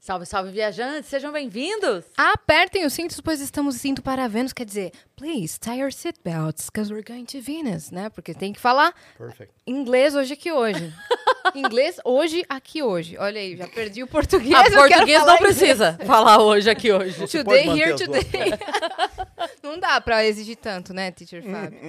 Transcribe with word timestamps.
Salve, 0.00 0.24
salve, 0.24 0.52
viajantes, 0.52 1.10
sejam 1.10 1.32
bem-vindos! 1.32 2.04
Apertem 2.16 2.86
os 2.86 2.92
cintos, 2.92 3.20
pois 3.20 3.40
estamos 3.40 3.84
indo 3.84 4.00
para 4.00 4.28
Vênus. 4.28 4.52
Quer 4.52 4.64
dizer, 4.64 4.92
please 5.16 5.58
tie 5.58 5.80
your 5.80 5.92
seatbelts, 5.92 6.70
because 6.70 6.92
we're 6.94 7.04
going 7.04 7.24
to 7.24 7.40
Venus, 7.40 7.90
né? 7.90 8.08
Porque 8.08 8.32
tem 8.32 8.52
que 8.52 8.60
falar 8.60 8.94
Perfect. 9.18 9.52
inglês 9.66 10.14
hoje 10.14 10.32
aqui 10.34 10.52
hoje. 10.52 10.94
inglês 11.52 11.98
hoje 12.04 12.44
aqui 12.48 12.80
hoje. 12.80 13.18
Olha 13.18 13.40
aí, 13.40 13.56
já 13.56 13.66
perdi 13.66 14.02
o 14.02 14.06
português. 14.06 14.54
Ah, 14.54 14.64
eu 14.66 14.70
quero 14.70 14.88
português 14.88 15.26
não 15.26 15.36
precisa 15.36 15.98
falar 16.06 16.38
hoje, 16.42 16.70
aqui 16.70 16.92
hoje. 16.92 17.18
Você 17.18 17.42
Today, 17.42 17.68
here, 17.68 17.96
today. 17.96 18.22
não 19.62 19.78
dá 19.78 20.00
pra 20.00 20.24
exigir 20.24 20.56
tanto, 20.56 20.92
né, 20.94 21.10
teacher 21.10 21.42
Hum, 21.46 21.50
Fábio? 21.52 21.80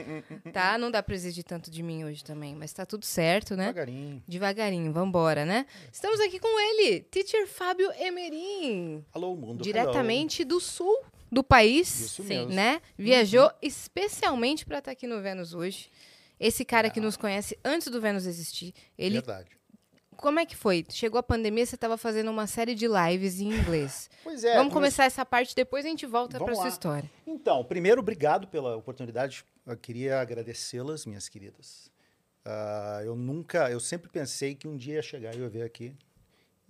Tá? 0.53 0.77
Não 0.77 0.90
dá 0.91 1.02
pra 1.03 1.16
exigir 1.16 1.44
tanto 1.44 1.70
de 1.71 1.81
mim 1.84 2.03
hoje 2.03 2.23
também. 2.23 2.55
Mas 2.55 2.73
tá 2.73 2.85
tudo 2.85 3.05
certo, 3.05 3.55
né? 3.55 3.67
Devagarinho. 3.67 4.23
Devagarinho, 4.27 4.91
vambora, 4.94 5.45
né? 5.45 5.66
Estamos 5.91 6.20
aqui 6.20 6.40
com 6.40 6.59
ele, 6.59 7.02
teacher 7.02 7.48
Fábio 7.48 7.91
Emerim. 7.99 9.04
Alô, 9.13 9.35
mundo. 9.35 9.63
diretamente 9.63 10.43
do 10.43 10.59
sul 10.59 11.04
do 11.31 11.43
país, 11.43 11.99
Isso 11.99 12.23
Sim. 12.23 12.30
mesmo. 12.30 12.54
né? 12.54 12.81
Viajou 12.98 13.52
especialmente 13.62 14.66
para 14.66 14.79
estar 14.79 14.91
aqui 14.91 15.05
no 15.05 15.21
Vênus 15.21 15.54
hoje. 15.54 15.90
Esse 16.40 16.63
cara 16.63 16.90
que 16.90 16.99
nos 17.02 17.18
conhece 17.18 17.57
antes 17.66 17.88
do 17.90 17.99
Vênus 17.99 18.26
existir, 18.26 18.68
Hello. 18.68 18.84
ele 18.98 19.16
Verdade. 19.16 19.49
Como 20.21 20.39
é 20.39 20.45
que 20.45 20.55
foi? 20.55 20.85
Chegou 20.89 21.17
a 21.19 21.23
pandemia, 21.23 21.65
você 21.65 21.75
estava 21.75 21.97
fazendo 21.97 22.29
uma 22.29 22.45
série 22.47 22.75
de 22.75 22.87
lives 22.87 23.39
em 23.39 23.51
inglês. 23.51 24.09
Pois 24.23 24.43
é. 24.43 24.53
Vamos 24.55 24.73
come- 24.73 24.81
começar 24.85 25.05
essa 25.05 25.25
parte, 25.25 25.55
depois 25.55 25.85
a 25.85 25.89
gente 25.89 26.05
volta 26.05 26.37
para 26.37 26.53
sua 26.53 26.67
história. 26.67 27.09
Então, 27.25 27.63
primeiro, 27.63 27.99
obrigado 28.01 28.47
pela 28.47 28.75
oportunidade. 28.75 29.43
Eu 29.65 29.77
queria 29.77 30.19
agradecê-las, 30.19 31.05
minhas 31.05 31.27
queridas. 31.29 31.89
Ah, 32.45 33.01
eu 33.03 33.15
nunca, 33.15 33.70
eu 33.71 33.79
sempre 33.79 34.09
pensei 34.09 34.55
que 34.55 34.67
um 34.67 34.76
dia 34.77 34.95
ia 34.95 35.01
chegar 35.01 35.34
e 35.34 35.37
eu 35.39 35.43
ia 35.43 35.49
ver 35.49 35.61
aqui. 35.63 35.95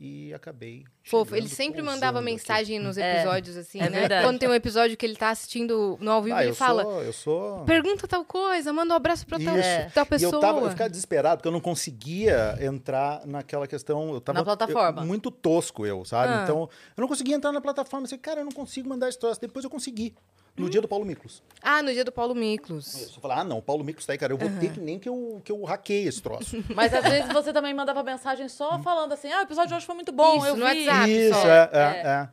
E 0.02 0.34
acabei. 0.34 0.86
Fofo, 1.04 1.36
ele 1.36 1.50
sempre 1.50 1.82
mandava 1.82 2.20
aqui. 2.20 2.26
mensagem 2.26 2.80
nos 2.80 2.98
É, 2.98 3.18
episódios, 3.18 3.58
assim, 3.58 3.82
é 3.82 3.90
né? 3.90 4.00
verdade. 4.00 4.26
Quando 4.26 4.40
tem 4.40 4.48
um 4.48 4.54
episódio 4.54 4.96
que 4.96 5.06
ele 5.06 5.18
tá 5.18 5.30
assistindo 5.30 5.98
no 6.00 6.10
ao 6.12 6.24
vivo, 6.24 6.38
Ah, 6.38 6.42
ele 6.44 6.52
eu 6.52 6.56
fala: 6.56 6.84
Sou, 6.84 7.04
eu 7.04 7.12
sou. 7.12 7.66
pergunta 7.66 8.08
tal 8.08 8.24
coisa, 8.24 8.72
manda 8.72 8.94
um 8.94 8.96
abraço 8.96 9.28
pra 9.28 9.38
tal, 9.38 9.56
tal 9.94 10.06
E 10.06 10.08
pessoa. 10.08 10.34
eu, 10.36 10.40
tava, 10.40 10.60
eu 10.62 10.70
ficava 10.70 10.90
desesperado, 10.90 11.40
porque 11.40 11.50
eu 11.50 11.52
não 11.52 11.60
conseguia 11.60 12.58
entrar 12.62 13.28
naquela 13.28 13.68
questão. 13.68 14.14
Eu 14.14 14.22
tava, 14.22 14.40
Na 14.40 14.46
plataforma. 14.46 15.02
eu- 15.02 15.06
muito 15.06 15.30
tosco 15.30 15.86
eu, 15.86 16.06
sabe? 16.06 16.32
Ah. 16.32 16.42
Então, 16.44 16.70
eu 16.96 17.02
não 17.02 17.08
conseguia 17.10 17.36
entrar 17.36 17.52
na 17.52 17.60
plataforma. 17.60 18.04
Eu 18.06 18.10
disse, 18.10 18.18
cara, 18.18 18.40
eu 18.40 18.46
não 18.46 18.54
consigo 18.54 18.88
mandar 18.88 19.10
esse 19.10 19.20
troço. 19.20 19.42
Depois 19.42 19.66
eu 19.66 19.70
consegui. 19.70 20.16
No 20.58 20.66
Hum. 20.66 20.70
dia 20.70 20.82
do 20.82 20.88
Paulo 20.88 21.06
Miklos. 21.06 21.42
Ah, 21.62 21.82
no 21.82 21.92
dia 21.94 22.04
do 22.04 22.12
Paulo 22.12 22.36
Miklos. 22.36 23.14
Eu 23.16 23.22
falei, 23.22 23.38
ah, 23.38 23.44
não, 23.44 23.60
o 23.60 23.62
Paulo 23.62 23.84
Miklos 23.84 24.06
tá 24.06 24.14
aí, 24.14 24.18
cara. 24.20 24.34
Eu 24.34 24.38
vou 24.38 24.50
ter 24.60 24.72
que 24.74 24.80
nem 24.80 25.00
que 25.00 25.08
eu, 25.08 25.42
que 25.44 25.52
eu 25.52 25.64
hackeie 25.64 26.08
esse 26.08 26.22
troço. 26.22 26.64
Mas 26.76 26.94
às 26.94 27.04
vezes 27.04 27.32
você 27.32 27.54
também 27.54 27.74
mandava 27.74 28.04
mensagem 28.04 28.48
só 28.50 28.78
falando 28.80 29.14
assim: 29.14 29.32
ah, 29.32 29.40
o 29.40 29.44
episódio 29.44 29.70
de 29.70 29.76
hoje 29.76 29.86
foi 29.86 29.96
muito 29.96 30.12
bom, 30.12 30.38
Isso, 30.38 30.48
eu 30.48 30.56
no 30.58 30.66
vi. 30.68 30.88
WhatsApp. 30.88 31.12
Isso, 31.12 31.40
só. 31.42 31.48
é, 31.48 31.70
é, 31.74 31.80
é. 32.08 32.30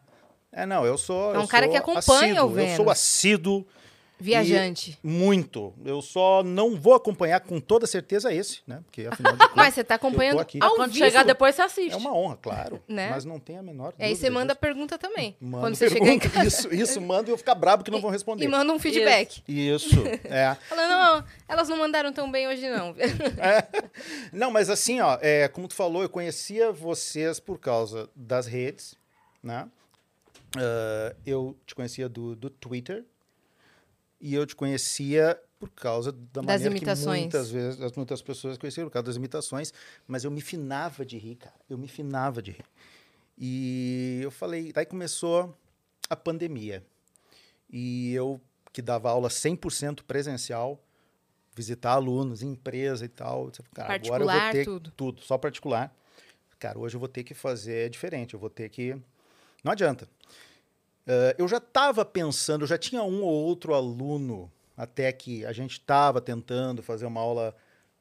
É, 0.63 0.67
não, 0.67 0.87
eu 0.87 0.97
sou. 0.97 1.35
É 1.35 1.39
um 1.39 1.47
cara 1.47 1.69
que 1.69 1.77
acompanha 1.77 2.43
o 2.43 2.47
assíduo, 2.47 2.61
Eu 2.61 2.67
sou 2.69 2.77
Vênus. 2.85 2.89
assíduo. 2.93 3.67
Viajante. 4.19 4.99
e 5.03 5.07
Muito. 5.07 5.75
Eu 5.85 6.01
só 6.01 6.43
não 6.43 6.75
vou 6.77 6.95
acompanhar 6.95 7.41
com 7.41 7.61
toda 7.61 7.87
certeza 7.87 8.33
esse, 8.33 8.61
né? 8.67 8.81
Porque 8.85 9.07
afinal 9.07 9.33
de 9.35 9.39
contas. 9.49 9.57
Mas 9.57 9.75
você 9.75 9.85
tá 9.85 9.99
tô 9.99 10.07
acompanhando 10.07 10.41
aqui. 10.41 10.59
ao 10.63 10.75
Quando 10.77 10.93
vivo. 10.93 11.05
chegar 11.05 11.23
depois, 11.25 11.55
você 11.55 11.63
assiste. 11.63 11.93
É 11.93 11.97
uma 11.97 12.15
honra, 12.15 12.37
claro. 12.37 12.83
Né? 12.89 13.11
Mas 13.11 13.25
não 13.25 13.39
tem 13.39 13.59
a 13.59 13.63
menor 13.63 13.93
E 13.99 14.05
aí 14.05 14.17
você 14.17 14.31
manda 14.31 14.55
disso. 14.55 14.61
pergunta 14.61 14.99
também. 14.99 15.37
Manda 15.41 15.67
quando 15.67 15.75
você 15.75 15.89
chegar 15.91 16.07
em 16.09 16.19
pergunta. 16.19 16.31
casa. 16.31 16.47
Isso, 16.49 16.75
isso, 16.75 17.01
manda 17.01 17.29
e 17.29 17.33
eu 17.33 17.37
ficar 17.39 17.55
brabo 17.55 17.85
que 17.85 17.91
não 17.91 18.01
vão 18.01 18.11
responder. 18.11 18.45
E 18.45 18.49
manda 18.49 18.73
um 18.73 18.79
feedback. 18.79 19.43
Isso, 19.47 19.91
é. 20.25 20.55
Falando, 20.69 20.89
não, 20.91 21.25
elas 21.49 21.69
não 21.69 21.77
mandaram 21.77 22.13
tão 22.13 22.31
bem 22.31 22.49
hoje, 22.49 22.69
não. 22.69 22.95
Não, 24.33 24.51
mas 24.51 24.69
assim, 24.71 25.01
ó, 25.01 25.19
é, 25.21 25.49
como 25.49 25.69
tu 25.69 25.75
falou, 25.75 26.03
eu 26.03 26.09
conhecia 26.09 26.73
vocês 26.73 27.39
por 27.41 27.59
causa 27.59 28.09
das 28.15 28.47
redes, 28.47 28.95
né? 29.43 29.69
Ah, 30.57 31.15
eu 31.25 31.57
te 31.67 31.75
conhecia 31.75 32.09
do, 32.09 32.35
do 32.37 32.49
Twitter 32.51 33.05
e 34.21 34.35
eu 34.35 34.47
te 34.47 34.55
conhecia 34.57 35.41
por 35.59 35.71
causa 35.71 36.13
da 36.13 36.41
Das 36.43 36.45
maneira 36.45 36.77
imitações. 36.77 37.17
que 37.17 37.21
muitas 37.23 37.51
vezes 37.51 37.81
as 37.81 37.93
muitas 37.93 38.21
pessoas 38.23 38.59
conheciam 38.59 38.87
por 38.87 38.93
causa 38.93 39.07
das 39.07 39.17
imitações, 39.17 39.73
mas 40.07 40.25
eu 40.25 40.31
me 40.31 40.41
finava 40.41 41.05
de 41.05 41.17
rir, 41.19 41.37
cara. 41.37 41.55
Eu 41.69 41.79
me 41.79 41.89
finava 41.89 42.43
de 42.43 42.51
rir. 42.53 42.65
E 43.39 44.21
eu 44.23 44.31
falei, 44.31 44.73
daí 44.73 44.87
começou 44.87 45.55
a 46.09 46.17
pandemia. 46.17 46.85
E 47.71 48.13
eu 48.15 48.41
que 48.73 48.83
dava 48.83 49.11
aula 49.11 49.29
100% 49.29 50.03
presencial, 50.03 50.83
visitar 51.55 51.93
alunos, 51.93 52.43
empresa 52.43 53.05
e 53.05 53.09
tal, 53.09 53.51
cara, 53.75 53.95
agora 53.95 54.23
eu 54.23 54.29
vou 54.29 54.37
Particular, 54.37 54.53
ter 54.53 54.65
tudo. 54.65 54.91
tudo, 54.91 55.23
só 55.23 55.39
particular. 55.39 55.95
Cara, 56.59 56.79
hoje 56.79 56.97
eu 56.97 57.01
vou 57.01 57.09
ter 57.09 57.25
que 57.25 57.33
fazer 57.35 57.89
diferente, 57.91 58.35
eu 58.35 58.41
vou 58.41 58.51
ter 58.51 58.69
que 58.69 58.95
não 59.65 59.73
adianta. 59.73 60.09
Eh, 61.07 61.37
eu 61.39 61.47
já 61.47 61.59
estava 61.59 62.05
pensando, 62.05 62.63
eu 62.63 62.67
já 62.67 62.77
tinha 62.79 63.03
um 63.03 63.23
ou 63.23 63.33
outro 63.45 63.75
aluno 63.75 64.51
até 64.77 65.13
que 65.13 65.45
a 65.47 65.53
gente 65.53 65.73
estava 65.73 66.21
tentando 66.21 66.83
fazer 66.83 67.07
uma 67.07 67.21
aula 67.21 67.55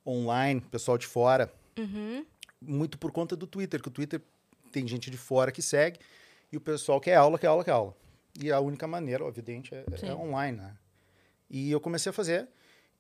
online, 0.05 0.59
pessoal 0.61 0.97
de 0.97 1.05
fora, 1.07 1.51
Uhum. 1.77 2.25
muito 2.61 2.97
por 2.97 3.11
conta 3.11 3.35
do 3.35 3.45
Twitter, 3.45 3.81
que 3.81 3.88
o 3.88 3.91
Twitter 3.91 4.21
tem 4.71 4.88
gente 4.88 5.09
de 5.11 5.17
fora 5.17 5.51
que 5.51 5.61
segue 5.61 5.99
e 6.51 6.57
o 6.57 6.61
pessoal 6.61 6.99
quer 6.99 7.16
aula, 7.16 7.38
quer 7.39 7.47
aula, 7.47 7.63
quer 7.63 7.71
aula. 7.71 7.95
E 8.39 8.51
a 8.51 8.59
única 8.59 8.85
maneira, 8.88 9.23
ó, 9.23 9.29
evidente, 9.29 9.73
é, 9.73 9.85
é 10.01 10.13
online, 10.13 10.57
né? 10.57 10.75
E 11.49 11.72
eu 11.72 11.79
comecei 11.79 12.09
a 12.09 12.13
fazer. 12.13 12.47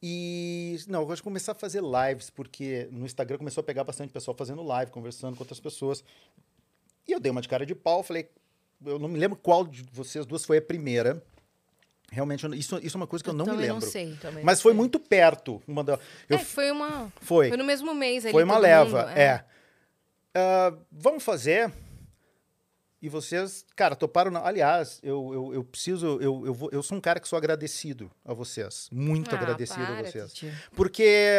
E 0.01 0.77
não, 0.87 1.01
eu 1.01 1.05
gosto 1.05 1.17
de 1.17 1.23
começar 1.23 1.51
a 1.53 1.55
fazer 1.55 1.81
lives, 1.81 2.29
porque 2.29 2.87
no 2.91 3.05
Instagram 3.05 3.37
começou 3.37 3.61
a 3.61 3.63
pegar 3.63 3.83
bastante 3.83 4.13
pessoal 4.13 4.35
fazendo 4.37 4.61
live, 4.63 4.91
conversando 4.91 5.35
com 5.35 5.43
outras 5.43 5.59
pessoas. 5.59 6.03
E 7.07 7.11
eu 7.11 7.19
dei 7.19 7.31
uma 7.31 7.41
de 7.41 7.49
cara 7.49 7.65
de 7.65 7.73
pau, 7.75 8.03
falei, 8.03 8.29
eu 8.85 8.97
não 8.99 9.07
me 9.07 9.19
lembro 9.19 9.37
qual 9.37 9.65
de 9.65 9.83
vocês 9.91 10.25
duas 10.25 10.43
foi 10.45 10.57
a 10.57 10.61
primeira. 10.61 11.23
Realmente, 12.11 12.43
eu 12.45 12.53
isso, 12.53 12.77
isso 12.81 12.97
é 12.97 12.99
uma 12.99 13.07
coisa 13.07 13.23
que 13.23 13.29
eu, 13.29 13.33
não 13.33 13.45
me 13.45 13.51
lembro. 13.51 13.73
não 13.75 13.81
sei. 13.81 14.15
Também 14.21 14.43
Mas 14.43 14.61
foi 14.61 14.71
sei. 14.71 14.77
muito 14.77 14.99
perto. 14.99 15.61
Uma 15.67 15.83
da, 15.83 15.99
eu, 16.29 16.37
É, 16.37 16.39
foi 16.39 16.71
uma... 16.71 17.11
foi. 17.21 17.49
Foi 17.49 17.57
no 17.57 17.63
mesmo 17.63 17.93
mês 17.93 18.25
ali, 18.25 18.31
Foi 18.31 18.43
uma 18.43 18.57
leva, 18.57 19.07
mundo, 19.07 19.17
é. 19.17 19.45
Ah, 20.33 20.73
vamos 20.91 21.23
fazer. 21.23 21.71
E 23.01 23.09
vocês, 23.09 23.65
cara, 23.75 23.95
toparam. 23.95 24.31
Na... 24.31 24.45
Aliás, 24.45 24.99
eu, 25.03 25.31
eu, 25.33 25.53
eu 25.55 25.63
preciso. 25.63 26.19
Eu, 26.21 26.45
eu, 26.45 26.53
vou, 26.53 26.69
eu 26.71 26.81
sou 26.81 26.97
um 26.97 27.01
cara 27.01 27.19
que 27.19 27.27
sou 27.27 27.37
agradecido 27.37 28.09
a 28.23 28.33
vocês. 28.33 28.87
Muito 28.91 29.35
Ah, 29.35 29.39
agradecido 29.39 29.83
a 29.83 30.01
vocês. 30.01 30.33
Porque 30.75 31.37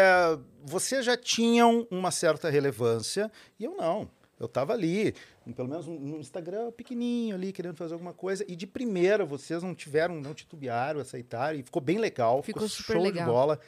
vocês 0.62 1.04
já 1.04 1.16
tinham 1.16 1.86
uma 1.90 2.10
certa 2.10 2.48
relevância 2.50 3.30
e 3.58 3.64
eu 3.64 3.76
não. 3.76 4.08
Eu 4.38 4.46
tava 4.46 4.74
ali, 4.74 5.14
pelo 5.54 5.68
menos 5.68 5.86
no 5.86 6.18
Instagram 6.18 6.70
pequenininho 6.70 7.34
ali, 7.34 7.52
querendo 7.52 7.76
fazer 7.76 7.94
alguma 7.94 8.12
coisa. 8.12 8.44
E 8.46 8.54
de 8.54 8.66
primeira, 8.66 9.24
vocês 9.24 9.62
não 9.62 9.74
tiveram, 9.74 10.20
não 10.20 10.34
titubearam, 10.34 11.00
aceitaram. 11.00 11.58
E 11.58 11.62
ficou 11.62 11.80
bem 11.80 11.98
legal. 11.98 12.42
Ficou 12.42 12.68
super 12.68 12.92
show 12.94 13.02
legal. 13.02 13.24
de 13.24 13.30
bola. 13.30 13.60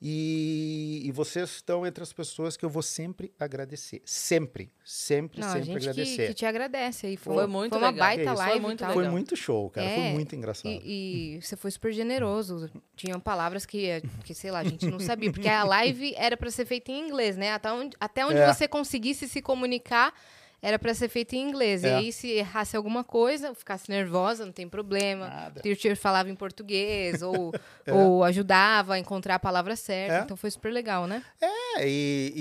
E, 0.00 1.02
e 1.04 1.10
vocês 1.12 1.50
estão 1.56 1.84
entre 1.84 2.02
as 2.02 2.12
pessoas 2.12 2.56
que 2.56 2.64
eu 2.64 2.70
vou 2.70 2.82
sempre 2.82 3.32
agradecer. 3.38 4.00
Sempre, 4.04 4.70
sempre, 4.84 5.40
Não, 5.40 5.48
a 5.48 5.52
sempre 5.52 5.66
gente 5.66 5.80
que, 5.82 5.88
agradecer. 5.90 6.26
que 6.28 6.34
te 6.34 6.46
agradece 6.46 7.06
aí. 7.08 7.16
Foi, 7.16 7.34
Foi 7.34 7.46
muito 7.48 7.70
foi 7.72 7.78
uma 7.78 7.90
legal. 7.90 8.06
baita 8.06 8.22
Que 8.22 8.28
isso, 8.28 8.36
foi 8.36 8.46
live 8.46 8.60
muito 8.64 8.78
tal. 8.78 8.92
Foi 8.92 9.08
muito 9.08 9.36
show, 9.36 9.70
cara. 9.70 9.88
Foi 9.88 10.04
É, 10.04 10.12
muito 10.12 10.36
engraçado. 10.36 10.70
E, 10.70 11.36
e 11.36 11.42
você 11.42 11.56
foi 11.56 11.70
super 11.72 11.92
generoso. 11.92 12.70
Tinham 12.94 13.18
palavras 13.18 13.66
que, 13.66 14.00
que, 14.24 14.34
sei 14.34 14.50
lá, 14.52 14.60
a 14.60 14.64
gente 14.64 14.86
não 14.86 15.00
sabia. 15.00 15.32
Porque 15.32 15.48
a 15.48 15.64
live 15.64 16.14
era 16.16 16.36
pra 16.36 16.50
ser 16.50 16.64
feita 16.64 16.92
em 16.92 17.06
inglês, 17.06 17.36
né? 17.36 17.52
Até 17.52 17.72
onde, 17.72 17.96
até 17.98 18.24
onde 18.24 18.38
É. 18.38 18.52
você 18.54 18.68
conseguisse 18.68 19.28
se 19.28 19.42
comunicar, 19.42 20.14
era 20.60 20.78
pra 20.78 20.92
ser 20.94 21.08
feita 21.08 21.36
em 21.36 21.48
inglês. 21.48 21.84
E 21.84 21.86
É. 21.86 21.94
aí, 21.96 22.12
se 22.12 22.28
errasse 22.30 22.76
alguma 22.76 23.04
coisa, 23.04 23.54
ficasse 23.54 23.88
nervosa, 23.90 24.44
não 24.44 24.52
tem 24.52 24.68
problema. 24.68 25.28
Nada. 25.28 25.60
O 25.60 25.62
teacher 25.62 25.96
falava 25.96 26.28
em 26.30 26.34
português, 26.34 27.22
ou, 27.22 27.52
É. 27.86 27.92
ou 27.92 28.24
ajudava 28.24 28.94
a 28.94 28.98
encontrar 28.98 29.36
a 29.36 29.38
palavra 29.38 29.76
certa. 29.76 30.16
É. 30.18 30.20
Então 30.22 30.36
foi 30.36 30.50
super 30.50 30.72
legal, 30.72 31.06
né? 31.06 31.22
É, 31.40 31.86
e, 31.88 32.32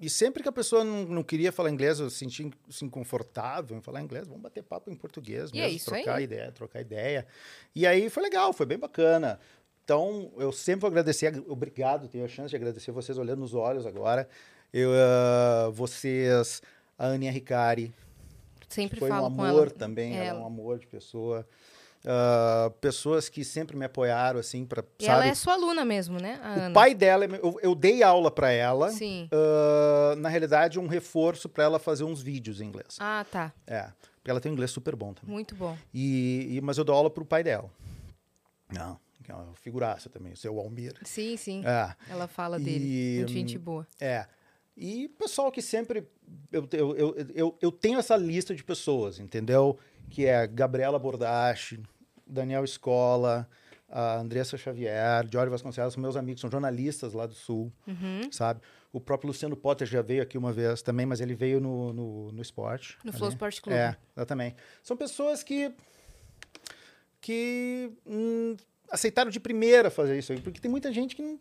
e, 0.00 0.06
e 0.06 0.10
sempre 0.10 0.42
que 0.42 0.48
a 0.48 0.52
pessoa 0.52 0.84
não, 0.84 1.04
não 1.04 1.22
queria 1.22 1.50
falar 1.52 1.70
inglês, 1.70 2.00
eu 2.00 2.10
senti 2.10 2.50
assim, 2.68 2.88
confortável 2.88 3.76
em 3.76 3.80
falar 3.80 4.02
inglês, 4.02 4.26
vamos 4.26 4.42
bater 4.42 4.62
papo 4.62 4.90
em 4.90 4.94
português 4.94 5.50
E 5.54 5.58
é 5.58 5.62
mesmo, 5.62 5.76
isso 5.76 5.86
trocar 5.86 6.16
aí. 6.16 6.24
ideia, 6.24 6.52
trocar 6.52 6.80
ideia. 6.80 7.26
E 7.74 7.86
aí 7.86 8.10
foi 8.10 8.22
legal, 8.22 8.52
foi 8.52 8.66
bem 8.66 8.78
bacana. 8.78 9.38
Então, 9.84 10.30
eu 10.36 10.52
sempre 10.52 10.82
vou 10.82 10.88
agradecer, 10.88 11.42
obrigado, 11.48 12.06
tenho 12.08 12.24
a 12.24 12.28
chance 12.28 12.50
de 12.50 12.56
agradecer 12.56 12.92
vocês 12.92 13.18
olhando 13.18 13.40
nos 13.40 13.52
olhos 13.52 13.84
agora. 13.84 14.28
Eu, 14.72 14.90
ah, 14.94 15.70
vocês, 15.72 16.62
a 17.02 17.06
Aninha 17.14 17.32
Ricari, 17.32 17.92
Sempre 18.68 18.98
foi 18.98 19.10
um 19.10 19.12
falo 19.14 19.34
com 19.34 19.42
amor 19.44 19.70
também, 19.70 20.14
ela 20.14 20.24
é 20.24 20.28
Ela. 20.28 20.40
um 20.40 20.46
amor 20.46 20.78
de 20.78 20.86
pessoa. 20.86 21.46
Ah, 22.04 22.72
pessoas 22.80 23.28
que 23.28 23.44
sempre 23.44 23.76
me 23.76 23.84
apoiaram, 23.84 24.40
assim, 24.40 24.64
para 24.64 24.82
E 24.98 25.04
sabe? 25.04 25.14
ela 25.18 25.26
é 25.26 25.34
sua 25.34 25.52
aluna 25.52 25.84
mesmo, 25.84 26.18
né? 26.18 26.40
A 26.42 26.48
O 26.48 26.60
Ana. 26.62 26.74
pai 26.74 26.94
dela, 26.94 27.24
é 27.24 27.28
eu, 27.28 27.58
eu 27.62 27.74
dei 27.74 28.02
aula 28.02 28.30
para 28.30 28.50
ela. 28.50 28.90
Sim. 28.90 29.28
Ah, 29.30 30.14
na 30.16 30.28
realidade, 30.28 30.78
um 30.80 30.86
reforço 30.86 31.48
para 31.48 31.64
ela 31.64 31.78
fazer 31.78 32.04
uns 32.04 32.22
vídeos 32.22 32.60
em 32.60 32.64
inglês. 32.66 32.96
Ah, 32.98 33.24
tá. 33.30 33.52
É, 33.66 33.88
porque 34.16 34.30
ela 34.30 34.40
tem 34.40 34.50
um 34.50 34.54
inglês 34.54 34.70
super 34.70 34.96
bom 34.96 35.12
também. 35.12 35.32
Muito 35.34 35.54
bom. 35.54 35.76
E, 35.92 36.56
e- 36.56 36.60
mas 36.60 36.78
eu 36.78 36.84
dou 36.84 36.94
aula 36.94 37.10
pro 37.10 37.24
pai 37.24 37.42
dela. 37.44 37.70
Não, 38.72 38.98
que 39.22 39.30
é 39.30 39.34
uma 39.34 39.54
figuraça 39.56 40.08
também, 40.08 40.32
o 40.32 40.36
seu 40.36 40.58
Almir. 40.58 40.94
Sim, 41.04 41.36
sim. 41.36 41.62
É, 41.64 41.94
Ela 42.10 42.26
fala 42.26 42.58
E, 42.58 42.64
dele. 42.64 43.16
Muito 43.18 43.32
gente 43.32 43.58
boa. 43.58 43.86
é. 44.00 44.26
E 44.74 45.06
pessoal 45.18 45.52
que 45.52 45.60
sempre 45.60 46.08
eu, 46.50 46.68
eu, 46.72 47.16
eu, 47.34 47.58
eu, 47.60 47.72
tenho 47.72 47.98
essa 47.98 48.16
lista 48.16 48.54
de 48.54 48.62
pessoas, 48.64 49.18
entendeu? 49.18 49.78
Que 50.10 50.26
é 50.26 50.46
Gabriela 50.46 50.98
Bordache, 50.98 51.80
Daniel 52.26 52.64
Escola, 52.64 53.48
a 53.88 54.16
Andressa 54.16 54.56
Xavier, 54.56 55.26
Jorge 55.30 55.50
Vasconcelos, 55.50 55.94
são 55.94 56.02
meus 56.02 56.16
amigos, 56.16 56.40
são 56.40 56.50
jornalistas 56.50 57.12
lá 57.12 57.26
do 57.26 57.34
Sul, 57.34 57.72
Uhum. 57.86 58.30
sabe? 58.30 58.60
O 58.92 59.00
próprio 59.00 59.28
Luciano 59.28 59.56
Potter 59.56 59.86
já 59.86 60.02
veio 60.02 60.22
aqui 60.22 60.36
uma 60.36 60.52
vez 60.52 60.82
também, 60.82 61.06
mas 61.06 61.20
ele 61.20 61.34
veio 61.34 61.60
no, 61.60 61.92
no, 61.92 62.32
no 62.32 62.42
esporte. 62.42 62.98
No 63.04 63.10
ali. 63.10 63.18
Flow 63.18 63.30
Sport 63.30 63.60
Clube. 63.60 63.78
É, 63.78 63.96
exatamente. 64.16 64.56
São 64.82 64.96
pessoas 64.96 65.42
que 65.42 65.72
que 67.20 67.90
hum, 68.04 68.56
aceitaram 68.90 69.30
de 69.30 69.38
primeira 69.38 69.90
fazer 69.90 70.18
isso 70.18 70.32
aí, 70.32 70.40
porque 70.40 70.60
tem 70.60 70.70
muita 70.70 70.92
gente 70.92 71.14
que 71.14 71.22
não 71.22 71.38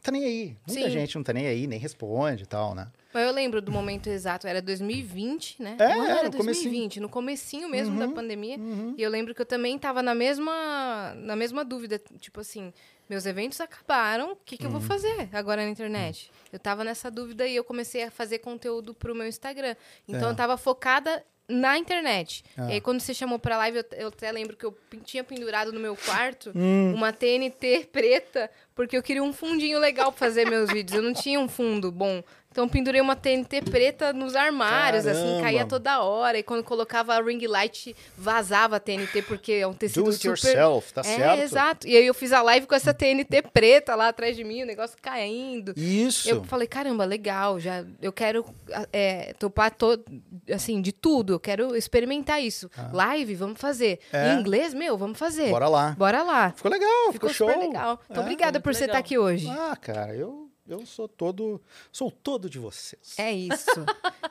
tá 0.00 0.12
nem 0.12 0.24
aí. 0.24 0.56
Muita 0.66 0.84
Sim. 0.84 0.90
gente 0.90 1.16
não 1.16 1.22
tá 1.24 1.32
nem 1.32 1.46
aí, 1.46 1.66
nem 1.66 1.78
responde 1.78 2.44
e 2.44 2.46
tal, 2.46 2.74
né? 2.74 2.90
Mas 3.14 3.26
eu 3.26 3.32
lembro 3.32 3.62
do 3.62 3.70
momento 3.70 4.08
exato, 4.08 4.46
era 4.48 4.60
2020, 4.60 5.62
né? 5.62 5.76
É, 5.78 5.96
O 5.96 6.02
era 6.02 6.12
era 6.18 6.24
no 6.24 6.36
comecinho. 6.36 6.64
2020, 6.64 7.00
no 7.00 7.08
comecinho 7.08 7.68
mesmo 7.68 7.96
da 7.98 8.06
Uhum, 8.06 8.12
pandemia. 8.14 8.58
uhum. 8.58 8.94
E 8.98 9.02
eu 9.02 9.08
lembro 9.08 9.32
que 9.34 9.40
eu 9.40 9.46
também 9.46 9.78
tava 9.78 10.02
na 10.02 10.14
mesma, 10.14 11.14
na 11.16 11.36
mesma 11.36 11.64
dúvida, 11.64 12.00
tipo 12.18 12.40
assim, 12.40 12.72
meus 13.08 13.24
eventos 13.24 13.60
acabaram, 13.60 14.32
o 14.32 14.36
que, 14.36 14.56
que 14.56 14.66
eu 14.66 14.70
Uhum. 14.70 14.78
vou 14.80 14.86
fazer 14.88 15.28
agora 15.32 15.62
na 15.62 15.68
internet? 15.70 16.30
Eu 16.52 16.58
tava 16.58 16.82
nessa 16.82 17.10
dúvida 17.10 17.46
e 17.46 17.54
eu 17.54 17.62
comecei 17.64 18.02
a 18.02 18.10
fazer 18.10 18.38
conteúdo 18.40 18.92
pro 18.94 19.14
meu 19.14 19.26
Instagram. 19.28 19.76
Então 20.08 20.28
É. 20.28 20.32
eu 20.32 20.36
tava 20.36 20.56
focada 20.56 21.24
na 21.46 21.76
internet. 21.76 22.42
Ah. 22.56 22.70
E 22.70 22.72
aí 22.74 22.80
quando 22.80 23.00
você 23.00 23.12
chamou 23.12 23.38
pra 23.38 23.58
live, 23.58 23.76
eu, 23.78 23.84
eu 23.98 24.08
até 24.08 24.32
lembro 24.32 24.56
que 24.56 24.64
eu 24.64 24.74
tinha 25.04 25.22
pendurado 25.22 25.72
no 25.72 25.78
meu 25.78 25.94
quarto 25.94 26.50
Hum. 26.56 26.94
uma 26.94 27.12
TNT 27.12 27.86
preta, 27.92 28.50
porque 28.74 28.96
eu 28.96 29.02
queria 29.02 29.22
um 29.22 29.32
fundinho 29.32 29.78
legal 29.78 30.10
pra 30.12 30.18
fazer 30.26 30.48
meus 30.48 30.70
vídeos. 30.70 30.96
Eu 30.96 31.02
não 31.02 31.12
tinha 31.14 31.38
um 31.40 31.48
fundo 31.48 31.90
bom. 31.92 32.22
Então 32.50 32.66
eu 32.66 32.70
pendurei 32.70 33.00
uma 33.00 33.16
TNT 33.16 33.62
preta 33.62 34.12
nos 34.12 34.36
armários, 34.36 35.08
assim, 35.08 35.20
Caramba! 35.24 35.42
caía 35.42 35.64
toda 35.66 36.00
hora. 36.04 36.38
E 36.38 36.42
quando 36.44 36.62
colocava 36.62 37.12
a 37.12 37.20
ring 37.20 37.44
light, 37.48 37.96
vazava 38.16 38.76
a 38.76 38.78
TNT, 38.80 39.22
porque 39.22 39.54
é 39.54 39.66
um 39.66 39.72
tecido 39.72 40.04
Do 40.04 40.10
it 40.10 40.18
super... 40.22 40.30
yourself, 40.30 40.94
tá 40.94 41.00
é, 41.00 41.04
certo? 41.04 41.40
exato. 41.42 41.88
E 41.88 41.96
aí 41.96 42.06
eu 42.06 42.14
fiz 42.14 42.32
a 42.32 42.42
live 42.42 42.68
com 42.68 42.74
essa 42.76 42.94
TNT 42.94 43.42
preta 43.52 43.96
lá 43.96 44.06
atrás 44.06 44.36
de 44.36 44.44
mim, 44.44 44.62
o 44.62 44.66
negócio 44.66 44.96
caindo. 45.02 45.74
Isso. 45.76 46.30
Eu 46.30 46.44
falei, 46.44 46.68
caramba, 46.68 47.04
legal, 47.04 47.58
já 47.58 47.84
eu 48.00 48.12
quero 48.12 48.46
é, 48.92 49.34
topar 49.36 49.72
todo, 49.74 50.04
assim, 50.48 50.80
de 50.80 50.92
tudo, 50.92 51.32
eu 51.32 51.40
quero 51.40 51.74
experimentar 51.74 52.40
isso. 52.40 52.70
Live, 52.92 53.34
vamos 53.34 53.60
fazer. 53.60 53.98
É. 54.12 54.32
Em 54.32 54.38
inglês, 54.38 54.72
meu, 54.72 54.96
vamos 54.96 55.18
fazer. 55.18 55.50
Bora 55.50 55.66
lá. 55.66 55.90
Bora 55.98 56.22
lá. 56.22 56.52
Ficou 56.52 56.70
legal, 56.70 57.12
ficou, 57.12 57.30
Ficou, 57.30 57.48
show. 57.48 57.58
legal. 57.66 58.00
Então, 58.08 58.22
É. 58.22 58.26
obrigada 58.26 58.60
por 58.64 58.74
você 58.74 58.84
estar 58.84 58.94
legal. 58.94 59.00
aqui 59.00 59.18
hoje. 59.18 59.48
Ah, 59.48 59.76
cara, 59.76 60.14
eu, 60.14 60.43
eu 60.68 60.84
sou 60.86 61.06
todo. 61.06 61.60
Sou 61.92 62.10
todo 62.10 62.48
de 62.48 62.58
vocês. 62.58 63.14
É 63.18 63.32
isso. 63.32 63.70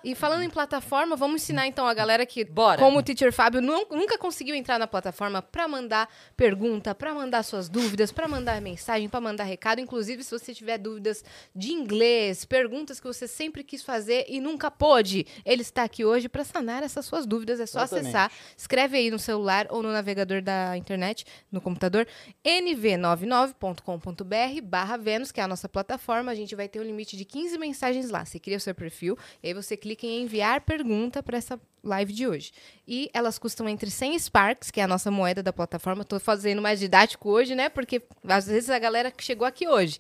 E 0.04 0.16
falando 0.16 0.44
em 0.44 0.50
plataforma, 0.50 1.16
vamos 1.16 1.44
ensinar 1.44 1.68
então 1.68 1.88
a 1.88 1.94
galera 1.94 2.26
que, 2.26 2.44
Bora. 2.44 2.80
como 2.80 2.98
o 3.00 3.04
Teacher 3.04 3.32
Fábio 3.32 3.62
nu- 3.62 3.86
nunca 3.92 4.18
conseguiu 4.18 4.56
entrar 4.56 4.80
na 4.80 4.88
plataforma 4.88 5.42
para 5.42 5.68
mandar 5.68 6.10
pergunta, 6.36 6.94
para 6.96 7.14
mandar 7.14 7.44
suas 7.44 7.70
dúvidas, 7.70 8.12
para 8.12 8.28
mandar 8.28 8.60
mensagem, 8.62 9.08
para 9.08 9.22
mandar 9.22 9.44
recado. 9.44 9.80
Inclusive, 9.80 10.24
se 10.24 10.32
você 10.32 10.54
tiver 10.54 10.78
dúvidas 10.78 11.24
de 11.56 11.72
inglês, 11.72 12.44
perguntas 12.46 13.00
que 13.00 13.08
você 13.08 13.28
sempre 13.28 13.64
quis 13.64 13.84
fazer 13.84 14.26
e 14.28 14.40
nunca 14.42 14.70
pôde, 14.72 15.26
ele 15.46 15.62
está 15.62 15.84
aqui 15.84 16.04
hoje 16.04 16.28
para 16.28 16.44
sanar 16.44 16.84
essas 16.84 17.06
suas 17.06 17.26
dúvidas. 17.26 17.60
É 17.60 17.66
só 17.66 17.84
Exatamente. 17.84 18.08
acessar, 18.16 18.32
escreve 18.58 18.98
aí 18.98 19.12
no 19.12 19.20
celular 19.20 19.68
ou 19.70 19.84
no 19.84 19.92
navegador 19.92 20.42
da 20.42 20.76
internet, 20.78 21.26
no 21.52 21.62
computador, 21.62 22.08
nv99.com.br 22.44 24.62
barra 24.64 24.98
Vênus, 24.98 25.32
que 25.32 25.40
é 25.40 25.44
a 25.44 25.48
nossa 25.48 25.70
plataforma. 25.70 26.23
A 26.32 26.36
gente 26.36 26.56
vai 26.56 26.68
ter 26.68 26.80
um 26.80 26.84
limite 26.84 27.16
de 27.18 27.26
15 27.26 27.58
mensagens 27.58 28.10
lá. 28.10 28.24
Você 28.26 28.40
cria 28.40 28.58
o 28.58 28.60
seu 28.60 28.74
perfil, 28.74 29.18
e 29.42 29.48
aí 29.48 29.54
você 29.54 29.76
clica 29.78 30.06
em 30.06 30.24
enviar 30.24 30.62
pergunta 30.62 31.22
para 31.22 31.38
essa 31.38 31.60
live 31.84 32.14
de 32.14 32.28
hoje. 32.28 32.52
E 32.88 33.10
elas 33.14 33.38
custam 33.38 33.68
entre 33.68 33.90
100 33.90 34.18
Sparks, 34.20 34.72
que 34.72 34.80
é 34.80 34.84
a 34.84 34.88
nossa 34.88 35.12
moeda 35.12 35.44
da 35.44 35.52
plataforma. 35.52 36.06
Tô 36.06 36.20
fazendo 36.20 36.62
mais 36.62 36.80
didático 36.80 37.30
hoje, 37.30 37.56
né? 37.56 37.70
Porque 37.70 38.02
às 38.28 38.48
vezes 38.48 38.70
a 38.70 38.80
galera 38.80 39.12
que 39.12 39.24
chegou 39.24 39.46
aqui 39.48 39.68
hoje. 39.68 40.00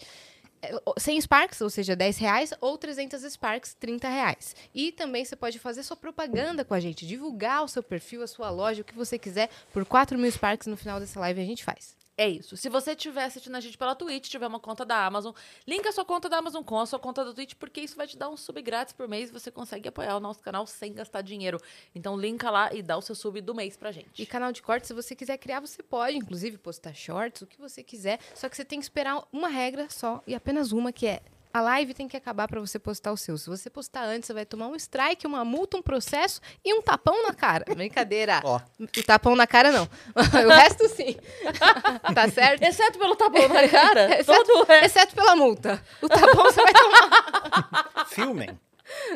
é, 0.62 0.72
100 0.98 1.22
Sparks, 1.22 1.62
ou 1.62 1.70
seja, 1.70 1.96
10 1.96 2.18
reais, 2.18 2.54
ou 2.62 2.78
300 2.78 3.22
Sparks, 3.34 3.74
30 3.74 4.08
reais. 4.08 4.56
E 4.74 4.92
também 4.94 5.26
você 5.26 5.36
pode 5.36 5.60
fazer 5.60 5.84
sua 5.84 5.98
propaganda 5.98 6.64
com 6.64 6.74
a 6.74 6.80
gente, 6.80 7.06
divulgar 7.06 7.64
o 7.64 7.68
seu 7.68 7.84
perfil, 7.84 8.24
a 8.24 8.28
sua 8.28 8.50
loja, 8.50 8.82
o 8.82 8.86
que 8.86 8.96
você 8.96 9.20
quiser, 9.20 9.50
por 9.74 9.86
4 9.86 10.18
mil 10.18 10.32
Sparks 10.32 10.68
no 10.68 10.78
final 10.78 11.00
dessa 11.00 11.20
live 11.20 11.42
a 11.42 11.46
gente 11.46 11.64
faz. 11.64 12.02
É 12.16 12.28
isso. 12.28 12.56
Se 12.56 12.70
você 12.70 12.92
estiver 12.92 13.24
assistindo 13.24 13.56
a 13.56 13.60
gente 13.60 13.76
pela 13.76 13.96
Twitch, 13.96 14.30
tiver 14.30 14.46
uma 14.46 14.60
conta 14.60 14.86
da 14.86 15.04
Amazon, 15.04 15.34
linka 15.68 15.90
a 15.90 15.92
sua 15.92 16.06
conta 16.06 16.30
da 16.30 16.38
Amazon 16.38 16.64
com 16.64 16.80
a 16.80 16.86
sua 16.86 17.00
conta 17.00 17.26
da 17.26 17.34
Twitch, 17.34 17.56
porque 17.56 17.82
isso 17.82 17.96
vai 17.96 18.06
te 18.06 18.16
dar 18.16 18.30
um 18.30 18.38
sub 18.38 18.62
grátis 18.62 18.94
por 18.94 19.08
mês 19.08 19.30
e 19.30 19.34
você 19.34 19.50
consegue 19.50 19.90
apoiar 19.90 20.16
o 20.16 20.20
nosso 20.20 20.40
canal 20.40 20.68
sem 20.68 20.94
gastar 20.94 21.22
dinheiro. 21.22 21.60
Então, 21.96 22.16
linka 22.16 22.52
lá 22.52 22.72
e 22.72 22.84
dá 22.84 22.96
o 22.96 23.02
seu 23.02 23.16
sub 23.16 23.42
do 23.42 23.56
mês 23.56 23.76
pra 23.76 23.92
gente. 23.92 24.22
E 24.22 24.26
canal 24.28 24.52
de 24.52 24.62
corte, 24.62 24.86
se 24.86 24.94
você 24.94 25.16
quiser 25.16 25.38
criar, 25.38 25.60
você 25.60 25.82
pode, 25.82 26.16
inclusive 26.16 26.58
postar 26.60 26.94
shorts, 26.94 27.42
o 27.42 27.48
que 27.48 27.60
você 27.60 27.82
quiser. 27.82 28.20
Só 28.36 28.48
que 28.48 28.56
você 28.56 28.64
tem 28.64 28.80
que 28.80 28.86
esperar 28.86 29.24
uma 29.32 29.48
regra 29.48 29.88
só 29.90 30.22
e 30.28 30.36
apenas 30.36 30.72
uma, 30.72 30.92
que 30.92 31.08
é 31.08 31.22
a 31.54 31.62
live 31.62 31.94
tem 31.94 32.08
que 32.08 32.18
acabar 32.18 32.48
para 32.48 32.60
você 32.60 32.80
postar 32.80 33.12
o 33.12 33.18
seu. 33.18 33.38
Se 33.38 33.48
você 33.48 33.70
postar 33.70 34.04
antes, 34.06 34.26
você 34.28 34.34
vai 34.34 34.46
tomar 34.46 34.68
um 34.68 34.76
strike, 34.76 35.28
uma 35.28 35.46
multa, 35.46 35.78
um 35.78 35.82
processo 35.84 36.42
e 36.66 36.74
um 36.74 36.82
tapão 36.82 37.22
na 37.24 37.34
cara. 37.34 37.66
Brincadeira. 37.76 38.42
Ó. 38.44 38.60
O 38.80 39.04
tapão 39.06 39.36
na 39.36 39.46
cara 39.46 39.72
não. 39.72 39.84
o 40.16 40.50
resto 40.50 40.90
sim. 40.90 41.16
tá 42.16 42.28
certo? 42.30 42.64
Exceto 42.64 42.98
pelo 42.98 43.16
tapão 43.16 43.48
na 43.48 43.68
cara, 43.70 44.16
Exceto- 44.20 44.44
todo. 44.46 44.72
Exceto 44.72 45.14
pela 45.16 45.36
multa. 45.36 45.82
O 46.02 46.10
tapão 46.10 46.44
você 46.46 46.62
vai 46.64 46.74
tomar, 46.74 48.06
Filmem. 48.08 48.60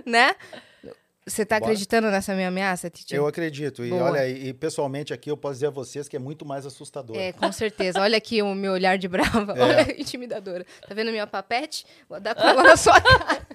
né? 0.06 0.36
Você 1.28 1.46
tá 1.46 1.60
Bora. 1.60 1.72
acreditando 1.72 2.10
nessa 2.10 2.34
minha 2.34 2.48
ameaça, 2.48 2.90
Titi? 2.90 3.14
Eu 3.14 3.28
acredito. 3.28 3.84
E 3.84 3.90
Boa. 3.90 4.04
olha, 4.12 4.28
e, 4.28 4.54
pessoalmente 4.54 5.14
aqui 5.14 5.30
eu 5.30 5.36
posso 5.36 5.56
dizer 5.56 5.68
a 5.68 5.72
vocês 5.72 6.08
que 6.08 6.16
é 6.16 6.20
muito 6.20 6.46
mais 6.46 6.66
assustador. 6.66 7.18
É, 7.18 7.34
com 7.34 7.52
certeza. 7.52 8.00
Olha 8.00 8.18
aqui 8.18 8.42
o 8.42 8.56
meu 8.56 8.72
olhar 8.72 8.98
de 8.98 9.10
brava. 9.10 9.54
É. 9.58 9.62
Olha, 9.62 10.02
intimidadora. 10.02 10.66
Tá 10.88 10.96
vendo 10.96 11.12
minha 11.12 11.28
papete? 11.28 11.86
Vou 12.08 12.20
dar 12.20 12.34
cola 12.34 12.64
na 12.64 12.78
sua 12.78 13.00
cara. 13.02 13.46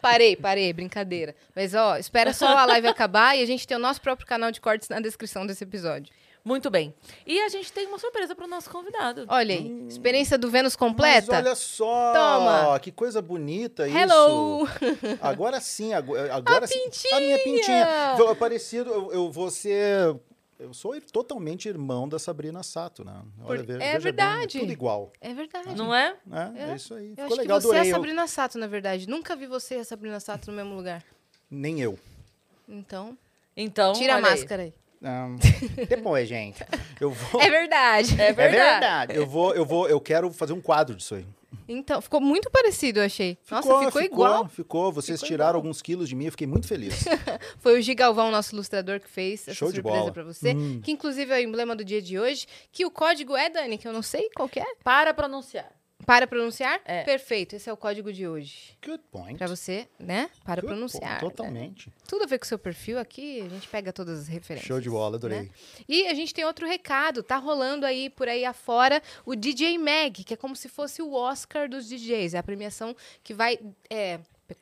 Parei, 0.00 0.36
parei, 0.36 0.72
brincadeira. 0.72 1.34
Mas, 1.56 1.74
ó, 1.74 1.96
espera 1.96 2.32
só 2.32 2.46
a 2.46 2.64
live 2.66 2.86
acabar 2.86 3.36
e 3.36 3.42
a 3.42 3.46
gente 3.46 3.66
tem 3.66 3.76
o 3.76 3.80
nosso 3.80 4.00
próprio 4.00 4.26
canal 4.26 4.52
de 4.52 4.60
cortes 4.60 4.88
na 4.88 5.00
descrição 5.00 5.46
desse 5.46 5.64
episódio. 5.64 6.12
Muito 6.44 6.68
bem. 6.70 6.92
E 7.24 7.40
a 7.40 7.48
gente 7.48 7.72
tem 7.72 7.86
uma 7.86 7.98
surpresa 7.98 8.34
pro 8.34 8.48
nosso 8.48 8.68
convidado. 8.68 9.24
Olha 9.28 9.54
aí, 9.54 9.86
experiência 9.88 10.36
do 10.36 10.50
Vênus 10.50 10.72
Mas 10.72 10.76
completa? 10.76 11.36
olha 11.36 11.54
só, 11.54 12.12
Toma. 12.12 12.80
que 12.80 12.90
coisa 12.90 13.22
bonita 13.22 13.88
Hello! 13.88 14.64
isso. 14.66 14.72
Agora 15.22 15.60
sim, 15.60 15.92
agora, 15.94 16.34
agora 16.34 16.66
sim. 16.66 16.80
pintinha! 16.84 17.16
A 17.16 17.20
minha 17.20 17.38
pintinha. 17.38 18.14
Vou- 18.16 18.34
Parecido, 18.34 18.90
eu, 18.90 19.12
eu 19.12 19.30
vou 19.30 19.50
ser... 19.50 20.16
Eu 20.58 20.72
sou 20.74 21.00
totalmente 21.12 21.68
irmão 21.68 22.08
da 22.08 22.18
Sabrina 22.20 22.62
Sato, 22.62 23.04
né? 23.04 23.20
Olha, 23.44 23.58
Por- 23.64 23.66
ve- 23.66 23.72
é 23.74 23.76
veja 23.78 23.92
bem, 23.94 24.00
verdade. 24.00 24.58
tudo 24.60 24.72
igual. 24.72 25.12
É 25.20 25.34
verdade. 25.34 25.74
Não 25.76 25.92
é? 25.94 26.16
né? 26.26 26.52
É, 26.56 26.70
É. 26.72 26.76
isso 26.76 26.94
aí. 26.94 27.06
Eu 27.10 27.10
Ficou 27.10 27.26
acho 27.26 27.36
legal, 27.36 27.58
que 27.58 27.62
você 27.64 27.68
é 27.68 27.70
a 27.70 27.80
adorei. 27.80 27.90
Eu- 27.90 27.94
Sabrina 27.96 28.26
Sato, 28.28 28.58
na 28.58 28.66
verdade. 28.68 29.08
Nunca 29.08 29.34
vi 29.34 29.46
você 29.46 29.76
e 29.76 29.78
a 29.80 29.84
Sabrina 29.84 30.20
Sato 30.20 30.50
no 30.50 30.56
mesmo 30.56 30.74
lugar. 30.76 31.02
Nem 31.50 31.80
eu. 31.80 31.98
Então, 32.68 33.16
Então, 33.56 33.92
tira 33.94 34.14
a 34.14 34.16
olha 34.16 34.26
aí. 34.26 34.30
máscara 34.32 34.62
aí. 34.62 34.74
Não. 35.02 35.34
Depois, 35.88 36.28
gente. 36.28 36.64
Eu 37.00 37.10
vou... 37.10 37.42
É 37.42 37.50
verdade. 37.50 38.14
É 38.20 38.28
É 38.28 38.32
verdade. 38.32 38.70
verdade. 38.70 39.16
Eu 39.16 39.26
vou, 39.26 39.52
eu 39.52 39.66
vou, 39.66 39.88
eu 39.88 40.00
quero 40.00 40.32
fazer 40.32 40.52
um 40.52 40.60
quadro 40.60 40.94
disso 40.94 41.16
aí. 41.16 41.26
Então, 41.68 42.00
ficou 42.00 42.20
muito 42.20 42.50
parecido, 42.50 43.00
eu 43.00 43.04
achei. 43.04 43.36
Nossa, 43.50 43.86
ficou, 43.86 44.02
igual. 44.02 44.48
Ficou. 44.48 44.92
Vocês 44.92 45.20
Ficou 45.20 45.28
tiraram 45.28 45.50
igual. 45.50 45.60
alguns 45.62 45.82
quilos 45.82 46.08
de 46.08 46.14
mim, 46.14 46.26
eu 46.26 46.30
fiquei 46.30 46.46
muito 46.46 46.66
feliz. 46.68 47.04
Foi 47.58 47.78
o 47.78 47.82
Gigalvão, 47.82 48.30
nosso 48.30 48.54
ilustrador, 48.54 49.00
que 49.00 49.08
fez 49.08 49.42
essa 49.42 49.54
Show 49.54 49.70
de 49.70 49.80
surpresa 49.80 50.12
pra 50.12 50.22
você. 50.22 50.54
Hum. 50.54 50.80
Que 50.82 50.92
inclusive 50.92 51.32
é 51.32 51.38
o 51.38 51.40
emblema 51.42 51.74
do 51.74 51.84
dia 51.84 52.00
de 52.00 52.18
hoje. 52.18 52.46
Que 52.70 52.84
o 52.86 52.90
código 52.90 53.36
é, 53.36 53.50
Dani, 53.50 53.78
que 53.78 53.86
eu 53.88 53.92
não 53.92 54.02
sei 54.02 54.28
qual 54.34 54.48
que 54.48 54.60
é. 54.60 54.74
Para 54.84 55.12
pronunciar. 55.12 55.70
Para 56.06 56.26
pronunciar? 56.26 56.80
É. 56.84 57.02
Perfeito, 57.04 57.54
esse 57.54 57.70
é 57.70 57.72
o 57.72 57.76
código 57.76 58.12
de 58.12 58.26
hoje. 58.26 58.76
Good 58.84 59.02
point. 59.10 59.38
Pra 59.38 59.46
você, 59.46 59.86
né? 59.98 60.28
Para 60.44 60.60
Good 60.60 60.72
pronunciar. 60.72 61.20
point, 61.20 61.34
Totalmente. 61.36 61.92
Tudo 62.08 62.24
a 62.24 62.26
ver 62.26 62.38
com 62.38 62.44
o 62.44 62.48
seu 62.48 62.58
perfil 62.58 62.98
aqui, 62.98 63.40
a 63.40 63.48
gente 63.48 63.68
pega 63.68 63.92
todas 63.92 64.20
as 64.20 64.28
referências. 64.28 64.66
Show 64.66 64.80
de 64.80 64.90
bola, 64.90 65.16
adorei. 65.16 65.42
né? 65.42 65.48
E 65.88 66.06
a 66.08 66.14
gente 66.14 66.34
tem 66.34 66.44
outro 66.44 66.66
recado, 66.66 67.22
tá 67.22 67.36
rolando 67.36 67.86
aí 67.86 68.10
por 68.10 68.28
aí 68.28 68.44
afora 68.44 69.00
o 69.24 69.36
DJ 69.36 69.78
Mag, 69.78 70.24
que 70.24 70.34
é 70.34 70.36
como 70.36 70.56
se 70.56 70.68
fosse 70.68 71.00
o 71.00 71.12
Oscar 71.14 71.68
dos 71.68 71.88
DJs. 71.88 72.34
É 72.34 72.38
a 72.38 72.42
premiação 72.42 72.96
que 73.22 73.32
vai. 73.32 73.58
É, 73.88 74.18
pre- 74.46 74.56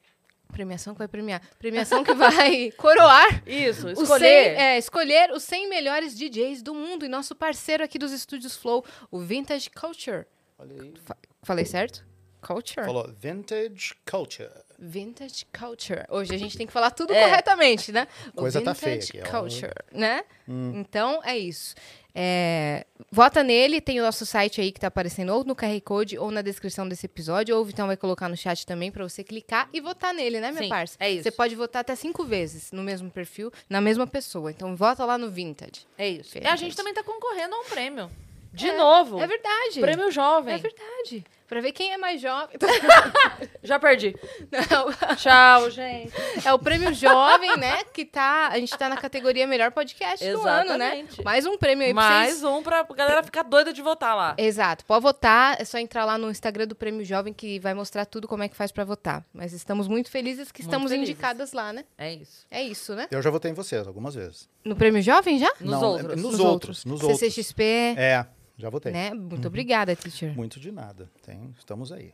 premiação 0.53 0.93
que 0.95 0.99
vai 0.99 1.09
premiar. 1.09 1.41
Premiação 1.59 2.05
que 2.05 2.13
vai 2.13 2.71
coroar 2.77 3.43
Isso, 3.49 3.89
escolher. 3.89 4.57
100, 4.57 4.63
é, 4.63 4.79
escolher 4.79 5.31
os 5.33 5.43
100 5.45 5.69
melhores 5.71 6.15
DJs 6.17 6.63
do 6.63 6.75
mundo. 6.75 7.05
E 7.07 7.09
nosso 7.09 7.35
parceiro 7.35 7.83
aqui 7.83 7.99
dos 7.99 8.13
estúdios 8.13 8.57
Flow, 8.57 8.85
o 9.11 9.19
Vintage 9.21 9.71
Culture. 9.71 10.27
Olha 10.59 10.83
aí. 10.83 10.93
Fa- 11.43 11.47
Falei 11.47 11.65
certo? 11.65 12.05
Culture? 12.43 12.87
Falou 12.87 13.07
vintage 13.19 13.93
culture. 14.11 14.49
Vintage 14.79 15.45
culture. 15.53 16.05
Hoje 16.09 16.35
a 16.35 16.39
gente 16.39 16.57
tem 16.57 16.67
que 16.67 16.73
falar 16.73 16.91
tudo 16.91 17.13
É. 17.13 17.23
corretamente, 17.25 17.93
né? 17.93 18.09
O 18.35 18.41
Coisa 18.41 18.63
tá 18.63 18.75
feia 18.75 18.95
vintage 18.99 19.19
aqui, 19.21 19.29
ó. 19.37 19.41
culture, 19.41 19.75
né? 19.93 20.25
Então 20.49 21.21
é 21.23 21.37
isso. 21.37 21.75
É, 22.15 22.87
vota 23.13 23.45
nele, 23.45 23.79
tem 23.81 24.01
o 24.01 24.03
nosso 24.03 24.25
site 24.25 24.59
aí 24.61 24.73
que 24.73 24.81
tá 24.81 24.87
aparecendo 24.89 25.35
ou 25.35 25.45
no 25.45 25.55
QR 25.55 25.79
Code 25.83 26.19
ou 26.19 26.31
na 26.31 26.41
descrição 26.43 26.89
desse 26.89 27.05
episódio, 27.07 27.55
ou 27.55 27.61
o 27.63 27.65
Vitão 27.65 27.87
vai 27.87 27.97
colocar 27.97 28.27
no 28.29 28.37
chat 28.37 28.65
também 28.67 28.91
pra 28.91 29.07
você 29.07 29.23
clicar 29.23 29.69
e 29.73 29.81
votar 29.81 30.13
nele, 30.15 30.41
né, 30.41 30.51
minha 30.51 30.63
Sim, 30.65 30.69
parça? 30.71 30.97
é 30.99 31.11
isso. 31.11 31.23
Você 31.25 31.31
pode 31.31 31.55
votar 31.55 31.81
até 31.83 31.95
cinco 31.95 32.25
vezes 32.25 32.73
no 32.73 32.83
mesmo 32.83 33.11
perfil, 33.11 33.53
na 33.69 33.81
mesma 33.83 34.07
pessoa. 34.07 34.51
Então 34.51 34.75
vota 34.75 35.05
lá 35.05 35.19
no 35.19 35.31
Vintage. 35.31 35.87
É 35.99 36.09
isso. 36.09 36.37
E 36.39 36.47
a 36.47 36.57
gente 36.57 36.75
também 36.75 36.95
tá 36.95 37.05
concorrendo 37.05 37.55
a 37.55 37.59
um 37.61 37.65
prêmio. 37.65 38.11
De 38.53 38.69
É, 38.69 38.77
novo. 38.77 39.21
É 39.21 39.27
verdade. 39.27 39.81
Prêmio 39.81 40.11
jovem. 40.11 40.55
É 40.55 40.59
verdade. 40.59 41.25
Pra 41.47 41.61
ver 41.61 41.73
quem 41.73 41.93
é 41.93 41.97
mais 41.99 42.21
jovem. 42.21 42.57
Já 43.63 43.77
perdi. 43.79 44.15
Não, 44.53 45.17
Tchau, 45.17 45.69
gente. 45.71 46.13
É 46.45 46.53
o 46.53 46.59
prêmio 46.61 46.95
jovem, 46.95 47.57
né? 47.57 47.83
Que 47.93 48.05
tá. 48.05 48.49
A 48.53 48.59
gente 48.61 48.77
tá 48.79 48.89
na 48.89 48.97
categoria 48.97 49.49
melhor 49.49 49.73
podcast 49.73 50.25
do 50.33 50.47
ano, 50.47 50.77
né? 50.79 50.99
Exatamente. 51.01 51.25
Mais 51.25 51.47
um 51.47 51.59
prêmio 51.59 51.85
aí 51.87 51.93
pra 51.93 52.03
Mais 52.03 52.31
vocês. 52.39 52.45
um 52.45 52.63
pra 52.63 52.85
galera 52.85 53.23
ficar 53.25 53.43
doida 53.43 53.73
de 53.73 53.83
votar 53.83 54.15
lá. 54.17 54.35
Exato. 54.39 54.85
Pode 54.85 55.03
votar. 55.03 55.61
É 55.61 55.65
só 55.65 55.79
entrar 55.79 56.05
lá 56.05 56.17
no 56.17 56.31
Instagram 56.31 56.69
do 56.69 56.77
Prêmio 56.77 57.05
Jovem 57.05 57.33
que 57.33 57.59
vai 57.59 57.75
mostrar 57.75 58.05
tudo 58.07 58.29
como 58.29 58.45
é 58.45 58.49
que 58.49 58.55
faz 58.57 58.71
pra 58.71 58.85
votar. 58.85 59.25
Mas 59.33 59.53
estamos 59.53 59.89
muito 59.89 60.09
felizes 60.09 60.53
que 60.53 60.63
Muito 60.63 60.71
estamos 60.73 60.91
felizes. 60.93 61.11
indicadas 61.11 61.53
lá, 61.53 61.73
né? 61.73 61.85
É 61.99 62.15
isso. 62.15 62.47
É 62.49 62.63
isso, 62.63 62.95
né? 62.95 63.09
Eu 63.11 63.21
já 63.23 63.31
votei 63.31 63.51
em 63.51 63.55
vocês 63.55 63.87
algumas 63.89 64.15
vezes. 64.15 64.49
No 64.65 64.77
Prêmio 64.77 65.03
Jovem 65.03 65.37
já? 65.39 65.53
Nos 65.61 65.71
Não, 65.73 65.83
outros. 65.83 66.13
é- 66.13 66.17
Nos, 66.17 66.23
Nos 66.33 66.41
outros. 66.41 66.85
Nos 66.85 67.03
outros. 67.03 67.19
CCXP, 67.19 67.63
É, 67.97 68.25
já 68.61 68.71
votei. 68.71 68.93
né? 68.93 69.13
Muito 69.13 69.49
obrigada, 69.49 69.97
teacher. 69.97 70.35
Muito 70.37 70.61
de 70.61 70.71
nada. 70.71 71.11
Tem, 71.25 71.55
estamos 71.59 71.91
aí. 71.91 72.13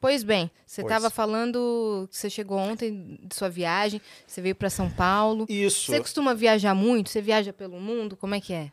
Pois 0.00 0.22
bem, 0.22 0.50
você 0.66 0.80
estava 0.80 1.10
falando 1.10 2.08
que 2.10 2.16
você 2.16 2.30
chegou 2.30 2.58
ontem 2.58 3.18
de 3.22 3.34
sua 3.34 3.50
viagem, 3.50 4.00
você 4.26 4.40
veio 4.40 4.54
pra 4.54 4.70
São 4.70 4.88
Paulo. 4.90 5.44
Isso. 5.48 5.92
Você 5.92 6.00
costuma 6.00 6.34
viajar 6.34 6.74
muito? 6.74 7.10
Você 7.10 7.20
viaja 7.20 7.52
pelo 7.52 7.78
mundo? 7.78 8.16
Como 8.16 8.34
é 8.34 8.40
que 8.40 8.54
é? 8.54 8.72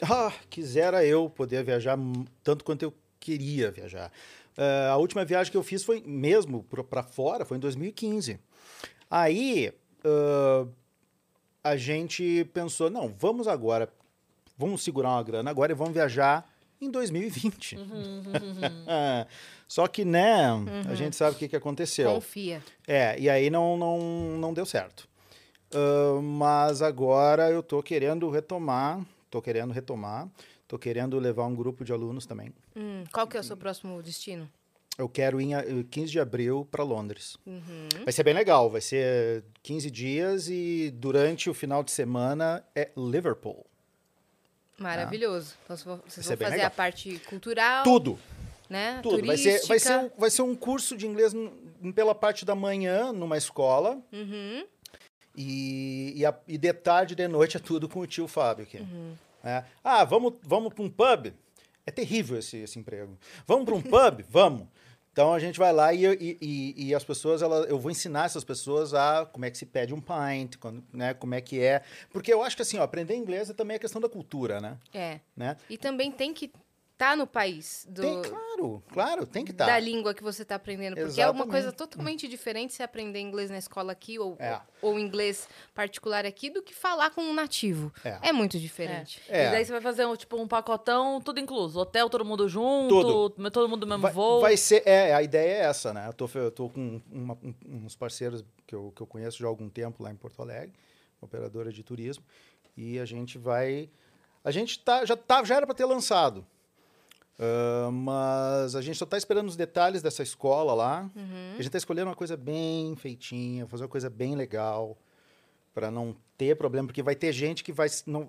Ah, 0.00 0.32
quisera 0.48 1.04
eu 1.04 1.28
poder 1.28 1.62
viajar 1.62 1.98
tanto 2.42 2.64
quanto 2.64 2.82
eu 2.84 2.94
queria 3.20 3.70
viajar. 3.70 4.10
Eh, 4.56 4.88
a 4.90 4.96
última 4.96 5.24
viagem 5.24 5.50
que 5.50 5.56
eu 5.56 5.62
fiz 5.62 5.84
foi 5.84 6.02
mesmo 6.04 6.64
para 6.88 7.02
fora, 7.02 7.44
foi 7.44 7.58
em 7.58 7.60
2015. 7.60 8.40
Aí 9.10 9.72
ah, 10.04 10.66
a 11.62 11.76
gente 11.76 12.48
pensou, 12.52 12.90
não, 12.90 13.14
vamos 13.16 13.46
agora, 13.46 13.88
vamos 14.62 14.82
segurar 14.82 15.10
uma 15.10 15.22
grana 15.22 15.50
agora 15.50 15.72
e 15.72 15.74
vamos 15.74 15.92
viajar 15.92 16.48
em 16.80 16.90
2020. 16.90 17.76
Só 19.68 19.86
que, 19.86 20.04
né, 20.04 20.44
a 20.88 20.94
gente 20.94 21.16
sabe 21.16 21.34
o 21.36 21.38
que, 21.38 21.48
que 21.48 21.56
aconteceu. 21.56 22.12
Confia. 22.14 22.62
É, 22.86 23.18
e 23.18 23.28
aí 23.28 23.48
não, 23.50 23.76
não, 23.76 23.98
não 24.38 24.52
deu 24.52 24.66
certo. 24.66 25.08
Ah, 25.72 26.20
mas 26.22 26.82
agora 26.82 27.50
eu 27.50 27.62
tô 27.62 27.82
querendo 27.82 28.28
retomar, 28.30 29.00
tô 29.30 29.40
querendo 29.40 29.72
retomar, 29.72 30.28
tô 30.68 30.78
querendo 30.78 31.18
levar 31.18 31.46
um 31.46 31.54
grupo 31.54 31.84
de 31.84 31.92
alunos 31.92 32.26
também. 32.26 32.52
Hum, 32.76 33.04
qual 33.12 33.26
que 33.26 33.36
é 33.36 33.40
o 33.40 33.44
seu 33.44 33.56
próximo 33.56 34.02
destino? 34.02 34.48
Eu 34.98 35.08
quero 35.08 35.40
ir 35.40 35.44
em 35.44 35.54
a- 35.54 35.64
15 35.90 36.12
de 36.12 36.20
abril 36.20 36.68
para 36.70 36.84
Londres. 36.84 37.38
Uhum. 37.46 37.88
Vai 38.04 38.12
ser 38.12 38.22
bem 38.24 38.34
legal, 38.34 38.68
vai 38.68 38.82
ser 38.82 39.42
15 39.62 39.90
dias 39.90 40.48
e 40.50 40.90
durante 40.94 41.48
o 41.48 41.54
final 41.54 41.82
de 41.82 41.90
semana 41.90 42.62
é 42.76 42.90
Liverpool. 42.94 43.64
Maravilhoso. 44.82 45.54
Então 45.64 45.76
vocês 45.76 46.26
vão- 46.26 46.36
fazer 46.36 46.50
legal. 46.50 46.66
a 46.66 46.70
parte 46.70 47.18
cultural, 47.28 47.84
Tudo, 47.84 48.18
né? 48.68 49.00
tudo. 49.02 49.26
Vai 49.26 49.36
ser, 49.36 49.50
vai, 49.66 49.78
ser, 49.78 49.88
turística. 49.90 49.98
um- 49.98 50.20
vai 50.20 50.30
ser 50.30 50.42
um 50.42 50.54
curso 50.54 50.96
de 50.96 51.06
inglês 51.06 51.32
pela 51.94 52.14
parte 52.14 52.44
da 52.44 52.54
manhã 52.54 53.12
numa 53.12 53.36
escola 53.36 54.00
Uhum. 54.12 54.64
E, 55.36 56.12
e, 56.16 56.26
a- 56.26 56.34
e 56.46 56.58
de 56.58 56.72
tarde 56.74 57.14
e 57.14 57.16
de 57.16 57.26
noite 57.26 57.56
é 57.56 57.60
tudo 57.60 57.88
com 57.88 58.00
o 58.00 58.06
tio 58.06 58.28
Fábio 58.28 58.64
aqui. 58.64 58.78
Uhum. 58.78 59.14
É. 59.42 59.64
Ah, 59.82 60.04
vamos, 60.04 60.34
vamos 60.42 60.72
para 60.74 60.84
um 60.84 60.90
pub? 60.90 61.32
É 61.86 61.90
terrível 61.90 62.38
esse, 62.38 62.58
esse 62.58 62.78
emprego. 62.78 63.18
Vamos 63.46 63.64
para 63.64 63.74
um 63.74 63.82
pub? 63.82 64.24
Vamos. 64.30 64.68
Então 65.12 65.34
a 65.34 65.38
gente 65.38 65.58
vai 65.58 65.72
lá 65.72 65.92
e, 65.92 66.06
e, 66.06 66.38
e- 66.40 66.86
e 66.88 66.94
as 66.94 67.04
pessoas, 67.04 67.42
elas, 67.42 67.68
eu 67.68 67.78
vou 67.78 67.90
ensinar 67.90 68.24
essas 68.24 68.42
pessoas 68.44 68.94
a 68.94 69.26
como 69.26 69.44
é 69.44 69.50
que 69.50 69.58
se 69.58 69.66
pede 69.66 69.92
um 69.92 70.00
pint, 70.00 70.56
quando, 70.58 70.82
né, 70.92 71.12
como 71.12 71.34
é 71.34 71.40
que 71.40 71.60
é. 71.60 71.82
Porque 72.10 72.32
eu 72.32 72.42
acho 72.42 72.56
que 72.56 72.62
assim, 72.62 72.78
ó, 72.78 72.82
aprender 72.82 73.14
inglês 73.14 73.50
é 73.50 73.52
também 73.52 73.76
a 73.76 73.78
questão 73.78 74.00
da 74.00 74.08
cultura, 74.08 74.58
né? 74.60 74.78
É. 74.94 75.20
né? 75.36 75.56
E 75.68 75.76
também 75.76 76.10
tem 76.10 76.32
que 76.32 76.50
estar 77.02 77.16
no 77.16 77.26
país 77.26 77.86
do, 77.90 78.00
Tem, 78.02 78.22
claro, 78.22 78.82
claro, 78.92 79.26
tem 79.26 79.44
que 79.44 79.50
estar. 79.50 79.66
da 79.66 79.78
língua 79.78 80.14
que 80.14 80.22
você 80.22 80.42
está 80.42 80.54
aprendendo. 80.54 80.94
Porque 80.96 81.20
é 81.20 81.24
uma 81.24 81.30
Exatamente. 81.34 81.50
coisa 81.50 81.72
totalmente 81.72 82.28
diferente 82.28 82.72
se 82.72 82.82
aprender 82.82 83.18
inglês 83.20 83.50
na 83.50 83.58
escola 83.58 83.92
aqui 83.92 84.18
ou, 84.18 84.36
É. 84.38 84.60
ou 84.80 84.98
inglês 84.98 85.48
particular 85.74 86.24
aqui 86.24 86.48
do 86.50 86.62
que 86.62 86.72
falar 86.74 87.10
com 87.10 87.20
um 87.22 87.34
nativo. 87.34 87.92
É. 88.04 88.28
É, 88.28 88.32
muito 88.32 88.58
diferente. 88.58 89.20
É. 89.28 89.48
E 89.48 89.50
daí 89.50 89.64
você 89.64 89.72
vai 89.72 89.80
fazer 89.80 90.06
um, 90.06 90.14
tipo 90.16 90.36
um 90.36 90.46
pacotão, 90.46 91.20
tudo 91.20 91.40
incluso. 91.40 91.80
Hotel, 91.80 92.08
todo 92.08 92.24
mundo 92.24 92.48
junto, 92.48 92.88
Tudo. 93.28 93.50
todo 93.50 93.68
mundo 93.68 93.80
no 93.84 93.90
mesmo 93.90 94.02
Vai, 94.02 94.12
voo. 94.12 94.40
vai 94.40 94.56
ser, 94.56 94.82
é, 94.86 95.12
a 95.14 95.22
ideia 95.22 95.50
é 95.50 95.60
essa, 95.64 95.92
né? 95.92 96.06
Eu 96.08 96.12
tô, 96.12 96.28
eu 96.34 96.50
tô 96.50 96.68
com 96.68 97.00
uma- 97.10 97.34
um- 97.42 97.54
uns 97.84 97.96
parceiros 97.96 98.44
que 98.66 98.74
eu, 98.74 98.92
que 98.94 99.02
eu 99.02 99.06
conheço 99.06 99.38
já 99.38 99.46
há 99.46 99.48
algum 99.48 99.68
tempo 99.68 100.02
lá 100.02 100.10
em 100.10 100.16
Porto 100.16 100.40
Alegre, 100.40 100.72
operadora 101.20 101.72
de 101.72 101.82
turismo, 101.82 102.24
e 102.76 102.98
a 102.98 103.04
gente 103.04 103.38
vai, 103.38 103.90
a 104.44 104.50
gente 104.50 104.78
tá, 104.78 105.04
já 105.04 105.16
tá, 105.16 105.42
já 105.44 105.56
era 105.56 105.66
para 105.66 105.74
ter 105.74 105.84
lançado, 105.84 106.46
Ah, 107.42 107.90
mas 107.90 108.76
a 108.76 108.80
gente 108.80 108.96
só 108.96 109.04
tá 109.04 109.18
esperando 109.18 109.48
os 109.48 109.56
detalhes 109.56 110.00
dessa 110.00 110.22
escola 110.22 110.72
lá. 110.74 111.10
Uhum. 111.16 111.54
A 111.54 111.56
gente 111.56 111.70
tá 111.70 111.78
escolhendo 111.78 112.08
uma 112.08 112.14
coisa 112.14 112.36
bem 112.36 112.94
feitinha, 112.94 113.66
fazer 113.66 113.82
uma 113.82 113.88
coisa 113.88 114.08
bem 114.08 114.36
legal, 114.36 114.96
para 115.74 115.90
não 115.90 116.14
ter 116.38 116.56
problema, 116.56 116.86
porque 116.86 117.02
vai 117.02 117.16
ter 117.16 117.32
gente 117.32 117.64
que 117.64 117.72
vai, 117.72 117.88
não, 118.06 118.28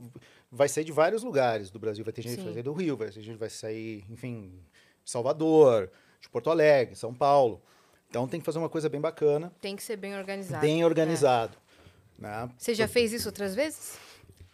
vai 0.51 0.67
sair 0.67 0.83
de 0.83 0.91
vários 0.91 1.21
lugares 1.21 1.69
do 1.69 1.77
Brasil. 1.77 2.03
Vai 2.03 2.11
ter 2.11 2.23
gente 2.23 2.37
que 2.37 2.41
vai 2.41 2.47
Sim. 2.47 2.53
sair 2.55 2.63
do 2.63 2.73
Rio, 2.73 2.97
vai 2.97 3.09
ter 3.09 3.21
gente 3.21 3.33
que 3.33 3.39
vai 3.39 3.49
sair, 3.51 4.03
enfim, 4.09 4.51
de 5.03 5.11
Salvador, 5.11 5.91
de 6.19 6.27
Porto 6.29 6.49
Alegre, 6.49 6.95
São 6.95 7.13
Paulo. 7.13 7.61
Então 8.09 8.27
tem 8.27 8.39
que 8.39 8.45
fazer 8.45 8.57
uma 8.57 8.69
coisa 8.69 8.89
bem 8.89 9.01
bacana, 9.01 9.51
Tem 9.61 9.75
que 9.75 9.83
ser 9.83 9.97
bem 9.97 10.15
organizado. 10.15 10.61
bem 10.61 10.83
organizado. 10.83 11.57
Né? 12.17 12.49
Você 12.57 12.73
já 12.73 12.87
fez 12.87 13.11
isso 13.13 13.27
outras 13.27 13.53
vezes? 13.53 13.97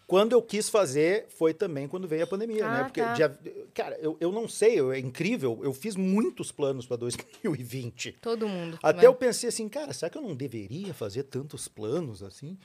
Quando 0.09 0.33
eu 0.33 0.41
quis 0.41 0.67
fazer, 0.69 1.27
foi 1.29 1.53
também 1.53 1.87
quando 1.87 2.07
veio 2.07 2.23
a 2.23 2.27
pandemia, 2.27 2.67
né? 2.67 2.79
Ah, 2.81 2.83
Porque, 2.85 2.99
tá. 2.99 3.13
já- 3.15 3.31
cara, 3.75 3.95
eu, 4.01 4.17
eu 4.19 4.31
não 4.31 4.47
sei, 4.47 4.79
eu- 4.79 4.91
é 4.91 4.97
incrível, 4.99 5.59
eu 5.63 5.71
fiz 5.71 5.95
muitos 5.95 6.51
planos 6.51 6.85
para 6.87 6.97
2020. 6.97 8.13
Todo 8.21 8.47
mundo. 8.47 8.79
Até 8.81 9.01
né? 9.01 9.07
eu 9.07 9.13
pensei 9.13 9.47
assim, 9.49 9.69
cara, 9.69 9.93
será 9.93 10.09
que 10.09 10.17
eu 10.17 10.21
não 10.23 10.35
deveria 10.35 10.93
fazer 10.95 11.23
tantos 11.23 11.67
planos 11.67 12.23
assim? 12.23 12.57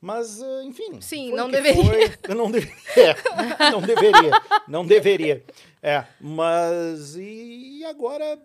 Mas, 0.00 0.42
ah, 0.42 0.62
enfim. 0.64 1.00
Sim, 1.00 1.32
não 1.32 1.50
deveria. 1.50 1.84
foi. 1.84 2.14
Eu 2.28 2.34
não 2.34 2.50
deveria. 2.50 2.76
É, 3.58 3.70
não 3.70 3.80
deveria. 3.82 4.30
Não 4.66 4.86
deveria. 4.86 5.44
É, 5.82 6.04
mas. 6.20 7.14
E 7.16 7.84
agora 7.84 8.38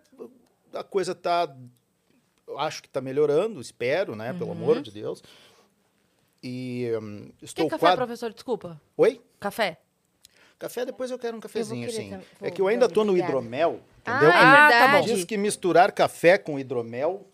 a 0.74 0.84
coisa 0.84 1.14
tá. 1.14 1.54
Acho 2.58 2.82
que 2.82 2.88
tá 2.88 3.00
melhorando, 3.00 3.60
espero, 3.60 4.14
né? 4.14 4.32
Pelo 4.34 4.52
amor 4.52 4.76
Uhum. 4.76 4.82
de 4.82 4.90
Deus. 4.90 5.22
E 6.42 6.88
Quer 7.38 7.44
estou 7.44 7.68
café, 7.68 7.80
quase. 7.80 7.96
professor? 7.96 8.32
Desculpa. 8.32 8.80
Oi? 8.96 9.20
Café? 9.38 9.78
Café, 10.58 10.84
depois 10.86 11.10
eu 11.10 11.18
quero 11.18 11.36
um 11.36 11.40
cafezinho, 11.40 11.90
sim. 11.90 12.10
tam- 12.10 12.20
É 12.40 12.50
que 12.50 12.60
eu 12.60 12.68
ainda 12.68 12.88
tô 12.88 13.04
no 13.04 13.16
hidromel, 13.16 13.80
Ah, 14.04 14.10
entendeu? 14.16 14.30
é 14.30 14.36
Ah, 14.36 14.68
tá 14.70 14.78
verdade. 14.92 15.14
Diz 15.14 15.24
que 15.24 15.36
misturar 15.36 15.90
café 15.92 16.38
com 16.38 16.58
hidromel. 16.58 17.26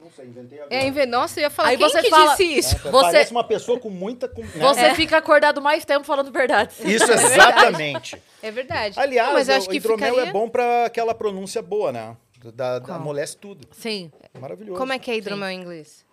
Não 0.00 0.10
sei, 0.10 0.26
inventei 0.26 0.60
agora. 0.60 0.74
É, 0.74 0.86
inve- 0.86 1.06
Nossa, 1.06 1.40
eu 1.40 1.44
ia 1.44 1.50
falar, 1.50 1.70
Aí 1.70 1.78
quem 1.78 1.88
você 1.88 2.02
que 2.02 2.10
fala- 2.10 2.30
disse 2.30 2.44
isso? 2.44 2.76
É, 2.76 2.90
Você- 2.90 2.90
Parece 3.12 3.30
uma 3.32 3.44
pessoa 3.44 3.80
com 3.80 3.88
muita. 3.90 4.28
com- 4.28 4.42
né? 4.42 4.48
Você 4.60 4.94
fica 4.94 5.16
acordado 5.16 5.60
mais 5.62 5.84
tempo 5.84 6.04
falando 6.04 6.30
verdade. 6.32 6.74
Isso, 6.84 7.10
exatamente. 7.10 8.20
É 8.42 8.50
verdade. 8.50 8.98
Aliás, 9.00 9.28
Não, 9.28 9.34
mas 9.34 9.48
eu 9.48 9.56
acho 9.56 9.66
o 9.66 9.70
que 9.70 9.76
hidromel 9.78 10.10
ficaria... 10.14 10.30
é 10.30 10.32
bom 10.32 10.48
para 10.48 10.84
aquela 10.86 11.14
pronúncia 11.14 11.62
boa, 11.62 11.90
né? 11.92 12.16
Da, 12.54 12.78
da 12.78 12.96
amolece 12.96 13.36
tudo. 13.38 13.66
Sim. 13.72 14.12
Maravilhoso. 14.38 14.78
Como 14.78 14.92
é 14.92 14.98
que 14.98 15.10
é 15.10 15.16
hidromel 15.16 15.48
em 15.48 15.60
inglês? 15.62 16.03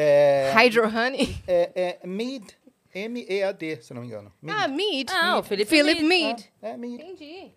É, 0.00 0.52
Hydro 0.54 0.84
honey? 0.86 1.36
é, 1.48 1.98
é 2.02 2.06
mead. 2.06 2.44
M-E-A-D, 2.94 3.82
se 3.82 3.92
não 3.92 4.00
me 4.02 4.06
engano. 4.06 4.32
Mead. 4.40 4.58
Ah, 4.60 4.68
mead. 4.68 5.10
Ah, 5.12 5.38
o. 5.38 5.42
Felipe 5.42 5.68
Philip 5.68 6.02
Mead. 6.04 6.24
Mead. 6.26 6.52
É, 6.62 6.76
mead. 6.76 7.02
Entendi. 7.02 7.52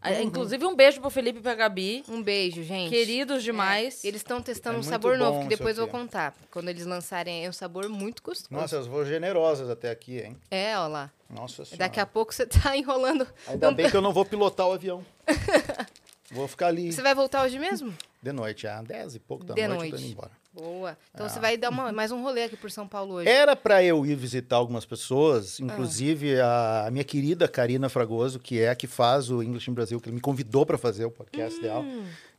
Ah, 0.00 0.20
Inclusive, 0.22 0.66
um 0.66 0.74
beijo 0.74 1.00
pro 1.00 1.08
Felipe 1.08 1.38
e 1.38 1.42
pra 1.42 1.54
Gabi. 1.54 2.04
Um 2.08 2.22
beijo, 2.22 2.62
gente. 2.62 2.90
Queridos 2.90 3.42
demais. 3.42 4.04
É, 4.04 4.08
Eles 4.08 4.20
estão 4.20 4.42
testando 4.42 4.76
É 4.76 4.80
um 4.80 4.82
sabor 4.82 5.16
novo, 5.16 5.42
que 5.42 5.48
depois 5.48 5.78
eu 5.78 5.84
vou 5.86 5.90
contar. 6.00 6.34
Quando 6.50 6.68
eles 6.68 6.84
lançarem, 6.84 7.44
é 7.46 7.48
um 7.48 7.52
sabor 7.54 7.88
muito 7.88 8.22
gostoso. 8.22 8.48
Nossa, 8.50 8.76
elas 8.76 8.86
vão 8.86 9.02
generosas 9.04 9.70
até 9.70 9.90
aqui, 9.90 10.18
hein? 10.20 10.36
É, 10.50 10.76
ó 10.78 10.86
lá. 10.88 11.10
Nossa 11.30 11.64
senhora. 11.64 11.78
Daqui 11.78 12.00
a 12.00 12.06
pouco 12.06 12.34
você 12.34 12.44
tá 12.48 12.76
enrolando. 12.76 13.26
Ainda 13.46 13.70
bem 13.72 13.90
que 13.90 13.96
eu 13.96 14.02
não 14.02 14.12
vou 14.12 14.26
pilotar 14.26 14.68
o 14.68 14.72
avião. 14.72 15.04
vou 16.30 16.48
ficar 16.48 16.66
ali 16.66 16.92
Você 16.92 17.00
vai 17.00 17.14
voltar 17.14 17.42
hoje 17.44 17.58
mesmo? 17.58 17.94
de 18.22 18.32
noite, 18.32 18.66
às 18.66 18.84
10 18.84 19.14
e 19.16 19.20
pouco 19.20 19.44
da 19.44 19.54
De 19.54 19.66
noite, 19.68 19.84
eu 19.84 19.90
tô 19.90 19.96
noite. 19.96 20.04
indo 20.04 20.12
embora. 20.12 20.30
Boa. 20.54 20.96
Então 21.12 21.28
você 21.28 21.40
vai 21.40 21.56
dar 21.56 21.70
uma- 21.70 21.90
mais 21.90 22.12
um 22.12 22.22
rolê 22.22 22.44
aqui 22.44 22.56
por 22.56 22.70
São 22.70 22.86
Paulo 22.86 23.14
hoje. 23.14 23.28
Era 23.28 23.56
para 23.56 23.82
eu 23.82 24.06
ir 24.06 24.14
visitar 24.14 24.54
algumas 24.56 24.84
pessoas, 24.84 25.58
inclusive 25.58 26.40
a, 26.40 26.86
a 26.86 26.90
minha 26.92 27.02
querida 27.02 27.48
Karina 27.48 27.88
Fragoso, 27.88 28.38
que 28.38 28.60
é 28.60 28.68
a 28.68 28.74
que 28.76 28.86
faz 28.86 29.30
o 29.30 29.42
English 29.42 29.68
in 29.68 29.74
Brasil, 29.74 30.00
que 30.00 30.08
ele 30.08 30.14
me 30.14 30.20
convidou 30.20 30.64
para 30.64 30.78
fazer 30.78 31.04
o 31.06 31.10
podcast 31.10 31.60
dela, 31.60 31.84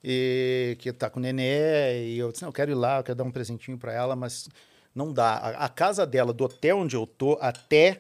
e 0.04 0.78
que 0.80 0.94
tá 0.94 1.10
com 1.10 1.20
o 1.20 1.22
nenê, 1.22 2.06
e 2.08 2.18
eu 2.18 2.32
disse, 2.32 2.44
não, 2.44 2.50
eu 2.50 2.54
quero 2.54 2.72
ir 2.72 2.76
lá, 2.76 3.00
eu 3.00 3.04
quero 3.04 3.18
dar 3.18 3.24
um 3.26 3.32
presentinho 3.32 3.78
para 3.78 3.92
ela, 3.92 4.16
mas 4.16 4.48
não 4.94 5.12
dá. 5.12 5.34
A, 5.34 5.66
a 5.66 5.70
casa 5.70 6.06
dela, 6.06 6.32
do 6.32 6.46
hotel 6.46 6.78
onde 6.78 6.96
eu 6.96 7.06
tô, 7.06 7.38
até 7.42 8.00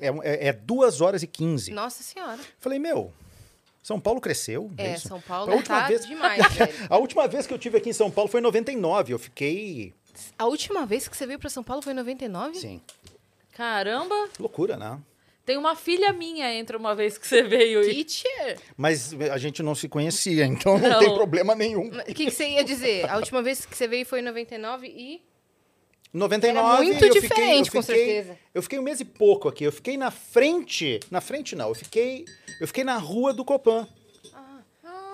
é, 0.00 0.08
é, 0.22 0.48
é 0.48 0.52
duas 0.52 1.00
horas 1.00 1.22
e 1.24 1.26
quinze. 1.26 1.72
Nossa 1.72 2.02
senhora. 2.04 2.38
Falei, 2.60 2.78
meu, 2.78 3.12
São 3.84 4.00
Paulo 4.00 4.18
cresceu. 4.18 4.70
É, 4.78 4.94
isso? 4.94 5.08
São 5.08 5.18
A 5.18 5.20
Paulo 5.20 5.52
última 5.52 5.80
tá 5.82 5.86
vez- 5.88 6.06
demais, 6.06 6.42
velho. 6.56 6.72
A 6.88 6.96
última 6.96 7.28
vez 7.28 7.46
que 7.46 7.52
eu 7.52 7.58
tive 7.58 7.76
aqui 7.76 7.90
em 7.90 7.92
São 7.92 8.10
Paulo 8.10 8.30
foi 8.30 8.40
em 8.40 8.42
99. 8.42 9.12
Eu 9.12 9.18
fiquei. 9.18 9.92
A 10.38 10.46
última 10.46 10.86
vez 10.86 11.06
que 11.06 11.14
você 11.14 11.26
veio 11.26 11.38
pra 11.38 11.50
São 11.50 11.62
Paulo 11.62 11.82
foi 11.82 11.92
em 11.92 11.96
99? 11.96 12.54
Sim. 12.54 12.80
Caramba! 13.52 14.14
Loucura, 14.40 14.76
né? 14.78 14.98
Tem 15.44 15.58
uma 15.58 15.76
filha 15.76 16.10
minha 16.14 16.50
entre 16.54 16.74
uma 16.76 16.94
vez 16.94 17.18
que 17.18 17.28
você 17.28 17.42
veio 17.42 17.82
e. 17.82 18.02
Teacher! 18.04 18.58
Mas 18.74 19.12
a 19.30 19.36
gente 19.36 19.62
não 19.62 19.74
se 19.74 19.86
conhecia, 19.86 20.46
então 20.48 20.78
não, 20.78 20.88
Não. 20.88 20.98
tem 21.00 21.12
problema 21.14 21.54
nenhum. 21.54 21.88
O 21.88 22.04
que, 22.06 22.24
que 22.24 22.30
você 22.30 22.48
ia 22.48 22.64
dizer? 22.64 23.08
A 23.10 23.16
última 23.16 23.42
vez 23.42 23.66
que 23.66 23.76
você 23.76 23.86
veio 23.86 24.06
foi 24.06 24.20
em 24.20 24.22
99 24.22 24.86
e. 24.86 25.20
99, 26.14 26.58
Era 26.68 26.76
muito 26.76 27.04
eu 27.04 27.12
fiquei- 27.12 27.20
diferente, 27.20 27.66
eu 27.68 27.72
com 27.72 27.82
fiquei- 27.82 28.04
certeza. 28.06 28.38
Eu 28.54 28.62
fiquei 28.62 28.78
um 28.78 28.82
mês 28.82 29.00
e 29.00 29.04
pouco 29.04 29.48
aqui. 29.48 29.64
Eu 29.64 29.72
fiquei 29.72 29.96
na 29.96 30.10
frente. 30.12 31.00
Na 31.10 31.20
frente, 31.20 31.56
não. 31.56 31.68
Eu 31.68 31.74
fiquei, 31.74 32.24
eu 32.60 32.66
fiquei 32.68 32.84
na 32.84 32.96
rua 32.96 33.32
do 33.34 33.44
Copan. 33.44 33.86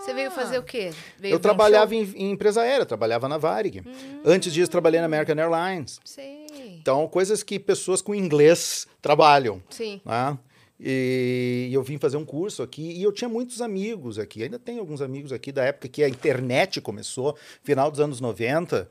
Você 0.00 0.14
veio 0.14 0.30
fazer 0.30 0.58
o 0.58 0.62
quê? 0.62 0.92
Veio 1.18 1.32
eu 1.34 1.38
um 1.38 1.40
trabalhava 1.40 1.94
em, 1.94 2.02
em 2.16 2.30
empresa 2.30 2.62
aérea, 2.62 2.86
trabalhava 2.86 3.28
na 3.28 3.36
Varig. 3.36 3.82
Antes 4.24 4.52
disso, 4.52 4.70
trabalhei 4.70 4.98
na 4.98 5.06
American 5.06 5.36
Airlines. 5.38 6.00
Sei. 6.04 6.46
Então, 6.80 7.06
coisas 7.06 7.42
que 7.42 7.58
pessoas 7.60 8.00
com 8.00 8.14
inglês 8.14 8.86
trabalham. 9.02 9.62
Sim. 9.68 10.00
né? 10.04 10.38
E 10.82 11.68
eu 11.72 11.82
vim 11.82 11.98
fazer 11.98 12.16
um 12.16 12.24
curso 12.24 12.62
aqui 12.62 12.82
e 12.82 13.02
eu 13.02 13.12
tinha 13.12 13.28
muitos 13.28 13.60
amigos 13.60 14.18
aqui. 14.18 14.42
Ainda 14.42 14.58
tenho 14.58 14.80
alguns 14.80 15.02
amigos 15.02 15.30
aqui 15.32 15.52
da 15.52 15.62
época 15.64 15.88
que 15.88 16.02
a 16.02 16.08
internet 16.08 16.80
começou, 16.80 17.36
final 17.62 17.90
dos 17.90 18.00
anos 18.00 18.20
90, 18.20 18.88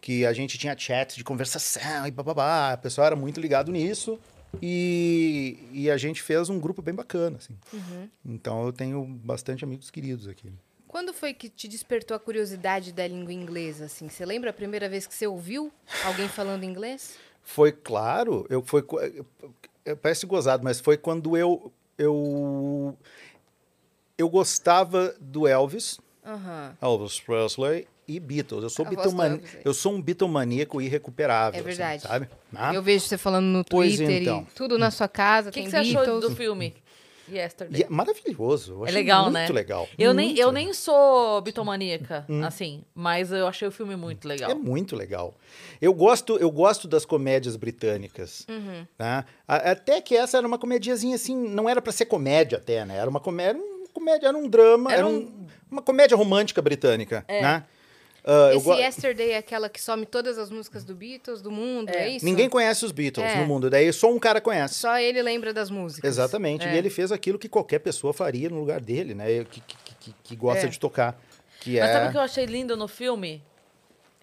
que 0.00 0.26
a 0.26 0.32
gente 0.34 0.58
tinha 0.58 0.76
chat 0.76 1.16
de 1.16 1.24
conversação 1.24 2.06
e 2.06 2.10
bababá. 2.10 2.74
O 2.74 2.82
pessoal 2.82 3.06
era 3.06 3.16
muito 3.16 3.40
ligado 3.40 3.72
nisso. 3.72 4.18
E, 4.60 5.58
e 5.72 5.90
a 5.90 5.96
gente 5.96 6.20
fez 6.20 6.50
um 6.50 6.60
grupo 6.60 6.82
bem 6.82 6.94
bacana, 6.94 7.38
assim. 7.38 7.56
Então 8.22 8.66
eu 8.66 8.72
tenho 8.72 9.02
bastante 9.02 9.64
amigos 9.64 9.90
queridos 9.90 10.28
aqui. 10.28 10.52
Quando 10.86 11.14
foi 11.14 11.32
que 11.32 11.48
te 11.48 11.66
despertou 11.66 12.14
a 12.14 12.20
curiosidade 12.20 12.92
da 12.92 13.08
língua 13.08 13.32
inglesa, 13.32 13.86
assim? 13.86 14.10
Você 14.10 14.26
lembra 14.26 14.50
a 14.50 14.52
primeira 14.52 14.90
vez 14.90 15.06
que 15.06 15.14
você 15.14 15.26
ouviu 15.26 15.72
alguém 16.04 16.28
falando 16.28 16.64
inglês? 16.64 17.16
Foi 17.42 17.72
claro, 17.72 18.46
eu 18.50 18.62
foi 18.62 18.84
parece 20.00 20.26
gozado, 20.26 20.62
mas 20.64 20.80
foi 20.80 20.96
quando 20.96 21.36
eu 21.36 21.72
eu 21.98 22.96
eu 24.16 24.28
gostava 24.28 25.14
do 25.20 25.46
Elvis, 25.46 25.98
Aham. 26.24 26.76
Elvis 26.80 27.20
Presley 27.20 27.86
e 28.06 28.20
Beatles. 28.20 28.62
Eu 28.62 28.70
sou 28.70 28.84
Beatleman, 28.84 29.32
Elvis 29.32 29.54
aí. 29.54 29.60
eu 29.64 29.74
sou 29.74 29.92
um 29.94 30.02
Beatlemaníaco 30.02 30.80
irrecuperável, 30.80 31.56
É 31.56 31.60
assim, 31.60 31.66
verdade. 31.68 32.02
sabe? 32.02 32.28
Ah, 32.54 32.74
Eu 32.74 32.82
vejo 32.82 33.04
você 33.06 33.16
falando 33.18 33.46
no 33.46 33.64
Pois 33.64 33.96
Twitter 33.96 34.22
então. 34.22 34.46
e 34.48 34.54
tudo 34.54 34.78
na 34.78 34.90
sua 34.90 35.08
casa, 35.08 35.50
O 35.50 35.52
que, 35.52 35.62
que 35.62 35.70
você 35.70 35.76
achou 35.76 36.02
Beatles. 36.04 36.20
do 36.20 36.36
filme? 36.36 36.74
Yesterday. 37.32 37.80
e 37.80 37.84
é 37.84 37.88
maravilhoso. 37.88 38.72
Eu 38.80 38.86
É 38.86 38.90
legal, 38.90 39.24
muito 39.24 39.34
né? 39.34 39.48
legal. 39.48 39.88
Eu 39.98 40.12
nem, 40.12 40.26
muito 40.28 40.40
eu 40.40 40.48
legal. 40.48 40.64
nem 40.64 40.72
sou 40.72 41.40
bitomaníaca, 41.40 42.26
assim, 42.46 42.84
mas 42.94 43.32
eu 43.32 43.46
achei 43.46 43.66
o 43.66 43.70
filme 43.72 43.96
muito 43.96 44.26
legal. 44.28 44.50
É 44.50 44.54
muito 44.54 44.94
legal. 44.96 45.34
Eu 45.80 45.92
gosto, 45.94 46.36
eu 46.38 46.50
gosto 46.50 46.86
das 46.86 47.04
comédias 47.04 47.56
britânicas. 47.56 48.46
Uhum. 48.48 48.86
Né? 48.98 49.24
Até 49.46 50.00
que 50.00 50.16
essa 50.16 50.36
era 50.38 50.46
uma 50.46 50.58
comediazinha 50.58 51.16
assim, 51.16 51.36
não 51.36 51.68
era 51.68 51.80
pra 51.82 51.92
ser 51.92 52.06
comédia 52.06 52.58
até, 52.58 52.84
né? 52.84 52.96
Era 52.96 53.08
uma 53.10 53.20
comédia, 53.20 53.58
era 53.58 53.58
um, 53.58 53.84
comédia, 53.92 54.26
era 54.28 54.36
um 54.36 54.48
drama, 54.48 54.90
Era 54.92 55.00
era, 55.00 55.08
um- 55.08 55.16
um- 55.16 55.46
uma 55.70 55.82
comédia 55.82 56.16
romântica 56.16 56.60
britânica, 56.62 57.24
né? 57.28 57.64
Ah, 58.24 58.50
eu 58.52 58.56
Esse 58.58 58.64
go- 58.64 58.74
Yesterday 58.74 59.30
é 59.32 59.36
aquela 59.38 59.68
que 59.68 59.80
some 59.82 60.06
todas 60.06 60.38
as 60.38 60.48
músicas 60.50 60.84
do 60.84 60.94
Beatles, 60.94 61.42
do 61.42 61.50
mundo, 61.50 61.88
é, 61.90 62.04
É. 62.04 62.08
isso? 62.10 62.24
Ninguém 62.24 62.48
conhece 62.48 62.84
os 62.84 62.92
Beatles 62.92 63.26
É. 63.26 63.40
no 63.40 63.46
mundo, 63.46 63.68
daí 63.68 63.92
só 63.92 64.10
um 64.12 64.18
cara 64.18 64.40
conhece. 64.40 64.74
Só 64.74 64.96
ele 64.98 65.20
lembra 65.22 65.52
das 65.52 65.70
músicas. 65.70 66.08
Exatamente. 66.08 66.64
É. 66.66 66.74
E 66.74 66.78
ele 66.78 66.88
fez 66.88 67.10
aquilo 67.10 67.38
que 67.38 67.48
qualquer 67.48 67.80
pessoa 67.80 68.12
faria 68.12 68.48
no 68.48 68.60
lugar 68.60 68.80
dele, 68.80 69.12
né? 69.14 69.44
Que, 69.44 69.60
que, 69.60 69.76
que- 70.00 70.14
que 70.22 70.36
gosta 70.36 70.66
É. 70.66 70.68
de 70.68 70.78
tocar. 70.78 71.20
Que 71.60 71.78
Mas 71.80 71.90
é... 71.90 71.92
sabe 71.92 72.08
o 72.08 72.10
que 72.12 72.16
eu 72.16 72.20
achei 72.22 72.44
lindo 72.46 72.76
no 72.76 72.86
filme? 72.86 73.42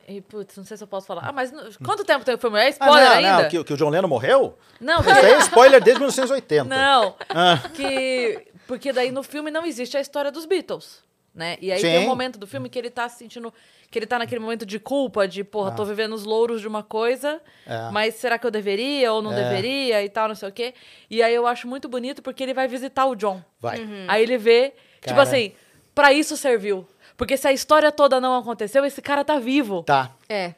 E, 0.07 0.21
putz, 0.21 0.55
não 0.57 0.63
sei 0.65 0.75
se 0.75 0.83
eu 0.83 0.87
posso 0.87 1.05
falar. 1.05 1.21
Ah, 1.27 1.31
mas 1.31 1.51
no- 1.51 1.61
quanto 1.85 2.03
tempo 2.03 2.25
tem 2.25 2.33
o 2.33 2.37
filme? 2.37 2.57
É 2.57 2.65
Ah, 2.65 2.69
spoiler 2.69 3.05
não, 3.09 3.15
ainda? 3.15 3.41
não, 3.43 3.49
que, 3.49 3.63
que 3.63 3.73
o 3.73 3.77
John 3.77 3.89
Lennon 3.89 4.07
morreu? 4.07 4.57
Não, 4.81 5.01
Isso 5.01 5.09
aí 5.09 5.25
é 5.33 5.37
spoiler 5.39 5.83
desde 5.83 5.99
1980. 5.99 6.63
Não, 6.67 7.15
Ah. 7.29 7.61
que 7.73 8.47
porque 8.65 8.91
daí 8.91 9.11
no 9.11 9.21
filme 9.23 9.51
não 9.51 9.65
existe 9.65 9.95
a 9.97 10.01
história 10.01 10.31
dos 10.31 10.45
Beatles, 10.47 11.03
né? 11.35 11.57
E 11.61 11.71
aí 11.71 11.79
Sim. 11.79 11.87
tem 11.87 11.99
um 11.99 12.07
momento 12.07 12.39
do 12.39 12.47
filme 12.47 12.69
que 12.69 12.79
ele 12.79 12.89
tá 12.89 13.07
se 13.07 13.19
sentindo 13.19 13.53
que 13.91 13.97
ele 13.99 14.05
tá 14.05 14.19
naquele 14.19 14.39
momento 14.39 14.65
de 14.65 14.79
culpa, 14.79 15.27
de, 15.27 15.43
porra, 15.43 15.71
tô 15.71 15.83
vivendo 15.83 16.13
os 16.13 16.23
louros 16.23 16.61
de 16.61 16.67
uma 16.67 16.83
coisa, 16.83 17.41
É. 17.65 17.89
mas 17.91 18.15
será 18.15 18.37
que 18.37 18.45
eu 18.45 18.51
deveria 18.51 19.11
ou 19.11 19.21
não 19.21 19.33
É. 19.33 19.43
deveria 19.43 20.03
e 20.03 20.09
tal, 20.09 20.27
não 20.27 20.35
sei 20.35 20.49
o 20.49 20.51
quê. 20.51 20.73
E 21.09 21.23
aí 21.23 21.33
eu 21.33 21.47
acho 21.47 21.67
muito 21.67 21.89
bonito 21.89 22.21
porque 22.21 22.43
ele 22.43 22.53
vai 22.53 22.67
visitar 22.67 23.05
o 23.07 23.15
John. 23.15 23.41
Vai. 23.59 23.79
Aí 24.07 24.21
ele 24.23 24.37
vê, 24.37 24.73
tipo 25.01 25.07
Cara. 25.15 25.23
assim, 25.23 25.53
pra 25.95 26.13
isso 26.13 26.37
serviu. 26.37 26.87
Porque 27.17 27.35
se 27.35 27.47
a 27.47 27.51
história 27.51 27.91
toda 27.91 28.21
não 28.21 28.37
aconteceu, 28.37 28.85
esse 28.85 29.01
cara 29.01 29.25
tá 29.25 29.39
vivo. 29.39 29.83
Tá. 29.83 30.11
É. 30.29 30.53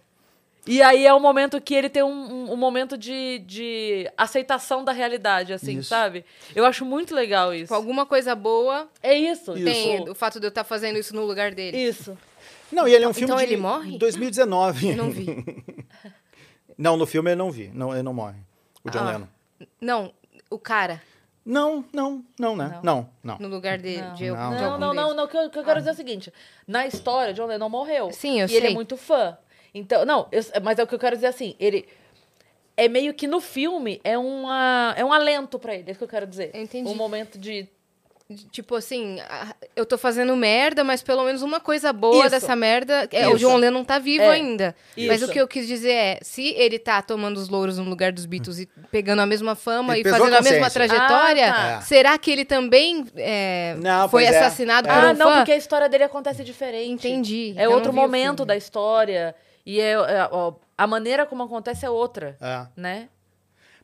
E 0.68 0.80
aí 0.80 1.08
é 1.08 1.12
o 1.14 1.20
momento 1.20 1.60
que 1.60 1.74
ele 1.74 1.90
tem 1.90 2.04
um, 2.04 2.08
um, 2.12 2.54
um 2.54 2.56
momento 2.56 2.96
de, 2.96 3.40
de 3.48 4.08
aceitação 4.16 4.84
da 4.84 4.92
realidade, 4.92 5.54
assim, 5.54 5.80
Isso. 5.80 5.90
sabe? 5.90 6.24
Eu 6.56 6.66
acho 6.66 6.86
muito 6.86 7.16
legal 7.16 7.52
isso. 7.52 7.70
Com 7.70 7.74
alguma 7.74 8.06
coisa 8.06 8.36
boa, 8.36 8.88
É 9.02 9.16
isso. 9.16 9.54
tem 9.54 9.98
tipo, 9.98 10.12
o 10.12 10.14
fato 10.14 10.40
de 10.40 10.46
eu 10.46 10.50
estar 10.50 10.64
fazendo 10.64 11.00
isso 11.00 11.16
no 11.16 11.26
lugar 11.26 11.52
dele. 11.56 11.76
Isso. 11.78 12.16
Não, 12.72 12.88
e 12.88 12.94
ele 12.94 13.04
é 13.04 13.08
um 13.08 13.12
Então- 13.12 13.14
filme 13.14 13.34
então 13.34 13.38
de 13.38 13.54
ele 13.54 13.58
morre? 13.62 13.98
2019. 13.98 14.96
Não 14.96 15.10
vi. 15.12 15.26
Não, 16.78 16.98
no 16.98 17.06
filme 17.06 17.32
eu 17.32 17.36
não 17.38 17.52
vi. 17.52 17.70
Não, 17.74 17.94
ele 17.94 18.02
não 18.02 18.14
morre. 18.14 18.38
O 18.84 18.90
John 18.90 19.00
Ah. 19.00 19.12
Lennon. 19.12 19.28
Não, 19.80 20.12
o 20.50 20.58
cara 20.58 21.02
Não, 21.46 21.84
não, 21.94 22.24
não, 22.40 22.56
né? 22.56 22.80
Não, 22.84 23.10
não. 23.24 23.38
no 23.40 23.48
lugar 23.48 23.78
dele. 23.78 24.02
Não. 24.02 24.14
de, 24.16 24.26
eu- 24.26 24.36
Não. 24.36 24.56
de 24.56 24.62
Não, 24.80 24.94
não, 24.94 25.14
não. 25.14 25.26
O 25.26 25.28
que 25.28 25.38
eu, 25.38 25.46
o 25.46 25.50
que 25.50 25.60
eu 25.60 25.64
quero 25.64 25.80
dizer 25.80 25.90
é 25.92 25.94
o 25.94 25.96
seguinte: 25.96 26.34
na 26.68 26.88
história, 26.88 27.34
John 27.34 27.46
Lennon 27.46 27.70
morreu. 27.70 28.12
Sim, 28.12 28.40
eu 28.42 28.48
e 28.48 28.56
ele 28.56 28.66
é 28.66 28.70
sei. 28.70 28.74
muito 28.74 28.98
fã. 28.98 29.38
Então, 29.74 30.06
não, 30.06 30.28
eu- 30.32 30.42
mas 30.64 30.80
é 30.80 30.84
o 30.84 30.88
que 30.88 30.96
eu 30.96 31.00
quero 31.00 31.16
dizer 31.16 31.28
assim: 31.28 31.56
ele. 31.60 31.88
É 32.78 32.88
meio 32.88 33.14
que 33.14 33.28
no 33.28 33.42
filme 33.42 34.00
é, 34.04 34.18
uma, 34.18 34.94
é 34.98 35.04
um 35.06 35.12
alento 35.14 35.60
pra 35.60 35.76
ele, 35.76 35.84
é 35.88 35.92
isso 35.92 36.00
que 36.00 36.04
eu 36.04 36.08
quero 36.08 36.26
dizer. 36.26 36.50
Eu 36.54 36.62
entendi. 36.64 36.90
Um 36.90 36.96
momento 36.96 37.38
de. 37.38 37.68
Tipo 38.52 38.76
assim, 38.76 39.20
ah, 39.22 39.54
eu 39.76 39.86
tô 39.86 39.98
fazendo 39.98 40.36
merda, 40.36 40.84
mas 40.84 41.02
pelo 41.02 41.24
menos 41.24 41.42
uma 41.42 41.60
coisa 41.60 41.92
boa 41.92 42.22
Isso. 42.22 42.30
dessa 42.32 42.56
merda. 42.56 43.08
É, 43.12 43.28
o. 43.28 43.38
John 43.38 43.58
Lennon 43.58 43.84
tá 43.84 44.00
vivo 44.00 44.24
É. 44.24 44.30
ainda. 44.30 44.76
Mas 44.98 45.22
Isso. 45.22 45.30
o 45.30 45.34
que 45.34 45.40
eu 45.40 45.48
quis 45.48 45.68
dizer 45.68 45.92
é: 45.92 46.20
se 46.22 46.50
ele 46.58 46.78
tá 46.80 47.02
tomando 47.02 47.38
os 47.38 47.50
louros 47.50 47.78
no 47.78 47.84
lugar 47.84 48.12
dos 48.12 48.26
Beatles 48.26 48.60
e 48.60 48.66
pegando 48.92 49.22
a 49.22 49.26
mesma 49.26 49.56
fama 49.56 49.98
Ele 49.98 50.08
e 50.08 50.12
fazendo 50.12 50.34
a 50.36 50.40
a 50.40 50.42
mesma 50.42 50.70
trajetória, 50.70 51.50
Ah, 51.52 51.54
tá. 51.76 51.82
será 51.82 52.18
que 52.18 52.32
ele 52.32 52.46
também 52.46 53.06
é, 53.16 53.76
Não, 53.80 54.08
foi 54.10 54.24
é. 54.24 54.30
assassinado 54.30 54.88
É. 54.88 54.94
por 54.94 55.04
Ah, 55.06 55.12
um 55.12 55.14
não, 55.14 55.28
fã? 55.30 55.38
porque 55.38 55.52
a 55.52 55.58
história 55.58 55.88
dele 55.90 56.04
acontece 56.04 56.44
diferente. 56.44 57.08
Entendi. 57.08 57.54
É 57.58 57.66
Eu 57.66 57.72
outro 57.72 57.92
momento 57.94 58.46
da 58.46 58.56
história. 58.56 59.36
E 59.66 59.80
é, 59.80 59.92
é, 59.92 60.28
ó, 60.32 60.54
a 60.78 60.88
maneira 60.88 61.26
como 61.26 61.44
acontece 61.44 61.86
é 61.86 61.90
outra, 61.90 62.36
É. 62.42 62.66
né? 62.76 63.10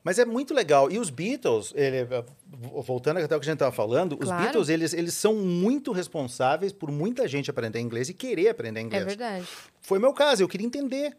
Mas 0.03 0.17
é 0.19 0.25
muito 0.25 0.53
legal. 0.53 0.89
E 0.89 0.97
os 0.99 1.10
Beatles, 1.10 1.73
ele- 1.75 2.07
voltando 2.49 3.17
até 3.19 3.36
o 3.36 3.39
que 3.39 3.45
a 3.45 3.49
gente 3.51 3.55
estava 3.55 3.71
falando, 3.75 4.13
os 4.13 4.25
Claro. 4.25 4.41
Beatles, 4.43 4.69
eles, 4.69 4.93
eles 4.93 5.13
são 5.13 5.36
muito 5.36 5.91
responsáveis 5.91 6.71
por 6.71 6.89
muita 6.91 7.27
gente 7.27 7.49
aprender 7.49 7.79
inglês 7.79 8.10
e 8.10 8.13
querer 8.13 8.49
aprender 8.49 8.79
É 8.79 8.83
inglês. 8.83 9.05
verdade. 9.05 9.47
Foi 9.81 9.99
meu 9.99 10.13
caso, 10.13 10.41
eu 10.43 10.47
queria 10.47 10.65
entender, 10.65 11.15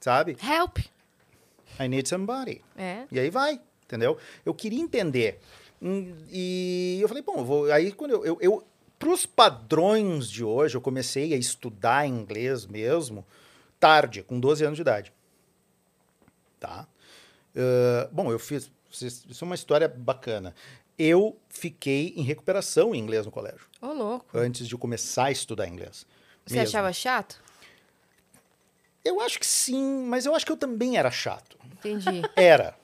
sabe? 0.00 0.36
Help. 0.42 0.78
I 1.80 1.88
need 1.88 2.08
somebody. 2.08 2.62
É. 2.76 3.04
E 3.10 3.18
aí 3.18 3.30
vai, 3.30 3.60
entendeu? 3.84 4.16
Eu 4.44 4.54
queria 4.54 4.80
entender. 4.80 5.40
Hum, 5.80 6.14
E 6.30 6.98
eu 7.00 7.08
falei, 7.08 7.22
bom, 7.22 7.36
eu 7.38 7.44
vou. 7.44 7.72
Aí 7.72 7.92
quando 7.92 8.12
eu. 8.12 8.24
eu, 8.24 8.38
eu 8.40 8.66
para 8.98 9.10
os 9.10 9.26
padrões 9.26 10.30
de 10.30 10.42
hoje, 10.42 10.74
eu 10.74 10.80
comecei 10.80 11.34
a 11.34 11.36
estudar 11.36 12.06
inglês 12.06 12.64
mesmo 12.66 13.26
tarde, 13.78 14.22
com 14.22 14.40
12 14.40 14.64
anos 14.64 14.76
de 14.76 14.80
idade. 14.80 15.12
Tá? 16.58 16.88
Ah, 17.54 18.08
bom, 18.10 18.30
eu 18.32 18.38
fiz. 18.38 18.70
Isso 19.02 19.26
é 19.42 19.44
uma 19.44 19.54
história 19.54 19.88
bacana. 19.88 20.54
Eu 20.98 21.36
fiquei 21.48 22.14
em 22.16 22.22
recuperação 22.22 22.94
em 22.94 22.98
inglês 22.98 23.26
no 23.26 23.32
colégio, 23.32 23.66
Ô, 23.82 23.88
louco. 23.92 24.26
antes 24.32 24.66
de 24.66 24.76
começar 24.76 25.26
a 25.26 25.30
estudar 25.30 25.66
inglês. 25.68 26.06
Você 26.46 26.54
mesmo. 26.54 26.68
achava 26.68 26.92
chato? 26.92 27.42
Eu 29.04 29.20
acho 29.20 29.38
que 29.38 29.46
sim, 29.46 30.04
mas 30.06 30.26
eu 30.26 30.34
acho 30.34 30.44
que 30.46 30.52
eu 30.52 30.56
também 30.56 30.96
era 30.96 31.10
chato. 31.10 31.56
Entendi. 31.64 32.22
Era. 32.34 32.74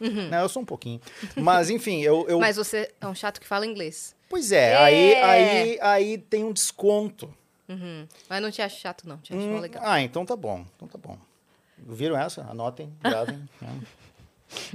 Não, 0.00 0.38
eu 0.40 0.48
sou 0.48 0.62
um 0.62 0.64
pouquinho. 0.64 0.98
Mas, 1.36 1.68
enfim, 1.68 2.00
eu. 2.00 2.26
eu 2.26 2.38
Mas 2.40 2.56
você 2.56 2.90
é 3.00 3.06
um 3.06 3.14
chato 3.14 3.38
que 3.38 3.46
fala 3.46 3.66
inglês. 3.66 4.16
Pois 4.30 4.50
é, 4.52 4.74
Aí, 4.76 5.12
É. 5.12 5.22
aí, 5.24 5.78
aí 5.82 6.18
tem 6.18 6.42
um 6.44 6.52
desconto. 6.54 7.34
Uhum. 7.68 8.06
Mas 8.28 8.40
não 8.40 8.50
te 8.50 8.62
acho 8.62 8.80
chato, 8.80 9.06
não. 9.06 9.18
Te 9.18 9.34
acho 9.34 9.42
Hum, 9.44 9.60
legal. 9.60 9.82
Ah, 9.84 10.00
então 10.00 10.24
tá 10.24 10.34
bom. 10.34 10.64
Então 10.76 10.88
tá 10.88 10.96
bom. 10.96 11.18
Viram 11.76 12.16
essa? 12.16 12.42
Anotem, 12.42 12.90
gravem. 13.02 13.46
né? 13.60 13.80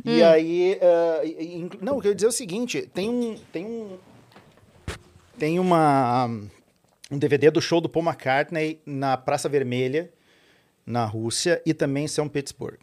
Hum. 0.06 0.12
E 0.12 0.24
aí. 0.24 0.80
ah, 0.82 1.22
e- 1.24 1.44
e 1.44 1.56
inclu- 1.58 1.80
não, 1.82 1.96
eu 1.96 2.02
queria 2.02 2.16
dizer 2.16 2.28
o 2.28 2.32
seguinte: 2.32 2.90
tem 2.94 3.10
um. 3.10 3.36
Tem 3.52 3.66
um. 3.66 3.98
Tem 5.38 5.60
uma. 5.60 6.28
Um 7.12 7.18
DVD 7.20 7.52
do 7.52 7.62
show 7.62 7.80
do 7.80 7.88
Paul 7.90 8.06
McCartney 8.06 8.80
na 8.86 9.16
Praça 9.16 9.48
Vermelha, 9.48 10.12
na 10.86 11.06
Rússia, 11.06 11.62
e 11.66 11.74
também 11.74 12.06
em 12.06 12.08
São 12.08 12.28
Petersburgo. 12.28 12.80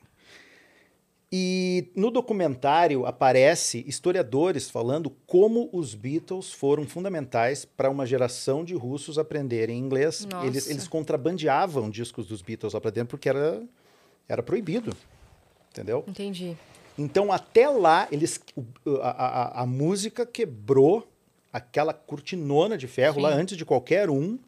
E 1.35 1.91
no 1.97 2.11
documentário 2.11 3.07
aparece 3.07 3.83
historiadores 3.89 4.69
falando 4.69 5.09
como 5.27 5.71
os 5.73 5.95
Beatles 5.95 6.53
foram 6.53 6.87
fundamentais 6.87 7.65
para 7.65 7.89
uma 7.89 8.05
geração 8.05 8.63
de 8.63 8.75
russos 8.75 9.19
aprenderem 9.19 9.79
inglês. 9.79 10.27
Nossa. 10.31 10.47
Eles, 10.47 10.69
eles 10.69 10.87
contrabandeavam 10.87 11.89
discos 11.89 12.27
dos 12.27 12.43
Beatles 12.43 12.75
lá 12.75 12.81
para 12.83 12.91
dentro 12.91 13.09
porque 13.17 13.31
era, 13.31 13.63
era 14.29 14.43
proibido. 14.43 14.95
Entendeu? 15.71 16.05
Entendi. 16.07 16.55
Então, 16.99 17.33
até 17.33 17.69
lá, 17.69 18.07
eles, 18.13 18.41
a, 19.03 19.11
a- 19.61 19.63
a 19.63 19.67
música 19.67 20.27
quebrou 20.27 21.09
aquela 21.53 21.93
cortinona 21.93 22.77
de 22.77 22.87
ferro 22.87 23.17
Sim. 23.17 23.21
lá 23.23 23.31
antes 23.31 23.57
de 23.57 23.65
qualquer 23.65 24.11
um. 24.11 24.39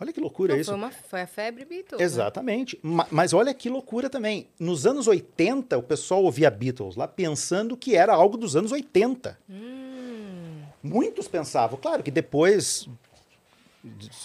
Olha 0.00 0.12
que 0.12 0.20
loucura 0.20 0.54
Não, 0.54 0.60
isso. 0.60 0.70
foi, 0.70 0.78
uma, 0.78 0.90
foi 0.90 1.20
a 1.22 1.26
febre 1.26 1.64
Beatles. 1.64 1.98
né? 2.00 2.04
Exatamente. 2.04 2.78
Ma- 2.82 3.06
Mas 3.10 3.32
olha 3.32 3.54
que 3.54 3.68
loucura 3.70 4.10
também. 4.10 4.48
Nos 4.58 4.86
anos 4.86 5.06
80, 5.06 5.78
o 5.78 5.82
pessoal 5.82 6.24
ouvia 6.24 6.50
Beatles 6.50 6.96
lá 6.96 7.06
pensando 7.06 7.76
que 7.76 7.94
era 7.94 8.12
algo 8.12 8.36
dos 8.36 8.56
anos 8.56 8.72
80. 8.72 9.38
Hum. 9.48 10.62
Muitos 10.82 11.28
pensavam. 11.28 11.78
Claro 11.80 12.02
que 12.02 12.10
depois 12.10 12.88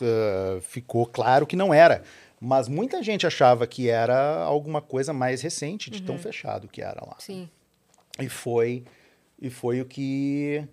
eh, 0.02 0.60
ficou 0.62 1.06
claro 1.06 1.46
que 1.46 1.56
não 1.56 1.74
era. 1.74 2.04
Mas 2.40 2.68
muita 2.68 3.04
gente 3.04 3.28
achava 3.28 3.68
que 3.68 3.90
era 3.90 4.44
alguma 4.44 4.82
coisa 4.82 5.12
mais 5.14 5.42
recente, 5.42 5.90
de 5.90 6.02
tão 6.02 6.16
Uhum. 6.16 6.22
fechado 6.22 6.68
que 6.68 6.82
era 6.82 7.04
lá. 7.06 7.16
Sim. 7.20 7.50
E 8.20 8.30
foi, 8.30 8.84
e 9.42 9.50
foi 9.50 9.82
o 9.82 9.86
que 9.86 10.64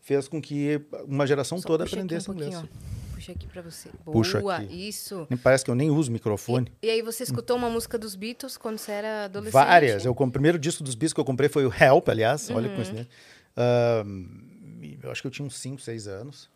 fez 0.00 0.26
com 0.28 0.40
que 0.40 0.80
uma 1.06 1.26
geração 1.26 1.58
Só 1.58 1.66
toda 1.68 1.84
aprendesse 1.84 2.30
um 2.30 2.34
inglês. 2.34 2.54
ó. 2.56 2.64
Puxa 3.14 3.32
aqui 3.32 3.46
pra 3.46 3.62
você. 3.62 3.88
Boa, 4.04 4.12
Puxa 4.16 4.38
aqui. 4.56 4.88
isso. 4.88 5.26
Nem 5.30 5.38
parece 5.38 5.64
que 5.64 5.70
eu 5.70 5.74
nem 5.74 5.90
uso 5.90 6.10
microfone. 6.10 6.72
E 6.82 6.90
aí 6.90 7.02
você 7.02 7.22
escutou 7.22 7.56
uma 7.56 7.70
música 7.70 7.96
dos 7.98 8.16
Beatles 8.16 8.56
quando 8.56 8.78
você 8.78 8.90
era 8.92 9.24
adolescente? 9.26 9.52
Várias. 9.52 10.04
Eu, 10.04 10.12
o 10.12 10.30
primeiro 10.30 10.58
disco 10.58 10.82
dos 10.82 10.94
Beatles 10.94 11.12
que 11.12 11.20
eu 11.20 11.24
comprei 11.24 11.48
foi 11.48 11.64
o 11.66 11.72
Help, 11.72 12.08
aliás. 12.08 12.50
Olha 12.50 12.64
Uhum. 12.64 12.68
que 12.70 12.74
coincidência. 12.74 13.08
Ahn, 13.56 14.26
eu 15.02 15.10
acho 15.10 15.20
que 15.22 15.26
eu 15.28 15.30
tinha 15.30 15.46
uns 15.46 15.56
5, 15.56 15.80
6 15.80 16.08
anos. 16.08 16.50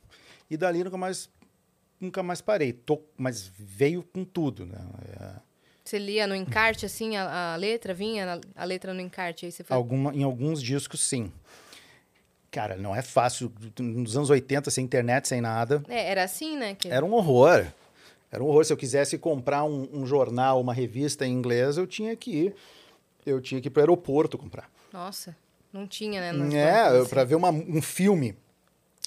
E 0.50 0.56
dali 0.56 0.82
nunca 0.82 0.96
mais, 0.96 1.28
nunca 2.00 2.22
mais 2.22 2.40
parei. 2.40 2.72
Tô, 2.72 3.00
mas 3.16 3.50
veio 3.58 4.02
com 4.02 4.24
tudo, 4.24 4.66
né? 4.66 4.78
É, 5.20 5.30
Você 5.84 5.98
lia 5.98 6.26
no 6.26 6.34
encarte, 6.34 6.84
assim, 6.86 7.16
a, 7.16 7.54
a 7.54 7.56
letra 7.56 7.92
vinha, 7.94 8.26
na- 8.26 8.40
a 8.54 8.64
letra 8.64 8.92
no 8.94 9.00
encarte, 9.00 9.46
aí 9.46 9.52
você 9.52 9.62
foi... 9.64 9.76
alguma, 9.76 10.14
em 10.14 10.22
alguns 10.22 10.62
discos, 10.62 11.00
sim. 11.00 11.32
Cara, 12.50 12.76
não 12.76 12.94
é 12.94 13.02
fácil. 13.02 13.52
Nos 13.78 14.16
anos 14.16 14.30
80, 14.30 14.70
sem 14.70 14.84
internet, 14.84 15.28
sem 15.28 15.40
nada. 15.40 15.82
É, 15.88 16.10
era 16.10 16.24
assim, 16.24 16.56
né? 16.56 16.74
Que... 16.74 16.88
Era 16.88 17.04
um 17.04 17.12
horror. 17.12 17.66
Era 18.32 18.42
um 18.42 18.46
horror. 18.46 18.64
Se 18.64 18.72
eu 18.72 18.76
quisesse 18.76 19.18
comprar 19.18 19.64
um, 19.64 19.88
um 19.92 20.06
jornal, 20.06 20.60
uma 20.60 20.72
revista 20.72 21.26
em 21.26 21.32
inglês, 21.32 21.76
eu 21.76 21.86
tinha 21.86 22.16
que 22.16 22.30
ir. 22.30 22.54
Eu 23.26 23.40
tinha 23.40 23.60
que 23.60 23.68
ir 23.68 23.70
para 23.70 23.80
o 23.80 23.82
aeroporto 23.82 24.38
comprar. 24.38 24.70
Nossa, 24.92 25.36
não 25.72 25.86
tinha, 25.86 26.32
né? 26.32 26.56
É, 26.56 26.84
bancas, 26.84 27.00
assim. 27.02 27.10
para 27.10 27.24
ver 27.24 27.34
uma- 27.34 27.50
um 27.50 27.82
filme 27.82 28.34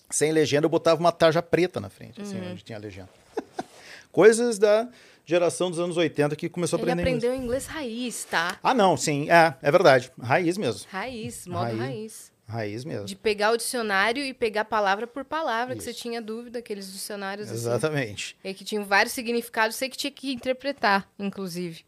sem 0.10 0.32
legenda, 0.32 0.66
eu 0.66 0.70
botava 0.70 1.00
uma 1.00 1.12
tarja 1.12 1.42
preta 1.42 1.80
na 1.80 1.90
frente, 1.90 2.22
assim, 2.22 2.40
Uhum. 2.40 2.52
onde 2.52 2.64
tinha 2.64 2.78
legenda. 2.78 3.10
Coisas 4.12 4.58
da 4.58 4.88
geração 5.26 5.70
dos 5.70 5.80
anos 5.80 5.96
80 5.98 6.36
que 6.36 6.50
começou 6.50 6.78
a 6.78 6.82
Ele 6.82 6.92
aprender 6.92 7.10
inglês. 7.12 7.24
aprendeu 7.26 7.44
inglês 7.46 7.66
raiz, 7.68 8.24
tá? 8.26 8.58
Ah, 8.64 8.74
não, 8.74 8.98
sim, 8.98 9.30
é, 9.30 9.56
é 9.62 9.72
verdade. 9.72 10.12
Raiz 10.20 10.58
mesmo. 10.58 10.88
Raiz, 10.90 11.46
modo 11.46 11.66
Raiz. 11.66 11.80
raiz. 11.80 12.32
Raiz 12.48 12.84
mesmo. 12.84 13.06
De 13.06 13.16
pegar 13.16 13.52
o 13.52 13.58
dicionário 13.58 14.24
e 14.24 14.34
pegar 14.34 14.66
palavra 14.66 15.06
por 15.06 15.24
palavra, 15.24 15.76
que 15.76 15.84
você 15.84 15.92
Isso. 15.92 16.00
tinha 16.02 16.20
dúvida, 16.20 16.58
aqueles 16.58 16.92
dicionários 16.92 17.48
assim. 17.48 17.58
Exatamente. 17.58 18.36
E 18.44 18.52
que 18.56 18.64
tinham 18.64 18.84
vários 18.84 19.14
significados, 19.14 19.76
você 19.76 19.88
que 19.88 19.96
tinha 19.96 20.10
que 20.12 20.34
interpretar, 20.34 21.08
inclusive. 21.20 21.86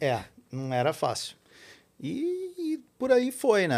É, 0.00 0.22
não 0.52 0.72
era 0.72 0.92
fácil. 0.92 1.34
E, 2.00 2.52
e 2.56 2.78
por 2.96 3.10
aí 3.10 3.32
foi, 3.32 3.66
né? 3.66 3.76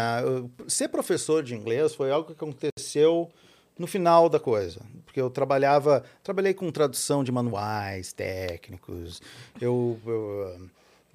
Ser 0.67 0.89
professor 0.89 1.41
de 1.41 1.55
inglês 1.55 1.95
foi 1.95 2.11
algo 2.11 2.27
que 2.27 2.33
aconteceu 2.33 3.31
no 3.77 3.87
final 3.87 4.27
da 4.29 4.39
coisa. 4.39 4.81
Porque 5.05 5.19
eu 5.21 5.29
trabalhava, 5.29 6.03
trabalhei 6.23 6.53
com 6.53 6.71
tradução 6.71 7.23
de 7.23 7.31
manuais 7.31 8.13
técnicos, 8.13 9.21
eu, 9.61 9.99
eu, 10.05 10.53
ah, 10.55 10.67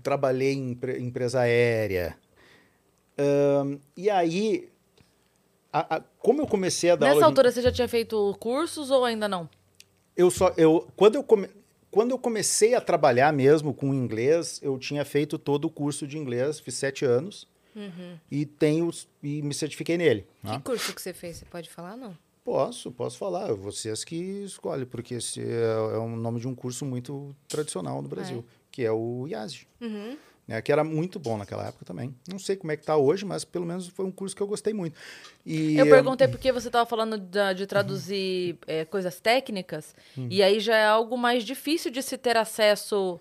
trabalhei 0.02 0.52
em 0.54 0.72
empre- 0.72 0.98
empresa 1.00 1.40
aérea. 1.40 2.16
Ahn, 3.18 3.78
e 3.96 4.08
aí, 4.08 4.68
a- 5.72 5.96
a- 5.96 6.02
como 6.18 6.40
eu 6.40 6.46
comecei 6.46 6.90
a 6.90 6.96
dar 6.96 7.06
Nessa 7.06 7.16
aula 7.16 7.20
de- 7.26 7.30
altura 7.30 7.52
você 7.52 7.62
já 7.62 7.70
tinha 7.72 7.88
feito 7.88 8.34
cursos 8.40 8.90
ou 8.90 9.04
ainda 9.04 9.28
não? 9.28 9.48
eu 10.16 10.30
só 10.30 10.52
eu 10.58 10.86
quando 10.94 11.14
eu 11.14 11.22
come, 11.24 11.48
quando 11.90 12.10
eu 12.10 12.18
comecei 12.18 12.74
a 12.74 12.80
trabalhar 12.82 13.32
mesmo 13.32 13.72
com 13.72 13.94
inglês 13.94 14.60
eu 14.62 14.78
tinha 14.78 15.04
feito 15.06 15.38
todo 15.38 15.64
o 15.66 15.70
curso 15.70 16.06
de 16.06 16.18
inglês 16.18 16.60
fiz 16.60 16.74
sete 16.74 17.02
anos 17.04 17.46
e 18.30 18.44
tenho 18.44 18.90
e 19.22 19.40
me 19.40 19.54
certifiquei 19.54 19.96
nele 19.96 20.26
né? 20.42 20.56
Que 20.56 20.62
curso 20.64 20.94
que 20.94 21.00
você 21.00 21.14
fez? 21.14 21.38
Você 21.38 21.46
pode 21.46 21.70
falar, 21.70 21.96
não? 21.96 22.14
Posso 22.44 22.90
posso 22.90 23.18
falar. 23.18 23.52
Vocês 23.54 24.04
que 24.04 24.16
escolhem 24.44 24.86
porque 24.86 25.14
esse 25.14 25.40
é, 25.40 25.94
é 25.94 25.98
o 25.98 26.08
nome 26.08 26.40
de 26.40 26.48
um 26.48 26.54
curso 26.54 26.84
muito 26.84 27.34
tradicional 27.48 28.00
no 28.02 28.08
Brasil 28.08 28.44
que 28.70 28.82
é 28.84 28.90
o 28.90 29.26
IASG. 29.28 29.66
Uhum. 29.82 30.16
né, 30.48 30.60
que 30.62 30.72
era 30.72 30.82
muito 30.82 31.18
bom 31.20 31.36
naquela 31.36 31.68
época 31.68 31.84
também. 31.84 32.14
Não 32.26 32.38
sei 32.38 32.56
como 32.56 32.72
é 32.72 32.76
que 32.76 32.84
tá 32.84 32.96
hoje 32.96 33.24
mas 33.24 33.44
pelo 33.44 33.66
menos 33.66 33.86
foi 33.88 34.04
um 34.06 34.10
curso 34.10 34.34
que 34.34 34.42
eu 34.42 34.46
gostei 34.46 34.72
muito. 34.72 34.98
E 35.46 35.76
Eu 35.76 35.86
perguntei 35.86 36.26
porque 36.26 36.50
você 36.50 36.68
estava 36.68 36.84
falando 36.88 37.18
da- 37.18 37.52
de 37.52 37.66
traduzir 37.66 38.56
é, 38.66 38.84
coisas 38.84 39.20
técnicas, 39.20 39.94
e 40.16 40.42
aí 40.42 40.58
já 40.58 40.76
é 40.76 40.86
algo 40.86 41.16
mais 41.18 41.44
difícil 41.44 41.90
de 41.90 42.02
se 42.02 42.16
ter 42.16 42.36
acesso 42.36 43.20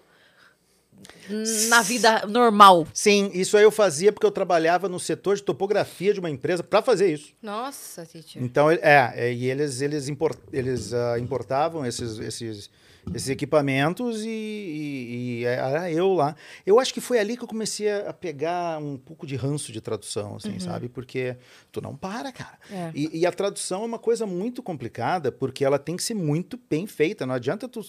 na 1.69 1.81
vida 1.81 2.25
normal. 2.27 2.87
sim 2.93 3.29
isso 3.33 3.55
aí 3.57 3.63
eu 3.63 3.71
fazia 3.71 4.11
porque 4.11 4.25
eu 4.25 4.31
trabalhava 4.31 4.89
no 4.89 4.99
setor 4.99 5.35
de 5.35 5.43
topografia 5.43 6.13
de 6.13 6.19
uma 6.19 6.29
empresa 6.29 6.63
para 6.63 6.81
fazer 6.81 7.13
isso 7.13 7.33
Nossa, 7.41 8.05
teacher. 8.05 8.41
Então, 8.43 8.71
ele- 8.71 8.81
é, 8.83 9.13
é, 9.15 9.33
e 9.33 9.49
eles, 9.49 9.81
eles, 9.81 10.07
import, 10.09 10.37
eles 10.51 10.93
ah, 10.93 11.17
importavam 11.19 11.85
esses, 11.85 12.17
esses, 12.19 12.69
esses 13.15 13.29
equipamentos 13.29 14.23
e, 14.23 14.29
e- 14.29 15.39
e 15.41 15.45
era 15.45 15.91
eu 15.91 16.13
lá. 16.13 16.35
Eu 16.65 16.79
acho 16.79 16.93
que 16.93 17.01
foi 17.01 17.19
ali 17.19 17.35
que 17.37 17.43
eu 17.43 17.47
comecei 17.47 17.91
a 17.91 18.13
pegar 18.13 18.79
um 18.79 18.97
pouco 18.97 19.25
de 19.25 19.35
ranço 19.35 19.71
de 19.71 19.81
tradução, 19.81 20.35
assim, 20.35 20.59
sabe? 20.59 20.87
Porque 20.89 21.35
tu 21.71 21.81
não 21.81 21.95
para, 21.95 22.31
cara. 22.31 22.57
É. 22.69 22.91
E, 22.93 23.19
e 23.19 23.25
a 23.25 23.31
tradução 23.31 23.83
é 23.83 23.85
uma 23.85 23.99
coisa 23.99 24.25
muito 24.25 24.61
complicada, 24.61 25.31
porque 25.31 25.63
ela 25.65 25.79
tem 25.79 25.95
que 25.95 26.03
ser 26.03 26.13
muito 26.13 26.59
bem 26.69 26.85
feita. 26.85 27.25
Não 27.25 27.33
adianta 27.35 27.67
tu, 27.67 27.81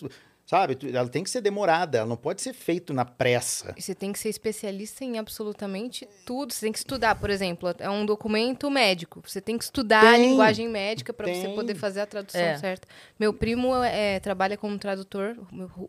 sabe? 0.46 0.76
Ela 0.92 1.08
tem 1.08 1.24
que 1.24 1.30
ser 1.30 1.40
demorada, 1.40 1.98
ela 1.98 2.06
não 2.06 2.16
pode 2.16 2.42
ser 2.42 2.52
feito 2.52 2.92
na 2.92 3.04
pressa. 3.04 3.74
E 3.76 3.82
Você 3.82 3.94
tem 3.94 4.12
que 4.12 4.18
ser 4.18 4.28
especialista 4.28 5.04
em 5.04 5.18
absolutamente 5.18 6.08
tudo. 6.26 6.52
Você 6.52 6.66
tem 6.66 6.72
que 6.72 6.78
estudar, 6.78 7.14
por 7.14 7.30
exemplo, 7.30 7.74
é 7.78 7.88
um 7.88 8.04
documento 8.04 8.70
médico. 8.70 9.22
Você 9.26 9.40
tem 9.40 9.56
que 9.56 9.64
estudar 9.64 10.06
a 10.06 10.12
Tem. 10.12 10.30
linguagem 10.30 10.68
médica 10.68 11.12
para 11.12 11.32
você 11.32 11.48
poder 11.50 11.74
fazer 11.74 12.00
a 12.00 12.06
tradução 12.06 12.40
É. 12.40 12.58
certa. 12.58 12.86
Meu 13.18 13.32
primo 13.32 13.74
é, 13.82 14.20
trabalha 14.20 14.56
como 14.56 14.78
tradutor, 14.78 15.36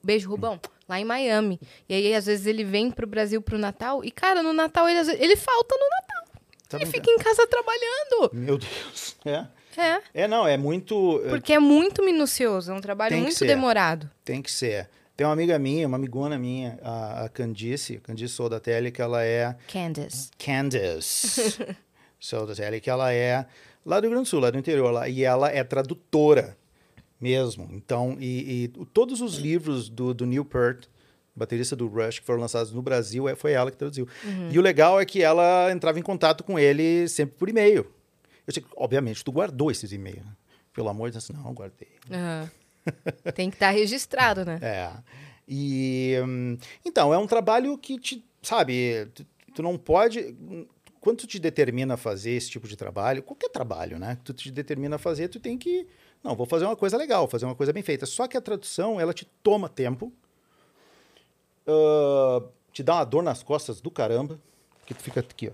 beijo 0.03 0.29
Rubão, 0.29 0.59
lá 0.87 0.99
em 0.99 1.05
Miami. 1.05 1.59
E 1.89 1.93
aí, 1.93 2.13
às 2.15 2.25
vezes, 2.25 2.45
ele 2.45 2.63
vem 2.63 2.89
pro 2.91 3.05
Brasil 3.07 3.41
pro 3.41 3.57
Natal 3.57 4.03
e, 4.03 4.11
cara, 4.11 4.41
no 4.43 4.53
Natal 4.53 4.87
ele, 4.87 4.99
ele 5.19 5.35
falta 5.35 5.75
no 5.75 5.89
Natal. 5.89 6.23
Tá 6.69 6.77
ele 6.77 6.85
fica 6.87 7.11
em 7.11 7.17
casa 7.17 7.45
trabalhando. 7.47 8.31
Meu 8.33 8.57
Deus. 8.57 9.15
É. 9.25 9.45
É. 9.77 10.23
É, 10.23 10.27
não, 10.27 10.47
é 10.47 10.57
muito. 10.57 11.21
Porque 11.29 11.53
é 11.53 11.59
muito 11.59 12.03
minucioso, 12.03 12.71
é 12.71 12.73
um 12.75 12.81
trabalho 12.81 13.17
muito 13.17 13.37
ser. 13.37 13.47
demorado. 13.47 14.09
Tem 14.23 14.41
que 14.41 14.51
ser. 14.51 14.89
Tem 15.15 15.27
uma 15.27 15.33
amiga 15.33 15.59
minha, 15.59 15.87
uma 15.87 15.97
amigona 15.97 16.39
minha, 16.39 16.79
a, 16.81 17.25
a 17.25 17.29
Candice, 17.29 17.99
Candice 17.99 18.33
Soldatelli, 18.33 18.91
que 18.91 19.01
ela 19.01 19.23
é 19.23 19.55
Candace. 19.71 20.31
Candice 20.39 21.75
Soldatelli, 22.19 22.81
que 22.81 22.89
ela 22.89 23.13
é 23.13 23.45
lá 23.85 23.99
do 23.99 24.03
Rio 24.03 24.11
Grande 24.11 24.25
do 24.25 24.29
Sul, 24.29 24.39
lá 24.39 24.49
do 24.49 24.57
interior, 24.57 24.91
lá, 24.91 25.07
e 25.07 25.23
ela 25.23 25.51
é 25.51 25.63
tradutora 25.63 26.57
mesmo. 27.21 27.69
Então, 27.71 28.17
e, 28.19 28.63
e 28.63 28.67
todos 28.93 29.21
os 29.21 29.35
livros 29.35 29.87
do, 29.87 30.13
do 30.13 30.25
Neil 30.25 30.43
Peart, 30.43 30.85
baterista 31.35 31.75
do 31.75 31.87
Rush, 31.87 32.19
que 32.19 32.25
foram 32.25 32.41
lançados 32.41 32.71
no 32.71 32.81
Brasil, 32.81 33.29
é, 33.29 33.35
foi 33.35 33.53
ela 33.53 33.69
que 33.69 33.77
traduziu. 33.77 34.07
E 34.51 34.57
o 34.57 34.61
legal 34.61 34.99
é 34.99 35.05
que 35.05 35.21
ela 35.21 35.71
entrava 35.71 35.99
em 35.99 36.03
contato 36.03 36.43
com 36.43 36.57
ele 36.57 37.07
sempre 37.07 37.35
por 37.37 37.49
e-mail. 37.49 37.85
Eu 38.45 38.53
sei, 38.53 38.63
que, 38.63 38.69
obviamente, 38.75 39.23
tu 39.23 39.31
guardou 39.31 39.71
esses 39.71 39.91
e-mails, 39.91 40.25
né? 40.25 40.35
Pelo 40.73 40.89
amor 40.89 41.09
de 41.09 41.13
Deus, 41.13 41.29
não, 41.29 41.53
guardei. 41.53 41.89
Aham. 42.11 42.51
Tem 43.33 43.49
que 43.49 43.55
estar 43.55 43.71
registrado, 43.71 44.43
né? 44.43 44.59
É. 44.61 44.91
E 45.47 46.17
hum, 46.25 46.57
então 46.85 47.13
é 47.13 47.17
um 47.17 47.27
trabalho 47.27 47.77
que 47.77 47.97
te, 47.99 48.25
sabe, 48.41 49.05
tu, 49.13 49.25
tu 49.55 49.63
não 49.63 49.77
pode 49.77 50.35
quando 51.03 51.17
tu 51.17 51.27
te 51.27 51.37
determina 51.37 51.95
a 51.95 51.97
fazer 51.97 52.31
esse 52.31 52.49
tipo 52.49 52.65
de 52.65 52.77
trabalho, 52.77 53.21
qualquer 53.21 53.49
trabalho, 53.49 53.99
né? 53.99 54.17
Tu 54.23 54.33
te 54.33 54.49
determina 54.49 54.95
a 54.95 54.99
fazer, 54.99 55.27
tu 55.27 55.37
tem 55.37 55.57
que. 55.57 55.85
Não, 56.23 56.33
vou 56.33 56.45
fazer 56.45 56.63
uma 56.63 56.77
coisa 56.77 56.95
legal, 56.95 57.27
fazer 57.27 57.43
uma 57.43 57.55
coisa 57.55 57.73
bem 57.73 57.83
feita. 57.83 58.05
Só 58.05 58.25
que 58.25 58.37
a 58.37 58.41
tradução, 58.41 59.01
ela 59.01 59.13
te 59.13 59.25
toma 59.43 59.67
tempo, 59.67 60.13
ah, 61.67 62.41
te 62.71 62.81
dá 62.81 62.95
uma 62.95 63.03
dor 63.03 63.21
nas 63.21 63.43
costas 63.43 63.81
do 63.81 63.91
caramba, 63.91 64.39
que 64.85 64.93
tu 64.93 65.03
fica 65.03 65.19
aqui, 65.19 65.49
ó, 65.49 65.51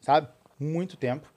sabe? 0.00 0.28
Muito 0.60 0.96
tempo. 0.96 1.28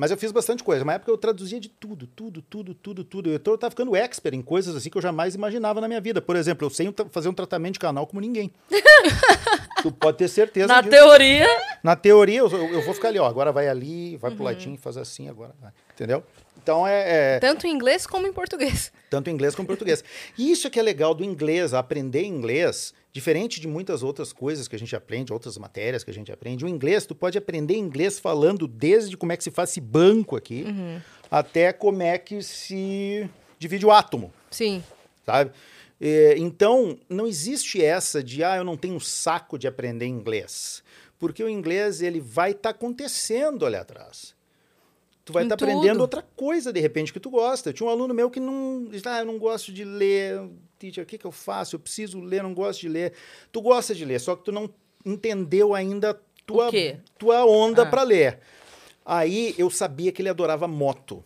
Mas 0.00 0.10
eu 0.10 0.16
fiz 0.16 0.32
bastante 0.32 0.64
coisa. 0.64 0.82
Na 0.82 0.94
época 0.94 1.10
eu 1.10 1.18
traduzia 1.18 1.60
de 1.60 1.68
tudo, 1.68 2.06
tudo, 2.06 2.40
tudo, 2.40 2.72
tudo, 2.72 3.04
tudo. 3.04 3.28
Eu 3.30 3.38
tô- 3.38 3.50
eu 3.52 3.58
tava 3.58 3.70
ficando 3.70 3.94
expert 3.94 4.34
em 4.34 4.40
coisas 4.40 4.74
assim 4.74 4.88
que 4.88 4.96
eu 4.96 5.02
jamais 5.02 5.34
imaginava 5.34 5.78
na 5.78 5.86
minha 5.86 6.00
vida. 6.00 6.22
Por 6.22 6.36
exemplo, 6.36 6.64
eu 6.64 6.70
sei 6.70 6.88
um 6.88 6.94
fazer 7.10 7.28
um 7.28 7.34
tratamento 7.34 7.74
de 7.74 7.80
canal 7.80 8.06
como 8.06 8.18
ninguém. 8.18 8.50
tu 9.82 9.92
pode 9.92 10.16
ter 10.16 10.28
certeza 10.28 10.68
Na 10.68 10.80
disso. 10.80 10.90
teoria, 10.90 11.46
Na 11.82 11.94
teoria, 11.96 12.38
eu, 12.38 12.48
eu- 12.48 12.80
vou 12.82 12.94
ficar 12.94 13.08
ali, 13.08 13.18
ó. 13.18 13.26
Agora 13.26 13.52
vai 13.52 13.68
ali, 13.68 14.16
vai 14.16 14.30
Uhum. 14.30 14.36
pro 14.36 14.44
ladinho, 14.46 14.78
faz 14.78 14.96
assim, 14.96 15.28
agora 15.28 15.52
vai. 15.60 15.70
Entendeu? 15.94 16.24
Então 16.62 16.86
é, 16.86 17.36
é 17.36 17.38
Tanto 17.38 17.66
em 17.66 17.70
inglês 17.70 18.06
como 18.06 18.26
em 18.26 18.32
português. 18.32 18.90
tanto 19.10 19.28
em 19.28 19.34
inglês 19.34 19.54
como 19.54 19.64
em 19.64 19.66
português. 19.66 20.02
E 20.38 20.50
isso 20.50 20.66
é 20.66 20.70
que 20.70 20.78
é 20.80 20.82
legal 20.82 21.14
do 21.14 21.22
inglês, 21.22 21.74
aprender 21.74 22.22
inglês, 22.24 22.94
diferente 23.12 23.60
de 23.60 23.66
muitas 23.66 24.02
outras 24.02 24.32
coisas 24.32 24.68
que 24.68 24.76
a 24.76 24.78
gente 24.78 24.94
aprende, 24.94 25.32
outras 25.32 25.58
matérias 25.58 26.04
que 26.04 26.10
a 26.10 26.14
gente 26.14 26.30
aprende. 26.30 26.64
O 26.64 26.68
inglês, 26.68 27.06
tu 27.06 27.14
pode 27.14 27.36
aprender 27.36 27.74
inglês 27.74 28.18
falando 28.18 28.68
desde 28.68 29.16
como 29.16 29.32
é 29.32 29.36
que 29.36 29.44
se 29.44 29.50
faz 29.50 29.70
esse 29.70 29.80
banco 29.80 30.36
aqui, 30.36 30.64
até 31.30 31.72
como 31.72 32.02
é 32.02 32.18
que 32.18 32.42
se 32.42 33.28
divide 33.58 33.84
o 33.84 33.90
átomo 33.90 34.32
Sim. 34.50 34.82
sabe? 35.24 35.50
É, 36.00 36.34
então, 36.38 36.98
não 37.08 37.26
existe 37.26 37.84
essa 37.84 38.22
de, 38.22 38.42
ah, 38.42 38.56
eu 38.56 38.64
não 38.64 38.76
tenho 38.76 38.98
saco 38.98 39.58
de 39.58 39.68
aprender 39.68 40.06
inglês. 40.06 40.82
Porque 41.18 41.44
o 41.44 41.48
inglês, 41.48 42.00
ele 42.00 42.18
vai 42.20 42.52
estar 42.52 42.70
acontecendo 42.70 43.66
ali 43.66 43.76
atrás. 43.76 44.34
Tu 45.22 45.32
vai 45.34 45.42
estar 45.42 45.56
tudo. 45.56 45.70
aprendendo 45.70 46.00
outra 46.00 46.22
coisa, 46.34 46.72
de 46.72 46.80
repente, 46.80 47.12
que 47.12 47.20
tu 47.20 47.28
gosta. 47.28 47.68
Eu 47.68 47.74
tinha 47.74 47.86
um 47.86 47.90
aluno 47.90 48.14
meu 48.14 48.30
que 48.30 48.40
não... 48.40 48.88
Ah, 49.04 49.20
eu 49.20 49.26
não 49.26 49.38
gosto 49.38 49.70
de 49.70 49.84
ler. 49.84 50.40
Teacher, 50.80 51.04
o 51.04 51.06
que, 51.06 51.18
que 51.18 51.26
eu 51.26 51.30
faço? 51.32 51.76
Eu 51.76 51.80
preciso 51.80 52.18
ler, 52.20 52.42
não 52.42 52.54
gosto 52.54 52.80
de 52.80 52.88
ler. 52.88 53.12
Tu 53.52 53.60
gosta 53.60 53.94
de 53.94 54.02
ler, 54.04 54.18
só 54.18 54.34
que 54.34 54.44
tu 54.44 54.50
não 54.50 54.68
entendeu 55.04 55.74
ainda 55.74 56.18
tua, 56.46 56.70
tua 57.18 57.44
onda 57.44 57.82
Ah. 57.82 57.86
para 57.86 58.02
ler. 58.02 58.38
Aí, 59.04 59.54
eu 59.58 59.68
sabia 59.70 60.10
que 60.10 60.22
ele 60.22 60.28
adorava 60.30 60.66
moto. 60.66 61.22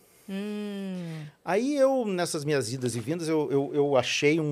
Aí 1.43 1.75
eu, 1.77 2.05
nessas 2.05 2.43
minhas 2.43 2.73
idas 2.73 2.95
e 2.95 2.99
vindas, 2.99 3.29
eu, 3.29 3.49
eu, 3.51 3.71
eu 3.73 3.95
achei 3.97 4.39
um, 4.39 4.43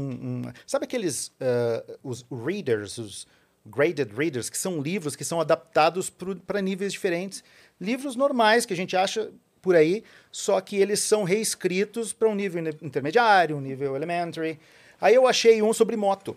um- 0.47 0.51
Sabe 0.65 0.85
aqueles 0.85 1.31
eh, 1.39 1.83
os 2.03 2.23
readers, 2.31 2.97
os 2.97 3.27
graded 3.65 4.11
readers, 4.15 4.49
que 4.49 4.57
são 4.57 4.81
livros 4.81 5.15
que 5.15 5.23
são 5.25 5.41
adaptados 5.41 6.09
para 6.45 6.61
níveis 6.61 6.93
diferentes. 6.93 7.43
Livros 7.81 8.15
normais 8.15 8.65
que 8.65 8.73
a 8.73 8.77
gente 8.77 8.95
acha 8.95 9.31
por 9.61 9.75
aí, 9.75 10.03
só 10.31 10.59
que 10.61 10.75
eles 10.75 10.99
são 10.99 11.23
reescritos 11.23 12.13
para 12.13 12.29
um 12.29 12.35
nível 12.35 12.61
intermediário, 12.81 13.55
um 13.57 13.61
nível 13.61 13.95
elementary. 13.95 14.59
Aí 15.03 15.13
eu 15.15 15.27
achei 15.27 15.61
um 15.61 15.73
sobre 15.73 15.97
moto. 15.97 16.35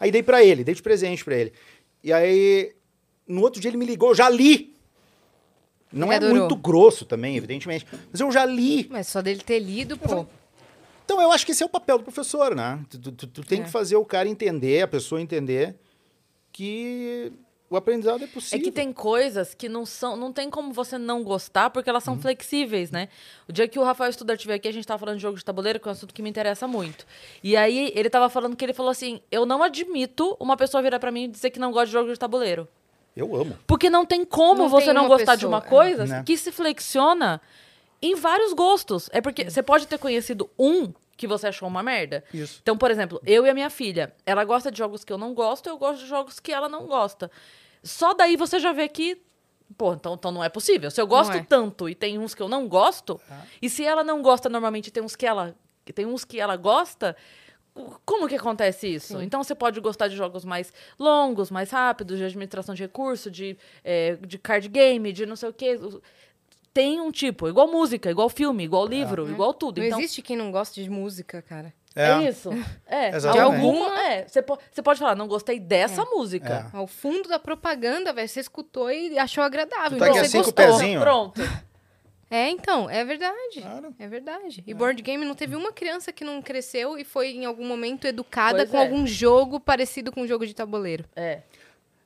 Aí 0.00 0.10
dei 0.10 0.22
para 0.22 0.42
ele, 0.42 0.64
dei 0.64 0.74
de 0.74 0.82
presente 0.82 1.24
para 1.24 1.36
ele. 1.36 1.52
E 2.02 2.12
aí, 2.12 2.74
no 3.26 3.40
outro 3.40 3.60
dia 3.60 3.68
ele 3.70 3.76
me 3.76 3.86
ligou, 3.86 4.08
eu 4.10 4.14
já 4.16 4.28
li. 4.28 4.74
Não 5.92 6.08
Ele 6.08 6.14
é 6.14 6.16
adorou. 6.16 6.36
muito 6.38 6.56
grosso 6.56 7.04
também, 7.04 7.36
evidentemente, 7.36 7.86
mas 8.10 8.20
eu 8.20 8.32
já 8.32 8.44
li. 8.44 8.88
Mas 8.90 9.06
só 9.06 9.22
dele 9.22 9.42
ter 9.42 9.60
lido, 9.60 9.96
pô. 9.96 10.26
Então, 11.04 11.20
eu 11.20 11.30
acho 11.30 11.44
que 11.46 11.52
esse 11.52 11.62
é 11.62 11.66
o 11.66 11.68
papel 11.68 11.98
do 11.98 12.04
professor, 12.04 12.54
né? 12.56 12.80
Tu, 12.90 12.98
tu- 12.98 13.12
tu- 13.12 13.26
tu 13.26 13.44
tem 13.44 13.60
É. 13.60 13.64
que 13.64 13.70
fazer 13.70 13.94
o 13.96 14.04
cara 14.04 14.28
entender, 14.28 14.82
a 14.82 14.88
pessoa 14.88 15.20
entender 15.20 15.76
que 16.50 17.32
o 17.72 17.76
aprendizado 17.76 18.20
é 18.22 18.24
é 18.24 18.26
possível. 18.26 18.64
que 18.64 18.70
tem 18.70 18.92
coisas 18.92 19.54
que 19.54 19.68
não 19.68 19.84
são, 19.86 20.16
não 20.16 20.32
tem 20.32 20.48
como 20.50 20.72
você 20.72 20.98
não 20.98 21.22
gostar, 21.22 21.70
porque 21.70 21.88
elas 21.90 22.06
Uhum. 22.06 22.14
são 22.14 22.22
flexíveis, 22.22 22.90
né? 22.90 23.08
O 23.48 23.52
dia 23.52 23.66
que 23.68 23.78
o 23.78 23.82
Rafael 23.82 24.12
Studart 24.12 24.38
estiver 24.38 24.54
aqui, 24.54 24.68
a 24.68 24.72
gente 24.72 24.86
tava 24.86 24.98
falando 24.98 25.16
de 25.16 25.22
jogo 25.22 25.36
de 25.38 25.44
tabuleiro, 25.44 25.80
que 25.80 25.88
é 25.88 25.90
um 25.90 25.92
assunto 25.92 26.12
que 26.14 26.22
me 26.22 26.30
interessa 26.30 26.66
muito. 26.68 27.06
E 27.42 27.56
aí, 27.56 27.92
ele 27.94 28.08
tava 28.10 28.28
falando 28.28 28.54
que 28.56 28.64
ele 28.64 28.72
falou 28.72 28.90
assim: 28.90 29.20
"Eu 29.30 29.44
não 29.46 29.62
admito 29.62 30.36
uma 30.38 30.56
pessoa 30.56 30.82
virar 30.82 30.98
pra 30.98 31.10
mim 31.10 31.24
e 31.24 31.28
dizer 31.28 31.50
que 31.50 31.58
não 31.58 31.70
gosta 31.72 31.86
de 31.86 31.92
jogo 31.92 32.12
de 32.12 32.18
tabuleiro". 32.18 32.68
Eu 33.16 33.34
amo. 33.36 33.58
Porque 33.66 33.90
não 33.90 34.06
tem 34.06 34.24
como 34.24 34.62
Não 34.62 34.68
você 34.70 34.86
tem 34.86 34.94
não 34.94 35.06
gostar 35.08 35.34
de 35.34 35.40
pessoa, 35.44 35.50
uma 35.58 35.58
é. 35.66 35.68
coisa 35.68 36.06
Né? 36.06 36.22
que 36.24 36.36
se 36.36 36.50
flexiona 36.50 37.40
em 38.00 38.14
vários 38.14 38.52
gostos. 38.52 39.08
É 39.12 39.20
porque 39.20 39.50
você 39.50 39.62
pode 39.62 39.86
ter 39.86 39.98
conhecido 39.98 40.48
um 40.58 40.92
que 41.14 41.26
você 41.26 41.46
achou 41.48 41.68
uma 41.68 41.82
merda. 41.82 42.24
Isso. 42.32 42.58
Então, 42.62 42.76
por 42.76 42.90
exemplo, 42.90 43.20
eu 43.24 43.46
e 43.46 43.50
a 43.50 43.54
minha 43.54 43.68
filha, 43.70 44.12
ela 44.24 44.42
gosta 44.44 44.72
de 44.72 44.78
jogos 44.78 45.04
que 45.04 45.12
eu 45.12 45.18
não 45.18 45.34
gosto, 45.34 45.68
eu 45.68 45.76
gosto 45.76 46.00
de 46.00 46.06
jogos 46.08 46.40
que 46.40 46.50
ela 46.50 46.68
não 46.70 46.86
gosta. 46.86 47.30
Só 47.82 48.14
daí 48.14 48.36
você 48.36 48.58
já 48.58 48.72
vê 48.72 48.88
que, 48.88 49.20
pô, 49.76 49.94
então, 49.94 50.14
então 50.14 50.30
não 50.30 50.44
é 50.44 50.48
possível. 50.48 50.90
Se 50.90 51.00
eu 51.00 51.06
gosto 51.06 51.36
é. 51.36 51.42
tanto 51.42 51.88
e 51.88 51.94
tem 51.94 52.18
uns 52.18 52.34
que 52.34 52.42
eu 52.42 52.48
não 52.48 52.68
gosto, 52.68 53.20
e 53.60 53.68
se 53.68 53.84
ela 53.84 54.04
não 54.04 54.22
gosta 54.22 54.48
normalmente, 54.48 54.90
tem 54.90 55.02
uns 55.02 55.16
que 55.16 55.26
ela 55.26 55.56
tem 55.94 56.06
uns 56.06 56.24
que 56.24 56.38
ela 56.38 56.56
gosta, 56.56 57.16
como 58.04 58.28
que 58.28 58.34
acontece 58.34 58.86
isso? 58.86 59.20
Então 59.22 59.42
você 59.42 59.54
pode 59.54 59.80
gostar 59.80 60.08
de 60.08 60.14
jogos 60.14 60.44
mais 60.44 60.72
longos, 60.98 61.50
mais 61.50 61.70
rápidos, 61.70 62.18
de 62.18 62.24
administração 62.24 62.74
de 62.74 62.82
recurso, 62.82 63.30
de, 63.30 63.56
eh, 63.82 64.18
de 64.26 64.38
card 64.38 64.68
game, 64.68 65.12
de 65.12 65.24
não 65.24 65.36
sei 65.36 65.48
o 65.48 65.52
quê. 65.52 65.78
Tem 66.74 67.00
um 67.00 67.10
tipo, 67.10 67.48
igual 67.48 67.66
música, 67.66 68.10
igual 68.10 68.28
filme, 68.28 68.64
igual 68.64 68.86
livro, 68.86 69.28
igual 69.28 69.54
tudo. 69.54 69.78
Não 69.78 69.86
então, 69.86 69.98
existe 69.98 70.22
quem 70.22 70.36
não 70.36 70.50
goste 70.50 70.82
de 70.82 70.90
música, 70.90 71.42
cara. 71.42 71.72
É, 71.94 72.28
isso. 72.28 72.50
É, 72.86 73.10
de 73.10 73.16
Exatamente. 73.16 73.54
alguma. 73.64 74.02
É, 74.02 74.26
você, 74.26 74.40
po- 74.42 74.58
você 74.70 74.82
pode 74.82 74.98
falar, 74.98 75.14
não 75.14 75.26
gostei 75.28 75.58
dessa 75.60 76.04
música. 76.04 76.70
É. 76.72 76.76
Ao 76.76 76.86
fundo 76.86 77.28
da 77.28 77.38
propaganda, 77.38 78.12
velho, 78.12 78.28
você 78.28 78.40
escutou 78.40 78.90
e 78.90 79.18
achou 79.18 79.42
agradável. 79.44 79.98
Tu 79.98 80.00
tá 80.00 80.08
então 80.08 80.20
aqui 80.20 80.28
você 80.28 80.38
assim 80.38 80.38
gostou. 80.38 80.54
pezinho? 80.54 81.00
Pronto. 81.00 81.40
É, 82.30 82.48
então, 82.48 82.88
é 82.88 83.04
verdade. 83.04 83.60
Claro. 83.60 83.94
É 83.98 84.08
verdade. 84.08 84.64
E 84.66 84.72
board 84.72 85.02
game 85.02 85.22
não 85.24 85.34
teve 85.34 85.54
uma 85.54 85.70
criança 85.70 86.10
que 86.12 86.24
não 86.24 86.40
cresceu 86.40 86.96
e 86.96 87.04
foi 87.04 87.32
em 87.32 87.44
algum 87.44 87.66
momento 87.66 88.06
educada 88.06 88.58
Pois 88.60 88.70
com 88.70 88.78
é. 88.78 88.80
algum 88.80 89.06
jogo 89.06 89.60
parecido 89.60 90.10
com 90.10 90.22
um 90.22 90.26
jogo 90.26 90.46
de 90.46 90.54
tabuleiro. 90.54 91.04
É. 91.14 91.42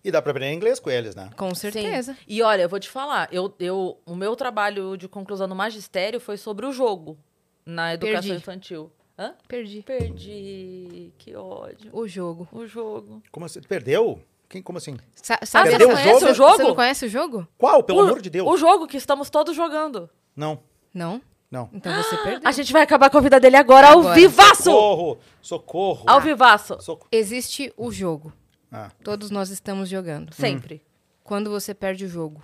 E 0.03 0.11
dá 0.11 0.21
pra 0.21 0.33
aprender 0.33 0.53
inglês 0.53 0.81
com 0.81 0.91
eles, 0.91 1.15
né? 1.15 1.31
Com 1.37 1.55
certeza. 1.55 2.15
Sim. 2.15 2.19
E 2.27 2.43
olha, 2.43 2.63
eu 2.63 2.69
vou 2.69 2.81
te 2.81 2.89
falar, 2.89 3.29
eu, 3.33 3.55
eu, 3.61 3.99
o 4.05 4.17
meu 4.17 4.35
trabalho 4.35 4.97
de 4.97 5.07
conclusão 5.09 5.47
no 5.47 5.55
magistério 5.55 6.19
foi 6.19 6.37
sobre 6.37 6.67
o 6.67 6.73
jogo 6.73 7.17
na 7.65 7.95
educação 7.95 8.23
Perdi. 8.23 8.37
infantil. 8.37 8.91
Hã? 9.19 9.35
Perdi. 9.49 9.83
Perdi. 9.83 11.13
Que 11.19 11.35
ódio. 11.35 11.91
O 11.93 12.07
jogo. 12.07 12.49
O 12.53 12.67
jogo. 12.67 13.23
Como 13.33 13.47
assim? 13.47 13.61
Perdeu? 13.63 14.21
Quem, 14.49 14.63
como 14.63 14.79
assim? 14.79 14.97
Sa 15.15 15.39
sabe, 15.45 15.71
Perdeu 15.71 15.89
você 15.89 15.93
o 15.95 15.97
conhece 15.97 16.21
jogo? 16.21 16.31
o 16.31 16.35
jogo? 16.35 16.57
Você 16.57 16.63
não 16.63 16.75
conhece 16.75 17.07
o 17.07 17.09
jogo? 17.09 17.49
Qual? 17.59 17.83
Pelo 17.83 17.99
o, 18.01 18.03
amor 18.03 18.21
de 18.21 18.31
Deus. 18.31 18.49
O 18.49 18.57
jogo 18.57 18.87
que 18.87 18.97
estamos 18.97 19.29
todos 19.31 19.57
jogando. 19.57 20.09
Não, 20.37 20.61
Não? 20.95 21.21
não. 21.51 21.69
Então 21.73 21.93
você 22.03 22.17
perdeu. 22.19 22.49
A 22.49 22.53
gente 22.53 22.73
vai 22.73 22.83
acabar 22.83 23.11
com 23.11 23.19
a 23.19 23.21
vida 23.21 23.41
dele 23.41 23.57
agora, 23.57 23.89
ao 23.89 24.01
Agora. 24.01 24.15
vivaço! 24.15 24.65
Socorro! 24.65 25.19
Socorro! 25.41 26.05
Ao 26.07 26.21
vivaço. 26.21 26.81
Socorro. 26.81 27.09
Existe 27.11 27.73
o 27.77 27.91
jogo. 27.91 28.33
Ah, 28.71 28.91
Todos 29.03 29.31
nós 29.31 29.49
estamos 29.51 29.89
jogando. 29.89 30.33
Sempre. 30.35 30.83
Quando 31.25 31.51
você 31.51 31.75
perde 31.75 32.05
o 32.05 32.09
jogo. 32.09 32.43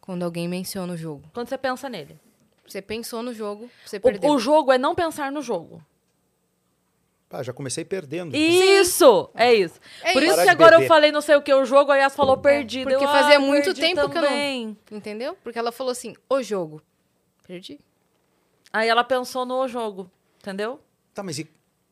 Quando 0.00 0.24
alguém 0.24 0.48
menciona 0.48 0.94
o 0.94 0.96
jogo. 0.96 1.22
Quando 1.32 1.48
você 1.48 1.58
pensa 1.58 1.88
nele. 1.88 2.18
Você 2.66 2.82
pensou 2.82 3.22
no 3.22 3.32
jogo, 3.32 3.70
você 3.84 4.00
perdeu. 4.00 4.30
O, 4.30 4.34
o 4.34 4.38
jogo 4.40 4.72
é 4.72 4.78
não 4.78 4.94
pensar 4.94 5.30
no 5.30 5.40
jogo. 5.42 5.80
Pá, 7.28 7.42
já 7.42 7.52
comecei 7.52 7.84
perdendo. 7.84 8.34
Isso! 8.36 9.30
É 9.34 9.52
isso. 9.54 9.78
É 10.02 10.12
Por 10.12 10.22
isso. 10.22 10.42
que 10.42 10.48
agora 10.48 10.76
eu 10.76 10.80
beber. 10.80 10.88
falei 10.88 11.12
não 11.12 11.20
sei 11.20 11.36
o 11.36 11.42
que 11.42 11.52
o 11.52 11.64
jogo, 11.64 11.90
aí 11.92 12.00
Yas 12.00 12.14
falou 12.14 12.36
perdido. 12.38 12.88
porque 12.90 13.04
Eu, 13.04 13.08
fazia 13.08 13.36
ah, 13.36 13.40
muito 13.40 13.74
tempo 13.74 14.08
que 14.08 14.18
eu 14.18 14.22
não- 14.22 14.28
também. 14.28 14.76
Entendeu? 14.90 15.36
Porque 15.42 15.58
ela 15.58 15.72
falou 15.72 15.90
assim, 15.90 16.14
o 16.28 16.42
jogo. 16.42 16.82
Perdi. 17.46 17.78
Aí 18.72 18.88
ela 18.88 19.04
pensou 19.04 19.46
no 19.46 19.66
jogo, 19.68 20.10
entendeu? 20.40 20.80
Tá, 21.14 21.22
mas 21.22 21.38
e 21.38 21.48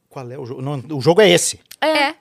qual 0.08 0.30
é 0.30 0.38
o 0.38 0.44
jogo? 0.44 0.60
Não, 0.60 0.82
o 0.96 1.00
jogo 1.00 1.20
é 1.20 1.28
esse. 1.28 1.60
É. 1.80 2.14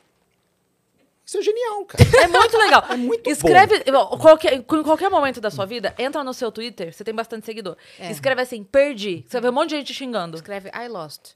Isso 1.26 1.38
é 1.38 1.42
genial, 1.42 1.86
cara. 1.86 2.04
É 2.22 2.28
muito 2.28 2.58
legal. 2.58 2.84
É 2.92 2.98
muito 2.98 3.30
Escreve, 3.30 3.84
ó, 3.92 4.18
qualquer, 4.18 4.54
em 4.54 4.62
qualquer 4.62 5.10
momento 5.10 5.40
da 5.42 5.50
sua 5.50 5.66
vida, 5.66 5.96
entra 5.98 6.24
no 6.24 6.34
seu 6.34 6.52
Twitter, 6.52 6.94
você 6.94 7.04
tem 7.04 7.14
bastante 7.14 7.46
seguidor. 7.46 7.78
É. 7.98 8.12
Escreve 8.12 8.42
assim, 8.42 8.64
perdi. 8.64 9.24
Você 9.28 9.34
vai 9.34 9.42
ver 9.42 9.50
um 9.50 9.54
monte 9.54 9.70
de 9.70 9.78
gente 9.78 9.94
xingando. 9.94 10.36
Escreve 10.36 10.70
I 10.70 10.88
lost. 10.88 11.32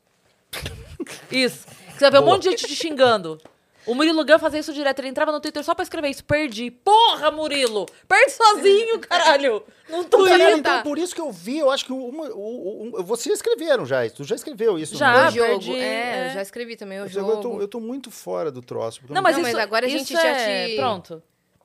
Isso. 1.31 1.65
Você 1.89 1.99
vai 2.01 2.11
ver 2.11 2.19
um 2.19 2.25
monte 2.25 2.43
de 2.43 2.49
gente 2.51 2.67
te 2.67 2.75
xingando. 2.75 3.39
O 3.85 3.95
Murilo 3.95 4.25
Gun 4.25 4.37
fazia 4.37 4.59
isso 4.59 4.73
direto. 4.73 4.99
Ele 4.99 5.07
entrava 5.07 5.31
no 5.31 5.39
Twitter 5.39 5.63
só 5.63 5.73
pra 5.73 5.81
escrever 5.81 6.09
isso. 6.09 6.23
Perdi. 6.25 6.69
Porra, 6.69 7.31
Murilo! 7.31 7.85
Perde 8.05 8.31
sozinho, 8.31 8.99
caralho! 9.07 9.63
Então, 9.87 10.25
cara, 10.25 10.37
Twitter. 10.37 10.57
então, 10.57 10.83
por 10.83 10.97
isso 10.97 11.15
que 11.15 11.21
eu 11.21 11.31
vi, 11.31 11.59
eu 11.59 11.71
acho 11.71 11.85
que 11.85 11.93
uma, 11.93 12.25
o, 12.31 12.99
o, 12.99 13.03
vocês 13.03 13.35
escreveram 13.35 13.85
já 13.85 14.05
isso. 14.05 14.17
Tu 14.17 14.23
já 14.25 14.35
escreveu 14.35 14.77
isso. 14.77 14.97
Já. 14.97 15.13
né? 15.23 15.27
O 15.29 15.31
jogo. 15.31 15.47
perdi, 15.47 15.75
é, 15.77 15.85
é. 15.85 16.29
eu 16.29 16.33
já 16.33 16.41
escrevi 16.41 16.75
também 16.75 16.99
o 16.99 17.03
Eu, 17.03 17.07
jogo. 17.07 17.37
tô, 17.37 17.61
eu 17.61 17.67
tô 17.67 17.79
muito 17.79 18.11
fora 18.11 18.51
do 18.51 18.61
troço. 18.61 18.99
Não, 19.07 19.21
mas, 19.21 19.37
Não, 19.37 19.43
mas 19.43 19.53
isso, 19.53 19.61
agora 19.61 19.85
a 19.85 19.89
gente 19.89 20.11
já 20.11 20.27
é... 20.27 20.67
te- 20.67 20.75
Pronto. 20.75 21.23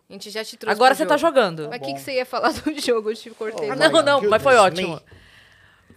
A 0.09 0.12
gente 0.12 0.31
já 0.31 0.45
te 0.45 0.57
trouxe 0.57 0.77
Agora 0.77 0.95
você 0.95 1.05
tá 1.05 1.16
jogando. 1.16 1.68
Mas 1.71 1.81
o 1.81 1.85
que, 1.85 1.95
que 1.95 2.01
você 2.01 2.12
ia 2.12 2.27
falar 2.27 2.53
do 2.53 2.73
jogo? 2.81 3.11
Eu 3.11 3.16
te 3.16 3.31
cortei. 3.31 3.68
Oh. 3.68 3.75
Não, 3.75 4.03
não, 4.03 4.31
mas 4.31 4.40
foi 4.42 4.53
me. 4.53 4.59
ótimo. 4.61 5.01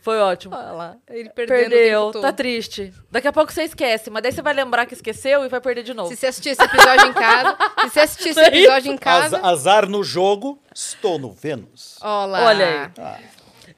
Foi 0.05 0.19
ótimo. 0.19 0.55
Olha 0.55 0.71
lá, 0.71 0.97
ele 1.09 1.29
Perdeu, 1.31 2.11
tá 2.11 2.31
triste. 2.31 2.93
Daqui 3.09 3.27
a 3.27 3.33
pouco 3.33 3.51
você 3.51 3.63
esquece, 3.63 4.11
mas 4.11 4.21
daí 4.21 4.31
você 4.31 4.39
vai 4.43 4.53
lembrar 4.53 4.85
que 4.85 4.93
esqueceu 4.93 5.43
e 5.43 5.49
vai 5.49 5.59
perder 5.59 5.81
de 5.81 5.95
novo. 5.95 6.09
Se 6.09 6.15
você 6.15 6.27
assistir 6.27 6.49
esse 6.49 6.61
episódio 6.61 7.07
em 7.07 7.13
casa, 7.13 7.57
se 7.81 7.89
você 7.89 7.99
assistir 8.01 8.29
esse 8.29 8.39
episódio 8.45 8.91
em 8.93 8.97
casa, 8.97 9.37
Az- 9.37 9.43
Azar 9.43 9.89
no 9.89 10.03
jogo, 10.03 10.61
estou 10.75 11.17
no 11.17 11.31
Vênus. 11.31 11.97
olha 12.03 12.25
lá. 12.27 12.45
Olha 12.45 12.67
aí. 12.67 12.91
Ah, 12.99 13.19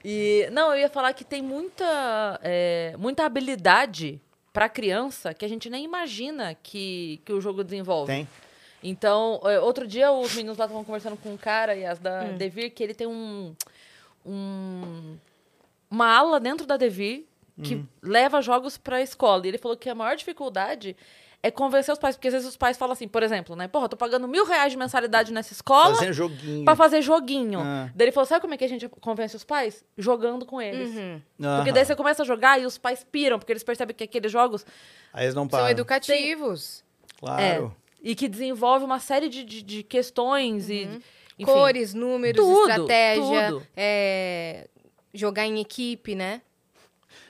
E 0.04 0.50
não, 0.52 0.74
eu 0.74 0.80
ia 0.82 0.90
falar 0.90 1.14
que 1.14 1.24
tem 1.24 1.42
muita, 1.42 2.38
é, 2.44 2.94
muita 3.00 3.24
habilidade 3.26 4.20
pra 4.52 4.68
criança 4.68 5.34
que 5.34 5.46
a 5.46 5.48
gente 5.48 5.70
nem 5.70 5.86
imagina 5.86 6.54
que, 6.62 7.22
que 7.24 7.32
o 7.32 7.40
jogo 7.40 7.64
desenvolve. 7.64 8.12
tem. 8.12 8.28
Então, 8.84 9.40
é, 9.46 9.62
outro 9.62 9.88
dia 9.88 10.12
os 10.12 10.36
meninos 10.36 10.58
lá 10.58 10.66
estavam 10.66 10.84
conversando 10.84 11.16
com 11.16 11.30
um 11.32 11.38
cara, 11.38 11.74
e 11.74 11.86
as 11.86 12.00
da 12.00 12.24
Devir, 12.24 12.72
que 12.74 12.84
ele 12.84 12.94
tem 12.94 13.08
um, 13.08 13.56
um- 14.26 15.18
uma 15.90 16.08
ala 16.08 16.40
dentro 16.40 16.66
da 16.66 16.78
Devir 16.78 17.26
que 17.64 17.84
leva 18.04 18.40
jogos 18.42 18.78
pra 18.78 19.02
escola. 19.02 19.46
E 19.46 19.50
ele 19.50 19.58
falou 19.58 19.76
que 19.76 19.90
a 19.90 19.96
maior 19.96 20.16
dificuldade 20.16 20.96
é 21.42 21.50
convencer 21.50 21.92
os 21.92 22.00
pais, 22.00 22.16
porque 22.16 22.28
às 22.28 22.34
vezes 22.36 22.48
os 22.50 22.58
pais 22.58 22.78
falam 22.78 22.94
assim, 22.94 23.08
por 23.08 23.24
exemplo, 23.24 23.56
né? 23.56 23.68
Porra, 23.68 23.90
tô 23.90 23.98
pagando 23.98 24.28
mil 24.28 24.46
reais 24.46 24.72
de 24.72 24.78
mensalidade 24.78 25.32
nessa 25.34 25.54
escola 25.54 25.96
Fazendo 25.96 26.14
joguinho. 26.14 26.66
pra 26.66 26.76
fazer 26.76 27.02
joguinho. 27.02 27.60
Ah. 27.62 27.90
Daí 27.96 28.06
ele 28.06 28.12
falou, 28.12 28.28
sabe 28.28 28.42
como 28.42 28.54
é 28.54 28.58
que 28.58 28.64
a 28.64 28.70
gente 28.70 28.88
convence 28.90 29.36
os 29.36 29.44
pais? 29.44 29.84
Jogando 29.98 30.46
com 30.46 30.62
eles. 30.62 30.96
Uhum. 30.96 31.22
Porque 31.58 31.72
daí 31.72 31.84
você 31.86 31.96
começa 31.96 32.22
a 32.22 32.26
jogar 32.26 32.60
e 32.62 32.66
os 32.66 32.78
pais 32.78 33.04
piram, 33.04 33.40
porque 33.40 33.54
eles 33.54 33.64
percebem 33.64 33.96
que 33.96 34.04
aqueles 34.04 34.32
jogos 34.32 34.64
Aí 35.12 35.26
eles 35.26 35.34
não 35.34 35.50
São 35.50 35.68
educativos. 35.68 36.84
Claro. 37.20 37.42
É, 37.42 37.72
e 38.04 38.14
que 38.14 38.28
desenvolve 38.28 38.86
uma 38.86 39.00
série 39.00 39.30
de, 39.30 39.44
de, 39.44 39.64
de 39.64 39.84
questões 39.84 40.70
e. 40.70 40.84
enfim. 40.84 41.02
Cores, 41.52 41.94
números, 41.94 42.44
Tudo, 42.44 42.70
estratégia, 42.70 43.48
tudo. 43.50 43.68
é, 43.76 44.68
jogar 45.20 45.46
em 45.46 45.60
equipe, 45.60 46.16
né? 46.16 46.42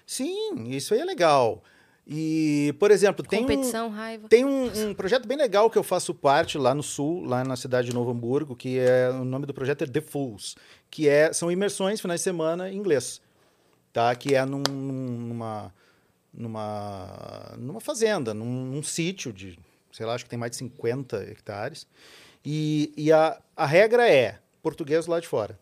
Sim, 0.05 0.69
isso 0.69 0.93
aí 0.93 0.99
é 1.01 1.05
legal. 1.05 1.63
E, 2.09 2.73
por 2.79 2.89
exemplo, 2.89 3.25
tem 3.25 3.45
um, 3.45 3.89
raiva. 3.89 4.29
tem 4.29 4.45
um, 4.45 4.71
um 4.89 4.93
projeto 4.93 5.27
bem 5.27 5.37
legal 5.37 5.69
que 5.69 5.77
eu 5.77 5.83
faço 5.83 6.13
parte 6.15 6.57
lá 6.57 6.73
no 6.73 6.81
sul, 6.81 7.25
lá 7.25 7.43
na 7.43 7.57
cidade 7.57 7.89
de 7.89 7.93
Novo 7.93 8.11
Hamburgo, 8.11 8.55
que 8.55 8.79
é 8.79 9.09
o 9.09 9.25
nome 9.25 9.45
do 9.45 9.53
projeto 9.53 9.83
é 9.83 9.87
The 9.87 9.99
Fools, 9.99 10.55
que 10.89 11.09
é 11.09 11.33
são 11.33 11.51
imersões 11.51 11.99
finais 11.99 12.21
de 12.21 12.23
semana 12.23 12.69
em 12.71 12.77
inglês, 12.77 13.21
tá? 13.91 14.15
Que 14.15 14.35
é 14.35 14.45
num- 14.45 14.63
numa 14.63 15.73
numa 16.33 17.55
numa 17.57 17.81
fazenda, 17.81 18.33
num, 18.33 18.45
num 18.65 18.83
sítio 18.83 19.33
de, 19.33 19.59
sei 19.91 20.05
lá, 20.05 20.13
acho 20.13 20.23
que 20.23 20.29
tem 20.29 20.39
mais 20.39 20.51
de 20.51 20.57
50 20.57 21.17
hectares. 21.23 21.85
E, 22.45 22.93
e 22.95 23.11
a, 23.11 23.37
a 23.55 23.65
regra 23.65 24.09
é 24.09 24.39
português 24.63 25.07
lá 25.07 25.19
de 25.19 25.27
fora. 25.27 25.59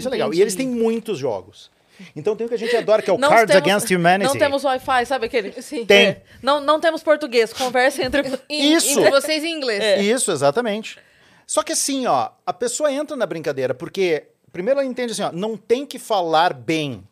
Isso 0.00 0.08
é 0.08 0.10
legal. 0.10 0.34
E 0.34 0.40
eles 0.40 0.54
têm 0.54 0.66
muitos 0.68 1.18
jogos. 1.18 1.70
Então 2.16 2.34
tem 2.34 2.46
o 2.46 2.48
que 2.48 2.54
a 2.54 2.58
gente 2.58 2.74
adora, 2.74 3.02
que 3.02 3.10
é 3.10 3.12
o 3.12 3.18
Não 3.18 3.28
Cards 3.28 3.54
temos- 3.54 3.62
Against 3.68 3.90
Humanity. 3.90 4.32
Não 4.32 4.38
temos 4.38 4.64
Wi-Fi, 4.64 5.04
sabe 5.06 5.26
aquele? 5.26 5.60
Sim. 5.62 5.84
Tem. 5.84 6.06
É. 6.06 6.22
Não, 6.42 6.60
não 6.60 6.80
temos 6.80 7.02
português. 7.02 7.52
Conversa 7.52 8.02
entre. 8.02 8.22
Isso. 8.48 8.98
Entre 8.98 9.10
vocês 9.10 9.44
em 9.44 9.54
inglês. 9.56 9.82
É. 9.82 10.02
Isso, 10.02 10.32
exatamente. 10.32 10.98
Só 11.46 11.62
que 11.62 11.72
assim, 11.72 12.06
ó, 12.06 12.30
a 12.46 12.52
pessoa 12.52 12.90
entra 12.92 13.16
na 13.16 13.26
brincadeira, 13.26 13.74
porque 13.74 14.28
primeiro 14.52 14.80
ela 14.80 14.88
entende 14.88 15.12
assim, 15.12 15.22
ó, 15.22 15.30
não 15.32 15.56
tem 15.56 15.84
que 15.84 15.98
falar 15.98 16.54
bem. 16.54 17.04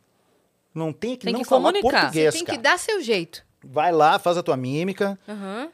Não 0.75 0.93
tem 0.93 1.17
que 1.17 1.25
Tem 1.25 1.33
não 1.35 1.41
que 1.43 1.49
falar 1.49 1.73
comunicar. 1.73 2.01
português, 2.03 2.35
Tem 2.35 2.45
que 2.45 2.51
cara. 2.53 2.63
dar 2.63 2.79
seu 2.79 3.03
jeito. 3.03 3.45
Vai 3.65 3.91
lá, 3.93 4.19
faz 4.19 4.37
a 4.39 4.43
tua 4.43 4.57
mímica 4.57 5.19
Aham. 5.29 5.69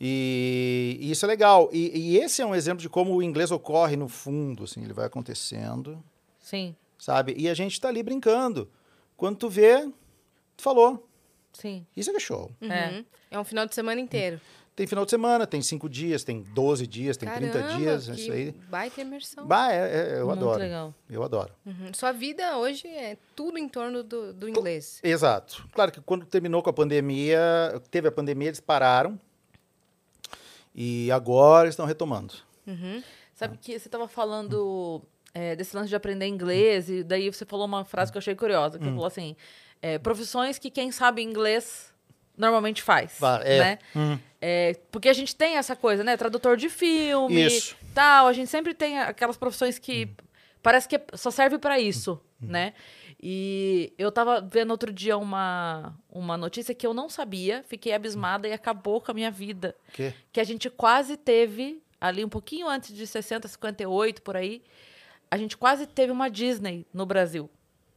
e, 0.00 0.98
e 1.00 1.10
isso 1.10 1.24
é 1.24 1.28
legal. 1.28 1.70
E, 1.72 1.92
e 1.96 2.18
esse 2.18 2.42
é 2.42 2.46
um 2.46 2.54
exemplo 2.54 2.82
de 2.82 2.88
como 2.88 3.14
o 3.14 3.22
inglês 3.22 3.50
ocorre 3.50 3.96
no 3.96 4.08
fundo, 4.08 4.64
assim, 4.64 4.82
ele 4.82 4.92
vai 4.92 5.06
acontecendo, 5.06 6.02
Sim, 6.48 6.74
sabe? 6.98 7.34
E 7.36 7.46
a 7.48 7.52
gente 7.54 7.78
tá 7.78 7.88
ali 7.88 8.02
brincando. 8.02 8.70
Quando 9.18 9.36
tu 9.36 9.48
vê, 9.50 9.86
tu 10.56 10.62
falou. 10.62 11.06
sim. 11.52 11.84
Isso 11.96 12.08
é 12.08 12.12
que 12.12 12.16
é 12.16 12.20
show. 12.20 12.50
É. 12.62 13.04
É 13.30 13.38
um 13.38 13.44
final 13.44 13.66
de 13.66 13.74
semana 13.74 14.00
inteiro. 14.00 14.40
Tem 14.74 14.86
final 14.86 15.04
de 15.04 15.10
semana, 15.10 15.44
tem 15.46 15.60
cinco 15.60 15.88
dias, 15.88 16.22
tem 16.24 16.40
12 16.54 16.86
dias, 16.86 17.16
tem 17.16 17.28
30 17.28 17.52
Caramba, 17.52 17.76
dias, 17.78 18.06
que 18.06 18.12
isso 18.12 18.32
aí. 18.32 18.52
baita 18.70 19.00
imersão. 19.02 19.44
Bah, 19.44 19.72
é- 19.72 19.76
é- 19.76 20.20
eu 20.20 20.26
Muito 20.26 20.38
adoro. 20.38 20.58
legal. 20.60 20.94
Eu 21.10 21.22
adoro. 21.24 21.52
Uhum. 21.66 21.92
Sua 21.92 22.12
vida 22.12 22.56
hoje 22.56 22.86
é 22.86 23.18
tudo 23.34 23.58
em 23.58 23.68
torno 23.68 24.02
do, 24.04 24.32
do 24.32 24.48
inglês. 24.48 25.00
Exato. 25.02 25.68
Claro 25.72 25.90
que 25.92 26.00
quando 26.00 26.24
terminou 26.24 26.62
com 26.62 26.70
a 26.70 26.72
pandemia, 26.72 27.40
teve 27.90 28.06
a 28.08 28.12
pandemia, 28.12 28.48
eles 28.48 28.60
pararam. 28.60 29.18
E 30.74 31.10
agora 31.10 31.68
estão 31.68 31.84
retomando. 31.84 32.34
Uhum. 32.66 33.02
Sabe 33.34 33.56
que 33.58 33.78
você 33.78 33.88
tava 33.88 34.06
falando 34.06 35.02
é, 35.38 35.54
desse 35.54 35.76
lance 35.76 35.88
de 35.88 35.94
aprender 35.94 36.26
inglês, 36.26 36.90
e 36.90 37.04
daí 37.04 37.30
você 37.30 37.44
falou 37.44 37.64
uma 37.64 37.84
frase 37.84 38.10
que 38.10 38.18
eu 38.18 38.20
achei 38.20 38.34
curiosa, 38.34 38.76
que 38.76 38.84
Hum. 38.84 38.88
você 38.88 38.94
falou 38.94 39.06
assim: 39.06 39.36
é, 39.80 39.96
profissões 39.98 40.58
que 40.58 40.68
quem 40.68 40.90
sabe 40.90 41.22
inglês 41.22 41.92
normalmente 42.36 42.82
faz. 42.82 43.18
É. 43.44 43.58
Né? 43.58 43.78
Hum. 43.94 44.18
É, 44.40 44.76
porque 44.90 45.08
a 45.08 45.12
gente 45.12 45.34
tem 45.36 45.56
essa 45.56 45.76
coisa, 45.76 46.02
né? 46.02 46.16
Tradutor 46.16 46.56
de 46.56 46.68
filme, 46.68 47.46
Isso. 47.46 47.76
tal. 47.94 48.26
A 48.26 48.32
gente 48.32 48.48
sempre 48.50 48.74
tem 48.74 48.98
aquelas 48.98 49.36
profissões 49.36 49.78
que 49.78 50.08
parece 50.62 50.88
que 50.88 51.00
só 51.14 51.30
serve 51.30 51.58
pra 51.58 51.78
isso, 51.78 52.20
né? 52.40 52.72
E 53.20 53.92
eu 53.98 54.12
tava 54.12 54.40
vendo 54.40 54.70
outro 54.70 54.92
dia 54.92 55.16
uma, 55.16 55.92
uma 56.08 56.36
notícia 56.36 56.72
que 56.74 56.86
eu 56.86 56.94
não 56.94 57.08
sabia, 57.08 57.64
fiquei 57.66 57.92
abismada 57.92 58.46
e 58.46 58.52
acabou 58.52 59.00
com 59.00 59.10
a 59.10 59.14
minha 59.14 59.30
vida. 59.30 59.74
Que? 59.92 60.12
Que 60.32 60.40
a 60.40 60.44
gente 60.44 60.70
quase 60.70 61.16
teve, 61.16 61.82
ali 62.00 62.24
um 62.24 62.28
pouquinho 62.28 62.68
antes 62.68 62.94
de 62.94 63.04
60, 63.06 63.48
58, 63.48 64.22
por 64.22 64.36
aí, 64.36 64.62
a 65.30 65.36
gente 65.36 65.56
quase 65.56 65.86
teve 65.86 66.12
uma 66.12 66.28
Disney 66.30 66.86
no 66.92 67.04
Brasil. 67.06 67.48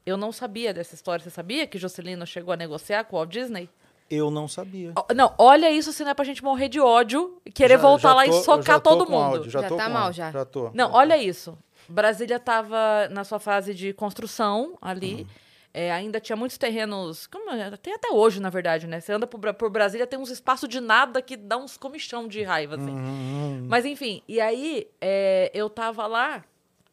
Eu 0.05 0.17
não 0.17 0.31
sabia 0.31 0.73
dessa 0.73 0.95
história. 0.95 1.23
Você 1.23 1.29
sabia 1.29 1.67
que 1.67 1.77
Juscelino 1.77 2.25
chegou 2.25 2.53
a 2.53 2.57
negociar 2.57 3.03
com 3.03 3.15
o 3.15 3.19
Walt 3.19 3.29
Disney? 3.31 3.69
Eu 4.09 4.29
não 4.29 4.47
sabia. 4.47 4.91
Não, 5.15 5.33
olha 5.37 5.71
isso 5.71 5.93
se 5.93 6.03
não 6.03 6.11
é 6.11 6.13
pra 6.13 6.25
gente 6.25 6.43
morrer 6.43 6.67
de 6.67 6.79
ódio 6.81 7.39
e 7.45 7.51
querer 7.51 7.75
Já- 7.75 7.81
voltar 7.81 8.09
já 8.09 8.13
lá 8.15 8.25
tô- 8.25 8.29
e 8.39 8.43
socar 8.43 8.63
já 8.75 8.79
tô 8.79 8.89
todo 8.89 9.05
com 9.05 9.11
mundo. 9.13 9.23
áudio, 9.37 9.49
já 9.51 9.61
Já 9.61 9.67
tô 9.69 9.77
tá 9.77 9.85
com 9.85 9.91
mal, 9.91 10.03
áudio, 10.05 10.17
já. 10.17 10.31
Já 10.31 10.43
tô. 10.45 10.69
Não, 10.73 10.91
olha 10.91 11.17
isso. 11.17 11.57
Brasília 11.87 12.35
estava 12.35 13.07
na 13.09 13.23
sua 13.23 13.39
fase 13.39 13.73
de 13.73 13.93
construção 13.93 14.77
ali. 14.81 15.21
Uhum. 15.21 15.27
É, 15.73 15.89
ainda 15.93 16.19
tinha 16.19 16.35
muitos 16.35 16.57
terrenos. 16.57 17.25
Como 17.27 17.49
é? 17.51 17.71
tem 17.77 17.93
até 17.93 18.09
hoje, 18.11 18.41
na 18.41 18.49
verdade, 18.49 18.87
né? 18.87 18.99
Você 18.99 19.13
anda 19.13 19.25
por, 19.25 19.39
por 19.53 19.69
Brasília, 19.69 20.05
tem 20.05 20.19
uns 20.19 20.29
espaços 20.29 20.67
de 20.67 20.81
nada 20.81 21.21
que 21.21 21.37
dá 21.37 21.55
uns 21.55 21.77
comichão 21.77 22.27
de 22.27 22.43
raiva, 22.43 22.75
assim. 22.75 22.91
Hum, 22.91 23.65
Mas 23.69 23.85
enfim, 23.85 24.21
e 24.27 24.41
aí 24.41 24.87
é, 24.99 25.49
eu 25.53 25.69
tava 25.69 26.05
lá. 26.07 26.43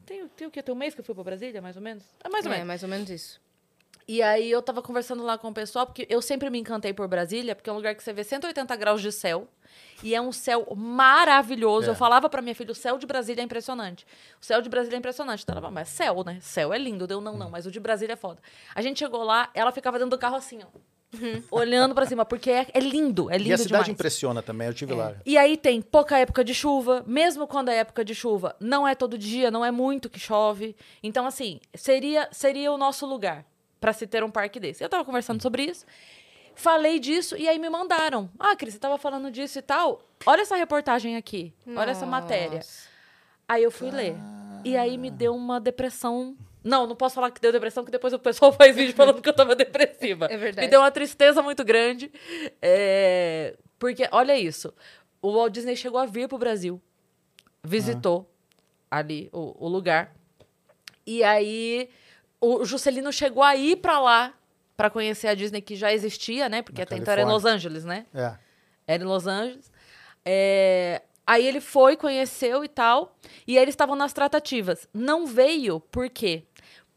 Tem, 0.09 0.27
tem 0.29 0.47
o 0.47 0.51
quê? 0.51 0.63
Tem 0.63 0.75
um 0.75 0.79
mês 0.79 0.95
que 0.95 1.01
eu 1.01 1.05
fui 1.05 1.15
pra 1.15 1.23
Brasília, 1.23 1.61
mais 1.61 1.77
ou 1.77 1.83
menos? 1.83 2.03
É 2.25 2.29
mais 2.31 2.47
ou 2.47 2.51
É, 2.51 2.55
menos. 2.55 2.67
mais 2.67 2.83
ou 2.83 2.89
menos 2.89 3.11
isso. 3.11 3.41
E 4.07 4.23
aí 4.23 4.51
eu 4.51 4.63
tava 4.63 4.81
conversando 4.81 5.23
lá 5.23 5.37
com 5.37 5.49
o 5.51 5.53
pessoal, 5.53 5.85
porque 5.85 6.07
eu 6.09 6.23
sempre 6.23 6.49
me 6.49 6.59
encantei 6.59 6.95
por 6.95 7.07
Brasília, 7.07 7.55
porque 7.55 7.69
é 7.69 7.73
um 7.73 7.77
lugar 7.77 7.95
que 7.95 8.03
você 8.03 8.11
vê 8.11 8.25
180 8.25 8.75
graus 8.77 9.03
de 9.03 9.13
céu. 9.13 9.47
E 10.03 10.15
é 10.15 10.21
um 10.21 10.33
céu 10.33 10.67
maravilhoso. 10.75 11.89
É. 11.89 11.91
Eu 11.91 11.95
falava 11.95 12.27
pra 12.31 12.41
minha 12.41 12.55
filha, 12.55 12.73
o 12.73 12.75
céu 12.75 12.97
de 12.97 13.07
Brasília 13.07 13.43
é 13.43 13.45
impressionante. 13.45 14.07
O 14.41 14.45
céu 14.47 14.63
de 14.63 14.69
Brasília 14.71 14.97
é 14.97 14.99
impressionante. 14.99 15.43
Então 15.43 15.53
ela 15.53 15.61
falava, 15.61 15.75
mas 15.75 15.89
céu, 15.91 16.25
né? 16.25 16.39
Céu 16.41 16.73
é 16.73 16.79
lindo. 16.79 17.07
Deu, 17.07 17.21
não, 17.21 17.37
não, 17.37 17.51
mas 17.51 17.67
o 17.67 17.71
de 17.71 17.79
Brasília 17.79 18.15
é 18.15 18.17
foda. 18.17 18.41
A 18.75 18.81
gente 18.81 18.99
chegou 18.99 19.23
lá, 19.23 19.51
ela 19.53 19.73
ficava 19.73 19.99
dentro 19.99 20.11
do 20.17 20.19
carro 20.19 20.37
assim, 20.37 20.61
ó. 20.63 20.79
Olhando 21.51 21.95
pra 21.95 22.05
cima, 22.07 22.25
porque 22.25 22.51
é, 22.51 22.67
é 22.73 22.81
lindo, 22.81 23.31
é 23.31 23.39
lindo 23.39 23.51
E 23.51 23.53
a 23.53 23.59
cidade 23.59 23.85
demais. 23.85 23.89
impressiona 23.89 24.43
também, 24.43 24.67
eu 24.67 24.75
tive 24.75 24.95
lá. 24.95 25.15
E 25.25 25.37
aí 25.39 25.57
tem 25.57 25.81
pouca 25.81 26.19
época 26.19 26.45
de 26.45 26.55
chuva, 26.55 27.03
mesmo 27.07 27.47
quando 27.47 27.71
é 27.71 27.77
época 27.77 28.05
de 28.05 28.15
chuva, 28.15 28.55
não 28.61 28.87
é 28.87 28.95
todo 28.95 29.17
dia, 29.17 29.51
não 29.51 29.65
é 29.65 29.71
muito 29.71 30.11
que 30.11 30.19
chove. 30.21 30.77
Então, 31.03 31.27
assim, 31.27 31.61
seria, 31.75 32.29
seria 32.31 32.71
o 32.73 32.79
nosso 32.79 33.07
lugar 33.07 33.45
pra 33.81 33.93
se 33.93 34.07
ter 34.07 34.23
um 34.23 34.31
parque 34.31 34.61
desse. 34.61 34.83
Eu 34.85 34.89
tava 34.89 35.05
conversando 35.05 35.41
sobre 35.41 35.65
isso, 35.65 35.87
falei 36.55 36.99
disso 36.99 37.37
e 37.37 37.49
aí 37.49 37.59
me 37.59 37.71
mandaram. 37.71 38.29
Ah, 38.39 38.55
Cris, 38.57 38.75
você 38.75 38.81
tava 38.81 38.99
falando 38.99 39.31
disso 39.31 39.59
e 39.59 39.63
tal. 39.63 40.01
Olha 40.27 40.43
essa 40.43 40.57
reportagem 40.57 41.17
aqui, 41.17 41.53
olha 41.77 41.91
essa 41.93 42.05
matéria. 42.07 42.57
Nossa. 42.59 42.89
Aí 43.49 43.63
eu 43.63 43.71
fui 43.71 43.91
ler. 43.91 44.15
E 44.65 44.77
aí 44.77 44.99
me 44.99 45.11
deu 45.11 45.35
uma 45.35 45.59
depressão. 45.61 46.37
Não, 46.69 46.87
não 46.87 46.95
posso 46.95 47.15
falar 47.15 47.31
que 47.31 47.41
deu 47.41 47.51
depressão, 47.51 47.83
que 47.83 47.91
depois 47.91 48.13
o 48.13 48.19
pessoal 48.19 48.53
faz 48.53 48.77
vídeo 48.77 48.95
falando 48.95 49.23
que 49.23 49.29
eu 49.29 49.33
tava 49.33 49.57
depressiva. 49.57 50.27
É 50.31 50.37
verdade. 50.37 50.67
Me 50.67 50.71
deu 50.71 50.81
uma 50.81 50.91
tristeza 50.91 51.43
muito 51.43 51.65
grande. 51.65 52.13
é, 52.61 53.57
Porque, 53.79 54.07
olha 54.13 54.37
isso. 54.39 54.73
O 55.23 55.33
Walt 55.33 55.53
Disney 55.53 55.75
chegou 55.75 55.99
a 55.99 56.05
vir 56.05 56.29
pro 56.29 56.37
Brasil. 56.37 56.81
Visitou 57.65 58.31
ali 58.91 59.31
o, 59.33 59.67
o 59.67 59.69
lugar. 59.69 60.15
E 61.07 61.25
aí 61.25 61.89
o 62.41 62.65
Juscelino 62.65 63.13
chegou 63.13 63.43
a 63.43 63.57
ir 63.57 63.77
pra 63.77 63.99
lá 63.99 64.35
pra 64.77 64.91
conhecer 64.91 65.27
a 65.29 65.35
Disney 65.35 65.63
que 65.63 65.75
já 65.75 65.93
existia, 65.93 66.49
né? 66.49 66.63
Porque 66.63 66.81
Na 66.81 66.85
até 66.85 66.97
então 66.97 67.13
era 67.13 67.23
em. 67.23 67.25
Los 67.25 67.45
Angeles, 67.45 67.85
né? 67.85 68.07
É. 68.15 68.37
Era 68.87 69.03
em 69.03 69.07
Los 69.07 69.27
Angeles. 69.27 69.73
É, 70.25 71.03
Aí 71.29 71.47
ele 71.47 71.61
foi, 71.61 71.95
conheceu 71.95 72.65
e 72.65 72.69
tal. 72.69 73.15
E 73.47 73.59
aí 73.59 73.63
eles 73.63 73.75
estavam 73.75 73.95
nas 73.95 74.15
tratativas. 74.15 74.89
Não 74.95 75.27
veio, 75.27 75.79
por 75.79 76.09
quê? 76.09 76.45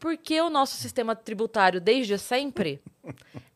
Porque 0.02 0.40
o 0.40 0.50
nosso 0.50 0.74
sistema 0.74 1.14
tributário, 1.14 1.80
desde 1.80 2.18
sempre, 2.18 2.82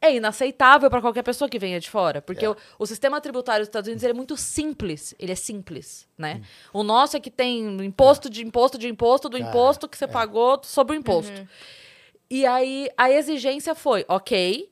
é 0.00 0.14
inaceitável 0.14 0.88
para 0.88 1.00
qualquer 1.00 1.24
pessoa 1.24 1.48
que 1.48 1.58
venha 1.58 1.80
de 1.80 1.90
fora. 1.90 2.22
Porque 2.22 2.44
É. 2.44 2.48
o, 2.48 2.56
o 2.78 2.86
sistema 2.86 3.20
tributário 3.20 3.62
dos 3.62 3.68
Estados 3.68 3.88
Unidos 3.88 4.04
ele 4.04 4.12
é 4.12 4.14
muito 4.14 4.36
simples. 4.36 5.12
Ele 5.18 5.32
é 5.32 5.34
simples, 5.34 6.06
né? 6.16 6.40
O 6.72 6.84
nosso 6.84 7.16
é 7.16 7.20
que 7.20 7.32
tem 7.32 7.84
imposto 7.84 8.30
de 8.30 8.46
imposto 8.46 8.78
de 8.78 8.88
imposto 8.88 9.28
do 9.28 9.36
Cara, 9.36 9.50
imposto 9.50 9.88
que 9.88 9.98
você 9.98 10.06
pagou 10.06 10.60
sobre 10.62 10.96
o 10.96 11.00
imposto. 11.00 11.48
E 12.30 12.46
aí 12.46 12.88
a 12.96 13.10
exigência 13.10 13.74
foi, 13.74 14.04
ok, 14.06 14.70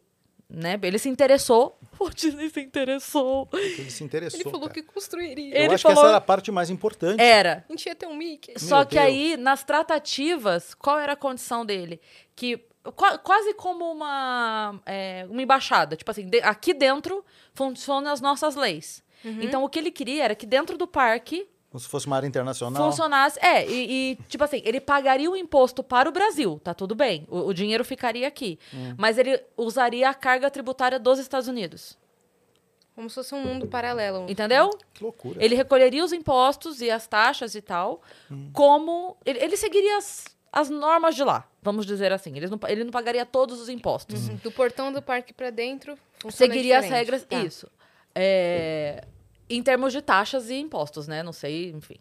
né? 0.48 0.78
Ele 0.82 0.98
se 0.98 1.08
interessou. 1.08 1.78
O 1.96 2.10
Disney 2.10 2.50
se 2.50 2.60
interessou. 2.60 3.48
Ele 3.52 3.88
se 3.90 4.02
interessou. 4.02 4.40
Ele 4.40 4.44
falou 4.50 4.62
cara. 4.68 4.74
que 4.74 4.82
construiria. 4.82 5.56
Eu 5.56 5.64
Ele 5.66 5.74
acho 5.74 5.82
falou- 5.84 5.94
que 5.96 6.00
essa 6.00 6.08
era 6.08 6.16
a 6.16 6.20
parte 6.20 6.50
mais 6.50 6.68
importante. 6.68 7.22
Era. 7.22 7.64
A 7.68 7.72
gente 7.72 7.86
ia 7.86 7.94
ter 7.94 8.06
um 8.06 8.16
Mickey. 8.16 8.58
Só 8.58 8.78
Meu 8.78 8.86
que 8.86 8.96
Deus. 8.96 9.06
aí, 9.06 9.36
nas 9.36 9.62
tratativas, 9.62 10.74
qual 10.74 10.98
era 10.98 11.12
a 11.12 11.16
condição 11.16 11.64
dele? 11.64 12.00
Que 12.34 12.58
qua- 12.96 13.16
quase 13.18 13.54
como 13.54 13.90
uma, 13.90 14.80
é, 14.84 15.24
uma 15.30 15.40
embaixada. 15.40 15.94
Tipo 15.96 16.10
assim, 16.10 16.26
de- 16.28 16.40
aqui 16.40 16.74
dentro 16.74 17.24
funcionam 17.54 18.12
as 18.12 18.20
nossas 18.20 18.56
leis. 18.56 19.02
Então, 19.24 19.64
o 19.64 19.68
que 19.70 19.78
ele 19.78 19.90
queria 19.90 20.24
era 20.24 20.34
que 20.34 20.44
dentro 20.44 20.76
do 20.76 20.86
parque 20.86 21.48
Como 21.74 21.80
se 21.80 21.88
fosse 21.88 22.06
uma 22.06 22.14
área 22.14 22.28
internacional. 22.28 22.88
funcionasse. 22.88 23.36
É, 23.44 23.68
e, 23.68 24.12
e, 24.12 24.16
tipo 24.28 24.44
assim, 24.44 24.62
ele 24.64 24.80
pagaria 24.80 25.28
o 25.28 25.34
imposto 25.36 25.82
para 25.82 26.08
o 26.08 26.12
Brasil, 26.12 26.60
tá 26.62 26.72
tudo 26.72 26.94
bem. 26.94 27.26
O, 27.28 27.48
o 27.48 27.52
dinheiro 27.52 27.84
ficaria 27.84 28.28
aqui. 28.28 28.60
Hum. 28.72 28.94
Mas 28.96 29.18
ele 29.18 29.42
usaria 29.56 30.08
a 30.08 30.14
carga 30.14 30.48
tributária 30.48 31.00
dos 31.00 31.18
Estados 31.18 31.48
Unidos. 31.48 31.98
Como 32.94 33.08
se 33.10 33.16
fosse 33.16 33.34
um 33.34 33.42
mundo 33.42 33.66
paralelo. 33.66 34.24
Entendeu? 34.30 34.70
Que 34.92 35.02
loucura. 35.02 35.44
Ele 35.44 35.56
recolheria 35.56 36.04
os 36.04 36.12
impostos 36.12 36.80
e 36.80 36.92
as 36.92 37.08
taxas 37.08 37.56
e 37.56 37.60
tal, 37.60 38.00
como. 38.52 39.16
Ele, 39.26 39.40
ele 39.40 39.56
seguiria 39.56 39.98
as, 39.98 40.26
as 40.52 40.70
normas 40.70 41.16
de 41.16 41.24
lá, 41.24 41.44
vamos 41.60 41.86
dizer 41.86 42.12
assim. 42.12 42.36
Ele 42.36 42.46
não, 42.46 42.60
ele 42.68 42.84
não 42.84 42.92
pagaria 42.92 43.26
todos 43.26 43.60
os 43.60 43.68
impostos. 43.68 44.28
Do 44.28 44.52
portão 44.52 44.92
do 44.92 45.02
parque 45.02 45.32
pra 45.32 45.50
dentro, 45.50 45.98
Seguiria 46.30 46.78
as 46.78 46.84
diferente. 46.84 47.04
regras. 47.04 47.24
Tá. 47.24 47.42
Isso. 47.42 47.68
É, 48.14 49.04
em 49.48 49.62
termos 49.62 49.92
de 49.92 50.00
taxas 50.02 50.48
e 50.50 50.54
impostos, 50.54 51.06
né? 51.08 51.22
Não 51.22 51.32
sei, 51.32 51.70
enfim. 51.70 51.96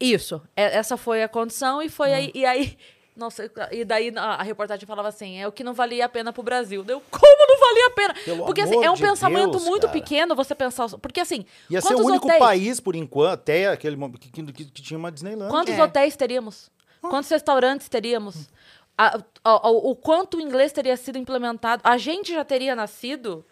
Isso. 0.00 0.40
É- 0.56 0.76
essa 0.76 0.96
foi 0.96 1.22
a 1.22 1.28
condição 1.28 1.82
e 1.82 1.88
foi 1.88 2.12
aí. 2.12 2.30
E 2.34 2.44
aí. 2.44 2.76
Nossa, 3.16 3.50
e 3.72 3.84
daí 3.84 4.12
a, 4.14 4.34
a 4.36 4.42
reportagem 4.44 4.86
falava 4.86 5.08
assim: 5.08 5.40
é 5.40 5.48
o 5.48 5.50
que 5.50 5.64
não 5.64 5.74
valia 5.74 6.04
a 6.04 6.08
pena 6.08 6.32
pro 6.32 6.40
Brasil. 6.42 6.84
Deu, 6.84 7.02
como 7.10 7.46
não 7.48 7.58
valia 7.58 7.86
a 7.86 7.90
pena? 7.90 8.14
Pelo 8.24 8.44
porque 8.46 8.60
assim, 8.60 8.84
é 8.84 8.88
um 8.88 8.94
de 8.94 9.02
pensamento 9.02 9.50
Deus, 9.50 9.64
muito 9.64 9.86
cara. 9.88 9.92
pequeno 9.92 10.36
você 10.36 10.54
pensar. 10.54 10.88
Porque 10.98 11.18
assim. 11.18 11.44
Ia 11.68 11.80
ser 11.80 11.88
o 11.88 11.90
quantos 11.96 12.06
único 12.06 12.26
hotéis- 12.26 12.38
país, 12.38 12.78
por 12.80 12.94
enquanto, 12.94 13.32
até 13.32 13.66
aquele 13.68 13.96
momento, 13.96 14.20
que, 14.20 14.30
que, 14.30 14.52
que 14.52 14.82
tinha 14.82 14.96
uma 14.96 15.10
Disneyland. 15.10 15.50
Quantos 15.50 15.74
É. 15.74 15.82
hotéis 15.82 16.14
teríamos? 16.14 16.70
Quantos 17.00 17.28
restaurantes 17.30 17.88
teríamos? 17.88 18.48
A- 18.96 19.18
a- 19.42 19.68
o, 19.70 19.90
o 19.90 19.96
quanto 19.96 20.36
o 20.36 20.40
inglês 20.40 20.70
teria 20.72 20.96
sido 20.96 21.18
implementado? 21.18 21.82
A 21.84 21.96
gente 21.98 22.32
já 22.32 22.44
teria 22.44 22.76
nascido, 22.76 23.44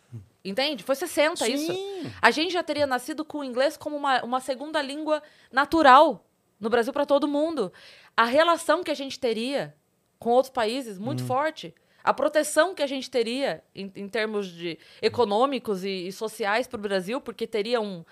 entende? 0.49 0.83
Foi 0.83 0.95
60 0.95 1.49
isso. 1.49 1.73
Sim. 1.73 2.13
A 2.21 2.31
gente 2.31 2.53
já 2.53 2.63
teria 2.63 2.87
nascido 2.87 3.25
com 3.25 3.39
o 3.39 3.45
inglês 3.45 3.77
como 3.77 3.97
uma, 3.97 4.23
uma 4.23 4.41
segunda 4.41 4.81
língua 4.81 5.23
natural 5.51 6.25
no 6.59 6.71
Brasil 6.71 6.93
para 6.93 7.05
todo 7.07 7.29
mundo. 7.29 7.73
A 8.17 8.25
relação 8.25 8.83
que 8.83 8.91
a 8.91 8.95
gente 8.95 9.19
teria 9.19 9.75
com 10.19 10.31
outros 10.31 10.53
países, 10.53 10.99
muito 10.99 11.25
forte. 11.25 11.75
A 12.03 12.15
proteção 12.15 12.75
que 12.75 12.83
a 12.83 12.87
gente 12.87 13.11
teria 13.11 13.63
em, 13.75 13.91
em 13.95 14.09
termos 14.09 14.49
de 14.49 14.79
econômicos 15.03 15.85
e, 15.85 16.07
e 16.07 16.13
sociais 16.13 16.67
para 16.67 16.79
o 16.79 16.81
Brasil, 16.81 17.21
porque 17.21 17.47
teria 17.47 17.81
um. 17.81 18.05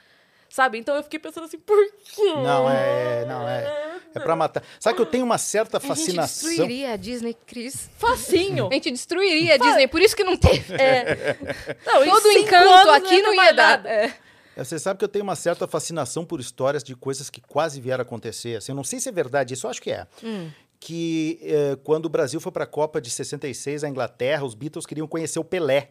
Sabe? 0.55 0.79
Então 0.79 0.95
eu 0.95 1.03
fiquei 1.03 1.19
pensando 1.19 1.47
assim, 1.47 1.59
por 1.59 1.77
quê? 2.05 2.33
Não, 2.37 2.71
é. 2.71 3.25
Não, 3.27 3.49
é. 3.49 3.99
É 4.15 4.21
pra 4.21 4.37
matar. 4.37 4.63
Sabe 4.79 4.95
que 4.95 5.03
eu 5.03 5.07
tenho 5.07 5.25
uma 5.25 5.37
certa 5.37 5.79
A 5.79 5.81
gente 5.81 5.89
fascinação. 5.89 6.49
destruiria 6.49 6.93
a 6.93 6.97
Disney, 6.97 7.35
Cris. 7.45 7.91
Facinho. 7.99 8.69
A 8.71 8.75
gente 8.75 8.93
destruiria 8.93 9.55
a 9.55 9.57
Disney, 9.57 9.89
por 9.89 10.01
isso 10.01 10.15
que 10.15 10.23
não 10.23 10.37
teve. 10.37 10.73
É. 10.75 11.37
Não, 11.85 12.05
em 12.05 12.09
Todo 12.09 12.31
encanto 12.31 12.91
aqui 12.91 13.21
não 13.21 13.35
ia 13.35 13.53
dar. 13.53 13.79
nada. 13.79 13.89
É. 13.91 14.15
Você 14.57 14.79
sabe 14.79 14.97
que 15.01 15.05
eu 15.05 15.09
tenho 15.09 15.25
uma 15.25 15.35
certa 15.35 15.67
fascinação 15.67 16.25
por 16.25 16.39
histórias 16.39 16.85
de 16.85 16.95
coisas 16.95 17.29
que 17.29 17.41
quase 17.41 17.81
vieram 17.81 18.03
a 18.03 18.07
acontecer. 18.07 18.59
Assim, 18.59 18.71
eu 18.71 18.77
não 18.77 18.85
sei 18.85 19.01
se 19.01 19.09
é 19.09 19.13
verdade, 19.13 19.55
isso 19.55 19.67
eu 19.67 19.73
acho 19.73 19.83
que 19.83 19.91
é. 19.91 20.07
Hum. 20.23 20.53
Que 20.79 21.41
eh, 21.43 21.77
quando 21.83 22.07
o 22.07 22.09
Brasil 22.09 22.41
foi 22.41 22.53
para 22.53 22.63
a 22.63 22.69
Copa 22.69 23.01
de 23.01 23.11
66, 23.11 23.83
a 23.83 23.89
Inglaterra, 23.89 24.45
os 24.45 24.55
Beatles 24.55 24.87
queriam 24.87 25.09
conhecer 25.09 25.41
o 25.41 25.45
Pelé. 25.45 25.91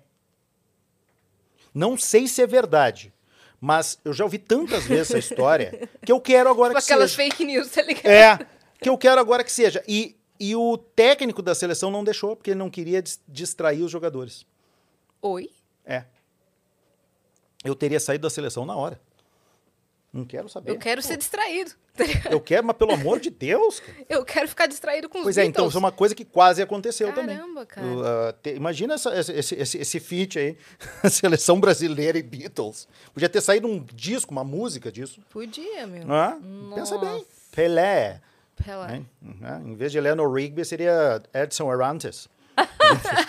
Não 1.74 1.98
sei 1.98 2.30
se 2.30 2.42
é 2.42 2.48
verdade, 2.48 3.13
mas 3.66 3.98
eu 4.04 4.12
já 4.12 4.26
ouvi 4.26 4.38
tantas 4.38 4.84
vezes 4.84 5.10
essa 5.10 5.18
história 5.18 5.88
que 6.06 6.12
eu 6.12 6.20
quero 6.20 6.50
agora 6.50 6.74
Com 6.74 6.80
que 6.82 6.84
aquelas 6.86 7.12
seja. 7.12 7.24
fake 7.30 7.46
news, 7.46 7.70
tá 7.72 7.82
ligado? 7.82 8.06
É, 8.08 8.38
que 8.82 8.90
eu 8.90 8.98
quero 8.98 9.22
agora 9.22 9.42
que 9.42 9.52
seja. 9.52 9.82
E, 9.88 10.18
e 10.38 10.54
o 10.54 10.78
técnico 10.78 11.42
da 11.42 11.56
seleção 11.56 11.90
não 11.90 12.04
deixou, 12.04 12.36
porque 12.36 12.50
ele 12.52 12.60
não 12.60 12.70
queria 12.70 13.02
dis- 13.02 13.22
distrair 13.26 13.82
os 13.82 13.90
jogadores. 13.90 14.46
Oi? 15.22 15.50
É. 15.86 16.04
Eu 17.64 17.74
teria 17.74 18.02
saído 18.02 18.24
da 18.24 18.30
seleção 18.30 18.66
na 18.66 18.76
hora. 18.76 19.00
Não 20.14 20.26
quero 20.26 20.48
saber. 20.48 20.70
Eu 20.70 20.78
quero 20.78 21.02
ser 21.02 21.18
distraído. 21.18 21.72
Eu 22.30 22.40
quero, 22.40 22.66
mas 22.68 22.78
pelo 22.78 22.92
amor 22.92 23.20
de 23.20 23.30
Deus. 23.32 23.80
cara. 23.80 23.98
Eu 24.08 24.24
quero 24.24 24.48
ficar 24.48 24.68
distraído 24.68 25.10
com 25.10 25.18
os 25.20 25.24
Pois 25.24 25.38
é, 25.38 25.42
então, 25.44 25.64
Beatles. 25.64 25.70
isso 25.72 25.78
é 25.78 25.80
uma 25.80 25.92
coisa 25.92 26.14
que 26.16 26.24
quase 26.24 26.62
aconteceu 26.62 27.12
também. 27.14 27.36
Caramba, 27.36 27.66
cara. 27.66 27.88
Ah, 28.30 28.34
te- 28.34 28.54
imagina 28.56 28.94
essa- 28.94 29.14
esse, 29.20 29.56
esse, 29.56 29.78
esse, 29.78 30.00
feat 30.00 30.38
aí, 30.38 30.58
seleção 31.10 31.60
brasileira 31.60 32.18
e 32.18 32.24
Beatles. 32.24 32.88
Podia 33.12 33.28
ter 33.30 33.42
saído 33.42 33.68
um 33.68 33.84
disco, 33.94 34.32
uma 34.32 34.44
música 34.44 34.92
disso. 34.92 35.20
Podia, 35.32 35.88
meu. 35.88 36.04
Ah, 36.14 36.38
pensa 36.76 36.98
bem. 37.00 37.26
Pelé. 37.52 38.22
Pela... 38.64 38.88
né? 38.88 39.04
Uhum. 39.22 39.72
Em 39.72 39.76
vez 39.76 39.92
de 39.92 39.98
Eleanor 39.98 40.32
Rigby, 40.32 40.64
seria 40.64 41.22
Edson 41.34 41.72
Arantes. 41.72 42.30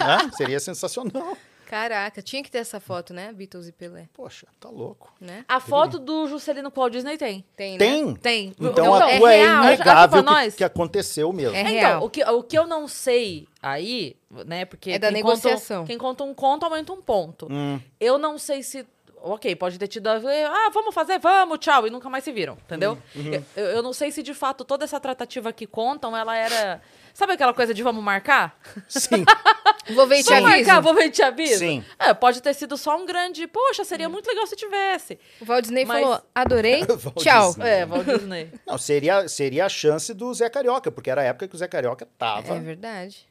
Ah, 0.01 0.31
seria 0.37 0.61
sensacional. 0.61 1.37
Caraca, 1.67 2.23
tinha 2.23 2.43
que 2.43 2.51
ter 2.51 2.59
essa 2.59 2.79
foto, 2.81 3.13
né? 3.15 3.33
Beatles 3.33 3.67
e 3.69 3.73
Pelé, 3.73 4.09
Poxa, 4.13 4.47
tá 4.61 4.69
louco. 4.69 5.13
né? 5.21 5.45
A 5.49 5.59
foto 5.61 5.99
do 5.99 6.27
Juscelino 6.29 6.73
Walt 6.75 6.93
Disney 6.93 7.17
tem. 7.17 7.45
Tem, 7.57 7.73
né? 7.73 7.79
Tem? 7.79 8.15
Tem. 8.17 8.47
Então, 8.59 8.71
Então, 8.71 8.95
a 8.95 9.11
é 9.11 9.19
tua 9.19 9.33
é, 9.33 9.37
real. 9.43 9.57
Ajuda 9.63 9.75
inegável 9.75 10.09
pra 10.09 10.19
que, 10.23 10.25
nós. 10.45 10.55
que 10.55 10.65
aconteceu 10.65 11.33
mesmo. 11.33 11.57
É 11.57 11.61
Então, 11.61 11.73
real. 11.73 12.05
o 12.05 12.11
que, 12.11 12.23
o 12.25 12.43
que 12.43 12.59
eu 12.59 12.67
não 12.67 12.87
sei 12.89 13.47
aí, 13.63 14.17
né? 14.47 14.65
Porque. 14.65 14.93
É 14.93 14.99
da 14.99 15.13
quem 15.13 15.23
conta 15.23 15.33
um- 15.35 15.37
negociação. 15.37 15.85
quem 15.87 15.99
conta 15.99 16.25
um 16.25 16.35
conto 16.35 16.65
aumenta 16.65 16.93
um 16.93 17.01
ponto. 17.03 17.49
Hum. 17.51 17.81
Eu 18.01 18.19
não 18.19 18.39
sei 18.39 18.63
se. 18.63 18.87
Ok, 19.27 19.57
pode 19.57 19.79
ter 19.79 19.89
tido 19.89 20.07
a 20.09 20.19
ver. 20.19 20.45
Ah, 20.47 20.71
vamos 20.73 20.95
fazer, 20.95 21.19
vamos, 21.19 21.59
tchau. 21.59 21.87
E 21.87 21.91
nunca 21.91 22.11
mais 22.11 22.23
se 22.23 22.31
viram, 22.31 22.59
entendeu? 22.63 22.99
Uhum. 23.17 23.43
Eu, 23.57 23.65
eu 23.67 23.83
não 23.83 23.95
sei 23.95 24.11
se 24.13 24.23
de 24.23 24.35
fato 24.35 24.67
toda 24.67 24.85
essa 24.85 25.01
tratativa 25.01 25.51
que 25.51 25.67
contam, 25.67 26.15
ela 26.15 26.37
era. 26.37 26.83
Sabe 27.15 27.33
aquela 27.35 27.55
coisa 27.55 27.73
de 27.73 27.83
vamos 27.83 28.03
marcar? 28.05 28.61
Sim. 28.89 29.25
Vou 29.95 30.07
ver 30.07 30.19
e 30.19 30.23
te 30.23 30.31
Vamos 30.31 30.51
aviso. 30.51 30.67
marcar, 30.67 30.81
vou 30.81 30.95
ver 30.95 31.05
e 31.05 31.11
te 31.11 31.23
aviso? 31.23 31.59
Sim. 31.59 31.85
É, 31.99 32.15
pode 32.15 32.41
ter 32.41 32.55
sido 32.55 32.75
só 32.75 32.97
um 32.97 33.05
grande. 33.05 33.47
Poxa, 33.47 33.85
seria 33.85 34.09
muito 34.09 34.27
legal 34.27 34.47
se 34.47 34.57
tivesse. 34.57 35.19
O 35.39 35.45
Walt 35.45 35.61
Disney 35.65 35.85
Mas- 35.85 36.03
falou, 36.03 36.23
adorei, 36.35 36.81
Walt 36.89 37.17
tchau. 37.19 37.49
Disney. 37.49 37.69
É, 37.69 37.85
Walt 37.87 38.07
Disney. 38.07 38.51
Não, 38.67 38.79
seria, 38.79 39.29
seria 39.29 39.67
a 39.67 39.69
chance 39.69 40.15
do 40.15 40.33
Zé 40.33 40.49
Carioca, 40.49 40.91
porque 40.91 41.11
era 41.11 41.21
a 41.21 41.25
época 41.25 41.47
que 41.49 41.55
o 41.55 41.59
Zé 41.59 41.69
Carioca 41.69 42.09
tava. 42.17 42.55
É 42.57 42.61
verdade. 42.61 43.27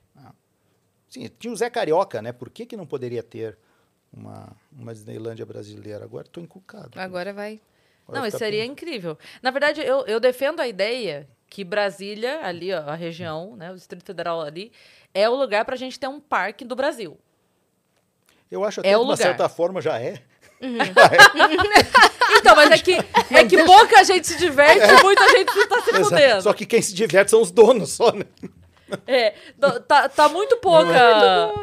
Sim, 1.10 1.28
tinha 1.40 1.52
o 1.52 1.56
Zé 1.58 1.70
Carioca, 1.72 2.22
né? 2.22 2.32
Por 2.32 2.52
que, 2.52 2.68
que 2.68 2.78
não 2.78 2.86
poderia 2.86 3.24
ter 3.24 3.58
uma, 4.12 4.56
uma 4.72 4.94
Disneylândia 4.94 5.46
brasileira? 5.48 6.04
Agora 6.06 6.26
estou 6.28 6.42
encucado. 6.44 6.92
Agora 7.00 7.34
vai... 7.34 7.60
Agora 8.08 8.20
Não, 8.20 8.28
isso 8.28 8.38
seria 8.38 8.64
incrível. 8.66 9.18
Na 9.42 9.50
verdade, 9.50 9.82
eu, 9.82 10.06
eu 10.06 10.20
defendo 10.20 10.60
a 10.60 10.68
ideia 10.68 11.28
que 11.54 11.64
Brasília, 11.64 12.40
ali, 12.44 12.74
ó, 12.74 12.80
a 12.80 12.96
região, 12.96 13.56
né, 13.56 13.72
o 13.72 13.76
Distrito 13.76 14.04
Federal 14.04 14.42
ali, 14.42 14.72
é 15.14 15.30
o 15.30 15.36
lugar 15.36 15.64
pra 15.64 15.76
gente 15.76 16.00
ter 16.00 16.08
um 16.08 16.20
parque 16.20 16.66
do 16.66 16.76
Brasil. 16.76 17.16
Eu 18.50 18.64
acho 18.64 18.80
até 18.80 18.90
É 18.90 18.94
que, 18.94 18.98
de 18.98 19.06
uma 19.06 19.16
certa 19.16 19.48
forma, 19.48 19.80
já 19.80 20.00
é. 20.00 20.20
Então, 22.40 22.56
mas 22.56 22.72
é 22.72 22.78
que, 22.80 22.94
é 23.30 23.46
que 23.46 23.64
pouca 23.66 24.04
gente 24.04 24.26
se 24.26 24.36
diverte 24.38 24.80
e 24.84 25.04
muita 25.04 25.30
gente 25.30 25.52
se 25.52 25.68
tá 25.68 25.82
se 25.82 25.90
Exato. 25.92 26.06
fudendo. 26.06 26.42
Só 26.42 26.54
que 26.54 26.66
quem 26.66 26.82
se 26.82 26.96
diverte 26.96 27.30
são 27.30 27.40
os 27.42 27.52
donos 27.52 27.92
só, 27.92 28.12
né? 28.12 28.26
É, 29.06 29.36
tá, 29.88 30.10
tá 30.10 30.30
muito 30.30 30.58
pouca. 30.58 30.90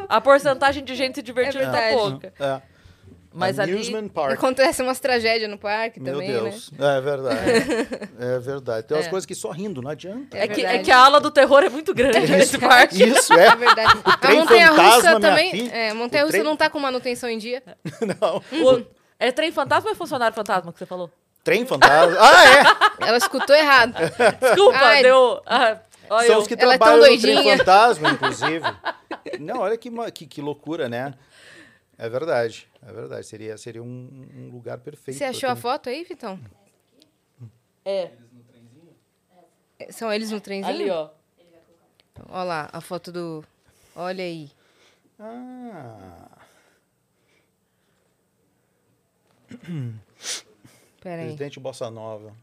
A 0.07 0.21
porcentagem 0.21 0.85
de 0.85 0.95
gente 0.95 1.15
se 1.15 1.21
divertindo 1.21 1.65
É 1.65 1.91
tá 1.91 1.97
pouca. 1.97 2.33
É. 2.39 2.61
Mas 3.33 3.57
ali. 3.59 3.71
Amusement 3.73 4.09
Park. 4.09 4.33
Acontece 4.33 4.81
umas 4.83 4.99
tragédias 4.99 5.49
no 5.49 5.57
parque 5.57 5.99
Meu 6.01 6.13
também, 6.15 6.31
Deus. 6.31 6.69
É 6.77 7.01
verdade. 7.01 7.39
É 8.19 8.39
verdade. 8.39 8.87
Tem 8.87 8.97
umas 8.97 9.07
É. 9.07 9.09
coisas 9.09 9.25
que 9.25 9.33
só 9.33 9.51
rindo, 9.51 9.81
não 9.81 9.89
adianta. 9.89 10.37
É, 10.37 10.47
que, 10.47 10.65
é 10.65 10.79
que 10.79 10.91
a 10.91 10.97
ala 10.97 11.19
do 11.21 11.31
terror 11.31 11.63
é 11.63 11.69
muito 11.69 11.93
grande 11.93 12.29
nesse 12.31 12.57
parque. 12.59 13.01
Isso, 13.03 13.33
né? 13.33 13.45
é. 13.45 13.47
É 13.47 13.55
verdade. 13.55 13.99
a 14.03 14.17
trem 14.17 14.39
montanha-russa 14.39 15.19
também... 15.19 15.51
filha. 15.51 15.71
É, 15.73 15.93
montanha-russa 15.93 16.33
trem- 16.33 16.43
não 16.43 16.55
tá 16.57 16.69
com 16.69 16.79
manutenção 16.79 17.29
em 17.29 17.37
dia. 17.37 17.63
Não. 18.21 18.37
O- 18.63 18.85
é 19.19 19.31
trem 19.31 19.51
fantasma 19.51 19.89
ou 19.89 19.93
é 19.93 19.97
funcionário 19.97 20.35
fantasma 20.35 20.71
que 20.73 20.79
você 20.79 20.85
falou? 20.85 21.09
Trem 21.43 21.65
fantasma. 21.65 22.17
Ah, 22.19 22.87
Ela 23.07 23.17
escutou 23.17 23.55
errado. 23.55 23.93
Desculpa, 24.41 24.77
Ai. 24.77 25.03
deu. 25.03 25.41
Ah, 25.45 25.69
é? 25.69 25.79
olha 26.09 26.27
São 26.27 26.35
eu. 26.35 26.41
os 26.41 26.47
que 26.47 26.53
Ela 26.55 26.73
é 26.73 26.77
trabalham 26.77 27.11
no 27.11 27.19
trem 27.21 27.57
fantasma, 27.57 28.09
inclusive. 28.11 28.65
Não, 29.39 29.59
olha 29.59 29.77
que, 29.77 29.89
que, 30.11 30.25
que 30.27 30.41
loucura, 30.41 30.87
né? 30.89 31.13
É 31.97 32.09
verdade. 32.09 32.67
É 32.83 32.91
verdade. 32.91 33.25
Seria, 33.27 33.57
seria 33.57 33.83
um, 33.83 34.27
um 34.35 34.49
lugar 34.51 34.77
perfeito. 34.79 35.17
Você 35.17 35.23
achou 35.23 35.49
a 35.49 35.55
ter- 35.55 35.61
foto 35.61 35.89
aí, 35.89 36.03
Vitão? 36.03 36.39
É, 37.85 38.11
São 39.91 40.11
eles 40.11 40.31
no 40.31 40.39
trenzinho? 40.41 40.73
ali, 40.75 40.89
ó. 40.89 41.09
Olha 42.29 42.43
lá, 42.43 42.69
a 42.71 42.81
foto 42.81 43.11
do... 43.11 43.43
Olha 43.95 44.23
aí. 44.23 44.51
Ah. 45.19 46.29
Pera 51.01 51.21
aí. 51.21 51.27
Presidente 51.27 51.59
Bossa 51.59 51.89
Nova. 51.89 52.33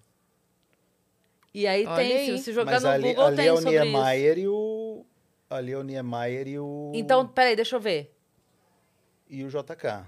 E 1.55 1.67
aí 1.67 1.87
Olha 1.87 1.97
tem, 1.97 2.17
aí. 2.17 2.27
se 2.39 2.45
você 2.45 2.53
jogar 2.53 2.73
Mas 2.73 2.83
no 2.83 2.89
ali, 2.91 3.09
Google, 3.09 3.25
ali 3.25 3.37
tem 3.37 3.47
é 3.47 3.53
o 3.53 3.57
sobre 3.57 3.75
isso. 3.77 3.85
Niemeyer 3.85 4.39
e 4.39 4.49
o, 4.49 5.05
Ali 5.51 5.73
é 5.73 5.79
o 5.79 5.83
Niemeyer 5.83 6.47
e 6.49 6.59
o. 6.59 6.93
Então, 6.95 7.27
peraí, 7.27 7.57
deixa 7.57 7.77
eu 7.77 7.81
ver. 7.81 8.15
E 9.29 9.43
o 9.45 9.49
JK. 9.49 10.05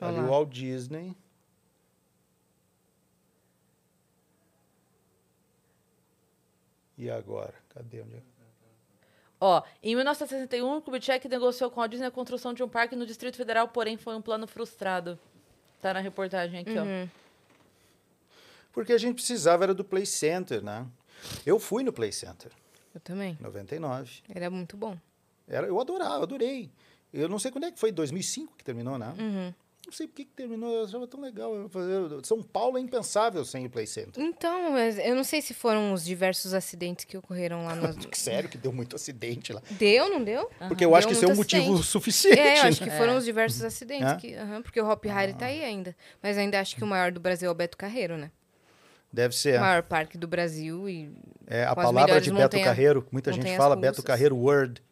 Olha 0.00 0.08
Ali 0.10 0.18
lá. 0.18 0.24
o 0.24 0.28
Walt 0.30 0.50
Disney. 0.50 1.16
E 6.96 7.10
agora? 7.10 7.54
Cadê? 7.70 8.00
Onde 8.02 8.16
é? 8.16 8.22
Ó, 9.40 9.62
em 9.82 9.94
1961, 9.94 10.76
o 10.76 10.80
Kubitschek 10.82 11.28
negociou 11.28 11.70
com 11.70 11.80
a 11.82 11.86
Disney 11.86 12.06
a 12.06 12.10
construção 12.10 12.54
de 12.54 12.62
um 12.62 12.68
parque 12.68 12.96
no 12.96 13.04
Distrito 13.04 13.36
Federal, 13.36 13.68
porém 13.68 13.96
foi 13.96 14.14
um 14.14 14.22
plano 14.22 14.46
frustrado. 14.46 15.18
Tá 15.82 15.92
na 15.92 16.00
reportagem 16.00 16.60
aqui, 16.60 16.70
Uhum. 16.78 17.08
Porque 18.72 18.92
a 18.92 18.98
gente 18.98 19.14
precisava 19.16 19.62
era 19.64 19.74
do 19.74 19.84
Play 19.84 20.04
Center, 20.06 20.60
né? 20.62 20.84
Eu 21.46 21.60
fui 21.60 21.84
no 21.84 21.92
Play 21.92 22.10
Center, 22.10 22.50
Eu 22.92 23.00
também. 23.00 23.36
99. 23.40 24.22
Era 24.28 24.50
muito 24.50 24.76
bom. 24.76 24.98
Era, 25.46 25.66
eu 25.68 25.78
adorava, 25.80 26.16
eu 26.16 26.22
adorei. 26.24 26.70
Eu 27.12 27.28
não 27.28 27.38
sei 27.38 27.52
quando 27.52 27.64
é 27.64 27.70
que 27.70 27.78
foi, 27.78 27.92
2005 27.92 28.56
que 28.56 28.64
terminou, 28.64 28.98
né? 28.98 29.14
Uhum. 29.16 29.54
Não 29.86 29.92
sei 29.92 30.06
por 30.06 30.14
que 30.14 30.24
que 30.24 30.32
terminou, 30.32 30.72
eu 30.72 30.84
achava 30.84 31.06
tão 31.06 31.20
legal. 31.20 31.52
São 32.22 32.42
Paulo 32.42 32.78
é 32.78 32.80
impensável 32.80 33.44
sem 33.44 33.66
o 33.66 33.70
Play 33.70 33.86
Center. 33.86 34.22
Então, 34.22 34.70
mas 34.72 34.98
eu 34.98 35.14
não 35.14 35.22
sei 35.24 35.42
se 35.42 35.52
foram 35.52 35.92
os 35.92 36.04
diversos 36.04 36.54
acidentes 36.54 37.04
que 37.04 37.16
ocorreram 37.16 37.64
lá 37.66 37.74
nas... 37.74 37.96
Sério 38.12 38.48
que 38.48 38.56
deu 38.56 38.72
muito 38.72 38.96
acidente 38.96 39.52
lá. 39.52 39.60
Deu, 39.72 40.08
não 40.08 40.24
deu? 40.24 40.50
Porque 40.68 40.84
eu 40.84 40.94
acho 40.94 41.06
Deu 41.06 41.10
que 41.12 41.16
isso 41.16 41.24
é 41.24 41.28
um 41.32 41.36
muito 41.36 41.38
motivo 41.54 41.62
acidente. 41.74 41.86
suficiente. 41.86 42.38
É, 42.40 42.58
eu 42.60 42.62
acho 42.64 42.84
né? 42.84 42.90
que 42.90 42.96
foram 42.96 43.16
os 43.16 43.24
diversos 43.24 43.62
acidentes. 43.62 44.12
É? 44.12 44.16
Que, 44.16 44.34
aham, 44.34 44.62
porque 44.62 44.80
o 44.80 44.88
Hop 44.88 45.04
Harry 45.04 45.34
tá 45.34 45.46
aí 45.46 45.62
ainda. 45.62 45.94
Mas 46.22 46.38
ainda 46.38 46.58
acho 46.60 46.76
que 46.76 46.82
o 46.82 46.86
maior 46.86 47.12
do 47.12 47.20
Brasil 47.20 47.48
é 47.48 47.52
o 47.52 47.54
Beto 47.54 47.76
Carreiro, 47.76 48.16
né? 48.16 48.30
Deve 49.12 49.34
O 49.34 49.36
ser. 49.38 49.60
maior 49.60 49.82
parque 49.82 50.18
do 50.18 50.26
Brasil 50.26 50.88
e... 50.88 51.10
É, 51.46 51.64
a 51.64 51.74
palavra 51.76 52.20
de 52.20 52.30
Beto 52.30 52.42
montanha- 52.42 52.64
Carreiro, 52.64 53.06
muita 53.12 53.32
gente 53.32 53.54
fala 53.56 53.74
russas. 53.76 53.90
Beto 53.90 54.02
Carreiro 54.02 54.36
Word. 54.36 54.82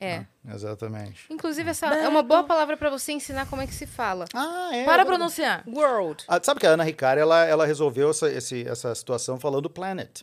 É. 0.00 0.24
Exatamente. 0.54 1.24
Inclusive, 1.28 1.70
essa 1.70 1.86
é 1.86 2.08
uma 2.08 2.22
boa 2.22 2.44
palavra 2.44 2.76
pra 2.76 2.88
você 2.88 3.12
ensinar 3.12 3.46
como 3.46 3.60
é 3.62 3.66
que 3.66 3.74
se 3.74 3.86
fala. 3.86 4.26
Ah, 4.34 4.70
é. 4.72 4.84
Para 4.84 5.02
é 5.02 5.04
pronunciar. 5.04 5.64
World. 5.66 6.24
Ah, 6.28 6.38
sabe 6.42 6.60
que 6.60 6.66
a 6.66 6.70
Ana 6.70 6.84
Ricari, 6.84 7.20
ela, 7.20 7.44
ela 7.44 7.66
resolveu 7.66 8.10
essa, 8.10 8.30
esse- 8.30 8.66
essa 8.68 8.94
situação 8.94 9.40
falando 9.40 9.68
planet. 9.68 10.22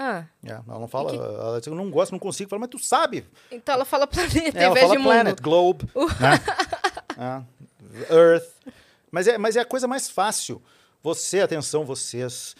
Ah, 0.00 0.24
É, 0.44 0.52
ela 0.52 0.78
não 0.78 0.86
fala, 0.86 1.10
que- 1.10 1.16
ela 1.16 1.58
diz, 1.58 1.66
eu 1.66 1.74
não 1.74 1.90
gosto, 1.90 2.12
não 2.12 2.20
consigo 2.20 2.48
falar, 2.48 2.60
mas 2.60 2.70
tu 2.70 2.78
sabe. 2.78 3.26
então 3.50 3.74
ela 3.74 3.84
fala 3.84 4.06
planeta 4.06 4.56
É, 4.56 4.62
ela 4.64 4.74
vez 4.74 4.86
fala 4.86 4.96
de 4.96 5.02
planet, 5.02 5.26
mundo. 5.30 5.42
globe, 5.42 5.88
né? 6.20 6.38
Ah, 7.18 7.42
Earth. 8.10 8.46
Mas 9.10 9.26
é, 9.26 9.36
mas 9.36 9.56
é 9.56 9.60
a 9.60 9.64
coisa 9.64 9.88
mais 9.88 10.08
fácil. 10.08 10.62
Você, 11.02 11.40
atenção, 11.40 11.84
vocês, 11.84 12.54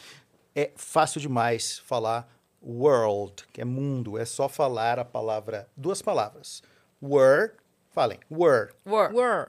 é 0.57 0.73
fácil 0.75 1.21
demais 1.21 1.79
falar 1.87 2.29
world, 2.63 3.47
que 3.53 3.61
é 3.61 3.65
mundo. 3.65 4.19
É 4.19 4.25
só 4.25 4.49
falar 4.49 4.99
a 4.99 5.05
palavra, 5.05 5.69
duas 5.77 6.03
palavras. 6.03 6.63
Were, 7.01 7.53
falem, 7.91 8.19
were, 8.31 8.73
Were. 8.85 9.13
Were. 9.13 9.49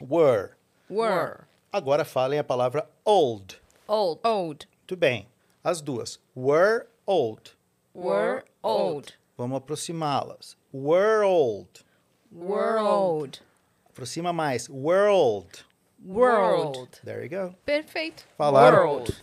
were. 0.00 0.50
Were. 0.90 1.44
Agora 1.72 2.04
falem 2.04 2.38
a 2.38 2.44
palavra 2.44 2.88
old. 3.04 3.60
Old. 3.86 4.20
Old. 4.24 4.66
Muito 4.80 4.96
bem. 4.96 5.28
As 5.62 5.80
duas. 5.80 6.18
Were 6.34 6.86
old. 7.06 7.54
Were 7.94 8.44
old. 8.62 9.12
Vamos 9.36 9.58
aproximá-las. 9.58 10.56
Were 10.72 11.22
old. 11.24 11.84
World. 12.32 13.40
Aproxima 13.88 14.32
mais. 14.32 14.68
World. 14.68 15.64
World. 16.04 17.00
There 17.04 17.22
you 17.22 17.28
go. 17.28 17.54
Perfeito. 17.64 18.24
Falaram. 18.36 18.86
World. 18.88 19.20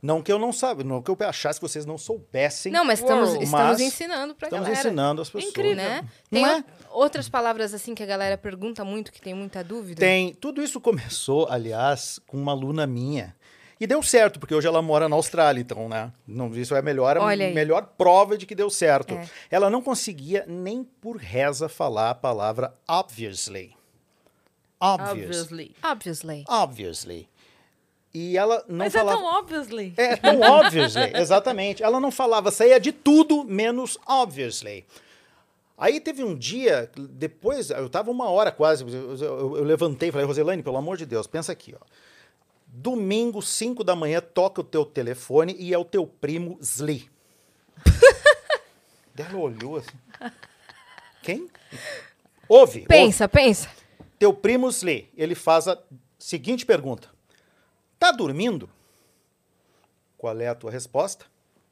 Não 0.00 0.22
que 0.22 0.30
eu 0.30 0.38
não 0.38 0.52
saiba, 0.52 0.84
não 0.84 1.02
que 1.02 1.10
eu 1.10 1.16
achasse 1.20 1.58
que 1.58 1.68
vocês 1.68 1.84
não 1.84 1.98
soubessem. 1.98 2.70
Não, 2.70 2.84
mas 2.84 3.00
estamos, 3.00 3.30
World. 3.30 3.44
estamos 3.44 3.68
Mas 3.68 3.80
ensinando 3.80 4.34
pra 4.34 4.46
Estamos 4.46 4.66
galera. 4.68 4.86
ensinando 4.88 5.22
as 5.22 5.28
pessoas. 5.28 5.50
Incrível. 5.50 5.76
Né? 5.76 6.02
Não 6.30 6.42
Tem 6.42 6.46
é? 6.58 6.64
outras 6.90 7.28
palavras 7.28 7.74
assim 7.74 7.94
que 7.96 8.02
a 8.02 8.06
galera 8.06 8.38
pergunta 8.38 8.84
muito, 8.84 9.10
que 9.12 9.20
tem 9.20 9.34
muita 9.34 9.64
dúvida? 9.64 9.98
Tem. 10.00 10.32
Tudo 10.34 10.62
isso 10.62 10.80
começou, 10.80 11.48
aliás, 11.50 12.20
com 12.28 12.36
uma 12.36 12.52
aluna 12.52 12.86
minha. 12.86 13.34
E 13.80 13.86
deu 13.86 14.02
certo, 14.02 14.40
porque 14.40 14.54
hoje 14.54 14.66
ela 14.66 14.82
mora 14.82 15.08
na 15.08 15.14
Austrália, 15.16 15.60
então, 15.60 15.88
né? 15.88 16.12
Não, 16.26 16.52
isso 16.52 16.74
é 16.74 16.80
a 16.80 16.82
melhor, 16.82 17.16
a 17.16 17.36
melhor 17.36 17.92
prova 17.96 18.36
de 18.36 18.44
que 18.44 18.54
deu 18.54 18.68
certo. 18.70 19.14
É. 19.14 19.28
Ela 19.50 19.70
não 19.70 19.80
conseguia 19.82 20.44
nem 20.48 20.82
por 20.82 21.16
reza 21.16 21.68
falar 21.68 22.10
a 22.10 22.14
palavra 22.14 22.74
obviously. 22.88 23.76
Obvious. 24.80 25.10
Obviously. 25.10 25.74
Obviously. 25.82 26.44
Obviously. 26.48 27.28
E 28.14 28.36
ela 28.38 28.64
não 28.68 28.78
Mas 28.78 28.92
falava. 28.92 29.18
é 29.18 29.20
tão 29.22 29.38
obviously. 29.38 29.94
É 29.96 30.16
tão 30.16 30.40
obviously, 30.40 31.12
exatamente. 31.14 31.82
Ela 31.82 32.00
não 32.00 32.10
falava, 32.10 32.50
saía 32.50 32.80
de 32.80 32.90
tudo 32.92 33.44
menos 33.44 33.98
obviously. 34.06 34.86
Aí 35.76 36.00
teve 36.00 36.24
um 36.24 36.34
dia, 36.34 36.90
depois, 36.96 37.70
eu 37.70 37.88
tava 37.88 38.10
uma 38.10 38.28
hora 38.30 38.50
quase, 38.50 38.82
eu, 38.84 39.14
eu- 39.16 39.56
eu 39.58 39.62
levantei 39.64 40.08
e 40.08 40.12
falei, 40.12 40.26
Roselane, 40.26 40.62
pelo 40.62 40.76
amor 40.76 40.96
de 40.96 41.06
Deus, 41.06 41.26
pensa 41.28 41.52
aqui, 41.52 41.74
ó. 41.80 41.84
Domingo, 42.66 43.40
5 43.40 43.84
da 43.84 43.94
manhã, 43.94 44.20
toca 44.20 44.60
o 44.60 44.64
teu 44.64 44.84
telefone 44.84 45.54
e 45.58 45.72
é 45.72 45.78
o 45.78 45.84
teu 45.84 46.04
primo 46.06 46.58
Sli. 46.60 47.08
Ela 49.16 49.36
olhou 49.38 49.76
assim. 49.76 49.96
Quem? 51.22 51.48
Ouve. 52.48 52.78
ouve. 52.78 52.80
Pensa, 52.86 53.28
pensa. 53.28 53.68
Teu 54.18 54.32
primo 54.32 54.68
Sli, 54.68 55.10
ele 55.16 55.34
faz 55.34 55.66
a 55.68 55.78
seguinte 56.18 56.64
pergunta: 56.66 57.08
Tá 57.98 58.10
dormindo? 58.12 58.68
Qual 60.16 60.38
é 60.40 60.48
a 60.48 60.54
tua 60.54 60.70
resposta? 60.70 61.26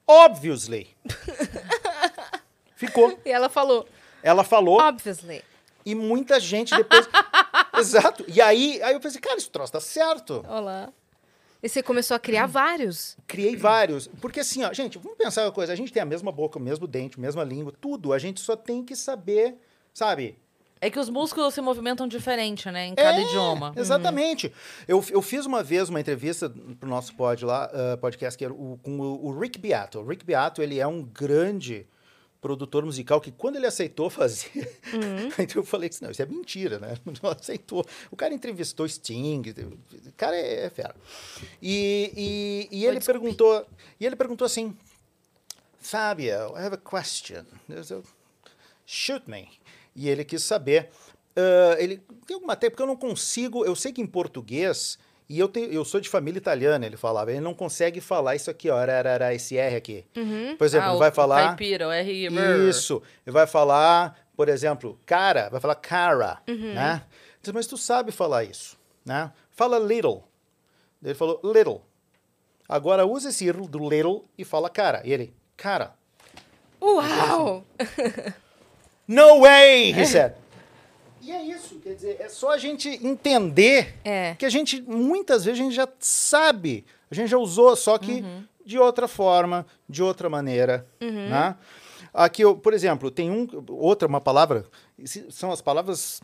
Obviously. 0.06 0.88
Ficou. 2.76 3.18
E 3.24 3.30
ela 3.30 3.48
falou, 3.48 3.88
Ela 4.22 4.44
falou 4.44 4.80
obviously. 4.80 5.42
e 5.84 5.94
muita 5.94 6.38
gente 6.38 6.74
depois. 6.76 7.08
Exato. 7.78 8.24
E 8.28 8.40
aí, 8.40 8.82
aí 8.82 8.94
eu 8.94 9.00
pensei, 9.00 9.20
cara, 9.20 9.36
esse 9.36 9.50
troço 9.50 9.72
tá 9.72 9.80
certo. 9.80 10.44
Olá. 10.48 10.92
E 11.62 11.68
você 11.68 11.82
começou 11.82 12.14
a 12.14 12.20
criar 12.20 12.46
vários. 12.46 13.16
Criei 13.26 13.56
vários. 13.56 14.06
Porque 14.20 14.40
assim, 14.40 14.62
ó, 14.62 14.72
gente, 14.72 14.98
vamos 14.98 15.16
pensar 15.18 15.44
uma 15.44 15.52
coisa: 15.52 15.72
a 15.72 15.76
gente 15.76 15.92
tem 15.92 16.02
a 16.02 16.06
mesma 16.06 16.30
boca, 16.30 16.58
o 16.58 16.62
mesmo 16.62 16.86
dente, 16.86 17.18
a 17.18 17.20
mesma 17.20 17.42
língua, 17.42 17.72
tudo. 17.80 18.12
A 18.12 18.18
gente 18.18 18.40
só 18.40 18.54
tem 18.54 18.84
que 18.84 18.94
saber, 18.94 19.56
sabe? 19.92 20.38
É 20.80 20.90
que 20.90 20.98
os 20.98 21.08
músculos 21.08 21.54
se 21.54 21.60
movimentam 21.60 22.06
diferente, 22.06 22.70
né? 22.70 22.86
Em 22.86 22.94
cada 22.94 23.18
É, 23.18 23.24
idioma. 23.24 23.72
Exatamente. 23.76 24.52
Eu, 24.86 25.02
eu 25.10 25.22
fiz 25.22 25.46
uma 25.46 25.62
vez 25.62 25.88
uma 25.88 25.98
entrevista 26.00 26.50
pro 26.78 26.88
nosso 26.88 27.14
pod 27.14 27.44
lá, 27.44 27.70
ah, 27.72 27.96
podcast, 27.96 28.36
que 28.36 28.44
era 28.44 28.52
o- 28.52 28.78
com 28.82 28.98
o, 29.00 29.26
o 29.26 29.38
Rick 29.40 29.58
Beato. 29.58 30.00
O 30.00 30.06
Rick 30.06 30.24
Beato, 30.24 30.60
ele 30.62 30.78
é 30.78 30.86
um 30.86 31.02
grande 31.02 31.86
produtor 32.42 32.84
musical 32.84 33.20
que 33.20 33.32
quando 33.32 33.56
ele 33.56 33.66
aceitou 33.66 34.08
fazer, 34.10 34.78
então 35.38 35.62
eu 35.62 35.64
falei 35.64 35.88
que 35.88 36.00
não, 36.02 36.10
isso 36.10 36.22
é 36.22 36.26
mentira, 36.26 36.78
né? 36.78 36.94
Não 37.22 37.30
aceitou. 37.30 37.84
O 38.10 38.14
cara 38.14 38.32
entrevistou 38.34 38.86
Sting, 38.86 39.42
o 40.06 40.12
cara 40.16 40.36
é, 40.36 40.66
é 40.66 40.70
fera. 40.70 40.94
E, 41.60 42.68
e, 42.70 42.78
e 42.80 42.84
ele 42.86 43.00
perguntou, 43.00 43.66
e 43.98 44.06
ele 44.06 44.14
perguntou 44.14 44.44
assim, 44.44 44.76
Fabio, 45.80 46.54
I 46.56 46.66
have 46.66 46.74
a 46.74 46.78
question. 46.78 47.44
Shoot 48.86 49.28
me. 49.28 49.48
E 49.96 50.08
ele 50.08 50.24
quis 50.24 50.42
saber. 50.42 50.90
ah, 51.34 51.76
ele 51.78 52.00
tem 52.26 52.34
alguma 52.34 52.54
técnica, 52.54 52.70
porque 52.76 52.82
eu 52.82 52.86
não 52.86 52.96
consigo. 52.96 53.64
Eu 53.64 53.74
sei 53.74 53.92
que 53.92 54.00
em 54.02 54.06
português, 54.06 54.98
e 55.28 55.38
eu, 55.38 55.48
tenho, 55.48 55.72
eu 55.72 55.84
sou 55.84 56.00
de 56.00 56.08
família 56.08 56.38
italiana, 56.38 56.86
ele 56.86 56.96
falava, 56.96 57.32
ele 57.32 57.40
não 57.40 57.54
consegue 57.54 58.00
falar 58.00 58.36
isso 58.36 58.50
aqui, 58.50 58.70
ó, 58.70 58.76
ararará, 58.76 59.34
esse 59.34 59.56
R 59.56 59.74
aqui. 59.74 60.04
Por 60.56 60.64
exemplo, 60.64 60.88
ah, 60.88 60.90
ele 60.90 60.98
vai 60.98 61.10
falar. 61.10 61.46
Caipira, 61.48 61.88
o 61.88 61.90
R. 61.90 62.28
Isso. 62.68 63.02
Ele 63.26 63.32
vai 63.32 63.46
falar, 63.46 64.16
por 64.36 64.48
exemplo, 64.48 64.98
cara, 65.04 65.48
vai 65.48 65.60
falar 65.60 65.74
cara, 65.76 66.40
né? 66.46 67.02
Diz, 67.42 67.52
mas 67.52 67.66
tu 67.66 67.76
sabe 67.76 68.12
falar 68.12 68.44
isso, 68.44 68.76
né? 69.04 69.32
Fala 69.50 69.78
little. 69.78 70.22
Ele 71.02 71.14
falou 71.14 71.40
little. 71.44 71.82
Agora 72.68 73.06
usa 73.06 73.28
esse 73.30 73.50
do 73.52 73.88
little 73.88 74.24
e 74.36 74.44
fala 74.44 74.68
cara. 74.68 75.00
E 75.04 75.12
ele, 75.12 75.32
cara. 75.56 75.94
Uau! 76.80 77.64
No 79.06 79.40
way, 79.40 79.92
he 79.92 80.04
said. 80.06 80.34
E 81.22 81.32
é 81.32 81.42
isso, 81.42 81.76
quer 81.80 81.94
dizer, 81.94 82.16
é 82.20 82.28
só 82.28 82.50
a 82.52 82.58
gente 82.58 82.88
entender 83.04 83.94
É. 84.04 84.34
que 84.38 84.46
a 84.46 84.50
gente, 84.50 84.80
muitas 84.82 85.44
vezes, 85.44 85.60
a 85.60 85.62
gente 85.64 85.74
já 85.74 85.88
sabe, 85.98 86.84
a 87.10 87.14
gente 87.14 87.28
já 87.28 87.36
usou, 87.38 87.74
só 87.74 87.98
que 87.98 88.24
de 88.64 88.78
outra 88.78 89.08
forma, 89.08 89.66
de 89.88 90.02
outra 90.02 90.28
maneira, 90.28 90.86
né? 91.00 91.56
Aqui, 92.14 92.42
eu, 92.42 92.56
por 92.56 92.72
exemplo, 92.72 93.10
tem 93.10 93.30
um, 93.30 93.46
outra, 93.68 94.08
uma 94.08 94.20
palavra, 94.20 94.64
são 95.28 95.50
as 95.52 95.60
palavras 95.60 96.20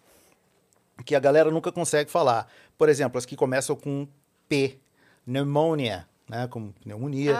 que 1.05 1.14
a 1.14 1.20
galera 1.20 1.51
nunca 1.51 1.70
consegue 1.72 2.11
falar. 2.11 2.49
Por 2.78 2.89
exemplo, 2.89 3.18
as 3.18 3.26
que 3.26 3.37
começam 3.37 3.76
com 3.76 4.07
P, 4.49 4.78
pneumonia, 5.24 6.09
né? 6.28 6.47
Como 6.49 6.72
pneumonia. 6.83 7.37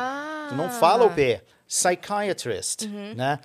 Tu 0.49 0.55
não 0.55 0.69
fala 0.71 1.05
o 1.07 1.15
P. 1.15 1.41
Psychiatrist, 1.67 2.87
né? 3.17 3.39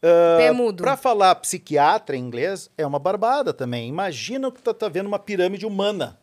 P 0.00 0.08
Ah. 0.08 0.72
Pra 0.76 0.96
falar 0.96 1.34
psiquiatra 1.36 2.16
em 2.16 2.20
inglês 2.20 2.70
é 2.78 2.86
uma 2.86 2.98
barbada 2.98 3.52
também. 3.52 3.88
Imagina 3.88 4.50
que 4.50 4.62
tu 4.62 4.72
tá 4.72 4.88
vendo 4.88 5.06
uma 5.06 5.18
pirâmide 5.18 5.66
humana, 5.66 6.18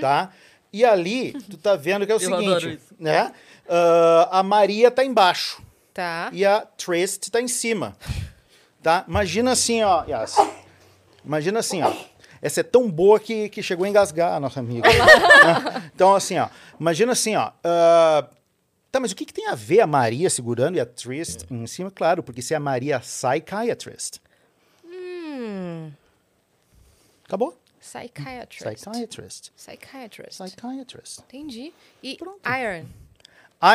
tá? 0.00 0.30
E 0.72 0.84
ali 0.84 1.32
tu 1.50 1.56
tá 1.56 1.74
vendo 1.76 2.04
que 2.04 2.12
é 2.12 2.14
o 2.14 2.20
Eu 2.22 2.28
seguinte, 2.36 2.78
né? 2.98 3.32
Ah, 3.68 4.28
a 4.40 4.42
Maria 4.42 4.90
tá 4.90 5.04
embaixo. 5.04 5.62
Tá. 5.94 6.28
e 6.30 6.44
a 6.44 6.60
Trist 6.60 7.30
tá 7.30 7.40
em 7.40 7.48
cima. 7.48 7.96
Tá? 8.82 9.02
Imagina 9.08 9.52
assim, 9.52 9.82
ó, 9.82 10.04
Yas. 10.06 10.36
Imagina 11.24 11.60
assim, 11.60 11.82
ó. 11.82 11.90
Essa 12.42 12.60
é 12.60 12.62
tão 12.62 12.90
boa 12.90 13.18
que, 13.18 13.48
que 13.48 13.62
chegou 13.62 13.86
a 13.86 13.88
engasgar 13.88 14.34
a 14.34 14.38
nossa 14.38 14.60
amiga. 14.60 14.86
então, 15.94 16.14
assim, 16.14 16.38
ó. 16.38 16.48
Imagina 16.78 17.12
assim, 17.12 17.34
ó. 17.34 17.50
ah, 17.64 18.26
tá, 18.92 19.00
mas 19.00 19.12
o 19.12 19.16
que, 19.16 19.24
que 19.26 19.32
tem 19.34 19.48
a 19.48 19.54
ver 19.54 19.80
a 19.80 19.86
Maria 19.86 20.28
segurando 20.30 20.76
e 20.76 20.80
a 20.80 20.86
Trist 20.86 21.44
em 21.50 21.66
cima? 21.66 21.90
Claro, 21.90 22.22
porque 22.22 22.40
se 22.42 22.54
é 22.54 22.56
a 22.56 22.60
Maria 22.60 22.98
psychiatrist. 23.00 24.18
Hum. 24.84 25.90
Acabou? 27.24 27.58
Psychiatrist. 27.80 28.64
Psychiatrist. 28.64 29.52
Psychiatrist. 29.56 30.42
Psychiatrist. 30.42 31.20
Entendi. 31.20 31.72
E 32.02 32.16
Pronto. 32.16 32.40
Iron. 32.48 32.86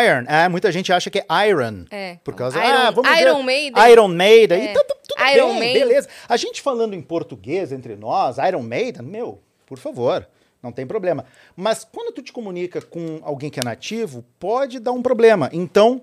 Iron. 0.04 0.26
É, 0.28 0.48
muita 0.50 0.72
gente 0.72 0.92
acha 0.94 1.10
que 1.10 1.20
é 1.20 1.48
Iron. 1.50 1.86
É. 1.90 2.18
Por 2.24 2.36
causa 2.36 2.58
Iron- 2.64 2.78
ah, 2.78 2.92
vamos 2.92 3.20
Iron 3.20 3.38
ver. 3.38 3.44
Maiden. 3.44 3.92
Iron 3.92 4.08
Maiden. 4.10 4.62
É. 4.62 4.72
E 4.72 4.74
tá 4.74 4.84
tu- 4.84 4.98
tudo 5.08 5.28
Iron 5.34 5.50
bem, 5.52 5.60
Maiden. 5.60 5.88
beleza. 5.88 6.10
A 6.28 6.38
gente 6.38 6.62
falando 6.62 6.94
em 6.94 7.02
português 7.02 7.72
entre 7.72 7.96
nós, 7.96 8.38
Iron 8.38 8.62
Maiden, 8.64 9.04
meu, 9.04 9.42
por 9.66 9.78
favor, 9.78 10.28
não 10.62 10.72
tem 10.72 10.86
problema. 10.86 11.26
Mas 11.56 11.84
quando 11.84 12.14
tu 12.14 12.22
te 12.22 12.32
comunica 12.32 12.82
com 12.82 13.20
alguém 13.24 13.50
que 13.50 13.60
é 13.60 13.64
nativo, 13.64 14.24
pode 14.40 14.80
dar 14.80 14.92
um 14.92 15.02
problema. 15.02 15.50
Então, 15.52 16.02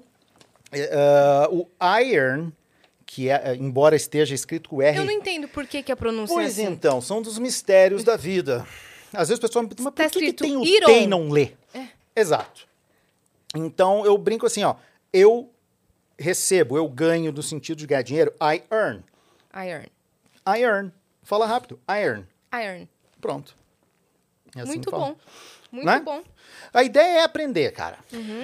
é, 0.73 0.91
ah, 0.93 1.49
o 1.51 1.67
Iron, 2.03 2.51
que 3.07 3.29
é, 3.31 3.55
embora 3.57 3.97
esteja 3.97 4.35
escrito 4.35 4.69
com 4.69 4.83
R... 4.83 4.99
Eu 4.99 5.05
não 5.05 5.13
entendo 5.13 5.49
por 5.49 5.67
que, 5.67 5.83
que 5.83 5.93
a 5.93 5.97
pronúncia 5.97 6.35
Pois 6.35 6.59
é 6.59 6.63
assim. 6.63 6.73
então, 6.73 7.01
são 7.01 7.23
dos 7.23 7.39
mistérios 7.39 8.03
da 8.05 8.17
vida. 8.17 8.67
Às 9.13 9.29
vezes 9.29 9.39
o 9.39 9.41
pessoal 9.41 9.63
me 9.63 9.69
pergunta, 9.69 9.91
mas 9.97 10.07
Tá 10.07 10.13
por 10.13 10.21
que, 10.21 10.27
que 10.27 10.33
tem 10.35 10.57
o 10.57 10.65
Iron. 10.65 10.87
tem 10.87 11.05
e 11.05 11.07
não 11.07 11.29
lê? 11.31 11.53
É. 11.73 11.87
Exato. 12.15 12.67
Então 13.55 14.05
eu 14.05 14.19
brinco 14.19 14.45
assim, 14.47 14.63
ó. 14.65 14.75
Eu 15.13 15.51
recebo, 16.19 16.77
eu 16.77 16.87
ganho 16.89 17.33
no 17.33 17.43
sentido 17.43 17.79
de 17.79 17.87
ganhar 17.87 18.03
dinheiro. 18.03 18.33
I 18.43 18.63
earn. 18.71 19.03
Iron. 19.55 19.87
I 20.47 20.63
earn. 20.63 20.93
Fala 21.23 21.47
rápido. 21.47 21.81
I 21.89 22.03
earn. 22.03 22.27
Iron. 22.53 22.87
Pronto. 23.21 23.57
É 24.57 24.61
assim 24.63 24.73
Muito 24.73 24.91
bom. 24.91 25.17
Muito 25.71 25.87
Né? 25.87 26.01
bom. 26.01 26.23
A 26.73 26.83
ideia 26.83 27.21
é 27.21 27.23
aprender, 27.25 27.71
cara. 27.73 27.99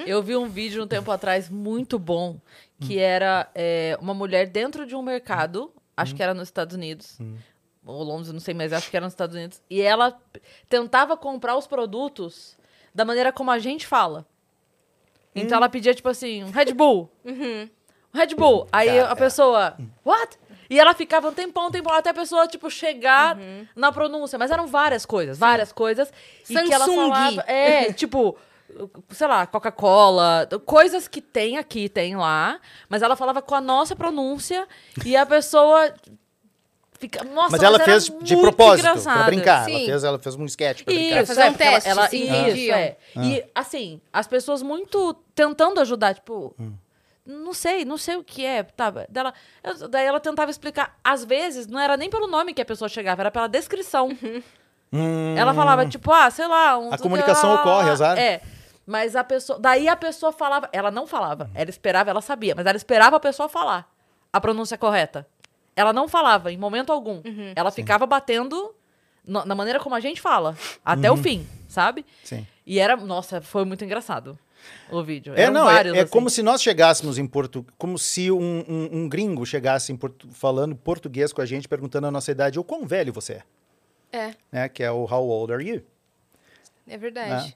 Eu 0.06 0.22
vi 0.22 0.36
um 0.36 0.48
vídeo 0.48 0.82
um 0.82 0.86
tempo 0.86 1.10
atrás 1.10 1.48
muito 1.48 1.98
bom, 1.98 2.32
Hum. 2.32 2.86
que 2.86 2.98
era 2.98 3.48
é, 3.54 3.96
uma 4.00 4.12
mulher 4.14 4.46
dentro 4.48 4.86
de 4.86 4.94
um 4.94 5.02
mercado, 5.02 5.72
acho 5.96 6.14
que 6.14 6.22
era 6.22 6.34
nos 6.34 6.48
Estados 6.48 6.74
Unidos, 6.74 7.18
Hum. 7.20 7.36
ou 7.86 8.02
Londres, 8.02 8.32
não 8.32 8.40
sei, 8.40 8.52
mas 8.54 8.72
acho 8.72 8.90
que 8.90 8.96
era 8.96 9.06
nos 9.06 9.12
Estados 9.14 9.34
Unidos, 9.36 9.62
e 9.70 9.80
ela 9.80 10.18
tentava 10.68 11.16
comprar 11.16 11.56
os 11.56 11.66
produtos 11.66 12.56
da 12.94 13.04
maneira 13.04 13.32
como 13.32 13.50
a 13.50 13.58
gente 13.58 13.86
fala. 13.86 14.26
Então 15.34 15.56
Hum. 15.56 15.62
ela 15.62 15.68
pedia, 15.68 15.94
tipo 15.94 16.08
assim, 16.08 16.44
um 16.44 16.50
Red 16.50 16.72
Bull. 16.74 17.10
Uhum. 17.24 17.68
Um 18.14 18.18
Red 18.18 18.34
Bull. 18.36 18.68
Aí 18.70 18.88
Cara, 18.88 19.10
a 19.10 19.16
pessoa, 19.16 19.76
what? 20.04 20.38
E 20.70 20.78
ela 20.80 20.94
ficava 20.94 21.28
um 21.28 21.32
tempão, 21.32 21.66
um 21.66 21.70
tempão, 21.70 21.92
até 21.94 22.10
a 22.10 22.14
pessoa, 22.14 22.46
tipo, 22.48 22.70
chegar 22.70 23.36
Uhum. 23.36 23.66
na 23.76 23.92
pronúncia. 23.92 24.38
Mas 24.38 24.50
eram 24.50 24.66
várias 24.66 25.04
coisas, 25.06 25.38
várias 25.38 25.72
coisas. 25.72 26.12
E 26.48 26.54
que 26.54 26.72
ela 26.72 26.86
Samsung. 26.86 26.96
falava. 27.10 27.44
É, 27.46 27.92
tipo, 27.94 28.36
sei 29.10 29.26
lá, 29.26 29.46
Coca-Cola, 29.46 30.48
coisas 30.64 31.06
que 31.06 31.20
tem 31.20 31.58
aqui, 31.58 31.88
tem 31.88 32.16
lá. 32.16 32.58
Mas 32.88 33.02
ela 33.02 33.14
falava 33.16 33.42
com 33.42 33.54
a 33.54 33.60
nossa 33.60 33.94
pronúncia 33.94 34.66
e 35.04 35.16
a 35.16 35.24
pessoa. 35.26 35.92
Fica, 36.96 37.22
nossa, 37.24 37.50
mas 37.50 37.62
ela 37.62 37.74
era 37.76 37.84
fez 37.84 38.04
de 38.22 38.36
propósito, 38.36 38.82
pra 38.82 38.90
engraçado. 38.92 39.26
brincar. 39.26 39.64
Sim. 39.64 39.72
Ela 39.76 39.84
fez, 39.86 40.04
ela 40.04 40.18
fez 40.18 40.34
um 40.36 40.44
sketch 40.46 40.84
pra 40.84 40.94
brincar. 40.94 41.22
Isso, 41.22 41.26
fazer 41.34 41.40
um 41.40 41.42
é, 41.42 41.46
ela- 41.48 41.56
teste, 41.58 41.88
ela, 41.90 42.08
sim, 42.08 42.46
isso, 42.48 42.72
é. 42.72 42.96
E, 43.16 43.44
assim, 43.54 44.00
as 44.12 44.26
pessoas 44.26 44.62
muito 44.62 45.12
tentando 45.34 45.80
ajudar, 45.80 46.14
tipo... 46.14 46.54
Não 47.26 47.54
sei, 47.54 47.84
não 47.86 47.96
sei 47.96 48.16
o 48.16 48.24
que 48.24 48.44
é, 48.44 48.62
tá? 48.62 48.90
Dela, 49.08 49.32
eu- 49.62 49.88
daí 49.88 50.04
ela 50.06 50.20
tentava 50.20 50.50
explicar. 50.50 50.98
Às 51.02 51.24
vezes, 51.24 51.66
não 51.66 51.80
era 51.80 51.96
nem 51.96 52.10
pelo 52.10 52.26
nome 52.26 52.52
que 52.52 52.60
a 52.60 52.64
pessoa 52.66 52.88
chegava, 52.88 53.22
era 53.22 53.30
pela 53.30 53.46
descrição. 53.48 54.10
Hum, 54.92 55.34
Ela 55.36 55.52
falava, 55.54 55.86
tipo, 55.86 56.12
ah, 56.12 56.30
sei 56.30 56.46
lá... 56.46 56.78
Um, 56.78 56.92
A 56.92 56.98
comunicação 56.98 57.54
ocorre, 57.54 57.90
azar. 57.90 58.16
É. 58.18 58.40
Mas 58.86 59.16
a 59.16 59.24
pessoa... 59.24 59.58
Daí 59.58 59.88
a 59.88 59.96
pessoa 59.96 60.30
falava... 60.32 60.68
Ela 60.72 60.90
não 60.90 61.06
falava. 61.06 61.50
Ela 61.54 61.70
esperava, 61.70 62.10
ela 62.10 62.20
sabia. 62.20 62.54
Mas 62.54 62.64
ela 62.66 62.76
esperava 62.76 63.16
a 63.16 63.20
pessoa 63.20 63.48
falar 63.48 63.90
a 64.32 64.40
pronúncia 64.40 64.76
correta. 64.78 65.26
Ela 65.74 65.92
não 65.92 66.06
falava 66.06 66.52
em 66.52 66.56
momento 66.56 66.92
algum. 66.92 67.22
Uhum. 67.24 67.52
Ela 67.56 67.70
ficava 67.72 68.06
batendo 68.06 68.72
no- 69.26 69.44
na 69.44 69.54
maneira 69.54 69.80
como 69.80 69.94
a 69.96 70.00
gente 70.00 70.20
fala. 70.20 70.56
Até 70.84 71.10
Uhum. 71.10 71.18
o 71.18 71.22
fim, 71.22 71.48
sabe? 71.66 72.04
Sim. 72.22 72.46
E 72.64 72.78
era... 72.78 72.94
Nossa, 72.96 73.40
foi 73.40 73.64
muito 73.64 73.84
engraçado 73.84 74.38
o 74.90 75.02
vídeo. 75.02 75.34
É, 75.34 75.42
Eram 75.42 75.52
não, 75.54 75.70
é, 75.70 75.74
vários, 75.74 75.96
é 75.96 76.00
assim. 76.00 76.10
como 76.10 76.28
se 76.30 76.42
nós 76.42 76.62
chegássemos 76.62 77.18
em 77.18 77.26
Porto, 77.26 77.64
como 77.78 77.98
se 77.98 78.30
um, 78.30 78.64
um- 78.68 78.88
um 78.92 79.08
gringo 79.08 79.44
chegasse 79.46 79.92
em 79.92 79.96
Portu- 79.96 80.28
falando 80.32 80.74
português 80.76 81.32
com 81.32 81.40
a 81.40 81.46
gente, 81.46 81.68
perguntando 81.68 82.06
a 82.06 82.10
nossa 82.10 82.30
idade, 82.30 82.58
ou 82.58 82.64
quão 82.64 82.86
velho 82.86 83.12
você 83.12 83.34
é, 84.12 84.16
É, 84.18 84.34
né? 84.52 84.68
Que 84.68 84.82
é 84.82 84.90
o 84.90 85.04
How 85.04 85.26
old 85.28 85.52
are 85.52 85.66
you? 85.68 85.82
é 86.86 86.96
verdade. 86.98 87.46
né? 87.48 87.54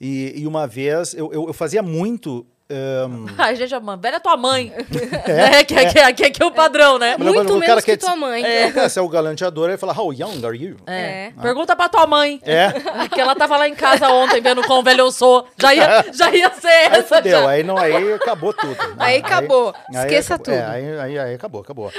E, 0.00 0.32
e 0.40 0.46
uma 0.46 0.66
vez, 0.66 1.12
eu, 1.14 1.32
eu, 1.32 1.46
eu 1.48 1.52
fazia 1.52 1.82
muito... 1.82 2.46
ahn, 2.70 3.26
Ai, 3.38 3.56
gente, 3.56 3.74
a 3.74 3.78
velha 3.96 4.16
é 4.16 4.20
tua 4.20 4.36
mãe. 4.36 4.72
né? 5.26 5.64
que, 5.64 5.74
é, 5.74 5.84
que, 5.86 5.98
é, 5.98 6.12
que, 6.12 6.22
é, 6.24 6.30
que 6.30 6.42
é 6.42 6.46
o 6.46 6.50
padrão, 6.50 6.98
né? 6.98 7.16
Mas 7.18 7.26
Muito 7.26 7.56
o 7.56 7.60
cara 7.60 7.68
menos 7.68 7.84
que 7.84 7.96
tua 7.96 8.16
mãe. 8.16 8.44
É, 8.44 8.88
se 8.88 8.98
é 8.98 9.02
o 9.02 9.08
galanteador, 9.08 9.68
ele 9.68 9.78
fala, 9.78 9.98
how 9.98 10.12
young 10.12 10.44
are 10.44 10.56
you? 10.56 10.76
É. 10.86 11.00
É. 11.26 11.32
Pergunta 11.40 11.74
pra 11.74 11.88
tua 11.88 12.06
mãe. 12.06 12.40
É, 12.44 12.68
Que 13.08 13.20
ela 13.20 13.34
tava 13.34 13.56
lá 13.56 13.68
em 13.68 13.74
casa 13.74 14.08
ontem 14.08 14.40
vendo 14.40 14.62
quão 14.62 14.82
velho 14.82 15.00
eu 15.00 15.12
sou. 15.12 15.46
Já 15.58 15.74
ia, 15.74 16.04
já 16.12 16.30
ia 16.34 16.50
ser 16.52 16.68
aí 16.68 16.86
essa. 17.00 17.16
fudeu, 17.16 17.42
já. 17.42 17.48
aí, 17.48 17.62
não, 17.62 17.76
aí 17.76 18.12
acabou 18.12 18.52
tudo. 18.52 18.76
né? 18.76 18.94
Aí 18.98 19.18
acabou. 19.18 19.74
Esqueça 19.90 20.34
acabou. 20.34 20.54
É, 20.54 20.60
tudo. 20.60 20.70
aí, 20.70 21.00
aí, 21.00 21.18
aí 21.18 21.34
acabou, 21.34 21.60
acabou. 21.60 21.92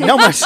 Não, 0.00 0.16
mas... 0.16 0.42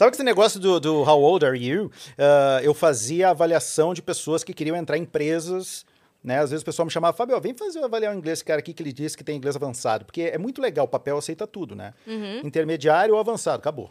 Sabe 0.00 0.12
que 0.12 0.16
esse 0.16 0.24
negócio 0.24 0.58
do, 0.58 0.80
do 0.80 1.02
How 1.02 1.20
Old 1.20 1.44
Are 1.44 1.62
You? 1.62 1.90
Ah, 2.16 2.60
eu 2.62 2.72
fazia 2.72 3.28
avaliação 3.28 3.92
de 3.92 4.00
pessoas 4.00 4.42
que 4.42 4.54
queriam 4.54 4.74
entrar 4.74 4.96
em 4.96 5.02
empresas, 5.02 5.84
né? 6.22 6.38
Às 6.38 6.50
vezes 6.50 6.62
o 6.62 6.64
pessoal 6.64 6.86
me 6.86 6.92
chamava, 6.92 7.16
Fábio, 7.16 7.40
vem 7.40 7.54
fazer 7.54 7.82
avaliar 7.82 8.14
o 8.14 8.18
inglês, 8.18 8.38
esse 8.38 8.44
cara 8.44 8.60
aqui 8.60 8.72
que 8.72 8.82
ele 8.82 8.92
disse 8.92 9.16
que 9.16 9.24
tem 9.24 9.36
inglês 9.36 9.56
avançado. 9.56 10.04
Porque 10.04 10.22
é 10.22 10.38
muito 10.38 10.60
legal, 10.60 10.84
o 10.84 10.88
papel 10.88 11.16
aceita 11.18 11.46
tudo, 11.46 11.74
né? 11.74 11.94
Uhum. 12.06 12.40
Intermediário 12.44 13.14
ou 13.14 13.20
avançado, 13.20 13.58
acabou. 13.58 13.90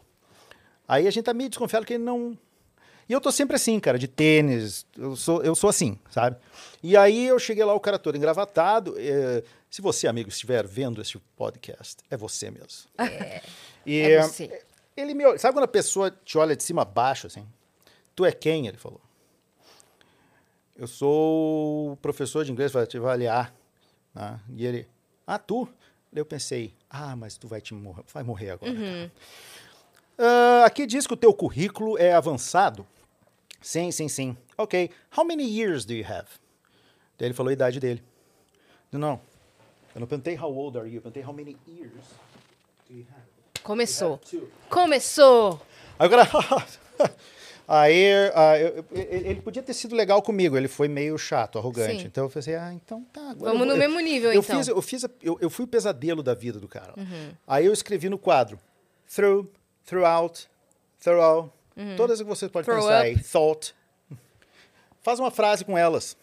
Aí 0.88 1.08
a 1.08 1.12
gente 1.12 1.26
tá 1.26 1.34
meio 1.34 1.50
desconfiado 1.50 1.86
que 1.86 1.94
ele 1.94 2.04
não... 2.04 2.38
E 3.08 3.14
eu 3.14 3.20
tô 3.20 3.32
sempre 3.32 3.56
assim, 3.56 3.80
cara, 3.80 3.98
de 3.98 4.08
tênis, 4.08 4.86
eu 4.96 5.16
sou, 5.16 5.42
eu 5.42 5.56
sou 5.56 5.68
assim, 5.68 5.98
sabe? 6.12 6.38
E 6.84 6.96
aí 6.96 7.26
eu 7.26 7.40
cheguei 7.40 7.64
lá, 7.64 7.74
o 7.74 7.80
cara 7.80 7.98
todo 7.98 8.16
engravatado. 8.16 8.94
eh, 9.00 9.44
se 9.68 9.82
você, 9.82 10.08
amigo, 10.08 10.30
estiver 10.30 10.66
vendo 10.68 11.02
esse 11.02 11.18
podcast, 11.36 11.98
é 12.10 12.16
você 12.16 12.52
mesmo. 12.52 12.68
É. 13.00 13.42
E, 13.86 14.00
É 14.02 14.22
você. 14.22 14.64
Ele 14.96 15.14
me 15.14 15.26
olha, 15.26 15.40
sabe 15.40 15.56
quando 15.56 15.64
a 15.64 15.68
pessoa 15.68 16.12
te 16.12 16.38
olha 16.38 16.56
de 16.56 16.64
cima 16.64 16.82
a 16.82 16.86
baixo, 16.86 17.26
assim? 17.26 17.48
Tu 18.16 18.26
é 18.26 18.32
quem? 18.32 18.68
Ele 18.68 18.78
falou. 18.78 19.02
Eu 20.80 20.88
sou 20.88 21.98
professor 21.98 22.46
de 22.46 22.54
inglês, 22.54 22.72
vai 22.72 22.88
te 22.88 22.98
avaliar. 22.98 23.54
né? 24.16 24.40
E 24.56 24.66
ele, 24.66 24.88
ah, 25.28 25.38
tu? 25.38 25.68
Eu 26.14 26.26
pensei, 26.26 26.74
ah, 26.90 27.18
mas 27.18 27.38
tu 27.38 27.50
vai, 27.50 27.60
te 27.60 27.74
morrer, 27.74 28.04
vai 28.14 28.24
morrer 28.24 28.52
agora. 28.52 28.74
cara. 28.74 29.12
Ah, 30.18 30.64
aqui 30.66 30.86
diz 30.88 31.06
que 31.06 31.14
o 31.14 31.18
teu 31.18 31.34
currículo 31.34 31.98
é 31.98 32.14
avançado. 32.14 32.88
Sim, 33.62 33.92
sim, 33.92 34.08
sim. 34.08 34.38
Ok. 34.58 34.90
How 35.16 35.26
many 35.26 35.44
years 35.44 35.84
do 35.84 35.92
you 35.94 36.06
have? 36.06 36.30
Daí 37.18 37.28
ele 37.28 37.34
falou 37.34 37.50
a 37.50 37.54
idade 37.54 37.78
dele. 37.82 38.02
Não, 38.90 39.00
não. 39.02 39.22
Eu 39.94 40.00
não 40.00 40.08
perguntei 40.08 40.38
how 40.40 40.50
old 40.56 40.78
are 40.78 40.88
you, 40.88 40.96
eu 40.96 41.02
perguntei 41.02 41.24
how 41.26 41.34
many 41.34 41.58
years 41.68 41.92
do 42.90 42.96
you 42.96 43.06
have? 43.12 43.62
Começou. 43.64 44.18
Two. 44.20 44.50
Começou. 44.70 45.62
Aí 46.00 46.08
o 46.08 46.10
cara. 46.10 46.26
Aí 47.72 48.06
ah, 48.34 48.58
eu- 48.60 48.78
eu- 48.78 48.86
ele 48.92 49.42
podia 49.42 49.62
ter 49.62 49.76
sido 49.76 49.96
legal 49.96 50.24
comigo, 50.24 50.58
ele 50.58 50.68
foi 50.68 50.88
meio 50.88 51.16
chato, 51.20 51.60
arrogante. 51.60 52.02
Sim. 52.02 52.08
Então 52.08 52.24
eu 52.24 52.30
pensei, 52.32 52.56
ah, 52.56 52.74
então 52.74 53.04
tá. 53.14 53.36
Vamos 53.38 53.44
eu 53.46 53.54
no 53.60 53.66
vou- 53.68 53.78
mesmo 53.78 54.00
nível, 54.00 54.34
eu 54.34 54.42
então. 54.42 54.58
Fiz, 54.58 54.68
eu, 54.68 54.82
fiz 54.82 55.06
a- 55.06 55.10
eu, 55.22 55.38
eu 55.40 55.50
fui 55.52 55.66
o 55.66 55.68
pesadelo 55.68 56.24
da 56.24 56.34
vida 56.34 56.60
do 56.60 56.68
cara. 56.68 56.94
Uhum. 56.98 57.32
Aí 57.46 57.68
eu 57.68 57.72
escrevi 57.72 58.10
no 58.10 58.18
quadro: 58.18 58.60
through, 59.08 59.48
throughout, 59.86 60.50
thorough. 61.00 61.52
Todas 61.96 62.20
que 62.20 62.28
você 62.28 62.50
pode 62.50 62.66
Throw 62.66 62.78
pensar 62.78 63.00
up. 63.02 63.08
aí. 63.08 63.20
Thought. 63.24 63.76
Faz 65.04 65.20
uma 65.20 65.30
frase 65.32 65.64
com 65.64 65.78
elas. 65.78 66.18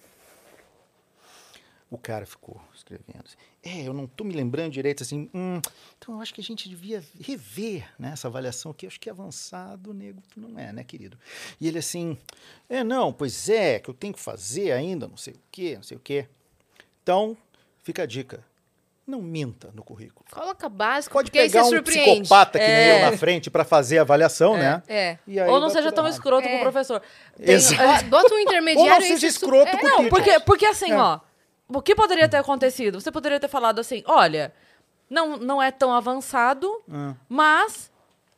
O 1.91 1.97
cara 1.97 2.27
ficou 2.27 2.61
escrevendo. 2.75 3.25
assim, 3.25 3.37
É, 3.69 3.89
eu 3.89 3.93
não 3.93 4.07
tô 4.07 4.23
me 4.23 4.33
lembrando 4.33 4.71
direito 4.73 5.03
assim. 5.03 5.29
hum, 5.35 5.61
então 5.99 6.15
eu 6.15 6.21
acho 6.21 6.33
que 6.33 6.41
a 6.41 6.45
gente 6.45 6.69
devia 6.69 7.03
rever 7.21 7.89
né, 7.99 8.11
essa 8.13 8.29
avaliação 8.29 8.71
aqui. 8.71 8.87
Eu 8.87 8.89
acho 8.89 9.01
que 9.01 9.11
avançado, 9.11 9.93
nego, 9.93 10.23
tu 10.33 10.39
não 10.41 10.57
é, 10.59 10.73
né, 10.73 10.85
querido? 10.85 11.19
E 11.61 11.67
ele 11.67 11.79
assim, 11.79 12.17
é, 12.69 12.85
não, 12.85 13.13
pois 13.13 13.49
é, 13.49 13.79
que 13.81 13.89
eu 13.89 13.95
tenho 13.95 14.15
que 14.15 14.21
fazer 14.21 14.71
ainda, 14.73 15.09
não 15.09 15.17
sei 15.17 15.35
o 15.35 15.41
quê, 15.51 15.75
não 15.77 15.83
sei 15.83 15.97
o 15.97 16.01
quê. 16.01 16.27
Então, 17.03 17.37
fica 17.83 18.03
a 18.05 18.07
dica. 18.07 18.45
Não 19.07 19.23
minta 19.23 19.71
no 19.73 19.85
currículo. 19.85 20.25
Coloca 20.33 20.69
básico, 20.69 21.13
Pode 21.13 21.31
porque 21.31 21.39
aí 21.39 21.49
pegar 21.49 21.65
um 21.65 21.81
psicopata 21.83 22.59
que 22.59 22.67
nem 22.67 22.75
É. 22.75 23.07
eu 23.07 23.11
na 23.13 23.17
frente 23.17 23.49
para 23.49 23.65
fazer 23.65 23.99
a 23.99 24.03
avaliação, 24.03 24.57
né? 24.57 24.83
É. 24.89 25.17
E 25.29 25.39
aí 25.39 25.49
Ou 25.49 25.61
não 25.61 25.71
seja 25.71 25.93
tão 25.93 26.09
escroto 26.09 26.43
com 26.49 26.55
É. 26.55 26.59
o 26.59 26.61
professor. 26.61 27.01
Tem- 27.37 27.55
Exato. 27.55 28.05
Bo- 28.07 28.11
Bota 28.11 28.35
um 28.35 28.37
Ou 28.39 28.41
intermediário 28.43 28.91
não 29.07 29.07
e 29.07 29.09
seja 29.11 29.29
escroto 29.29 29.69
é, 29.69 29.77
com 29.79 29.87
o 29.87 29.89
Não, 29.89 30.09
porque, 30.09 30.41
porque 30.41 30.67
assim, 30.67 30.91
É. 30.91 30.97
ó. 30.97 31.21
O 31.69 31.83
que 31.83 31.95
poderia 31.95 32.29
ter 32.29 32.37
acontecido? 32.37 33.01
Você 33.01 33.11
poderia 33.11 33.41
ter 33.41 33.49
falado 33.49 33.79
assim: 33.81 34.03
olha, 34.07 34.53
não, 35.11 35.37
não 35.37 35.63
é 35.63 35.71
tão 35.71 35.93
avançado, 35.93 36.71
Ah, 36.91 37.15
mas 37.29 37.91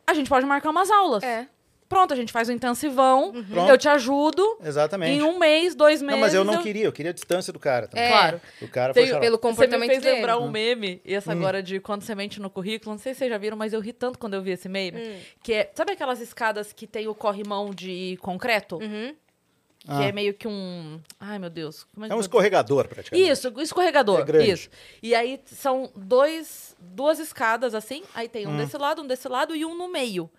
a 0.07 0.13
gente 0.13 0.29
pode 0.29 0.45
marcar 0.45 0.69
umas 0.71 0.89
aulas. 0.89 1.23
É. 1.23 1.47
Pronto, 1.87 2.13
a 2.13 2.15
gente 2.15 2.31
faz 2.31 2.47
um 2.47 2.51
intensivão, 2.51 3.33
Pronto. 3.49 3.67
eu 3.71 3.75
te 3.75 3.89
ajudo. 3.89 4.59
exatamente. 4.63 5.11
Em 5.11 5.23
um 5.23 5.39
mês, 5.39 5.73
dois 5.73 6.03
meses. 6.03 6.13
Não, 6.15 6.21
mas 6.21 6.35
eu 6.35 6.43
não 6.43 6.61
queria, 6.61 6.85
eu 6.85 6.91
queria 6.91 7.09
a 7.09 7.13
distância 7.13 7.51
do 7.51 7.57
cara 7.57 7.87
também. 7.87 8.05
É. 8.05 8.09
Claro. 8.09 8.41
O 8.61 8.67
cara 8.67 8.93
Tem- 8.93 9.07
foi. 9.07 9.19
Pelo 9.19 9.37
Você 9.37 9.47
me 9.47 9.51
comportamento 9.51 9.89
fez 9.89 10.03
dele. 10.03 10.15
lembrar 10.17 10.37
um 10.37 10.49
meme, 10.51 11.01
e 11.03 11.15
Hum. 11.15 11.17
essa 11.17 11.31
agora 11.31 11.63
de 11.63 11.79
quando 11.79 12.03
você 12.03 12.13
mente 12.13 12.39
no 12.39 12.47
currículo, 12.47 12.91
não 12.91 12.99
sei 12.99 13.15
se 13.15 13.19
vocês 13.19 13.31
já 13.31 13.39
viram, 13.39 13.57
mas 13.57 13.73
eu 13.73 13.79
ri 13.79 13.91
tanto 13.91 14.19
quando 14.19 14.35
eu 14.35 14.41
vi 14.43 14.51
esse 14.51 14.69
meme. 14.69 15.01
Hum. 15.01 15.19
Que 15.41 15.53
é, 15.53 15.71
sabe 15.73 15.93
aquelas 15.93 16.21
escadas 16.21 16.71
que 16.71 16.85
tem 16.85 17.07
o 17.07 17.15
corrimão 17.15 17.71
de 17.71 18.17
concreto? 18.21 18.75
Uhum. 18.77 19.15
Que 19.79 19.91
Ah. 19.91 20.03
é 20.03 20.11
meio 20.11 20.33
que 20.33 20.47
um. 20.47 20.99
Ai, 21.19 21.39
meu 21.39 21.49
Deus. 21.49 21.85
Como 21.93 22.05
É 22.05 22.09
que 22.09 22.15
um 22.15 22.19
escorregador, 22.19 22.87
praticamente. 22.87 23.29
Isso, 23.31 23.53
escorregador. 23.61 24.19
É 24.19 24.23
grande. 24.23 24.51
Isso. 24.51 24.69
E 25.01 25.15
aí 25.15 25.41
são 25.45 25.89
dois, 25.95 26.75
duas 26.79 27.17
escadas 27.17 27.73
assim. 27.73 28.03
Aí 28.13 28.27
tem 28.27 28.45
Hum. 28.45 28.51
um 28.51 28.57
desse 28.57 28.77
lado, 28.77 29.01
um 29.01 29.07
desse 29.07 29.27
lado 29.29 29.55
e 29.55 29.63
um 29.65 29.75
no 29.75 29.87
meio. 29.87 30.29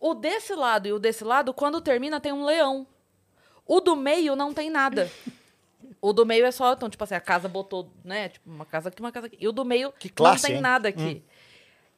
O 0.00 0.14
desse 0.14 0.52
lado 0.54 0.88
e 0.88 0.92
o 0.92 0.98
desse 0.98 1.22
lado, 1.22 1.54
quando 1.54 1.80
termina, 1.80 2.20
tem 2.20 2.32
um 2.32 2.44
leão. 2.44 2.84
O 3.64 3.80
do 3.80 3.94
meio 3.94 4.34
não 4.34 4.52
tem 4.52 4.68
nada. 4.68 5.08
o 6.00 6.12
do 6.12 6.26
meio 6.26 6.44
é 6.44 6.50
só, 6.50 6.72
então, 6.72 6.90
tipo 6.90 7.04
assim, 7.04 7.14
a 7.14 7.20
casa 7.20 7.48
botou, 7.48 7.88
né? 8.04 8.30
Tipo, 8.30 8.50
uma 8.50 8.64
casa 8.66 8.88
aqui, 8.88 9.00
uma 9.00 9.12
casa 9.12 9.28
aqui. 9.28 9.36
E 9.40 9.46
o 9.46 9.52
do 9.52 9.64
meio 9.64 9.92
Que 9.92 10.08
classe, 10.08 10.42
não 10.42 10.46
tem 10.48 10.56
hein? 10.56 10.60
nada 10.60 10.88
aqui. 10.88 11.22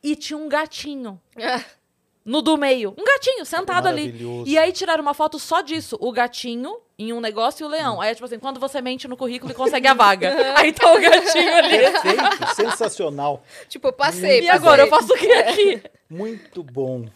E 0.03 0.15
tinha 0.15 0.37
um 0.37 0.47
gatinho 0.51 1.19
no 2.25 2.41
do 2.41 2.57
meio. 2.57 2.95
Um 2.99 3.05
gatinho 3.05 3.45
sentado 3.45 3.87
ali. 3.87 4.15
E 4.47 4.57
aí 4.57 4.73
tiraram 4.73 5.03
uma 5.03 5.15
foto 5.15 5.39
só 5.39 5.61
disso. 5.61 5.97
O 6.01 6.11
gatinho 6.11 6.79
em 6.99 7.13
um 7.13 7.21
negócio 7.21 7.65
e 7.65 7.67
o 7.67 7.69
leão. 7.69 8.01
Aí 8.01 8.11
é 8.11 8.15
tipo 8.15 8.25
assim, 8.25 8.39
quando 8.39 8.59
você 8.59 8.81
mente 8.81 9.07
no 9.07 9.17
currículo 9.17 9.53
e 9.53 9.55
consegue 9.55 9.87
a 9.87 9.95
vaga. 9.95 10.33
aí 10.57 10.73
tá 10.73 10.93
o 10.93 11.01
gatinho 11.01 11.55
ali. 11.55 11.79
Perfeito, 11.79 12.55
sensacional. 12.55 13.43
tipo, 13.69 13.89
eu 13.89 13.93
passei. 13.93 14.43
E 14.43 14.49
agora, 14.49 14.83
eu 14.83 14.89
passei. 14.89 15.09
faço 15.09 15.15
o 15.15 15.27
que 15.27 15.33
aqui? 15.33 15.83
Muito 16.09 16.63
bom. 16.63 17.07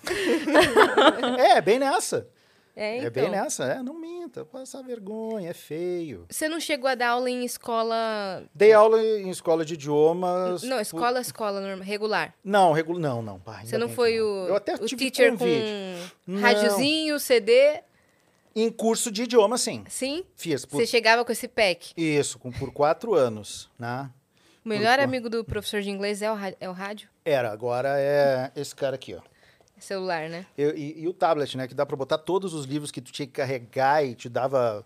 é, 1.39 1.61
bem 1.61 1.79
nessa. 1.79 2.29
É, 2.81 2.95
É, 2.95 2.99
então. 2.99 3.11
bem 3.11 3.29
nessa. 3.31 3.65
É, 3.65 3.83
não 3.83 3.95
minta, 3.95 4.45
passar 4.45 4.83
vergonha, 4.83 5.51
é 5.51 5.55
feio. 5.55 6.25
Você 6.31 6.49
não 6.49 6.61
chegou 6.61 6.89
a 6.89 6.95
dar 6.95 7.09
aula 7.11 7.29
em 7.29 7.45
escola. 7.45 8.45
Dei 8.55 8.73
aula 8.73 9.03
em 9.03 9.29
escola 9.31 9.65
de 9.65 9.75
idiomas. 9.75 10.63
Não, 10.63 10.79
escola, 10.81 11.21
escola 11.21 11.61
normal, 11.61 11.85
regular. 11.85 12.35
Não, 12.45 12.73
regu... 12.73 12.99
não, 12.99 13.21
não. 13.21 13.41
pá, 13.41 13.57
ainda 13.59 13.69
Você 13.71 13.79
não 13.79 13.89
foi 13.89 14.19
não. 14.19 14.25
o, 14.27 14.49
Eu 14.49 14.57
até 14.57 14.75
o 14.77 14.87
tive 14.87 15.11
teacher 15.11 15.33
convite. 15.37 15.61
com 16.25 16.33
Não. 16.33 16.41
rádiozinho, 16.41 17.19
CD? 17.19 17.81
Em 18.55 18.71
curso 18.71 19.11
de 19.11 19.23
idioma, 19.25 19.59
sim. 19.59 19.85
Sim? 19.89 20.25
Fiz 20.37 20.65
por 20.65 20.77
Você 20.81 20.87
chegava 20.87 21.25
com 21.25 21.33
esse 21.33 21.47
pack. 21.49 21.93
isso, 21.97 22.39
com- 22.39 22.51
por 22.53 22.73
quatro 22.73 23.15
anos, 23.15 23.69
né? 23.79 24.11
O 24.65 24.69
melhor 24.69 24.99
Por- 24.99 25.05
amigo 25.05 25.29
do 25.31 25.45
professor 25.45 25.81
de 25.81 25.91
inglês 25.91 26.23
é 26.23 26.31
o, 26.33 26.37
é 26.61 26.69
o 26.69 26.73
rádio? 26.73 27.09
Era, 27.25 27.51
agora 27.53 27.95
é 27.99 28.51
esse 28.57 28.75
cara 28.75 28.97
aqui, 28.97 29.15
ó. 29.15 29.21
Celular, 29.81 30.29
né? 30.29 30.47
Eu- 30.57 30.77
e, 30.77 31.01
e 31.03 31.09
o 31.09 31.13
tablet, 31.13 31.57
né? 31.57 31.67
Que 31.69 31.75
dá 31.75 31.85
pra 31.87 31.97
botar 31.97 32.19
todos 32.19 32.55
os 32.55 32.65
livros 32.67 32.91
que 32.91 33.01
tu 33.01 33.13
tinha 33.13 33.27
que 33.27 33.33
carregar 33.33 34.05
e 34.05 34.15
te 34.15 34.29
dava 34.29 34.85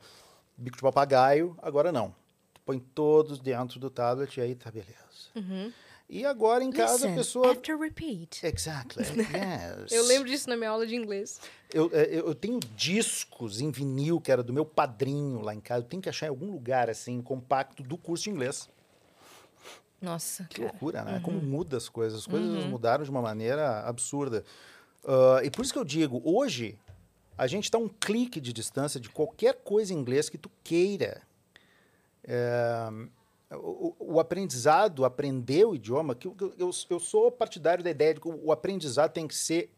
bico 0.57 0.77
de 0.77 0.83
papagaio. 0.83 1.57
Agora 1.63 1.91
não. 1.93 2.15
Tu 2.55 2.61
põe 2.65 2.79
todos 2.79 3.39
dentro 3.39 3.79
do 3.81 3.91
tablet 3.91 4.37
e 4.37 4.41
aí 4.41 4.55
tá 4.55 4.71
beleza. 4.71 4.93
Uhum. 5.35 5.73
E 6.11 6.27
agora 6.27 6.63
em 6.63 6.71
casa 6.71 6.93
a 6.93 6.95
Listen, 7.09 7.15
pessoa. 7.15 7.53
After 7.53 7.79
repeat. 7.79 8.45
Exactly. 8.45 9.03
Yes. 9.33 9.91
Eu 9.93 10.05
lembro 10.05 10.29
disso 10.29 10.47
na 10.51 10.57
minha 10.59 10.69
aula 10.69 10.87
de 10.87 10.95
inglês. 10.95 11.41
Eu, 11.73 11.91
é, 11.95 12.03
eu, 12.05 12.27
eu 12.27 12.35
tenho 12.35 12.61
discos 12.77 13.63
em 13.63 13.71
vinil 13.71 14.21
que 14.21 14.31
era 14.31 14.43
do 14.43 14.53
meu 14.53 14.67
padrinho 14.67 15.41
lá 15.41 15.55
em 15.55 15.61
casa. 15.61 15.81
Eu 15.83 15.89
tenho 15.89 16.03
que 16.03 16.11
achar 16.11 16.27
em 16.27 16.29
algum 16.29 16.51
lugar 16.53 16.91
assim, 16.91 17.23
compacto 17.23 17.83
do 17.83 17.97
curso 17.97 18.25
de 18.25 18.31
inglês. 18.31 18.69
Nossa, 20.01 20.45
Que 20.45 20.57
cara. 20.61 20.71
loucura, 20.73 21.03
né? 21.05 21.21
Como 21.25 21.41
muda 21.41 21.77
as 21.77 21.89
coisas. 21.89 22.21
As 22.21 22.27
coisas 22.27 22.65
mudaram 22.67 23.05
de 23.05 23.11
uma 23.11 23.23
maneira 23.23 23.81
absurda. 23.87 24.45
Ah, 25.05 25.41
e 25.43 25.51
por 25.51 25.63
isso 25.65 25.73
que 25.73 25.79
eu 25.79 25.85
digo, 25.85 26.21
hoje, 26.25 26.79
a 27.37 27.47
gente 27.47 27.65
está 27.65 27.79
um 27.79 27.89
clique 27.89 28.41
de 28.41 28.53
distância 28.53 29.01
de 29.01 29.09
qualquer 29.09 29.55
coisa 29.63 29.93
em 29.93 29.97
inglês 29.97 30.29
que 30.29 30.39
tu 30.39 30.51
queira. 30.63 31.23
É, 32.25 32.89
o, 33.57 33.95
o- 33.99 34.21
aprendizado, 34.21 35.05
aprender 35.05 35.65
o 35.67 35.75
idioma, 35.75 36.15
que 36.15 36.27
eu, 36.29 36.37
eu- 36.59 36.71
eu, 36.89 37.01
sou 37.01 37.31
partidário 37.31 37.83
da 37.83 37.91
ideia 37.91 38.15
de 38.15 38.21
que 38.21 38.29
o 38.29 38.53
aprendizado 38.53 39.11
tem 39.13 39.27
que 39.27 39.35
ser, 39.35 39.71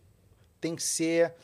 tem 0.61 0.77
que 0.77 0.83
ser 0.83 1.35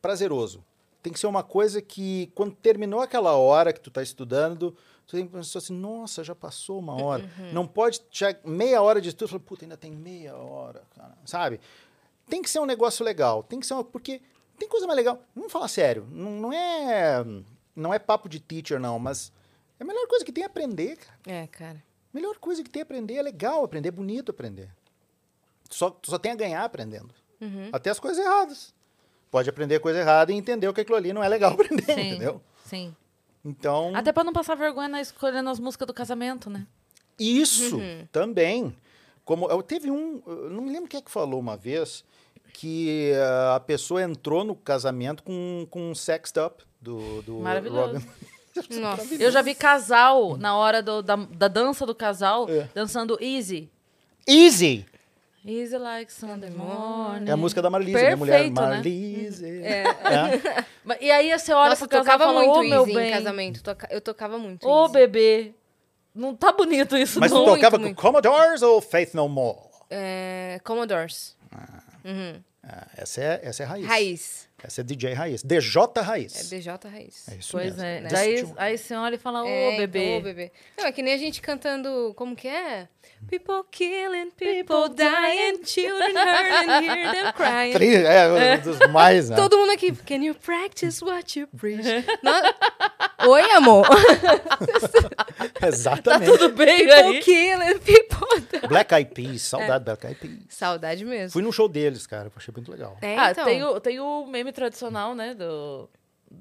prazeroso. 0.00 0.64
Tem 1.02 1.12
que 1.12 1.20
ser 1.20 1.26
uma 1.28 1.42
coisa 1.44 1.80
que, 1.80 2.32
quando 2.34 2.54
terminou 2.56 3.00
aquela 3.00 3.36
hora 3.36 3.72
que 3.72 3.80
tu 3.80 3.90
está 3.90 4.02
estudando, 4.02 4.74
tu 5.06 5.14
tem 5.14 5.24
que 5.26 5.32
pensar 5.32 5.58
assim, 5.58 5.74
nossa, 5.74 6.24
já 6.24 6.34
passou 6.34 6.78
uma 6.80 7.00
hora. 7.00 7.22
Não 7.52 7.66
pode 7.66 8.00
meia 8.44 8.82
hora 8.82 9.00
de 9.00 9.10
estudo 9.10 9.28
falar, 9.28 9.40
puta, 9.40 9.64
ainda 9.64 9.76
tem 9.76 9.92
meia 9.92 10.34
hora, 10.36 10.82
cara, 10.96 11.16
sabe? 11.24 11.60
Tem 12.28 12.42
que 12.42 12.50
ser 12.50 12.58
um 12.60 12.66
negócio 12.66 13.04
legal, 13.04 13.42
tem 13.42 13.60
que 13.60 13.66
ser 13.66 13.74
uma, 13.74 13.84
porque 13.84 14.20
tem 14.58 14.68
coisa 14.68 14.86
mais 14.86 14.96
legal. 14.96 15.22
Vamos 15.34 15.52
falar 15.52 15.68
sério, 15.68 16.06
não, 16.10 16.30
não 16.32 16.52
é 16.52 17.24
não 17.74 17.92
é 17.94 17.98
papo 17.98 18.28
de 18.28 18.40
teacher 18.40 18.80
não, 18.80 18.98
mas 18.98 19.32
é 19.78 19.84
a 19.84 19.86
melhor 19.86 20.06
coisa 20.08 20.24
que 20.24 20.32
tem 20.32 20.42
é 20.44 20.46
aprender, 20.46 20.96
cara. 20.96 21.18
É, 21.26 21.46
cara. 21.46 21.82
Melhor 22.12 22.36
coisa 22.38 22.62
que 22.64 22.70
tem 22.70 22.80
é 22.80 22.82
aprender, 22.82 23.14
é 23.14 23.22
legal 23.22 23.62
aprender, 23.64 23.88
é 23.88 23.92
bonito 23.92 24.30
aprender. 24.30 24.70
Só, 25.68 25.90
tu 25.90 26.10
só 26.10 26.18
tem 26.18 26.32
a 26.32 26.36
ganhar 26.36 26.64
aprendendo. 26.64 27.14
Uhum. 27.40 27.68
Até 27.72 27.90
as 27.90 28.00
coisas 28.00 28.24
erradas. 28.24 28.74
Pode 29.30 29.50
aprender 29.50 29.80
coisa 29.80 29.98
errada 29.98 30.32
e 30.32 30.36
entender 30.36 30.72
que 30.72 30.80
aquilo 30.80 30.96
ali 30.96 31.12
não 31.12 31.22
é 31.22 31.28
legal 31.28 31.52
aprender, 31.54 31.82
Sim. 31.94 32.00
entendeu? 32.08 32.40
Sim. 32.64 32.96
Então, 33.44 33.94
Até 33.94 34.12
pra 34.12 34.24
não 34.24 34.32
passar 34.32 34.54
vergonha 34.56 34.88
na 34.88 35.00
escolhendo 35.00 35.50
as 35.50 35.60
músicas 35.60 35.86
do 35.86 35.92
casamento, 35.94 36.48
né? 36.50 36.66
isso 37.18 37.76
Uhum. 37.76 38.06
também. 38.12 38.76
Como 39.26 39.50
eu 39.50 39.62
teve 39.62 39.90
um, 39.90 40.22
eu 40.26 40.48
não 40.50 40.62
me 40.62 40.72
lembro 40.72 40.88
quem 40.88 40.98
é 40.98 41.02
que 41.02 41.10
falou 41.10 41.38
uma 41.40 41.56
vez 41.56 42.02
que 42.54 43.12
ah, 43.16 43.56
a 43.56 43.60
pessoa 43.60 44.00
entrou 44.02 44.42
no 44.44 44.54
casamento 44.54 45.22
com 45.22 45.66
com 45.68 45.90
um 45.90 45.94
sexed 45.94 46.38
up 46.40 46.64
do 46.80 47.20
do 47.22 47.34
Maravilhoso. 47.40 47.94
Robin. 47.94 48.06
Nossa. 48.80 49.14
Eu 49.22 49.30
já 49.30 49.42
vi 49.42 49.54
casal, 49.54 50.38
na 50.38 50.56
hora 50.56 50.80
do- 50.82 51.02
da, 51.02 51.16
da 51.16 51.46
dança 51.48 51.84
do 51.84 51.94
casal, 51.94 52.48
É. 52.48 52.66
dançando 52.74 53.18
Easy. 53.20 53.68
Easy. 54.26 54.86
Easy 55.44 55.76
like 55.76 56.10
Sunday 56.12 56.50
morning. 56.50 57.28
É 57.28 57.32
a 57.32 57.36
música 57.36 57.60
da 57.60 57.68
Marlise, 57.68 57.92
né? 58.02 58.16
Mulher 58.16 58.32
Perfeito, 58.38 58.60
né? 58.60 58.66
Marlise. 58.68 59.60
É. 59.62 59.84
É. 60.58 60.64
Mas- 60.82 60.98
E 61.02 61.10
aí 61.10 61.38
você 61.38 61.52
olha 61.52 61.70
Nossa, 61.70 61.84
eu 61.84 61.88
pro 61.88 61.98
casal 61.98 62.14
e 62.14 62.18
tocava 62.18 62.24
fala, 62.32 62.44
muito 62.46 62.58
ô 62.58 62.62
meu 62.62 62.80
Easy 62.82 62.94
bem, 62.94 63.08
em 63.08 63.12
casamento. 63.12 63.60
Eu 63.90 64.00
tocava 64.00 64.38
muito 64.38 64.66
ô 64.66 64.82
Easy. 64.84 64.92
bebê, 64.94 65.54
não 66.16 66.34
tá 66.34 66.52
bonito 66.52 66.96
isso 66.96 67.20
Mas 67.20 67.30
não. 67.30 67.44
Muito, 67.44 67.54
tocava 67.56 67.78
muito. 67.78 67.94
com 67.94 68.02
Commodores 68.02 68.62
ou 68.62 68.80
Faith 68.80 69.14
No 69.14 69.28
More? 69.28 69.58
É, 69.90 70.60
Commodores. 70.64 71.36
Uhum. 72.04 72.42
Ah, 72.68 72.86
essa 72.96 73.20
é 73.20 73.40
essa 73.44 73.62
é 73.62 73.66
raiz. 73.66 73.86
Raiz. 73.86 74.48
Essa 74.64 74.80
é 74.80 74.84
DJ 74.84 75.12
raiz. 75.12 75.42
DJ 75.44 75.58
É 75.58 76.00
raiz. 76.00 76.48
DJ 76.50 76.72
Raiz. 76.90 77.28
É 77.28 77.34
isso 77.36 77.52
Pois 77.52 77.66
mesmo. 77.66 77.82
é, 77.82 78.00
né? 78.00 78.08
daí 78.10 78.36
tipo- 78.36 78.54
aí 78.56 78.76
você 78.78 78.94
olha 78.94 79.14
e 79.14 79.18
fala, 79.18 79.44
ô 79.44 79.46
É, 79.46 79.76
bebê. 79.76 80.04
então, 80.04 80.18
ô, 80.18 80.20
bebê. 80.22 80.50
Não, 80.78 80.86
é 80.86 80.92
que 80.92 81.02
nem 81.02 81.12
a 81.14 81.16
gente 81.18 81.40
cantando, 81.40 82.12
como 82.16 82.34
que 82.34 82.48
é? 82.48 82.88
People 83.30 83.62
killing, 83.70 84.30
people 84.32 84.92
dying, 84.96 85.62
children 85.64 86.12
hurting, 86.16 86.86
hear 86.86 87.12
them 87.12 87.32
crying. 87.34 87.72
Tri- 87.74 87.94
É, 88.04 88.56
um 88.56 88.60
dos 88.62 88.78
mais, 88.90 89.30
né? 89.30 89.36
Todo 89.36 89.56
mundo 89.58 89.70
aqui, 89.72 89.92
can 89.92 90.16
you 90.24 90.34
practice 90.34 91.04
what 91.04 91.38
you 91.38 91.46
preach? 91.56 91.86
Oi, 93.28 93.42
amor. 93.52 93.86
Exatamente. 95.62 96.30
Tudo 96.32 96.48
bem 96.54 96.76
People 96.86 96.94
aí? 96.94 97.20
killing, 97.20 97.78
people 97.78 98.40
dying. 98.50 98.68
Black 98.68 98.92
Eyed 98.94 99.10
Peas, 99.14 99.42
saudade 99.48 99.84
Black 99.84 100.06
Eyed 100.06 100.18
Peas. 100.18 100.38
Saudade 100.48 101.04
mesmo. 101.04 101.30
Fui 101.32 101.42
no 101.42 101.52
show 101.52 101.68
deles, 101.68 102.06
cara, 102.06 102.30
achei 102.36 102.52
muito 102.56 102.70
legal. 102.70 102.96
É, 103.02 103.16
Ah, 103.18 103.30
então. 103.30 103.44
tem, 103.44 103.62
o, 103.62 103.80
tem 103.80 104.00
o 104.00 104.26
meme 104.26 104.52
tradicional, 104.52 105.14
né, 105.14 105.34
do, 105.34 105.88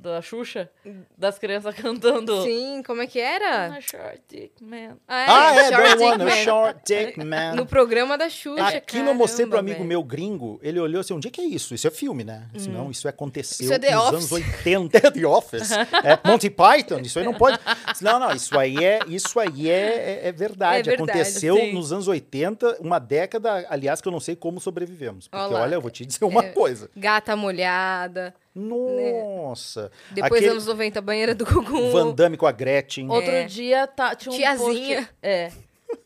da 0.02 0.22
Xuxa, 0.22 0.70
das 1.18 1.38
crianças 1.40 1.74
cantando... 1.76 2.42
Sim, 2.44 2.84
como 2.86 3.02
é 3.02 3.08
que 3.08 3.20
I'm 3.20 3.26
era? 3.26 3.66
a 3.78 3.82
short 3.82 4.22
dick 4.30 4.64
man. 4.64 4.98
Ah, 5.08 5.56
é, 5.56 5.70
Short 5.70 5.72
Don't 5.72 5.90
Dick 5.98 6.04
Wanna 6.04 6.26
Man. 6.26 6.32
Short 6.44 6.80
Dick 6.86 7.24
Man. 7.24 7.56
No 7.56 7.66
programa 7.66 8.18
da 8.18 8.30
Xuxa, 8.30 8.68
Aquilo 8.68 9.10
eu 9.10 9.14
mostrei 9.14 9.46
pro 9.48 9.58
amigo 9.60 9.78
velho. 9.78 9.88
meu 9.88 10.04
gringo, 10.04 10.60
ele 10.62 10.80
olhou 10.80 11.02
assim, 11.02 11.14
onde 11.14 11.28
é 11.28 11.32
que 11.32 11.42
é 11.42 11.46
isso? 11.46 11.74
Isso 11.74 11.88
é 11.88 11.92
filme, 11.92 12.24
né? 12.24 12.48
Disse, 12.54 12.70
não, 12.70 12.92
isso 12.92 13.08
aconteceu 13.08 13.66
Isso 13.66 13.74
é 13.74 13.78
nos 13.96 14.04
Office. 14.04 14.14
anos 14.14 14.32
80, 14.32 14.98
é 15.08 15.12
The 15.12 15.26
Office. 15.28 15.72
É 15.72 16.20
Monty 16.28 16.50
Python, 16.50 17.00
isso 17.00 17.18
aí 17.20 17.26
não 17.26 17.34
pode... 17.34 17.60
Não, 18.02 18.20
não, 18.20 18.32
isso 18.32 18.58
aí 18.60 18.84
é, 18.84 19.00
isso 19.08 19.40
aí 19.40 19.70
é, 19.70 20.22
é, 20.24 20.28
é 20.28 20.32
verdade. 20.32 20.90
É 20.90 20.96
verdade, 20.96 21.12
Aconteceu 21.12 21.56
sim. 21.56 21.74
nos 21.74 21.92
anos 21.92 22.08
80, 22.08 22.78
uma 22.82 23.00
década, 23.00 23.66
aliás, 23.70 24.02
que 24.02 24.08
eu 24.08 24.12
não 24.12 24.20
sei 24.20 24.36
como 24.36 24.60
sobrevivemos. 24.60 25.28
Porque, 25.28 25.44
Olha 25.46 25.58
olha, 25.64 25.76
eu 25.76 25.82
vou 25.82 25.90
te 25.92 26.06
dizer 26.06 26.24
uma 26.26 26.44
É. 26.44 26.50
coisa. 26.50 26.90
Gata 26.96 27.36
molhada. 27.36 28.34
Nossa! 28.56 29.92
Depois, 30.12 30.32
Aquele 30.34 30.52
anos 30.52 30.66
90, 30.66 31.02
banheira 31.02 31.36
do 31.36 31.46
Gugu. 31.46 31.92
Van 31.92 32.12
Damme 32.14 32.38
com 32.38 32.48
a 32.48 32.52
Gretchen. 32.52 33.10
Outro 33.10 33.32
É. 33.32 33.46
dia 33.46 33.86
tá, 33.88 34.16
tinha 34.16 34.34
um 34.34 34.38
Tiazinha. 34.38 34.98
post... 35.02 35.14
É, 35.22 35.52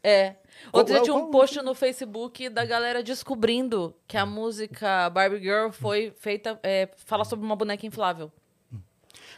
é. 0.04 0.30
Qual- 0.32 0.36
Outro 0.82 0.94
dia 0.94 1.04
tinha 1.04 1.14
qual- 1.16 1.28
um 1.28 1.32
post 1.32 1.62
no 1.62 1.74
Facebook 1.76 2.50
da 2.50 2.66
galera 2.66 3.02
descobrindo 3.04 3.96
que 4.08 4.18
a 4.18 4.26
música 4.26 5.10
Barbie 5.10 5.40
Girl 5.40 5.70
foi 5.72 6.14
feita... 6.18 6.60
É, 6.64 6.90
fala 7.06 7.24
sobre 7.24 7.46
uma 7.46 7.56
boneca 7.56 7.86
inflável. 7.86 8.32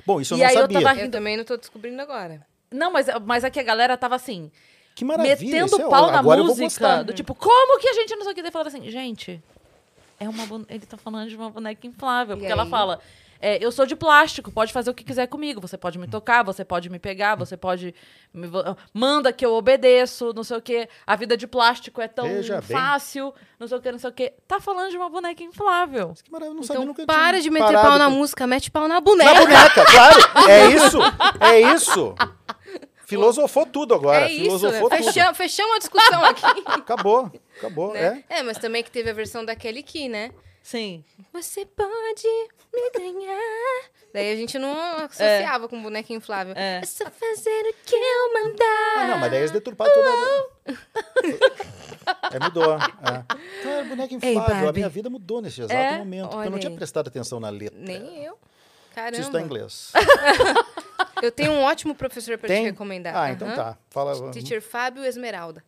Bom, 0.06 0.20
isso 0.20 0.34
eu 0.34 0.38
E 0.38 0.42
não 0.42 0.48
aí 0.48 0.56
eu 0.56 0.62
sabia. 0.62 0.82
tava- 0.82 1.00
Eu 1.02 1.12
também 1.12 1.38
não 1.38 1.44
tô 1.44 1.58
descobrindo 1.58 2.02
agora. 2.02 2.46
Não, 2.72 2.92
mas, 2.92 3.08
mas 3.26 3.44
aqui 3.44 3.60
a 3.60 3.64
galera 3.64 3.98
tava 3.98 4.16
assim... 4.16 4.52
Que 4.96 5.06
maravilha. 5.06 5.36
metendo 5.64 5.76
é 5.76 5.90
pau 5.90 5.92
ótimo. 6.04 6.12
na 6.12 6.20
Agora 6.20 6.40
eu 6.42 6.46
vou 6.48 6.56
música. 6.58 7.04
Do 7.04 7.14
tipo, 7.14 7.34
como 7.34 7.80
que 7.80 7.88
a 7.88 7.94
gente 7.94 8.14
não 8.16 8.24
sei 8.24 8.32
o 8.34 8.36
que? 8.36 8.42
Daí 8.42 8.52
falava 8.52 8.68
assim, 8.68 8.90
gente, 8.92 9.42
é 10.24 10.30
uma 10.30 10.46
bone- 10.46 10.66
ele 10.70 10.86
tá 10.86 10.98
falando 10.98 11.30
de 11.30 11.36
uma 11.36 11.50
boneca 11.50 11.86
inflável. 11.88 12.36
E 12.36 12.40
Porque 12.40 12.52
ela 12.52 12.66
fala, 12.66 13.00
é, 13.44 13.58
eu 13.64 13.72
sou 13.72 13.88
de 13.88 13.96
plástico, 13.96 14.52
pode 14.52 14.72
fazer 14.72 14.92
o 14.92 14.94
que 14.94 15.04
quiser 15.04 15.26
comigo. 15.28 15.60
Você 15.60 15.76
pode 15.78 15.98
me 15.98 16.08
tocar, 16.08 16.44
você 16.44 16.64
pode 16.64 16.90
me 16.92 17.00
pegar, 17.00 17.34
você 17.36 17.58
pode. 17.58 17.94
me 18.32 18.48
manda 18.94 19.34
que 19.34 19.44
eu 19.44 19.54
obedeço, 19.54 20.32
não 20.36 20.44
sei 20.44 20.58
o 20.58 20.62
que. 20.62 20.88
A 21.08 21.16
vida 21.16 21.36
de 21.36 21.48
plástico 21.48 22.00
é 22.02 22.08
tão 22.08 22.26
Veja 22.28 22.62
bem. 22.62 22.78
fácil, 22.78 23.34
não 23.60 23.68
sei 23.68 23.78
o 23.78 23.82
que, 23.82 23.92
não 23.92 23.98
sei 24.00 24.10
o 24.12 24.14
que. 24.14 24.32
Tá 24.48 24.60
falando 24.60 24.92
de 24.92 24.98
uma 24.98 25.10
boneca 25.10 25.42
inflável. 25.44 26.14
Que 26.24 26.32
maravilha, 26.32 26.56
não 26.56 26.62
sabia 26.64 26.82
Então 26.82 26.86
nunca 26.88 27.04
para 27.06 27.30
tinha 27.32 27.42
de 27.42 27.50
meter 27.50 27.66
parado 27.66 27.88
pau 27.90 27.98
na 27.98 28.06
com- 28.06 28.12
música, 28.12 28.46
mete 28.46 28.70
pau 28.70 28.84
na 28.88 28.96
Na 28.96 29.02
boneca. 29.02 29.34
boneca, 29.34 29.86
claro. 29.86 30.20
É 30.48 30.68
isso. 30.68 30.98
É 31.40 31.62
isso. 31.74 32.16
Filosofou 33.16 33.66
tudo 33.66 33.94
agora. 33.94 34.26
é 34.30 34.32
isso, 34.32 34.70
né? 34.72 34.82
Fechamos, 34.90 35.38
fechamos 35.38 35.76
a 35.76 35.80
discussão 35.80 36.24
aqui. 36.26 36.46
Acabou. 36.66 37.32
Acabou. 37.58 37.94
né? 37.94 38.24
É. 38.30 38.40
É. 38.40 38.44
mas 38.44 38.58
também 38.58 38.84
que 38.84 38.90
teve 38.92 39.10
a 39.10 39.14
versão 39.14 39.46
da 39.46 39.56
Kelly 39.56 39.84
Key, 39.84 40.10
né? 40.10 40.32
Sim. 40.64 41.04
Você 41.34 41.66
pode 41.66 42.28
me 42.74 42.92
ganhar. 42.92 43.84
Daí 44.14 44.32
a 44.34 44.36
gente 44.36 44.60
não 44.60 44.78
associava 45.06 45.68
com 45.68 45.82
boneca 45.82 46.12
inflável. 46.14 46.54
É. 46.56 46.80
É 46.84 46.86
só 46.86 47.06
fazer 47.06 47.70
o 47.70 47.74
que 47.86 47.96
eu 47.96 48.34
mandar. 48.34 48.94
Ah, 48.98 49.08
não, 49.08 49.18
mas 49.18 49.32
daí 49.32 49.40
eles 49.40 49.52
deturparam 49.52 49.92
tudo. 49.94 50.78
É, 52.32 52.40
mudou. 52.40 52.74
É. 52.76 53.64
Cara, 53.64 53.84
boneca 53.86 54.14
inflável. 54.14 54.42
a 54.42 54.48
Barbie. 54.62 54.80
minha 54.80 54.90
vida 54.90 55.10
mudou 55.10 55.42
nesse 55.42 55.62
exato 55.62 55.74
É? 55.74 55.98
momento. 55.98 56.30
Porque 56.30 56.48
eu 56.48 56.52
não 56.52 56.60
tinha 56.60 56.72
prestado 56.76 57.08
atenção 57.08 57.40
na 57.40 57.50
letra. 57.50 57.78
Nem 57.80 58.24
eu. 58.24 58.38
Preciso 58.94 58.96
Caramba. 58.96 59.20
estudar 59.22 59.42
inglês. 59.42 59.92
Eu 61.22 61.32
tenho 61.32 61.52
um 61.52 61.62
ótimo 61.62 61.94
professor 61.96 62.38
pra 62.38 62.48
te 62.50 62.62
recomendar. 62.62 63.16
Ah, 63.16 63.32
então 63.32 63.48
Aham. 63.48 63.56
tá. 63.56 63.78
Fala. 63.90 64.32
Teacher 64.32 64.62
Fábio 64.62 65.04
Esmeralda. 65.06 65.64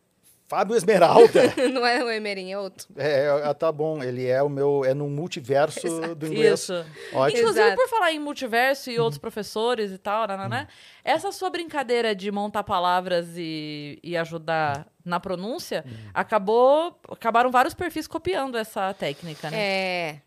Fábio 0.46 0.76
Esmeralda. 0.76 1.54
não 1.72 1.86
é 1.86 2.02
o 2.04 2.10
Emerim, 2.10 2.52
é 2.52 2.58
outro. 2.58 2.86
É, 2.96 3.26
é, 3.48 3.54
tá 3.54 3.72
bom. 3.72 4.02
Ele 4.02 4.26
é 4.26 4.42
o 4.42 4.48
meu. 4.48 4.84
É 4.84 4.92
no 4.92 5.08
multiverso 5.08 5.80
do 6.14 6.26
inglês. 6.26 6.60
Isso. 6.60 6.72
Ótimo. 7.12 7.40
Inclusive, 7.40 7.64
Exato. 7.66 7.76
por 7.80 7.88
falar 7.88 8.12
em 8.12 8.18
multiverso 8.18 8.90
e 8.90 8.98
outros 8.98 9.18
professores 9.18 9.90
e 9.90 9.98
tal, 9.98 10.26
né, 10.28 10.36
né, 10.36 10.42
Uhum. 10.42 10.48
né, 10.50 10.68
essa 11.02 11.32
sua 11.32 11.48
brincadeira 11.50 12.14
de 12.14 12.30
montar 12.30 12.62
palavras 12.62 13.28
e, 13.36 13.98
e 14.02 14.16
ajudar 14.16 14.86
na 15.04 15.18
pronúncia, 15.18 15.82
Uhum. 15.86 15.92
acabou. 16.12 16.98
Acabaram 17.10 17.50
vários 17.50 17.74
perfis 17.74 18.06
copiando 18.06 18.58
essa 18.58 18.92
técnica, 18.92 19.50
né? 19.50 19.56
É. 19.58 20.20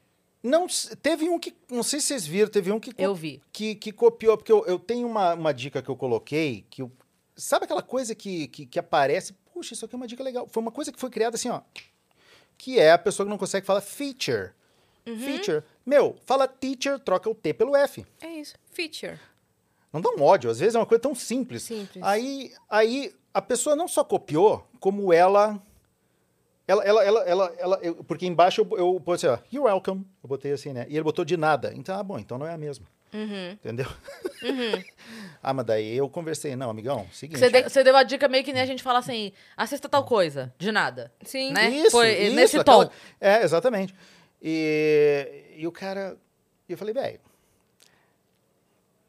Não, 0.48 0.66
teve 1.02 1.30
um 1.30 1.38
que. 1.40 1.54
Não 1.70 1.84
sei 1.84 2.00
se 2.00 2.08
vocês 2.08 2.26
viram, 2.26 2.50
teve 2.50 2.72
um 2.72 2.80
que, 2.80 2.94
Eu 2.98 3.14
vi. 3.14 3.42
que, 3.52 3.76
que 3.76 3.92
copiou. 3.92 4.38
Porque 4.38 4.52
eu, 4.52 4.66
eu 4.66 4.80
tenho 4.80 5.08
uma, 5.08 5.34
uma 5.34 5.54
dica 5.54 5.82
que 5.82 5.90
eu 5.90 5.96
coloquei. 5.96 6.66
que 6.70 6.82
eu- 6.82 6.92
Sabe 7.36 7.66
aquela 7.66 7.84
coisa 7.84 8.16
que, 8.16 8.48
que, 8.48 8.66
que 8.66 8.80
aparece? 8.80 9.34
Puxa, 9.54 9.74
isso 9.74 9.86
aqui 9.86 9.94
é 9.96 9.98
uma 9.98 10.08
dica 10.08 10.24
legal. 10.24 10.48
Foi 10.52 10.62
uma 10.62 10.72
coisa 10.72 10.92
que 10.92 11.00
foi 11.00 11.10
criada 11.10 11.36
assim, 11.36 11.50
ó. 11.50 11.62
Que 12.58 12.80
é 12.80 12.92
a 12.92 12.98
pessoa 12.98 13.26
que 13.26 13.30
não 13.30 13.38
consegue 13.38 13.66
falar 13.66 13.82
feature. 13.82 14.52
Uhum. 15.06 15.20
Feature. 15.20 15.64
Meu, 15.86 16.16
fala 16.26 16.48
teacher, 16.48 17.00
troca 17.00 17.30
o 17.30 17.36
T 17.36 17.54
pelo 17.54 17.76
F. 17.76 18.06
É 18.22 18.28
isso. 18.40 18.56
Feature. 18.72 19.20
Não 19.94 20.02
dá 20.02 20.10
um 20.10 20.22
ódio, 20.22 20.50
às 20.50 20.60
vezes 20.60 20.76
é 20.76 20.80
uma 20.80 20.86
coisa 20.86 21.02
tão 21.02 21.16
simples. 21.16 21.64
Simples. 21.64 22.04
Aí, 22.04 22.52
aí 22.70 23.14
a 23.34 23.42
pessoa 23.42 23.76
não 23.76 23.88
só 23.88 24.04
copiou, 24.04 24.68
como 24.80 25.14
ela. 25.14 25.62
Ela, 26.68 26.84
ela, 26.84 27.04
ela, 27.06 27.20
ela, 27.24 27.54
ela- 27.58 27.80
eu- 27.82 27.96
porque 28.04 28.26
embaixo 28.26 28.62
eu, 28.62 28.78
eu 28.78 29.00
botei 29.00 29.30
assim, 29.30 29.42
ó, 29.42 29.48
you're 29.54 29.70
welcome. 29.72 30.06
Eu 30.22 30.28
botei 30.28 30.52
assim, 30.52 30.74
né? 30.74 30.86
E 30.90 30.96
ele 30.96 31.04
botou 31.04 31.24
de 31.24 31.38
nada. 31.38 31.72
Então, 31.74 31.98
ah, 31.98 32.04
bom, 32.04 32.20
então 32.20 32.38
não 32.38 32.46
é 32.46 32.54
a 32.54 32.58
mesma. 32.58 32.86
Uhum. 33.14 33.52
Entendeu? 33.54 33.88
ah, 35.42 35.54
mas 35.54 35.66
daí 35.66 35.96
eu 35.96 36.10
conversei, 36.10 36.58
não, 36.58 36.70
amigão, 36.70 37.08
seguinte. 37.14 37.40
Você, 37.40 37.50
de- 37.50 37.64
você 37.64 37.84
deu 37.86 37.96
a 37.96 38.04
dica 38.04 38.28
meio 38.28 38.44
que 38.44 38.52
nem 38.52 38.62
a 38.62 38.66
gente 38.66 38.84
fala 38.84 39.00
assim, 39.00 39.32
assista 39.56 39.88
tal 39.88 40.04
coisa, 40.04 40.54
de 40.58 40.72
nada. 40.74 41.10
Sim. 41.24 41.54
né? 41.54 41.70
Isso, 41.70 41.92
Foi 41.92 42.12
isso, 42.12 42.36
nesse 42.36 42.58
aquela- 42.60 42.86
tom. 42.88 42.92
É, 43.22 43.44
exatamente. 43.44 43.96
E, 44.42 45.46
e 45.56 45.66
o 45.66 45.72
cara. 45.72 46.18
E 46.68 46.74
eu 46.74 46.78
falei, 46.78 46.94
velho. 46.94 47.20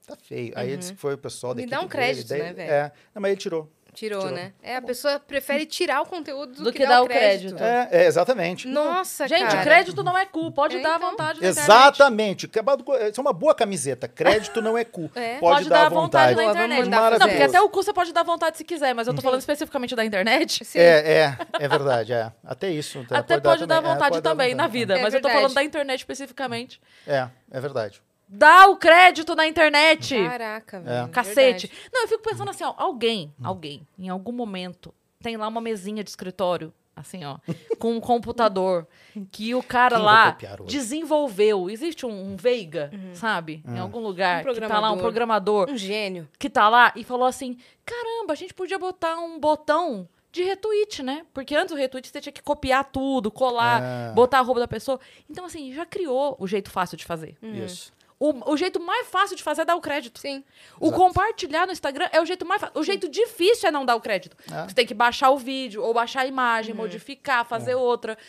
Tá 0.07 0.17
feio. 0.17 0.53
Aí 0.57 0.69
ele 0.69 0.77
disse 0.79 0.93
que 0.95 0.99
foi 1.01 1.15
o 1.15 1.19
pessoal 1.19 1.53
da 1.55 1.61
Uhum. 1.61 1.67
Me 1.67 1.71
dá 1.71 1.81
um 1.81 1.89
crédito, 1.89 2.29
dele, 2.29 2.43
né, 2.45 2.53
velho? 2.55 2.71
É, 2.73 2.93
não, 3.15 3.21
mas 3.21 3.33
ele 3.33 3.41
tirou. 3.41 3.71
Tirou, 3.99 4.21
Tirou. 4.21 4.35
né? 4.37 4.53
É, 4.63 4.77
a 4.77 4.83
pessoa 4.83 5.19
prefere 5.19 5.67
tirar 5.67 6.01
o 6.03 6.07
conteúdo 6.07 6.53
do, 6.53 6.63
Do 6.65 6.73
que, 6.73 6.79
que 6.79 6.87
dar 6.87 7.03
o 7.03 7.07
crédito. 7.09 7.57
crédito. 7.57 7.93
É, 7.93 8.05
é, 8.05 8.07
exatamente. 8.07 8.69
Nossa, 8.69 9.27
Gente, 9.27 9.49
cara. 9.49 9.63
crédito 9.65 10.05
não 10.05 10.17
é 10.17 10.25
cu, 10.25 10.53
pode 10.53 10.77
É, 10.77 10.81
dar 10.81 10.93
à 10.93 10.97
então. 10.99 11.11
vontade 11.11 11.41
na 11.41 11.49
internet. 11.49 11.65
Exatamente. 11.65 12.47
Acabado 12.47 12.85
com- 12.85 12.95
Isso 12.95 13.19
é 13.19 13.21
uma 13.21 13.33
boa 13.33 13.57
camiseta. 13.57 14.07
Crédito 14.07 14.63
não 14.63 14.79
é 14.79 14.85
cu. 14.85 15.11
É. 15.19 15.39
Pode, 15.39 15.69
dar 15.69 15.87
à 15.87 15.89
vontade. 15.89 16.37
na 16.37 16.43
Boa, 16.43 16.55
vamos 16.55 16.79
internet. 16.79 17.19
Não, 17.19 17.29
porque 17.29 17.43
até 17.43 17.61
o 17.61 17.69
cu 17.69 17.83
você 17.83 17.93
pode 17.93 18.13
dar 18.13 18.23
vontade 18.23 18.57
se 18.57 18.63
quiser, 18.63 18.95
mas 18.95 19.09
eu 19.09 19.15
tô 19.15 19.21
falando 19.21 19.41
especificamente 19.41 19.97
da 19.97 20.05
internet. 20.05 20.65
Sim. 20.65 20.79
É, 20.79 21.35
é, 21.59 21.65
é 21.65 21.69
verdade, 21.69 22.13
é. 22.13 22.31
Até 22.45 22.71
isso. 22.71 23.05
tá? 23.09 23.19
Até 23.19 23.41
pode, 23.41 23.67
dar 23.67 23.77
também, 23.77 23.91
é, 23.91 23.95
vontade 23.95 24.11
pode 24.11 24.23
dar 24.23 24.31
também 24.31 24.55
na 24.55 24.63
vontade. 24.65 24.79
vida, 24.79 24.99
É 24.99 25.03
mas 25.03 25.13
eu 25.13 25.21
tô 25.21 25.29
falando 25.29 25.55
da 25.55 25.65
internet 25.65 25.99
especificamente. 25.99 26.81
É, 27.05 27.27
é 27.51 27.61
verdade. 27.61 28.01
Dá 28.29 28.67
o 28.69 28.77
crédito 28.77 29.35
na 29.35 29.47
internet. 29.47 30.15
Caraca, 30.15 30.81
velho. 30.81 31.09
Cacete. 31.09 31.67
verdade. 31.67 31.91
Não, 31.93 32.03
eu 32.03 32.09
fico 32.09 32.23
pensando 32.23 32.51
assim, 32.51 32.65
ó, 32.65 32.75
alguém, 32.77 33.33
alguém, 33.43 33.87
em 33.99 34.09
algum 34.09 34.33
momento, 34.33 34.95
tem 35.21 35.37
lá 35.37 35.49
uma 35.49 35.61
mesinha 35.61 36.05
de 36.05 36.11
escritório, 36.11 36.73
assim, 36.95 37.25
ó, 37.25 37.39
com 37.79 37.95
um 37.95 38.01
computador, 38.01 38.87
que 39.33 39.55
o 39.55 39.63
cara 39.63 39.97
Quem 39.97 40.05
lá 40.05 40.37
desenvolveu. 40.67 41.71
Existe 41.71 42.05
um, 42.07 42.33
um 42.33 42.37
Veiga, 42.37 42.91
sabe? 43.15 43.63
Em 43.67 43.79
algum 43.79 44.01
lugar, 44.01 44.47
Um 44.47 44.53
que 44.55 44.61
tá 44.61 44.79
lá, 44.81 44.93
um 44.93 44.99
programador. 44.99 45.65
programador, 45.67 45.71
Um 45.71 45.77
gênio. 45.79 46.29
que 46.39 46.51
tá 46.51 46.69
lá 46.69 46.93
e 46.97 47.05
falou 47.05 47.27
assim: 47.27 47.57
caramba, 47.85 48.33
a 48.33 48.37
gente 48.37 48.55
podia 48.55 48.79
botar 48.79 49.19
um 49.19 49.39
botão 49.39 50.09
de 50.31 50.43
retweet, 50.43 51.03
né? 51.03 51.25
Porque 51.33 51.55
antes 51.57 51.73
o 51.73 51.77
retweet 51.77 52.09
você 52.09 52.21
tinha 52.21 52.33
que 52.33 52.43
copiar 52.43 52.85
tudo, 52.85 53.31
colar, 53.31 53.83
É. 53.83 54.13
botar 54.13 54.39
a 54.39 54.43
roupa 54.43 54.61
da 54.61 54.69
pessoa. 54.69 55.01
Então, 55.29 55.45
assim, 55.45 55.73
já 55.73 55.87
criou 55.87 56.37
o 56.39 56.47
jeito 56.47 56.71
fácil 56.71 56.97
de 56.99 57.05
fazer. 57.05 57.37
Isso. 57.43 57.93
O, 58.21 58.53
o 58.53 58.57
jeito 58.57 58.81
mais 58.81 59.07
fácil 59.07 59.37
de 59.37 59.43
fazer 59.45 59.63
é 59.63 59.65
dar 59.65 59.77
o 59.77 59.81
crédito. 59.81 60.19
Sim. 60.19 60.43
O 60.81 60.91
compartilhar 60.91 61.67
no 61.67 61.73
Instagram 61.73 62.09
é 62.13 62.21
o 62.21 62.25
jeito 62.27 62.45
mais 62.45 62.61
fácil. 62.61 62.79
O 62.81 62.83
jeito 62.83 63.09
difícil 63.09 63.69
é 63.69 63.73
não 63.73 63.85
dar 63.87 63.95
o 63.95 64.01
crédito. 64.01 64.37
É. 64.53 64.65
Você 64.69 64.75
tem 64.75 64.85
que 64.87 64.95
baixar 64.95 65.31
o 65.31 65.39
vídeo, 65.39 65.83
ou 65.85 65.95
baixar 65.95 66.23
a 66.23 66.27
imagem, 66.27 66.75
modificar, 66.75 67.45
fazer 67.45 67.75
outra, 67.77 68.17
p- 68.17 68.23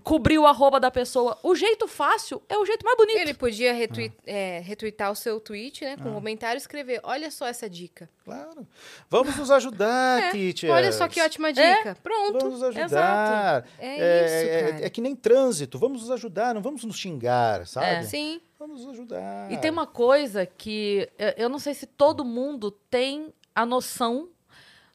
cobrir 0.00 0.38
o 0.38 0.46
arroba 0.46 0.80
da 0.80 0.90
pessoa. 0.90 1.38
O 1.42 1.54
jeito 1.54 1.86
fácil 1.86 2.42
é 2.48 2.56
o 2.56 2.64
jeito 2.64 2.84
mais 2.84 2.96
bonito. 2.96 3.18
Ele 3.18 3.34
podia 3.34 3.72
retweet, 3.72 4.14
é, 4.26 4.60
retweetar 4.64 5.10
o 5.10 5.14
seu 5.16 5.38
tweet, 5.40 5.84
né? 5.84 5.96
Com 5.96 6.10
um 6.10 6.14
comentário 6.14 6.56
e 6.56 6.60
escrever: 6.60 7.00
Olha 7.02 7.30
só 7.30 7.46
essa 7.46 7.68
dica. 7.68 8.08
Claro. 8.24 8.66
Vamos 9.10 9.36
nos 9.36 9.50
ajudar, 9.50 10.22
É, 10.22 10.30
teachers. 10.30 10.72
Olha 10.72 10.92
só 10.92 11.08
que 11.08 11.20
ótima 11.20 11.52
dica. 11.52 11.96
Pronto. 12.02 12.38
Vamos 12.38 12.60
nos 12.60 12.62
ajudar. 12.76 13.66
É 13.78 13.98
É, 13.98 14.24
isso, 14.24 14.34
é- 14.50 14.62
cara. 14.72 14.86
é 14.86 14.90
que 14.90 15.00
nem 15.00 15.14
trânsito. 15.16 15.78
Vamos 15.78 16.02
nos 16.02 16.10
ajudar, 16.10 16.54
não 16.54 16.62
vamos 16.62 16.84
nos 16.84 16.96
xingar, 16.96 17.66
sabe? 17.66 17.86
É. 17.86 18.02
Sim. 18.02 18.40
Vamos 18.58 18.84
nos 18.84 18.94
ajudar. 18.94 19.50
E 19.52 19.56
tem 19.58 19.70
uma 19.70 19.86
coisa 19.88 20.46
que 20.46 21.08
eu- 21.18 21.34
eu 21.36 21.48
não 21.48 21.58
sei 21.58 21.74
se 21.74 21.84
todo 21.84 22.24
mundo 22.24 22.70
tem 22.70 23.32
a 23.54 23.66
noção 23.66 24.28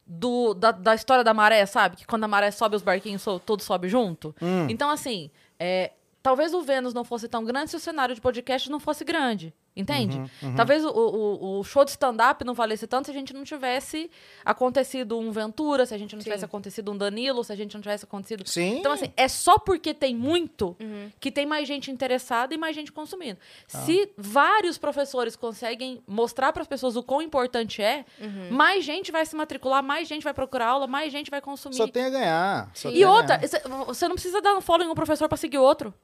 do, 0.08 0.54
da, 0.54 0.72
da 0.72 0.94
história 0.94 1.22
da 1.22 1.34
maré, 1.34 1.66
sabe? 1.66 1.96
Que 1.96 2.06
quando 2.06 2.24
a 2.24 2.28
maré 2.28 2.50
sobe, 2.50 2.74
os 2.74 2.82
barquinhos 2.82 3.20
so, 3.20 3.38
todos 3.38 3.66
sobem 3.66 3.90
junto. 3.90 4.34
Hum. 4.40 4.66
Então, 4.70 4.88
assim, 4.88 5.30
é, 5.58 5.92
talvez 6.22 6.54
o 6.54 6.62
Vênus 6.62 6.94
não 6.94 7.04
fosse 7.04 7.28
tão 7.28 7.44
grande 7.44 7.70
se 7.70 7.76
o 7.76 7.80
cenário 7.80 8.14
de 8.14 8.20
podcast 8.20 8.70
não 8.70 8.80
fosse 8.80 9.04
grande. 9.04 9.52
Entende? 9.78 10.18
Uhum, 10.42 10.56
Talvez 10.56 10.84
o, 10.84 10.88
o, 10.90 11.60
o 11.60 11.64
show 11.64 11.84
de 11.84 11.92
stand-up 11.92 12.44
não 12.44 12.52
valesse 12.52 12.84
tanto 12.88 13.04
se 13.06 13.10
a 13.12 13.14
gente 13.14 13.32
não 13.32 13.44
tivesse 13.44 14.10
acontecido 14.44 15.16
um 15.16 15.30
Ventura, 15.30 15.86
se 15.86 15.94
a 15.94 15.98
gente 15.98 16.14
não 16.16 16.20
Sim. 16.20 16.24
tivesse 16.24 16.44
acontecido 16.44 16.90
um 16.90 16.96
Danilo, 16.96 17.44
se 17.44 17.52
a 17.52 17.56
gente 17.56 17.74
não 17.74 17.80
tivesse 17.80 18.04
acontecido. 18.04 18.44
Sim. 18.48 18.78
Então, 18.78 18.90
assim, 18.90 19.12
é 19.16 19.28
só 19.28 19.56
porque 19.56 19.94
tem 19.94 20.16
muito 20.16 20.76
Uhum. 20.80 21.10
que 21.20 21.30
tem 21.30 21.46
mais 21.46 21.68
gente 21.68 21.90
interessada 21.92 22.52
e 22.52 22.58
mais 22.58 22.74
gente 22.74 22.90
consumindo. 22.90 23.38
Ah. 23.72 23.78
Se 23.78 24.10
vários 24.18 24.76
professores 24.78 25.36
conseguem 25.36 26.02
mostrar 26.08 26.52
para 26.52 26.62
as 26.62 26.68
pessoas 26.68 26.96
o 26.96 27.02
quão 27.02 27.22
importante 27.22 27.80
é, 27.80 28.04
Uhum. 28.20 28.50
mais 28.50 28.84
gente 28.84 29.12
vai 29.12 29.24
se 29.24 29.36
matricular, 29.36 29.80
mais 29.82 30.08
gente 30.08 30.24
vai 30.24 30.34
procurar 30.34 30.66
aula, 30.70 30.86
mais 30.88 31.12
gente 31.12 31.30
vai 31.30 31.40
consumir. 31.40 31.76
Só 31.76 31.86
tem 31.86 32.04
a 32.04 32.10
ganhar. 32.10 32.70
Só 32.74 32.90
E 32.90 33.04
outra, 33.04 33.36
ganhar. 33.36 33.84
você 33.86 34.08
não 34.08 34.14
precisa 34.16 34.40
dar 34.40 34.56
um 34.56 34.60
follow 34.60 34.84
em 34.84 34.90
um 34.90 34.94
professor 34.94 35.28
para 35.28 35.36
seguir 35.38 35.58
outro. 35.58 35.94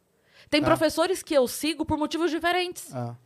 Tem 0.51 0.61
Ah. 0.61 0.65
professores 0.65 1.23
que 1.23 1.35
eu 1.35 1.49
sigo 1.49 1.85
por 1.87 1.97
motivos 1.99 2.31
diferentes. 2.31 2.95
Ah. 2.95 3.17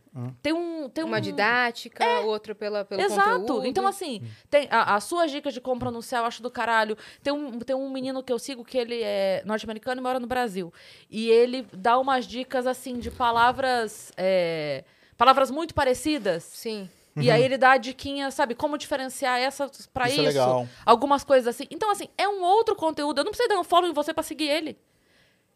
Tem 0.41 0.51
um. 0.53 0.89
Tem 0.89 1.03
Uma 1.03 1.17
um... 1.17 1.21
didática, 1.21 2.03
outra 2.21 2.55
pela, 2.55 2.83
pelo 2.83 3.01
Exato. 3.01 3.39
conteúdo. 3.41 3.65
Então, 3.67 3.85
assim, 3.87 4.21
tem 4.49 4.67
a- 4.71 4.95
as 4.95 5.03
suas 5.03 5.29
dicas 5.31 5.53
de 5.53 5.61
como 5.61 5.79
pronunciar, 5.79 6.21
eu 6.21 6.25
acho 6.25 6.41
do 6.41 6.49
caralho. 6.49 6.97
Tem 7.21 7.31
um, 7.31 7.59
tem 7.59 7.75
um 7.75 7.89
menino 7.89 8.23
que 8.23 8.33
eu 8.33 8.39
sigo 8.39 8.65
que 8.65 8.77
ele 8.77 9.01
é 9.03 9.43
norte-americano 9.45 10.01
e 10.01 10.03
mora 10.03 10.19
no 10.19 10.27
Brasil. 10.27 10.73
E 11.09 11.29
ele 11.29 11.67
dá 11.71 11.97
umas 11.99 12.25
dicas, 12.25 12.65
assim, 12.65 12.97
de 12.97 13.11
palavras. 13.11 14.11
é, 14.17 14.83
palavras 15.17 15.51
muito 15.51 15.73
parecidas. 15.73 16.43
Sim. 16.43 16.89
E 17.17 17.29
aí 17.29 17.43
ele 17.43 17.57
dá 17.57 17.71
a 17.71 17.77
diquinha, 17.77 18.31
sabe, 18.31 18.55
como 18.55 18.77
diferenciar 18.77 19.37
essas 19.39 19.85
pra 19.87 20.05
Isso 20.07 20.13
isso. 20.13 20.21
é 20.21 20.27
legal. 20.29 20.67
Algumas 20.85 21.23
coisas 21.23 21.53
assim. 21.53 21.65
Então, 21.69 21.91
assim, 21.91 22.07
é 22.17 22.27
um 22.29 22.41
outro 22.41 22.75
conteúdo. 22.75 23.19
Eu 23.19 23.25
não 23.25 23.31
preciso 23.31 23.49
dar 23.49 23.59
um 23.59 23.63
follow 23.63 23.89
em 23.89 23.93
você 23.93 24.13
pra 24.13 24.23
seguir 24.23 24.47
ele. 24.47 24.77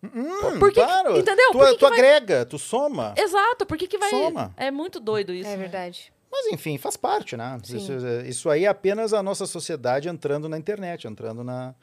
Hum, 0.03 0.59
Por 0.59 0.69
que 0.71 0.79
que- 0.79 0.85
claro. 0.85 1.17
entendeu? 1.17 1.51
Tu, 1.51 1.57
Por 1.57 1.65
que 1.67 1.73
tu 1.73 1.77
que 1.77 1.89
vai- 1.89 1.93
agrega, 1.93 2.45
tu 2.45 2.59
soma. 2.59 3.13
Exato, 3.17 3.65
por 3.65 3.77
que 3.77 3.87
que 3.87 3.97
vai... 3.97 4.09
Soma. 4.09 4.53
É 4.57 4.69
muito 4.69 4.99
doido 4.99 5.33
isso. 5.33 5.47
É 5.47 5.51
né? 5.51 5.57
verdade. 5.57 6.11
Mas 6.31 6.45
Mas, 6.45 6.53
enfim, 6.53 6.77
faz 6.77 6.97
parte, 6.97 7.37
né? 7.37 7.57
Isso, 7.63 7.91
isso 8.25 8.49
aí 8.49 8.65
é 8.65 8.67
apenas 8.67 9.13
a 9.13 9.21
nossa 9.21 9.45
sociedade 9.45 10.09
entrando 10.09 10.49
na 10.49 10.57
internet, 10.57 11.07
entrando 11.07 11.43
na, 11.43 11.75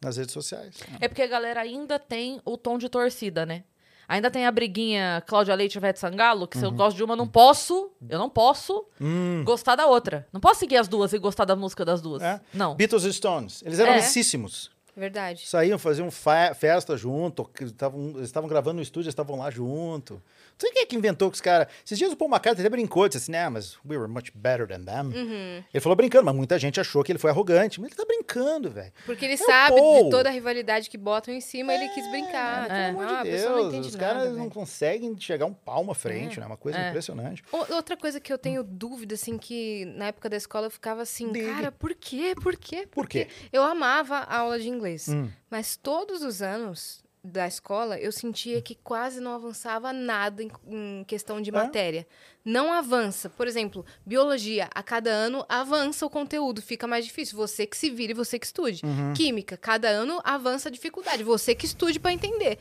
nas 0.00 0.16
redes 0.16 0.32
sociais. 0.32 0.74
É 1.00 1.06
porque 1.08 1.22
a 1.22 1.26
galera 1.28 1.60
ainda 1.60 1.98
tem 2.00 2.40
o 2.44 2.56
tom 2.58 2.76
de 2.78 2.88
torcida, 2.88 3.46
né? 3.46 3.62
Ainda 4.08 4.28
tem 4.30 4.44
a 4.44 4.50
briguinha 4.50 5.22
Cláudia 5.26 5.54
Leite 5.54 5.76
e 5.76 5.78
Ivete 5.78 6.00
Sangalo, 6.00 6.46
que 6.48 6.58
se 6.58 6.64
eu 6.64 6.72
gosto 6.72 6.96
de 6.96 7.04
uma, 7.04 7.12
eu 7.14 7.16
não 7.16 7.28
posso, 7.28 7.92
eu 8.10 8.18
não 8.18 8.28
posso 8.28 8.84
Hum. 9.00 9.42
gostar 9.46 9.76
da 9.76 9.86
outra. 9.86 10.26
Não 10.32 10.40
posso 10.40 10.58
seguir 10.60 10.76
as 10.76 10.88
duas 10.88 11.12
e 11.12 11.18
gostar 11.18 11.44
da 11.44 11.54
música 11.56 11.84
das 11.84 12.02
duas. 12.02 12.20
É. 12.22 12.40
Não. 12.52 12.74
Beatles 12.74 13.04
e 13.04 13.12
Stones, 13.12 13.62
eles 13.64 13.78
eram 13.78 13.92
É. 13.92 13.94
amicíssimos. 13.94 14.70
Verdade. 14.96 15.46
Saíam, 15.48 15.78
faziam 15.78 16.10
fa- 16.10 16.54
festa 16.54 16.96
junto, 16.96 17.48
estavam- 17.60 18.10
eles 18.10 18.24
estavam 18.24 18.48
gravando 18.48 18.76
no 18.76 18.82
estúdio, 18.82 19.08
estavam 19.08 19.36
lá 19.38 19.50
junto. 19.50 20.22
Não 20.62 20.68
sei 20.68 20.72
quem 20.72 20.82
é 20.82 20.86
que 20.86 20.96
inventou 20.96 21.28
que 21.30 21.34
os 21.34 21.40
caras. 21.40 21.66
Esses 21.84 21.98
dias 21.98 22.12
o 22.12 22.16
Paul 22.16 22.30
McCartney 22.30 22.64
até 22.64 22.70
brincou, 22.70 23.08
disse 23.08 23.18
assim, 23.18 23.32
né, 23.32 23.48
mas 23.48 23.76
we 23.88 23.96
were 23.96 24.06
much 24.10 24.30
better 24.34 24.66
than 24.68 24.84
them. 24.84 25.06
Uhum. 25.14 25.64
Ele 25.74 25.80
falou 25.80 25.96
brincando, 25.96 26.24
mas 26.24 26.34
muita 26.34 26.58
gente 26.58 26.80
achou 26.80 27.02
que 27.02 27.10
ele 27.10 27.18
foi 27.18 27.30
arrogante. 27.30 27.80
Mas 27.80 27.88
ele 27.90 27.96
tá 27.96 28.04
brincando, 28.04 28.70
velho. 28.70 28.92
Porque 29.04 29.24
ele 29.24 29.34
É 29.34 29.36
sabe 29.38 29.76
de 29.76 30.10
toda 30.10 30.28
a 30.28 30.32
rivalidade 30.32 30.88
que 30.88 30.96
botam 30.96 31.32
em 31.34 31.40
cima, 31.40 31.74
ele 31.74 31.88
quis 31.88 32.08
brincar. 32.10 32.70
É. 32.70 32.88
Tipo, 32.88 32.98
Pelo 32.98 33.08
ah, 33.08 33.10
amor 33.10 33.18
a 33.18 33.22
de 33.24 33.30
não 33.30 33.54
Deus, 33.54 33.66
entende 33.66 33.88
os 33.88 33.96
caras 33.96 34.36
não 34.36 34.48
conseguem 34.50 35.18
chegar 35.18 35.46
um 35.46 35.54
palmo 35.54 35.92
à 35.92 35.94
frente, 35.94 36.38
né? 36.38 36.46
Uma 36.46 36.56
coisa 36.56 36.78
É. 36.78 36.88
impressionante. 36.90 37.42
O- 37.50 37.72
Outra 37.74 37.96
coisa 37.96 38.20
que 38.20 38.32
eu 38.32 38.38
tenho 38.38 38.62
dúvida, 38.62 39.14
assim, 39.14 39.36
que 39.38 39.84
na 39.96 40.06
época 40.06 40.28
da 40.30 40.36
escola 40.36 40.66
eu 40.66 40.70
ficava 40.70 41.02
assim, 41.02 41.32
Diga. 41.32 41.52
cara, 41.52 41.72
por 41.72 41.94
quê? 41.94 42.34
Por 42.40 42.56
quê? 42.56 42.86
Por 42.90 43.08
quê? 43.08 43.26
Eu 43.52 43.62
amava 43.62 44.16
a 44.18 44.38
aula 44.38 44.58
de 44.58 44.68
inglês, 44.68 45.08
Hum. 45.08 45.28
mas 45.50 45.76
todos 45.76 46.22
os 46.22 46.40
anos 46.42 47.02
da 47.24 47.46
escola 47.46 47.98
eu 48.00 48.10
sentia 48.10 48.60
que 48.60 48.74
quase 48.74 49.20
não 49.20 49.32
avançava 49.34 49.92
nada 49.92 50.42
em, 50.42 50.50
em 50.66 51.04
questão 51.04 51.40
de 51.40 51.50
É? 51.50 51.52
matéria. 51.52 52.06
Não 52.44 52.72
avança. 52.72 53.30
Por 53.30 53.46
exemplo, 53.46 53.86
biologia, 54.04 54.68
a 54.74 54.82
cada 54.82 55.10
ano 55.10 55.44
avança 55.48 56.04
o 56.04 56.10
conteúdo, 56.10 56.60
fica 56.60 56.86
mais 56.86 57.04
difícil. 57.04 57.36
Você 57.36 57.64
que 57.66 57.76
se 57.76 57.90
vire, 57.90 58.12
você 58.12 58.38
que 58.38 58.46
estude. 58.46 58.84
Uhum. 58.84 59.14
Química, 59.14 59.56
cada 59.56 59.88
ano 59.88 60.20
avança 60.24 60.68
a 60.68 60.72
dificuldade, 60.72 61.22
você 61.22 61.54
que 61.54 61.64
estude 61.66 62.00
para 62.00 62.12
entender. 62.12 62.58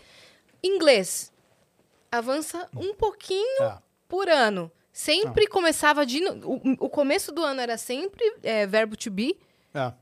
Inglês, 0.64 1.32
avança 2.12 2.70
um 2.76 2.94
pouquinho 2.94 3.64
Ah, 3.64 3.82
por 4.08 4.30
ano. 4.30 4.72
Sempre 4.94 5.48
começava 5.48 6.06
de. 6.06 6.20
no- 6.20 6.48
O, 6.48 6.86
o 6.86 6.90
começo 6.90 7.32
do 7.32 7.42
ano 7.44 7.62
era 7.62 7.78
sempre 7.78 8.24
é, 8.44 8.68
verbo 8.68 8.96
to 8.96 9.10
be. 9.10 9.36
ah. 9.74 9.94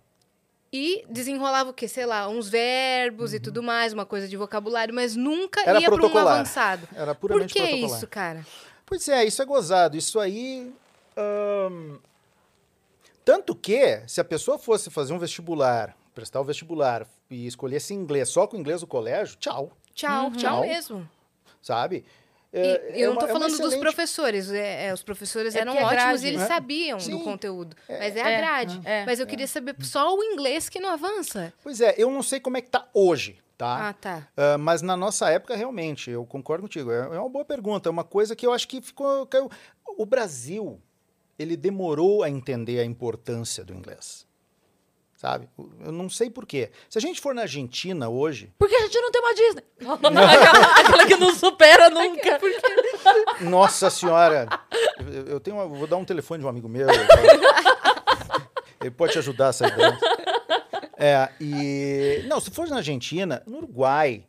E 0.72 1.04
desenrolava 1.10 1.72
o 1.72 1.74
quê? 1.74 1.88
Sei 1.88 2.06
lá, 2.06 2.28
uns 2.30 2.48
verbos 2.48 3.34
e 3.34 3.40
tudo 3.40 3.64
mais, 3.64 3.92
uma 3.92 4.06
coisa 4.06 4.28
de 4.28 4.38
vocabulário, 4.38 4.94
mas 4.94 5.16
nunca 5.16 5.62
Uhum. 5.62 5.68
Era 5.70 5.80
ia 5.82 5.90
para 5.92 6.06
um 6.06 6.18
avançado. 6.18 6.88
Era 6.96 7.16
Por 7.16 7.30
puramente 7.30 7.54
que 7.54 7.60
protocolar. 7.60 7.98
isso, 7.98 8.08
cara? 8.08 8.46
Pois 8.86 9.08
é, 9.08 9.26
isso 9.26 9.42
é 9.42 9.46
gozado. 9.46 9.98
Isso 9.98 10.20
aí. 10.20 10.72
ahn, 11.18 11.98
Tanto 13.26 13.54
que, 13.56 14.02
se 14.08 14.20
a 14.20 14.24
pessoa 14.24 14.58
fosse 14.58 14.90
fazer 14.90 15.14
um 15.14 15.20
vestibular, 15.20 15.96
prestar 16.16 16.42
o 16.42 16.44
vestibular 16.44 17.06
e 17.30 17.46
escolhesse 17.46 17.94
inglês 17.94 18.30
só 18.30 18.48
com 18.48 18.58
inglês 18.58 18.82
do 18.82 18.88
colégio, 18.88 19.36
tchau, 19.38 19.72
Tchau, 19.94 20.26
Uhum. 20.26 20.32
tchau 20.32 20.40
Tchau. 20.40 20.62
mesmo. 20.62 21.10
sabe? 21.62 22.06
E 22.52 22.58
É- 22.58 22.62
é 22.62 23.06
eu 23.06 23.14
não 23.14 23.22
é 23.22 23.26
uma 23.26 23.28
falando 23.32 23.52
dos 23.52 23.60
excelente- 23.60 23.80
professores. 23.80 24.52
é- 24.52 24.88
é, 24.88 24.94
os 24.94 25.04
professores 25.04 25.54
É 25.56 25.60
eram 25.60 25.74
é 25.74 25.84
ótimos 25.84 25.92
grade, 25.92 26.26
e 26.26 26.28
eles 26.30 26.42
né? 26.42 26.48
sabiam 26.48 27.00
Sim. 27.00 27.12
do 27.12 27.24
conteúdo. 27.24 27.76
mas 27.88 28.16
é 28.16 28.22
a 28.22 28.30
É, 28.30 28.38
grade. 28.38 28.82
é, 28.84 29.06
mas 29.06 29.20
eu 29.20 29.28
queria 29.28 29.46
saber 29.48 29.76
só 29.82 30.16
o 30.16 30.24
inglês 30.24 30.68
que 30.68 30.80
não 30.80 30.90
avança. 30.90 31.54
Pois 31.62 31.80
é, 31.80 31.94
eu 31.98 32.10
não 32.10 32.24
sei 32.24 32.40
como 32.40 32.58
é 32.58 32.62
que 32.62 32.70
tá 32.70 32.88
hoje, 32.94 33.38
tá? 33.56 33.90
Ah, 33.90 33.94
tá. 33.94 34.28
Ah, 34.36 34.58
mas 34.58 34.82
na 34.82 34.98
nossa 34.98 35.30
época, 35.30 35.56
realmente, 35.56 36.10
eu 36.10 36.26
concordo 36.26 36.64
contigo. 36.64 36.92
É, 36.92 37.02
é 37.16 37.20
uma 37.20 37.30
boa 37.30 37.46
pergunta. 37.46 37.88
É 37.88 37.92
uma 37.92 38.04
coisa 38.04 38.36
que 38.36 38.48
eu 38.48 38.52
acho 38.52 38.68
que 38.68 38.82
ficou. 38.82 39.28
caiu- 39.28 39.50
O 39.98 40.06
Brasil, 40.06 40.82
ele 41.38 41.56
demorou 41.56 42.24
a 42.24 42.30
entender 42.30 42.80
a 42.80 42.86
importância 42.86 43.64
do 43.64 43.74
inglês. 43.76 44.26
Sabe? 45.20 45.50
Eu 45.82 45.92
não 45.92 46.10
sei 46.10 46.30
por 46.30 46.46
quê. 46.46 46.72
Se 46.90 46.98
a 46.98 47.02
gente 47.02 47.20
for 47.20 47.36
na 47.36 47.42
Argentina 47.42 48.08
hoje, 48.08 48.54
Porque 48.58 48.74
a 48.74 48.80
gente 48.84 48.98
não 49.02 49.12
tem 49.12 49.22
uma 49.22 49.34
Disney. 49.36 49.64
aquela, 49.82 50.80
aquela 50.80 51.06
que 51.06 51.16
não 51.18 51.36
supera 51.36 51.90
nunca. 51.90 52.40
Nossa 53.42 53.90
senhora! 53.90 54.48
Eu, 55.12 55.26
eu 55.34 55.40
tenho 55.42 55.58
uma- 55.58 55.68
vou 55.68 55.86
dar 55.88 55.98
um 55.98 56.06
telefone 56.06 56.40
de 56.40 56.46
um 56.46 56.50
amigo 56.50 56.70
meu. 56.70 56.88
Ele 58.80 58.92
pode 58.92 59.12
te 59.14 59.20
ajudar 59.20 59.50
essa 59.50 59.68
ideia. 59.68 60.00
É, 60.98 61.30
e. 61.42 62.24
Não, 62.28 62.40
se 62.40 62.50
for 62.50 62.68
na 62.70 62.78
Argentina, 62.78 63.44
no 63.46 63.58
Uruguai, 63.58 64.24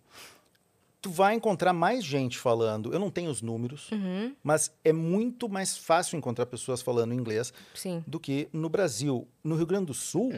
tu 1.01 1.09
vai 1.11 1.35
encontrar 1.35 1.73
mais 1.73 2.05
gente 2.05 2.37
falando. 2.37 2.93
Eu 2.93 2.99
não 2.99 3.11
tenho 3.11 3.31
os 3.31 3.41
números, 3.43 3.91
Uhum, 3.93 4.35
mas 4.43 4.73
é 4.85 4.93
muito 4.93 5.49
mais 5.49 5.77
fácil 5.79 6.17
encontrar 6.17 6.47
pessoas 6.47 6.83
falando 6.83 7.15
inglês 7.15 7.53
sim. 7.75 8.03
do 8.09 8.19
que 8.19 8.49
no 8.53 8.69
Brasil. 8.69 9.29
No 9.43 9.55
Rio 9.55 9.67
Grande 9.67 9.87
do 9.87 9.95
Sul, 9.95 10.33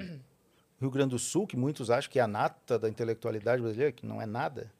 Rio 0.83 0.91
Grande 0.91 1.11
do 1.11 1.19
Sul, 1.19 1.47
que 1.47 1.57
muitos 1.57 1.91
acham 1.91 2.11
que 2.11 2.19
é 2.19 2.23
a 2.23 2.27
nata 2.29 2.79
da 2.79 2.89
intelectualidade 2.89 3.63
brasileira, 3.63 3.93
que 3.93 4.05
não 4.07 4.21
é 4.21 4.27
nada, 4.27 4.71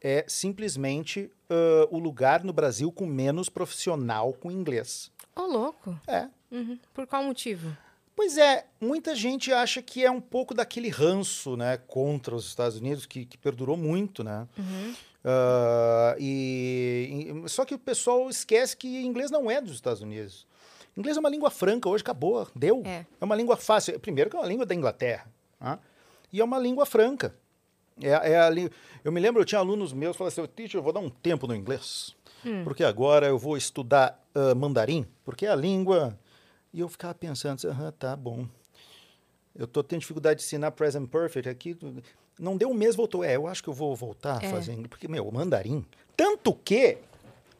é 0.00 0.24
simplesmente 0.28 1.30
ah, 1.48 1.86
o 1.90 1.98
lugar 1.98 2.42
no 2.44 2.52
Brasil 2.52 2.90
com 2.92 3.06
menos 3.06 3.48
profissional 3.48 4.32
com 4.32 4.50
inglês. 4.50 5.10
Ô, 5.34 5.42
louco. 5.42 5.98
É. 6.06 6.28
Uhum. 6.50 6.78
Por 6.94 7.06
qual 7.06 7.22
motivo? 7.22 7.76
Pois 8.14 8.38
é, 8.38 8.64
muita 8.80 9.14
gente 9.14 9.52
acha 9.52 9.82
que 9.82 10.02
é 10.02 10.10
um 10.10 10.22
pouco 10.22 10.54
daquele 10.54 10.88
ranço 10.88 11.54
né, 11.54 11.76
contra 11.76 12.34
os 12.34 12.46
Estados 12.46 12.78
Unidos, 12.78 13.04
que, 13.04 13.26
que 13.26 13.36
perdurou 13.36 13.76
muito, 13.76 14.24
né? 14.24 14.48
Uhum. 14.56 14.94
Ah, 15.22 16.16
e, 16.18 17.42
e- 17.44 17.48
só 17.48 17.64
que 17.66 17.74
o 17.74 17.78
pessoal 17.78 18.30
esquece 18.30 18.74
que 18.76 19.02
inglês 19.04 19.30
não 19.30 19.50
é 19.50 19.60
dos 19.60 19.74
Estados 19.74 20.00
Unidos. 20.00 20.46
Inglês 20.96 21.16
é 21.16 21.20
uma 21.20 21.28
língua 21.28 21.50
franca, 21.50 21.88
hoje 21.88 22.02
acabou, 22.02 22.46
deu. 22.54 22.82
É. 22.84 23.04
uma 23.20 23.34
língua 23.36 23.56
fácil. 23.56 23.98
Primeiro 24.00 24.30
que 24.30 24.36
é 24.36 24.38
uma 24.40 24.46
língua 24.48 24.64
da 24.64 24.74
Inglaterra. 24.74 25.26
né? 25.60 25.78
E 26.32 26.40
é 26.40 26.44
uma 26.44 26.58
língua 26.58 26.86
franca. 26.86 27.34
É, 28.00 28.08
é 28.32 28.38
a 28.38 28.50
lí- 28.50 28.70
Eu 29.04 29.12
me 29.12 29.20
lembro, 29.20 29.40
eu 29.40 29.44
tinha 29.46 29.58
alunos 29.58 29.92
meus 29.92 30.12
que 30.12 30.18
falavam 30.18 30.44
assim, 30.44 30.52
teacher, 30.54 30.78
eu 30.78 30.82
vou 30.82 30.92
dar 30.92 31.00
um 31.00 31.08
tempo 31.10 31.46
no 31.46 31.54
inglês, 31.54 32.14
porque 32.64 32.84
agora 32.84 33.26
eu 33.26 33.38
vou 33.38 33.56
estudar 33.56 34.22
ah, 34.34 34.54
mandarim, 34.54 35.06
porque 35.24 35.46
é 35.46 35.50
a 35.50 35.56
língua... 35.56 36.18
E 36.74 36.80
eu 36.80 36.88
ficava 36.90 37.14
pensando, 37.14 37.54
assim, 37.54 37.68
aham, 37.68 37.90
tá 37.92 38.14
bom. 38.14 38.46
Eu 39.54 39.66
tô 39.66 39.82
tendo 39.82 40.00
dificuldade 40.00 40.40
de 40.40 40.44
ensinar 40.46 40.70
present 40.72 41.08
perfect 41.08 41.48
aqui. 41.48 41.74
Não 42.38 42.54
deu 42.54 42.68
um 42.68 42.74
mês, 42.74 42.94
voltou. 42.94 43.24
É, 43.24 43.34
eu 43.36 43.46
acho 43.46 43.62
que 43.62 43.68
eu 43.70 43.72
vou 43.72 43.96
voltar 43.96 44.42
É. 44.42 44.46
inglês. 44.46 44.68
Porque, 44.90 45.08
meu, 45.08 45.26
o 45.26 45.32
mandarim. 45.32 45.86
Tanto 46.14 46.52
que 46.52 46.98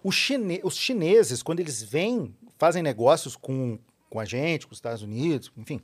os, 0.04 0.14
chine- 0.14 0.60
os 0.62 0.76
chineses, 0.76 1.42
quando 1.42 1.60
eles 1.60 1.82
vêm, 1.82 2.34
fazem 2.58 2.82
negócios 2.82 3.36
com, 3.36 3.78
com 4.10 4.20
a 4.20 4.24
gente, 4.24 4.66
com 4.66 4.72
os 4.72 4.78
Estados 4.78 5.02
Unidos, 5.02 5.50
enfim, 5.56 5.80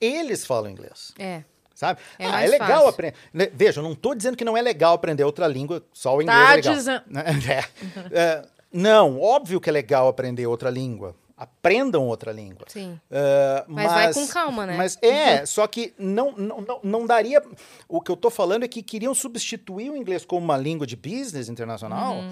eles 0.00 0.44
falam 0.46 0.70
inglês. 0.70 1.12
É. 1.18 1.44
Sabe? 1.74 2.00
É 2.18 2.26
ah, 2.26 2.42
é 2.42 2.46
legal 2.46 2.86
aprender. 2.88 3.14
Veja, 3.54 3.80
eu 3.80 3.84
não 3.84 3.92
estou 3.92 4.14
dizendo 4.14 4.36
que 4.36 4.44
não 4.44 4.54
é 4.56 4.60
legal 4.60 4.94
aprender 4.94 5.24
outra 5.24 5.46
língua, 5.46 5.82
só 5.94 6.16
o 6.16 6.22
inglês 6.22 6.38
Tá 6.38 6.52
é 6.52 6.56
legal. 6.56 6.74
dizendo- 6.74 7.04
É. 7.48 8.18
É, 8.18 8.46
não, 8.72 9.18
óbvio 9.18 9.60
que 9.60 9.70
é 9.70 9.72
legal 9.72 10.06
aprender 10.08 10.46
outra 10.46 10.68
língua. 10.68 11.14
Aprendam 11.36 12.06
outra 12.06 12.32
língua. 12.32 12.66
Sim. 12.68 13.00
É, 13.10 13.64
Mas 13.66 13.90
vai 13.90 14.12
com 14.12 14.26
calma, 14.28 14.66
né? 14.66 14.76
Mas 14.76 14.98
é, 15.00 15.46
só 15.46 15.66
que 15.66 15.94
não, 15.98 16.32
não, 16.32 16.60
não, 16.60 16.80
não 16.82 17.06
daria. 17.06 17.42
O 17.88 17.98
que 18.02 18.10
eu 18.10 18.16
tô 18.16 18.28
falando 18.28 18.64
é 18.64 18.68
que 18.68 18.82
queriam 18.82 19.14
substituir 19.14 19.88
o 19.90 19.96
inglês 19.96 20.22
como 20.26 20.44
uma 20.44 20.58
língua 20.58 20.86
de 20.86 20.96
business 20.96 21.48
internacional 21.48 22.22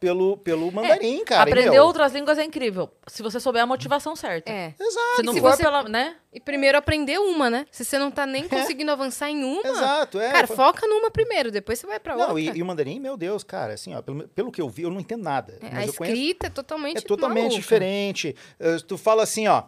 pelo, 0.00 0.36
pelo 0.36 0.70
mandarim, 0.70 1.24
cara. 1.24 1.48
e, 1.48 1.52
Aprender 1.52 1.70
meu, 1.70 1.84
outras 1.84 2.12
línguas 2.12 2.36
é 2.38 2.44
incrível. 2.44 2.90
Se 3.06 3.22
você 3.22 3.40
souber 3.40 3.62
a 3.62 3.66
motivação 3.66 4.14
certa. 4.14 4.50
É. 4.52 4.74
Exato. 4.78 5.16
Se 5.16 5.22
não 5.22 5.32
se 5.32 5.40
for 5.40 5.52
você- 5.52 5.62
pela, 5.62 5.84
né? 5.84 6.16
E 6.32 6.38
primeiro 6.40 6.76
aprender 6.76 7.18
uma, 7.18 7.48
né? 7.48 7.66
Se 7.70 7.84
você 7.84 7.98
não 7.98 8.10
tá 8.10 8.26
nem 8.26 8.46
conseguindo 8.46 8.90
avançar 8.90 9.30
em 9.30 9.42
uma, 9.44 9.66
Exato, 9.66 10.20
é. 10.20 10.30
cara, 10.32 10.46
foca 10.46 10.86
numa 10.86 11.10
primeiro, 11.10 11.50
depois 11.50 11.78
você 11.78 11.86
vai 11.86 11.98
pra 12.00 12.14
outra. 12.14 12.28
Não, 12.28 12.38
e, 12.38 12.50
e 12.50 12.62
o 12.62 12.66
mandarim, 12.66 12.98
meu 13.00 13.16
Deus, 13.16 13.42
cara, 13.44 13.72
assim, 13.74 13.94
ó, 13.94 14.02
pelo, 14.02 14.28
pelo 14.28 14.52
que 14.52 14.60
eu 14.60 14.68
vi, 14.68 14.82
eu 14.82 14.90
não 14.90 15.00
entendo 15.00 15.22
nada. 15.22 15.58
É, 15.62 15.70
mas 15.70 15.84
a 15.84 15.86
eu 15.86 15.94
conheço. 15.94 16.16
escrita 16.16 16.46
é 16.48 16.50
totalmente 16.50 16.98
É 16.98 17.00
totalmente 17.00 17.42
maluca. 17.44 17.60
diferente. 17.60 18.36
Se 18.78 18.84
tu 18.84 18.98
fala 18.98 19.22
assim, 19.22 19.46
ó. 19.48 19.62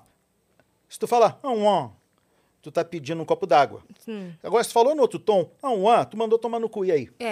Se 0.88 0.98
tu 0.98 1.06
fala, 1.06 1.38
ah, 1.42 1.48
um, 1.50 1.90
tu 2.60 2.70
tá 2.70 2.84
pedindo 2.84 3.22
um 3.22 3.24
copo 3.24 3.46
d'água. 3.46 3.82
Sim. 4.00 4.34
Agora, 4.42 4.62
se 4.62 4.70
tu 4.70 4.72
falou 4.74 4.94
no 4.94 5.02
outro 5.02 5.18
tom, 5.18 5.50
ah, 5.62 5.70
um, 5.70 6.04
tu 6.04 6.16
mandou 6.16 6.38
tomar 6.38 6.58
no 6.60 6.68
cu, 6.68 6.84
e 6.84 6.92
aí? 6.92 7.08
É. 7.18 7.30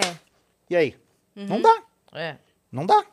E 0.69 0.75
aí? 0.75 0.95
Uhum. 1.35 1.45
Não 1.47 1.61
dá. 1.61 1.83
É. 2.13 2.37
Não 2.75 2.85
dá. 2.85 3.05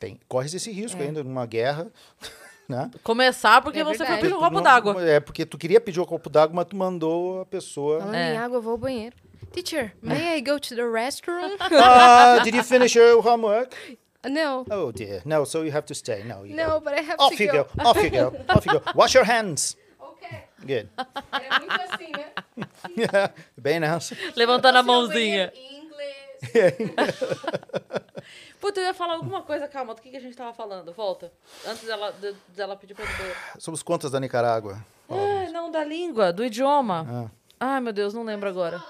Tem, 0.00 0.18
corres 0.26 0.54
esse 0.54 0.70
risco 0.72 1.00
É. 1.02 1.06
ainda 1.06 1.22
numa 1.22 1.44
guerra, 1.44 1.88
né? 2.66 2.90
Começar 3.02 3.60
porque 3.60 3.80
É 3.80 3.84
você 3.84 4.06
foi 4.06 4.16
pedir 4.16 4.32
um 4.34 4.38
copo 4.38 4.60
d'água. 4.62 5.06
É, 5.06 5.20
porque 5.20 5.44
tu 5.44 5.58
queria 5.58 5.78
pedir 5.78 6.00
o 6.00 6.06
copo 6.06 6.30
d'água, 6.30 6.54
mas 6.56 6.64
tu 6.64 6.74
mandou 6.76 7.42
a 7.42 7.46
pessoa... 7.46 7.98
Falando 8.00 8.14
É. 8.14 8.34
em 8.34 8.38
água, 8.38 8.56
eu 8.56 8.62
vou 8.62 8.72
ao 8.72 8.78
banheiro. 8.78 9.14
Teacher, 9.52 9.94
may 10.02 10.38
I 10.38 10.40
go 10.40 10.58
to 10.58 10.74
the 10.74 10.82
restroom? 10.88 11.56
ah, 11.82 12.38
did 12.44 12.54
you 12.54 12.64
finish 12.64 12.94
your 12.96 13.20
homework? 13.26 13.76
no. 14.24 14.64
Oh 14.70 14.90
dear, 14.92 15.20
no, 15.26 15.44
so 15.44 15.62
you 15.64 15.70
have 15.74 15.86
to 15.86 15.94
stay. 15.94 16.22
No, 16.24 16.44
you 16.46 16.54
No, 16.56 16.74
go. 16.74 16.80
but 16.80 16.92
I 16.94 17.00
have 17.02 17.16
Off 17.18 17.36
to 17.36 17.42
you 17.44 17.52
go. 17.52 17.64
go, 17.64 17.88
off 17.88 18.02
you 18.02 18.10
go, 18.10 18.34
off 18.48 18.66
you 18.66 18.72
go. 18.72 18.82
Wash 18.94 19.14
your 19.14 19.24
hands. 19.24 19.76
Ok. 20.00 20.28
Good. 20.60 20.88
É 21.32 21.58
muito 21.60 21.80
assim, 21.82 22.12
né? 22.12 23.30
Bem 23.56 23.80
nessa. 23.80 24.16
Levantando 24.36 24.78
a 24.78 24.80
your 24.80 24.86
mãozinha. 24.86 25.52
Inglês. 26.42 27.18
Puta, 28.60 28.80
eu 28.80 28.86
ia 28.86 28.94
falar 28.94 29.14
alguma 29.14 29.42
coisa, 29.42 29.68
calma. 29.68 29.94
Do 29.94 30.02
que, 30.02 30.10
que 30.10 30.16
a 30.16 30.20
gente 30.20 30.36
tava 30.36 30.52
falando? 30.52 30.92
Volta. 30.92 31.32
Antes 31.66 31.84
dela, 31.84 32.12
de- 32.12 32.34
dela 32.48 32.76
pedir 32.76 32.94
pra. 32.94 33.04
Somos 33.58 33.82
contas 33.82 34.10
da 34.10 34.18
Nicarágua. 34.20 34.84
Ah, 35.08 35.48
não, 35.52 35.70
da 35.70 35.84
língua, 35.84 36.32
do 36.32 36.44
idioma. 36.44 37.30
Ah. 37.60 37.74
Ai, 37.74 37.80
meu 37.80 37.92
Deus, 37.92 38.12
não 38.14 38.22
lembro 38.24 38.48
agora. 38.48 38.82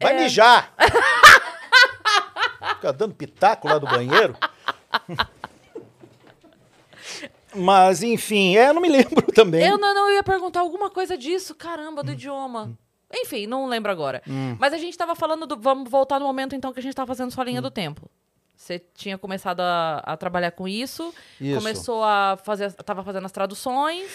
Vai 0.00 0.14
É. 0.16 0.20
mijar! 0.22 0.72
Fica 2.76 2.92
dando 2.92 3.14
pitaco 3.14 3.66
lá 3.68 3.78
do 3.78 3.86
banheiro. 3.86 4.36
Mas, 7.54 8.02
enfim, 8.02 8.56
é, 8.56 8.68
eu 8.68 8.74
não 8.74 8.80
me 8.82 8.88
lembro 8.88 9.22
também. 9.32 9.66
Eu 9.66 9.76
não, 9.78 9.92
não 9.94 10.08
eu 10.08 10.14
ia 10.16 10.22
perguntar 10.22 10.60
alguma 10.60 10.90
coisa 10.90 11.16
disso, 11.16 11.54
caramba, 11.54 12.02
do 12.02 12.12
idioma. 12.12 12.78
Enfim, 13.12 13.46
não 13.46 13.66
lembro 13.66 13.90
agora. 13.90 14.22
Hum. 14.28 14.56
Mas 14.58 14.72
a 14.72 14.78
gente 14.78 14.96
tava 14.96 15.14
falando 15.14 15.46
do. 15.46 15.56
Vamos 15.58 15.90
voltar 15.90 16.18
no 16.18 16.26
momento 16.26 16.54
então 16.54 16.72
que 16.72 16.78
a 16.80 16.82
gente 16.82 16.94
tava 16.94 17.06
fazendo 17.06 17.30
sua 17.30 17.42
Hum. 17.44 17.46
linha 17.48 17.62
do 17.62 17.70
tempo. 17.70 18.08
Você 18.56 18.78
tinha 18.94 19.16
começado 19.16 19.60
a, 19.60 20.02
a 20.04 20.16
trabalhar 20.16 20.50
com 20.50 20.66
isso, 20.66 21.14
Isso. 21.40 21.58
começou 21.58 22.02
a 22.04 22.36
fazer. 22.42 22.72
Tava 22.72 23.02
fazendo 23.04 23.24
as 23.24 23.32
traduções. 23.32 24.10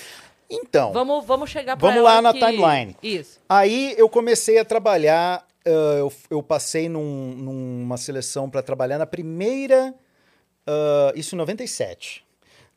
Então, 0.50 0.92
Vamos, 0.92 1.26
vamos 1.26 1.50
chegar 1.50 1.78
pra 1.78 1.88
Vamos 1.90 2.04
lá 2.04 2.22
na 2.22 2.34
que- 2.34 2.40
timeline. 2.40 2.96
Isso. 3.02 3.40
aí 3.48 3.96
eu 3.98 4.08
comecei 4.10 4.60
a 4.60 4.66
trabalhar, 4.66 5.44
ah, 5.66 5.70
eu, 5.98 6.14
eu 6.30 6.44
passei 6.44 6.88
num- 6.90 7.34
numa 7.36 7.96
seleção 7.98 8.50
para 8.50 8.62
trabalhar 8.62 8.98
na 9.00 9.06
primeira, 9.08 9.96
ah, 10.68 11.12
isso 11.16 11.34
em 11.34 11.38
97, 11.38 12.24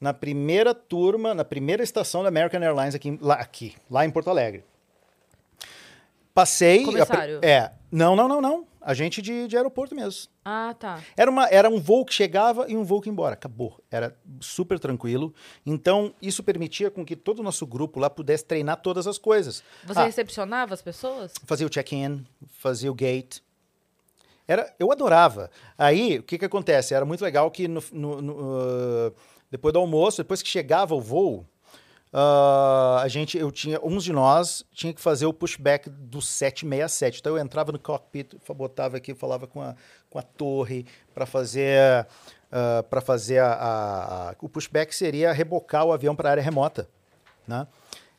na 0.01 0.15
primeira 0.15 0.73
turma, 0.73 1.35
na 1.35 1.45
primeira 1.45 1.83
estação 1.83 2.23
da 2.23 2.29
American 2.29 2.63
Airlines 2.63 2.95
aqui, 2.95 3.19
lá, 3.21 3.35
aqui, 3.35 3.75
lá 3.91 4.05
em 4.07 4.11
Porto 4.11 4.31
Alegre. 4.31 4.65
Passei... 6.37 6.83
a 6.83 6.85
Comissário. 6.85 7.41
É, 7.43 7.73
não, 7.91 8.15
não, 8.15 8.29
não, 8.29 8.43
não, 8.43 8.67
agente 8.83 9.23
de, 9.23 9.49
de 9.49 9.57
aeroporto 9.57 9.95
mesmo. 9.95 10.29
Ah, 10.45 10.75
tá. 10.79 11.01
Era, 11.17 11.31
uma, 11.31 11.47
era 11.49 11.71
um 11.71 11.81
voo 11.81 12.05
que 12.05 12.13
chegava 12.13 12.67
e 12.69 12.77
um 12.77 12.85
voo 12.85 13.01
que 13.01 13.09
ia 13.09 13.13
embora. 13.13 13.33
Acabou. 13.33 13.81
Era 13.91 14.15
super 14.39 14.79
tranquilo. 14.79 15.33
Então, 15.65 16.13
isso 16.21 16.43
permitia 16.43 16.91
com 16.91 17.07
que 17.07 17.17
todo 17.17 17.39
o 17.39 17.43
nosso 17.43 17.67
grupo 17.67 17.99
lá 17.99 18.11
pudesse 18.11 18.45
treinar 18.45 18.77
todas 18.83 19.07
as 19.07 19.17
coisas. 19.17 19.63
Você 19.87 19.99
Ah, 20.01 20.05
recepcionava 20.05 20.75
as 20.75 20.83
pessoas? 20.83 21.33
fazia 21.47 21.67
o 21.67 21.71
check-in, 21.71 22.23
fazia 22.59 22.91
o 22.91 22.95
gate. 22.95 23.39
Era, 24.47 24.73
eu 24.79 24.93
adorava. 24.93 25.51
Aí, 25.77 26.19
o 26.19 26.23
que 26.23 26.39
que 26.39 26.45
acontece? 26.45 26.93
Era 26.95 27.05
muito 27.07 27.23
legal 27.25 27.51
que 27.51 27.67
no, 27.67 27.83
no- 27.93 28.23
no, 28.23 28.57
ah, 28.61 29.13
depois 29.51 29.73
do 29.73 29.81
almoço, 29.81 30.19
depois 30.19 30.43
que 30.43 30.49
chegava 30.49 30.95
o 30.95 31.01
voo, 31.01 31.47
ah, 32.19 33.01
a 33.03 33.09
gente, 33.09 33.37
eu 33.37 33.53
tinha, 33.53 33.79
uns 33.85 34.03
de 34.03 34.11
nós 34.11 34.65
tinha 34.73 34.91
que 34.95 35.01
fazer 35.03 35.27
o 35.27 35.35
pushback 35.35 35.91
do 35.91 36.23
767. 36.23 37.21
Então 37.21 37.37
eu 37.37 37.43
entrava 37.45 37.73
no 37.73 37.79
cockpit, 37.79 38.33
botava 38.57 38.97
aqui, 38.97 39.15
falava 39.15 39.47
com 39.47 39.61
a, 39.61 39.75
com 40.09 40.19
a 40.19 40.23
torre 40.23 40.87
para 41.13 41.27
fazer 41.27 42.07
para 42.89 43.03
fazer 43.03 43.39
a, 43.41 43.53
a- 43.53 44.31
a- 44.31 44.37
o 44.41 44.49
pushback 44.49 44.95
seria 44.95 45.31
rebocar 45.31 45.85
o 45.85 45.93
avião 45.93 46.17
para 46.17 46.31
a 46.31 46.33
área 46.33 46.43
remota, 46.43 46.89
né? 47.47 47.67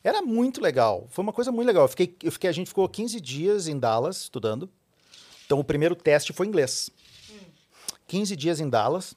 Era 0.04 0.22
muito 0.22 0.60
legal. 0.60 1.06
Foi 1.10 1.24
uma 1.24 1.32
coisa 1.32 1.50
muito 1.50 1.66
legal. 1.66 1.82
Eu 1.82 1.88
fiquei, 1.88 2.14
eu 2.22 2.30
fiquei, 2.30 2.48
a 2.48 2.52
gente 2.52 2.68
ficou 2.68 2.88
15 2.88 3.20
dias 3.20 3.66
em 3.66 3.76
Dallas 3.76 4.18
estudando. 4.18 4.70
Então 5.44 5.58
o 5.58 5.64
primeiro 5.64 5.96
teste 5.96 6.32
foi 6.32 6.46
inglês. 6.46 6.88
15 8.06 8.36
dias 8.36 8.60
em 8.60 8.68
Dallas. 8.68 9.12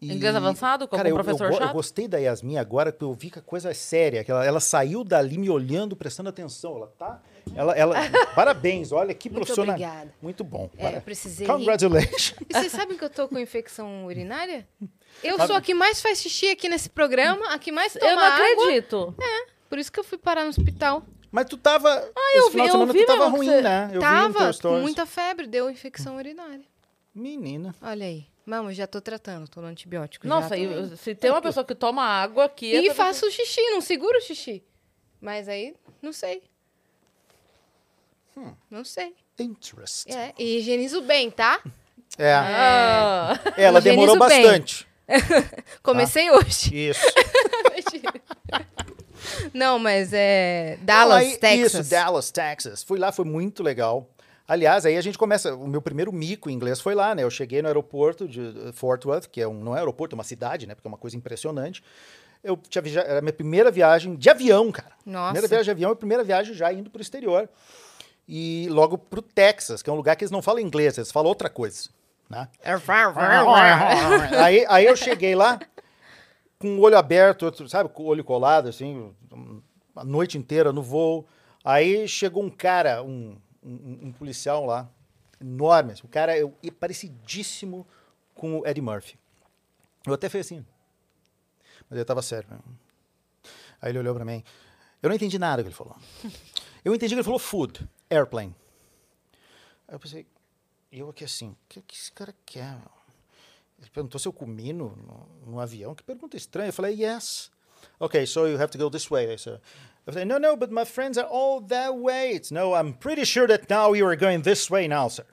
E- 0.00 0.12
Inglês 0.12 0.34
avançado, 0.34 0.88
como 0.88 0.96
Cara, 0.98 1.08
o 1.08 1.12
eu- 1.18 1.22
professor 1.22 1.44
eu, 1.46 1.52
eu 1.52 1.58
chato? 1.58 1.72
gostei 1.72 2.08
da 2.08 2.16
Yasmin 2.18 2.56
agora, 2.56 2.90
porque 2.90 3.04
eu 3.04 3.12
vi 3.12 3.30
que 3.30 3.38
a 3.38 3.42
coisa 3.42 3.70
é 3.70 3.74
séria. 3.74 4.24
Que 4.24 4.30
ela, 4.30 4.44
ela 4.44 4.60
saiu 4.60 5.04
dali 5.04 5.36
me 5.36 5.50
olhando, 5.50 5.94
prestando 5.94 6.28
atenção. 6.30 6.76
Ela 6.76 6.86
tá. 6.98 7.20
Ela, 7.54 7.74
ela, 7.76 7.94
parabéns, 8.34 8.92
olha 8.92 9.12
que 9.12 9.28
Muito 9.28 9.40
profissional. 9.44 9.74
obrigada. 9.74 10.14
Muito 10.22 10.42
bom. 10.42 10.70
É, 10.78 10.82
Para- 10.82 10.96
eu 10.98 11.02
precisei. 11.02 11.46
Congratulations. 11.46 12.34
E 12.48 12.54
vocês 12.54 12.72
sabem 12.72 12.96
que 12.96 13.04
eu 13.04 13.10
tô 13.10 13.28
com 13.28 13.38
infecção 13.38 14.06
urinária? 14.06 14.66
Eu 15.24 15.44
sou 15.44 15.56
a 15.56 15.60
que 15.60 15.74
mais 15.74 16.00
faz 16.00 16.20
xixi 16.22 16.50
aqui 16.50 16.68
nesse 16.68 16.88
programa, 16.88 17.52
a 17.52 17.58
que 17.58 17.72
mais 17.72 17.92
toma 17.92 18.06
eu 18.10 18.16
não 18.16 18.22
água. 18.22 18.46
acredito. 18.46 19.14
Por 19.68 19.78
isso 19.78 19.90
que 19.92 19.98
eu 19.98 20.04
fui 20.04 20.16
parar 20.16 20.44
no 20.44 20.50
hospital. 20.50 21.02
Mas 21.32 21.46
tu 21.46 21.56
tava. 21.58 21.90
Ah, 21.90 22.32
eu 22.36 22.42
esse 22.42 22.50
final 22.52 22.66
vi- 22.66 22.70
de 22.70 22.76
eu 22.76 22.80
semana 22.80 22.92
vi 22.92 22.98
tu 23.00 23.06
tava 23.06 23.26
ruim, 23.26 23.46
você- 23.46 23.60
né? 23.60 23.84
Eu 23.92 23.94
vi 23.94 24.00
Tava 24.00 24.52
teu 24.54 24.70
com 24.70 24.80
muita 24.80 25.04
febre, 25.06 25.46
deu 25.48 25.68
infecção 25.68 26.16
urinária. 26.16 26.62
Menina. 27.14 27.74
Olha 27.82 28.06
aí. 28.06 28.26
Mama, 28.44 28.72
já 28.72 28.86
tô 28.86 29.00
tratando, 29.00 29.48
tô 29.48 29.60
no 29.60 29.66
antibiótico. 29.68 30.26
já 30.26 30.34
Nossa, 30.34 30.56
tô 30.56 30.96
se 30.96 31.14
tem 31.14 31.30
uma 31.30 31.42
pessoa 31.42 31.64
que 31.64 31.74
toma 31.74 32.02
água 32.02 32.44
aqui. 32.44 32.72
E 32.72 32.86
essa 32.88 32.94
faço 32.96 33.30
xixi, 33.30 33.60
não 33.70 33.80
seguro 33.80 34.18
o 34.18 34.20
xixi. 34.20 34.62
Mas 35.20 35.48
aí, 35.48 35.74
não 36.00 36.12
sei. 36.12 36.42
Não 38.70 38.84
sei. 38.84 39.14
Interesting. 39.38 40.12
É, 40.12 40.34
e 40.38 40.58
higienizo 40.58 41.02
bem, 41.02 41.30
tá? 41.30 41.60
É. 42.18 42.32
Ah. 42.32 43.38
Ela 43.56 43.78
Higienizo 43.78 43.82
demorou 43.82 44.28
bem. 44.28 44.42
bastante. 44.42 44.86
Comecei 45.82 46.30
hoje. 46.30 46.90
Isso. 46.90 47.00
Não, 49.52 49.78
mas 49.78 50.12
é. 50.12 50.78
Dallas, 50.82 51.18
Aí, 51.18 51.36
Texas. 51.36 51.86
Isso, 51.86 51.90
Dallas, 51.90 52.30
Texas. 52.30 52.82
Fui 52.82 52.98
lá, 52.98 53.12
foi 53.12 53.24
muito 53.24 53.62
legal. 53.62 54.08
Aliás, 54.50 54.84
aí 54.84 54.96
a 54.96 55.00
gente 55.00 55.16
começa. 55.16 55.54
O 55.54 55.68
meu 55.68 55.80
primeiro 55.80 56.12
mico 56.12 56.50
em 56.50 56.52
inglês 56.52 56.80
foi 56.80 56.92
lá, 56.92 57.14
né? 57.14 57.22
Eu 57.22 57.30
cheguei 57.30 57.62
no 57.62 57.68
aeroporto 57.68 58.26
de 58.26 58.40
eh, 58.40 58.72
Fort 58.72 59.04
Worth, 59.04 59.28
que 59.28 59.40
é 59.40 59.46
um, 59.46 59.54
não 59.54 59.76
é 59.76 59.78
aeroporto, 59.78 60.16
é 60.16 60.18
uma 60.18 60.24
cidade, 60.24 60.66
né? 60.66 60.74
Porque 60.74 60.88
é 60.88 60.90
uma 60.90 60.98
coisa 60.98 61.16
impressionante. 61.16 61.84
Eu 62.42 62.56
tinha 62.56 62.82
era 63.00 63.20
a 63.20 63.22
minha 63.22 63.32
primeira 63.32 63.70
viagem 63.70 64.16
de 64.16 64.28
avião, 64.28 64.72
cara. 64.72 64.90
Nossa. 65.06 65.26
Primeira 65.26 65.46
viagem 65.46 65.64
de 65.66 65.70
avião 65.70 65.92
e 65.92 65.94
primeira 65.94 66.24
viagem 66.24 66.52
já 66.52 66.72
indo 66.72 66.90
pro 66.90 67.00
exterior. 67.00 67.48
E 68.26 68.66
logo 68.70 68.98
pro 68.98 69.22
Texas, 69.22 69.82
que 69.82 69.88
é 69.88 69.92
um 69.92 69.96
lugar 69.96 70.16
que 70.16 70.24
eles 70.24 70.32
não 70.32 70.42
falam 70.42 70.60
inglês, 70.60 70.98
eles 70.98 71.12
falam 71.12 71.28
outra 71.28 71.48
coisa, 71.48 71.88
né? 72.28 72.48
aí, 74.44 74.66
aí 74.68 74.84
eu 74.84 74.96
cheguei 74.96 75.36
lá 75.36 75.60
com 76.58 76.76
o 76.76 76.80
olho 76.80 76.98
aberto, 76.98 77.44
outro, 77.44 77.68
sabe, 77.68 77.88
com 77.90 78.02
o 78.02 78.06
olho 78.06 78.24
colado, 78.24 78.68
assim, 78.68 79.14
a 79.94 80.04
noite 80.04 80.36
inteira 80.36 80.72
no 80.72 80.82
voo. 80.82 81.24
Aí 81.64 82.08
chegou 82.08 82.42
um 82.42 82.50
cara, 82.50 83.00
um, 83.00 83.36
um, 83.62 84.08
um 84.08 84.12
policial 84.12 84.64
lá, 84.66 84.88
enorme. 85.40 85.92
assim, 85.92 86.02
O 86.04 86.08
cara 86.08 86.34
e 86.62 86.70
parecidíssimo 86.70 87.86
com 88.34 88.60
o 88.60 88.66
Eddie 88.66 88.82
Murphy. 88.82 89.18
Eu 90.06 90.14
até 90.14 90.28
fiz 90.28 90.46
assim. 90.46 90.64
Mas 91.88 91.98
ele 91.98 92.04
tava 92.04 92.22
sério. 92.22 92.48
né? 92.50 92.58
Aí 93.80 93.90
ele 93.90 93.98
olhou 93.98 94.14
pra 94.14 94.24
mim. 94.24 94.42
Eu 95.02 95.08
não 95.08 95.16
entendi 95.16 95.38
nada 95.38 95.62
que 95.62 95.68
ele 95.68 95.74
falou. 95.74 95.96
Eu 96.82 96.94
entendi 96.94 97.10
que 97.12 97.18
ele 97.18 97.24
falou 97.24 97.38
food, 97.38 97.86
airplane. 98.08 98.54
Aí 99.86 99.94
eu 99.94 100.00
pensei, 100.00 100.26
e 100.90 100.98
eu 100.98 101.10
aqui 101.10 101.24
assim, 101.24 101.50
o 101.50 101.56
que, 101.68 101.82
que 101.82 101.94
esse 101.94 102.10
cara 102.10 102.34
quer? 102.46 102.72
meu? 102.72 102.90
Ele 103.78 103.90
perguntou 103.90 104.18
se 104.18 104.26
eu 104.26 104.32
comi 104.32 104.72
no, 104.72 104.96
no, 104.96 105.28
no 105.46 105.60
avião. 105.60 105.94
Que 105.94 106.02
pergunta 106.02 106.38
estranha. 106.38 106.68
Eu 106.68 106.72
falei, 106.72 106.94
yes. 107.02 107.50
Okay, 108.00 108.24
so 108.26 108.46
you 108.46 108.56
have 108.58 108.70
to 108.70 108.78
go 108.78 108.88
this 108.88 109.10
way. 109.10 109.26
They 109.26 109.36
said. 109.36 109.60
Said, 110.10 110.26
no, 110.26 110.38
no, 110.38 110.56
but 110.56 110.72
my 110.72 110.84
friends 110.84 111.16
are 111.18 111.28
all 111.30 111.60
that 111.68 111.94
way. 111.96 112.32
It's, 112.32 112.50
no, 112.50 112.74
I'm 112.74 112.94
pretty 112.94 113.24
sure 113.24 113.46
that 113.46 113.68
now 113.70 113.92
you 113.94 114.04
are 114.08 114.16
going 114.16 114.42
this 114.42 114.68
way 114.70 114.88
now, 114.88 115.08
sir. 115.08 115.24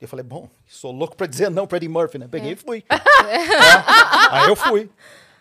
Eu 0.00 0.06
falei, 0.06 0.22
bom, 0.22 0.48
sou 0.66 0.92
louco 0.92 1.16
pra 1.16 1.26
dizer 1.26 1.50
não 1.50 1.66
pra 1.66 1.78
Eddie 1.78 1.88
Murphy, 1.88 2.18
né? 2.18 2.28
Peguei 2.30 2.52
e 2.52 2.56
fui. 2.56 2.84
É. 3.26 4.30
Aí 4.30 4.48
eu 4.48 4.54
fui. 4.54 4.90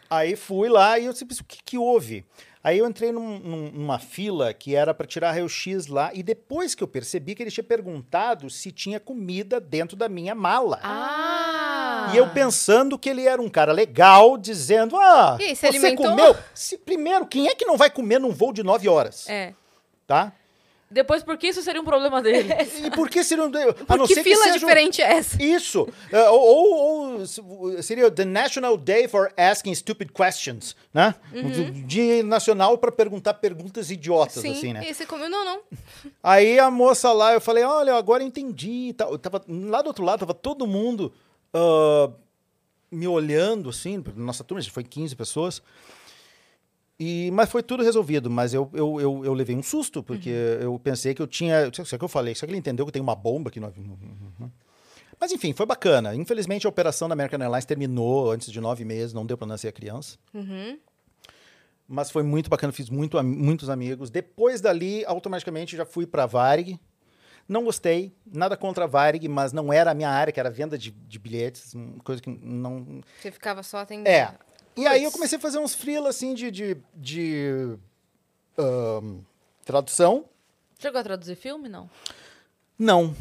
Aí 0.09 0.35
fui 0.35 0.69
lá 0.69 0.97
e 0.97 1.05
eu 1.05 1.11
disse, 1.11 1.25
"Mas 1.27 1.39
o 1.39 1.43
que 1.43 1.61
que 1.63 1.77
houve? 1.77 2.25
Aí 2.63 2.79
eu 2.79 2.87
entrei 2.87 3.11
num- 3.11 3.37
num- 3.37 3.71
numa 3.71 3.99
fila 3.99 4.51
que 4.53 4.73
era 4.75 4.91
para 4.93 5.05
tirar 5.05 5.31
raio-x 5.33 5.85
lá 5.87 6.11
e 6.13 6.23
depois 6.23 6.73
que 6.73 6.81
eu 6.83 6.87
percebi 6.87 7.35
que 7.35 7.43
ele 7.43 7.51
tinha 7.51 7.63
perguntado 7.63 8.49
se 8.49 8.71
tinha 8.71 8.99
comida 8.99 9.59
dentro 9.59 9.95
da 9.95 10.09
minha 10.09 10.33
mala. 10.33 10.79
Ah! 10.81 11.84
E 12.13 12.17
eu 12.17 12.27
pensando 12.29 12.97
que 12.97 13.09
ele 13.09 13.25
era 13.27 13.41
um 13.41 13.49
cara 13.49 13.71
legal, 13.71 14.37
dizendo, 14.37 14.95
ah, 14.97 15.37
aí, 15.39 15.55
você 15.55 15.67
alimentou? 15.67 16.05
comeu? 16.09 16.35
Se- 16.53 16.77
primeiro, 16.77 17.25
quem 17.25 17.47
é 17.47 17.55
que 17.55 17.65
não 17.65 17.77
vai 17.77 17.89
comer 17.89 18.19
num 18.19 18.31
voo 18.31 18.53
de 18.53 18.63
nove 18.63 18.87
horas? 18.89 19.27
É. 19.29 19.53
Tá? 20.07 20.31
Depois, 20.89 21.23
por 21.23 21.35
que 21.35 21.47
isso 21.47 21.63
seria 21.63 21.81
um 21.81 21.83
problema 21.83 22.21
dele? 22.21 22.47
E 22.85 22.91
por 22.91 23.09
que 23.09 23.23
seria... 23.23 23.43
um- 23.43 23.51
Por 23.51 23.97
não 23.97 24.05
que 24.05 24.21
fila 24.21 24.45
um- 24.47 24.51
diferente 24.53 25.01
é 25.01 25.13
essa? 25.17 25.41
Isso. 25.41 25.87
É, 26.11 26.29
ou, 26.29 26.39
ou- 26.39 27.11
ou 27.19 27.25
se- 27.25 27.41
seria 27.81 28.09
The 28.11 28.23
National 28.23 28.77
Day 28.77 29.07
for 29.07 29.33
Asking 29.35 29.73
Stupid 29.73 30.11
Questions, 30.13 30.75
né? 30.93 31.15
Um 31.33 31.71
Dia 31.85 32.21
nacional 32.23 32.77
para 32.77 32.91
perguntar 32.91 33.33
perguntas 33.33 33.89
idiotas, 33.89 34.43
Sim. 34.43 34.51
assim, 34.51 34.73
né? 34.73 34.85
E 34.87 34.93
você 34.93 35.07
comeu? 35.07 35.27
Não, 35.27 35.43
não. 35.43 35.59
Aí 36.23 36.59
a 36.59 36.69
moça 36.69 37.11
lá, 37.11 37.33
eu 37.33 37.41
falei, 37.41 37.63
olha, 37.63 37.95
agora 37.95 38.21
eu 38.23 38.27
entendi. 38.27 38.95
Eu 38.99 39.17
tava, 39.17 39.43
lá 39.49 39.81
do 39.81 39.87
outro 39.87 40.05
lado, 40.05 40.19
tava 40.19 40.35
todo 40.35 40.67
mundo 40.67 41.11
ah, 41.55 42.11
me 42.91 43.07
olhando, 43.07 43.69
assim, 43.69 44.03
nossa 44.15 44.43
turma, 44.43 44.61
foi 44.63 44.83
15 44.83 45.15
pessoas. 45.15 45.61
E, 46.99 47.29
mas 47.31 47.49
foi 47.49 47.61
tudo 47.61 47.83
resolvido, 47.83 48.29
mas 48.29 48.53
eu, 48.53 48.69
eu, 48.73 49.01
eu, 49.01 49.25
eu 49.25 49.33
levei 49.33 49.55
um 49.55 49.63
susto, 49.63 50.01
porque 50.01 50.29
eu 50.29 50.79
pensei 50.79 51.13
que 51.13 51.21
eu 51.21 51.27
tinha. 51.27 51.69
Será 51.73 51.97
que 51.97 52.05
eu 52.05 52.09
falei? 52.09 52.33
Será 52.33 52.47
que 52.47 52.51
ele 52.51 52.59
entendeu 52.59 52.85
que 52.85 52.91
tem 52.91 53.01
uma 53.01 53.15
bomba 53.15 53.49
aqui 53.49 53.59
no 53.59 53.67
avião? 53.67 53.97
Mas 55.19 55.31
enfim, 55.31 55.53
foi 55.53 55.65
bacana. 55.65 56.15
Infelizmente 56.15 56.65
a 56.65 56.69
operação 56.69 57.07
da 57.09 57.13
American 57.13 57.39
Airlines 57.41 57.65
terminou 57.65 58.31
antes 58.31 58.51
de 58.51 58.61
nove 58.61 58.85
meses, 58.85 59.13
não 59.13 59.25
deu 59.25 59.37
para 59.37 59.47
nascer 59.47 59.67
a 59.67 59.71
criança. 59.71 60.17
Uhum. 60.33 60.77
Mas 61.87 62.09
foi 62.09 62.23
muito 62.23 62.49
bacana, 62.49 62.71
fiz 62.73 62.89
muito, 62.89 63.21
muitos 63.23 63.69
amigos. 63.69 64.09
Depois 64.09 64.61
dali, 64.61 65.05
automaticamente 65.05 65.75
já 65.75 65.85
fui 65.85 66.05
para 66.07 66.25
Varig. 66.25 66.79
Não 67.47 67.63
gostei, 67.63 68.11
nada 68.25 68.57
contra 68.57 68.85
a 68.85 68.87
Varig, 68.87 69.27
mas 69.27 69.53
não 69.53 69.71
era 69.71 69.91
a 69.91 69.93
minha 69.93 70.09
área, 70.09 70.33
que 70.33 70.39
era 70.39 70.49
venda 70.49 70.77
de, 70.77 70.89
de 70.91 71.19
bilhetes, 71.19 71.73
coisa 72.03 72.21
que 72.21 72.29
não... 72.29 73.01
Você 73.21 73.31
ficava 73.31 73.61
só 73.61 73.79
atendendo. 73.79 74.09
É. 74.09 74.33
E 74.75 74.87
aí 74.87 75.03
eu 75.03 75.11
comecei 75.11 75.37
a 75.37 75.41
fazer 75.41 75.59
uns 75.59 75.75
freela, 75.75 76.09
assim, 76.09 76.33
de, 76.33 76.49
de, 76.49 76.77
de 76.95 77.77
ahn, 78.57 79.19
tradução. 79.63 80.25
Chegou 80.79 80.99
a 80.99 81.03
traduzir 81.03 81.35
filme, 81.35 81.69
não? 81.69 81.89
Não. 82.77 83.15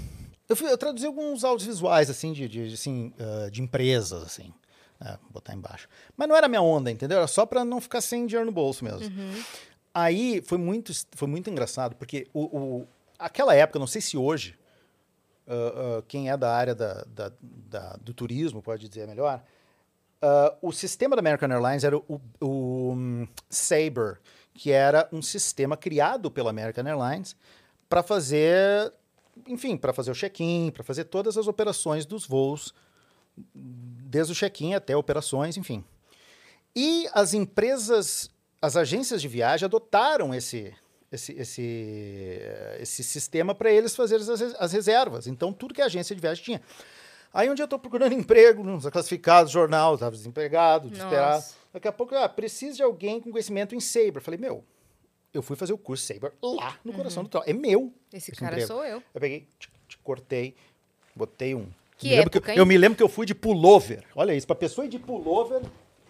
Eu, 0.48 0.56
fui- 0.56 0.70
eu 0.70 0.76
traduzi 0.78 1.06
alguns 1.06 1.44
audiovisuais, 1.44 2.10
assim, 2.10 2.32
de, 2.32 2.48
de, 2.48 2.74
assim, 2.74 3.12
ah, 3.18 3.48
de 3.50 3.62
empresas, 3.62 4.22
assim. 4.22 4.52
É, 5.00 5.10
vou 5.22 5.32
botar 5.32 5.54
embaixo. 5.54 5.86
Mas 6.16 6.28
não 6.28 6.36
era 6.36 6.48
minha 6.48 6.62
onda, 6.62 6.90
entendeu? 6.90 7.18
Era 7.18 7.26
só 7.26 7.44
pra 7.44 7.64
não 7.64 7.80
ficar 7.80 8.00
sem 8.00 8.26
dinheiro 8.26 8.46
no 8.46 8.52
bolso 8.52 8.84
mesmo. 8.84 9.14
Aí 9.92 10.42
foi 10.46 10.58
muito, 10.58 10.92
foi 11.12 11.28
muito 11.28 11.48
engraçado, 11.50 11.94
porque 11.94 12.26
o, 12.32 12.42
o- 12.44 12.88
aquela 13.24 13.54
época, 13.54 13.78
não 13.78 13.86
sei 13.86 14.00
se 14.00 14.16
hoje, 14.16 14.58
ah, 15.46 15.98
ah, 15.98 16.02
quem 16.06 16.30
é 16.30 16.36
da 16.36 16.54
área 16.54 16.74
da, 16.74 17.04
da- 17.06 17.32
da- 17.40 17.96
do 18.00 18.12
turismo 18.14 18.62
pode 18.62 18.88
dizer 18.88 19.06
melhor, 19.06 19.42
ah, 20.22 20.54
o 20.62 20.72
sistema 20.72 21.16
da 21.16 21.20
American 21.20 21.50
Airlines 21.50 21.84
era 21.84 21.96
o, 21.96 22.20
o, 22.40 22.92
hum, 22.92 23.28
Sabre, 23.48 24.16
que 24.52 24.70
era 24.70 25.08
um 25.12 25.20
sistema 25.20 25.76
criado 25.76 26.30
pela 26.30 26.50
American 26.50 26.86
Airlines 26.86 27.36
para 27.88 28.02
fazer, 28.02 28.92
enfim, 29.48 29.76
para 29.76 29.92
fazer 29.92 30.10
o 30.10 30.14
check-in, 30.14 30.70
para 30.70 30.84
fazer 30.84 31.04
todas 31.04 31.36
as 31.36 31.46
operações 31.46 32.06
dos 32.06 32.26
voos, 32.26 32.72
desde 33.54 34.32
o 34.32 34.36
check-in 34.36 34.74
até 34.74 34.96
operações, 34.96 35.56
enfim. 35.56 35.84
E 36.74 37.08
as 37.12 37.34
empresas, 37.34 38.30
as 38.62 38.76
agências 38.76 39.20
de 39.20 39.28
viagem 39.28 39.66
adotaram 39.66 40.32
esse, 40.34 40.72
esse, 41.14 41.32
esse, 41.32 42.38
eh, 42.40 42.78
esse 42.80 43.02
sistema 43.02 43.54
para 43.54 43.70
eles 43.70 43.94
fazerem 43.94 44.28
as, 44.28 44.40
as 44.40 44.72
reservas. 44.72 45.26
Então, 45.26 45.52
tudo 45.52 45.74
que 45.74 45.82
a 45.82 45.86
agência 45.86 46.14
de 46.14 46.20
viagem 46.20 46.44
tinha. 46.44 46.62
Aí, 47.32 47.50
um 47.50 47.54
dia 47.54 47.62
eu 47.62 47.66
estou 47.66 47.78
procurando 47.78 48.12
emprego 48.14 48.62
nos 48.62 48.86
classificados, 48.88 49.52
jornal, 49.52 49.94
estava 49.94 50.14
desempregado, 50.14 50.88
desesperado. 50.88 51.36
Nossa. 51.36 51.54
Daqui 51.72 51.88
a 51.88 51.92
pouco, 51.92 52.14
ah, 52.14 52.28
precisa 52.28 52.76
de 52.76 52.82
alguém 52.82 53.20
com 53.20 53.30
conhecimento 53.30 53.74
em 53.74 53.80
Sabre. 53.80 54.16
Eu 54.16 54.22
falei, 54.22 54.38
meu, 54.38 54.64
eu 55.32 55.42
fui 55.42 55.56
fazer 55.56 55.72
o 55.72 55.78
curso 55.78 56.06
Sabre 56.06 56.30
lá 56.40 56.78
no 56.84 56.92
coração 56.92 57.24
do 57.24 57.28
troço. 57.28 57.50
É 57.50 57.52
meu. 57.52 57.92
Esse 58.12 58.30
esse 58.30 58.40
cara 58.40 58.52
emprego. 58.52 58.68
sou 58.68 58.84
eu. 58.84 59.02
Eu 59.12 59.20
peguei, 59.20 59.48
tch, 59.58 59.68
tch, 59.88 59.96
cortei, 60.02 60.54
botei 61.14 61.54
um. 61.54 61.66
Que 61.98 62.10
me 62.10 62.14
época, 62.14 62.38
eu, 62.38 62.52
hein? 62.52 62.58
eu 62.58 62.66
me 62.66 62.78
lembro 62.78 62.96
que 62.96 63.02
eu 63.02 63.08
fui 63.08 63.26
de 63.26 63.34
pullover. 63.34 64.04
Olha 64.14 64.34
isso, 64.34 64.46
pra 64.46 64.54
pessoa 64.56 64.84
ir 64.84 64.88
de 64.88 64.98
pullover, 64.98 65.62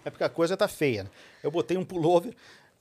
é 0.05 0.11
porque 0.11 0.25
a 0.25 0.29
coisa 0.29 0.57
tá 0.57 0.69
feia. 0.69 1.05
Né? 1.05 1.11
Eu 1.43 1.51
botei 1.51 1.77
um 1.77 1.85
pullover, 1.85 2.35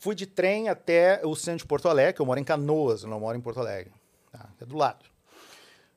fui 0.03 0.13
de 0.13 0.25
trem 0.25 0.67
até 0.67 1.21
o 1.23 1.33
centro 1.33 1.59
de 1.59 1.65
Porto 1.65 1.87
Alegre, 1.87 2.13
que 2.13 2.21
eu 2.21 2.25
moro 2.25 2.37
em 2.37 2.43
Canoas, 2.43 3.03
eu 3.03 3.09
não 3.09 3.21
moro 3.21 3.37
em 3.37 3.41
Porto 3.41 3.61
Alegre. 3.61 3.93
Tá? 4.33 4.49
É 4.59 4.65
do 4.65 4.75
lado. 4.75 5.05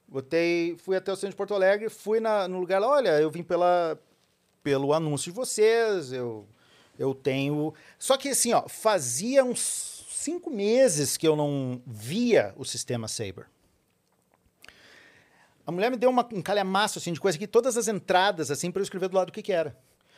Botei, 0.07 0.77
fui 0.77 0.97
até 0.97 1.13
o 1.13 1.17
centro 1.17 1.31
de 1.31 1.37
Porto 1.37 1.53
Alegre, 1.53 1.89
fui 1.89 2.21
na, 2.21 2.47
no 2.47 2.61
lugar 2.61 2.81
lá, 2.81 2.89
olha, 2.89 3.21
eu 3.21 3.29
vim 3.29 3.43
pela, 3.43 3.99
pelo 4.63 4.93
anúncio 4.93 5.33
de 5.33 5.37
vocês, 5.37 6.13
eu, 6.13 6.47
eu 6.97 7.17
tenho... 7.17 7.75
Só 7.99 8.17
que 8.17 8.29
assim, 8.29 8.53
ó, 8.53 8.69
fazia 8.69 9.45
uns 9.45 10.07
cinco 10.09 10.51
meses 10.51 11.17
que 11.17 11.27
eu 11.27 11.35
não 11.35 11.83
via 11.85 12.55
o 12.57 12.65
sistema 12.65 13.09
Sabre. 13.09 13.47
A 15.67 15.73
mulher 15.73 15.91
me 15.91 15.97
deu 15.97 16.11
uma, 16.11 16.25
um 16.33 16.43
calhamaço 16.43 17.01
assim, 17.01 17.13
de 17.13 17.19
coisa 17.19 17.37
aqui, 17.37 17.49
todas 17.49 17.77
as 17.77 17.89
entradas, 17.89 18.53
assim, 18.53 18.71
para 18.71 18.79
eu 18.79 18.85
escrever 18.85 19.09
do 19.09 19.17
lado 19.17 19.31
o 19.31 19.33
que, 19.33 19.43
que 19.43 19.53
era. 19.53 19.77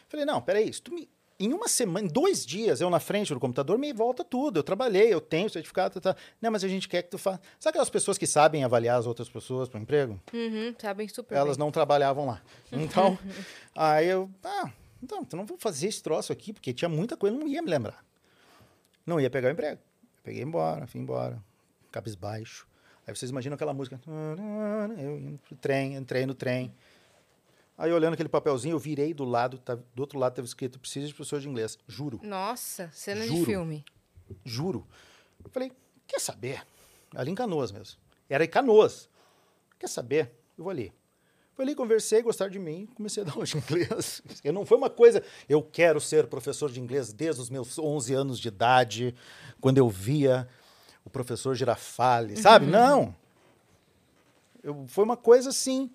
Falei, 0.09 0.27
não, 0.27 0.43
peraí, 0.43 0.71
se 0.71 0.83
tu 0.83 0.93
me... 0.93 1.09
em 1.41 1.53
uma 1.53 1.69
semana, 1.69 2.07
em 2.07 2.09
dois 2.11 2.45
dias, 2.45 2.81
eu 2.81 2.91
na 2.91 2.99
frente 2.99 3.33
do 3.33 3.39
computador, 3.39 3.79
me 3.79 3.93
volta 3.93 4.25
tudo. 4.25 4.59
Eu 4.59 4.63
trabalhei, 4.63 5.13
eu 5.13 5.21
tenho 5.21 5.49
certificado, 5.49 6.01
tá, 6.01 6.13
tá. 6.15 6.21
Não, 6.43 6.51
mas 6.51 6.65
a 6.65 6.69
gente 6.69 6.89
quer 6.89 7.03
que 7.03 7.11
tu 7.11 7.19
faça. 7.19 7.41
Sabe 7.61 7.71
aquelas 7.71 7.91
pessoas 7.91 8.19
que 8.19 8.27
sabem 8.27 8.65
avaliar 8.65 8.99
as 8.99 9.07
outras 9.07 9.29
pessoas 9.29 9.69
para 9.69 9.79
o 9.79 9.83
emprego? 9.83 10.21
Uhum, 10.33 10.75
sabem 10.79 11.07
super 11.07 11.37
Elas 11.37 11.57
bem. 11.57 11.65
não 11.65 11.71
trabalhavam 11.71 12.27
lá. 12.27 12.43
Então, 12.73 13.17
aí 13.75 14.09
eu, 14.09 14.29
ah, 14.43 14.73
então, 15.03 15.21
então 15.23 15.39
não 15.39 15.47
vou 15.47 15.57
fazer 15.59 15.87
esse 15.87 16.03
troço 16.03 16.33
aqui, 16.33 16.53
porque 16.53 16.73
tinha 16.73 16.89
muita 16.89 17.17
coisa, 17.17 17.37
eu 17.37 17.41
não 17.41 17.47
ia 17.47 17.63
me 17.63 17.71
lembrar. 17.71 18.05
Não 19.07 19.21
ia 19.21 19.31
pegar 19.31 19.49
o 19.49 19.53
emprego. 19.53 19.81
Peguei 20.25 20.43
embora, 20.43 20.87
fui 20.87 21.01
embora, 21.01 21.43
cabisbaixo. 21.93 22.67
Aí 23.07 23.15
vocês 23.15 23.31
imaginam 23.31 23.55
aquela 23.55 23.73
música. 23.73 23.99
Eu 24.99 25.19
indo 25.19 25.39
pro 25.39 25.57
trem, 25.57 25.95
entrei 25.95 26.27
no 26.27 26.35
trem. 26.35 26.75
Aí 27.79 27.93
olhando 27.93 28.15
aquele 28.15 28.29
papelzinho, 28.29 28.75
eu 28.75 28.79
virei 28.79 29.15
do 29.15 29.25
lado, 29.25 29.57
tá- 29.57 29.77
do 29.95 30.01
outro 30.01 30.19
lado 30.19 30.33
estava 30.33 30.47
escrito, 30.47 30.81
precisa 30.81 31.07
de 31.07 31.15
professor 31.15 31.41
de 31.41 31.49
inglês. 31.49 31.79
Juro, 31.87 32.19
Nossa, 32.25 32.91
cena 32.93 33.21
de 33.23 33.29
Juro. 33.29 33.45
filme. 33.45 33.85
juro. 34.45 34.85
Falei, 35.53 35.71
quer 36.07 36.21
saber? 36.21 36.67
Ali 37.15 37.31
em 37.31 37.35
Canoas 37.37 37.71
mesmo. 37.71 37.97
Era 38.29 38.45
em 38.45 38.49
Canoas. 38.49 39.09
Quer 39.79 39.89
saber? 39.89 40.33
Eu 40.59 40.65
vou 40.65 40.71
ali. 40.71 40.93
Fui 41.55 41.65
ali, 41.65 41.75
conversei, 41.75 42.21
gostaram 42.21 42.51
de 42.51 42.59
mim, 42.59 42.87
comecei 42.95 43.23
a 43.23 43.27
dar 43.27 43.33
aula 43.33 43.45
de 43.45 43.57
inglês. 43.57 44.23
Eu 44.45 44.53
não 44.53 44.67
foi 44.67 44.77
uma 44.77 44.91
coisa, 44.91 45.23
eu 45.49 45.61
quero 45.63 46.01
ser 46.01 46.27
professor 46.27 46.71
de 46.71 46.81
inglês 46.81 47.13
desde 47.13 47.41
os 47.41 47.49
meus 47.51 47.79
11 47.79 48.13
anos 48.15 48.39
de 48.39 48.49
idade, 48.49 49.15
quando 49.61 49.79
eu 49.79 49.89
via 49.89 50.49
o 51.05 51.11
professor 51.11 51.55
Girafale, 51.57 52.37
sabe? 52.37 52.67
Não. 52.67 53.15
Eu, 54.63 54.85
foi 54.89 55.03
uma 55.05 55.17
coisa 55.17 55.49
assim, 55.51 55.91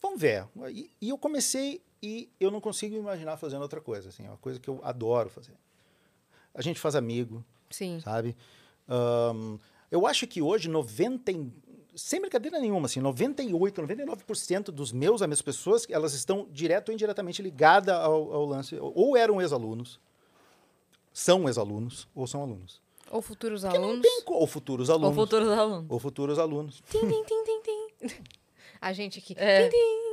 vamos 0.00 0.20
ver. 0.20 0.46
E, 0.70 0.90
e 1.00 1.08
eu 1.08 1.18
comecei 1.18 1.80
e 2.02 2.28
eu 2.38 2.50
não 2.50 2.60
consigo 2.60 2.94
imaginar 2.96 3.36
fazendo 3.36 3.62
outra 3.62 3.80
coisa, 3.80 4.08
assim, 4.10 4.24
é 4.24 4.28
uma 4.30 4.36
coisa 4.36 4.60
que 4.60 4.68
eu 4.68 4.80
adoro 4.84 5.28
fazer. 5.28 5.54
A 6.54 6.62
gente 6.62 6.78
faz 6.80 6.94
amigo, 6.94 7.44
Sim. 7.70 8.00
sabe? 8.00 8.36
Ahn, 8.88 9.58
eu 9.90 10.06
acho 10.06 10.26
que 10.26 10.40
hoje 10.40 10.68
90, 10.68 11.32
e- 11.32 11.50
sem 11.96 12.20
brincadeira 12.20 12.60
nenhuma, 12.60 12.86
assim, 12.86 13.00
98, 13.00 13.82
99% 13.82 14.70
dos 14.70 14.92
meus 14.92 15.22
amigos, 15.22 15.42
pessoas, 15.42 15.86
elas 15.90 16.14
estão 16.14 16.46
direto 16.52 16.88
ou 16.90 16.94
indiretamente 16.94 17.42
ligadas 17.42 17.94
ao, 17.94 18.32
ao 18.32 18.44
lance, 18.44 18.76
ou 18.80 19.16
eram 19.16 19.40
ex-alunos, 19.40 19.98
são 21.12 21.48
ex-alunos, 21.48 22.06
ou 22.14 22.26
são 22.26 22.42
alunos. 22.42 22.80
Ou 23.10 23.22
futuros 23.22 23.62
Porque 23.62 23.76
alunos. 23.76 24.06
ou 24.26 24.46
futuros 24.46 24.88
Ou 24.88 24.94
alunos. 24.96 25.16
futuros 25.16 25.48
alunos. 25.48 25.86
Ou 25.88 25.98
futuros 25.98 26.38
alunos. 26.38 26.82
Tim, 26.90 27.00
tim, 27.00 27.24
tim, 27.24 27.42
tim, 27.44 27.60
tim. 27.62 28.14
A 28.80 28.92
gente 28.92 29.18
aqui. 29.18 29.34
É. 29.36 29.64
Tim, 29.64 29.70
tim. 29.70 30.08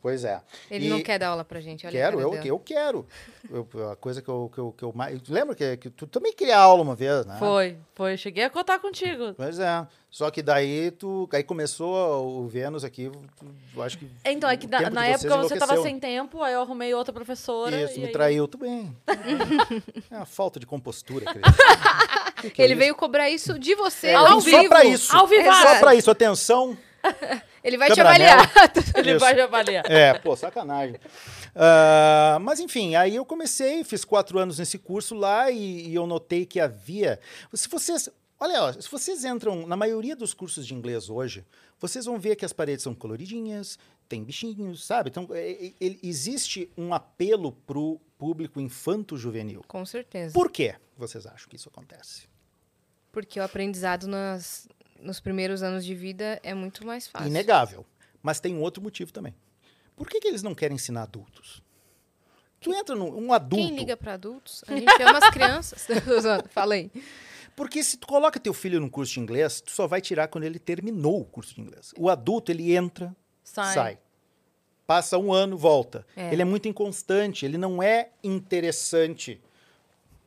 Pois 0.00 0.24
é. 0.24 0.40
Ele 0.70 0.86
E- 0.86 0.88
não 0.88 1.02
quer 1.02 1.18
dar 1.18 1.28
aula 1.28 1.44
pra 1.44 1.60
gente. 1.60 1.86
Olha 1.86 1.92
Quero, 1.92 2.20
eu, 2.20 2.34
eu 2.42 2.58
quero. 2.58 3.06
Eu- 3.50 3.68
a 3.90 3.96
coisa 3.96 4.22
que 4.22 4.28
eu, 4.28 4.50
que 4.52 4.58
eu, 4.58 4.72
que 4.72 4.82
eu 4.82 4.92
mais. 4.94 5.20
Lembra 5.28 5.54
que, 5.54 5.76
que 5.76 5.90
tu 5.90 6.06
também 6.06 6.32
queria 6.32 6.56
aula 6.56 6.82
uma 6.82 6.94
vez, 6.94 7.26
né? 7.26 7.36
Foi, 7.38 7.76
foi. 7.94 8.16
Cheguei 8.16 8.44
a 8.44 8.50
contar 8.50 8.78
contigo. 8.78 9.34
Pois 9.34 9.58
é. 9.58 9.86
Só 10.10 10.30
que 10.30 10.40
daí 10.42 10.90
tu. 10.92 11.28
Aí 11.32 11.42
começou 11.42 11.94
o 12.40 12.48
Vênus 12.48 12.82
aqui, 12.82 13.10
tu- 13.38 13.46
eu 13.76 13.82
acho 13.82 13.98
que. 13.98 14.08
Então, 14.24 14.48
é 14.48 14.56
que 14.56 14.66
na, 14.66 14.88
na 14.88 15.06
época 15.06 15.36
você 15.36 15.58
tava 15.58 15.82
sem 15.82 15.98
tempo, 16.00 16.42
aí 16.42 16.54
eu 16.54 16.62
arrumei 16.62 16.94
outra 16.94 17.12
professora. 17.12 17.76
Isso, 17.82 17.96
e 17.96 18.00
me 18.00 18.06
aí- 18.06 18.12
traiu, 18.12 18.48
tudo 18.48 18.62
bem. 18.64 18.96
é 20.10 20.16
uma 20.16 20.24
falta 20.26 20.58
de 20.58 20.66
compostura. 20.66 21.26
Que 22.40 22.50
que 22.50 22.62
é 22.62 22.66
Ele 22.66 22.74
isso? 22.74 22.78
veio 22.80 22.94
cobrar 22.94 23.28
isso 23.28 23.58
de 23.58 23.74
você 23.74 24.08
É, 24.10 24.14
ao 24.14 24.38
vim 24.40 24.48
só 24.52 24.58
vivo. 24.58 24.68
pra 24.68 24.84
isso. 24.84 25.16
Ao 25.16 25.26
vivo. 25.26 25.52
Só 25.52 25.80
pra 25.80 25.94
isso, 25.96 26.08
atenção. 26.08 26.78
Ele 27.62 27.76
vai 27.76 27.90
te 27.90 28.00
avaliar. 28.00 28.52
Ele 28.96 29.10
Isso. 29.12 29.20
vai 29.20 29.40
avaliar. 29.40 29.84
É, 29.90 30.14
pô, 30.18 30.36
sacanagem. 30.36 30.96
Ah, 31.54 32.38
mas 32.40 32.60
enfim, 32.60 32.94
aí 32.94 33.16
eu 33.16 33.24
comecei, 33.24 33.82
fiz 33.84 34.04
quatro 34.04 34.38
anos 34.38 34.58
nesse 34.58 34.78
curso 34.78 35.14
lá 35.14 35.50
e, 35.50 35.88
e 35.88 35.94
eu 35.94 36.06
notei 36.06 36.46
que 36.46 36.60
havia. 36.60 37.18
Se 37.52 37.68
vocês. 37.68 38.08
Olha, 38.40 38.62
ó, 38.62 38.72
se 38.72 38.88
vocês 38.88 39.24
entram 39.24 39.66
na 39.66 39.76
maioria 39.76 40.14
dos 40.14 40.32
cursos 40.32 40.64
de 40.64 40.72
inglês 40.72 41.10
hoje, 41.10 41.44
vocês 41.80 42.04
vão 42.04 42.18
ver 42.18 42.36
que 42.36 42.44
as 42.44 42.52
paredes 42.52 42.84
são 42.84 42.94
coloridinhas, 42.94 43.78
tem 44.08 44.22
bichinhos, 44.22 44.84
sabe? 44.86 45.10
Então, 45.10 45.26
é, 45.32 45.66
é, 45.66 45.72
existe 46.02 46.70
um 46.76 46.94
apelo 46.94 47.52
pro 47.66 48.00
público 48.16 48.60
infanto-juvenil. 48.60 49.64
Com 49.66 49.84
certeza. 49.84 50.32
Por 50.32 50.52
que 50.52 50.74
vocês 50.96 51.26
acham 51.26 51.48
que 51.48 51.56
isso 51.56 51.68
acontece? 51.68 52.28
Porque 53.10 53.40
o 53.40 53.42
aprendizado 53.42 54.06
nas, 54.06 54.68
nos 55.00 55.20
primeiros 55.20 55.62
anos 55.62 55.84
de 55.84 55.94
vida 55.94 56.40
é 56.42 56.54
muito 56.54 56.86
mais 56.86 57.06
fácil. 57.06 57.28
Inegável. 57.28 57.86
Mas 58.22 58.40
tem 58.40 58.54
um 58.54 58.60
outro 58.60 58.82
motivo 58.82 59.12
também. 59.12 59.34
Por 59.96 60.08
que, 60.08 60.20
que 60.20 60.28
eles 60.28 60.42
não 60.42 60.54
querem 60.54 60.74
ensinar 60.76 61.02
adultos? 61.02 61.62
Tu 62.60 62.74
entra 62.74 62.94
num 62.94 63.26
um 63.26 63.32
adulto. 63.32 63.64
Quem 63.66 63.76
liga 63.76 63.96
pra 63.96 64.14
adultos? 64.14 64.64
A 64.66 64.76
gente 64.76 65.02
ama 65.02 65.18
as 65.18 65.30
crianças. 65.30 65.86
Aí. 66.70 66.90
Porque 67.54 67.82
se 67.82 67.96
tu 67.96 68.06
coloca 68.06 68.38
teu 68.38 68.54
filho 68.54 68.80
num 68.80 68.88
curso 68.88 69.14
de 69.14 69.20
inglês, 69.20 69.60
tu 69.60 69.70
só 69.70 69.86
vai 69.86 70.00
tirar 70.00 70.28
quando 70.28 70.44
ele 70.44 70.58
terminou 70.58 71.20
o 71.20 71.24
curso 71.24 71.54
de 71.54 71.60
inglês. 71.60 71.92
O 71.96 72.08
adulto, 72.08 72.52
ele 72.52 72.74
entra, 72.74 73.14
Sai. 73.42 73.74
sai. 73.74 73.98
Passa 74.86 75.18
um 75.18 75.32
ano, 75.32 75.56
volta. 75.56 76.06
É. 76.16 76.32
Ele 76.32 76.42
é 76.42 76.44
muito 76.44 76.68
inconstante, 76.68 77.44
ele 77.44 77.58
não 77.58 77.82
é 77.82 78.10
interessante, 78.22 79.40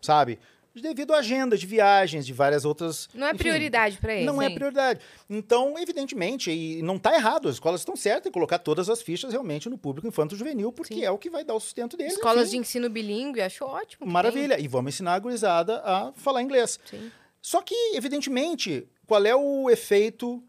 sabe? 0.02 0.40
Devido 0.74 1.14
à 1.14 1.18
agenda 1.18 1.58
de 1.58 1.66
viagens, 1.66 2.26
de 2.26 2.32
várias 2.32 2.64
outras... 2.64 3.10
Não 3.14 3.28
é 3.28 3.32
enfim, 3.32 3.40
prioridade 3.40 3.98
pra 3.98 4.14
ele. 4.14 4.26
Não 4.26 4.42
é 4.42 4.50
prioridade. 4.50 5.02
Então, 5.30 5.78
evidentemente, 5.78 6.50
e 6.50 6.82
não 6.82 6.96
está 6.96 7.14
errado, 7.14 7.50
as 7.50 7.56
escolas 7.56 7.82
estão 7.82 7.96
certas 7.96 8.30
em 8.30 8.32
colocar 8.32 8.58
todas 8.60 8.90
as 8.90 9.02
fichas 9.02 9.32
realmente 9.32 9.70
no 9.70 9.78
público 9.78 10.08
infanto-juvenil, 10.08 10.72
porque 10.72 10.96
Sim. 10.96 11.04
é 11.04 11.12
o 11.12 11.18
que 11.18 11.30
vai 11.30 11.44
dar 11.44 11.56
o 11.56 11.60
sustento 11.60 11.98
deles. 11.98 12.14
Escolas 12.14 12.48
enfim. 12.48 12.52
de 12.52 12.58
ensino 12.60 12.90
bilíngue, 12.90 13.42
acho 13.42 13.66
ótimo. 13.66 14.06
Maravilha. 14.08 14.60
E 14.60 14.68
vamos 14.68 14.94
ensinar 14.94 15.16
a 15.16 15.20
gurizada 15.20 15.82
a 15.84 16.14
falar 16.16 16.42
inglês. 16.42 16.80
tem. 16.90 17.00
Sim. 17.02 17.12
Só 17.42 17.62
que, 17.62 17.76
evidentemente, 17.96 18.88
qual 19.08 19.26
é 19.26 19.36
o 19.36 19.70
efeito 19.70 20.44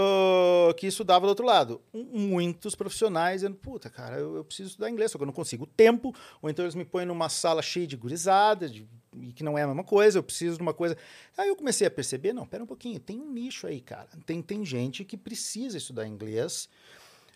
ah, 0.00 0.72
que 0.74 0.86
estudava 0.86 1.26
do 1.26 1.30
outro 1.30 1.44
lado. 1.44 1.82
Muitos 1.92 2.76
profissionais 2.76 3.40
dizendo, 3.40 3.56
puta, 3.56 3.90
cara, 3.90 4.16
eu, 4.16 4.36
eu 4.36 4.44
preciso 4.44 4.68
estudar 4.70 4.88
inglês, 4.88 5.10
só 5.10 5.18
que 5.18 5.24
eu 5.24 5.26
não 5.26 5.32
consigo 5.32 5.66
tempo, 5.66 6.14
ou 6.40 6.48
então 6.48 6.64
eles 6.64 6.76
me 6.76 6.84
põem 6.84 7.04
numa 7.04 7.28
sala 7.28 7.60
cheia 7.60 7.84
de 7.86 7.96
gurizada, 7.96 8.68
de- 8.68 8.88
e 9.22 9.32
que 9.32 9.42
não 9.42 9.58
é 9.58 9.62
a 9.62 9.66
mesma 9.66 9.84
coisa, 9.84 10.18
eu 10.18 10.22
preciso 10.22 10.56
de 10.56 10.62
uma 10.62 10.74
coisa. 10.74 10.96
Aí 11.36 11.48
eu 11.48 11.56
comecei 11.56 11.86
a 11.86 11.90
perceber, 11.90 12.32
não, 12.32 12.46
pera 12.46 12.62
um 12.62 12.66
pouquinho, 12.66 12.98
tem 12.98 13.20
um 13.20 13.30
nicho 13.30 13.66
aí, 13.66 13.80
cara. 13.80 14.08
Tem, 14.26 14.40
tem 14.42 14.64
gente 14.64 15.04
que 15.04 15.16
precisa 15.16 15.76
estudar 15.76 16.06
inglês. 16.06 16.68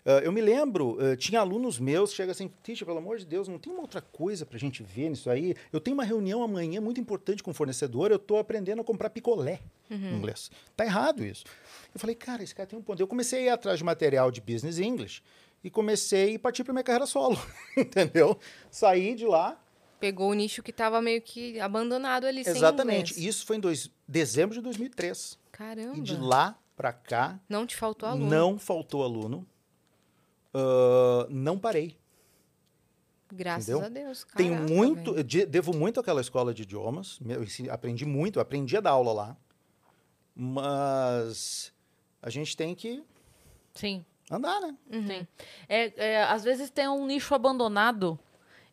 Ah, 0.05 0.19
eu 0.23 0.31
me 0.31 0.41
lembro, 0.41 0.97
ah, 0.99 1.15
tinha 1.15 1.39
alunos 1.39 1.79
meus 1.79 2.11
que 2.11 2.17
chegam 2.17 2.31
assim, 2.31 2.51
Tisha, 2.61 2.85
pelo 2.85 2.97
amor 2.97 3.17
de 3.17 3.25
Deus, 3.25 3.47
não 3.47 3.57
tem 3.57 3.71
uma 3.71 3.81
outra 3.81 4.01
coisa 4.01 4.45
pra 4.45 4.57
gente 4.57 4.83
ver 4.83 5.09
nisso 5.09 5.29
aí? 5.29 5.55
Eu 5.71 5.79
tenho 5.79 5.95
uma 5.95 6.03
reunião 6.03 6.43
amanhã 6.43 6.81
muito 6.81 6.99
importante 6.99 7.41
com 7.41 7.51
o 7.51 7.53
fornecedor, 7.53 8.11
eu 8.11 8.19
tô 8.19 8.37
aprendendo 8.37 8.81
a 8.81 8.83
comprar 8.83 9.09
picolé 9.09 9.59
em 9.89 10.15
inglês. 10.17 10.51
Tá 10.75 10.85
errado 10.85 11.23
isso. 11.23 11.45
Eu 11.93 11.99
falei, 11.99 12.15
cara, 12.15 12.43
esse 12.43 12.53
cara 12.53 12.67
tem 12.67 12.77
um 12.77 12.81
ponto. 12.81 12.99
Eu 12.99 13.07
comecei 13.07 13.41
a 13.41 13.43
ir 13.43 13.49
atrás 13.49 13.77
de 13.77 13.83
material 13.83 14.31
de 14.31 14.41
business 14.41 14.77
English 14.77 15.21
e 15.63 15.69
comecei 15.69 16.35
a 16.35 16.39
partir 16.39 16.63
para 16.63 16.73
minha 16.73 16.83
carreira 16.83 17.05
solo, 17.05 17.39
entendeu? 17.77 18.37
Saí 18.69 19.15
de 19.15 19.25
lá, 19.25 19.62
Pegou 20.03 20.31
o 20.31 20.33
nicho 20.33 20.61
que 20.61 20.73
tava 20.73 21.01
meio 21.01 21.21
que 21.21 21.57
abandonado 21.61 22.25
ali 22.25 22.41
exatamente. 22.45 23.25
Isso 23.25 23.45
foi 23.45 23.55
em 23.55 23.59
dois, 23.61 23.89
dezembro 24.05 24.53
de 24.53 24.59
2003. 24.61 25.39
Caramba. 25.49 25.97
E 25.97 26.01
de 26.01 26.17
lá 26.17 26.59
para 26.75 26.91
cá, 26.91 27.39
Não 27.47 27.65
te 27.65 27.73
faltou 27.77 28.09
aluno. 28.09 28.29
não 28.29 28.59
faltou 28.59 29.01
aluno. 29.01 29.47
Ah, 30.53 31.25
não 31.29 31.57
parei. 31.57 31.97
Graças 33.31 33.69
Entendeu? 33.69 33.85
a 33.85 33.89
Deus. 33.89 34.27
Tenho 34.35 34.55
Caraca, 34.55 34.73
muito, 34.73 35.15
eu 35.15 35.23
de- 35.23 35.45
devo 35.45 35.73
muito 35.73 36.01
àquela 36.01 36.19
escola 36.19 36.53
de 36.53 36.63
idiomas. 36.63 37.17
aprendi 37.71 38.05
muito, 38.05 38.39
eu 38.39 38.41
aprendi 38.41 38.75
a 38.75 38.81
dar 38.81 38.89
aula 38.91 39.13
lá. 39.13 39.37
Mas 40.35 41.71
a 42.21 42.29
gente 42.29 42.57
tem 42.57 42.75
que 42.75 43.01
Sim. 43.73 44.03
andar, 44.29 44.59
né? 44.59 44.75
Sim. 44.91 45.27
É, 45.69 45.93
é, 45.95 46.23
às 46.25 46.43
vezes 46.43 46.69
tem 46.69 46.89
um 46.89 47.05
nicho 47.05 47.33
abandonado 47.33 48.19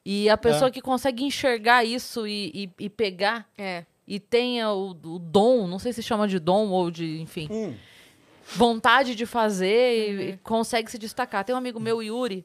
e 0.05 0.29
a 0.31 0.37
pessoa 0.37 0.69
É. 0.69 0.71
que 0.71 0.81
consegue 0.81 1.25
enxergar 1.25 1.85
isso 1.85 2.27
e, 2.27 2.51
e, 2.79 2.85
e 2.85 2.89
pegar 2.91 3.49
É. 3.59 3.85
e 4.07 4.19
tenha 4.19 4.71
o, 4.71 4.91
o 4.91 5.19
dom, 5.19 5.67
não 5.67 5.79
sei 5.79 5.93
se 5.93 6.03
chama 6.03 6.27
de 6.29 6.39
dom 6.39 6.69
ou 6.71 6.91
de, 6.91 7.21
enfim, 7.21 7.49
Hum. 7.51 7.75
vontade 8.57 9.15
de 9.15 9.27
fazer 9.27 10.11
e, 10.21 10.31
e 10.31 10.37
consegue 10.39 10.91
se 10.91 10.99
destacar. 10.99 11.45
Tem 11.45 11.55
um 11.55 11.59
amigo 11.59 11.79
meu, 11.81 12.03
Yuri, 12.03 12.45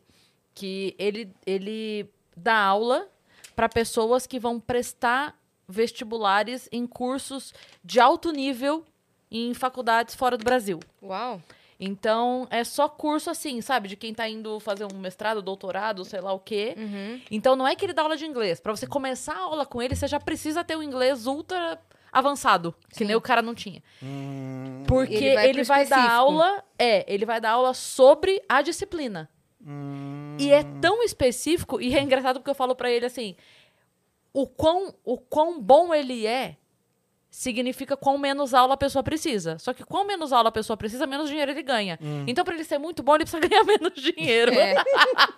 que 0.53 0.95
ele, 0.99 1.29
ele 1.45 2.07
dá 2.35 2.55
aula 2.57 3.07
para 3.55 3.67
pessoas 3.69 4.27
que 4.27 4.39
vão 4.39 4.59
prestar 4.59 5.37
vestibulares 5.67 6.69
em 6.71 6.85
cursos 6.85 7.53
de 7.83 7.99
alto 7.99 8.31
nível 8.31 8.85
em 9.31 9.53
faculdades 9.53 10.13
fora 10.13 10.37
do 10.37 10.43
Brasil. 10.43 10.79
Uau. 11.01 11.41
Então, 11.79 12.47
é 12.49 12.63
só 12.63 12.87
curso 12.87 13.29
assim, 13.29 13.59
sabe? 13.61 13.87
De 13.89 13.95
quem 13.97 14.13
tá 14.13 14.27
indo 14.29 14.59
fazer 14.61 14.85
um 14.85 14.97
mestrado, 14.97 15.41
doutorado, 15.41 16.05
sei 16.05 16.21
lá 16.21 16.31
o 16.31 16.39
quê. 16.39 16.73
Uhum. 16.77 17.21
Então, 17.29 17.55
não 17.55 17.67
é 17.67 17.75
que 17.75 17.85
ele 17.85 17.91
dá 17.93 18.01
aula 18.03 18.15
de 18.15 18.25
inglês. 18.25 18.59
Pra 18.61 18.75
você 18.75 18.87
começar 18.87 19.33
a 19.33 19.39
aula 19.41 19.65
com 19.65 19.81
ele, 19.81 19.95
você 19.95 20.07
já 20.07 20.19
precisa 20.19 20.63
ter 20.63 20.77
um 20.77 20.83
inglês 20.83 21.27
ultra 21.27 21.77
avançado, 22.13 22.73
que 22.89 22.99
Sim. 22.99 23.05
nem 23.05 23.15
o 23.15 23.19
cara 23.21 23.41
não 23.41 23.53
tinha. 23.53 23.83
Hum, 24.01 24.83
Porque 24.87 25.15
Ele 25.15 25.47
ele 25.49 25.63
vai 25.63 25.83
vai, 25.83 25.85
pro 25.85 25.89
dar 25.97 26.11
aula, 26.11 26.63
é, 26.79 27.13
ele 27.13 27.25
vai 27.25 27.41
dar 27.41 27.51
aula 27.51 27.73
sobre 27.73 28.41
a 28.47 28.61
disciplina. 28.61 29.29
hum. 29.61 30.37
E 30.39 30.49
é 30.51 30.63
tão 30.79 31.03
específico, 31.03 31.81
e 31.81 31.93
é 31.93 32.01
engraçado 32.01 32.39
porque 32.39 32.49
eu 32.49 32.55
falo 32.55 32.73
pra 32.73 32.89
ele 32.89 33.05
assim, 33.05 33.35
o 34.33 34.47
quão, 34.47 34.93
o 35.03 35.17
quão 35.17 35.59
bom 35.61 35.93
ele 35.93 36.25
é 36.25 36.55
significa 37.37 37.97
quão 37.97 38.17
menos 38.17 38.53
aula 38.53 38.75
a 38.75 38.77
pessoa 38.77 39.03
precisa. 39.03 39.59
Só 39.59 39.73
que 39.73 39.83
quão 39.83 40.05
menos 40.07 40.31
aula 40.31 40.47
a 40.47 40.51
pessoa 40.51 40.77
precisa, 40.77 41.05
menos 41.05 41.27
dinheiro 41.29 41.51
ele 41.51 41.61
ganha. 41.61 41.99
Então, 42.25 42.45
pra 42.45 42.53
ele 42.55 42.63
ser 42.63 42.77
muito 42.77 43.03
bom, 43.03 43.13
ele 43.15 43.25
precisa 43.25 43.41
ganhar 43.45 43.63
menos 43.65 43.91
dinheiro. 44.01 44.53
É, 44.53 44.75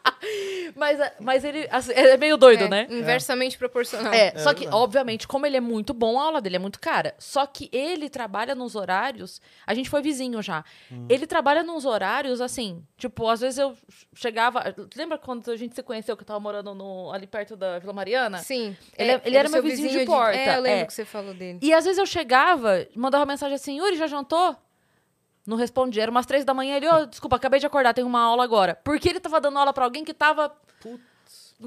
mas, 0.75 0.99
mas 1.19 1.43
ele 1.43 1.67
assim, 1.71 1.91
é 1.93 2.15
meio 2.17 2.37
doido, 2.37 2.65
é, 2.65 2.69
né? 2.69 2.87
Inversamente 2.89 3.57
proporcional. 3.57 4.13
É, 4.13 4.27
É 4.35 4.37
só 4.37 4.53
que, 4.53 4.67
obviamente, 4.67 5.27
como 5.27 5.45
ele 5.47 5.57
é 5.57 5.61
muito 5.61 5.91
bom, 5.93 6.19
a 6.19 6.23
aula 6.25 6.39
dele 6.39 6.57
é 6.57 6.59
muito 6.59 6.79
cara. 6.79 7.15
Só 7.17 7.45
que 7.47 7.67
ele 7.71 8.09
trabalha 8.09 8.53
nos 8.53 8.75
horários. 8.75 9.41
A 9.65 9.73
gente 9.73 9.89
foi 9.89 10.01
vizinho 10.01 10.39
já. 10.41 10.63
Hum. 10.91 11.07
Ele 11.09 11.25
trabalha 11.25 11.63
nos 11.63 11.83
horários, 11.85 12.41
assim. 12.41 12.83
Tipo, 12.95 13.27
às 13.27 13.41
vezes 13.41 13.57
eu 13.57 13.75
chegava. 14.13 14.63
Lembra 14.95 15.17
quando 15.17 15.49
a 15.49 15.55
gente 15.55 15.73
se 15.73 15.81
conheceu 15.81 16.15
que 16.15 16.21
eu 16.23 16.27
tava 16.27 16.39
morando 16.39 16.75
no- 16.75 17.11
ali 17.11 17.25
perto 17.25 17.55
da 17.55 17.79
Vila 17.79 17.93
Mariana? 17.93 18.37
Sim. 18.39 18.75
Ele 18.97 19.11
é- 19.11 19.21
ele 19.25 19.35
era 19.37 19.49
meu 19.49 19.61
seu 19.61 19.63
vizinho 19.63 19.89
de 19.99 20.05
porta, 20.05 20.37
É, 20.37 20.57
eu 20.57 20.61
lembro 20.61 20.79
é. 20.81 20.85
que 20.85 20.93
você 20.93 21.05
falou 21.05 21.33
dele. 21.33 21.59
E 21.61 21.73
às 21.73 21.85
vezes 21.87 21.97
eu 21.99 22.05
chegava, 22.05 22.85
mandava 22.95 23.25
mensagem 23.25 23.55
assim: 23.55 23.77
Yuri, 23.79 23.97
já 23.97 24.05
jantou? 24.07 24.55
Não 25.45 25.57
respondia. 25.57 26.03
Era 26.03 26.11
umas 26.11 26.25
três 26.25 26.43
da 26.45 26.53
manhã. 26.53 26.75
Ele, 26.75 26.87
ô, 26.89 27.05
desculpa, 27.05 27.37
acabei 27.37 27.59
de 27.59 27.65
acordar, 27.65 27.93
tenho 27.93 28.05
uma 28.05 28.19
aula 28.21 28.43
agora. 28.43 28.75
Porque 28.83 29.07
ele 29.09 29.19
tava 29.19 29.39
dando 29.41 29.57
aula 29.57 29.73
pra 29.73 29.85
alguém 29.85 30.03
que 30.03 30.13
tava. 30.13 30.53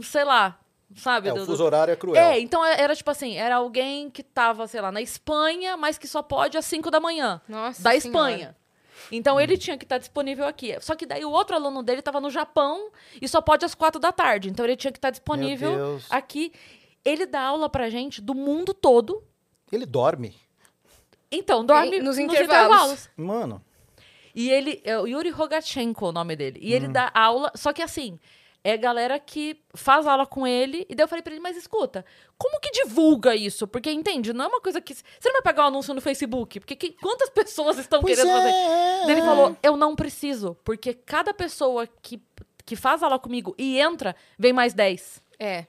Sei 0.02 0.22
lá, 0.22 0.58
sabe? 0.96 1.28
É, 1.28 1.32
do- 1.32 1.38
o 1.38 1.40
do- 1.40 1.46
fuso 1.46 1.64
horário 1.64 1.90
é 1.92 1.96
cruel. 1.96 2.22
É, 2.22 2.38
então 2.38 2.64
é- 2.64 2.80
era 2.80 2.94
tipo 2.94 3.10
assim, 3.10 3.36
era 3.36 3.56
alguém 3.56 4.08
que 4.10 4.22
tava, 4.22 4.66
sei 4.68 4.80
lá, 4.80 4.92
na 4.92 5.00
Espanha, 5.00 5.76
mas 5.76 5.98
que 5.98 6.06
só 6.06 6.22
pode 6.22 6.56
às 6.56 6.64
5 6.66 6.90
da 6.90 7.00
manhã. 7.00 7.40
Nossa 7.48 7.82
da 7.82 7.90
Senhora. 7.90 7.96
Espanha. 7.98 8.56
Então 9.10 9.40
ele 9.40 9.56
tinha 9.56 9.76
que 9.78 9.84
estar 9.84 9.98
disponível 9.98 10.46
aqui. 10.46 10.76
Só 10.80 10.94
que 10.94 11.06
daí 11.06 11.24
o 11.24 11.30
outro 11.30 11.56
aluno 11.56 11.82
dele 11.82 12.02
tava 12.02 12.20
no 12.20 12.30
Japão 12.30 12.90
e 13.20 13.26
só 13.26 13.40
pode 13.40 13.64
às 13.64 13.74
4 13.74 13.98
da 13.98 14.12
tarde. 14.12 14.48
Então 14.50 14.64
ele 14.64 14.76
tinha 14.76 14.92
que 14.92 14.98
estar 14.98 15.10
disponível 15.10 15.74
Deus. 15.74 16.06
aqui. 16.10 16.52
Ele 17.04 17.24
dá 17.26 17.40
aula 17.40 17.68
pra 17.68 17.88
gente 17.88 18.20
do 18.20 18.34
mundo 18.34 18.74
todo. 18.74 19.24
Ele 19.72 19.86
dorme. 19.86 20.34
Então, 21.30 21.64
dorme 21.64 21.98
nos 21.98 22.16
nos, 22.16 22.18
intervalos. 22.18 22.66
intervalos. 22.76 23.10
Mano, 23.16 23.64
E 24.34 24.50
ele, 24.50 24.80
é 24.84 24.98
o 24.98 25.06
Yuri 25.06 25.30
Rogachenko 25.30 26.06
o 26.08 26.12
nome 26.12 26.36
dele. 26.36 26.58
E 26.62 26.72
ele 26.72 26.86
Hum. 26.88 26.92
dá 26.92 27.10
aula, 27.14 27.50
só 27.56 27.72
que 27.72 27.82
assim, 27.82 28.18
é 28.62 28.76
galera 28.76 29.18
que 29.18 29.60
faz 29.74 30.06
aula 30.06 30.24
com 30.26 30.46
ele. 30.46 30.86
E 30.88 30.94
daí 30.94 31.04
eu 31.04 31.08
falei 31.08 31.22
pra 31.22 31.32
ele, 31.32 31.40
mas 31.42 31.56
escuta, 31.56 32.04
como 32.38 32.60
que 32.60 32.70
divulga 32.70 33.34
isso? 33.34 33.66
Porque, 33.66 33.90
entende, 33.90 34.32
não 34.32 34.44
é 34.44 34.48
uma 34.48 34.60
coisa 34.60 34.80
que... 34.80 34.94
Você 34.94 35.02
não 35.24 35.32
vai 35.34 35.42
pegar 35.42 35.64
um 35.64 35.68
anúncio 35.68 35.92
no 35.94 36.00
Facebook, 36.00 36.60
porque 36.60 36.76
que- 36.76 36.92
quantas 37.00 37.28
pessoas 37.30 37.78
estão 37.78 38.00
Pois 38.00 38.16
querendo 38.16 38.30
é, 38.32 38.36
fazer? 38.36 38.50
é, 38.54 39.00
Daí 39.06 39.12
ele 39.12 39.22
falou, 39.22 39.56
eu 39.62 39.76
não 39.76 39.96
preciso, 39.96 40.56
porque 40.64 40.94
cada 40.94 41.32
pessoa 41.34 41.86
que, 42.02 42.20
que 42.64 42.76
faz 42.76 43.02
aula 43.02 43.18
comigo 43.18 43.54
e 43.58 43.80
entra, 43.80 44.14
vem 44.38 44.52
mais 44.52 44.74
10. 44.74 45.22
É. 45.38 45.66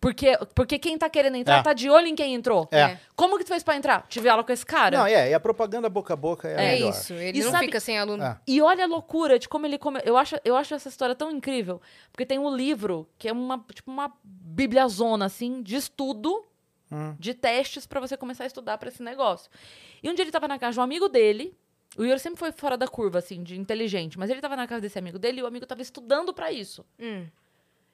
Porque, 0.00 0.38
porque 0.54 0.78
quem 0.78 0.96
tá 0.96 1.10
querendo 1.10 1.34
entrar 1.36 1.58
É. 1.58 1.62
tá 1.62 1.72
de 1.72 1.90
olho 1.90 2.06
em 2.06 2.14
quem 2.14 2.32
entrou. 2.34 2.68
É. 2.70 2.98
Como 3.16 3.36
que 3.36 3.42
tu 3.44 3.48
fez 3.48 3.64
pra 3.64 3.76
entrar? 3.76 4.06
Tive 4.08 4.28
aula 4.28 4.44
com 4.44 4.52
esse 4.52 4.64
cara. 4.64 4.96
Não, 4.96 5.06
é, 5.06 5.30
e 5.30 5.34
a 5.34 5.40
propaganda 5.40 5.88
boca 5.88 6.14
a 6.14 6.16
boca 6.16 6.46
é, 6.48 6.56
a 6.56 6.60
É, 6.62 6.72
melhor. 6.74 6.90
isso. 6.90 7.12
Ele 7.14 7.40
E 7.40 7.42
não 7.42 7.50
sabe- 7.50 7.64
fica 7.66 7.80
sem 7.80 7.98
aluno. 7.98 8.22
É. 8.22 8.38
E 8.46 8.62
olha 8.62 8.84
a 8.84 8.86
loucura 8.86 9.38
de 9.40 9.48
como 9.48 9.66
ele 9.66 9.76
come... 9.76 10.00
eu 10.04 10.16
acho 10.16 10.36
eu 10.44 10.54
acho 10.56 10.72
essa 10.72 10.88
história 10.88 11.16
tão 11.16 11.30
incrível, 11.32 11.80
porque 12.12 12.24
tem 12.24 12.38
um 12.38 12.54
livro 12.54 13.08
que 13.18 13.28
é 13.28 13.32
uma 13.32 13.58
tipo 13.74 13.90
uma 13.90 14.12
bibliazona 14.24 15.24
assim 15.26 15.62
de 15.62 15.76
estudo 15.76 16.44
Hum. 16.90 17.14
de 17.18 17.34
testes 17.34 17.86
pra 17.86 18.00
você 18.00 18.16
começar 18.16 18.44
a 18.44 18.46
estudar 18.46 18.78
pra 18.78 18.88
esse 18.88 19.02
negócio. 19.02 19.50
E 20.02 20.08
um 20.08 20.14
dia 20.14 20.22
ele 20.24 20.30
tava 20.30 20.48
na 20.48 20.58
casa 20.58 20.72
de 20.74 20.80
um 20.80 20.82
amigo 20.82 21.06
dele, 21.06 21.54
o 21.98 22.02
Yuri 22.04 22.18
sempre 22.18 22.38
foi 22.38 22.50
fora 22.50 22.78
da 22.78 22.88
curva 22.88 23.18
assim, 23.18 23.42
de 23.42 23.58
inteligente, 23.60 24.18
mas 24.18 24.30
ele 24.30 24.40
tava 24.40 24.56
na 24.56 24.66
casa 24.66 24.80
desse 24.80 24.98
amigo 24.98 25.18
dele 25.18 25.40
e 25.40 25.42
o 25.42 25.46
amigo 25.46 25.66
tava 25.66 25.82
estudando 25.82 26.32
pra 26.32 26.50
isso. 26.50 26.82
Hum. 26.98 27.26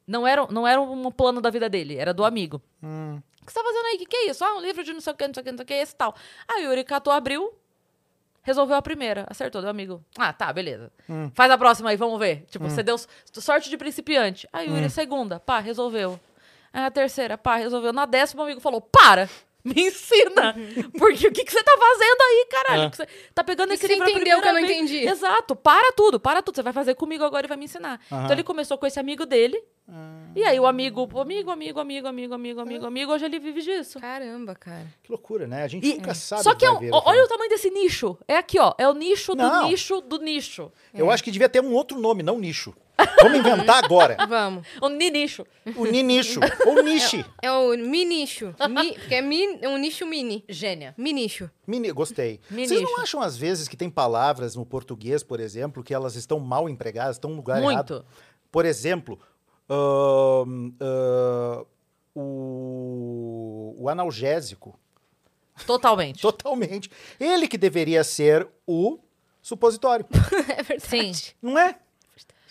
Não 0.07 0.27
era, 0.27 0.47
não 0.51 0.67
era 0.67 0.81
um 0.81 1.11
plano 1.11 1.41
da 1.41 1.51
vida 1.51 1.69
dele, 1.69 1.97
era 1.97 2.13
do 2.13 2.25
amigo. 2.25 2.61
Hum. 2.83 3.21
O 3.41 3.47
que 3.47 3.53
você 3.53 3.59
tá 3.59 3.65
fazendo 3.65 3.87
aí? 3.87 3.97
O 3.97 3.99
que, 3.99 4.07
que 4.07 4.17
é 4.17 4.31
isso? 4.31 4.45
Ah, 4.45 4.55
um 4.55 4.61
livro 4.61 4.83
de 4.83 4.93
não 4.93 5.01
sei 5.01 5.13
o 5.13 5.17
que, 5.17 5.27
não 5.27 5.35
sei 5.35 5.41
o 5.41 5.45
que, 5.45 5.51
não 5.51 5.59
sei 5.59 5.65
o 5.65 5.67
que, 5.67 5.75
esse 5.75 5.95
tal. 5.95 6.15
Aí 6.49 6.67
o 6.67 6.71
Yuri 6.71 6.85
catou, 6.85 7.13
abriu, 7.13 7.55
resolveu 8.43 8.77
a 8.77 8.83
primeira. 8.83 9.27
Acertou, 9.29 9.61
deu 9.61 9.71
amigo. 9.71 10.03
Ah, 10.19 10.33
tá, 10.33 10.53
beleza. 10.53 10.93
Hum. 11.09 11.31
Faz 11.35 11.51
a 11.51 11.59
próxima 11.59 11.91
aí, 11.91 11.97
vamos 11.97 12.19
ver. 12.19 12.45
Tipo, 12.51 12.69
você 12.69 12.83
deu 12.83 12.97
sorte 13.33 13.69
de 13.69 13.77
principiante. 13.77 14.49
Aí 14.53 14.69
o 14.69 14.77
Yuri, 14.77 14.91
segunda, 14.91 15.41
pá, 15.41 15.59
resolveu. 15.59 16.21
Aí 16.73 16.85
a 16.85 16.91
terceira, 16.91 17.37
pá, 17.39 17.57
resolveu. 17.57 17.93
Na 17.93 18.07
décima, 18.07 18.43
o 18.43 18.45
amigo 18.45 18.61
falou, 18.61 18.81
para! 18.81 19.29
Me 19.75 19.89
ensina! 19.89 20.55
Porque 20.99 21.27
o 21.27 21.33
que, 21.33 21.43
que 21.43 21.51
você 21.51 21.63
tá 21.63 21.73
fazendo 21.79 22.21
aí, 22.21 22.47
caralho? 22.51 22.83
É. 22.83 22.91
Que 22.91 22.97
você 22.99 23.07
tá 23.35 23.43
pegando 23.43 23.73
esse 23.73 23.81
você 23.87 23.95
livro 23.95 24.05
a 24.05 24.11
entendeu 24.11 24.43
que 24.43 24.49
eu 24.49 24.53
não 24.53 24.61
vez. 24.61 24.71
entendi? 24.77 24.99
Exato, 25.09 25.57
para 25.57 25.91
tudo, 25.93 26.21
para 26.21 26.43
tudo. 26.43 26.55
Você 26.57 26.63
vai 26.63 26.73
fazer 26.75 26.95
comigo 26.95 27.25
agora 27.25 27.47
e 27.47 27.49
vai 27.49 27.57
me 27.57 27.65
ensinar. 27.65 27.99
Então 28.07 28.31
ele 28.33 28.43
começou 28.45 28.77
com 28.77 28.87
esse 28.87 29.01
amigo 29.01 29.25
dele. 29.25 29.59
Ah, 29.89 30.29
E 30.37 30.45
aí 30.45 30.59
o 30.61 30.67
amigo, 30.67 31.03
amigo, 31.19 31.51
amigo, 31.51 31.79
amigo, 31.81 32.09
amigo, 32.09 32.35
amigo, 32.35 32.61
amigo, 32.61 32.87
amigo, 32.87 33.13
hoje 33.13 33.25
ele 33.25 33.39
vive 33.39 33.63
disso. 33.63 33.99
Caramba, 34.01 34.55
cara. 34.55 34.87
que 35.03 35.11
loucura, 35.11 35.47
né? 35.47 35.63
A 35.63 35.69
gente 35.69 35.87
E- 35.87 35.95
nunca 35.95 36.15
sabe 36.15 36.43
Só 36.43 36.55
que 36.55 36.65
é 36.67 36.71
um- 36.71 36.79
ver 36.79 36.91
olha 36.93 37.25
o 37.25 37.29
tamanho 37.29 37.49
desse 37.51 37.71
nicho. 37.71 38.19
É 38.29 38.37
aqui, 38.37 38.59
ó. 38.59 38.75
É 38.79 38.87
o 38.89 38.93
nicho 38.95 39.33
do 39.35 39.43
Não. 39.43 39.69
nicho 39.69 40.01
do 40.03 40.19
nicho. 40.19 40.71
Eu 40.93 41.11
acho 41.11 41.25
que 41.25 41.31
devia 41.31 41.49
ter 41.49 41.63
um 41.63 41.73
outro 41.73 41.99
nome, 41.99 42.23
não 42.23 42.39
nicho. 42.39 42.75
Vamos 43.21 43.39
inventar 43.39 43.85
agora. 43.85 44.17
Vamos. 44.29 44.67
O 44.81 44.89
ninicho. 44.89 45.47
O 45.77 45.85
ninicho. 45.85 46.41
Ou 46.67 46.83
niche. 46.83 47.25
É 47.43 47.51
o 47.51 47.77
minicho. 47.77 48.55
Mi, 48.69 48.93
porque 48.95 49.15
é 49.15 49.23
mi, 49.23 49.59
é 49.61 49.69
um 49.69 49.77
nicho 49.77 50.07
mini. 50.07 50.45
Gênia. 50.49 50.95
Minicho. 50.97 51.51
Mini, 51.67 51.91
gostei. 51.91 52.41
Minicho. 52.51 52.75
Vocês 52.75 52.83
não 52.83 53.01
acham, 53.01 53.21
às 53.21 53.37
vezes, 53.37 53.69
que 53.69 53.77
tem 53.77 53.91
palavras 53.91 54.55
no 54.55 54.65
português, 54.65 55.23
por 55.23 55.41
exemplo, 55.41 55.83
que 55.83 55.93
elas 55.95 56.15
estão 56.15 56.39
mal 56.39 56.69
empregadas, 56.69 57.17
estão 57.17 57.31
no 57.31 57.37
lugar 57.37 57.63
errado? 57.63 57.95
Muito. 57.95 58.07
Por 58.51 58.65
exemplo, 58.65 59.19
ahn, 59.69 60.73
ah, 60.81 61.65
o, 62.15 63.75
o 63.79 63.89
analgésico. 63.89 64.79
Totalmente. 65.67 66.21
Totalmente. 66.23 66.91
Ele 67.19 67.49
que 67.49 67.59
deveria 67.59 68.05
ser 68.05 68.47
o 68.67 68.99
Supositório. 69.43 70.07
É 70.57 70.63
verdade. 70.63 71.15
Sim. 71.15 71.33
Não 71.43 71.59
é? 71.59 71.79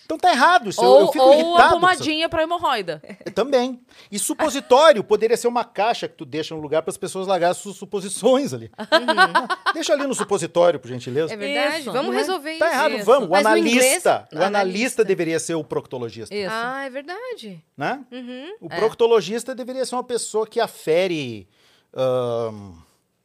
Então 0.04 0.18
tá 0.18 0.30
errado. 0.32 0.68
Isso 0.68 0.82
eu- 0.82 0.88
Ou, 0.88 1.00
eu 1.00 1.06
fico 1.12 1.24
ou 1.24 1.30
a 1.32 1.34
irritado. 1.36 1.60
essa- 1.62 1.70
pomadinha 1.70 2.28
pra 2.28 2.42
hemorroida. 2.42 3.02
Também. 3.34 3.80
E 4.12 4.18
supositório 4.18 5.02
poderia 5.02 5.36
ser 5.36 5.48
uma 5.48 5.64
caixa 5.64 6.06
que 6.06 6.14
tu 6.14 6.24
deixa 6.24 6.54
no 6.54 6.60
lugar 6.60 6.82
para 6.82 6.90
as 6.90 6.98
pessoas 6.98 7.26
largarem 7.26 7.54
suas 7.54 7.76
suposições 7.76 8.52
ali. 8.52 8.70
Deixa 9.72 9.92
ali 9.94 10.06
no 10.06 10.14
supositório, 10.14 10.78
por 10.78 10.88
gentileza. 10.88 11.32
É 11.32 11.36
verdade. 11.36 11.80
Isso. 11.80 11.92
Vamos 11.92 12.14
é? 12.14 12.18
resolver 12.18 12.58
Tá 12.58 12.66
isso. 12.66 12.74
errado, 12.74 12.94
Isso. 12.96 13.04
vamos. 13.06 13.28
O 13.28 13.32
Mas 13.32 13.46
analista, 13.46 14.10
o 14.30 14.36
analista, 14.36 14.46
analista. 14.46 15.04
deveria 15.04 15.38
ser 15.40 15.54
o 15.54 15.64
proctologista, 15.64 16.34
Isso. 16.34 16.50
Ah, 16.52 16.84
é 16.84 16.90
verdade. 16.90 17.64
né? 17.76 18.04
Uhum. 18.12 18.54
O 18.60 18.66
É. 18.70 18.76
proctologista 18.76 19.54
deveria 19.54 19.84
ser 19.84 19.94
uma 19.96 20.04
pessoa 20.04 20.46
que 20.46 20.60
afere 20.60 21.48
ahn, 21.96 22.74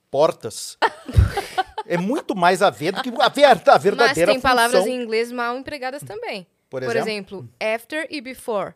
portas. 0.09 0.77
é 1.85 1.97
muito 1.97 2.35
mais 2.35 2.61
a 2.61 2.69
ver 2.69 2.93
do 2.93 3.01
que 3.01 3.09
a, 3.19 3.29
ver, 3.29 3.45
a 3.45 3.55
Mas 3.65 3.83
verdadeira 3.83 4.31
tem 4.31 4.39
palavras 4.41 4.81
função. 4.83 4.95
em 4.95 5.01
inglês 5.03 5.31
mal 5.31 5.57
empregadas 5.57 6.01
também. 6.03 6.47
Por 6.69 6.83
Por 6.83 6.95
exemplo? 6.95 7.39
exemplo, 7.39 7.49
after 7.75 8.07
e 8.09 8.21
before. 8.21 8.73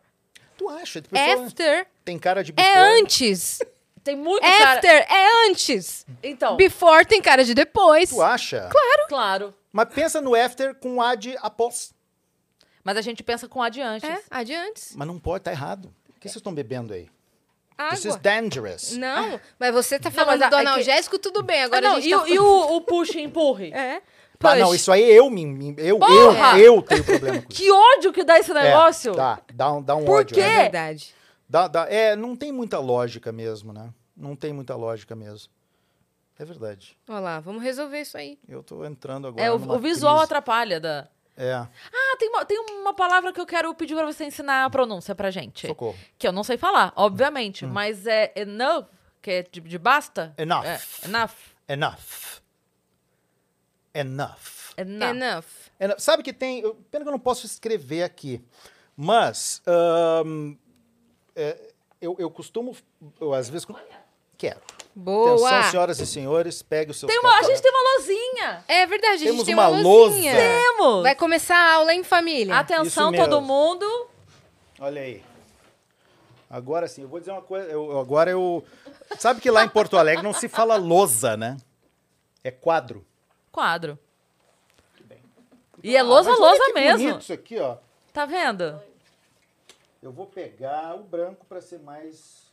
Tu 0.58 0.70
acha? 0.70 1.04
A 1.12 1.34
After 1.46 1.88
tem 2.06 2.18
cara 2.20 2.44
de 2.44 2.52
before. 2.52 2.74
é 2.76 3.00
antes. 3.00 3.60
Tem 4.04 4.18
muito 4.18 4.42
cara... 4.42 4.74
After 4.74 4.92
é 5.10 5.48
antes. 5.50 6.06
Então, 6.22 6.58
Before 6.58 7.06
tem 7.06 7.22
cara 7.22 7.42
de 7.46 7.54
depois. 7.54 8.10
Tu 8.10 8.22
acha? 8.22 8.70
claro. 9.08 9.54
Mas 9.72 9.88
pensa 9.94 10.20
no 10.20 10.36
after 10.36 10.76
com 10.76 11.02
a 11.02 11.16
de 11.16 11.38
após. 11.42 11.94
Mas 12.84 12.98
a 12.98 13.02
gente 13.02 13.24
pensa 13.24 13.48
com 13.48 13.62
adiante. 13.62 14.06
É, 14.06 14.22
adiante. 14.30 14.82
Mas 14.96 15.08
não 15.08 15.18
pode, 15.18 15.46
tá 15.46 15.52
errado. 15.54 15.86
O 16.10 16.20
que 16.20 16.28
vocês 16.28 16.36
estão 16.36 16.54
bebendo 16.54 16.94
aí? 16.94 17.10
This 17.92 18.00
is 18.00 18.06
Água. 18.08 18.20
dangerous. 18.20 18.92
Não, 18.98 19.40
mas 19.58 19.74
você 19.74 19.98
tá 19.98 20.10
Não, 20.10 20.16
falando 20.16 20.44
a- 20.44 20.50
do 20.50 20.56
é 20.58 20.62
que- 20.62 20.68
analgésico, 20.68 21.18
tudo 21.18 21.42
bem. 21.42 21.62
Ah, 21.62 21.66
Agora 21.68 21.88
não, 21.88 21.96
a 21.96 22.00
gente 22.02 22.10
e, 22.10 22.18
tá 22.18 22.24
o- 22.24 22.28
e 22.28 22.40
o, 22.40 22.76
o 22.76 22.82
puxa 22.82 23.20
e 23.20 23.24
empurre? 23.24 23.72
É. 23.72 24.02
Ah, 24.52 24.56
não, 24.56 24.68
Push. 24.68 24.76
isso 24.76 24.92
aí 24.92 25.04
eu 25.12 25.30
me. 25.30 25.46
me- 25.46 25.76
Eu, 25.78 25.86
eu, 25.86 26.00
Porra! 26.00 26.60
eu 26.60 26.82
tenho 26.82 27.04
problema 27.04 27.42
com 27.42 27.50
isso. 27.52 27.62
Que 27.62 27.72
ódio 27.72 28.14
que 28.14 28.24
dá 28.24 28.38
esse 28.40 28.54
negócio. 28.54 29.12
É, 29.14 29.16
tá, 29.16 29.42
dá 29.54 29.72
um, 29.74 29.82
dá 29.82 29.96
um 29.96 30.06
Por 30.06 30.20
ódio. 30.22 30.36
quê? 30.36 30.42
né? 30.42 30.56
É 30.56 30.62
verdade. 30.64 31.14
Dá, 31.50 31.68
dá, 31.68 31.88
é, 31.90 32.16
não 32.16 32.36
tem 32.36 32.52
muita 32.52 32.80
lógica 32.80 33.32
mesmo, 33.32 33.72
né? 33.74 33.90
Não 34.16 34.36
tem 34.36 34.52
muita 34.54 34.76
lógica 34.76 35.16
mesmo. 35.16 35.52
É 36.40 36.44
verdade. 36.46 36.98
Olha 37.08 37.20
lá, 37.20 37.40
vamos 37.40 37.62
resolver 37.62 38.02
isso 38.02 38.18
aí. 38.18 38.40
Eu 38.48 38.64
tô 38.64 38.84
entrando 38.86 39.28
agora. 39.28 39.44
É, 39.46 39.52
o, 39.52 39.60
numa 39.60 39.76
o 39.76 39.80
visual 39.80 40.14
crise. 40.16 40.26
atrapalha. 40.26 40.80
Da... 40.80 41.08
É, 41.38 41.52
Ah, 41.54 42.18
tem 42.18 42.30
uma, 42.30 42.44
tem 42.46 42.60
uma 42.60 42.94
palavra 42.94 43.32
que 43.32 43.40
eu 43.40 43.46
quero 43.46 43.74
pedir 43.76 43.96
pra 43.96 44.06
você 44.06 44.26
ensinar 44.26 44.66
a 44.66 44.70
pronúncia 44.70 45.14
pra 45.14 45.30
gente. 45.30 45.68
socorro. 45.68 45.96
Que 46.18 46.28
eu 46.28 46.32
não 46.32 46.44
sei 46.44 46.58
falar, 46.58 46.88
Hum. 46.90 47.04
obviamente. 47.04 47.66
Mas 47.68 48.08
é 48.08 48.32
enough, 48.36 48.86
que 49.22 49.30
é 49.32 49.44
de, 49.44 49.62
de 49.62 49.78
basta. 49.78 50.34
Enough. 50.38 50.66
É, 50.66 50.80
enough. 51.06 51.32
Enough. 51.68 52.42
Enough. 53.94 54.74
Enough. 54.78 55.10
Enough. 55.10 55.46
Enough. 55.80 56.00
Sabe 56.00 56.24
que 56.24 56.34
tem. 56.34 56.60
eu- 56.62 56.76
Pena 56.90 57.04
que 57.06 57.10
eu 57.10 57.12
não 57.14 57.20
posso 57.20 57.46
escrever 57.46 58.04
aqui. 58.04 58.42
Mas. 58.98 59.62
ahn, 59.68 60.56
é, 61.36 61.58
eu, 62.02 62.16
eu 62.20 62.30
costumo. 62.30 62.76
Eu, 63.20 63.34
às 63.34 63.50
vezes. 63.50 63.68
Quero. 64.38 64.60
Boa. 64.96 65.32
Atenção, 65.50 65.72
senhoras 65.72 66.00
e 66.00 66.06
senhores, 66.06 66.62
pegue 66.62 66.92
o 66.92 66.94
seu. 66.94 67.08
Tem 67.08 67.18
uma, 67.20 67.38
a 67.40 67.44
gente 67.44 67.62
tem 67.62 67.72
uma 67.72 67.98
lozinha. 67.98 68.64
É 68.68 68.86
verdade, 68.86 69.14
a 69.14 69.18
gente 69.18 69.28
Temos 69.30 69.44
tem 69.46 69.54
uma 69.56 69.68
uma, 69.70 69.80
lousa. 69.82 70.10
lousinha. 70.12 70.34
Temos. 70.36 71.02
Vai 71.04 71.16
começar 71.16 71.56
a 71.56 71.74
aula 71.76 71.94
em 71.94 72.04
família. 72.04 72.56
Atenção, 72.58 73.12
todo 73.12 73.42
mundo. 73.42 73.86
Olha 74.80 75.02
aí. 75.02 75.24
Agora 76.50 76.88
sim, 76.88 77.02
eu 77.04 77.08
vou 77.08 77.20
dizer 77.20 77.32
uma 77.32 77.42
coisa. 77.42 77.68
eu- 77.70 78.00
agora 78.00 78.30
eu. 78.30 78.64
Sabe 79.18 79.42
que 79.42 79.50
lá 79.50 79.64
em 79.64 79.70
Porto 79.70 79.98
Alegre 79.98 80.24
não 80.24 80.34
se 80.34 80.48
fala 80.48 80.76
lousa, 80.76 81.36
né? 81.38 81.58
É 82.44 82.52
quadro. 82.52 83.04
Quadro. 83.54 84.00
E 85.84 85.96
é 85.96 86.02
lousa, 86.02 86.32
Ah, 86.32 86.36
lousa 86.36 86.74
mesmo. 86.74 86.98
bonito 87.08 87.22
isso 87.22 87.34
aqui, 87.34 87.60
ó. 87.60 87.78
Tá 88.12 88.26
vendo? 88.26 88.82
Eu 90.02 90.12
vou 90.12 90.26
pegar 90.26 90.96
o 90.96 91.04
branco 91.04 91.46
para 91.46 91.62
ser 91.62 91.80
mais. 91.80 92.52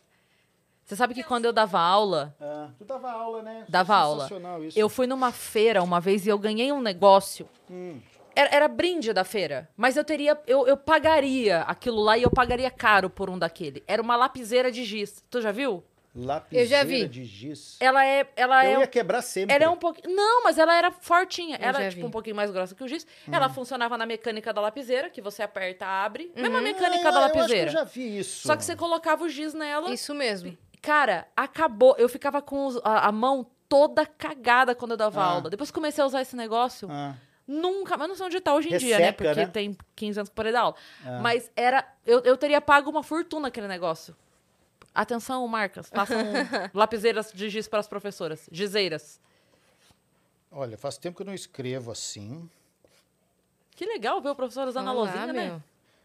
Você 0.84 0.94
sabe 0.96 1.14
que 1.14 1.22
quando 1.22 1.46
eu 1.46 1.52
dava 1.52 1.78
aula, 1.80 2.34
Ah, 2.40 2.68
tu 2.76 2.84
dava 2.84 3.10
aula, 3.10 3.40
né? 3.42 3.64
Dava 3.68 3.94
aula. 3.96 4.24
Sensacional 4.24 4.62
isso. 4.64 4.78
eu 4.78 4.88
fui 4.90 5.06
numa 5.06 5.32
feira 5.32 5.82
uma 5.82 6.00
vez 6.00 6.26
e 6.26 6.28
eu 6.28 6.38
ganhei 6.38 6.70
um 6.70 6.82
negócio. 6.82 7.48
Hum. 7.70 7.98
Era, 8.36 8.54
era 8.54 8.68
brinde 8.68 9.12
da 9.12 9.24
feira, 9.24 9.68
mas 9.76 9.96
eu 9.96 10.04
teria, 10.04 10.38
eu, 10.46 10.66
eu 10.66 10.76
pagaria 10.76 11.62
aquilo 11.62 12.00
lá 12.00 12.16
e 12.18 12.22
eu 12.22 12.30
pagaria 12.30 12.70
caro 12.70 13.08
por 13.08 13.30
um 13.30 13.38
daquele. 13.38 13.82
Era 13.86 14.02
uma 14.02 14.16
lapiseira 14.16 14.70
de 14.70 14.84
giz. 14.84 15.24
Tu 15.30 15.40
já 15.40 15.50
viu? 15.50 15.82
Lapiseira 16.14 16.64
Eu 16.64 16.68
já 16.68 16.82
vi. 16.84 17.06
de 17.06 17.24
giz. 17.24 17.76
Ela 17.78 18.04
é, 18.04 18.28
ela 18.34 18.66
eu 18.66 18.78
é 18.78 18.80
ia 18.80 18.86
quebrar 18.86 19.22
sempre. 19.22 19.54
Ela 19.54 19.64
é 19.64 19.68
um 19.68 19.76
pouquinho. 19.76 20.14
Não, 20.14 20.42
mas 20.42 20.58
ela 20.58 20.74
era 20.74 20.90
fortinha. 20.90 21.56
Eu 21.56 21.68
ela 21.68 21.82
é 21.82 21.88
tipo 21.88 22.00
vi. 22.00 22.06
um 22.06 22.10
pouquinho 22.10 22.34
mais 22.34 22.50
grossa 22.50 22.74
que 22.74 22.82
o 22.82 22.88
giz. 22.88 23.06
Hum. 23.28 23.30
Ela 23.32 23.48
funcionava 23.48 23.96
na 23.96 24.04
mecânica 24.04 24.52
da 24.52 24.60
lapiseira, 24.60 25.08
que 25.08 25.20
você 25.20 25.42
aperta, 25.42 25.86
abre. 25.86 26.32
Mesma 26.34 26.58
Ah, 26.58 26.62
mecânica 26.62 27.08
eu- 27.08 27.12
da 27.12 27.20
Eu, 27.20 27.24
acho 27.24 27.32
que 27.32 27.38
lapiseira. 27.38 27.68
eu 27.70 27.72
já 27.72 27.84
vi 27.84 28.18
isso. 28.18 28.46
Só 28.48 28.56
que 28.56 28.64
você 28.64 28.74
colocava 28.74 29.24
o 29.24 29.28
giz 29.28 29.54
nela. 29.54 29.90
Isso 29.92 30.12
mesmo. 30.12 30.56
Cara, 30.82 31.28
acabou. 31.36 31.94
Eu 31.96 32.08
ficava 32.08 32.42
com 32.42 32.66
os- 32.66 32.80
a, 32.82 33.06
a 33.06 33.12
mão 33.12 33.46
toda 33.68 34.04
cagada 34.04 34.74
quando 34.74 34.92
eu 34.92 34.96
dava 34.96 35.20
Ah. 35.22 35.26
aula. 35.26 35.50
Depois 35.50 35.70
que 35.70 35.74
comecei 35.74 36.02
a 36.02 36.06
usar 36.06 36.22
esse 36.22 36.34
negócio, 36.34 36.88
Ah, 36.90 37.14
nunca. 37.46 37.96
Mas 37.96 38.08
não 38.08 38.16
sei 38.16 38.26
onde 38.26 38.40
tá 38.40 38.52
hoje 38.52 38.74
em 38.74 38.78
dia, 38.78 38.98
né? 38.98 39.04
Resseca, 39.10 39.24
Porque 39.24 39.40
né? 39.42 39.46
tem 39.46 39.78
15 39.94 40.18
anos 40.18 40.28
que 40.28 40.32
eu 40.32 40.36
parei 40.36 40.50
da 40.52 40.62
aula. 40.62 40.74
Ah. 41.06 41.20
Mas 41.22 41.48
era. 41.54 41.86
Eu, 42.04 42.18
eu 42.24 42.36
teria 42.36 42.60
pago 42.60 42.90
uma 42.90 43.04
fortuna 43.04 43.46
aquele 43.46 43.68
negócio. 43.68 44.16
Atenção, 44.94 45.46
marcas. 45.48 45.88
Façam 45.88 46.18
lapiseiras 46.74 47.32
de 47.32 47.48
giz 47.48 47.68
para 47.68 47.78
as 47.80 47.88
professoras. 47.88 48.48
Gizeiras. 48.50 49.20
olha, 50.50 50.76
faz 50.76 50.98
tempo 50.98 51.16
que 51.16 51.22
eu 51.22 51.26
não 51.26 51.34
escrevo 51.34 51.90
assim. 51.92 52.48
Que 53.76 53.86
legal 53.86 54.20
ver 54.20 54.30
o 54.30 54.34
professor 54.34 54.66
usando 54.68 54.88
a 54.88 54.90
Olha 54.90 54.98
lá, 55.00 55.04
lousinha, 55.04 55.32
né? 55.32 55.46
meu. 55.46 55.62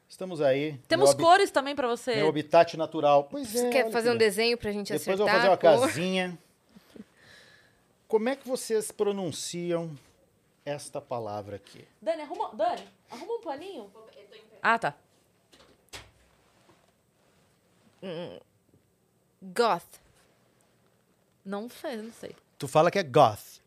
Estamos 0.08 0.40
aí. 0.40 0.78
Temos 0.88 1.10
meu 1.10 1.14
habi- 1.16 1.24
cores 1.24 1.52
também 1.52 1.76
pra 1.76 1.88
você. 1.88 2.16
Meu 2.18 2.30
habitat 2.30 2.78
natural. 2.78 3.24
Pois 3.26 3.54
é. 3.56 3.60
Você 3.60 3.70
quer 3.70 3.84
olha 3.86 3.92
fazer 3.92 4.10
que 4.10 4.16
um 4.16 4.18
desenho 4.18 4.58
pra 4.58 4.72
gente 4.72 4.94
Depois 4.94 5.20
eu 5.20 5.26
acertar? 5.28 5.34
vou 5.48 5.58
fazer 5.58 5.68
uma 5.68 5.82
a 5.82 5.88
casinha. 5.88 6.40
Como 8.08 8.30
é 8.30 8.36
que 8.36 8.48
vocês 8.48 8.92
pronunciam 8.92 9.90
esta 10.64 11.02
palavra 11.02 11.56
aqui? 11.56 11.86
Dani, 12.00 12.22
arruma, 12.22 12.52
Dani, 12.54 12.88
arruma 13.10 13.34
um 13.34 13.42
paninho. 13.42 13.92
Ah, 14.62 14.78
tá. 14.80 14.96
Goth. 19.54 20.00
Não 21.44 21.70
sei, 21.70 21.98
não 21.98 22.12
sei. 22.14 22.36
Tu 22.58 22.68
fala 22.68 22.90
que 22.90 22.98
é 23.00 23.04
goth. 23.04 23.62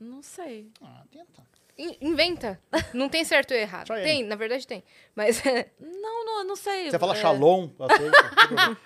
Não 0.00 0.22
sei. 0.22 0.70
Ah, 0.82 1.04
tenta. 1.10 1.42
In- 1.78 1.96
Inventa. 2.00 2.60
Não 2.92 3.08
tem 3.08 3.24
certo 3.24 3.52
ou 3.52 3.56
errado. 3.56 3.86
Try 3.86 4.02
Tem, 4.02 4.24
na 4.24 4.34
verdade 4.36 4.66
tem. 4.66 4.82
Mas 5.14 5.42
Não, 5.80 6.24
não, 6.24 6.44
não 6.44 6.56
sei. 6.56 6.90
Você 6.90 6.98
fala 6.98 7.14
É, 7.14 7.20
shalom. 7.20 7.68
tudo 7.78 8.78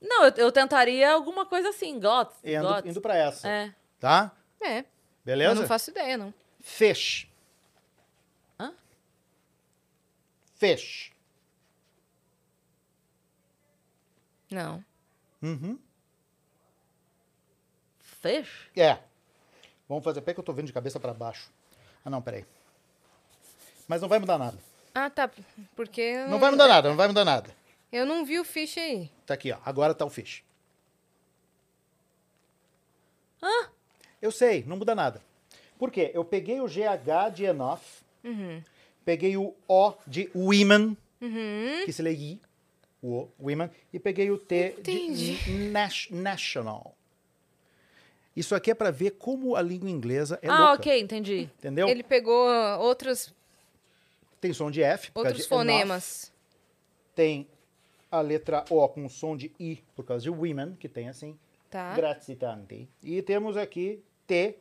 Não, 0.00 0.24
eu, 0.24 0.32
eu 0.36 0.52
tentaria 0.52 1.10
alguma 1.12 1.46
coisa 1.46 1.68
assim, 1.70 1.98
got. 2.00 2.32
bem. 2.42 2.54
indo, 2.56 2.66
got. 2.68 2.86
indo 2.88 3.00
pra 3.00 3.16
essa. 3.16 3.48
É. 3.48 3.74
Tá? 4.00 4.32
é. 4.60 4.84
Beleza? 5.24 5.52
Eu 5.52 5.54
não 5.56 5.66
faço 5.66 5.90
ideia, 5.90 6.16
não. 6.18 6.32
Fish. 6.60 7.28
Hã? 8.60 8.72
Fish. 10.54 11.12
Não. 14.50 14.84
Uhum. 15.42 15.78
Fish? 18.00 18.70
É. 18.76 18.98
Vamos 19.88 20.04
fazer. 20.04 20.20
Peraí 20.20 20.34
que 20.34 20.40
eu 20.40 20.44
tô 20.44 20.52
vendo 20.52 20.66
de 20.66 20.72
cabeça 20.72 20.98
pra 20.98 21.12
baixo. 21.14 21.50
Ah, 22.04 22.10
não, 22.10 22.20
peraí. 22.22 22.44
Mas 23.86 24.00
não 24.00 24.08
vai 24.08 24.18
mudar 24.18 24.38
nada. 24.38 24.58
Ah, 24.94 25.10
tá. 25.10 25.30
Porque. 25.74 26.00
eu 26.00 26.28
Não 26.28 26.38
vai 26.38 26.50
mudar 26.50 26.66
nada, 26.68 26.88
não 26.88 26.96
vai 26.96 27.06
mudar 27.08 27.24
nada. 27.24 27.54
Eu 27.92 28.04
não 28.06 28.24
vi 28.24 28.38
o 28.38 28.44
fish 28.44 28.78
aí. 28.78 29.10
Tá 29.24 29.34
aqui, 29.34 29.52
ó. 29.52 29.58
Agora 29.64 29.94
tá 29.94 30.04
o 30.04 30.10
fish. 30.10 30.42
Hã? 33.42 33.70
Eu 34.20 34.32
sei, 34.32 34.64
não 34.64 34.76
muda 34.76 34.94
nada. 34.94 35.22
Por 35.78 35.90
quê? 35.90 36.10
Eu 36.14 36.24
peguei 36.24 36.60
o 36.60 36.66
GH 36.66 37.30
de 37.34 37.44
enough, 37.44 37.80
Uhum. 38.24 38.62
peguei 39.04 39.36
o 39.36 39.54
O 39.68 39.92
de 40.06 40.30
women, 40.34 40.96
Uhum. 41.20 41.84
que 41.84 41.92
se 41.92 42.02
lê 42.02 42.12
I, 42.12 42.40
o 43.02 43.28
women, 43.38 43.70
e 43.92 43.98
peguei 43.98 44.30
o 44.30 44.38
T 44.38 44.74
Entendi. 44.78 45.36
de 45.36 45.52
nas- 45.70 46.08
national. 46.10 46.96
Isso 48.34 48.54
aqui 48.54 48.70
é 48.70 48.74
para 48.74 48.90
ver 48.90 49.12
como 49.12 49.56
a 49.56 49.62
língua 49.62 49.88
inglesa 49.88 50.38
é 50.42 50.48
ah, 50.48 50.58
louca. 50.70 50.74
ok, 50.82 51.00
entendi. 51.00 51.48
Entendeu? 51.58 51.88
Ele 51.88 52.02
pegou 52.02 52.48
ah, 52.48 52.78
outros, 52.78 53.34
Tem 54.40 54.52
som 54.52 54.70
de 54.70 54.82
F, 54.82 55.10
por 55.10 55.22
causa 55.22 55.28
outros 55.30 55.46
de 55.48 55.52
enough. 55.54 55.60
fonemas. 55.66 56.32
Tem 57.14 57.48
a 58.10 58.20
letra 58.20 58.64
O 58.70 58.86
com 58.88 59.08
som 59.08 59.36
de 59.36 59.50
I, 59.58 59.82
por 59.94 60.04
causa 60.04 60.22
de 60.22 60.30
women, 60.30 60.74
que 60.78 60.88
tem 60.88 61.08
assim. 61.08 61.38
Tá. 61.70 61.94
Grazitanti. 61.96 62.88
E 63.02 63.20
temos 63.22 63.56
aqui 63.56 64.02
T 64.26 64.56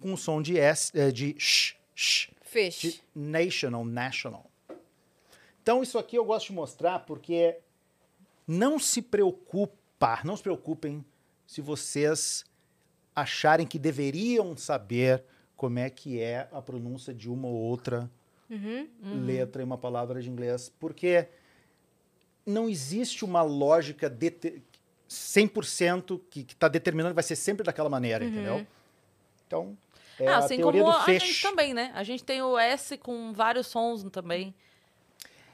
com 0.00 0.16
som 0.16 0.40
de 0.40 0.58
S, 0.58 0.90
eh, 0.98 1.10
de 1.10 1.34
sh, 1.38 1.76
sh, 1.94 2.30
Fish. 2.42 2.80
de 2.80 3.00
national, 3.14 3.84
national. 3.84 4.49
Então 5.62 5.82
isso 5.82 5.98
aqui 5.98 6.16
eu 6.16 6.24
gosto 6.24 6.46
de 6.46 6.52
mostrar 6.52 7.00
porque 7.00 7.58
não 8.46 8.78
se 8.78 9.02
preocupa, 9.02 10.20
não 10.24 10.36
se 10.36 10.42
preocupem 10.42 11.04
se 11.46 11.60
vocês 11.60 12.44
acharem 13.14 13.66
que 13.66 13.78
deveriam 13.78 14.56
saber 14.56 15.22
como 15.56 15.78
é 15.78 15.90
que 15.90 16.18
é 16.20 16.48
a 16.52 16.62
pronúncia 16.62 17.12
de 17.12 17.28
uma 17.30 17.48
ou 17.48 17.54
outra 17.54 18.10
Uhum. 18.48 18.88
letra 19.26 19.62
em 19.62 19.64
uma 19.64 19.78
palavra 19.78 20.20
de 20.20 20.28
inglês, 20.28 20.72
porque 20.80 21.28
não 22.44 22.68
existe 22.68 23.24
uma 23.24 23.42
lógica 23.42 24.10
dete- 24.10 24.60
100% 25.08 26.18
que 26.30 26.40
está 26.40 26.66
determinando 26.66 27.12
que 27.12 27.16
vai 27.16 27.22
ser 27.22 27.36
sempre 27.36 27.62
daquela 27.64 27.88
maneira, 27.88 28.24
entendeu? 28.24 28.66
Então, 29.46 29.76
é 30.18 30.26
Ah, 30.26 30.36
a 30.36 30.38
assim 30.38 30.56
teoria 30.56 30.82
como 30.82 30.92
do 30.96 30.98
a 31.02 31.18
gente 31.18 31.42
também, 31.42 31.74
né? 31.74 31.92
A 31.94 32.02
gente 32.02 32.24
tem 32.24 32.42
o 32.42 32.58
S 32.58 32.96
com 32.98 33.32
vários 33.32 33.66
sons 33.68 34.02
também. 34.10 34.54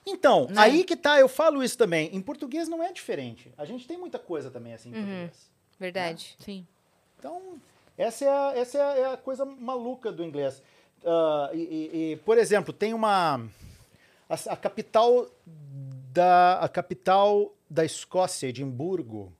Então, 0.06 0.46
Né? 0.48 0.54
aí 0.62 0.84
que 0.84 0.96
tá, 0.96 1.18
eu 1.18 1.28
falo 1.28 1.62
isso 1.64 1.76
também. 1.76 2.14
Em 2.14 2.20
português 2.22 2.68
não 2.68 2.82
é 2.82 2.92
diferente. 2.92 3.52
A 3.58 3.64
gente 3.64 3.86
tem 3.88 3.98
muita 3.98 4.18
coisa 4.18 4.50
também 4.50 4.72
assim 4.72 4.90
em 4.90 4.94
Uhum. 4.94 5.00
português. 5.04 5.50
Verdade. 5.78 6.36
Sim. 6.38 6.66
Então, 7.18 7.60
essa 7.98 8.24
é 8.24 8.28
a, 8.28 8.52
essa 8.56 8.78
é 8.78 8.80
a, 8.82 8.96
é 9.10 9.12
a 9.12 9.16
coisa 9.16 9.44
maluca 9.44 10.12
do 10.12 10.22
inglês. 10.24 10.62
Ah, 11.04 11.50
e, 11.52 11.58
e- 11.58 12.12
e, 12.12 12.16
por 12.18 12.38
exemplo, 12.38 12.72
tem 12.72 12.94
uma. 12.94 13.40
A, 14.28 14.34
a 14.52 14.56
capital 14.56 15.28
da 16.12 16.58
a 16.60 16.68
capital 16.68 17.52
da 17.68 17.84
Escócia, 17.84 18.46
Edimburgo. 18.48 19.32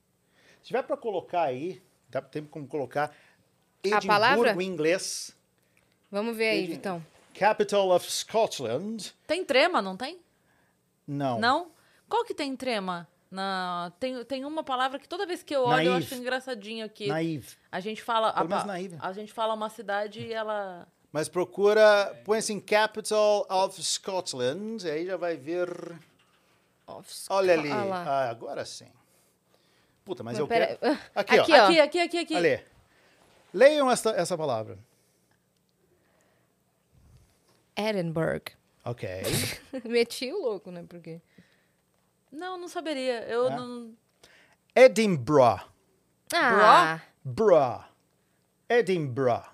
Se 0.60 0.68
tiver 0.68 0.82
para 0.82 0.96
colocar 0.96 1.42
aí, 1.42 1.80
dá, 2.08 2.20
tem 2.20 2.44
como 2.44 2.66
colocar 2.66 3.14
Edimburgo 3.82 4.06
palavra? 4.08 4.62
em 4.62 4.66
inglês. 4.66 5.34
Vamos 6.10 6.36
ver 6.36 6.48
aí, 6.50 6.58
Entendi. 6.58 6.72
Vitão. 6.74 7.06
Capital 7.34 7.90
of 7.90 8.10
Scotland. 8.10 9.12
Tem 9.26 9.44
trema, 9.44 9.80
não 9.82 9.96
tem? 9.96 10.18
Não. 11.06 11.38
Não? 11.38 11.70
Qual 12.08 12.24
que 12.24 12.34
tem 12.34 12.54
trema? 12.56 13.06
Na... 13.30 13.92
Tem, 13.98 14.24
tem 14.24 14.44
uma 14.44 14.62
palavra 14.62 14.98
que 14.98 15.08
toda 15.08 15.26
vez 15.26 15.42
que 15.42 15.54
eu 15.54 15.62
olho 15.62 15.86
eu 15.86 15.90
Naive. 15.92 16.06
acho 16.06 16.14
engraçadinho 16.14 16.84
aqui. 16.86 17.08
Naive. 17.08 17.56
A 17.70 17.80
gente 17.80 18.02
fala. 18.02 18.32
Pelo 18.32 18.44
A, 18.44 18.48
menos 18.48 18.62
pa- 18.62 18.68
naive. 18.68 18.96
a 19.00 19.12
gente 19.12 19.32
fala 19.32 19.54
uma 19.54 19.68
cidade 19.68 20.20
e 20.20 20.32
ela. 20.32 20.86
Mas 21.12 21.28
procura, 21.28 22.14
põe 22.24 22.38
assim, 22.38 22.60
Capital 22.60 23.46
of 23.50 23.82
Scotland, 23.82 24.88
aí 24.88 25.06
já 25.06 25.16
vai 25.16 25.36
ver. 25.36 25.68
Olha 27.30 27.54
ali. 27.54 27.70
Ah. 27.72 28.04
Ah, 28.06 28.30
agora 28.30 28.64
sim. 28.64 28.88
Puta, 30.04 30.22
mas, 30.22 30.34
Mas 30.34 30.40
eu 30.40 30.46
pera- 30.46 30.76
quero. 30.76 30.98
Aqui, 31.14 31.38
aqui, 31.40 31.52
ó. 31.52 31.56
ó. 31.56 31.64
Aqui, 31.66 31.80
aqui, 31.80 31.98
aqui, 32.00 32.18
aqui. 32.18 32.34
Ali. 32.36 32.64
Leiam 33.52 33.90
essa, 33.90 34.10
essa 34.10 34.36
palavra. 34.38 34.78
Edinburgh. 37.76 38.55
Ok. 38.86 39.08
Meti 39.84 40.32
o 40.32 40.40
louco, 40.40 40.70
né? 40.70 40.84
Porque. 40.88 41.20
Não, 42.32 42.56
não 42.58 42.68
saberia. 42.68 43.20
Eu 43.28 43.48
É? 43.48 43.56
não. 43.56 43.92
Edinburgh. 44.74 45.60
Ah, 46.32 47.00
Bra. 47.24 47.88
Edinburgh. 48.68 49.44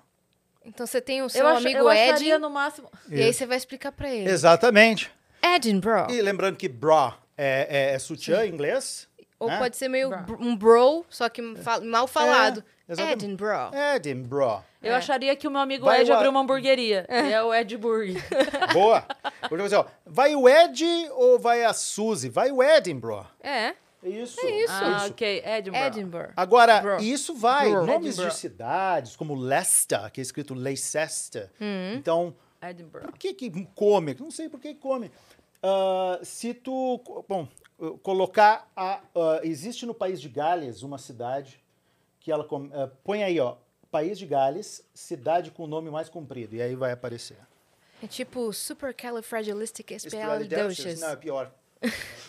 então 0.65 0.85
você 0.87 0.99
tem 1.01 1.21
o 1.21 1.29
seu 1.29 1.41
Eu, 1.41 1.47
ach, 1.47 1.57
amigo 1.57 1.79
eu 1.79 1.91
Ed, 1.91 2.37
no 2.39 2.49
máximo. 2.49 2.89
e 3.09 3.21
aí 3.21 3.33
você 3.33 3.45
vai 3.45 3.57
explicar 3.57 3.91
pra 3.91 4.09
ele. 4.09 4.29
Exatamente. 4.29 5.11
Edinburgh. 5.41 6.11
E 6.11 6.21
lembrando 6.21 6.57
que 6.57 6.67
bra 6.67 7.17
é, 7.37 7.67
é, 7.69 7.93
é 7.95 7.99
sutiã 7.99 8.45
em 8.45 8.49
inglês. 8.49 9.07
Ou 9.43 9.49
né? 9.49 9.57
pode 9.59 9.77
ser 9.77 9.87
meio 9.87 10.09
Bro. 10.09 10.21
br- 10.23 10.35
um 10.43 10.55
bro, 10.55 11.05
só 11.09 11.29
que 11.29 11.55
fa- 11.57 11.79
mal 11.81 12.07
falado. 12.07 12.63
exatamente. 12.87 13.25
Edinburgh. 13.25 13.71
Edinburgh. 13.95 14.63
Eu 14.81 14.93
É. 14.93 14.95
acharia 14.95 15.35
que 15.35 15.47
o 15.47 15.51
meu 15.51 15.61
amigo 15.61 15.85
Vai 15.85 16.01
Ed 16.01 16.11
o- 16.11 16.13
abriu 16.15 16.29
uma 16.31 16.41
hamburgueria. 16.41 17.05
E 17.09 17.31
é 17.31 17.41
o 17.41 17.53
Ed 17.53 17.77
Burger. 17.77 18.21
Boa. 18.73 19.05
Vou 19.49 19.57
dizer, 19.57 19.75
ó, 19.77 19.85
vai 20.05 20.35
o 20.35 20.47
Ed 20.49 20.83
ou 21.11 21.39
vai 21.39 21.63
a 21.63 21.73
Suzy? 21.73 22.29
Vai 22.29 22.51
o 22.51 22.61
Edinburgh. 22.61 23.25
É, 23.41 23.75
Isso. 24.03 24.37
É 24.45 24.49
isso. 24.63 24.73
ah, 24.73 25.05
ok. 25.09 25.43
Edinburgh. 25.45 25.85
Edinburgh. 25.87 26.33
Agora, 26.35 26.81
Bro. 26.81 26.97
isso 27.01 27.33
vai. 27.35 27.69
Bro. 27.71 27.85
Nomes 27.85 28.07
Edinburgh. 28.15 28.29
de 28.33 28.35
cidades, 28.37 29.15
como 29.15 29.33
Leicester, 29.35 30.11
que 30.11 30.19
é 30.19 30.21
escrito 30.23 30.53
Leicester. 30.53 31.49
Então, 31.95 32.35
Edinburgh. 32.61 33.05
por 33.07 33.17
que 33.17 33.33
que 33.33 33.67
come? 33.73 34.13
Não 34.19 34.29
sei 34.31 34.49
por 34.49 34.59
que 34.59 34.73
come. 34.75 35.09
Ah, 35.61 36.19
se 36.23 36.53
tu, 36.53 37.01
bom, 37.29 37.43
uh, 37.43 37.47
colocar 38.01 38.67
a, 38.75 39.01
ah, 39.15 39.39
existe 39.43 39.85
no 39.85 39.93
país 39.93 40.19
de 40.21 40.27
Gales 40.29 40.81
uma 40.83 40.97
cidade 40.97 41.61
que 42.19 42.31
ela 42.31 42.47
ah, 42.73 42.89
põe 43.03 43.23
aí, 43.23 43.39
ó, 43.39 43.57
país 43.91 44.17
de 44.17 44.25
Gales, 44.25 44.83
cidade 44.93 45.51
com 45.51 45.65
o 45.65 45.67
nome 45.67 45.91
mais 45.91 46.09
comprido 46.09 46.55
e 46.55 46.61
aí 46.61 46.75
vai 46.75 46.91
aparecer. 46.91 47.37
É 48.01 48.07
tipo 48.07 48.51
supercalifragilisticexpialidocious. 48.51 50.99
Não, 50.99 51.09
é 51.09 51.15
pior. 51.15 51.53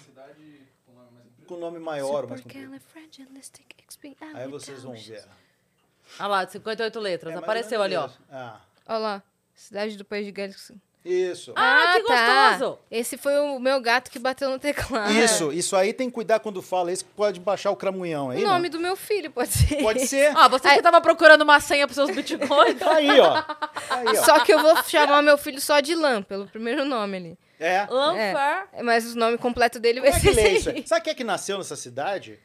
Cidade 0.04 0.60
com 0.86 0.92
nome 0.94 1.08
mais 1.10 1.24
comprido. 1.24 1.46
Com 1.46 1.54
o 1.54 1.58
nome 1.58 1.78
maior. 1.78 2.20
Supercalifragilisticexpialidocious. 2.22 4.36
Aí 4.36 4.48
vocês 4.48 4.82
vão 4.82 4.94
ver. 4.94 5.24
Ah 6.18 6.26
lá, 6.26 6.46
58 6.46 7.00
letras. 7.00 7.34
É 7.34 7.38
Apareceu 7.38 7.80
ali, 7.82 7.96
ó. 7.96 8.10
Ah, 8.30 8.60
Olha 8.86 8.98
lá, 8.98 9.22
cidade 9.54 9.96
do 9.96 10.04
País 10.04 10.26
de 10.26 10.32
Gales. 10.32 10.70
Isso. 11.04 11.52
Ah, 11.54 11.94
que 11.96 12.04
tá. 12.04 12.50
gostoso! 12.50 12.78
Esse 12.90 13.18
foi 13.18 13.38
o 13.38 13.58
meu 13.58 13.80
gato 13.80 14.10
que 14.10 14.18
bateu 14.18 14.48
no 14.48 14.58
teclado. 14.58 15.12
Isso, 15.12 15.52
isso 15.52 15.76
aí 15.76 15.92
tem 15.92 16.08
que 16.08 16.14
cuidar 16.14 16.40
quando 16.40 16.62
fala 16.62 16.90
isso, 16.90 17.04
que 17.04 17.10
pode 17.10 17.38
baixar 17.38 17.70
o 17.70 17.76
cramunhão 17.76 18.30
aí. 18.30 18.42
O 18.42 18.46
nome 18.46 18.68
do 18.68 18.80
meu 18.80 18.96
filho 18.96 19.30
pode 19.30 19.52
ser. 19.52 19.82
Pode 19.82 20.06
ser. 20.06 20.34
Ah, 20.36 20.48
você 20.48 20.68
que 20.70 20.82
tava 20.82 21.00
procurando 21.00 21.42
uma 21.42 21.60
senha 21.60 21.86
pros 21.86 21.96
seus 21.96 22.10
bitcoins. 22.10 22.78
Tá 22.78 22.94
aí, 22.96 23.20
ó. 23.20 23.42
Tá 23.42 23.68
aí, 23.90 24.06
ó. 24.08 24.14
Só 24.24 24.40
que 24.40 24.52
eu 24.52 24.60
vou 24.60 24.82
chamar 24.84 25.22
meu 25.22 25.36
filho 25.36 25.60
só 25.60 25.80
de 25.80 25.94
Lam, 25.94 26.22
pelo 26.22 26.46
primeiro 26.46 26.84
nome 26.84 27.16
ali. 27.16 27.38
É. 27.58 27.86
Lanfar. 27.86 28.68
Mas 28.82 29.14
o 29.14 29.18
nome 29.18 29.38
completo 29.38 29.78
dele 29.78 30.00
Como 30.00 30.10
vai 30.10 30.20
é 30.20 30.22
que 30.22 30.34
ser 30.34 30.68
aí. 30.70 30.76
aí? 30.78 30.86
Sabe 30.86 31.02
quem 31.02 31.10
é 31.12 31.14
que 31.14 31.24
nasceu 31.24 31.58
nessa 31.58 31.76
cidade? 31.76 32.38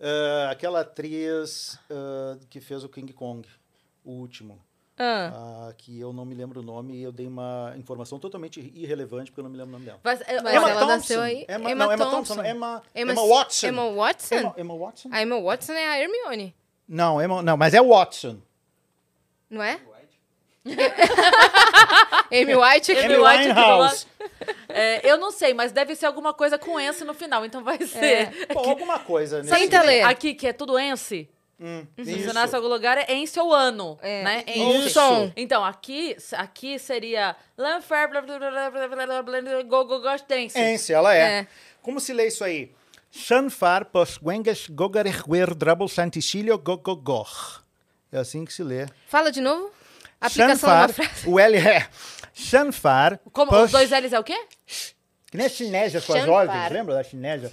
Ah, 0.00 0.50
aquela 0.50 0.80
atriz 0.80 1.78
ah, 1.90 2.36
que 2.48 2.60
fez 2.60 2.84
o 2.84 2.88
King 2.88 3.12
Kong, 3.12 3.48
o 4.04 4.12
último. 4.12 4.60
Ah, 4.96 5.32
ah, 5.70 5.74
que 5.76 5.98
eu 5.98 6.12
não 6.12 6.24
me 6.24 6.34
lembro 6.36 6.60
o 6.60 6.62
nome 6.62 6.94
e 6.94 7.02
eu 7.02 7.10
dei 7.10 7.26
uma 7.26 7.74
informação 7.76 8.16
totalmente 8.18 8.60
irrelevante 8.74 9.30
porque 9.32 9.40
eu 9.40 9.44
não 9.44 9.50
me 9.50 9.56
lembro 9.56 9.70
o 9.70 9.72
nome 9.72 9.86
dela. 9.86 9.98
Mas, 10.04 10.20
é, 10.20 10.40
Mas 10.40 10.62
olha, 10.62 10.70
ela 10.72 10.86
nasceu 10.86 11.20
aí. 11.20 11.44
Emma, 11.48 11.70
Emma 11.70 11.86
não, 11.86 11.92
Emma 11.94 12.04
Thompson. 12.10 12.34
Thompson. 12.36 12.48
Emma, 12.48 12.82
Emma, 12.94 13.12
Emma 13.12 13.26
Watson. 13.26 13.66
Emma 13.66 13.90
Watson? 13.92 14.34
Emma, 14.36 14.54
Emma 14.56 14.76
Watson? 14.78 15.08
A 15.12 15.22
Emma 15.22 15.40
Watson 15.42 15.72
é 15.72 15.88
a 15.88 15.98
Hermione, 16.00 16.54
Não, 16.88 17.20
Emma, 17.20 17.42
não, 17.42 17.56
mas 17.56 17.74
é 17.74 17.82
Watson. 17.82 18.38
não 19.50 19.62
é? 19.62 19.80
White. 20.64 20.84
Amy 22.32 22.54
White 22.56 22.92
é 22.92 23.04
Amy 23.04 23.16
White 23.16 23.50
aqui 23.50 23.60
Winehouse. 23.60 24.06
é, 24.68 25.10
eu 25.10 25.16
não 25.18 25.30
sei, 25.30 25.52
mas 25.54 25.72
deve 25.72 25.94
ser 25.94 26.06
alguma 26.06 26.32
coisa 26.32 26.58
com 26.58 26.78
Ence 26.80 27.04
no 27.04 27.14
final, 27.14 27.44
então 27.44 27.62
vai 27.62 27.78
ser. 27.86 28.46
Bom, 28.52 28.70
alguma 28.70 28.98
coisa. 28.98 29.42
nesse- 29.42 29.54
Tenta 29.54 29.82
ler. 29.82 30.02
Aqui, 30.04 30.34
que 30.34 30.46
é 30.46 30.52
tudo 30.52 30.78
Ence. 30.78 31.28
Hum, 31.60 31.86
Funcionar 31.96 32.48
em 32.48 32.54
algum 32.54 32.68
lugar 32.68 32.98
é 32.98 33.12
em 33.12 33.26
seu 33.26 33.52
ano, 33.52 33.98
é. 34.02 34.24
né? 34.24 34.44
É 34.46 34.58
em 34.58 34.86
isso. 34.86 35.00
Então, 35.36 35.64
aqui, 35.64 36.16
aqui 36.32 36.78
seria 36.78 37.36
go, 37.56 37.64
go, 39.84 40.00
go, 40.00 40.08
dance. 40.28 40.58
Ence, 40.58 40.92
ela 40.92 41.14
é. 41.14 41.20
é. 41.20 41.46
Como 41.80 42.00
se 42.00 42.12
lê 42.12 42.26
isso 42.26 42.42
aí? 42.42 42.72
shanfar 43.14 43.84
pos 43.84 44.18
guengas 44.18 44.66
gogarerguer 44.68 45.54
drabul 45.54 45.88
santicilio 45.88 46.58
gogogor. 46.58 47.62
É 48.10 48.18
assim 48.18 48.44
que 48.44 48.52
se 48.52 48.62
lê. 48.62 48.86
Fala 49.06 49.30
de 49.30 49.40
novo. 49.40 49.70
Aplicação 50.20 50.68
Chanfar, 50.68 51.10
o 51.26 51.38
L 51.38 51.56
é... 51.56 51.86
shanfar 52.32 53.20
Como, 53.32 53.50
pos... 53.50 53.64
Os 53.64 53.70
dois 53.70 53.90
L's 53.90 54.12
é 54.12 54.18
o 54.18 54.24
quê? 54.24 54.46
Que 55.30 55.36
nem 55.36 55.46
a 55.46 55.50
chinésia, 55.50 56.00
suas 56.00 56.26
ordens, 56.26 56.70
lembra 56.70 56.94
da 56.94 57.04
chinésia? 57.04 57.52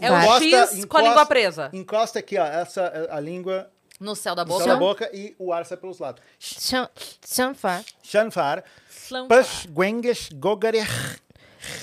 É 0.00 0.08
Chanfar. 0.08 0.12
o 0.12 0.22
Encosta- 0.44 0.74
X 0.76 0.84
com 0.84 0.96
a 0.98 1.02
língua 1.02 1.26
presa. 1.26 1.70
Encosta 1.72 2.18
aqui, 2.18 2.38
ó, 2.38 2.44
essa, 2.44 3.08
a 3.10 3.18
língua 3.20 3.70
No 3.98 4.14
céu 4.16 4.34
da 4.34 4.44
no 4.44 4.48
boca. 4.48 4.64
céu 4.64 4.72
da 4.74 4.78
boca 4.78 5.10
e 5.12 5.34
o 5.38 5.52
ar 5.52 5.64
sai 5.64 5.76
pelos 5.76 5.98
lados. 5.98 6.22
Chan- 6.38 6.88
Chanfar. 7.26 7.82
Shanfar, 8.02 8.64
Slanfar. 8.90 9.28
posguengas 9.38 10.28
gogarech 10.34 10.88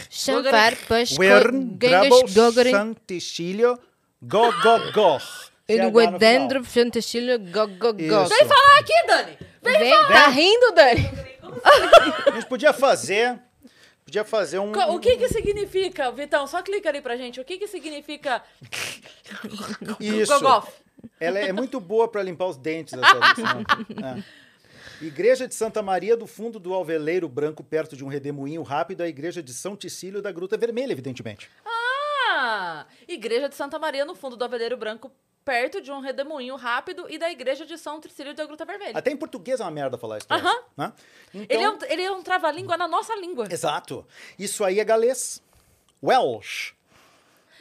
Chanfar. 0.10 0.76
Push. 0.88 1.18
wern 1.20 1.78
drabble 1.78 2.10
Gangas. 2.10 2.34
Gogorin. 2.34 2.72
santicilio 2.72 3.80
gogogor. 4.22 5.22
Eduguedendro. 5.68 6.64
Chanticilho. 6.64 7.38
Gogogog. 7.40 8.02
Isso. 8.02 8.26
Vem 8.30 8.46
falar 8.48 8.80
aqui, 8.80 8.94
Dani! 9.06 9.38
Vem, 9.62 9.92
tá 10.08 10.28
rindo, 10.30 10.72
Dani? 10.74 11.12
A 12.26 12.32
gente 12.32 12.46
podia 12.48 12.72
fazer. 12.74 13.38
Podia 14.08 14.24
fazer 14.24 14.58
um. 14.58 14.72
O 14.72 15.00
que 15.02 15.18
que 15.18 15.28
significa, 15.28 16.10
Vitão? 16.14 16.48
Só 16.48 16.64
clica 16.64 16.88
ali 16.88 17.02
pra 17.02 17.18
gente. 17.18 17.42
O 17.42 17.44
que 17.44 17.58
que 17.58 17.68
significa 17.68 18.42
Isso. 20.00 20.32
gogof? 20.34 20.72
Ela 21.20 21.40
é 21.40 21.52
muito 21.52 21.78
boa 21.82 22.08
para 22.08 22.24
limpar 22.24 22.46
os 22.46 22.56
dentes 22.56 22.94
essa. 22.94 23.04
É. 25.02 25.06
Igreja 25.06 25.46
de 25.46 25.54
Santa 25.54 25.82
Maria 25.82 26.16
do 26.16 26.26
fundo 26.26 26.58
do 26.58 26.74
Alveleiro 26.74 27.28
Branco, 27.28 27.62
perto 27.66 27.98
de 27.98 28.06
um 28.06 28.08
redemoinho 28.08 28.64
rápido, 28.64 29.02
a 29.02 29.10
igreja 29.10 29.44
de 29.44 29.54
São 29.54 29.76
Ticílio 29.76 30.22
da 30.22 30.32
Gruta 30.32 30.56
Vermelha, 30.56 30.94
evidentemente. 30.94 31.52
Ah! 31.66 32.86
Igreja 33.10 33.50
de 33.50 33.56
Santa 33.56 33.78
Maria, 33.78 34.06
no 34.06 34.16
fundo 34.16 34.38
do 34.38 34.46
Aveleiro 34.46 34.78
Branco, 34.78 35.12
perto 35.48 35.80
de 35.80 35.90
um 35.90 36.02
redemoinho 36.02 36.58
rápido 36.58 37.10
e 37.10 37.18
da 37.18 37.32
igreja 37.32 37.66
de 37.66 37.78
São 37.78 38.02
Tricílio 38.02 38.34
da 38.36 38.46
Gruta 38.46 38.66
Vermelha. 38.66 38.98
Até 38.98 39.12
em 39.12 39.16
português 39.16 39.62
é 39.62 39.64
uma 39.64 39.72
merda 39.72 39.98
falar 39.98 40.18
isso. 40.18 40.28
Aham. 40.30 40.62
Né? 40.76 40.92
Então, 41.34 41.46
Ele, 41.50 41.64
é 41.64 41.70
um, 41.70 41.78
ele 41.88 42.02
é 42.04 42.12
um 42.12 42.22
trava-língua 42.22 42.76
na 42.76 42.86
nossa 42.86 43.16
língua. 43.16 43.48
Exato. 43.50 44.06
Isso 44.38 44.66
aí 44.66 44.78
é 44.78 44.84
galês. 44.84 45.42
Welsh. 46.04 46.76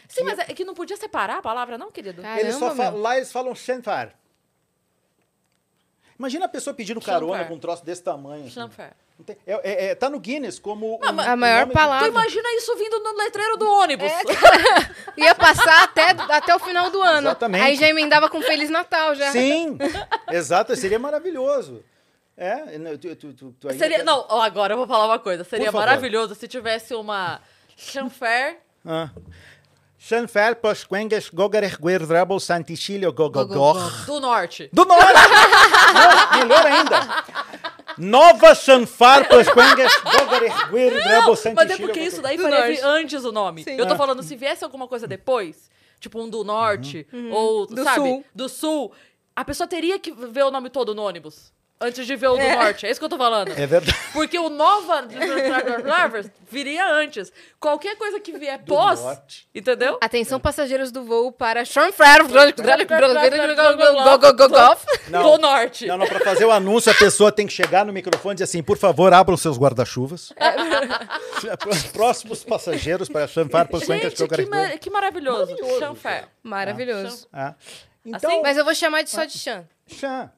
Sim, 0.08 0.24
mas 0.24 0.40
é 0.40 0.46
que 0.46 0.64
não 0.64 0.74
podia 0.74 0.96
separar 0.96 1.38
a 1.38 1.42
palavra, 1.42 1.78
não, 1.78 1.92
querido? 1.92 2.22
Caramba, 2.22 2.40
eles 2.40 2.56
só 2.56 2.72
lá 2.72 3.16
eles 3.16 3.30
falam 3.30 3.54
Shenfar. 3.54 4.18
Imagina 6.18 6.46
a 6.46 6.48
pessoa 6.48 6.74
pedindo 6.74 7.00
carona 7.00 7.44
com 7.44 7.54
um 7.54 7.58
troço 7.58 7.84
desse 7.84 8.02
tamanho. 8.02 8.46
assim. 8.46 8.82
Tem- 9.24 9.36
é, 9.46 9.52
é- 9.54 9.86
é- 9.90 9.94
tá 9.94 10.10
no 10.10 10.20
Guinness 10.20 10.58
como. 10.58 10.98
Não, 11.02 11.14
um- 11.14 11.20
A 11.20 11.36
maior 11.36 11.60
nome 11.60 11.68
de- 11.68 11.72
palavra. 11.72 12.06
Tu 12.06 12.10
imagina 12.12 12.48
isso 12.56 12.76
vindo 12.76 13.00
no 13.00 13.16
letreiro 13.16 13.56
do 13.56 13.68
ônibus. 13.70 14.12
Ia 15.16 15.34
passar 15.34 15.84
até, 15.84 16.10
até 16.10 16.54
o 16.54 16.58
final 16.58 16.90
do 16.90 17.02
ano. 17.02 17.28
Exatamente. 17.28 17.64
Aí 17.64 17.76
já 17.76 17.88
emendava 17.88 18.28
com 18.28 18.40
Feliz 18.42 18.68
Natal 18.70 19.14
já. 19.14 19.32
Sim, 19.32 19.78
exato, 20.30 20.76
seria 20.76 20.98
maravilhoso. 20.98 21.82
É, 22.36 22.76
não, 22.78 22.96
tu, 22.98 23.16
tu, 23.16 23.32
tu, 23.58 23.68
Seria, 23.78 23.96
quer- 23.98 24.04
não, 24.04 24.26
agora 24.42 24.74
eu 24.74 24.76
vou 24.78 24.86
falar 24.86 25.06
uma 25.06 25.18
coisa. 25.18 25.42
Seria 25.44 25.72
maravilhoso 25.72 26.34
se 26.34 26.46
tivesse 26.46 26.94
uma 26.94 27.40
chanfare 27.76 28.58
Ah. 28.84 29.08
Chanfer, 29.98 30.54
Posquengas, 30.56 31.30
Gogareguer, 31.30 32.06
Drabble, 32.06 32.38
Santichilio, 32.38 33.10
Gogogor. 33.12 34.04
do 34.04 34.20
norte. 34.20 34.68
Do 34.72 34.84
norte! 34.84 35.02
Não, 36.32 36.38
melhor 36.38 36.66
ainda. 36.66 37.24
Nova 37.98 38.54
Chanfar, 38.54 39.28
Posquengas, 39.28 39.92
Gogareguer, 40.02 41.02
Drabble, 41.02 41.54
Mas 41.54 41.70
é 41.70 41.76
porque 41.76 42.00
isso 42.00 42.20
daí 42.22 42.36
vir 42.36 42.84
antes 42.84 43.24
o 43.24 43.32
nome. 43.32 43.64
Sim. 43.64 43.76
Eu 43.76 43.86
tô 43.86 43.94
Ah. 43.94 43.96
falando, 43.96 44.22
se 44.22 44.36
viesse 44.36 44.62
alguma 44.64 44.86
coisa 44.86 45.06
depois, 45.06 45.70
tipo 46.00 46.20
um 46.20 46.28
do 46.28 46.44
norte, 46.44 47.06
Uhum. 47.12 47.32
ou, 47.32 47.66
Do 47.66 47.82
sabe, 47.84 47.96
sul. 47.96 48.24
do 48.34 48.48
sul, 48.48 48.92
a 49.34 49.44
pessoa 49.44 49.66
teria 49.66 49.98
que 49.98 50.12
ver 50.12 50.44
o 50.44 50.50
nome 50.50 50.68
todo 50.70 50.94
no 50.94 51.02
ônibus. 51.02 51.52
Antes 51.78 52.06
de 52.06 52.16
ver 52.16 52.28
o 52.28 52.36
do 52.36 52.40
É. 52.40 52.56
norte. 52.56 52.86
É 52.86 52.90
isso 52.90 52.98
que 52.98 53.04
eu 53.04 53.08
tô 53.10 53.18
falando. 53.18 53.50
É 53.50 53.66
verdade. 53.66 53.94
Porque 54.14 54.38
o 54.38 54.48
Nova 54.48 55.06
viria 56.50 56.90
antes. 56.90 57.30
Qualquer 57.60 57.96
coisa 57.96 58.18
que 58.18 58.32
vier 58.38 58.58
pós, 58.64 58.98
norte. 59.02 59.46
entendeu? 59.54 59.98
Atenção, 60.00 60.40
passageiros 60.40 60.90
do 60.90 61.04
voo 61.04 61.30
para. 61.30 61.64
Não. 65.08 65.22
Do 65.32 65.38
norte. 65.38 65.86
Não, 65.86 65.98
não, 65.98 66.06
pra 66.06 66.20
fazer 66.20 66.46
o 66.46 66.50
anúncio, 66.50 66.90
a 66.90 66.94
pessoa 66.94 67.30
tem 67.30 67.46
que 67.46 67.52
chegar 67.52 67.84
no 67.84 67.92
microfone 67.92 68.32
e 68.32 68.36
dizer 68.36 68.44
assim, 68.44 68.62
por 68.62 68.78
favor, 68.78 69.12
abram 69.12 69.36
seus 69.36 69.58
guarda-chuvas. 69.58 70.32
Próximos 71.92 72.42
passageiros 72.44 73.08
para 73.08 73.26
Chanfar, 73.26 73.68
Posquengas, 73.68 74.12
Gente, 74.14 74.28
que, 74.28 74.78
que 74.78 74.90
maravilhoso. 74.90 75.52
Maravilhoso. 75.52 75.78
Maravilhoso. 76.42 77.28
Ah. 78.06 78.16
Então, 78.16 78.30
Assim? 78.30 78.42
Mas 78.42 78.56
eu 78.56 78.64
vou 78.64 78.74
chamar 78.74 79.02
de 79.02 79.10
só 79.10 79.24
de 79.24 79.36
Chan. 79.36 79.66
Chan. 79.86 80.30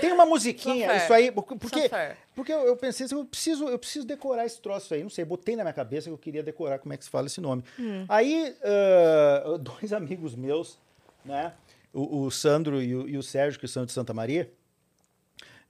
Tem 0.00 0.12
uma 0.12 0.24
musiquinha, 0.24 0.96
isso 0.96 1.12
aí, 1.12 1.32
porque, 1.32 1.90
porque, 2.34 2.52
eu, 2.52 2.60
eu 2.60 2.76
pensei 2.76 3.06
assim, 3.06 3.16
eu 3.16 3.24
preciso, 3.24 3.68
eu 3.68 3.78
preciso 3.78 4.06
decorar 4.06 4.46
esse 4.46 4.60
troço 4.60 4.94
aí, 4.94 5.02
não 5.02 5.10
sei, 5.10 5.24
botei 5.24 5.56
na 5.56 5.64
minha 5.64 5.72
cabeça 5.72 6.08
que 6.08 6.12
eu 6.12 6.18
queria 6.18 6.42
decorar 6.42 6.78
como 6.78 6.92
é 6.92 6.96
que 6.96 7.04
se 7.04 7.10
fala 7.10 7.26
esse 7.26 7.40
nome. 7.40 7.64
Aí, 8.08 8.54
ah, 8.62 9.56
dois 9.60 9.92
amigos 9.92 10.34
meus, 10.34 10.78
né, 11.24 11.52
o, 11.92 12.22
o 12.24 12.30
Sandro 12.30 12.80
e 12.80 12.94
o, 12.94 13.08
e 13.08 13.18
o 13.18 13.22
Sérgio, 13.22 13.58
que 13.58 13.66
são 13.66 13.84
de 13.84 13.92
Santa 13.92 14.14
Maria, 14.14 14.50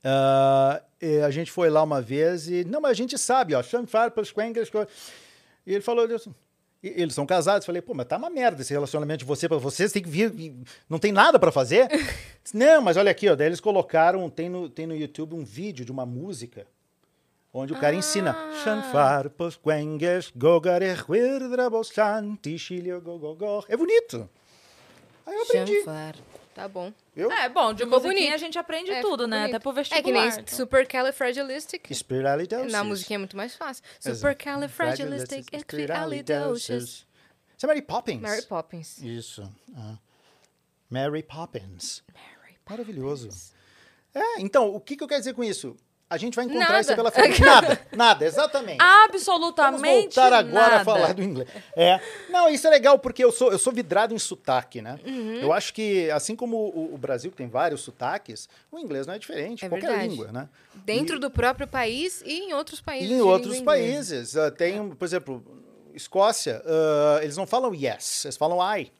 ah, 0.04 0.82
e 1.00 1.20
a 1.20 1.30
gente 1.30 1.50
foi 1.50 1.70
lá 1.70 1.82
uma 1.82 2.00
vez 2.00 2.48
e, 2.48 2.64
não, 2.64 2.80
mas 2.80 2.92
a 2.92 2.94
gente 2.94 3.18
sabe, 3.18 3.54
ó, 3.54 3.62
Chanfar, 3.62 4.10
Pasquengas, 4.10 4.70
e 5.66 5.72
ele 5.72 5.82
falou, 5.82 6.04
assim, 6.14 6.34
eles 6.82 7.14
são 7.14 7.26
casados. 7.26 7.66
Falei, 7.66 7.82
pô, 7.82 7.94
mas 7.94 8.06
tá 8.06 8.16
uma 8.16 8.30
merda 8.30 8.62
esse 8.62 8.72
relacionamento 8.72 9.18
de 9.18 9.24
você 9.24 9.48
para 9.48 9.58
vocês, 9.58 9.92
tem 9.92 10.02
que 10.02 10.08
vir, 10.08 10.54
não 10.88 10.98
tem 10.98 11.12
nada 11.12 11.38
para 11.38 11.52
fazer? 11.52 11.88
Não, 12.52 12.82
mas 12.82 12.96
olha 12.96 13.10
aqui, 13.10 13.28
ó, 13.28 13.36
daí 13.36 13.46
eles 13.46 13.60
colocaram, 13.60 14.28
tem 14.28 14.48
no, 14.48 14.68
tem 14.68 14.84
no 14.86 14.96
YouTube 14.96 15.34
um 15.34 15.44
vídeo 15.44 15.84
de 15.84 15.92
uma 15.92 16.04
música 16.04 16.66
onde 17.52 17.72
o 17.72 17.78
cara 17.78 17.94
ensina 17.94 18.36
Chantichilio, 21.84 23.00
Gogogor. 23.00 23.66
É 23.68 23.76
bonito. 23.76 24.28
Aí 25.26 25.34
eu 25.34 25.42
aprendi. 25.42 25.78
Chanfar. 25.78 26.16
Tá 26.54 26.66
bom. 26.66 26.92
Viu? 27.20 27.32
É, 27.32 27.48
bom, 27.48 27.72
de 27.72 27.84
Ficou 27.84 27.98
musiquinha 28.00 28.20
bonito. 28.20 28.34
a 28.34 28.36
gente 28.38 28.58
aprende 28.58 28.90
É, 28.90 29.00
tudo, 29.00 29.10
ficou 29.24 29.26
né? 29.28 29.38
bonito. 29.40 29.54
Até 29.56 29.62
pro 29.62 29.70
É 29.70 29.74
vestibular. 29.74 30.02
que 30.02 30.12
nem 30.12 30.28
então. 30.28 30.56
Supercalifragilistic. 30.56 31.88
Na 32.70 32.82
musiquinha 32.84 33.16
é 33.16 33.18
muito 33.18 33.36
mais 33.36 33.54
fácil. 33.54 33.84
Exato. 34.00 34.16
Supercalifragilistic 34.16 35.46
expialidocious. 35.52 37.06
Isso 37.56 37.66
é 37.66 37.66
Mary 37.66 37.82
Poppins. 37.82 38.20
Mary 38.20 38.42
Poppins. 38.42 38.98
Isso. 38.98 39.48
ah. 39.76 39.98
Mary 40.88 41.22
Poppins. 41.22 42.02
Maravilhoso. 42.68 43.28
É, 44.14 44.40
então, 44.40 44.74
o 44.74 44.80
que, 44.80 44.96
que 44.96 45.04
eu 45.04 45.08
quero 45.08 45.20
dizer 45.20 45.34
com 45.34 45.44
isso? 45.44 45.76
A 46.10 46.16
gente 46.16 46.34
vai 46.34 46.44
encontrar 46.44 46.66
Nada. 46.68 46.80
isso 46.80 46.94
pela 46.96 47.10
frente. 47.12 47.40
Nada, 47.40 47.80
nada, 47.92 48.24
exatamente. 48.24 48.78
Vamos 48.78 49.04
Absolutamente 49.04 50.16
voltar 50.16 50.32
agora 50.32 50.68
nada. 50.70 50.76
a 50.80 50.84
falar 50.84 51.14
do 51.14 51.22
inglês. 51.22 51.48
É. 51.76 52.00
Não, 52.28 52.48
isso 52.48 52.66
é 52.66 52.70
legal 52.70 52.98
porque 52.98 53.22
eu 53.22 53.30
sou, 53.30 53.52
eu 53.52 53.58
sou 53.58 53.72
vidrado 53.72 54.12
em 54.12 54.18
sotaque, 54.18 54.82
né? 54.82 54.98
Uhum. 55.06 55.36
Eu 55.36 55.52
acho 55.52 55.72
que, 55.72 56.10
assim 56.10 56.34
como 56.34 56.56
o, 56.56 56.94
o 56.94 56.98
Brasil 56.98 57.30
tem 57.30 57.48
vários 57.48 57.82
sotaques, 57.82 58.48
o 58.72 58.78
inglês 58.80 59.06
não 59.06 59.14
é 59.14 59.18
diferente, 59.20 59.64
É 59.64 59.68
qualquer 59.68 59.86
verdade. 59.86 60.08
língua, 60.08 60.32
né? 60.32 60.48
Dentro 60.74 61.20
do 61.20 61.30
próprio 61.30 61.68
país 61.68 62.22
e 62.26 62.40
em 62.40 62.54
outros 62.54 62.80
países. 62.80 63.08
E 63.08 63.14
em 63.14 63.20
outros 63.20 63.60
países. 63.60 64.36
ah, 64.36 64.50
tem, 64.50 64.90
por 64.90 65.04
exemplo, 65.04 65.44
Escócia, 65.94 66.60
ah, 66.66 67.20
eles 67.22 67.36
não 67.36 67.46
falam 67.46 67.72
yes, 67.72 68.24
eles 68.24 68.36
falam 68.36 68.58
I. 68.76 68.90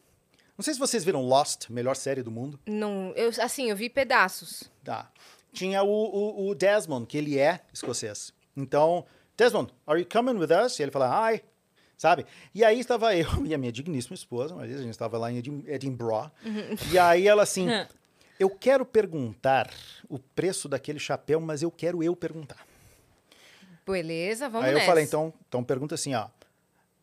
Não 0.57 0.63
sei 0.63 0.75
se 0.75 0.79
vocês 0.81 1.03
viram 1.03 1.23
Lost, 1.27 1.71
melhor 1.71 1.97
série 1.97 2.23
do 2.23 2.31
mundo. 2.31 2.61
Não, 2.67 3.13
eu, 3.17 3.31
assim, 3.41 3.71
eu 3.71 3.75
vi 3.77 3.89
pedaços. 3.89 4.71
Tá. 4.85 5.11
Tinha 5.53 5.83
o, 5.83 5.89
o, 5.89 6.49
o 6.49 6.55
Desmond, 6.55 7.07
que 7.07 7.19
ele 7.19 7.39
é 7.39 7.61
escocês. 7.73 8.33
Então, 8.57 9.05
Desmond, 9.37 9.73
are 9.87 10.01
you 10.01 10.07
coming 10.11 10.39
with 10.39 10.51
us? 10.53 10.79
E 10.79 10.83
ele 10.83 10.91
fala, 10.91 11.33
hi. 11.33 11.43
Sabe? 11.97 12.25
E 12.55 12.65
aí 12.65 12.81
estava 12.81 13.15
eu 13.17 13.45
e 13.45 13.55
a 13.55 13.59
minha 13.59 13.71
digníssima 13.71 14.15
esposa, 14.15 14.55
vez 14.55 14.79
a 14.79 14.83
gente 14.83 14.91
estava 14.91 15.19
lá 15.19 15.31
em 15.31 15.37
Edinburgh. 15.67 16.31
E 16.91 16.99
aí 16.99 17.29
ela 17.29 17.43
assim, 17.43 17.67
eu 18.39 18.49
quero 18.49 18.87
perguntar 18.87 19.71
o 20.09 20.19
preço 20.19 20.69
daquele 20.69 20.99
chapéu, 20.99 21.41
mas 21.41 21.63
eu 21.63 21.71
quero 21.71 22.03
eu 22.03 22.17
perguntar. 22.17 22.67
Beleza, 23.87 24.49
vamos 24.49 24.67
aí 24.67 24.73
eu 24.73 24.77
nessa. 24.77 24.87
falei, 24.87 25.05
então, 25.05 25.33
então 25.49 25.63
pergunta 25.63 25.95
assim, 25.95 26.15
ó. 26.15 26.29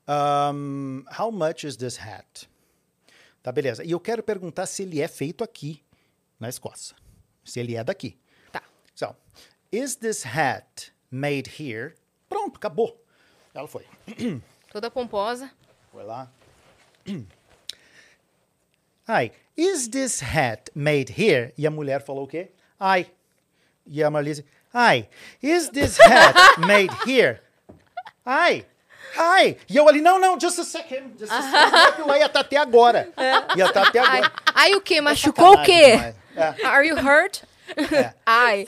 Um, 0.09 1.03
how 1.19 1.31
much 1.31 1.63
is 1.63 1.75
this 1.75 1.99
hat? 1.99 2.49
Tá, 3.43 3.51
beleza. 3.51 3.83
E 3.83 3.91
eu 3.91 3.99
quero 3.99 4.23
perguntar 4.23 4.65
se 4.65 4.83
ele 4.83 5.01
é 5.01 5.07
feito 5.07 5.43
aqui, 5.43 5.81
na 6.39 6.49
Escócia. 6.49 6.95
Se 7.43 7.59
ele 7.59 7.75
é 7.75 7.83
daqui. 7.83 8.17
So, 8.97 9.15
is 9.71 9.97
this 9.97 10.23
hat 10.23 10.89
made 11.11 11.45
here? 11.59 11.93
Pronto, 12.27 12.57
acabou. 12.57 12.97
Ela 13.53 13.67
foi. 13.67 13.85
Toda 14.71 14.89
pomposa. 14.89 15.51
Foi 15.91 16.03
lá. 16.03 16.27
Hi, 19.07 19.29
is 19.55 19.89
this 19.89 20.21
hat 20.21 20.71
made 20.73 21.11
here? 21.11 21.53
E 21.55 21.67
a 21.67 21.69
mulher 21.69 22.01
falou 22.03 22.23
o 22.23 22.27
quê? 22.27 22.49
Ai. 22.79 23.05
E 23.85 24.03
a 24.03 24.09
Marlise, 24.09 24.43
hi, 24.73 25.07
is 25.41 25.69
this 25.69 25.97
hat 25.99 26.57
made 26.67 26.91
here? 27.05 27.39
Ai. 28.25 28.65
Hi. 29.15 29.57
E 29.69 29.77
eu 29.77 29.87
ali, 29.87 30.01
não, 30.01 30.19
não, 30.19 30.37
just 30.39 30.57
a 30.59 30.63
second. 30.65 31.17
Just 31.19 31.31
a 31.31 31.41
second. 31.41 32.07
Lá 32.07 32.17
ia 32.17 32.25
estar 32.25 32.39
até 32.41 32.57
agora. 32.57 33.09
Ia 33.55 33.65
estar 33.65 33.87
até 33.87 33.99
Ai, 33.99 34.17
agora. 34.23 34.33
ai, 34.55 34.73
o 34.75 34.81
quê? 34.81 34.99
Machucou 34.99 35.53
o 35.53 35.63
quê? 35.63 35.91
Demais. 35.91 36.15
É. 36.35 36.65
Are 36.65 36.85
you 36.87 36.97
hurt? 36.97 37.43
É. 37.75 38.13
Ai. 38.25 38.65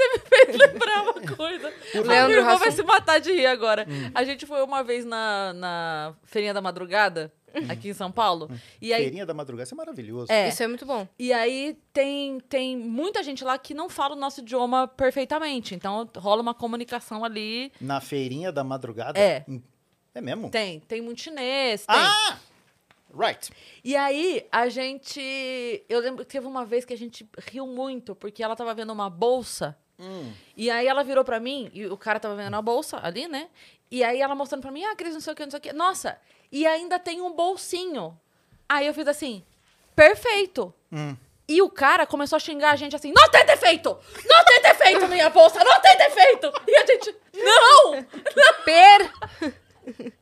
lembrar 0.47 1.03
uma 1.03 1.35
coisa. 1.35 1.67
A 1.67 1.97
Leandro 1.99 2.27
minha 2.27 2.39
irmã 2.39 2.57
vai 2.57 2.71
se 2.71 2.83
matar 2.83 3.19
de 3.19 3.31
rir 3.31 3.45
agora. 3.45 3.85
Hum. 3.89 4.11
A 4.13 4.23
gente 4.23 4.45
foi 4.45 4.61
uma 4.63 4.83
vez 4.83 5.05
na, 5.05 5.53
na 5.53 6.13
Feirinha 6.23 6.53
da 6.53 6.61
Madrugada, 6.61 7.31
aqui 7.69 7.89
em 7.89 7.93
São 7.93 8.11
Paulo. 8.11 8.49
E 8.81 8.93
aí, 8.93 9.03
Feirinha 9.03 9.25
da 9.25 9.33
madrugada, 9.33 9.63
isso 9.63 9.73
é 9.73 9.77
maravilhoso. 9.77 10.31
É. 10.31 10.49
Isso 10.49 10.61
é 10.63 10.67
muito 10.67 10.85
bom. 10.85 11.07
e 11.17 11.33
aí 11.33 11.77
tem, 11.93 12.39
tem 12.41 12.77
muita 12.77 13.23
gente 13.23 13.43
lá 13.43 13.57
que 13.57 13.73
não 13.73 13.89
fala 13.89 14.15
o 14.15 14.19
nosso 14.19 14.41
idioma 14.41 14.87
perfeitamente. 14.87 15.73
Então 15.75 16.09
rola 16.17 16.41
uma 16.41 16.53
comunicação 16.53 17.23
ali. 17.23 17.71
Na 17.79 17.99
feirinha 18.01 18.51
da 18.51 18.63
madrugada? 18.63 19.19
É. 19.19 19.45
É 20.13 20.21
mesmo? 20.21 20.49
Tem, 20.49 20.79
tem 20.81 21.01
muito 21.01 21.21
chinês, 21.21 21.85
tem. 21.85 21.95
Ah! 21.95 22.37
Right. 23.13 23.51
E 23.83 23.95
aí, 23.95 24.45
a 24.51 24.69
gente. 24.69 25.83
Eu 25.89 25.99
lembro 25.99 26.25
que 26.25 26.31
teve 26.31 26.45
uma 26.45 26.63
vez 26.65 26.85
que 26.85 26.93
a 26.93 26.97
gente 26.97 27.27
riu 27.51 27.65
muito, 27.65 28.15
porque 28.15 28.43
ela 28.43 28.55
tava 28.55 28.73
vendo 28.73 28.93
uma 28.93 29.09
bolsa. 29.09 29.77
E 30.55 30.69
aí 30.71 30.87
ela 30.87 31.03
virou 31.03 31.25
pra 31.25 31.39
mim, 31.39 31.69
e 31.73 31.85
o 31.85 31.97
cara 31.97 32.19
tava 32.19 32.35
vendo 32.35 32.55
a 32.55 32.61
bolsa 32.61 32.99
ali, 33.03 33.27
né? 33.27 33.49
E 33.91 34.03
aí 34.03 34.21
ela 34.21 34.33
mostrando 34.33 34.61
pra 34.61 34.71
mim, 34.71 34.83
ah, 34.85 34.95
Cris, 34.95 35.13
não 35.13 35.19
sei 35.19 35.33
o 35.33 35.35
que, 35.35 35.43
não 35.43 35.51
sei 35.51 35.57
o 35.57 35.61
que. 35.61 35.73
Nossa, 35.73 36.17
e 36.51 36.65
ainda 36.65 36.97
tem 36.97 37.21
um 37.21 37.33
bolsinho. 37.33 38.17
Aí 38.67 38.87
eu 38.87 38.93
fiz 38.93 39.07
assim, 39.07 39.43
perfeito. 39.95 40.73
E 41.47 41.61
o 41.61 41.69
cara 41.69 42.05
começou 42.05 42.37
a 42.37 42.39
xingar 42.39 42.71
a 42.71 42.75
gente 42.75 42.95
assim, 42.95 43.11
não 43.11 43.27
tem 43.29 43.43
defeito! 43.45 43.97
Não 44.23 44.45
tem 44.45 44.61
defeito 44.61 45.07
minha 45.07 45.29
bolsa, 45.31 45.63
não 45.63 45.81
tem 45.81 45.97
defeito! 45.97 46.53
E 46.67 46.75
a 46.75 46.85
gente, 46.85 47.15
não! 47.33 48.05
Per... 48.63 50.13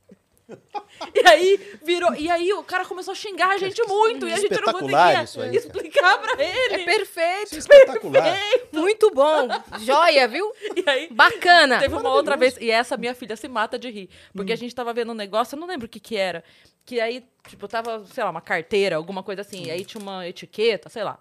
E 1.13 1.27
aí 1.27 1.77
virou. 1.83 2.13
E 2.15 2.29
aí 2.29 2.53
o 2.53 2.63
cara 2.63 2.85
começou 2.85 3.11
a 3.11 3.15
xingar 3.15 3.49
a 3.49 3.57
gente 3.57 3.81
muito. 3.83 4.27
E 4.27 4.33
a 4.33 4.37
gente 4.37 4.61
não 4.61 4.73
conseguia 4.73 5.23
isso 5.23 5.41
aí, 5.41 5.55
explicar 5.55 6.17
pra 6.19 6.43
ele. 6.43 6.83
É 6.83 6.85
perfeito. 6.85 7.57
Espetacular. 7.57 8.37
Muito 8.71 9.11
bom. 9.11 9.47
Joia, 9.79 10.27
viu? 10.27 10.51
E 10.75 10.89
aí 10.89 11.09
Bacana. 11.11 11.79
teve 11.79 11.95
uma 11.95 12.13
outra 12.13 12.37
vez. 12.37 12.57
E 12.59 12.71
essa 12.71 12.95
minha 12.97 13.13
filha 13.13 13.35
se 13.35 13.47
mata 13.47 13.77
de 13.77 13.89
rir. 13.89 14.09
Porque 14.33 14.53
a 14.53 14.57
gente 14.57 14.73
tava 14.73 14.93
vendo 14.93 15.11
um 15.11 15.15
negócio, 15.15 15.55
eu 15.55 15.59
não 15.59 15.67
lembro 15.67 15.85
o 15.85 15.89
que 15.89 15.99
que 15.99 16.15
era. 16.15 16.43
Que 16.85 17.01
aí, 17.01 17.25
tipo, 17.47 17.67
tava, 17.67 18.05
sei 18.05 18.23
lá, 18.23 18.29
uma 18.29 18.41
carteira, 18.41 18.95
alguma 18.95 19.21
coisa 19.21 19.41
assim. 19.41 19.65
E 19.65 19.71
aí 19.71 19.83
tinha 19.83 20.01
uma 20.01 20.27
etiqueta, 20.27 20.87
sei 20.89 21.03
lá. 21.03 21.19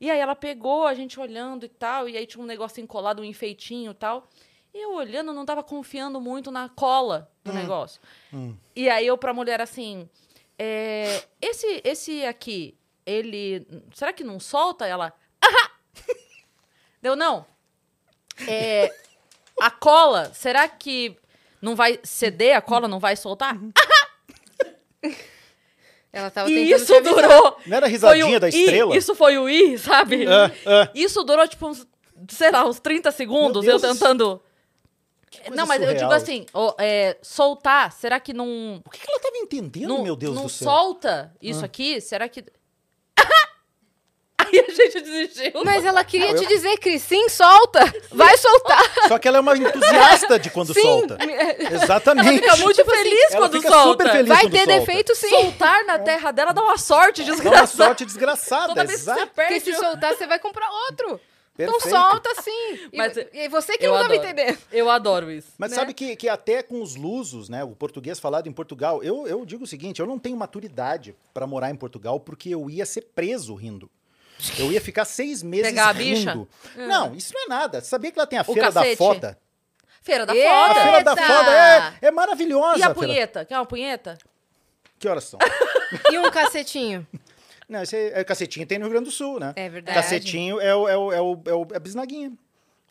E 0.00 0.08
aí 0.10 0.18
ela 0.18 0.36
pegou, 0.36 0.86
a 0.86 0.94
gente 0.94 1.18
olhando 1.18 1.66
e 1.66 1.68
tal, 1.68 2.08
e 2.08 2.16
aí 2.16 2.24
tinha 2.24 2.42
um 2.42 2.46
negócio 2.46 2.80
encolado, 2.80 3.20
um 3.20 3.24
enfeitinho 3.24 3.90
e 3.90 3.94
tal. 3.94 4.28
E 4.74 4.84
eu 4.84 4.94
olhando, 4.94 5.32
não 5.32 5.44
tava 5.46 5.62
confiando 5.62 6.20
muito 6.20 6.50
na 6.50 6.68
cola 6.68 7.30
do 7.42 7.52
negócio. 7.52 8.00
E 8.76 8.88
aí 8.88 9.06
eu 9.06 9.16
pra 9.16 9.32
mulher 9.32 9.60
assim, 9.60 10.08
é, 10.58 11.22
esse, 11.40 11.80
esse 11.84 12.24
aqui, 12.24 12.76
ele, 13.06 13.66
será 13.94 14.12
que 14.12 14.22
não 14.22 14.38
solta? 14.38 14.86
Ela, 14.86 15.12
ahá! 15.40 15.70
Deu, 17.00 17.16
não. 17.16 17.46
É, 18.46 18.92
a 19.60 19.70
cola, 19.70 20.32
será 20.34 20.68
que 20.68 21.16
não 21.60 21.74
vai 21.74 21.98
ceder? 22.02 22.56
A 22.56 22.60
cola 22.60 22.86
não 22.86 22.98
vai 22.98 23.16
soltar? 23.16 23.56
Ela 26.12 26.30
tava 26.30 26.50
E 26.50 26.54
tentando 26.54 26.82
isso 26.82 27.00
durou. 27.02 27.58
Não 27.66 27.76
era 27.76 27.86
a 27.86 27.88
foi 27.88 27.92
risadinha 27.92 28.36
o 28.36 28.40
da 28.40 28.48
i, 28.48 28.50
estrela? 28.50 28.96
Isso 28.96 29.14
foi 29.14 29.38
o 29.38 29.48
I, 29.48 29.78
sabe? 29.78 30.26
Ah, 30.26 30.50
ah. 30.66 30.90
Isso 30.94 31.22
durou, 31.22 31.46
tipo, 31.46 31.66
uns, 31.68 31.86
sei 32.28 32.50
lá, 32.50 32.64
uns 32.66 32.80
30 32.80 33.12
segundos, 33.12 33.66
eu 33.66 33.78
tentando. 33.78 34.42
Coisa 35.30 35.54
Não, 35.54 35.66
mas 35.66 35.80
eu 35.82 35.88
digo 35.88 36.00
surreal. 36.00 36.12
assim, 36.22 36.46
ó, 36.54 36.74
é, 36.78 37.16
soltar, 37.22 37.92
será 37.92 38.18
que 38.18 38.32
não. 38.32 38.80
O 38.84 38.90
que, 38.90 38.98
que 39.00 39.10
ela 39.10 39.20
tava 39.20 39.36
entendendo, 39.38 39.88
não 39.88 40.02
meu 40.02 40.16
Deus 40.16 40.34
não 40.34 40.44
do 40.44 40.48
céu? 40.48 40.68
solta 40.68 41.32
isso 41.42 41.62
Ah. 41.62 41.66
aqui? 41.66 42.00
Será 42.00 42.28
que. 42.28 42.44
Aí 44.40 44.60
a 44.60 44.70
gente 44.72 45.00
desistiu. 45.00 45.52
Mas 45.64 45.84
ela 45.84 46.02
queria 46.04 46.28
Não, 46.28 46.36
te 46.36 46.44
eu- 46.44 46.48
dizer, 46.48 46.78
Cris, 46.78 47.02
sim, 47.02 47.28
solta. 47.28 47.80
Vai 48.10 48.36
soltar. 48.38 48.82
Só 49.08 49.18
que 49.18 49.26
ela 49.26 49.38
é 49.38 49.40
uma 49.40 49.56
entusiasta 49.56 50.38
de 50.38 50.48
quando 50.48 50.72
sim. 50.72 50.80
solta. 50.80 51.18
Ela 51.20 51.74
Exatamente. 51.82 52.40
fica 52.40 52.56
muito 52.58 52.84
feliz 52.84 53.30
Ela 53.32 53.40
quando 53.48 53.56
fica 53.60 53.68
solta. 53.70 53.90
super 54.04 54.12
feliz 54.12 54.28
Vai 54.28 54.40
quando 54.42 54.52
ter 54.52 54.58
solta. 54.64 54.78
defeito, 54.80 55.14
sim. 55.16 55.28
Soltar 55.28 55.84
na 55.84 55.98
terra 55.98 56.30
dela 56.30 56.52
dá 56.52 56.62
uma 56.62 56.78
sorte 56.78 57.22
Dá 57.22 57.26
uma 57.28 57.34
desgraçada. 57.34 57.84
sorte 57.84 58.04
desgraçada, 58.06 58.68
Toda 58.68 58.84
vez 58.84 59.00
que 59.00 59.04
você 59.04 59.10
exato. 59.10 59.32
Porque 59.34 59.60
se 59.60 59.74
soltar, 59.74 60.14
você 60.14 60.26
vai 60.26 60.38
comprar 60.38 60.70
outro. 60.88 61.20
Então 61.58 61.72
Perfeito. 61.72 61.96
solta 61.96 62.42
sim. 62.42 62.88
E, 62.92 62.96
Mas 62.96 63.16
e 63.16 63.48
você 63.48 63.76
que 63.76 63.84
eu 63.84 63.90
não 63.92 64.00
tava 64.02 64.14
adoro. 64.14 64.28
entendendo. 64.30 64.58
Eu 64.70 64.88
adoro 64.88 65.30
isso. 65.30 65.48
Mas 65.58 65.70
né? 65.72 65.76
sabe 65.76 65.92
que, 65.92 66.14
que 66.14 66.28
até 66.28 66.62
com 66.62 66.80
os 66.80 66.94
lusos, 66.94 67.48
né, 67.48 67.64
o 67.64 67.70
português 67.70 68.20
falado 68.20 68.46
em 68.48 68.52
Portugal, 68.52 69.02
eu, 69.02 69.26
eu 69.26 69.44
digo 69.44 69.64
o 69.64 69.66
seguinte, 69.66 69.98
eu 70.00 70.06
não 70.06 70.18
tenho 70.18 70.36
maturidade 70.36 71.16
para 71.34 71.46
morar 71.46 71.70
em 71.70 71.74
Portugal 71.74 72.20
porque 72.20 72.48
eu 72.50 72.70
ia 72.70 72.86
ser 72.86 73.02
preso 73.14 73.54
rindo. 73.54 73.90
Eu 74.56 74.70
ia 74.70 74.80
ficar 74.80 75.04
seis 75.04 75.42
meses 75.42 75.66
Pegar 75.66 75.88
a 75.88 75.92
bicha? 75.92 76.30
rindo. 76.32 76.48
Não, 76.76 77.12
isso 77.16 77.32
não 77.34 77.44
é 77.46 77.48
nada. 77.48 77.80
Sabia 77.80 78.12
que 78.12 78.18
lá 78.20 78.24
tem 78.26 78.38
a 78.38 78.42
O 78.42 78.52
feira 78.52 78.70
da 78.70 78.84
foda? 78.96 79.36
Feira 80.00 80.24
da 80.24 80.34
Eita! 80.36 80.48
A 80.48 80.68
foda. 80.68 80.80
feira 80.82 81.02
da 81.04 81.16
foda 81.16 81.50
é, 82.00 82.06
é 82.06 82.10
maravilhosa. 82.12 82.78
E 82.78 82.82
a 82.82 82.86
feira- 82.86 82.94
punheta? 82.94 83.44
Quer 83.44 83.56
uma 83.58 83.66
punheta? 83.66 84.16
Que 84.98 85.08
horas 85.08 85.24
são? 85.24 85.38
E 86.12 86.18
um 86.18 86.30
cacetinho. 86.30 87.06
Não, 87.68 87.82
esse 87.82 87.96
é, 87.96 88.20
é 88.20 88.24
cacetinho 88.24 88.66
tem 88.66 88.78
no 88.78 88.84
Rio 88.86 88.92
Grande 88.94 89.06
do 89.06 89.12
Sul, 89.12 89.38
né? 89.38 89.52
É 89.56 89.68
verdade. 89.68 89.96
Cacetinho 89.96 90.60
é 90.60 90.74
o, 90.74 90.88
é 90.88 90.96
o, 90.96 91.12
é 91.12 91.20
o, 91.20 91.42
é 91.46 91.52
o 91.54 91.68
é 91.72 91.76
a 91.76 91.80
bisnaguinha. 91.80 92.32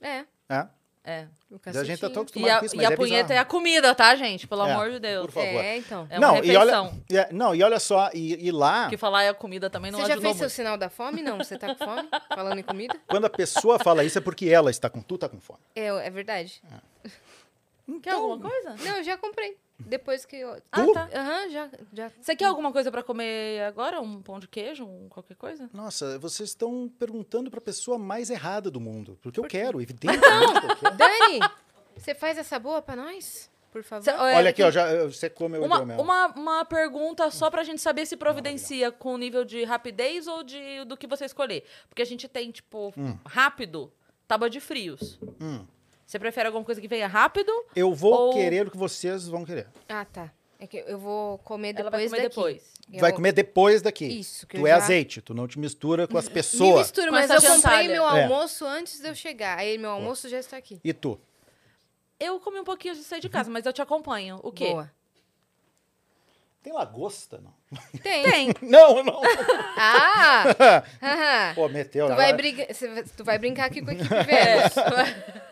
É. 0.01 0.23
É. 0.49 0.67
É. 1.09 1.25
O 1.49 1.57
A 1.63 1.83
gente 1.85 2.01
tá 2.01 2.09
tão 2.09 2.23
E 2.23 2.25
acostumado 2.25 2.51
a, 2.51 2.59
com 2.59 2.65
isso, 2.65 2.75
e 2.75 2.77
mas 2.79 2.85
a 2.89 2.91
é 2.91 2.95
punheta 2.97 3.23
bizarro. 3.29 3.33
é 3.33 3.41
a 3.41 3.45
comida, 3.45 3.95
tá, 3.95 4.13
gente? 4.17 4.45
Pelo 4.45 4.67
É, 4.67 4.71
amor 4.73 4.91
de 4.91 4.99
Deus. 4.99 5.25
por 5.25 5.31
favor. 5.31 5.63
É, 5.63 5.77
então. 5.77 6.05
É 6.09 6.19
uma 6.19 6.27
não, 6.27 6.43
e 6.43 6.55
olha, 6.57 6.91
é, 7.09 7.31
não, 7.33 7.55
e 7.55 7.63
olha 7.63 7.79
só, 7.79 8.09
e, 8.13 8.45
e 8.45 8.51
lá, 8.51 8.89
Que 8.89 8.97
falar 8.97 9.23
é 9.23 9.29
a 9.29 9.33
comida 9.33 9.69
também 9.69 9.89
não 9.89 9.99
Você 9.99 10.07
já 10.07 10.13
ajudou 10.15 10.31
fez 10.31 10.37
seu 10.37 10.45
muito. 10.47 10.53
sinal 10.55 10.77
da 10.77 10.89
fome? 10.89 11.21
Não, 11.23 11.37
você 11.37 11.57
tá 11.57 11.73
com 11.73 11.85
fome? 11.85 12.09
Falando 12.35 12.59
em 12.59 12.63
comida? 12.63 12.93
quando 13.07 13.23
a 13.23 13.29
pessoa 13.29 13.79
fala 13.79 14.03
isso 14.03 14.17
é 14.17 14.21
porque 14.21 14.49
ela 14.49 14.69
está 14.69 14.89
com, 14.89 15.01
tu 15.01 15.17
tá 15.17 15.29
com 15.29 15.39
fome. 15.39 15.59
É, 15.73 15.85
é 15.85 16.09
verdade. 16.09 16.61
Quer 18.03 18.11
alguma 18.11 18.39
coisa? 18.39 18.75
Não, 18.83 18.97
eu 18.97 19.03
já 19.05 19.15
comprei. 19.17 19.55
Depois 19.79 20.25
que 20.25 20.35
eu... 20.37 20.59
Ah, 20.71 20.83
Tu? 20.83 20.93
tá. 20.93 21.09
Aham, 21.13 21.49
já, 21.49 21.69
já. 21.93 22.11
Você 22.19 22.35
quer 22.35 22.45
alguma 22.45 22.71
coisa 22.71 22.91
pra 22.91 23.03
comer 23.03 23.61
agora? 23.63 24.01
Um 24.01 24.21
pão 24.21 24.39
de 24.39 24.47
queijo? 24.47 24.85
Um 24.85 25.07
qualquer 25.07 25.35
coisa? 25.35 25.69
Nossa, 25.73 26.17
vocês 26.19 26.49
estão 26.49 26.91
perguntando 26.97 27.49
para 27.51 27.59
a 27.59 27.61
pessoa 27.61 27.97
mais 27.99 28.29
errada 28.29 28.71
do 28.71 28.79
mundo. 28.79 29.19
Porque 29.21 29.39
eu 29.39 29.43
quero, 29.43 29.79
evidentemente 29.81 30.19
que 30.21 30.65
eu 30.71 30.75
quero. 30.77 30.97
Dani, 30.97 31.39
você 31.95 32.15
faz 32.15 32.37
essa 32.37 32.57
boa 32.57 32.81
pra 32.81 32.95
nós? 32.95 33.49
Por 33.71 33.83
favor. 33.83 34.03
Cê- 34.03 34.09
é, 34.11 34.35
Olha 34.35 34.49
aqui, 34.49 34.63
ó, 34.63 34.71
já, 34.71 35.03
você 35.05 35.29
comeu 35.29 35.61
Uma, 35.63 35.75
o 35.75 35.83
hidromel. 35.83 36.01
uma, 36.01 36.27
uma 36.27 36.65
pergunta 36.65 37.29
só 37.29 37.51
pra 37.51 37.63
gente 37.63 37.79
saber 37.81 38.05
se 38.07 38.17
providencia 38.17 38.91
com 38.91 39.13
o 39.13 39.17
nível 39.17 39.45
de 39.45 39.63
rapidez 39.63 40.25
ou 40.25 40.41
de, 40.41 40.83
do 40.85 40.97
que 40.97 41.05
você 41.05 41.25
escolher. 41.25 41.63
Porque 41.87 42.01
a 42.01 42.05
gente 42.05 42.27
tem, 42.27 42.49
tipo, 42.49 42.91
rápido, 43.27 43.91
tábua 44.27 44.49
de 44.49 44.59
frios. 44.59 45.19
Hum. 45.39 45.65
Você 46.07 46.17
prefere 46.17 46.47
alguma 46.47 46.63
coisa 46.63 46.79
que 46.79 46.87
venha 46.87 47.05
rápido? 47.05 47.51
Eu 47.75 47.93
vou 47.93 48.13
Ou- 48.13 48.33
querer 48.33 48.65
o 48.65 48.71
que 48.71 48.77
vocês 48.77 49.27
vão 49.27 49.43
querer. 49.43 49.67
Ah, 49.89 50.05
tá. 50.05 50.31
É 50.57 50.65
que 50.65 50.77
eu 50.87 50.97
vou 50.97 51.37
comer 51.39 51.73
depois 51.73 51.81
Ela 51.83 51.91
vai 51.91 52.05
comer 52.09 52.17
daqui. 52.23 52.29
depois. 52.29 52.73
Eu- 52.93 52.99
Vai 53.01 53.11
comer 53.11 53.31
depois 53.33 53.81
daqui. 53.81 54.05
Isso, 54.05 54.47
que 54.47 54.55
Tu 54.57 54.61
eu 54.61 54.67
é 54.67 54.69
já- 54.71 54.77
azeite, 54.77 55.21
tu 55.21 55.33
não 55.33 55.45
te 55.47 55.59
mistura 55.59 56.07
com 56.07 56.17
as 56.17 56.25
Me 56.29 56.33
pessoas. 56.33 56.87
misturo, 56.87 57.07
Com 57.07 57.13
mas 57.13 57.29
eu 57.29 57.35
comprei 57.35 57.55
gentalha. 57.57 57.89
meu 57.89 58.03
É. 58.09 58.23
almoço 58.23 58.65
antes 58.65 59.01
de 59.01 59.07
eu 59.09 59.13
chegar. 59.13 59.59
Aí 59.59 59.77
meu 59.77 59.89
almoço 59.91 60.29
já 60.29 60.39
está 60.39 60.55
aqui. 60.55 60.79
E 60.81 60.93
tu? 60.93 61.19
Eu 62.17 62.39
comi 62.39 62.59
um 62.59 62.63
pouquinho 62.63 62.95
de 62.95 63.03
sair 63.03 63.19
de 63.19 63.27
casa, 63.29 63.51
mas 63.51 63.65
eu 63.65 63.73
te 63.73 63.81
acompanho. 63.81 64.39
O 64.41 64.51
quê? 64.51 64.69
Boa. 64.69 64.91
Tem 66.67 66.73
lagosta, 66.75 67.39
não? 67.41 67.53
Tem. 68.03 68.23
Tem. 68.29 68.53
Não, 68.61 69.01
não. 69.01 69.21
Ah! 69.77 70.43
Pô, 71.55 71.69
meteu. 71.69 72.07
tu, 72.07 72.11
ela- 72.11 72.15
vai 72.21 72.33
briga... 72.33 72.67
tu 73.15 73.23
vai 73.23 73.39
brincar 73.39 73.65
aqui 73.67 73.81
com 73.81 73.89
a 73.89 73.93
equipe 73.93 74.13
É. 74.13 74.23
Vênus. 74.23 74.75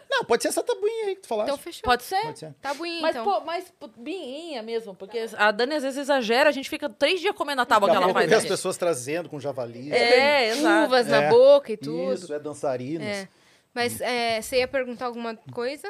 Não, 0.10 0.26
pode 0.26 0.44
ser 0.44 0.50
essa 0.50 0.62
tabuinha 0.62 1.06
aí 1.08 1.16
que 1.16 1.22
tu 1.22 1.28
falaste. 1.28 1.48
Então 1.50 1.58
fechou. 1.58 1.84
Pode 1.84 2.04
ser? 2.04 2.22
Pode 2.22 2.40
ser. 2.40 2.54
Tá 2.62 2.74
buinho, 2.74 3.02
Mas, 3.02 3.12
então. 3.16 3.24
pô, 3.24 3.40
mas 3.46 3.74
pô, 3.80 3.88
binha 3.98 4.62
mesmo, 4.62 4.94
porque 4.94 5.26
a 5.38 5.52
Dani 5.52 5.76
às 5.76 5.84
vezes 5.84 5.98
exagera, 6.00 6.50
a 6.50 6.54
gente 6.54 6.70
fica 6.70 6.90
três 6.90 7.22
dias 7.22 7.34
comendo 7.36 7.62
a 7.62 7.66
tábua 7.66 7.90
que 7.90 7.96
ela 7.96 8.12
faz. 8.14 8.32
as 8.34 8.46
pessoas 8.46 8.76
trazendo 8.78 9.30
com 9.30 9.40
javali. 9.40 9.92
É, 9.94 10.50
exato. 10.50 10.88
Uvas 10.88 11.08
na 11.08 11.24
É. 11.24 11.30
boca 11.30 11.72
e 11.72 11.78
tudo. 11.78 12.14
Isso, 12.14 12.34
é 12.34 12.40
dançarinos. 12.40 13.08
É. 13.08 13.28
Mas 13.74 14.00
é, 14.02 14.42
você 14.42 14.58
ia 14.60 14.68
perguntar 14.68 15.06
alguma 15.06 15.36
coisa? 15.54 15.90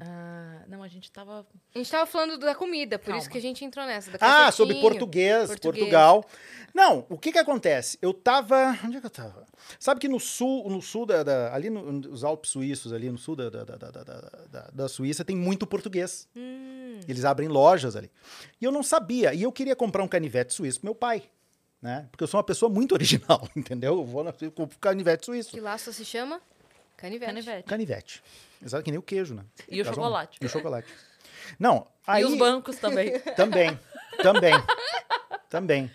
Ah, 0.00 0.62
não, 0.66 0.82
a 0.82 0.88
gente 0.88 1.10
tava. 1.12 1.46
A 1.74 1.78
gente 1.78 1.90
tava 1.90 2.04
falando 2.06 2.36
da 2.38 2.54
comida, 2.54 2.98
por 2.98 3.06
Calma. 3.06 3.20
isso 3.20 3.30
que 3.30 3.38
a 3.38 3.40
gente 3.40 3.64
entrou 3.64 3.86
nessa. 3.86 4.10
da 4.10 4.46
Ah, 4.46 4.50
sobre 4.52 4.80
português, 4.80 5.46
português. 5.48 5.60
Portugal. 5.84 6.24
Não, 6.74 7.06
o 7.08 7.16
que 7.16 7.30
que 7.30 7.38
acontece? 7.38 7.96
Eu 8.02 8.12
tava. 8.12 8.76
Onde 8.84 8.96
é 8.96 9.00
que 9.00 9.06
eu 9.06 9.10
tava? 9.10 9.46
Sabe 9.78 10.00
que 10.00 10.08
no 10.08 10.18
sul, 10.18 10.68
no 10.68 10.82
sul 10.82 11.06
da. 11.06 11.22
da- 11.22 11.54
ali 11.54 11.70
no- 11.70 11.92
nos 11.92 12.24
Alpes 12.24 12.50
suíços, 12.50 12.92
ali 12.92 13.08
no 13.08 13.18
sul 13.18 13.36
da, 13.36 13.48
da, 13.48 13.64
da, 13.64 13.76
da, 13.76 13.90
da- 13.90 14.30
da- 14.50 14.70
da 14.72 14.88
Suíça, 14.88 15.24
tem 15.24 15.36
muito 15.36 15.66
português. 15.66 16.28
Hum. 16.34 16.98
Eles 17.08 17.24
abrem 17.24 17.48
lojas 17.48 17.94
ali. 17.94 18.10
E 18.60 18.64
eu 18.64 18.72
não 18.72 18.82
sabia. 18.82 19.32
E 19.32 19.42
eu 19.42 19.52
queria 19.52 19.76
comprar 19.76 20.02
um 20.02 20.08
canivete 20.08 20.52
suíço 20.54 20.80
pro 20.80 20.86
meu 20.88 20.94
pai. 20.94 21.22
Né? 21.80 22.08
Porque 22.10 22.24
eu 22.24 22.28
sou 22.28 22.38
uma 22.38 22.44
pessoa 22.44 22.70
muito 22.70 22.92
original, 22.92 23.46
entendeu? 23.54 23.92
Eu 23.98 24.04
vou 24.04 24.24
na, 24.24 24.32
eu 24.40 24.50
compro 24.50 24.78
canivete 24.78 25.26
suíço. 25.26 25.50
Que 25.50 25.60
laço 25.60 25.92
se 25.92 26.04
chama? 26.04 26.40
Canivete. 26.96 27.26
Canivete. 27.26 27.68
Canivete. 27.68 28.22
Exato, 28.64 28.82
que 28.82 28.90
nem 28.90 28.98
o 28.98 29.02
queijo, 29.02 29.34
né? 29.34 29.44
E 29.68 29.80
o 29.80 29.84
chocolate. 29.84 30.38
E 30.40 30.46
o 30.46 30.48
chocolate. 30.48 30.88
Não, 31.58 31.86
aí... 32.06 32.22
E 32.22 32.24
os 32.24 32.36
bancos 32.36 32.76
também. 32.78 33.18
Também, 33.36 33.78
também, 34.22 34.54
também. 35.50 35.90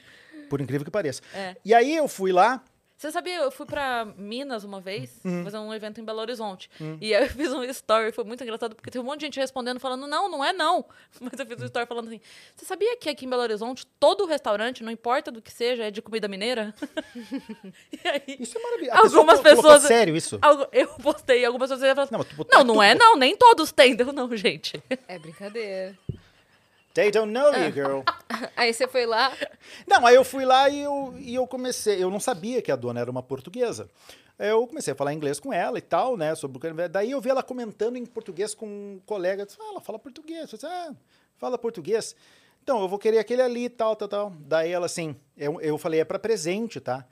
Por 0.49 0.59
incrível 0.61 0.84
que 0.84 0.91
pareça. 0.91 1.21
É. 1.34 1.55
E 1.63 1.73
aí 1.73 1.95
eu 1.95 2.07
fui 2.07 2.31
lá, 2.31 2.61
Você 2.99 3.13
sabia, 3.13 3.38
eu 3.38 3.49
fui 3.49 3.65
pra 3.65 4.05
Minas 4.17 4.65
uma 4.65 4.81
vez, 4.81 5.21
Hum. 5.23 5.41
fazer 5.45 5.57
um 5.57 5.73
evento 5.73 6.01
em 6.01 6.03
Belo 6.03 6.19
Horizonte. 6.19 6.69
E 6.99 7.15
aí 7.15 7.23
eu 7.23 7.30
fiz 7.31 7.53
um 7.53 7.63
story, 7.63 8.11
foi 8.11 8.26
muito 8.26 8.43
engraçado, 8.43 8.76
porque 8.76 8.91
tem 8.91 8.99
um 8.99 9.05
monte 9.05 9.21
de 9.21 9.27
gente 9.27 9.39
respondendo, 9.39 9.80
falando, 9.80 10.05
não, 10.05 10.30
não 10.30 10.43
é 10.43 10.51
não. 10.51 10.84
Mas 11.21 11.39
eu 11.39 11.45
fiz 11.45 11.61
um 11.61 11.65
story 11.65 11.85
falando 11.88 12.07
assim, 12.09 12.19
você 12.53 12.65
sabia 12.65 12.97
que 12.97 13.07
aqui 13.07 13.26
em 13.26 13.30
Belo 13.30 13.41
Horizonte, 13.41 13.88
todo 13.97 14.26
restaurante, 14.26 14.84
não 14.84 14.91
importa 14.91 15.31
do 15.31 15.41
que 15.41 15.49
seja, 15.49 15.85
é 15.85 15.91
de 15.91 16.01
comida 16.01 16.27
mineira? 16.27 16.76
e 17.93 18.05
aí, 18.05 18.35
isso 18.38 18.57
é 18.57 18.61
maravilhoso. 18.61 18.99
Algumas 19.17 19.39
pessoa 19.39 19.63
pessoas- 19.76 19.84
Sério 19.84 20.13
isso? 20.13 20.38
eu 20.73 20.88
postei, 21.01 21.45
algumas 21.45 21.69
pessoas 21.69 21.89
falaram, 21.91 22.09
Não, 22.11 22.19
mas 22.19 22.27
tu 22.27 22.35
botar 22.35 22.57
não, 22.65 22.76
não 22.76 22.84
é 22.84 22.93
não, 22.95 23.15
nem 23.15 23.34
todos 23.38 23.71
têm. 23.71 23.95
Deu 23.95 24.11
não, 24.11 24.35
gente. 24.35 24.84
É 25.07 25.17
brincadeira. 25.17 25.97
They 26.99 27.11
don't 27.11 27.31
know 27.31 27.53
you, 27.53 27.71
girl. 27.71 28.01
Aí 28.57 28.73
você 28.73 28.85
foi 28.85 29.05
lá. 29.05 29.31
Não, 29.88 30.05
aí 30.05 30.15
eu 30.15 30.23
fui 30.26 30.43
lá 30.43 30.67
e 30.67 30.81
eu, 30.81 31.15
e 31.17 31.34
eu 31.34 31.47
comecei. 31.47 32.03
Eu 32.03 32.11
não 32.11 32.19
sabia 32.19 32.61
que 32.61 32.69
a 32.69 32.76
dona 32.76 32.99
era 32.99 33.09
uma 33.09 33.23
portuguesa. 33.23 33.89
Eu 34.38 34.67
comecei 34.67 34.91
a 34.91 34.95
falar 34.97 35.13
inglês 35.13 35.39
com 35.39 35.53
ela 35.53 35.77
e 35.77 35.81
tal, 35.81 36.17
né? 36.17 36.35
Sobre 36.35 36.57
o 36.57 36.59
canivete. 36.59 36.89
Daí 36.89 37.11
eu 37.11 37.21
vi 37.21 37.30
ela 37.30 37.41
comentando 37.41 37.95
em 37.95 38.05
português 38.05 38.53
com 38.53 38.65
um 38.65 39.01
colega. 39.05 39.43
Eu 39.43 39.45
disse, 39.45 39.57
ah, 39.61 39.69
ela 39.69 39.80
fala 39.80 39.97
português. 39.97 40.51
Eu 40.51 40.57
disse, 40.57 40.65
ah, 40.65 40.93
fala 41.38 41.57
português. 41.57 42.13
Então, 42.61 42.81
eu 42.81 42.89
vou 42.89 42.99
querer 42.99 43.19
aquele 43.19 43.41
ali 43.41 43.65
e 43.65 43.69
tal, 43.69 43.95
tal, 43.95 44.07
tal. 44.09 44.34
Daí 44.38 44.69
ela 44.69 44.85
assim, 44.85 45.15
eu, 45.38 45.61
eu 45.61 45.77
falei, 45.77 46.01
é 46.01 46.05
para 46.05 46.19
presente, 46.19 46.81
tá? 46.81 47.05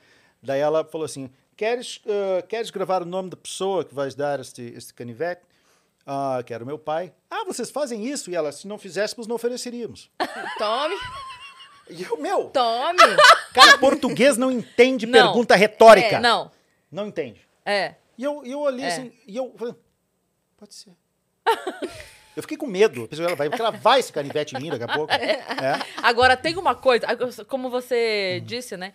Daí 0.43 0.59
ela 0.59 0.83
falou 0.83 1.05
assim: 1.05 1.29
queres, 1.55 2.01
ah, 2.07 2.41
queres 2.41 2.69
gravar 2.71 3.03
o 3.03 3.05
nome 3.05 3.29
da 3.29 3.37
pessoa 3.37 3.85
que 3.85 3.95
vais 3.95 4.15
dar 4.15 4.41
este, 4.41 4.63
este 4.63 4.93
canivete? 4.93 5.46
Ah, 6.09 6.41
que 6.45 6.53
era 6.53 6.63
o 6.63 6.67
meu 6.67 6.79
pai. 6.79 7.13
Ah, 7.29 7.43
vocês 7.45 7.69
fazem 7.69 8.05
isso? 8.05 8.31
E 8.31 8.35
ela, 8.35 8.51
se 8.53 8.65
não 8.67 8.77
fizéssemos, 8.77 9.27
não 9.27 9.35
ofereceríamos. 9.35 10.09
Tome, 10.57 10.95
E 11.89 12.01
eu, 12.03 12.17
meu, 12.17 12.45
tome. 12.45 12.97
Cara, 13.53 13.77
português 13.77 14.37
não 14.37 14.49
entende 14.49 15.05
Não. 15.05 15.11
pergunta 15.11 15.55
retórica. 15.55 16.15
É, 16.15 16.19
não, 16.19 16.49
Não 16.91 17.07
entende. 17.07 17.41
é. 17.65 17.95
E 18.17 18.23
eu, 18.23 18.43
eu 18.45 18.59
olhei 18.61 18.83
É. 18.85 18.87
assim, 18.87 19.11
e 19.27 19.37
eu 19.37 19.53
falei, 19.57 19.75
pode 20.57 20.73
ser. 20.73 20.91
eu 22.35 22.41
fiquei 22.41 22.57
com 22.57 22.65
medo. 22.65 23.07
Pensei, 23.07 23.23
ela 23.23 23.35
vai 23.35 23.47
cravar 23.49 23.99
esse 23.99 24.11
canivete 24.11 24.55
em 24.55 24.59
mim 24.61 24.69
daqui 24.71 24.83
a 24.85 24.87
pouco. 24.87 25.13
É. 25.13 25.79
Agora, 26.01 26.35
tem 26.35 26.57
uma 26.57 26.73
coisa, 26.73 27.05
como 27.47 27.69
você 27.69 28.41
disse, 28.45 28.75
né? 28.77 28.93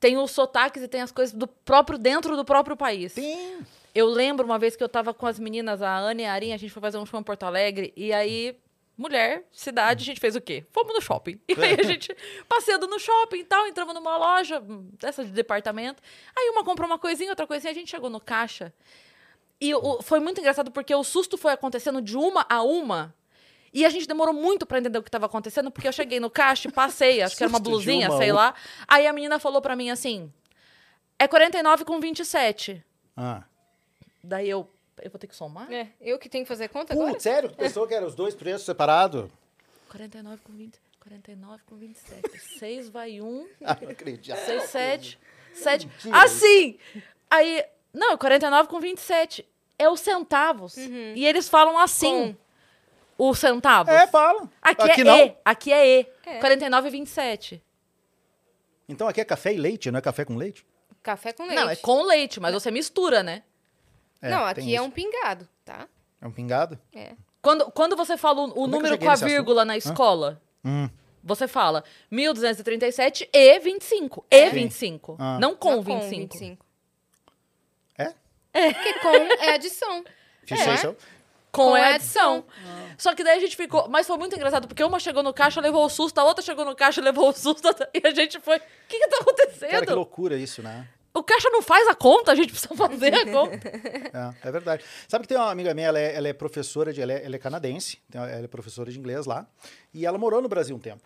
tem 0.00 0.18
os 0.18 0.30
sotaques 0.32 0.82
e 0.82 0.88
tem 0.88 1.00
as 1.00 1.10
coisas 1.10 1.34
do 1.34 1.46
próprio 1.46 1.98
dentro 1.98 2.36
do 2.36 2.44
próprio 2.44 2.76
país. 2.76 3.14
Tem. 3.14 3.58
Eu 3.94 4.06
lembro 4.06 4.44
uma 4.44 4.58
vez 4.58 4.74
que 4.76 4.82
eu 4.82 4.88
tava 4.88 5.14
com 5.14 5.26
as 5.26 5.38
meninas, 5.38 5.80
a 5.80 5.96
Ana 5.96 6.22
e 6.22 6.24
a 6.24 6.32
Arinha, 6.32 6.54
a 6.54 6.58
gente 6.58 6.72
foi 6.72 6.80
fazer 6.82 6.98
um 6.98 7.06
show 7.06 7.18
em 7.20 7.22
Porto 7.22 7.44
Alegre, 7.44 7.92
e 7.96 8.12
aí, 8.12 8.56
mulher, 8.98 9.44
cidade, 9.52 10.02
a 10.02 10.06
gente 10.06 10.20
fez 10.20 10.34
o 10.34 10.40
quê? 10.40 10.64
Fomos 10.72 10.92
no 10.94 11.00
shopping. 11.00 11.38
E 11.48 11.54
aí 11.62 11.76
a 11.78 11.82
gente, 11.84 12.14
passeando 12.48 12.86
no 12.88 12.98
shopping 12.98 13.38
e 13.38 13.44
tal, 13.44 13.66
entramos 13.68 13.94
numa 13.94 14.16
loja 14.16 14.60
dessa 14.98 15.24
de 15.24 15.30
departamento. 15.30 16.02
Aí 16.36 16.48
uma 16.50 16.64
comprou 16.64 16.86
uma 16.88 16.98
coisinha, 16.98 17.30
outra 17.30 17.46
coisinha, 17.46 17.70
a 17.70 17.74
gente 17.74 17.88
chegou 17.90 18.10
no 18.10 18.20
caixa. 18.20 18.72
E 19.60 19.72
o- 19.74 20.02
foi 20.02 20.18
muito 20.18 20.40
engraçado 20.40 20.70
porque 20.72 20.92
o 20.94 21.04
susto 21.04 21.38
foi 21.38 21.52
acontecendo 21.52 22.02
de 22.02 22.16
uma 22.16 22.44
a 22.50 22.62
uma. 22.62 23.14
E 23.72 23.84
a 23.84 23.88
gente 23.88 24.06
demorou 24.06 24.34
muito 24.34 24.66
pra 24.66 24.78
entender 24.78 24.98
o 24.98 25.02
que 25.02 25.10
tava 25.10 25.26
acontecendo, 25.26 25.70
porque 25.70 25.86
eu 25.88 25.92
cheguei 25.92 26.18
no 26.20 26.30
caixa 26.30 26.68
e 26.68 26.72
passei, 26.72 27.22
acho 27.22 27.36
que 27.36 27.42
era 27.44 27.48
uma 27.50 27.58
blusinha, 27.60 28.08
uma 28.08 28.18
sei 28.18 28.32
lá. 28.32 28.54
Aí 28.88 29.06
a 29.06 29.12
menina 29.12 29.38
falou 29.38 29.60
pra 29.62 29.74
mim 29.76 29.90
assim: 29.90 30.32
é 31.18 31.26
49 31.28 31.84
com 31.84 31.98
27. 32.00 32.84
Ah. 33.16 33.44
Daí 34.24 34.48
eu, 34.48 34.68
eu 35.02 35.10
vou 35.10 35.18
ter 35.18 35.26
que 35.26 35.36
somar? 35.36 35.70
É, 35.70 35.88
eu 36.00 36.18
que 36.18 36.30
tenho 36.30 36.44
que 36.44 36.48
fazer 36.48 36.68
conta 36.68 36.94
agora? 36.94 37.10
Putz, 37.10 37.22
sério? 37.22 37.50
Tu 37.50 37.56
pensou 37.56 37.86
que 37.86 37.94
eram 37.94 38.06
os 38.06 38.14
dois 38.14 38.34
preços 38.34 38.64
separados? 38.64 39.30
49 39.90 40.42
com 40.42 40.52
20, 40.52 40.80
49 40.98 41.62
com 41.66 41.76
27. 41.76 42.38
6 42.58 42.88
vai 42.88 43.20
1, 43.20 43.48
Ah, 43.62 43.76
não 43.82 43.90
acredito. 43.90 44.34
6, 44.34 44.62
7, 44.64 45.18
7. 45.52 45.86
Mentira 45.86 46.16
Assim! 46.16 46.78
Aí, 47.30 47.64
não, 47.92 48.16
49 48.16 48.68
com 48.68 48.80
27. 48.80 49.46
É 49.78 49.90
os 49.90 50.00
centavos. 50.00 50.76
E 50.76 51.26
eles 51.26 51.48
falam 51.48 51.78
assim, 51.78 52.36
os 53.18 53.38
centavos. 53.38 53.92
É, 53.92 54.06
fala. 54.06 54.48
Aqui, 54.62 54.82
aqui 54.82 55.00
é 55.00 55.04
não. 55.04 55.18
E, 55.18 55.36
aqui 55.44 55.72
é 55.72 56.00
E. 56.00 56.06
É. 56.24 56.38
49 56.38 56.88
e 56.88 56.90
27. 56.90 57.62
Então 58.88 59.06
aqui 59.08 59.20
é 59.20 59.24
café 59.24 59.52
e 59.52 59.56
leite, 59.56 59.90
não 59.90 59.98
é 59.98 60.02
café 60.02 60.24
com 60.24 60.36
leite? 60.36 60.64
Café 61.02 61.32
com 61.32 61.42
leite. 61.44 61.56
Não, 61.56 61.68
é 61.68 61.76
com 61.76 62.02
leite, 62.02 62.40
mas 62.40 62.54
você 62.54 62.70
mistura, 62.70 63.22
né? 63.22 63.42
É, 64.24 64.30
não, 64.30 64.44
aqui 64.44 64.60
é 64.72 64.76
isso. 64.76 64.82
um 64.84 64.90
pingado, 64.90 65.48
tá? 65.64 65.86
É 66.20 66.26
um 66.26 66.32
pingado? 66.32 66.78
É. 66.94 67.12
Quando, 67.42 67.70
quando 67.72 67.94
você 67.96 68.16
fala 68.16 68.40
o, 68.40 68.44
o 68.44 68.50
é 68.50 68.52
que 68.54 68.58
eu 68.60 68.66
número 68.68 68.98
com 68.98 69.04
a 69.04 69.10
nesse 69.10 69.24
assunto? 69.24 69.28
vírgula 69.28 69.64
na 69.64 69.76
escola, 69.76 70.40
Hum. 70.64 70.88
você 71.22 71.46
fala 71.46 71.84
1237 72.10 73.28
e 73.32 73.58
25. 73.58 74.24
E 74.30 74.50
25. 74.50 75.16
Ah. 75.18 75.38
Não 75.38 75.54
com 75.54 75.72
Não 75.76 75.82
25. 75.82 76.64
É? 77.98 78.14
Porque 78.72 78.92
com 79.00 79.08
é 79.42 79.54
adição. 79.54 80.04
É. 80.50 80.94
Com, 81.50 81.66
Com 81.70 81.74
a 81.74 81.94
adição. 81.94 82.44
Só 82.98 83.14
que 83.14 83.22
daí 83.22 83.36
a 83.38 83.40
gente 83.40 83.56
ficou. 83.56 83.88
Mas 83.88 84.06
foi 84.06 84.16
muito 84.16 84.34
engraçado, 84.34 84.66
porque 84.66 84.82
uma 84.82 84.98
chegou 84.98 85.22
no 85.22 85.32
caixa, 85.32 85.60
levou 85.60 85.84
o 85.84 85.88
susto, 85.88 86.18
a 86.18 86.24
outra 86.24 86.42
chegou 86.42 86.64
no 86.64 86.74
caixa, 86.74 87.00
levou 87.02 87.28
o 87.28 87.32
susto, 87.32 87.68
e 87.92 88.06
a 88.06 88.10
gente 88.10 88.40
foi. 88.40 88.56
O 88.56 88.60
que, 88.88 88.98
que 88.98 89.08
tá 89.08 89.18
acontecendo? 89.20 89.70
Cara, 89.70 89.86
que 89.86 89.92
loucura 89.92 90.36
isso, 90.36 90.62
né? 90.62 90.88
O 91.14 91.22
caixa 91.22 91.48
não 91.50 91.62
faz 91.62 91.86
a 91.86 91.94
conta, 91.94 92.32
a 92.32 92.34
gente 92.34 92.50
precisa 92.50 92.74
fazer 92.76 93.14
a 93.14 93.24
conta. 93.30 93.68
É, 93.68 94.48
é 94.48 94.52
verdade. 94.52 94.84
Sabe 95.08 95.22
que 95.22 95.28
tem 95.28 95.36
uma 95.38 95.50
amiga 95.50 95.72
minha, 95.72 95.86
ela 95.88 95.98
é, 96.00 96.14
ela 96.16 96.28
é 96.28 96.32
professora, 96.32 96.92
de, 96.92 97.00
ela, 97.00 97.12
é, 97.12 97.24
ela 97.24 97.36
é 97.36 97.38
canadense, 97.38 97.98
então 98.08 98.24
ela 98.24 98.44
é 98.44 98.48
professora 98.48 98.90
de 98.90 98.98
inglês 98.98 99.24
lá, 99.24 99.46
e 99.92 100.04
ela 100.04 100.18
morou 100.18 100.42
no 100.42 100.48
Brasil 100.48 100.74
um 100.74 100.80
tempo. 100.80 101.02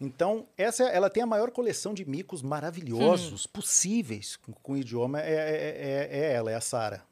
Então, 0.00 0.46
essa, 0.56 0.84
ela 0.84 1.10
tem 1.10 1.22
a 1.22 1.26
maior 1.26 1.50
coleção 1.50 1.92
de 1.92 2.04
micos 2.08 2.40
maravilhosos 2.40 3.46
possíveis 3.46 4.36
com, 4.36 4.52
com 4.52 4.72
o 4.74 4.76
idioma, 4.76 5.20
é, 5.20 5.32
é, 5.32 6.08
é- 6.12 6.18
é 6.20 6.32
ela, 6.34 6.52
é 6.52 6.54
a 6.54 6.60
Sara. 6.60 7.02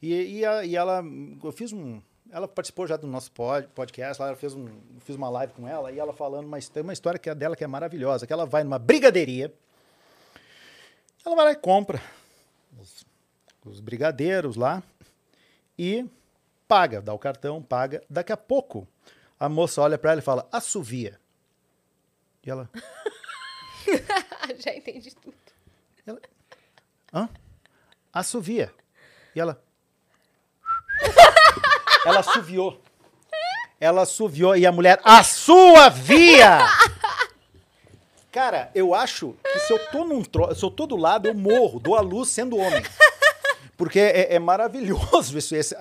E, 0.00 0.38
e, 0.38 0.44
a- 0.46 0.64
e 0.64 0.74
ela, 0.76 1.04
eu 1.44 1.52
fiz 1.52 1.70
um, 1.72 2.00
ela 2.32 2.48
participou 2.48 2.86
já 2.86 2.96
do 2.96 3.06
nosso 3.06 3.30
pod, 3.32 3.68
podcast, 3.74 4.22
lá 4.22 4.28
ela 4.28 4.36
fez 4.36 4.54
um, 4.54 4.64
eu 4.64 5.00
fiz 5.00 5.16
uma 5.16 5.28
live 5.28 5.52
com 5.52 5.68
ela, 5.68 5.92
e 5.92 5.98
ela 5.98 6.12
falando, 6.14 6.46
mas 6.48 6.68
tem 6.68 6.82
uma 6.82 6.92
história 6.94 7.18
que 7.18 7.28
é 7.28 7.34
dela 7.34 7.54
que 7.54 7.64
é 7.64 7.66
maravilhosa, 7.66 8.26
que 8.26 8.32
ela 8.32 8.46
vai 8.46 8.64
numa 8.64 8.78
brigadeiria, 8.78 9.52
ela 11.24 11.36
vai 11.36 11.44
lá 11.46 11.52
e 11.52 11.56
compra 11.56 12.02
os, 12.78 13.04
os 13.64 13.80
brigadeiros 13.80 14.56
lá 14.56 14.82
e 15.78 16.06
paga, 16.66 17.00
dá 17.00 17.12
o 17.12 17.18
cartão, 17.18 17.62
paga. 17.62 18.02
Daqui 18.08 18.32
a 18.32 18.36
pouco, 18.36 18.86
a 19.38 19.48
moça 19.48 19.80
olha 19.82 19.98
pra 19.98 20.12
ela 20.12 20.20
e 20.20 20.24
fala, 20.24 20.48
assovia. 20.52 21.18
E 22.44 22.50
ela, 22.50 22.68
Já 24.58 24.74
entendi 24.74 25.14
tudo. 25.14 25.36
hã? 27.12 27.28
Assovia. 28.12 28.72
E 29.34 29.40
ela, 29.40 29.62
ela 32.04 32.20
assoviou. 32.20 32.80
Ela 33.78 34.02
assoviou 34.02 34.56
e 34.56 34.66
a 34.66 34.72
mulher, 34.72 35.00
a 35.02 35.22
sua 35.22 35.88
via! 35.88 36.58
Cara, 38.32 38.70
eu 38.74 38.94
acho 38.94 39.34
que 39.42 39.58
se 39.60 39.72
eu 39.72 39.78
tô 39.90 40.04
num 40.04 40.22
tro... 40.22 40.54
se 40.54 40.62
eu 40.64 40.70
tô 40.70 40.86
do 40.86 40.96
lado, 40.96 41.26
eu 41.28 41.34
morro, 41.34 41.80
dou 41.80 41.96
a 41.96 42.00
luz 42.00 42.28
sendo 42.28 42.56
homem. 42.56 42.82
Porque 43.76 43.98
é, 43.98 44.34
é 44.34 44.38
maravilhoso 44.38 45.36
isso. 45.36 45.54
Esse, 45.56 45.76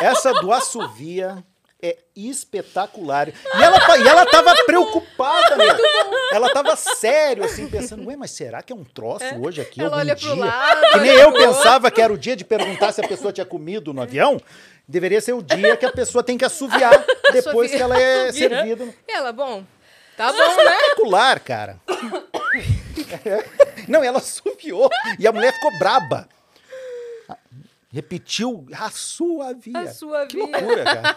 essa 0.00 0.32
do 0.34 0.52
assovia 0.52 1.44
é 1.80 1.96
espetacular. 2.16 3.28
E 3.28 3.62
ela, 3.62 3.78
tá- 3.78 3.98
e 3.98 4.08
ela 4.08 4.26
tava 4.26 4.54
preocupada, 4.64 5.56
meu. 5.56 5.76
Ela 6.32 6.50
tava 6.52 6.74
sério, 6.74 7.44
assim, 7.44 7.68
pensando, 7.68 8.06
ué, 8.08 8.16
mas 8.16 8.30
será 8.32 8.62
que 8.62 8.72
é 8.72 8.76
um 8.76 8.84
troço 8.84 9.24
hoje 9.40 9.60
aqui 9.60 9.80
Ela 9.80 9.96
olha 9.98 10.14
dia? 10.16 10.28
pro 10.28 10.38
lado. 10.40 10.80
Que 10.92 10.98
nem 11.00 11.10
eu 11.12 11.30
pro 11.32 11.40
outro. 11.40 11.54
pensava 11.56 11.90
que 11.90 12.00
era 12.02 12.12
o 12.12 12.18
dia 12.18 12.34
de 12.34 12.44
perguntar 12.44 12.92
se 12.92 13.00
a 13.00 13.06
pessoa 13.08 13.32
tinha 13.32 13.46
comido 13.46 13.94
no 13.94 14.02
avião. 14.02 14.40
Deveria 14.88 15.20
ser 15.20 15.34
o 15.34 15.42
dia 15.42 15.76
que 15.76 15.84
a 15.86 15.92
pessoa 15.92 16.24
tem 16.24 16.36
que 16.38 16.44
assoviar 16.44 16.92
depois 17.32 17.70
Assovia. 17.72 17.76
que 17.76 17.82
ela 17.82 18.00
é 18.00 18.32
servida. 18.32 18.88
ela, 19.06 19.32
bom, 19.32 19.62
tá 20.18 20.32
bom, 20.32 20.38
né? 20.38 20.76
Espetacular, 20.76 21.40
cara. 21.40 21.80
Não, 23.88 24.04
ela 24.04 24.18
assoviou 24.18 24.88
e 25.18 25.26
a 25.26 25.32
mulher 25.32 25.52
ficou 25.54 25.78
braba. 25.78 26.28
Repetiu 27.90 28.66
a 28.78 28.90
sua 28.90 29.54
via. 29.54 29.78
A 29.80 29.86
sua 29.88 30.26
que 30.26 30.36
via. 30.36 30.44
loucura, 30.46 30.84
cara. 30.84 31.16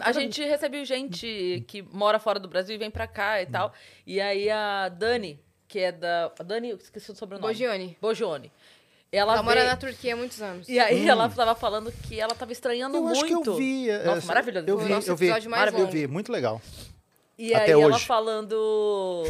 A 0.00 0.10
gente 0.12 0.42
recebeu 0.42 0.84
gente 0.84 1.64
que 1.68 1.82
mora 1.82 2.18
fora 2.18 2.40
do 2.40 2.48
Brasil 2.48 2.74
e 2.74 2.78
vem 2.78 2.90
pra 2.90 3.06
cá 3.06 3.40
e 3.40 3.46
tal. 3.46 3.72
E 4.04 4.20
aí 4.20 4.50
a 4.50 4.88
Dani, 4.88 5.40
que 5.68 5.78
é 5.78 5.92
da. 5.92 6.32
A 6.36 6.42
Dani, 6.42 6.70
eu 6.70 6.76
esqueci 6.76 7.12
o 7.12 7.14
sobrenome. 7.14 7.46
Bogione. 7.46 7.96
Bogione. 8.00 8.52
Ela, 9.12 9.34
Ela 9.34 9.42
mora 9.44 9.60
veio- 9.60 9.70
na 9.70 9.76
Turquia 9.76 10.14
há 10.14 10.16
muitos 10.16 10.42
anos. 10.42 10.68
E 10.68 10.80
aí 10.80 11.08
ela 11.08 11.28
tava 11.28 11.54
falando 11.54 11.92
que 11.92 12.18
ela 12.18 12.34
tava 12.34 12.50
estranhando 12.50 12.96
Eu 12.96 13.02
muito. 13.04 13.16
acho 13.16 13.24
que 13.24 13.32
eu 13.48 13.54
vi. 13.56 13.86
Nossa, 14.04 14.18
essa- 14.18 14.26
maravilhoso. 14.26 14.66
Eu 14.66 14.78
vi, 14.78 14.88
nosso 14.92 15.10
eu 15.10 15.16
vi. 15.16 15.28
mais 15.28 15.46
Maravilha, 15.46 15.82
Eu 15.82 15.86
vi, 15.86 16.06
muito 16.08 16.32
legal. 16.32 16.60
E 17.38 17.54
Até 17.54 17.64
aí 17.66 17.70
ela 17.72 17.94
hoje. 17.96 18.06
falando. 18.06 19.24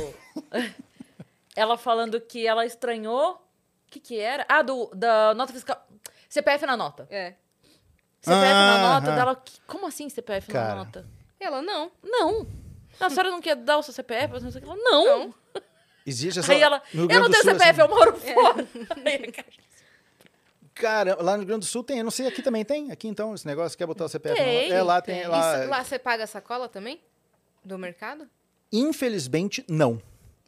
ela 1.56 1.76
falando 1.76 2.20
que 2.20 2.46
ela 2.46 2.64
estranhou. 2.64 3.32
O 3.34 3.90
que 3.90 4.00
que 4.00 4.18
era? 4.18 4.44
Ah, 4.48 4.62
do, 4.62 4.90
da 4.94 5.34
nota 5.34 5.52
fiscal. 5.52 5.76
CPF 6.28 6.66
na 6.66 6.76
nota. 6.76 7.06
É. 7.10 7.34
CPF 8.20 8.52
na 8.52 8.74
Ah, 8.74 8.94
nota 8.94 9.06
aham. 9.08 9.16
dela. 9.16 9.44
Como 9.66 9.86
assim 9.86 10.08
CPF 10.08 10.52
Cara. 10.52 10.74
na 10.74 10.84
nota? 10.84 11.06
Ela, 11.40 11.62
não. 11.62 11.90
Não. 12.02 12.46
A 13.00 13.10
senhora 13.10 13.30
não 13.30 13.40
quer 13.40 13.56
dar 13.56 13.78
o 13.78 13.82
seu 13.82 13.92
CPF? 13.92 14.40
Não 14.40 14.50
sei 14.50 14.60
o 14.60 14.64
que. 14.64 14.68
Ela, 14.70 14.76
não. 14.76 15.04
Não. 15.04 15.34
Existe 16.04 16.38
essa. 16.38 16.52
Aí 16.52 16.60
ela, 16.62 16.80
eu 16.94 17.00
não 17.20 17.28
tenho 17.30 17.42
Sul, 17.42 17.52
CPF, 17.52 17.70
assim, 17.70 17.80
eu 17.80 17.88
moro 17.88 18.16
fora. 18.16 18.68
Aí, 19.04 19.34
Cara, 20.74 21.16
lá 21.22 21.32
no 21.32 21.38
Rio 21.38 21.46
Grande 21.46 21.60
do 21.60 21.66
Sul 21.68 21.82
tem. 21.82 21.98
Eu 21.98 22.04
não 22.04 22.10
sei, 22.10 22.26
aqui 22.26 22.42
também 22.42 22.64
tem. 22.64 22.92
Aqui 22.92 23.08
então, 23.08 23.34
esse 23.34 23.46
negócio, 23.46 23.76
quer 23.76 23.86
botar 23.86 24.04
o 24.04 24.08
CPF 24.08 24.38
na 24.38 24.44
Tem, 24.44 24.62
nota? 24.68 24.74
É, 24.74 24.82
lá 24.82 25.00
tem. 25.02 25.14
tem. 25.20 25.26
Lá, 25.26 25.58
Isso- 25.60 25.70
lá 25.70 25.84
você 25.84 25.98
paga 25.98 26.24
a 26.24 26.26
sacola 26.26 26.68
também? 26.68 27.00
Do 27.66 27.76
mercado? 27.78 28.28
Infelizmente, 28.72 29.64
não. 29.68 30.00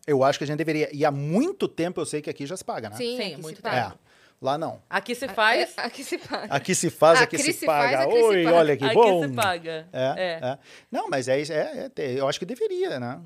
Eu 0.07 0.23
acho 0.23 0.39
que 0.39 0.45
a 0.45 0.47
gente 0.47 0.57
deveria. 0.59 0.89
E 0.95 1.05
há 1.05 1.11
muito 1.11 1.67
tempo 1.67 2.01
eu 2.01 2.07
sei 2.07 2.23
que 2.23 2.31
aqui 2.31 2.47
já 2.47 2.57
se 2.57 2.65
paga, 2.65 2.89
né? 2.91 2.97
Sim, 2.97 3.17
Sim, 3.17 3.33
aqui 3.33 3.43
muito 3.43 3.57
se 3.61 3.67
É. 3.67 3.71
paga. 3.71 3.99
Lá 4.41 4.57
não. 4.57 4.81
Aqui 4.89 5.17
se 5.17 5.27
faz, 5.27 5.77
É, 5.77 5.81
aqui 5.83 6.05
se 6.05 6.17
paga. 6.17 6.55
Aqui 6.55 6.75
se 6.75 6.91
faz, 6.91 7.21
aqui 7.21 7.39
se 7.39 7.53
se 7.53 7.67
faz, 7.67 7.91
paga. 7.97 8.11
se 8.13 8.17
Oi, 8.23 8.45
paga. 8.45 8.57
olha 8.57 8.77
que 8.77 8.85
aqui 8.85 8.95
bom. 8.95 9.29
se 9.29 9.35
paga. 9.35 9.89
É, 9.93 10.15
É. 10.17 10.49
é. 10.51 10.59
Não, 10.93 11.09
mas 11.09 11.27
é, 11.27 11.41
isso, 11.41 11.53
é, 11.53 11.91
é 11.97 12.13
eu 12.13 12.29
acho 12.29 12.39
que 12.39 12.47
deveria, 12.47 13.01
né? 13.01 13.21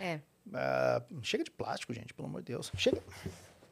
É. 0.00 0.20
Ah, 0.54 1.02
chega 1.22 1.44
de 1.44 1.50
plástico, 1.50 1.92
gente, 1.92 2.14
pelo 2.14 2.28
amor 2.28 2.40
de 2.40 2.52
Deus. 2.52 2.72
Chega, 2.78 3.00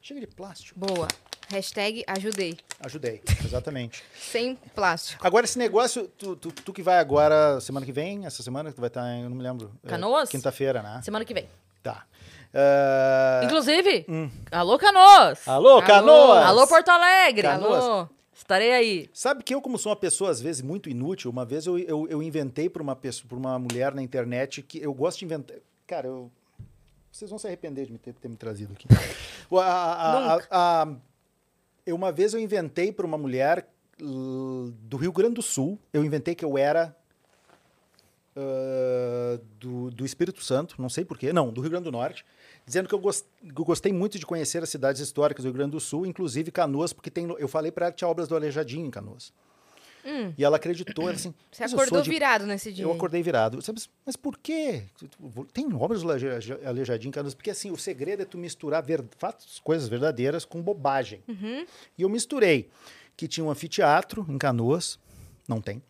chega 0.00 0.20
de 0.20 0.26
plástico. 0.26 0.78
Boa. 0.78 1.08
Hashtag 1.48 2.04
ajudei. 2.06 2.56
Ajudei, 2.78 3.20
exatamente. 3.44 4.02
Sem 4.16 4.54
plástico. 4.74 5.26
Agora, 5.26 5.44
esse 5.44 5.58
negócio, 5.58 6.06
tu, 6.16 6.36
tu, 6.36 6.52
tu 6.52 6.72
que 6.72 6.82
vai 6.82 6.98
agora, 6.98 7.60
semana 7.60 7.84
que 7.84 7.90
vem, 7.92 8.24
essa 8.24 8.42
semana 8.42 8.70
que 8.70 8.76
tu 8.76 8.80
vai 8.80 8.88
estar, 8.88 9.04
em, 9.12 9.24
eu 9.24 9.30
não 9.30 9.36
me 9.36 9.42
lembro. 9.42 9.72
é, 9.84 9.88
Canoas? 9.88 10.28
Quinta-feira, 10.28 10.80
né? 10.82 11.00
Semana 11.02 11.24
que 11.24 11.34
vem. 11.34 11.48
Tá. 11.82 12.04
Ah, 12.54 13.40
Inclusive, 13.44 14.04
hum. 14.08 14.28
alô 14.50 14.78
Canoas! 14.78 15.46
Alô. 15.46 15.80
Canoas! 15.82 16.44
Alô 16.46 16.66
Porto 16.66 16.88
Alegre! 16.88 17.42
Canoas. 17.42 17.84
Alô? 17.84 18.08
Estarei 18.34 18.72
aí. 18.72 19.10
Sabe 19.12 19.42
que 19.44 19.54
eu, 19.54 19.60
como 19.60 19.78
sou 19.78 19.90
uma 19.90 19.96
pessoa, 19.96 20.30
às 20.30 20.40
vezes, 20.40 20.62
muito 20.62 20.88
inútil, 20.88 21.30
uma 21.30 21.44
vez 21.44 21.66
eu, 21.66 21.78
eu, 21.78 22.06
eu 22.08 22.22
inventei 22.22 22.68
para 22.70 22.82
uma, 22.82 22.96
pessoa- 22.96 23.28
uma 23.38 23.58
mulher 23.58 23.94
na 23.94 24.02
internet 24.02 24.62
que 24.62 24.80
eu 24.82 24.92
gosto 24.94 25.18
de 25.18 25.24
inventar. 25.26 25.56
Cara, 25.86 26.06
eu. 26.06 26.30
Vocês 27.10 27.28
vão 27.30 27.38
se 27.38 27.46
arrepender 27.46 27.86
de 27.86 27.92
me 27.92 27.98
ter, 27.98 28.14
ter 28.14 28.28
me 28.28 28.36
trazido 28.36 28.72
aqui. 28.72 28.86
A- 29.52 29.64
a- 29.64 30.34
a- 30.34 30.82
a- 30.84 30.96
eu, 31.84 31.96
uma 31.96 32.12
vez 32.12 32.32
eu 32.34 32.40
inventei 32.40 32.92
para 32.92 33.04
uma 33.04 33.18
mulher 33.18 33.68
do 33.98 34.96
Rio 34.96 35.12
Grande 35.12 35.34
do 35.34 35.42
Sul, 35.42 35.78
eu 35.92 36.04
inventei 36.04 36.34
que 36.34 36.44
eu 36.44 36.56
era 36.56 36.96
ah, 38.36 39.38
do, 39.58 39.90
do 39.90 40.04
Espírito 40.06 40.42
Santo, 40.42 40.80
não 40.80 40.88
sei 40.88 41.04
porquê, 41.04 41.32
não, 41.32 41.50
do 41.52 41.60
Rio 41.60 41.70
Grande 41.70 41.84
do 41.84 41.92
Norte, 41.92 42.24
dizendo 42.64 42.88
que 42.88 42.94
eu, 42.94 42.98
gos- 42.98 43.24
que 43.42 43.60
eu 43.60 43.64
gostei 43.64 43.92
muito 43.92 44.18
de 44.18 44.24
conhecer 44.24 44.62
as 44.62 44.70
cidades 44.70 45.00
históricas 45.00 45.42
do 45.44 45.48
Rio 45.48 45.54
Grande 45.54 45.72
do 45.72 45.80
Sul, 45.80 46.06
inclusive 46.06 46.50
Canoas, 46.50 46.92
porque 46.92 47.10
tem, 47.10 47.26
eu 47.38 47.48
falei 47.48 47.70
para 47.72 47.86
ela 47.86 47.92
que 47.92 47.98
tinha 47.98 48.08
obras 48.08 48.28
do 48.28 48.36
Aleijadinho 48.36 48.86
em 48.86 48.90
Canoas. 48.90 49.32
E 50.36 50.42
ela 50.44 50.56
acreditou, 50.56 51.04
ela 51.04 51.12
assim, 51.14 51.34
Você 51.52 51.62
"Mas 51.62 51.72
eu 51.72 51.78
sou 51.78 51.84
acordou 51.84 52.02
de- 52.02 52.10
virado 52.10 52.46
nesse 52.46 52.72
dia. 52.72 52.84
eu 52.84 52.92
acordei 52.92 53.22
virado. 53.22 53.58
Disse, 53.58 53.88
Mas, 54.04 54.16
por 54.16 54.38
quê? 54.38 54.84
Tem 55.52 55.72
obras 55.74 56.02
do 56.02 56.10
Aleijadinho 56.10 57.08
em 57.08 57.12
Canoas? 57.12 57.34
Porque 57.34 57.50
assim, 57.50 57.70
o 57.70 57.76
segredo 57.76 58.22
é 58.22 58.24
tu 58.24 58.38
misturar 58.38 58.82
ver- 58.82 59.04
fatos, 59.18 59.58
coisas 59.60 59.88
verdadeiras 59.88 60.44
com 60.44 60.60
bobagem. 60.62 61.22
E 61.98 62.02
eu 62.02 62.08
misturei 62.08 62.70
que 63.16 63.28
tinha 63.28 63.44
um 63.44 63.50
anfiteatro 63.50 64.24
em 64.28 64.38
Canoas, 64.38 64.98
não 65.46 65.60
tem. 65.60 65.82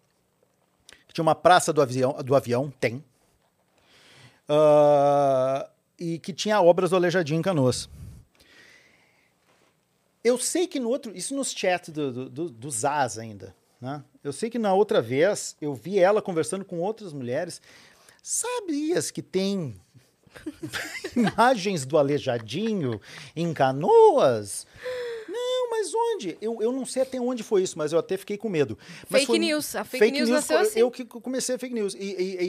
Que 1.07 1.15
tinha 1.15 1.23
uma 1.23 1.35
praça 1.35 1.73
do 1.73 1.81
avião, 1.81 2.13
do 2.25 2.35
avião 2.35 2.73
tem. 2.81 3.05
Ah, 4.49 5.69
e 5.99 6.19
que 6.19 6.33
tinha 6.33 6.61
obras 6.61 6.91
do 6.91 6.97
Aleijadinho 6.97 7.39
em 7.39 7.43
Canoas. 7.43 7.89
Eu 10.23 10.37
sei 10.39 10.67
que 10.67 10.79
no 10.79 10.89
outro, 10.89 11.17
isso 11.17 11.35
nos 11.35 11.51
chats 11.53 11.89
do, 11.91 12.13
do, 12.13 12.29
do, 12.29 12.51
do 12.51 12.71
Zaz 12.71 13.17
ainda, 13.19 13.55
né? 13.81 14.03
Eu 14.23 14.33
sei 14.33 14.51
que 14.51 14.59
na 14.59 14.75
outra 14.75 15.01
vez 15.01 15.57
eu 15.61 15.75
vi 15.75 15.99
ela 15.99 16.21
conversando 16.21 16.65
com 16.65 16.81
outras 16.81 17.13
mulheres. 17.13 17.61
Sabias 18.23 19.11
que 19.11 19.23
tem 19.23 19.81
imagens 21.17 21.85
do 21.85 21.97
Aleijadinho 21.99 23.01
em 23.35 23.53
Canoas? 23.55 24.67
Não, 25.29 25.71
mas 25.71 25.93
onde? 25.95 26.37
Eu, 26.41 26.61
eu 26.61 26.73
não 26.73 26.85
sei 26.85 27.03
até 27.03 27.21
onde 27.21 27.43
foi 27.43 27.63
isso, 27.63 27.79
mas 27.79 27.93
eu 27.93 27.99
até 27.99 28.17
fiquei 28.17 28.37
com 28.37 28.49
medo. 28.49 28.77
Mas 29.09 29.23
Fake 29.23 29.27
foi- 29.27 29.39
news. 29.39 29.75
A 29.77 29.85
fake 29.85 30.11
news 30.11 30.29
nasceu 30.29 30.59
foi 30.59 30.67
assim. 30.67 30.81
Eu 30.81 30.91
que 30.91 31.05
comecei 31.05 31.55
a 31.55 31.59
fake 31.59 31.73
news. 31.75 31.95
E, 31.95 31.99
e- 31.99 32.45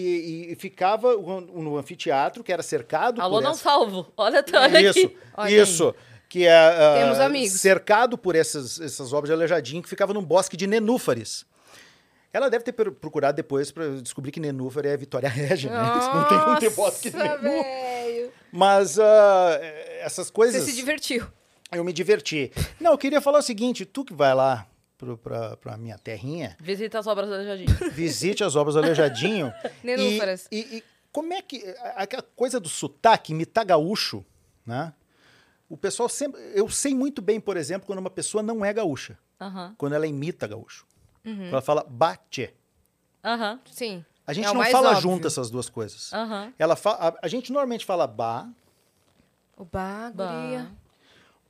e- 0.49 0.52
e 0.52 0.56
ficava 0.56 1.16
no 1.16 1.78
anfiteatro, 1.78 2.44
que 2.44 2.52
era 2.52 2.64
cercado 2.64 3.22
Alô, 3.22 3.40
não 3.40 3.52
essa- 3.52 3.64
salvo. 3.64 4.12
Olha, 4.18 4.41
tá, 4.44 4.62
olha 4.64 4.82
isso, 4.90 4.99
aqui. 5.06 5.18
Olha 5.38 5.62
isso. 5.62 5.95
Que 6.32 6.45
é 6.48 7.03
amigos. 7.26 7.60
cercado 7.60 8.18
por 8.18 8.38
essas, 8.38 8.80
essas 8.80 9.12
obras 9.12 9.28
de 9.28 9.34
Aleijadinho 9.34 9.84
que 9.84 9.90
ficava 9.90 10.14
num 10.14 10.24
bosque 10.24 10.56
de 10.56 10.66
nenúfares. 10.66 11.45
Ela 12.32 12.49
deve 12.49 12.64
ter 12.64 12.72
procurado 12.72 13.36
depois 13.36 13.70
para 13.70 14.02
descobrir 14.02 14.32
que 14.32 14.40
nenúfar 14.40 14.86
é 14.86 14.94
a 14.94 14.98
Vitória 14.98 15.28
Régia, 15.28 15.70
né? 15.70 15.78
Não 16.14 16.24
tem 16.30 16.40
como 16.40 16.58
ter 16.58 16.70
bosque 16.70 17.10
de 17.10 17.18
Nossa, 17.18 17.38
nenúfar. 17.38 17.64
velho. 17.66 18.32
Mas 18.49 18.98
ah, 18.98 19.60
essas 19.99 20.28
Você 20.28 20.32
coisas, 20.32 20.64
se 20.64 20.72
divertiu. 20.74 21.28
eu 21.74 21.84
me 21.84 21.91
diverti. 21.91 22.49
Não, 22.80 22.91
eu 22.91 22.98
queria 22.98 23.20
falar 23.20 23.40
o 23.40 23.44
seguinte, 23.44 23.84
tu 23.84 24.06
que 24.06 24.14
vai 24.14 24.34
lá 24.34 24.66
pro, 24.98 25.18
pra, 25.18 25.58
pra 25.58 25.76
minha 25.76 25.98
terrinha, 25.98 26.56
Visita 26.62 26.98
as 26.98 27.08
obras 27.08 27.28
do 27.28 27.44
Jardim. 27.44 27.66
visite 27.91 28.41
as 28.45 28.56
obras 28.56 28.76
do 28.76 28.80
Aleijadinho. 28.80 29.52
Nenúfaras. 29.84 30.48
E, 30.52 30.60
e- 30.60 30.78
e 30.78 30.84
como 31.12 31.34
é 31.34 31.41
que. 31.41 31.62
a- 31.80 32.03
Aquela 32.03 32.24
coisa 32.38 32.58
do 32.58 32.70
sotaque, 32.70 33.34
imitar 33.34 33.66
gaúcho, 33.66 34.24
né? 34.66 34.94
O 35.72 35.77
pessoal 35.77 36.10
sempre. 36.10 36.39
Eu 36.53 36.68
sei 36.69 36.93
muito 36.93 37.22
bem, 37.22 37.39
por 37.39 37.56
exemplo, 37.56 37.88
quando 37.88 37.99
uma 37.99 38.10
pessoa 38.10 38.43
não 38.43 38.64
é 38.65 38.73
gaúcha. 38.73 39.18
Aham, 39.39 39.73
Quando 39.77 39.93
ela 39.93 40.06
imita 40.06 40.45
gaúcho. 40.48 40.85
Quando 41.23 41.43
ela 41.48 41.61
fala 41.61 41.84
bate. 41.88 42.53
aham, 43.23 43.60
Sim. 43.72 44.03
A 44.27 44.34
gente 44.34 44.48
É 44.48 44.53
não 44.53 44.64
fala 44.65 44.89
óbvio. 44.89 45.02
junto 45.02 45.27
essas 45.27 45.49
duas 45.49 45.69
coisas. 45.69 46.11
Ela 46.60 46.76
fa- 46.76 46.98
a, 47.19 47.26
a 47.26 47.27
gente 47.27 47.52
normalmente 47.52 47.85
fala 47.85 48.06
ba 48.06 48.49
O 49.57 49.65
baguria. 49.65 50.64
Bah. 50.64 50.72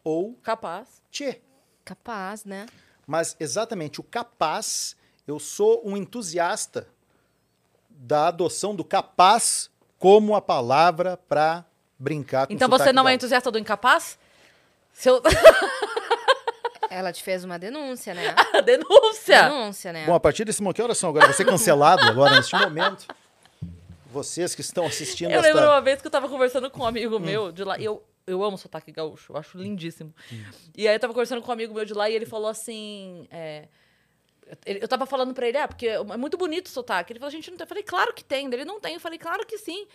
ou 0.04 0.34
Capaz. 0.44 1.02
tchê. 1.12 1.42
Capaz, 1.84 2.46
né? 2.46 2.66
Mas 3.06 3.36
exatamente 3.40 4.00
o 4.00 4.04
capaz, 4.04 4.96
eu 5.28 5.38
sou 5.40 5.82
um 5.86 5.98
entusiasta 5.98 6.88
da 7.90 8.28
adoção 8.28 8.74
do 8.76 8.86
capaz 8.86 9.70
como 10.00 10.34
a 10.36 10.42
palavra 10.42 11.18
para 11.18 11.66
brincar 12.02 12.48
com 12.48 12.54
Então 12.54 12.68
você 12.68 12.92
não 12.92 13.08
é 13.08 13.14
entusiasta 13.14 13.52
do 13.52 13.60
incapaz? 13.60 14.18
Seu... 14.92 15.22
Ela 16.90 17.14
te 17.14 17.24
fez 17.24 17.46
uma 17.46 17.58
denúncia, 17.58 18.14
né? 18.14 18.36
Denúncia! 18.66 19.44
denúncia, 19.44 19.94
né? 19.94 20.06
Bom, 20.06 20.14
a 20.14 20.20
partir 20.20 20.44
desse 20.44 20.62
momento, 20.62 20.76
que 20.76 20.82
horas 20.82 20.98
são 20.98 21.10
agora? 21.10 21.26
Vou 21.26 21.34
ser 21.34 21.46
cancelado 21.46 22.04
agora, 22.04 22.36
neste 22.36 22.54
momento. 22.54 23.08
Vocês 24.08 24.54
que 24.54 24.60
estão 24.60 24.86
assistindo 24.86 25.32
Eu 25.32 25.40
esta... 25.40 25.48
lembro 25.48 25.70
uma 25.70 25.80
vez 25.80 26.02
que 26.02 26.08
eu 26.08 26.12
tava 26.12 26.28
conversando 26.28 26.70
com 26.70 26.82
um 26.82 26.86
amigo 26.86 27.18
meu 27.18 27.50
de 27.50 27.64
lá. 27.64 27.80
e 27.80 27.86
Eu, 27.86 28.04
eu 28.28 28.44
amo 28.44 28.58
sotaque 28.58 28.92
gaúcho, 28.92 29.32
eu 29.32 29.38
acho 29.38 29.58
lindíssimo. 29.58 30.14
E 30.76 30.86
aí 30.86 30.94
eu 30.94 31.00
tava 31.00 31.14
conversando 31.14 31.42
com 31.42 31.50
um 31.50 31.54
amigo 31.54 31.74
meu 31.74 31.86
de 31.86 31.94
lá 31.94 32.10
e 32.10 32.16
ele 32.16 32.26
falou 32.26 32.50
assim. 32.50 33.26
é, 33.32 33.70
eu 34.66 34.88
tava 34.90 35.06
falando 35.06 35.34
pra 35.34 35.48
ele, 35.48 35.58
ah, 35.58 35.68
porque 35.70 35.88
é 35.88 36.04
muito 36.18 36.38
bonito 36.38 36.66
o 36.66 36.72
sotaque. 36.72 37.14
Ele 37.14 37.20
falou, 37.20 37.30
a 37.30 37.32
gente 37.32 37.50
não 37.50 37.58
tem. 37.58 37.64
Eu 37.64 37.70
falei, 37.70 37.84
claro 37.84 38.14
que 38.14 38.24
tem. 38.24 38.50
Daí 38.50 38.60
Ele 38.60 38.66
não 38.66 38.82
tem. 38.82 38.96
Eu 38.96 39.00
falei, 39.00 39.18
claro 39.18 39.46
que 39.46 39.58
sim. 39.58 39.88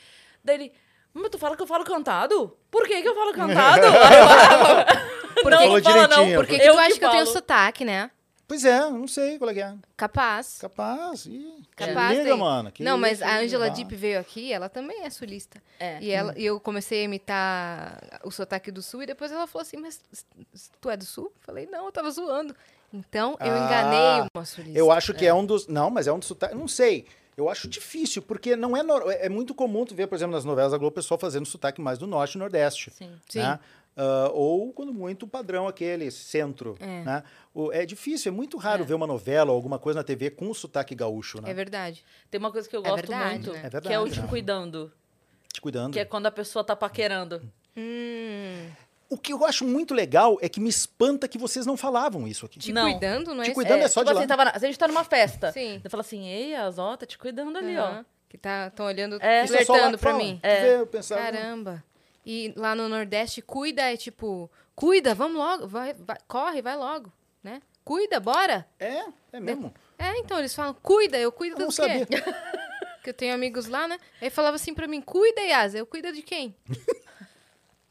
Daí 0.42 0.54
ele, 0.54 0.72
mas 1.20 1.30
tu 1.30 1.38
fala 1.38 1.56
que 1.56 1.62
eu 1.62 1.66
falo 1.66 1.84
cantado? 1.84 2.56
Por 2.70 2.86
que, 2.86 3.02
que 3.02 3.08
eu 3.08 3.14
falo 3.14 3.32
cantado? 3.34 3.82
Aí 3.86 4.16
eu, 4.18 4.26
"Ah, 4.28 4.86
Por 5.42 5.50
não, 5.50 5.58
que- 5.58 5.64
não 5.66 5.72
Falou 5.74 5.82
fala 5.82 6.00
não. 6.02 6.08
direitinho. 6.08 6.36
Por 6.38 6.46
que, 6.46 6.54
Eu 6.56 6.74
que 6.74 6.80
acha 6.80 6.98
que 6.98 7.04
eu 7.04 7.10
tenho 7.10 7.26
sotaque, 7.26 7.84
né? 7.84 8.10
Pois 8.48 8.64
é, 8.64 8.78
não 8.78 9.08
sei 9.08 9.38
qual 9.38 9.50
é 9.50 9.54
que 9.54 9.60
é. 9.60 9.74
Capaz. 9.96 10.58
Capaz. 10.60 11.26
Ih, 11.26 11.64
Capaz 11.74 12.16
liga, 12.16 12.30
tem. 12.30 12.38
mano. 12.38 12.70
que 12.70 12.80
não, 12.82 12.96
mas 12.96 13.20
a 13.20 13.38
Angela. 13.38 13.68
Deep 13.70 13.92
veio 13.96 14.20
aqui, 14.20 14.52
ela 14.52 14.68
também 14.68 15.02
é 15.02 15.10
sulista. 15.10 15.60
É. 15.80 15.98
E, 16.00 16.12
ela, 16.12 16.32
e 16.36 16.46
eu 16.46 16.60
comecei 16.60 17.00
a 17.00 17.04
imitar 17.04 17.98
o 18.22 18.30
sotaque 18.30 18.70
do 18.70 18.80
sul, 18.82 19.02
e 19.02 19.06
depois 19.06 19.32
ela 19.32 19.48
falou 19.48 19.62
assim, 19.62 19.78
mas 19.78 20.00
tu 20.80 20.88
é 20.88 20.96
do 20.96 21.04
sul? 21.04 21.32
Falei, 21.40 21.66
não, 21.66 21.86
eu 21.86 21.92
tava 21.92 22.08
zoando. 22.12 22.54
Então, 22.94 23.36
eu 23.40 23.52
Ah, 23.52 23.58
enganei 23.58 24.28
uma 24.32 24.44
sulista. 24.44 24.78
Eu 24.78 24.92
acho 24.92 25.12
que 25.12 25.26
é. 25.26 25.34
um 25.34 25.44
dos. 25.44 25.66
Não, 25.66 25.90
mas 25.90 26.06
é 26.06 26.12
um 26.12 26.18
dos 26.20 26.28
sotaques. 26.28 26.56
Não 26.56 26.68
sei. 26.68 27.04
Eu 27.36 27.48
acho 27.50 27.68
difícil, 27.68 28.22
porque 28.22 28.56
não 28.56 28.74
é. 28.76 28.82
nor- 28.82 29.10
É 29.10 29.28
muito 29.28 29.54
comum 29.54 29.84
tu 29.84 29.94
ver, 29.94 30.06
por 30.06 30.14
exemplo, 30.14 30.34
nas 30.34 30.44
novelas 30.44 30.72
da 30.72 30.78
Globo, 30.78 30.92
o 30.92 30.94
pessoal 30.94 31.18
fazendo 31.20 31.44
sotaque 31.46 31.80
mais 31.80 31.98
do 31.98 32.06
norte 32.06 32.34
e 32.34 32.38
nordeste. 32.38 32.90
Sim. 32.90 33.10
Sim. 33.28 33.40
né? 33.40 33.58
Ah, 33.98 34.30
ou, 34.34 34.72
quando 34.74 34.92
muito, 34.92 35.22
o 35.24 35.28
padrão 35.28 35.66
aquele, 35.66 36.10
centro. 36.10 36.76
É. 36.80 37.02
Né? 37.02 37.22
O- 37.54 37.72
é 37.72 37.84
difícil, 37.86 38.30
é 38.30 38.34
muito 38.34 38.56
raro 38.58 38.82
É. 38.82 38.86
ver 38.86 38.94
uma 38.94 39.06
novela 39.06 39.50
ou 39.52 39.56
alguma 39.56 39.78
coisa 39.78 40.00
na 40.00 40.04
TV 40.04 40.30
com 40.30 40.52
sotaque 40.54 40.94
gaúcho, 40.94 41.40
né? 41.40 41.50
É 41.50 41.54
verdade. 41.54 42.04
Tem 42.30 42.38
uma 42.38 42.52
coisa 42.52 42.68
que 42.68 42.76
eu 42.76 42.80
É 42.80 42.88
gosto 42.90 43.06
verdade, 43.06 43.34
muito, 43.34 43.52
né? 43.52 43.58
É 43.64 43.68
que 43.70 43.76
é 43.76 43.78
o 43.98 44.02
verdade, 44.04 44.10
te 44.12 44.20
né? 44.20 44.26
cuidando. 44.28 44.92
Te 45.52 45.60
cuidando. 45.60 45.92
Que 45.92 46.00
é 46.00 46.04
quando 46.04 46.26
a 46.26 46.30
pessoa 46.30 46.62
tá 46.64 46.76
paquerando. 46.76 47.40
Hum, 47.74 48.68
O 49.08 49.16
que 49.16 49.32
eu 49.32 49.44
acho 49.44 49.64
muito 49.64 49.94
legal 49.94 50.36
é 50.40 50.48
que 50.48 50.58
me 50.60 50.68
espanta 50.68 51.28
que 51.28 51.38
vocês 51.38 51.64
não 51.64 51.76
falavam 51.76 52.26
isso 52.26 52.44
aqui. 52.46 52.58
te 52.58 52.72
Não. 52.72 52.90
cuidando, 52.90 53.34
não 53.34 53.42
é 53.42 53.46
Te 53.46 53.52
cuidando 53.54 53.82
é 53.82 53.88
só 53.88 54.00
tipo 54.00 54.12
de 54.12 54.18
assim, 54.18 54.20
lá. 54.22 54.26
tava 54.26 54.44
na- 54.46 54.58
se 54.58 54.64
a 54.64 54.68
gente 54.68 54.78
tá 54.78 54.88
numa 54.88 55.04
festa, 55.04 55.52
Sim. 55.52 55.78
você 55.80 55.88
fala 55.88 56.00
assim, 56.00 56.26
ei, 56.26 56.54
a 56.56 56.68
Zó 56.70 56.96
tá 56.96 57.06
te 57.06 57.16
cuidando 57.16 57.56
ali, 57.56 57.76
Aham. 57.76 58.04
ó. 58.04 58.16
Que 58.28 58.36
tá, 58.36 58.70
tão 58.70 58.86
olhando, 58.86 59.18
É. 59.22 59.42
É 59.42 59.46
flertando 59.46 59.96
que 59.96 60.02
pra 60.02 60.14
mim. 60.14 60.40
Vê, 60.42 60.76
eu 60.76 60.86
pensava, 60.86 61.20
Caramba. 61.22 61.84
E 62.24 62.52
lá 62.56 62.74
no 62.74 62.88
Nordeste, 62.88 63.40
cuida 63.40 63.82
é 63.82 63.96
tipo, 63.96 64.50
cuida, 64.74 65.14
vamos 65.14 65.36
logo, 65.38 65.68
vai, 65.68 65.94
vai- 65.94 66.18
corre, 66.26 66.60
vai 66.60 66.76
logo, 66.76 67.12
né? 67.42 67.62
Cuida, 67.84 68.18
bora. 68.18 68.66
É, 68.80 69.04
é 69.32 69.38
mesmo. 69.38 69.72
É, 69.96 70.18
então 70.18 70.36
eles 70.40 70.52
falam, 70.52 70.74
cuida, 70.82 71.16
eu 71.16 71.30
cuido 71.30 71.54
Eu 71.54 71.60
não 71.60 71.66
do 71.68 71.74
quê? 71.74 71.82
sabia. 71.82 72.06
Que 73.04 73.10
eu 73.10 73.14
tenho 73.14 73.32
amigos 73.32 73.68
lá, 73.68 73.86
né? 73.86 74.00
Aí 74.20 74.28
falava 74.30 74.56
assim 74.56 74.74
pra 74.74 74.88
mim, 74.88 75.00
cuida, 75.00 75.40
Yasa, 75.40 75.78
eu 75.78 75.86
cuido 75.86 76.10
de 76.12 76.22
quem? 76.22 76.56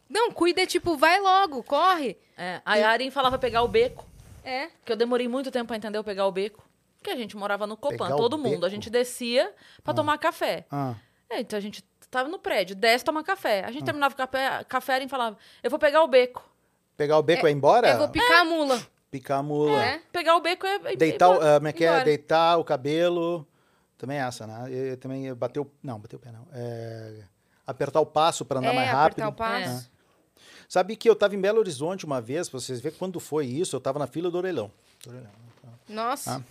não, 0.10 0.32
cuida 0.32 0.62
é 0.62 0.66
tipo, 0.66 0.96
vai 0.98 1.20
logo, 1.20 1.64
corre. 1.64 2.18
É, 2.38 2.62
a 2.66 2.76
Yaren 2.76 3.10
falava 3.12 3.38
pegar 3.38 3.62
o 3.64 3.68
beco, 3.68 4.06
É. 4.44 4.68
que 4.84 4.92
eu 4.92 4.96
demorei 4.96 5.28
muito 5.28 5.50
tempo 5.52 5.68
pra 5.68 5.78
entender 5.78 5.98
o 5.98 6.04
pegar 6.04 6.26
o 6.28 6.32
beco. 6.32 6.64
Porque 6.98 7.10
a 7.12 7.16
gente 7.16 7.38
morava 7.38 7.68
no 7.68 7.78
Copan, 7.78 7.98
Pegar 8.06 8.16
todo 8.16 8.38
mundo. 8.38 8.50
beco? 8.52 8.66
A 8.66 8.70
gente 8.70 8.90
descia 8.90 9.54
pra 9.84 9.94
tomar 9.94 10.18
café. 10.18 10.66
Ah, 10.72 10.96
É, 11.30 11.40
então 11.40 11.58
a 11.58 11.62
gente 11.62 11.84
tava 12.12 12.30
no 12.30 12.38
prédio, 12.40 12.76
desce 12.76 13.04
tomar 13.06 13.24
café. 13.24 13.64
A 13.66 13.72
gente 13.72 13.82
Ah. 13.84 13.86
terminava 13.86 14.14
o 14.14 14.18
café, 14.18 14.64
café, 14.68 14.94
a 14.94 14.96
Yaren 14.98 15.08
falava, 15.10 15.38
eu 15.64 15.70
vou 15.70 15.80
pegar 15.80 16.04
o 16.04 16.08
beco. 16.08 16.48
pegar 16.98 17.18
o 17.18 17.24
beco 17.24 17.46
é, 17.48 17.52
embora? 17.52 17.90
Eu 17.90 17.98
vou 17.98 18.10
picar 18.10 18.40
a 18.42 18.46
mula. 18.46 18.82
Picar 19.12 19.40
a 19.40 19.44
mula. 19.44 19.84
É. 19.84 20.02
Pegar 20.12 20.36
o 20.36 20.40
beco 20.42 20.66
é... 20.66 20.76
é- 20.86 20.96
Deitar, 20.96 21.30
o- 21.30 21.44
é- 21.44 21.56
ah, 21.56 21.60
como 21.60 21.68
é 21.68 21.74
que 21.74 21.84
é? 21.86 22.04
Deitar 22.04 22.58
o 22.60 22.64
cabelo. 22.64 23.46
Também 23.98 24.18
é 24.18 24.22
essa, 24.22 24.46
né? 24.48 24.66
E 24.72 24.96
também 24.98 25.34
bater 25.34 25.60
o. 25.60 25.72
Não, 25.84 26.00
bater 26.00 26.16
o 26.16 26.20
pé 26.20 26.32
não. 26.32 26.48
É, 26.54 27.24
apertar 27.68 28.00
o 28.02 28.06
passo 28.06 28.44
para 28.46 28.60
andar 28.60 28.72
é, 28.74 28.76
mais 28.76 28.90
rápido. 28.90 29.24
apertar 29.24 29.30
o 29.30 29.34
passo. 29.34 29.92
Sabe 30.68 30.96
que 30.96 31.08
eu 31.10 31.14
estava 31.14 31.36
em 31.36 31.40
Belo 31.42 31.60
Horizonte 31.60 32.06
uma 32.06 32.20
vez, 32.22 32.50
pra 32.50 32.60
vocês 32.60 32.80
verem 32.82 32.98
quando 32.98 33.20
foi 33.20 33.46
isso, 33.46 33.76
eu 33.76 33.80
estava 33.80 34.00
na 34.00 34.08
fila 34.08 34.30
do 34.32 34.38
orelhão. 34.38 34.72
Do 35.04 35.10
orelhão. 35.12 35.32
Nossa. 35.88 36.38
Ah, 36.38 36.42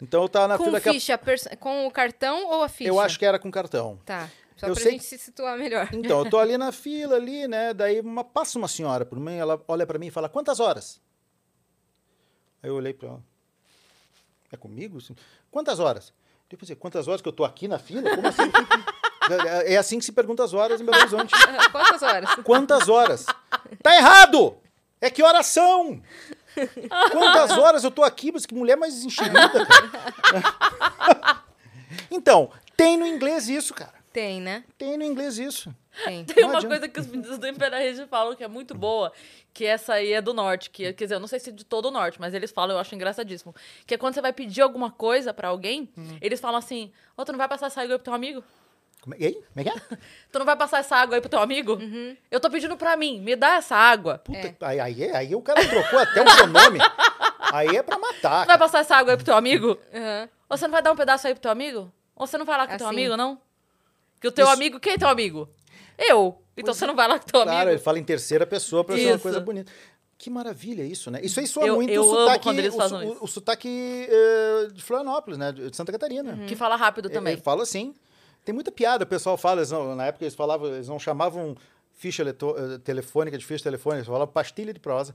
Então 0.00 0.20
eu 0.22 0.26
estava 0.26 0.48
na 0.48 0.58
com 0.58 0.64
fila 0.64 0.80
que 0.80 0.88
a- 0.88 0.92
ficha, 0.92 1.18
perso- 1.18 1.48
com 1.58 1.86
o 1.86 1.90
cartão 1.90 2.46
ou 2.50 2.62
a 2.62 2.68
ficha? 2.68 2.88
Eu 2.88 2.98
acho 2.98 3.18
que 3.18 3.24
era 3.26 3.38
com 3.38 3.50
cartão. 3.50 3.98
Tá, 4.04 4.28
só 4.56 4.66
Eu 4.66 4.74
pra 4.74 4.82
sei 4.82 4.92
gente 4.92 5.04
se 5.04 5.18
situar 5.18 5.56
melhor. 5.58 5.88
Então, 5.92 6.24
eu 6.24 6.30
tô 6.30 6.38
ali 6.38 6.56
na 6.56 6.72
fila, 6.72 7.16
ali, 7.16 7.46
né? 7.46 7.74
Daí 7.74 8.00
uma, 8.00 8.24
passa 8.24 8.58
uma 8.58 8.68
senhora 8.68 9.04
por 9.04 9.20
mim, 9.20 9.34
ela 9.34 9.62
olha 9.68 9.86
para 9.86 9.98
mim 9.98 10.06
e 10.06 10.10
fala, 10.10 10.28
quantas 10.28 10.58
horas? 10.60 11.00
Aí 12.62 12.70
eu 12.70 12.74
olhei 12.76 12.94
para 12.94 13.08
ela. 13.08 13.22
É 14.50 14.56
comigo? 14.56 14.98
Quantas 15.50 15.78
horas? 15.80 16.12
Eu 16.50 16.58
pensei, 16.58 16.76
quantas 16.76 17.08
horas 17.08 17.22
que 17.22 17.28
eu 17.28 17.32
tô 17.32 17.44
aqui 17.44 17.66
na 17.66 17.78
fila? 17.78 18.14
Como 18.14 18.26
assim? 18.28 18.42
é 19.66 19.76
assim 19.76 19.98
que 19.98 20.04
se 20.04 20.12
pergunta 20.12 20.42
as 20.44 20.52
horas 20.54 20.80
em 20.80 20.84
Belo 20.84 20.98
Horizonte. 20.98 21.32
Quantas 21.72 22.02
horas? 22.02 22.30
Quantas 22.44 22.88
horas? 22.88 23.26
Tá 23.82 23.96
errado! 23.96 24.56
É 25.00 25.10
que 25.10 25.22
horas 25.22 25.46
são? 25.46 26.00
Quantas 27.10 27.56
horas 27.58 27.82
eu 27.84 27.90
tô 27.90 28.04
aqui? 28.04 28.30
Mas 28.32 28.46
que 28.46 28.54
mulher 28.54 28.76
mais 28.76 29.04
enxerida, 29.04 29.48
cara. 29.66 31.42
Então, 32.10 32.50
Tem 32.76 32.96
no 32.96 33.06
inglês 33.06 33.48
isso, 33.48 33.74
cara. 33.74 33.92
Tem, 34.12 34.40
né? 34.40 34.64
Tem 34.76 34.96
no 34.98 35.04
inglês 35.04 35.38
isso. 35.38 35.74
Tem. 36.04 36.24
Tem 36.24 36.44
uma 36.44 36.56
adianta. 36.58 36.68
coisa 36.68 36.88
que 36.88 37.00
os 37.00 37.06
meninos 37.06 37.38
do 37.38 37.46
Império 37.46 37.78
Rede 37.78 38.06
falam 38.06 38.34
que 38.34 38.42
é 38.44 38.48
muito 38.48 38.74
boa, 38.74 39.12
que 39.52 39.64
essa 39.64 39.94
aí 39.94 40.12
é 40.12 40.20
do 40.20 40.32
norte, 40.34 40.68
que 40.70 40.92
quer 40.92 41.04
dizer, 41.04 41.14
eu 41.16 41.20
não 41.20 41.26
sei 41.26 41.38
se 41.38 41.50
é 41.50 41.52
de 41.52 41.64
todo 41.64 41.86
o 41.86 41.90
norte, 41.90 42.18
mas 42.20 42.32
eles 42.34 42.50
falam, 42.50 42.76
eu 42.76 42.80
acho 42.80 42.94
engraçadíssimo, 42.94 43.54
que 43.86 43.94
é 43.94 43.98
quando 43.98 44.14
você 44.14 44.20
vai 44.22 44.32
pedir 44.32 44.62
alguma 44.62 44.90
coisa 44.90 45.32
pra 45.34 45.48
alguém, 45.48 45.88
Hum. 45.96 46.16
eles 46.20 46.40
falam 46.40 46.58
assim: 46.58 46.90
"Ô, 47.16 47.24
tu 47.24 47.32
não 47.32 47.38
vai 47.38 47.48
passar 47.48 47.66
essa 47.66 47.80
água 47.82 47.98
pro 47.98 48.04
teu 48.04 48.14
amigo? 48.14 48.42
Como 49.02 49.14
é, 49.14 49.18
e 49.18 49.26
aí? 49.26 49.34
Como 49.34 49.44
é 49.56 49.64
que 49.64 49.68
é? 49.70 49.96
Tu 50.32 50.38
não 50.38 50.46
vai 50.46 50.56
passar 50.56 50.78
essa 50.78 50.96
água 50.96 51.16
aí 51.16 51.20
pro 51.20 51.28
teu 51.28 51.40
amigo? 51.40 51.76
Eu 52.30 52.38
tô 52.40 52.48
pedindo 52.48 52.76
pra 52.76 52.96
mim, 52.96 53.20
me 53.20 53.36
dá 53.36 53.56
essa 53.56 53.76
água. 53.76 54.16
Tu 54.18 54.32
Puta, 54.32 54.66
aí, 54.66 54.80
aí, 54.80 55.10
aí 55.10 55.34
o 55.34 55.42
cara 55.42 55.66
trocou 55.68 55.98
até 55.98 56.22
o 56.22 56.30
seu 56.30 56.46
nome. 56.46 56.78
Aí 57.52 57.76
é 57.76 57.82
pra 57.82 57.98
matar. 57.98 58.38
vai 58.38 58.46
cara. 58.46 58.58
passar 58.58 58.78
essa 58.78 58.96
água 58.96 59.12
aí 59.12 59.16
pro 59.18 59.26
teu 59.26 59.36
amigo? 59.36 59.76
Aham. 59.92 60.26
Ou 60.48 60.56
você 60.56 60.64
não 60.66 60.72
vai 60.72 60.80
dar 60.80 60.90
um 60.92 60.96
pedaço 60.96 61.26
aí 61.26 61.34
pro 61.34 61.42
teu 61.42 61.50
amigo? 61.50 61.92
Ou 62.16 62.26
você 62.26 62.38
não 62.38 62.46
vai 62.46 62.56
lá 62.56 62.66
com 62.66 62.74
o 62.74 62.78
teu 62.78 62.86
Assim. 62.86 62.96
amigo, 62.96 63.14
não? 63.14 63.38
Que 64.18 64.28
o 64.28 64.32
teu 64.32 64.44
Isso- 64.46 64.54
amigo, 64.54 64.80
quem 64.80 64.94
é 64.94 64.96
teu 64.96 65.08
amigo? 65.08 65.46
Eu. 65.98 66.40
Então 66.56 66.72
você 66.72 66.86
não 66.86 66.96
vai 66.96 67.06
lá 67.06 67.18
com 67.18 67.28
o 67.28 67.30
teu 67.30 67.42
Claro, 67.42 67.60
ele 67.64 67.70
amigo? 67.72 67.82
fala 67.84 67.98
em 67.98 68.04
terceira 68.04 68.46
pessoa 68.46 68.82
pra 68.84 68.96
ser 68.96 69.08
uma 69.12 69.18
coisa 69.18 69.38
bonita. 69.38 69.70
Que 70.16 70.30
maravilha 70.30 70.82
isso, 70.82 71.10
né? 71.10 71.20
Isso 71.22 71.40
aí 71.40 71.46
soa 71.46 71.66
Eu- 71.66 71.74
muito 71.74 71.92
eu 71.92 72.02
o 72.02 72.10
sotaque, 72.10 72.48
o, 72.48 72.52
o- 73.20 73.24
o 73.24 73.26
sotaque 73.26 74.06
eh, 74.08 74.68
de 74.72 74.82
Florianópolis, 74.82 75.36
né? 75.38 75.52
De 75.52 75.76
Santa 75.76 75.92
Catarina. 75.92 76.46
Que 76.46 76.56
fala 76.56 76.74
rápido 76.76 77.08
Ele- 77.08 77.14
também. 77.14 77.32
Ele 77.34 77.42
fala 77.42 77.64
assim. 77.64 77.94
Tem 78.44 78.54
muita 78.54 78.72
piada, 78.72 79.04
o 79.04 79.06
pessoal 79.06 79.36
fala, 79.36 79.64
não- 79.66 79.94
na 79.94 80.06
época 80.06 80.24
eles 80.24 80.34
falavam, 80.34 80.68
eles 80.68 80.88
não 80.88 80.98
chamavam 80.98 81.56
ficha 81.92 82.22
eh, 82.22 82.78
telefônica 82.78 83.38
de 83.38 83.44
ficha 83.46 83.62
telefônica, 83.62 83.98
eles 83.98 84.06
falavam 84.06 84.26
pastilha 84.28 84.72
de 84.74 84.80
prosa. 84.80 85.14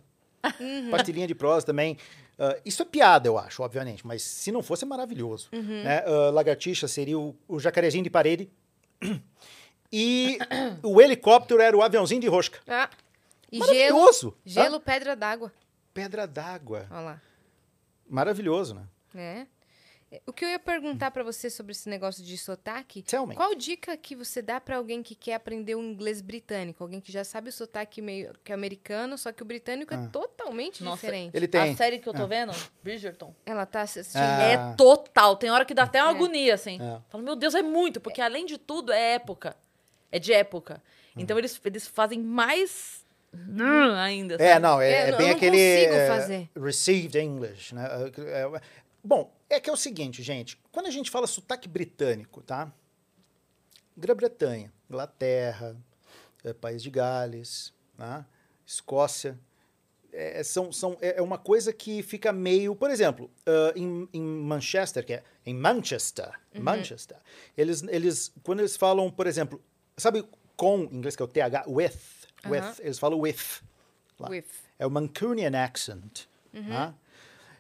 Uhum. 0.59 0.91
Pastilhinha 0.91 1.27
de 1.27 1.35
prosa 1.35 1.65
também. 1.65 1.97
Ah, 2.39 2.55
isso 2.63 2.81
é 2.81 2.85
piada, 2.85 3.27
eu 3.27 3.37
acho, 3.37 3.61
obviamente, 3.63 4.05
mas 4.07 4.21
se 4.21 4.51
não 4.51 4.61
fosse, 4.63 4.85
é 4.85 4.87
maravilhoso. 4.87 5.49
Uhum. 5.51 5.83
né? 5.83 6.03
Ah, 6.05 6.29
lagartixa 6.31 6.87
seria 6.87 7.17
o, 7.19 7.35
o 7.47 7.59
jacarezinho 7.59 8.03
de 8.03 8.09
parede. 8.09 8.49
E 9.91 10.37
o 10.83 11.01
helicóptero 11.01 11.61
era 11.61 11.75
o 11.75 11.81
aviãozinho 11.81 12.21
de 12.21 12.27
rosca. 12.27 12.59
Ah, 12.67 12.89
e 13.51 13.57
gelo, 13.57 13.67
Maravilhoso. 13.99 14.37
gelo, 14.45 14.79
pedra 14.79 15.15
d'água. 15.15 15.51
Pedra 15.93 16.27
d'água. 16.27 16.85
Olha 16.91 16.99
lá. 17.01 17.21
Maravilhoso, 18.09 18.75
né? 18.75 18.83
É. 19.15 19.47
É, 20.09 20.21
O 20.25 20.31
que 20.31 20.45
eu 20.45 20.49
ia 20.49 20.57
perguntar 20.59 21.11
pra 21.11 21.21
você 21.21 21.49
sobre 21.49 21.73
esse 21.73 21.89
negócio 21.89 22.23
de 22.23 22.37
sotaque, 22.37 23.01
Tell 23.03 23.27
me. 23.27 23.35
qual 23.35 23.53
dica 23.53 23.97
que 23.97 24.15
você 24.15 24.41
dá 24.41 24.59
pra 24.61 24.77
alguém 24.77 25.03
que 25.03 25.13
quer 25.13 25.33
aprender 25.33 25.75
o 25.75 25.81
inglês 25.83 26.21
britânico? 26.21 26.81
Alguém 26.83 27.01
que 27.01 27.11
já 27.11 27.23
sabe 27.25 27.49
o 27.49 27.51
sotaque 27.51 28.01
meio 28.01 28.33
que 28.43 28.53
americano, 28.53 29.17
só 29.17 29.31
que 29.33 29.41
o 29.41 29.45
britânico 29.45 29.93
é 29.93 30.07
totalmente 30.07 30.81
Nossa, 30.83 30.95
diferente. 30.97 31.35
Ele 31.35 31.47
tem. 31.47 31.59
A 31.73 31.75
série 31.75 31.99
que 31.99 32.07
eu 32.07 32.13
tô 32.13 32.25
vendo, 32.25 32.53
Bridgerton, 32.81 33.35
Ela 33.45 33.65
tá 33.65 33.81
assistindo. 33.81 34.21
Ah. 34.21 34.43
é 34.43 34.75
total. 34.75 35.35
Tem 35.35 35.49
hora 35.49 35.65
que 35.65 35.73
dá 35.73 35.83
até 35.83 36.01
uma 36.01 36.11
É. 36.11 36.15
agonia, 36.15 36.53
assim. 36.53 36.79
É. 36.81 37.01
Falo, 37.09 37.23
meu 37.23 37.35
Deus, 37.35 37.53
é 37.53 37.61
muito, 37.61 37.99
porque 37.99 38.21
além 38.21 38.45
de 38.45 38.57
tudo 38.57 38.93
é 38.93 39.15
época. 39.15 39.57
É 40.09 40.19
de 40.19 40.31
época. 40.31 40.81
Hum. 41.15 41.19
Então 41.21 41.37
eles, 41.37 41.59
eles 41.65 41.85
fazem 41.85 42.19
mais 42.21 43.05
hum, 43.33 43.91
ainda. 43.97 44.35
É, 44.35 44.53
sabe? 44.53 44.59
não, 44.61 44.79
é, 44.79 44.89
É, 44.89 44.95
é 45.09 45.11
eu 45.11 45.17
bem 45.17 45.27
não 45.27 45.35
aquele. 45.35 45.57
consigo 45.57 45.93
é, 45.95 46.07
fazer. 46.07 46.49
Received 46.55 47.19
English, 47.19 47.75
né? 47.75 47.89
É, 48.17 48.41
é, 48.43 48.61
bom, 49.03 49.29
é 49.49 49.59
que 49.59 49.69
é 49.69 49.73
o 49.73 49.77
seguinte, 49.77 50.21
gente. 50.21 50.59
Quando 50.71 50.87
a 50.87 50.91
gente 50.91 51.09
fala 51.09 51.27
sotaque 51.27 51.67
britânico, 51.67 52.41
tá? 52.41 52.71
Grã-Bretanha, 53.95 54.71
Inglaterra, 54.89 55.75
é, 56.43 56.53
País 56.53 56.83
de 56.83 56.89
Gales, 56.89 57.73
né? 57.97 58.25
Escócia. 58.65 59.39
É, 60.11 60.41
são, 60.43 60.71
são, 60.71 60.97
é 61.01 61.17
é 61.17 61.21
uma 61.21 61.37
coisa 61.37 61.71
que 61.71 62.01
fica 62.01 62.31
meio. 62.31 62.75
Por 62.75 62.89
exemplo, 62.89 63.29
ah, 63.45 63.73
em, 63.75 64.07
em 64.13 64.21
Manchester, 64.21 65.05
que 65.05 65.13
é 65.13 65.23
em 65.45 65.53
Manchester, 65.53 66.31
Manchester, 66.53 67.17
eles, 67.55 67.83
eles, 67.83 68.33
quando 68.43 68.59
eles 68.59 68.75
falam, 68.75 69.09
por 69.11 69.27
exemplo, 69.27 69.61
sabe 69.95 70.25
com, 70.55 70.83
em 70.91 70.97
inglês 70.97 71.15
que 71.15 71.21
é 71.21 71.25
o 71.25 71.27
TH, 71.27 71.65
with, 71.67 71.91
with, 72.45 72.79
eles 72.79 72.99
falam 72.99 73.19
with. 73.19 73.61
lá. 74.19 74.29
With. 74.29 74.45
É 74.79 74.85
o 74.85 74.91
Mancunian 74.91 75.55
accent. 75.55 76.27
tá? 76.69 76.95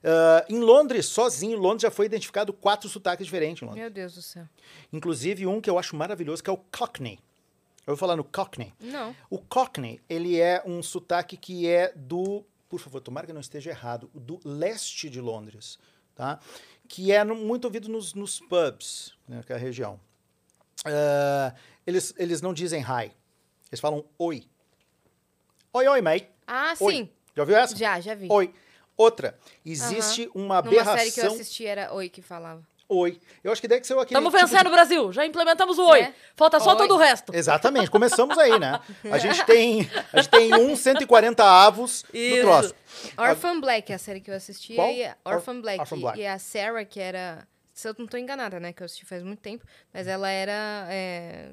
Ah, 0.09 0.45
em 0.47 0.59
Londres, 0.59 1.05
sozinho, 1.07 1.57
Londres 1.59 1.81
já 1.81 1.91
foi 1.91 2.05
identificado 2.05 2.53
quatro 2.53 2.87
sotaques 2.89 3.25
diferentes 3.25 3.61
em 3.61 3.65
Londres. 3.65 3.81
Meu 3.81 3.89
Deus 3.91 4.15
do 4.15 4.21
céu. 4.21 4.47
Inclusive 4.93 5.45
um 5.45 5.59
que 5.59 5.69
eu 5.69 5.77
acho 5.77 5.95
maravilhoso, 5.97 6.41
que 6.41 6.49
é 6.49 6.53
o 6.53 6.57
Cockney. 6.57 7.19
Eu 7.85 7.87
vou 7.93 7.97
falar 7.97 8.15
no 8.15 8.23
Cockney. 8.23 8.73
Não. 8.79 9.15
O 9.29 9.37
Cockney, 9.37 9.99
ele 10.09 10.39
é 10.39 10.61
um 10.65 10.81
sotaque 10.81 11.35
que 11.37 11.67
é 11.67 11.91
do, 11.95 12.45
por 12.69 12.79
favor, 12.79 13.01
tomara 13.01 13.25
que 13.25 13.31
eu 13.31 13.33
não 13.33 13.41
esteja 13.41 13.69
errado, 13.69 14.09
do 14.13 14.39
leste 14.45 15.09
de 15.09 15.19
Londres, 15.21 15.77
tá? 16.15 16.39
Que 16.87 17.11
é 17.11 17.23
no- 17.25 17.35
muito 17.35 17.65
ouvido 17.65 17.89
nos, 17.89 18.13
nos 18.13 18.39
pubs, 18.39 19.13
né, 19.27 19.41
que 19.45 19.51
é 19.51 19.55
a 19.55 19.59
região. 19.59 19.99
Ah, 20.85 21.53
eles, 21.85 22.13
eles 22.17 22.41
não 22.41 22.53
dizem 22.53 22.81
hi, 22.81 23.11
eles 23.69 23.79
falam 23.79 24.05
oi. 24.17 24.45
Oi, 25.73 25.87
oi, 25.87 26.01
mate. 26.01 26.29
Ah, 26.45 26.73
Oi. 26.79 26.93
sim. 26.93 27.09
Já 27.35 27.41
ouviu 27.43 27.57
essa? 27.57 27.75
Já, 27.75 27.99
já 27.99 28.15
vi. 28.15 28.27
Oi. 28.31 28.53
Outra, 28.97 29.37
existe 29.63 30.27
uma 30.33 30.43
Numa 30.43 30.57
aberração... 30.57 30.97
série 30.97 31.11
que 31.11 31.19
eu 31.21 31.27
assisti 31.27 31.65
era 31.65 31.93
Oi 31.93 32.09
que 32.09 32.21
falava. 32.21 32.61
Oi. 32.89 33.19
Eu 33.43 33.51
acho 33.51 33.59
que 33.61 33.67
deve 33.67 33.85
ser 33.85 33.93
aquele 33.93 34.05
Estamos 34.17 34.33
tipo 34.33 34.47
vencendo 34.47 34.61
de- 34.63 34.67
o 34.69 34.71
Brasil. 34.71 35.11
Já 35.11 35.25
implementamos 35.25 35.77
o 35.77 35.85
oi. 35.89 35.99
É. 36.03 36.13
Falta 36.37 36.57
só 36.59 36.71
Oi. 36.71 36.77
todo 36.77 36.93
o 36.95 36.97
resto. 36.97 37.35
Exatamente, 37.35 37.91
começamos 37.91 38.37
aí, 38.37 38.57
né? 38.57 38.79
A 39.11 39.17
gente 39.17 39.45
tem, 39.45 39.81
a 40.13 40.21
gente 40.21 40.29
tem 40.29 40.55
um 40.55 40.73
140 40.73 41.43
avos 41.43 42.05
no 42.13 42.17
Isso. 42.17 42.41
troço. 42.41 42.75
Orphan 43.17 43.59
Black, 43.59 43.91
a 43.91 43.97
série 43.97 44.21
que 44.21 44.31
eu 44.31 44.35
assisti. 44.35 44.75
Qual? 44.75 44.89
E 44.89 45.03
a 45.03 45.17
Orphan 45.25 45.55
Or- 45.57 45.61
Black. 45.61 45.79
Orphan 45.81 45.99
Black. 45.99 46.19
E 46.19 46.25
a 46.25 46.39
Sarah, 46.39 46.85
que 46.85 46.99
era. 47.01 47.45
Se 47.73 47.89
eu 47.89 47.95
não 47.99 48.07
tô 48.07 48.15
enganada, 48.17 48.57
né? 48.57 48.71
Que 48.71 48.81
eu 48.81 48.85
assisti 48.85 49.03
faz 49.05 49.21
muito 49.21 49.39
tempo. 49.41 49.65
Mas 49.93 50.07
ela 50.07 50.29
era. 50.29 50.87
é, 50.89 51.49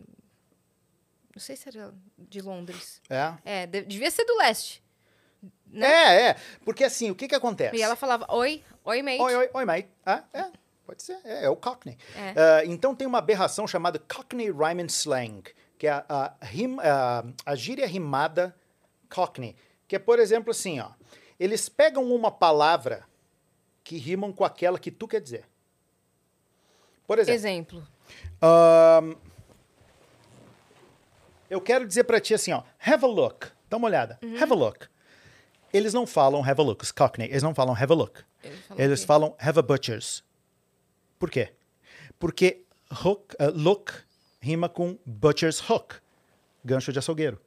Não 1.35 1.41
sei 1.41 1.57
se 1.57 1.69
era 1.69 1.93
de 2.17 2.41
Londres. 2.41 3.03
É. 3.11 3.33
É, 3.45 3.67
de- 3.67 3.83
devia 3.83 4.09
ser 4.11 4.25
do 4.25 4.37
leste. 4.37 4.84
Né? 5.67 5.87
É, 5.87 6.29
é. 6.31 6.37
Porque 6.65 6.85
assim, 6.85 7.11
o 7.11 7.15
que 7.15 7.27
que 7.29 7.35
acontece? 7.35 7.77
E 7.77 7.83
ela 7.83 7.97
falava: 7.97 8.27
Oi, 8.33 8.63
oi, 8.85 9.03
mate. 9.03 9.21
Oi, 9.21 9.35
oi, 9.37 9.51
oi, 9.53 9.65
mate. 9.65 9.89
Ah, 10.07 10.23
é, 10.33 10.45
pode 10.87 11.03
ser. 11.03 11.19
É, 11.25 11.45
é 11.47 11.49
o 11.51 11.57
Cockney. 11.57 11.99
É. 12.17 12.35
Ah, 12.37 12.65
então 12.65 12.95
tem 12.95 13.07
uma 13.07 13.19
aberração 13.19 13.67
chamada 13.67 13.99
Cockney 13.99 14.51
Rhyming 14.51 14.87
Slang, 14.87 15.43
que 15.79 15.87
é 15.87 15.91
a, 15.91 16.05
a, 16.09 16.45
rim- 16.45 16.79
a- 16.81 17.25
a 17.45 17.55
gíria 17.57 17.87
rimada 17.87 18.55
Cockney. 19.13 19.57
Que 19.89 19.97
é, 19.97 19.99
por 19.99 20.19
exemplo, 20.19 20.51
assim, 20.51 20.79
ó. 20.81 20.91
Eles 21.41 21.69
pegam 21.69 22.05
uma 22.15 22.31
palavra 22.31 23.05
que 23.83 23.99
rimam 23.99 24.33
com 24.33 24.45
aquela 24.45 24.79
que 24.79 24.91
tu 24.91 25.07
quer 25.09 25.21
dizer. 25.21 25.45
Por 27.07 27.19
exemplo, 27.19 27.35
Exemplo. 27.39 27.89
Eu 31.51 31.61
quero 31.61 31.87
dizer 31.87 32.05
pra 32.05 32.21
ti 32.21 32.35
assim, 32.35 32.53
ó, 32.53 32.63
have 32.85 33.05
a 33.05 33.09
look. 33.09 33.47
Dá 33.69 33.77
uma 33.77 33.87
olhada. 33.89 34.19
Uhum. 34.23 34.37
Have 34.43 34.53
a 34.53 34.57
look. 34.57 34.89
Eles 35.75 35.93
não 35.93 36.07
falam 36.07 36.41
have 36.41 36.61
a 36.61 36.65
look, 36.65 36.83
os 36.83 36.93
Cockney, 36.93 37.27
eles 37.27 37.43
não 37.43 37.55
falam 37.55 37.75
have 37.75 37.93
a 37.93 37.97
look. 37.97 38.23
Eles 38.79 39.01
o 39.01 39.03
quê? 39.03 39.07
falam 39.07 39.35
have 39.39 39.59
a 39.59 39.63
butchers. 39.63 40.23
Por 41.19 41.31
quê? 41.31 41.53
Porque 42.19 42.63
hook, 43.05 43.35
uh, 43.41 43.51
look 43.53 43.93
rima 44.41 44.69
com 44.69 44.97
butcher's 45.05 45.59
hook, 45.59 45.97
gancho 46.65 46.93
de 46.93 46.99
açougueiro. 46.99 47.41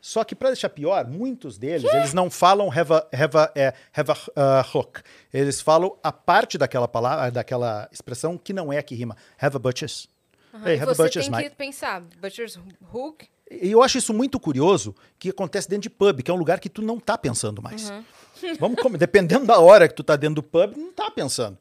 Só 0.00 0.24
que 0.24 0.34
para 0.34 0.48
deixar 0.48 0.68
pior, 0.68 1.06
muitos 1.06 1.56
deles, 1.58 1.92
eles 1.94 2.12
não 2.12 2.28
falam 2.28 2.68
have 2.68 2.92
a, 2.92 3.06
have 3.12 3.38
a, 3.38 3.52
é, 3.54 3.72
have 3.92 4.10
a 4.10 4.14
uh, 4.14 4.78
hook. 4.78 5.00
Eles 5.32 5.60
falam 5.60 5.96
a 6.02 6.10
parte 6.10 6.58
daquela 6.58 6.88
palavra, 6.88 7.30
daquela 7.30 7.88
expressão 7.92 8.36
que 8.36 8.52
não 8.52 8.72
é 8.72 8.78
a 8.78 8.82
que 8.82 8.94
rima. 8.96 9.16
Have 9.40 9.56
a 9.56 9.58
butchers. 9.60 10.08
Aham, 10.52 10.68
Hey, 10.68 10.76
have 10.76 10.90
a 10.90 10.94
você 10.94 11.04
butcher's, 11.04 11.28
tem 11.28 11.50
que 11.50 11.56
pensar: 11.56 12.00
Butcher's 12.20 12.58
Hook. 12.92 13.26
E 13.60 13.70
eu 13.70 13.82
acho 13.82 13.98
isso 13.98 14.14
muito 14.14 14.38
curioso 14.40 14.94
que 15.18 15.28
acontece 15.30 15.68
dentro 15.68 15.82
de 15.82 15.90
pub, 15.90 16.22
que 16.22 16.30
é 16.30 16.34
um 16.34 16.36
lugar 16.38 16.58
que 16.60 16.68
tu 16.68 16.80
não 16.82 16.98
tá 16.98 17.18
pensando 17.18 17.60
mais. 17.62 17.90
Vamos 18.58 18.80
comer. 18.80 18.98
Dependendo 18.98 19.46
da 19.46 19.58
hora 19.58 19.88
que 19.88 19.94
tu 19.94 20.02
tá 20.02 20.16
dentro 20.16 20.36
do 20.36 20.42
pub, 20.42 20.76
não 20.76 20.92
tá 20.92 21.10
pensando. 21.10 21.58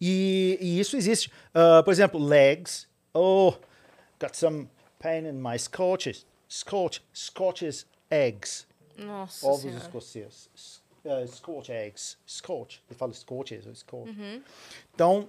E, 0.00 0.58
e 0.60 0.80
isso 0.80 0.96
existe. 0.96 1.30
Ah, 1.54 1.82
por 1.84 1.92
exemplo, 1.92 2.18
legs. 2.22 2.88
Oh, 3.14 3.52
got 4.20 4.34
some 4.36 4.68
pain 4.98 5.26
in 5.26 5.32
my 5.34 5.58
scotches. 5.58 6.26
Scotch, 6.48 7.00
Scotch's 7.14 7.86
eggs. 8.10 8.66
Nossa 8.98 9.46
Ovos 9.46 9.62
Senhora. 9.62 9.80
escoceses. 9.80 10.82
Ah, 11.06 11.26
Scotch 11.26 11.68
eggs. 11.70 12.16
Scotch. 12.26 12.78
Ele 12.90 12.98
fala 12.98 13.12
Scotches 13.14 13.66
ou 13.66 13.74
Scotch. 13.74 14.10
Então, 14.94 15.28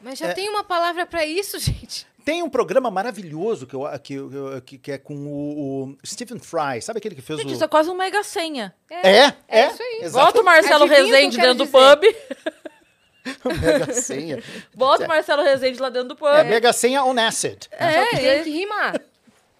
Mas 0.00 0.18
já 0.18 0.28
É. 0.28 0.32
tem 0.34 0.48
uma 0.48 0.64
palavra 0.64 1.06
pra 1.06 1.24
isso, 1.24 1.58
gente. 1.60 2.06
Tem 2.26 2.42
um 2.42 2.50
programa 2.50 2.90
maravilhoso 2.90 3.68
que, 3.68 3.76
eu, 3.76 3.86
que, 4.02 4.18
que, 4.64 4.78
que 4.78 4.92
é 4.92 4.98
com 4.98 5.14
o, 5.14 5.84
o 5.84 5.96
Stephen 6.04 6.40
Fry. 6.40 6.82
Sabe 6.82 6.98
aquele 6.98 7.14
que 7.14 7.22
fez 7.22 7.38
Gente, 7.38 7.52
o... 7.52 7.54
isso 7.54 7.62
é 7.62 7.68
quase 7.68 7.88
um 7.88 7.94
mega 7.94 8.20
senha. 8.24 8.74
É, 8.90 9.08
é, 9.08 9.36
é 9.48 9.66
isso 9.68 9.80
aí. 9.80 10.10
Bota 10.10 10.40
o 10.40 10.44
Marcelo 10.44 10.84
Adivinha 10.86 11.04
Rezende 11.04 11.36
dentro 11.36 11.54
do 11.54 11.66
pub. 11.68 12.02
Mega 13.62 13.92
senha. 13.92 14.42
Bota 14.74 15.04
o 15.04 15.08
Marcelo 15.08 15.44
Rezende 15.44 15.80
lá 15.80 15.88
dentro 15.88 16.08
do 16.08 16.16
pub. 16.16 16.28
É, 16.28 16.42
mega 16.42 16.72
senha 16.72 17.04
on 17.04 17.16
acid. 17.16 17.68
Que 17.68 17.76
É, 17.76 18.06
tem 18.06 18.26
é. 18.26 18.42
que 18.42 18.50
rimar. 18.50 19.00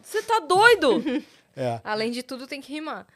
Você 0.03 0.23
tá 0.23 0.41
doido? 0.41 1.03
É, 1.59 1.81
Além 1.83 2.11
de 2.11 2.23
tudo, 2.23 2.47
tem 2.47 2.61
que 2.61 2.71
rimar. 2.71 3.07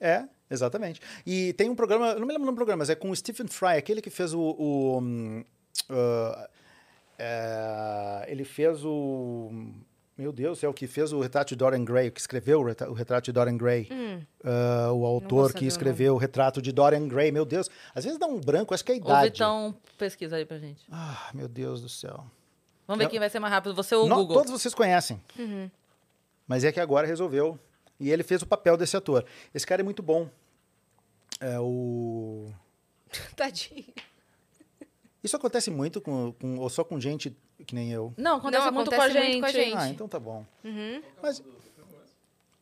é, 0.00 0.24
exatamente. 0.50 0.98
E 1.26 1.52
tem 1.52 1.68
um 1.68 1.74
programa, 1.74 2.12
eu 2.12 2.20
não 2.20 2.26
me 2.26 2.32
lembro 2.32 2.44
o 2.44 2.46
nome 2.46 2.54
do 2.54 2.56
programa, 2.56 2.78
mas 2.78 2.88
é 2.88 2.94
com 2.94 3.10
o 3.10 3.14
Stephen 3.14 3.46
Fry, 3.48 3.76
aquele 3.76 4.00
que 4.00 4.08
fez 4.08 4.32
o. 4.32 4.40
o, 4.40 4.98
hum, 4.98 5.44
uh, 5.90 6.48
É, 7.24 8.24
ele 8.26 8.44
fez 8.44 8.84
o. 8.84 9.50
Meu 10.18 10.32
Deus, 10.32 10.62
é 10.62 10.68
o 10.68 10.74
que 10.74 10.86
fez 10.86 11.12
o 11.12 11.20
retrato 11.20 11.48
de 11.50 11.56
Dorian 11.56 11.84
Gray, 11.84 12.08
o 12.08 12.12
que 12.12 12.20
escreveu 12.20 12.60
o 12.60 12.64
retra- 12.64 12.90
o 12.90 12.92
retrato 12.92 13.24
de 13.26 13.32
Dorian 13.32 13.56
Gray. 13.56 13.88
Ah, 14.44 14.90
o 14.92 14.98
vou 14.98 15.06
autor 15.06 15.52
que 15.54 15.64
o 15.64 15.68
escreveu 15.68 16.14
o 16.14 16.18
retrato 16.18 16.60
de 16.60 16.70
Dorian 16.72 17.06
Gray. 17.08 17.30
Meu 17.32 17.44
Deus, 17.44 17.70
às 17.94 18.04
vezes 18.04 18.18
dá 18.18 18.26
um 18.26 18.38
branco, 18.40 18.74
acho 18.74 18.84
que 18.84 18.92
é 18.92 18.94
a 18.96 18.98
idade. 18.98 19.30
Vitão, 19.32 19.74
pesquisa 19.96 20.36
aí 20.36 20.44
pra 20.44 20.58
gente. 20.58 20.84
Ah, 20.90 21.30
meu 21.32 21.48
Deus 21.48 21.80
do 21.80 21.88
céu. 21.88 22.24
Vamos 22.86 22.98
ver 22.98 23.04
Eu- 23.06 23.10
quem 23.10 23.18
vai 23.20 23.30
ser 23.30 23.38
mais 23.38 23.52
rápido, 23.54 23.74
você 23.74 23.94
ou 23.94 24.04
o 24.04 24.08
Não, 24.08 24.16
Google. 24.18 24.36
todos 24.36 24.50
vocês 24.52 24.74
conhecem. 24.74 25.20
Mas 26.46 26.64
é 26.64 26.72
que 26.72 26.80
agora 26.80 27.06
resolveu. 27.06 27.58
E 27.98 28.10
ele 28.10 28.22
fez 28.24 28.42
o 28.42 28.46
papel 28.46 28.76
desse 28.76 28.96
ator. 28.96 29.24
Esse 29.54 29.64
cara 29.66 29.80
é 29.80 29.84
muito 29.84 30.02
bom. 30.02 30.28
É 31.40 31.58
o. 31.60 32.50
Tadinho. 33.36 33.84
Isso 35.22 35.36
acontece 35.36 35.70
muito 35.70 36.00
com, 36.00 36.32
com- 36.32 36.58
ou 36.58 36.68
só 36.68 36.82
com 36.82 36.98
gente 37.00 37.36
que 37.66 37.74
nem 37.74 37.92
eu. 37.92 38.12
Não, 38.16 38.36
acontece, 38.38 38.64
Não, 38.64 38.72
muito, 38.72 38.92
acontece 38.92 39.12
com 39.12 39.18
a 39.18 39.22
muito 39.22 39.32
gente. 39.32 39.40
com 39.40 39.46
a 39.46 39.52
gente. 39.52 39.76
Ah, 39.76 39.88
então 39.88 40.08
tá 40.08 40.18
bom. 40.18 40.44
Uhum. 40.64 41.02
Mas 41.22 41.42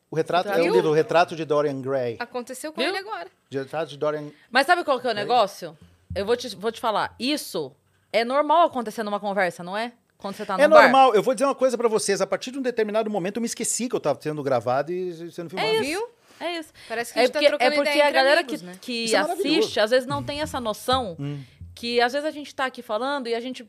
o 0.09 0.15
retrato 0.15 0.49
é 0.49 0.61
o 0.61 0.71
livro, 0.73 0.89
o 0.89 0.93
retrato 0.93 1.35
de 1.35 1.45
Dorian 1.45 1.81
Gray. 1.81 2.17
Aconteceu 2.19 2.71
com 2.73 2.81
Viu? 2.81 2.89
ele 2.89 2.97
agora. 2.97 3.29
De 3.49 3.57
retrato 3.57 3.89
de 3.89 3.97
Dorian. 3.97 4.29
Mas 4.49 4.67
sabe 4.67 4.83
qual 4.83 4.99
que 4.99 5.07
é 5.07 5.11
o 5.11 5.13
negócio? 5.13 5.77
Eu 6.13 6.25
vou 6.25 6.35
te, 6.35 6.53
vou 6.55 6.71
te 6.71 6.79
falar. 6.81 7.15
Isso 7.17 7.71
é 8.11 8.25
normal 8.25 8.67
acontecer 8.67 9.03
numa 9.03 9.19
conversa, 9.19 9.63
não 9.63 9.77
é? 9.77 9.93
Quando 10.17 10.35
você 10.35 10.45
tá 10.45 10.55
no 10.57 10.63
é 10.63 10.67
bar. 10.67 10.81
normal. 10.83 11.15
Eu 11.15 11.23
vou 11.23 11.33
dizer 11.33 11.45
uma 11.45 11.55
coisa 11.55 11.77
pra 11.77 11.87
vocês. 11.87 12.19
A 12.21 12.27
partir 12.27 12.51
de 12.51 12.59
um 12.59 12.61
determinado 12.61 13.09
momento 13.09 13.37
eu 13.37 13.41
me 13.41 13.47
esqueci 13.47 13.87
que 13.89 13.95
eu 13.95 13.99
tava 13.99 14.21
sendo 14.21 14.43
gravado 14.43 14.91
e 14.91 15.31
sendo 15.31 15.49
filmado. 15.49 15.79
Viu? 15.79 16.07
É 16.39 16.57
isso. 16.59 16.73
Parece 16.89 17.13
que 17.13 17.19
a 17.19 17.21
É 17.21 17.25
gente 17.25 17.33
porque, 17.33 17.45
tá 17.45 17.57
trocando 17.57 17.71
é 17.73 17.75
porque 17.75 17.89
ideia 17.91 18.07
a 18.07 18.11
galera 18.11 18.41
amigos, 18.41 18.59
que, 18.61 18.65
né? 18.67 18.77
que 18.81 18.93
Isso 19.05 19.15
é 19.15 19.19
assiste, 19.19 19.79
às 19.79 19.91
vezes 19.91 20.07
não 20.07 20.21
tem 20.23 20.41
essa 20.41 20.59
noção 20.59 21.15
Hum. 21.19 21.39
Que 21.75 21.99
às 22.01 22.13
vezes 22.13 22.27
a 22.27 22.31
gente 22.31 22.53
tá 22.53 22.65
aqui 22.65 22.81
falando 22.81 23.27
e 23.27 23.35
a 23.35 23.39
gente 23.39 23.67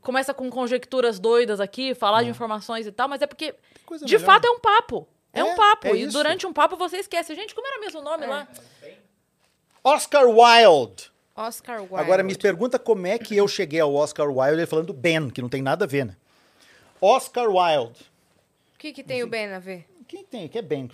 começa 0.00 0.32
com 0.32 0.48
conjecturas 0.50 1.18
doidas 1.18 1.60
aqui, 1.60 1.94
falar 1.94 2.22
de 2.22 2.28
informações 2.30 2.86
e 2.86 2.92
tal, 2.92 3.08
mas 3.08 3.20
é 3.22 3.26
porque, 3.26 3.54
de 4.04 4.14
melhor. 4.14 4.20
fato, 4.20 4.46
é 4.46 4.50
um 4.50 4.60
papo. 4.60 5.08
É, 5.32 5.40
É, 5.40 5.44
um 5.44 5.56
papo. 5.56 5.88
é 5.88 5.94
e 5.94 6.02
isso. 6.02 6.12
durante 6.12 6.46
um 6.46 6.52
papo 6.52 6.76
você 6.76 6.98
esquece. 6.98 7.34
Gente, 7.34 7.54
como 7.54 7.66
era 7.66 7.80
mesmo 7.80 8.00
o 8.00 8.02
nome 8.04 8.26
lá? 8.26 8.46
Oscar 9.82 10.26
Wilde. 10.26 11.10
Oscar 11.34 11.80
Wilde. 11.80 11.96
Agora 11.96 12.22
me 12.22 12.36
pergunta 12.36 12.78
como 12.78 13.06
é 13.06 13.18
que 13.18 13.36
eu 13.36 13.48
cheguei 13.48 13.80
ao 13.80 13.94
Oscar 13.94 14.28
Wilde 14.28 14.60
ele 14.60 14.66
falando 14.66 14.92
Ben, 14.92 15.30
que 15.30 15.40
não 15.42 15.48
tem 15.48 15.62
nada 15.62 15.84
a 15.84 15.88
ver, 15.88 16.04
né? 16.04 16.16
Oscar 17.00 17.48
Wilde. 17.48 18.00
O 18.74 18.78
que, 18.78 18.92
que 18.92 19.02
tem 19.02 19.22
o 19.22 19.26
Ben 19.26 19.52
a 19.52 19.58
ver? 19.58 19.86
Quem 20.06 20.24
tem? 20.24 20.46
Que 20.48 20.58
é 20.58 20.62
Ben? 20.62 20.88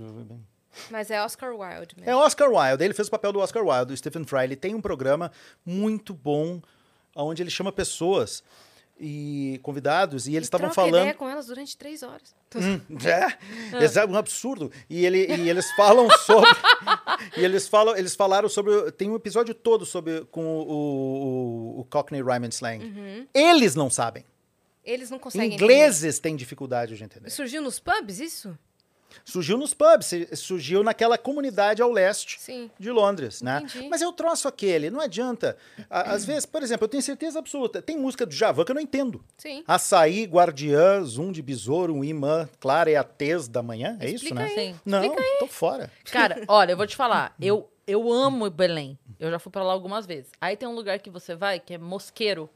Mas 0.91 1.11
é 1.11 1.23
Oscar 1.23 1.51
Wilde 1.55 1.95
mesmo. 1.97 2.11
É 2.11 2.17
Oscar 2.17 2.51
Wilde. 2.51 2.85
Ele 2.85 2.95
fez 2.95 3.09
o 3.09 3.11
papel 3.11 3.33
do 3.33 3.41
Oscar 3.41 3.65
Wilde, 3.65 3.93
o 3.93 3.97
Stephen 3.97 4.25
Fry. 4.25 4.45
Ele 4.45 4.57
tem 4.57 4.75
um 4.75 4.81
programa 4.81 5.31
muito 5.65 6.15
bom 6.15 6.61
onde 7.15 7.43
ele 7.43 7.51
chama 7.51 7.73
pessoas 7.73 8.43
e 9.01 9.61
convidados 9.63 10.27
e 10.27 10.35
eles 10.35 10.47
estavam 10.47 10.73
falando 10.73 11.03
ideia 11.03 11.15
com 11.15 11.29
elas 11.29 11.47
durante 11.47 11.77
três 11.77 12.03
horas. 12.03 12.35
Hum, 12.57 12.81
é, 13.05 14.01
é 14.01 14.07
um 14.07 14.17
absurdo. 14.17 14.73
E, 14.91 15.05
ele, 15.05 15.27
e 15.27 15.49
eles 15.49 15.71
falam 15.73 16.09
sobre. 16.11 16.51
e 17.37 17.45
eles 17.45 17.69
falam, 17.69 17.97
eles 17.97 18.15
falaram 18.15 18.49
sobre. 18.49 18.91
Tem 18.93 19.09
um 19.09 19.15
episódio 19.15 19.55
todo 19.55 19.87
sobre 19.87 20.25
com 20.27 20.45
o, 20.45 20.69
o, 20.69 21.81
o 21.81 21.85
Cockney 21.85 22.23
Rhyme 22.23 22.47
and 22.47 22.51
Slang. 22.51 22.85
Uhum. 22.85 23.27
Eles 23.33 23.75
não 23.75 23.89
sabem. 23.89 24.25
Eles 24.85 25.11
não 25.11 25.19
conseguem 25.19 25.55
Ingleses 25.55 26.19
têm 26.19 26.35
dificuldade 26.35 26.97
de 26.97 27.05
entender. 27.05 27.19
entender. 27.19 27.31
Surgiu 27.31 27.61
nos 27.61 27.79
pubs, 27.79 28.21
isso? 28.21 28.59
Surgiu 29.25 29.57
nos 29.59 29.75
pubs, 29.75 30.13
surgiu 30.35 30.83
naquela 30.83 31.17
comunidade 31.19 31.81
ao 31.83 31.91
leste 31.91 32.37
Sim. 32.41 32.71
de 32.79 32.91
Londres, 32.91 33.43
né? 33.43 33.63
Entendi. 33.65 33.89
Mas 33.89 34.01
eu 34.03 34.13
troço 34.13 34.47
aquele, 34.49 34.91
não 34.91 35.01
adianta. 35.01 35.57
Às 35.91 36.25
vezes, 36.25 36.47
por 36.47 36.63
exemplo, 36.63 36.85
eu 36.85 36.89
tenho 36.89 37.03
certeza 37.03 37.39
absoluta, 37.39 37.81
tem 37.83 37.97
música 37.97 38.25
do 38.27 38.33
Javan 38.35 38.65
que 38.65 38.71
eu 38.71 38.75
não 38.75 38.83
entendo. 38.83 39.25
Sim. 39.37 39.63
Açaí, 39.67 40.25
Guardiã, 40.25 41.03
Zoom 41.05 41.33
de 41.33 41.43
Besouro, 41.43 41.95
um 41.95 42.05
imã, 42.05 42.49
Clara 42.61 42.91
é 42.91 42.97
a 42.97 43.05
tez 43.05 43.49
da 43.49 43.63
manhã, 43.63 43.97
é 44.01 44.07
isso, 44.07 44.25
Explica 44.25 44.43
né? 44.45 44.49
Sim. 44.55 44.81
Não, 44.85 45.15
tô 45.39 45.47
fora. 45.47 45.91
Cara, 46.11 46.43
olha, 46.49 46.73
eu 46.73 46.77
vou 46.77 46.87
te 46.87 46.97
falar. 46.97 47.35
Eu, 47.41 47.69
eu 47.87 48.11
amo 48.13 48.49
Belém. 48.51 48.99
Eu 49.19 49.31
já 49.31 49.39
fui 49.39 49.51
pra 49.51 49.63
lá 49.65 49.73
algumas 49.73 50.07
vezes. 50.07 50.31
Aí 50.41 50.57
tem 50.57 50.69
um 50.69 50.75
lugar 50.75 50.99
que 51.01 51.11
você 51.11 51.35
vai 51.35 51.59
que 51.59 51.75
é 51.75 51.79
Mosqueiro. 51.79 52.49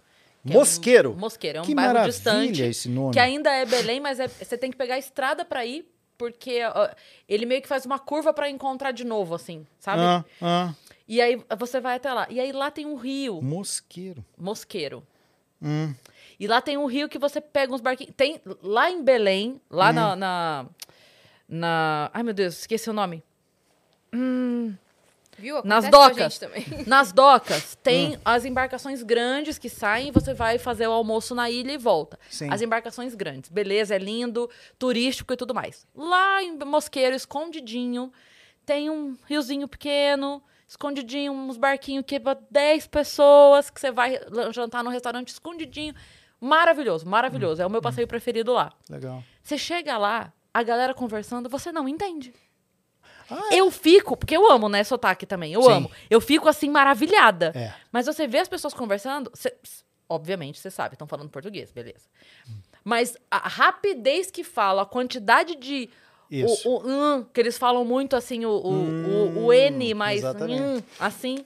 que 0.46 0.52
é 0.52 0.56
um- 0.56 0.58
Mosqueiro? 0.60 1.14
Mosqueiro. 1.16 1.58
É 1.58 1.60
um 1.60 1.64
Que 1.64 1.74
bairro 1.74 2.04
distante. 2.04 2.62
esse 2.62 2.88
nome. 2.88 3.12
Que 3.12 3.18
ainda 3.18 3.50
é 3.50 3.64
Belém, 3.66 4.00
mas 4.00 4.20
é- 4.20 4.28
você 4.28 4.56
tem 4.56 4.70
que 4.70 4.76
pegar 4.76 4.94
a 4.94 4.98
estrada 4.98 5.44
pra 5.44 5.64
ir, 5.66 5.84
porque 6.22 6.60
ele 7.28 7.44
meio 7.46 7.60
que 7.62 7.66
faz 7.68 7.84
uma 7.84 7.98
curva 7.98 8.32
pra 8.32 8.48
encontrar 8.48 8.92
de 8.92 9.04
novo, 9.04 9.34
assim, 9.34 9.66
sabe? 9.80 10.02
Ah, 10.02 10.24
ah, 10.40 10.74
E 11.08 11.20
aí 11.20 11.42
você 11.58 11.80
vai 11.80 11.96
até 11.96 12.12
lá. 12.12 12.26
E 12.30 12.38
aí 12.38 12.52
lá 12.52 12.70
tem 12.70 12.86
um 12.86 12.94
rio, 12.96 13.42
mosqueiro. 13.42 14.24
Mosqueiro. 14.38 15.02
Hum. 15.60 15.92
E 16.38 16.46
lá 16.46 16.60
tem 16.60 16.76
um 16.76 16.86
rio 16.86 17.08
que 17.08 17.18
você 17.18 17.40
pega 17.40 17.74
uns 17.74 17.80
barquinhos. 17.80 18.14
Tem 18.16 18.40
lá 18.62 18.90
em 18.90 19.02
Belém, 19.02 19.60
lá 19.70 19.90
Hum. 19.90 19.92
na, 19.94 20.16
na. 20.16 20.66
na- 21.48 22.10
Ai, 22.14 22.22
meu 22.22 22.34
Deus, 22.34 22.60
esqueci 22.60 22.88
o 22.88 22.92
nome. 22.92 23.22
Viu? 25.38 25.60
Nas 25.64 25.84
Acontece 25.84 25.90
com 25.90 25.96
a 25.96 26.08
docas. 26.08 26.32
gente 26.34 26.40
também. 26.40 26.84
Nas 26.86 27.12
docas, 27.12 27.74
Hum. 27.74 27.78
tem 27.82 28.18
as 28.24 28.44
embarcações 28.44 29.02
grandes 29.02 29.58
que 29.58 29.68
saem 29.68 30.08
e 30.08 30.10
você 30.10 30.34
vai 30.34 30.58
fazer 30.58 30.86
o 30.86 30.92
almoço 30.92 31.34
na 31.34 31.50
ilha 31.50 31.72
e 31.72 31.78
volta. 31.78 32.18
Sim. 32.30 32.48
As 32.50 32.60
embarcações 32.60 33.14
grandes. 33.14 33.50
Beleza, 33.50 33.94
é 33.94 33.98
lindo, 33.98 34.48
turístico 34.78 35.32
e 35.32 35.36
tudo 35.36 35.54
mais. 35.54 35.86
Lá 35.94 36.42
em 36.42 36.56
Mosqueiro, 36.64 37.16
escondidinho, 37.16 38.12
tem 38.66 38.90
um 38.90 39.16
riozinho 39.26 39.66
pequeno, 39.66 40.42
escondidinho, 40.68 41.32
uns 41.32 41.56
barquinhos 41.56 42.04
que 42.06 42.16
é 42.16 42.18
pra 42.20 42.36
10 42.50 42.86
pessoas, 42.86 43.68
que 43.70 43.80
você 43.80 43.90
vai 43.90 44.20
jantar 44.52 44.84
no 44.84 44.90
restaurante 44.90 45.28
escondidinho. 45.28 45.94
Maravilhoso, 46.40 47.06
maravilhoso. 47.08 47.62
É 47.62 47.66
o 47.66 47.70
meu 47.70 47.80
passeio 47.80 48.06
preferido 48.06 48.52
lá. 48.52 48.72
Legal. 48.90 49.22
Você 49.42 49.56
chega 49.56 49.96
lá, 49.96 50.32
a 50.52 50.62
galera 50.62 50.92
conversando, 50.94 51.48
você 51.48 51.70
não 51.72 51.88
entende. 51.88 52.34
Ah, 53.30 53.48
Eu 53.52 53.70
fico, 53.70 54.16
porque 54.16 54.36
eu 54.36 54.50
amo, 54.50 54.68
né, 54.68 54.82
sotaque 54.84 55.24
também, 55.26 55.52
eu 55.52 55.62
Sim. 55.62 55.72
amo. 55.72 55.90
Eu 56.10 56.20
fico 56.20 56.48
assim, 56.48 56.68
maravilhada. 56.70 57.52
É. 57.54 57.72
Mas 57.90 58.06
você 58.06 58.26
vê 58.26 58.38
as 58.38 58.48
pessoas 58.48 58.72
conversando, 58.74 59.30
cê- 59.34 59.54
obviamente 60.08 60.58
você 60.60 60.70
sabe, 60.70 60.94
estão 60.94 61.06
falando 61.06 61.28
português, 61.30 61.70
beleza. 61.72 62.06
Mas 62.84 63.16
a 63.30 63.48
rapidez 63.48 64.30
que 64.30 64.42
fala, 64.44 64.82
a 64.82 64.86
quantidade 64.86 65.54
de. 65.56 65.88
Isso. 66.30 66.68
O, 66.68 66.78
o 66.78 66.88
hum, 66.88 67.26
que 67.32 67.40
eles 67.40 67.58
falam 67.58 67.84
muito 67.84 68.16
assim, 68.16 68.44
o, 68.44 68.50
o, 68.50 68.72
o, 68.72 69.38
o 69.38 69.48
Hum, 69.50 69.52
N, 69.52 69.94
mais 69.94 70.18
exatamente. 70.20 70.62
hum, 70.62 70.82
assim. 70.98 71.44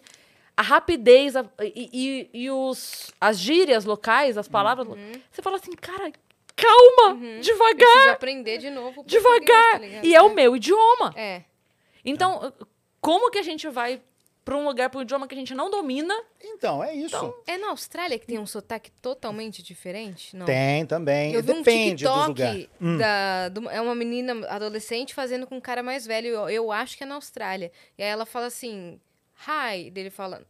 A 0.56 0.62
rapidez 0.62 1.36
a- 1.36 1.44
e, 1.60 1.90
e, 2.32 2.44
e 2.44 2.50
os, 2.50 3.12
as 3.20 3.38
gírias 3.38 3.84
locais, 3.84 4.38
as 4.38 4.48
palavras. 4.48 4.86
lo- 4.86 4.96
Você 5.30 5.42
fala 5.42 5.56
assim, 5.56 5.72
cara, 5.72 6.10
calma, 6.56 7.14
devagar, 7.42 7.76
Preciso 7.76 8.10
aprender 8.12 8.58
de 8.58 8.70
novo. 8.70 9.04
devagar. 9.04 9.72
tá 9.72 9.78
ligado? 9.78 10.04
e 10.04 10.14
é 10.14 10.22
o 10.22 10.34
meu 10.34 10.56
idioma. 10.56 11.12
É. 11.16 11.42
Então, 12.06 12.52
como 13.00 13.30
que 13.30 13.38
a 13.38 13.42
gente 13.42 13.68
vai 13.68 14.00
pra 14.44 14.56
um 14.56 14.64
lugar, 14.64 14.88
pra 14.88 15.00
um 15.00 15.02
idioma 15.02 15.26
que 15.26 15.34
a 15.34 15.38
gente 15.38 15.52
não 15.54 15.68
domina? 15.68 16.14
Então, 16.40 16.82
é 16.82 16.94
isso. 16.94 17.34
É 17.48 17.58
na 17.58 17.70
Austrália 17.70 18.16
que 18.16 18.26
tem 18.26 18.38
um 18.38 18.46
sotaque 18.46 18.92
totalmente 19.02 19.60
diferente? 19.60 20.36
Não. 20.36 20.46
Tem 20.46 20.86
também. 20.86 21.32
Eu 21.34 21.42
vi 21.42 21.50
um 21.50 21.62
Depende 21.62 22.04
do 22.04 22.10
lugar. 22.14 22.54
TikTok 22.54 22.98
da, 22.98 23.48
do- 23.48 23.68
é 23.68 23.80
uma 23.80 23.94
menina 23.94 24.46
adolescente 24.48 25.12
fazendo 25.14 25.46
com 25.48 25.56
um 25.56 25.60
cara 25.60 25.82
mais 25.82 26.06
velho. 26.06 26.28
Eu, 26.28 26.48
eu 26.48 26.70
acho 26.72 26.96
que 26.96 27.02
é 27.02 27.06
na 27.06 27.16
Austrália. 27.16 27.72
E 27.98 28.02
aí 28.04 28.08
ela 28.08 28.24
fala 28.24 28.46
assim, 28.46 29.00
hi. 29.48 29.90
Dele 29.90 30.10
fala, 30.10 30.42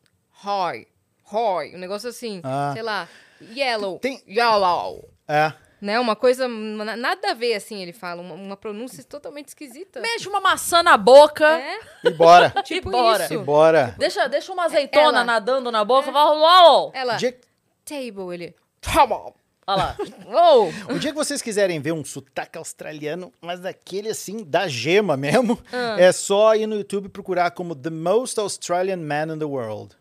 hi, 0.44 0.86
hi. 1.32 1.74
Um 1.74 1.78
negócio 1.78 2.10
assim, 2.10 2.42
Ah. 2.44 2.72
sei 2.74 2.82
lá, 2.82 3.08
yellow, 3.54 3.98
Tem- 3.98 4.22
yellow. 4.28 5.08
É. 5.26 5.52
Né? 5.80 6.00
Uma 6.00 6.16
coisa, 6.16 6.48
na- 6.48 6.96
nada 6.96 7.30
a 7.30 7.34
ver, 7.34 7.54
assim, 7.54 7.82
ele 7.82 7.92
fala. 7.92 8.22
Uma, 8.22 8.34
uma 8.34 8.56
pronúncia 8.56 9.04
totalmente 9.04 9.48
esquisita. 9.48 10.00
Mexe 10.00 10.28
uma 10.28 10.40
maçã 10.40 10.82
na 10.82 10.96
boca 10.96 11.46
É, 11.46 11.78
E 12.04 12.10
bora. 12.10 12.50
tipo 12.64 12.88
e 12.88 12.92
bora. 12.92 13.24
isso. 13.24 13.34
e 13.34 13.38
bora. 13.38 13.94
Deixa, 13.98 14.26
deixa 14.28 14.52
uma 14.52 14.64
azeitona 14.64 15.04
Ela- 15.18 15.24
nadando 15.24 15.70
na 15.70 15.84
boca. 15.84 16.10
Fala, 16.10 16.32
LOL! 16.32 16.92
Ela, 16.94 17.16
Dia- 17.16 17.38
table, 17.84 18.32
ele, 18.34 18.54
table. 18.80 19.34
Olha 19.68 19.76
lá. 19.76 19.96
Uou. 20.26 20.72
O 20.94 20.98
dia 20.98 21.10
que 21.10 21.16
vocês 21.16 21.42
quiserem 21.42 21.80
ver 21.80 21.90
um 21.92 22.04
sotaque 22.04 22.56
australiano, 22.56 23.32
mas 23.40 23.58
daquele 23.60 24.08
assim, 24.08 24.44
da 24.44 24.68
gema 24.68 25.16
mesmo, 25.16 25.58
Ah. 25.72 25.96
é 26.00 26.12
só 26.12 26.54
ir 26.54 26.66
no 26.68 26.76
YouTube 26.76 27.08
procurar 27.08 27.50
como 27.50 27.74
The 27.74 27.90
Most 27.90 28.38
Australian 28.38 28.98
Man 28.98 29.34
in 29.34 29.38
the 29.40 29.44
World. 29.44 29.96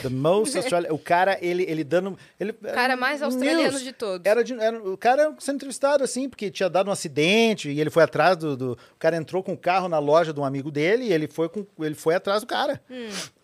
The 0.00 0.08
Most 0.08 0.56
Australian. 0.56 0.92
o 0.92 0.98
cara, 0.98 1.36
ele, 1.42 1.64
ele 1.68 1.84
dando. 1.84 2.18
Ele, 2.40 2.52
O 2.52 2.72
cara 2.72 2.96
mais 2.96 3.22
australiano 3.22 3.72
News. 3.72 3.82
de 3.82 3.92
todos. 3.92 4.24
Era, 4.24 4.42
de- 4.42 4.54
era- 4.54 4.82
o 4.82 4.96
cara 4.96 5.34
sendo 5.38 5.56
entrevistado 5.56 6.02
assim, 6.04 6.28
porque 6.28 6.50
tinha 6.50 6.70
dado 6.70 6.88
um 6.88 6.92
acidente 6.92 7.70
e 7.70 7.80
ele 7.80 7.90
foi 7.90 8.02
atrás 8.02 8.36
do, 8.36 8.56
do- 8.56 8.72
O 8.72 8.98
cara 8.98 9.16
entrou 9.16 9.42
com 9.42 9.52
o 9.52 9.58
carro 9.58 9.88
na 9.88 9.98
loja 9.98 10.32
de 10.32 10.40
um 10.40 10.44
amigo 10.44 10.70
dele 10.70 11.04
e 11.04 11.12
ele 11.12 11.28
foi, 11.28 11.48
com, 11.48 11.66
ele 11.80 11.94
foi 11.94 12.14
atrás 12.14 12.40
do 12.40 12.46
cara. 12.46 12.80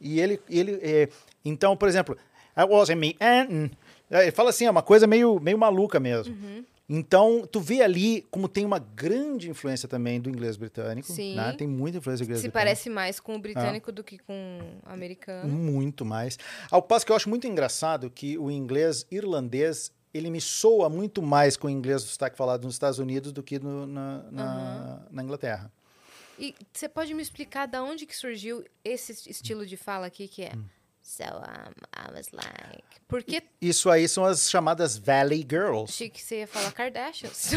E 0.01 0.20
ele. 0.20 0.41
ele 0.49 0.79
é, 0.83 1.09
então, 1.45 1.77
por 1.77 1.89
exemplo, 1.89 2.16
I 2.57 2.65
was 2.65 2.89
in 2.91 2.95
me. 2.97 3.16
Ele 4.11 4.31
fala 4.33 4.51
assim, 4.51 4.65
é 4.66 4.70
uma 4.70 4.83
coisa 4.83 5.07
meio, 5.07 5.39
meio 5.39 5.59
maluca 5.59 6.01
mesmo. 6.01 6.35
Então, 6.89 7.47
tu 7.47 7.60
vê 7.60 7.82
ali 7.82 8.23
como 8.31 8.48
tem 8.48 8.65
uma 8.65 8.78
grande 8.78 9.51
influência 9.51 9.86
também 9.86 10.19
do 10.20 10.31
inglês 10.31 10.56
britânico. 10.56 11.12
Sim. 11.12 11.35
né? 11.36 11.52
Tem 11.52 11.66
muita 11.66 11.98
influência 11.98 12.24
do 12.24 12.28
inglês 12.28 12.40
Se 12.40 12.48
britânico. 12.48 12.66
parece 12.66 12.89
mais 12.89 13.20
com 13.20 13.36
o 13.36 13.39
britânico 13.39 13.93
do 13.93 14.02
que 14.02 14.16
com 14.19 14.59
o 14.86 14.89
americano. 14.90 15.48
Muito 15.52 16.05
mais. 16.05 16.39
Ao 16.70 16.81
passo 16.81 17.05
que 17.05 17.12
eu 17.12 17.16
acho 17.16 17.28
muito 17.28 17.47
engraçado 17.47 18.09
que 18.10 18.39
o 18.39 18.51
inglês 18.51 19.06
irlandês 19.10 19.93
ele 20.15 20.31
me 20.31 20.40
soa 20.40 20.89
muito 20.89 21.20
mais 21.20 21.56
com 21.59 21.66
o 21.66 21.70
inglês 21.70 22.02
do 22.02 22.09
sotaque 22.09 22.36
falado 22.39 22.65
nos 22.65 22.74
Estados 22.74 22.98
Unidos 22.98 23.31
do 23.32 23.43
que 23.43 23.59
no- 23.59 23.86
na, 23.86 24.23
na, 24.32 25.02
na 25.10 25.23
Inglaterra. 25.23 25.70
E 26.39 26.55
você 26.73 26.89
pode 26.89 27.12
me 27.12 27.20
explicar 27.23 27.66
da 27.66 27.82
onde 27.82 28.06
que 28.06 28.16
surgiu 28.16 28.65
esse 28.82 29.12
es- 29.12 29.27
estilo 29.27 29.66
de 29.66 29.77
fala 29.77 30.06
aqui 30.06 30.27
que 30.27 30.43
é 30.44 30.52
Hum. 30.56 30.65
So 31.10 31.24
um, 31.24 31.72
I 31.97 32.12
was 32.14 32.28
like. 32.32 32.82
Porque 33.09 33.43
Isso 33.62 33.89
aí 33.89 34.06
são 34.06 34.26
as 34.26 34.51
chamadas 34.51 34.98
Valley 34.98 35.39
Girls. 35.48 35.90
achei 35.90 36.10
que 36.10 36.20
você 36.20 36.40
ia 36.40 36.47
falar 36.47 36.70
Kardashians. 36.72 37.51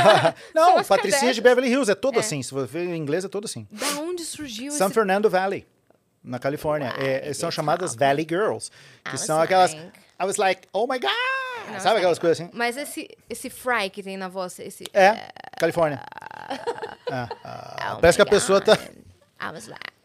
Não, 0.54 0.82
Patricinha 0.82 1.34
de. 1.34 1.42
Beverly 1.42 1.68
Hills, 1.70 1.90
é 1.92 1.94
todo 1.94 2.16
É. 2.16 2.20
assim. 2.20 2.42
Se 2.42 2.52
você 2.54 2.66
ver 2.66 2.86
em 2.88 2.96
inglês, 2.96 3.22
é 3.22 3.28
todo 3.28 3.44
assim. 3.44 3.68
da 3.70 4.00
onde 4.00 4.24
surgiu 4.24 4.72
San 4.72 4.86
esse 4.86 4.94
Fernando 4.94 5.28
Valley, 5.28 5.66
na 6.24 6.38
Califórnia. 6.38 6.94
É, 6.98 7.30
são 7.34 7.50
chamadas. 7.50 7.94
Valley 7.94 8.26
Girls. 8.28 8.70
Que 9.04 9.18
são 9.18 9.38
aquelas. 9.42 9.74
like- 9.74 9.92
I 10.18 10.24
was 10.24 10.36
like, 10.38 10.66
oh 10.72 10.86
my 10.86 10.98
God! 10.98 11.10
Não, 11.70 11.78
Sabe 11.80 11.98
aquelas 11.98 12.18
coisas 12.18 12.40
assim? 12.40 12.50
Mas 12.54 12.78
esse, 12.78 13.10
esse 13.28 13.50
fry 13.50 13.90
que 13.90 14.02
tem 14.02 14.16
na 14.16 14.28
voz, 14.28 14.58
esse. 14.58 14.84
É, 14.94 15.28
Califórnia. 15.58 16.00
É, 17.10 17.12
ah, 17.44 17.94
oh 17.96 18.00
parece 18.00 18.16
que 18.16 18.22
a 18.22 18.26
pessoa 18.26 18.58
tá. 18.62 18.72
I 19.38 19.52
was 19.52 19.66
like. 19.66 19.95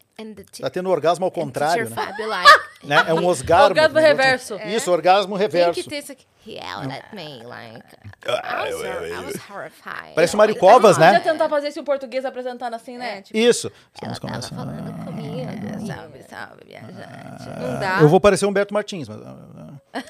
Tá 0.59 0.69
tendo 0.69 0.89
orgasmo 0.89 1.25
ao 1.25 1.31
contrário, 1.31 1.89
né? 1.89 1.95
Fab 1.95 2.25
like. 2.25 2.51
Né? 2.83 2.95
É 3.07 3.13
um 3.13 3.27
osgarmo. 3.27 3.67
Orgasmo 3.67 3.99
reverso. 3.99 4.55
Isso, 4.65 4.91
orgasmo 4.91 5.38
Tem 5.38 5.45
reverso. 5.45 5.83
que 5.83 5.88
ter 5.88 5.99
isso 5.99 6.11
aqui. 6.13 6.25
He 6.43 6.53
yelled 6.53 6.91
at 6.91 7.13
me, 7.13 7.43
like. 7.43 7.85
I 8.25 8.73
was, 8.73 8.81
I 8.81 9.23
was 9.23 9.35
horrified. 9.47 10.15
Parece 10.15 10.33
o 10.33 10.38
Mário 10.39 10.55
Covas, 10.55 10.97
Podia 10.97 11.11
né? 11.11 11.19
tentar 11.19 11.47
fazer 11.47 11.67
isso 11.67 11.79
em 11.79 11.83
português 11.83 12.25
apresentando 12.25 12.73
assim, 12.73 12.97
né? 12.97 13.19
É, 13.19 13.21
tipo, 13.21 13.38
Isso. 13.38 13.67
ela 14.01 14.13
Estamos 14.13 14.17
começando. 14.17 14.57
falando 14.57 15.05
comigo. 15.05 15.85
Salve, 15.85 16.23
salve, 16.23 16.65
viajante. 16.65 17.49
Não 17.59 17.79
dá. 17.79 17.99
Eu 18.01 18.09
vou 18.09 18.19
parecer 18.19 18.47
Humberto 18.47 18.73
Martins, 18.73 19.07
mas. 19.07 19.19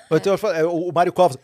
Então 0.09 0.33
é, 0.55 0.63
o 0.63 0.89
Mário 0.93 1.11
Covas. 1.11 1.37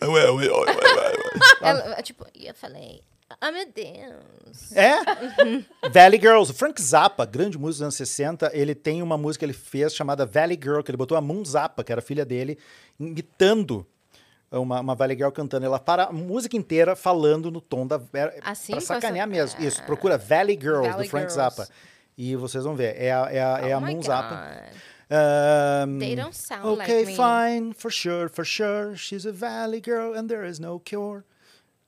Ela, 1.62 2.02
tipo, 2.02 2.26
eu 2.34 2.54
falei, 2.54 3.02
ah, 3.42 3.52
meu 3.52 3.66
Deus. 3.72 4.72
É? 4.76 4.98
Valley 5.92 6.20
Girls. 6.20 6.52
O 6.52 6.56
Frank 6.56 6.82
Zappa, 6.82 7.26
grande 7.26 7.58
músico 7.58 7.80
dos 7.80 7.82
anos 7.82 7.96
60, 7.96 8.52
ele 8.54 8.74
tem 8.74 9.02
uma 9.02 9.18
música 9.18 9.40
que 9.40 9.46
ele 9.46 9.54
fez 9.54 9.94
chamada 9.94 10.26
Valley 10.26 10.60
Girl, 10.62 10.82
que 10.82 10.90
ele 10.90 10.98
botou 10.98 11.18
a 11.18 11.22
Moon 11.22 11.44
Zappa, 11.44 11.84
que 11.84 11.92
era 11.92 12.02
filha 12.02 12.26
dele, 12.26 12.58
imitando 13.00 13.86
uma, 14.52 14.80
uma 14.80 14.96
Valley 14.96 15.18
Girl 15.18 15.30
cantando. 15.30 15.66
Ela 15.66 15.80
para 15.80 16.06
a 16.06 16.12
música 16.14 16.56
inteira 16.56 16.96
falando 16.96 17.52
no 17.52 17.60
tom 17.60 17.86
da. 17.86 18.02
é, 18.14 18.40
Assim, 18.44 18.74
pra 18.74 18.82
sacanear 18.82 19.28
mesmo. 19.28 19.62
Isso, 19.62 19.84
procura 19.84 20.18
Valley 20.18 20.58
Girls, 20.60 20.90
Valley 20.90 21.06
do 21.08 21.10
Frank 21.10 21.32
Girls. 21.32 21.36
Zappa. 21.36 21.68
E 22.18 22.36
vocês 22.36 22.64
vão 22.64 22.76
ver. 22.76 22.96
É 22.98 23.12
a, 23.12 23.30
é 23.30 23.44
a, 23.44 23.60
é 23.68 23.74
a 23.74 23.78
oh 23.78 23.82
Moon 23.82 24.02
Zappa. 24.02 24.36
God. 24.36 24.78
Um, 25.10 26.00
They 26.00 26.16
don't 26.16 26.36
sound 26.36 26.68
okay, 26.68 27.06
like 27.06 27.12
me. 27.12 27.16
fine, 27.16 27.74
for 27.74 27.90
sure, 27.90 28.28
for 28.28 28.44
sure. 28.44 28.96
She's 28.98 29.26
a 29.26 29.32
Valley 29.32 29.82
Girl 29.82 30.14
and 30.18 30.28
there 30.28 30.46
is 30.46 30.60
no 30.60 30.80
cure. 30.80 31.24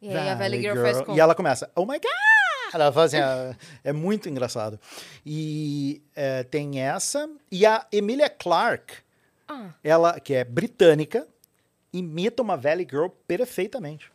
E 0.01 0.09
aí 0.15 0.29
a 0.29 0.35
Valley 0.35 0.61
Girl, 0.61 0.81
faz 0.81 1.01
como? 1.01 1.17
E 1.17 1.19
ela 1.19 1.35
começa, 1.35 1.69
oh 1.75 1.85
my 1.85 1.99
God! 1.99 2.73
Ela 2.73 2.91
faz 2.91 3.13
assim, 3.13 3.23
ah, 3.23 3.55
é 3.83 3.91
muito 3.91 4.29
engraçado. 4.29 4.79
E 5.25 6.01
eh, 6.15 6.43
tem 6.43 6.79
essa. 6.79 7.29
E 7.51 7.65
a 7.65 7.85
Emilia 7.91 8.29
Clarke, 8.29 8.93
Ah. 9.47 9.69
ela, 9.83 10.19
que 10.19 10.33
é 10.35 10.43
britânica, 10.43 11.27
imita 11.91 12.41
uma 12.43 12.55
Valley 12.55 12.87
Girl 12.89 13.07
perfeitamente. 13.27 14.11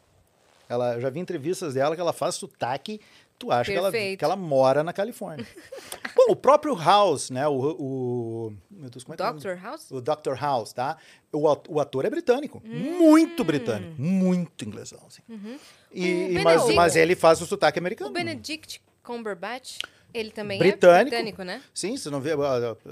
Ela, 0.68 0.94
eu 0.94 1.00
já 1.00 1.10
vi 1.10 1.20
entrevistas 1.20 1.74
dela 1.74 1.94
que 1.94 2.00
ela 2.00 2.12
faz 2.12 2.36
sotaque, 2.36 3.00
tu 3.38 3.50
acha 3.50 3.70
que 3.72 3.76
ela, 3.76 3.90
que 3.92 4.18
ela 4.24 4.36
mora 4.36 4.82
na 4.82 4.92
Califórnia. 4.92 5.46
Bom, 6.16 6.26
o 6.32 6.36
próprio 6.36 6.74
House, 6.74 7.30
né? 7.30 7.46
O, 7.48 7.52
o, 7.78 8.52
meu 8.70 8.88
Deus, 8.88 9.04
como 9.04 9.14
é 9.14 9.16
que 9.16 9.22
é 9.22 9.26
nome? 9.26 9.40
Dr. 9.40 9.62
House? 9.62 9.90
O 9.90 10.00
Dr. 10.00 10.34
House, 10.40 10.72
tá? 10.72 10.96
O, 11.32 11.40
o 11.68 11.80
ator 11.80 12.04
é 12.04 12.10
britânico. 12.10 12.62
Muito 12.64 13.42
britânico. 13.44 14.00
muito 14.00 14.64
inglesão, 14.64 15.00
assim. 15.06 15.22
E, 15.28 15.34
Hum. 15.34 15.58
O 15.92 15.98
e- 16.38 16.42
mas, 16.42 16.74
mas 16.74 16.96
ele 16.96 17.14
faz 17.14 17.40
o 17.40 17.46
sotaque 17.46 17.78
americano. 17.78 18.10
O 18.10 18.12
Benedict 18.12 18.80
Cumberbatch, 19.02 19.78
ele 20.12 20.30
também 20.30 20.58
Britânico. 20.58 21.14
é 21.14 21.18
britânico, 21.18 21.42
né? 21.42 21.60
Sim, 21.74 21.96
você 21.96 22.08
não 22.10 22.20
vê. 22.20 22.30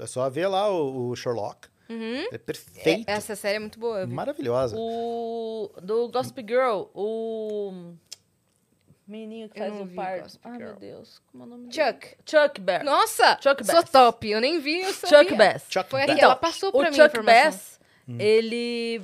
É 0.01 0.05
só 0.07 0.29
ver 0.29 0.47
lá 0.47 0.69
o, 0.69 1.09
o 1.09 1.15
Sherlock. 1.15 1.67
É 2.31 2.37
perfeito. 2.37 3.03
Essa 3.07 3.35
série 3.35 3.57
é 3.57 3.59
muito 3.59 3.77
boa. 3.79 4.07
Maravilhosa. 4.07 4.75
O 4.79 5.69
do 5.81 6.07
Gossip 6.09 6.41
Girl, 6.41 6.85
o 6.95 7.93
menino 9.07 9.49
que 9.49 9.59
faz 9.59 9.73
o 9.73 9.87
parto. 9.87 10.39
Ai, 10.43 10.51
Girl. 10.57 10.63
meu 10.69 10.75
Deus, 10.75 11.21
como 11.31 11.43
é 11.43 11.47
o 11.47 11.49
nome 11.49 11.67
dele? 11.67 11.91
Chuck. 11.93 12.15
Chuck 12.25 12.61
Bass. 12.61 12.83
Nossa, 12.83 13.37
Chuck 13.41 13.63
sou 13.65 13.75
Bass. 13.75 13.89
top. 13.89 14.29
Eu 14.29 14.39
nem 14.41 14.59
vi, 14.59 14.81
eu 14.81 14.93
sabia. 14.93 15.19
Chuck 15.19 15.35
Bass. 15.35 15.63
Chuck 15.69 15.89
Foi 15.89 16.01
aqui, 16.03 16.11
Então, 16.13 16.25
ela 16.25 16.35
passou 16.35 16.71
pra 16.71 16.79
o 16.79 16.83
mim 16.91 16.99
a 16.99 17.09
Chuck. 17.09 17.19
Bass, 17.21 17.79
ele 18.19 19.01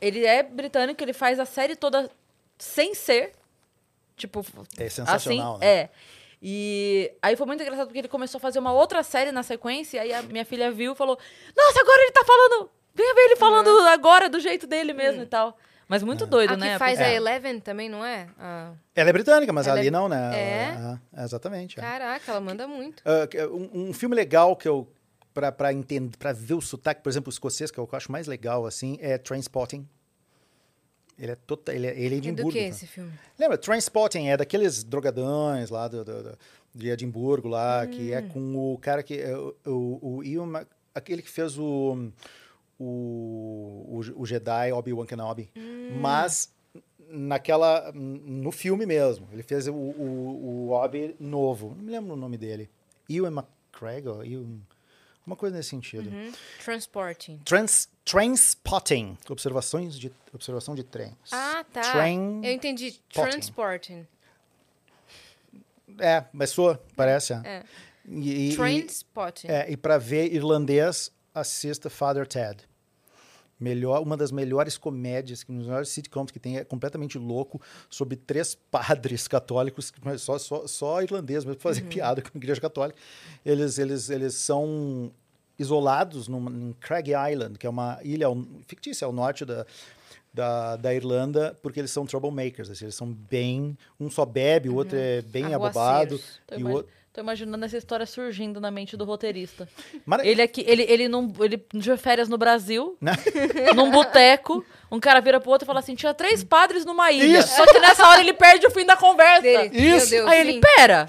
ele 0.00 0.24
é 0.26 0.42
britânico, 0.42 1.02
ele 1.02 1.12
faz 1.12 1.38
a 1.38 1.44
série 1.44 1.76
toda 1.76 2.10
sem 2.58 2.94
ser 2.94 3.32
tipo 4.16 4.44
É 4.78 4.88
sensacional, 4.88 5.56
assim, 5.56 5.60
né? 5.64 5.66
é. 5.66 5.88
E 6.44 7.12
aí 7.22 7.36
foi 7.36 7.46
muito 7.46 7.62
engraçado 7.62 7.86
porque 7.86 8.00
ele 8.00 8.08
começou 8.08 8.38
a 8.38 8.40
fazer 8.40 8.58
uma 8.58 8.72
outra 8.72 9.02
série 9.04 9.30
na 9.30 9.42
sequência, 9.44 9.98
e 9.98 10.00
aí 10.00 10.12
a 10.12 10.22
minha 10.22 10.44
filha 10.44 10.72
viu 10.72 10.92
e 10.92 10.96
falou: 10.96 11.16
"Nossa, 11.56 11.80
agora 11.80 12.02
ele 12.02 12.10
tá 12.10 12.24
falando, 12.24 12.70
venha 12.94 13.14
ver 13.14 13.20
ele 13.22 13.36
falando 13.36 13.68
agora 13.88 14.28
do 14.28 14.40
jeito 14.40 14.66
dele 14.66 14.92
mesmo 14.92 15.22
e 15.22 15.26
tal". 15.26 15.56
Mas 15.92 16.02
muito 16.02 16.24
doido, 16.26 16.54
A 16.54 16.56
né? 16.56 16.72
que 16.72 16.78
faz 16.78 16.98
É. 16.98 17.04
a 17.04 17.12
Eleven 17.12 17.60
também, 17.60 17.86
não 17.86 18.02
é? 18.02 18.26
Ah, 18.38 18.72
Ela 18.94 19.10
é 19.10 19.12
britânica, 19.12 19.52
mas 19.52 19.66
Ela 19.66 19.78
ali 19.78 19.88
é- 19.88 19.90
não, 19.90 20.08
né? 20.08 20.30
É? 20.34 20.64
Ela- 20.74 21.02
é, 21.12 21.22
exatamente. 21.24 21.78
é. 21.78 21.82
caraca, 21.82 22.30
ela 22.30 22.40
manda 22.40 22.66
muito. 22.66 23.02
Ah, 23.04 23.26
que- 23.26 23.44
um, 23.46 23.88
um 23.90 23.92
filme 23.92 24.16
legal 24.16 24.56
que 24.56 24.66
eu. 24.66 24.88
Pra, 25.34 25.52
pra, 25.52 25.70
entender, 25.72 26.16
pra 26.18 26.32
ver 26.32 26.54
o 26.54 26.60
sotaque, 26.62 27.02
por 27.02 27.08
exemplo, 27.10 27.28
o 27.28 27.32
escocês, 27.32 27.70
que 27.70 27.78
é 27.78 27.82
o 27.82 27.86
que 27.86 27.94
eu 27.94 27.96
acho 27.98 28.10
mais 28.12 28.26
legal, 28.26 28.64
assim, 28.66 28.96
é 29.02 29.16
Trainspotting. 29.18 29.86
Ele 31.18 31.32
é, 31.32 31.36
tota, 31.36 31.74
ele 31.74 31.86
é, 31.86 31.90
ele 31.98 32.14
é 32.14 32.16
E 32.16 32.18
Edimburgo. 32.18 32.50
do 32.50 32.52
que 32.54 32.60
né? 32.62 32.68
esse 32.68 32.86
filme? 32.86 33.12
Lembra? 33.38 33.58
Trainspotting 33.58 34.28
é 34.28 34.36
daqueles 34.36 34.82
drogadões 34.82 35.68
lá 35.70 35.88
do, 35.88 36.02
do- 36.04 36.22
do- 36.22 36.38
de 36.74 36.88
Edimburgo, 36.90 37.48
lá, 37.48 37.86
que 37.86 38.12
é 38.12 38.20
Hum. 38.20 38.28
com 38.28 38.72
o 38.74 38.78
cara 38.78 39.02
que. 39.02 39.20
é 39.20 39.36
o, 39.36 39.54
o, 39.66 40.16
o 40.18 40.24
Ian 40.24 40.66
aquele 40.94 41.20
que 41.22 41.30
fez 41.30 41.58
o. 41.58 42.10
O, 42.78 44.00
o, 44.16 44.22
o 44.22 44.26
Jedi 44.26 44.72
Obi-Wan 44.72 45.06
Kenobi. 45.06 45.50
Hum. 45.56 45.98
Mas 46.00 46.52
naquela. 47.08 47.92
No 47.92 48.50
filme 48.50 48.86
mesmo. 48.86 49.28
Ele 49.32 49.42
fez 49.42 49.68
o, 49.68 49.72
o, 49.74 50.68
o 50.68 50.70
Obi 50.70 51.14
novo. 51.20 51.74
Não 51.76 51.84
me 51.84 51.92
lembro 51.92 52.14
o 52.14 52.16
nome 52.16 52.36
dele. 52.36 52.68
Ewan 53.08 53.32
McGregor? 53.32 54.24
Ewan, 54.26 54.58
uma 55.26 55.36
coisa 55.36 55.56
nesse 55.56 55.68
sentido. 55.70 56.10
Uhum. 56.10 56.32
Transporting. 56.64 57.40
Trans, 57.44 57.88
Trainspotting. 58.04 59.16
Observações 59.28 59.98
de, 59.98 60.12
observação 60.34 60.74
de 60.74 60.82
trens. 60.82 61.14
Ah, 61.30 61.64
tá. 61.72 62.08
Eu 62.08 62.52
entendi. 62.52 62.98
Transporting. 63.08 64.06
É, 65.98 66.24
mas 66.32 66.50
soa, 66.50 66.82
parece. 66.96 67.34
é. 67.34 67.40
É. 67.44 67.64
E, 68.08 68.50
e, 68.50 68.56
Trainspotting. 68.56 69.46
é, 69.46 69.70
e 69.70 69.76
para 69.76 69.96
ver 69.96 70.32
irlandês, 70.34 71.12
assista 71.34 71.88
Father 71.90 72.26
Ted. 72.26 72.68
Melhor, 73.58 74.02
uma 74.02 74.16
das 74.16 74.32
melhores 74.32 74.76
comédias, 74.76 75.44
um 75.48 75.56
dos 75.56 75.66
melhores 75.66 75.88
sitcoms 75.88 76.32
que 76.32 76.40
tem, 76.40 76.58
é 76.58 76.64
completamente 76.64 77.16
louco, 77.16 77.60
sobre 77.88 78.16
três 78.16 78.56
padres 78.70 79.28
católicos, 79.28 79.92
mas 80.02 80.22
só, 80.22 80.36
só, 80.38 80.66
só 80.66 81.00
irlandês, 81.02 81.44
pra 81.44 81.54
fazer 81.54 81.82
piada 81.82 82.20
com 82.22 82.30
a 82.34 82.36
igreja 82.36 82.60
católica. 82.60 82.98
Eles, 83.44 83.78
eles, 83.78 84.10
eles 84.10 84.34
são 84.34 85.12
isolados 85.58 86.26
numa, 86.26 86.50
em 86.50 86.72
Craig 86.80 87.10
Island, 87.10 87.58
que 87.58 87.66
é 87.66 87.70
uma 87.70 88.00
ilha 88.02 88.26
fictícia 88.66 89.06
ao 89.06 89.12
norte 89.12 89.44
da, 89.44 89.64
da, 90.32 90.76
da 90.76 90.94
Irlanda, 90.94 91.56
porque 91.62 91.78
eles 91.78 91.90
são 91.90 92.06
troublemakers. 92.06 92.70
Assim, 92.70 92.86
eles 92.86 92.94
são 92.94 93.12
bem. 93.12 93.76
Um 94.00 94.10
só 94.10 94.24
bebe, 94.24 94.68
o 94.68 94.74
outro 94.74 94.96
é 94.96 95.22
bem 95.22 95.54
abobado. 95.54 96.16
Arruaceiros. 96.16 96.40
Tô, 96.46 96.58
E 96.58 96.64
o 96.64 96.70
outro. 96.70 96.92
Tô 97.12 97.20
imaginando 97.20 97.62
essa 97.64 97.76
história 97.76 98.06
surgindo 98.06 98.58
na 98.60 98.70
mente 98.70 98.96
do 98.96 99.04
roteirista. 99.04 99.68
Mara- 100.06 100.26
Ele 100.26 100.40
aqui, 100.40 100.64
ele, 100.66 100.82
ele 100.88 101.08
não, 101.08 101.30
ele 101.40 101.62
de 101.74 101.96
férias 101.96 102.28
no 102.28 102.38
Brasil, 102.38 102.96
Né? 103.00 103.12
num 103.76 103.90
boteco, 103.90 104.64
um 104.90 104.98
cara 104.98 105.20
vira 105.20 105.38
pro 105.40 105.50
outro 105.50 105.64
e 105.64 105.66
fala 105.66 105.80
assim: 105.80 105.94
tinha 105.94 106.14
três 106.14 106.42
padres 106.42 106.84
numa 106.84 107.10
ilha. 107.12 107.40
Isso. 107.40 107.54
Só 107.56 107.66
que 107.66 107.78
nessa 107.80 108.08
hora 108.08 108.20
ele 108.20 108.32
perde 108.32 108.66
o 108.66 108.70
fim 108.70 108.86
da 108.86 108.96
conversa. 108.96 109.42
Dele. 109.42 109.76
Isso. 109.76 110.10
Deus, 110.10 110.26
Aí 110.28 110.42
sim. 110.42 110.48
ele, 110.48 110.60
pera! 110.60 111.06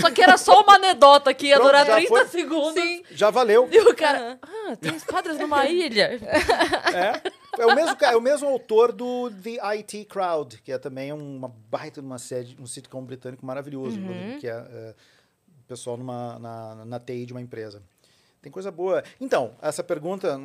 Só 0.00 0.10
que 0.10 0.22
era 0.22 0.36
só 0.36 0.60
uma 0.60 0.74
anedota 0.74 1.32
que 1.32 1.46
ia 1.46 1.54
Pronto, 1.56 1.68
durar 1.68 1.86
já 1.86 1.94
30 1.96 2.08
foi. 2.08 2.24
segundos. 2.26 2.82
Já 3.12 3.30
valeu. 3.30 3.68
E 3.72 3.78
o 3.80 3.94
cara, 3.94 4.38
ah, 4.42 4.76
os 4.94 5.04
padres 5.04 5.38
numa 5.38 5.66
ilha. 5.66 6.18
É. 6.94 7.46
É 7.58 7.64
o 7.64 7.74
mesmo, 7.74 7.96
é 8.02 8.16
o 8.16 8.20
mesmo 8.20 8.48
autor 8.48 8.92
do 8.92 9.30
The 9.30 9.58
IT 9.78 10.04
Crowd, 10.10 10.60
que 10.62 10.70
é 10.70 10.76
também 10.78 11.10
uma 11.12 11.48
baita 11.70 12.02
de 12.02 12.06
uma 12.06 12.18
série, 12.18 12.54
um 12.60 12.66
sitcom 12.66 13.02
britânico 13.02 13.46
maravilhoso, 13.46 13.98
que 14.38 14.46
é, 14.46 14.50
é, 14.52 14.94
pessoal 15.66 15.96
numa, 15.96 16.38
na, 16.38 16.84
na 16.84 17.00
TI 17.00 17.26
de 17.26 17.32
uma 17.32 17.40
empresa. 17.40 17.82
Tem 18.42 18.50
coisa 18.52 18.70
boa. 18.70 19.02
Então, 19.20 19.54
essa 19.60 19.82
pergunta, 19.82 20.38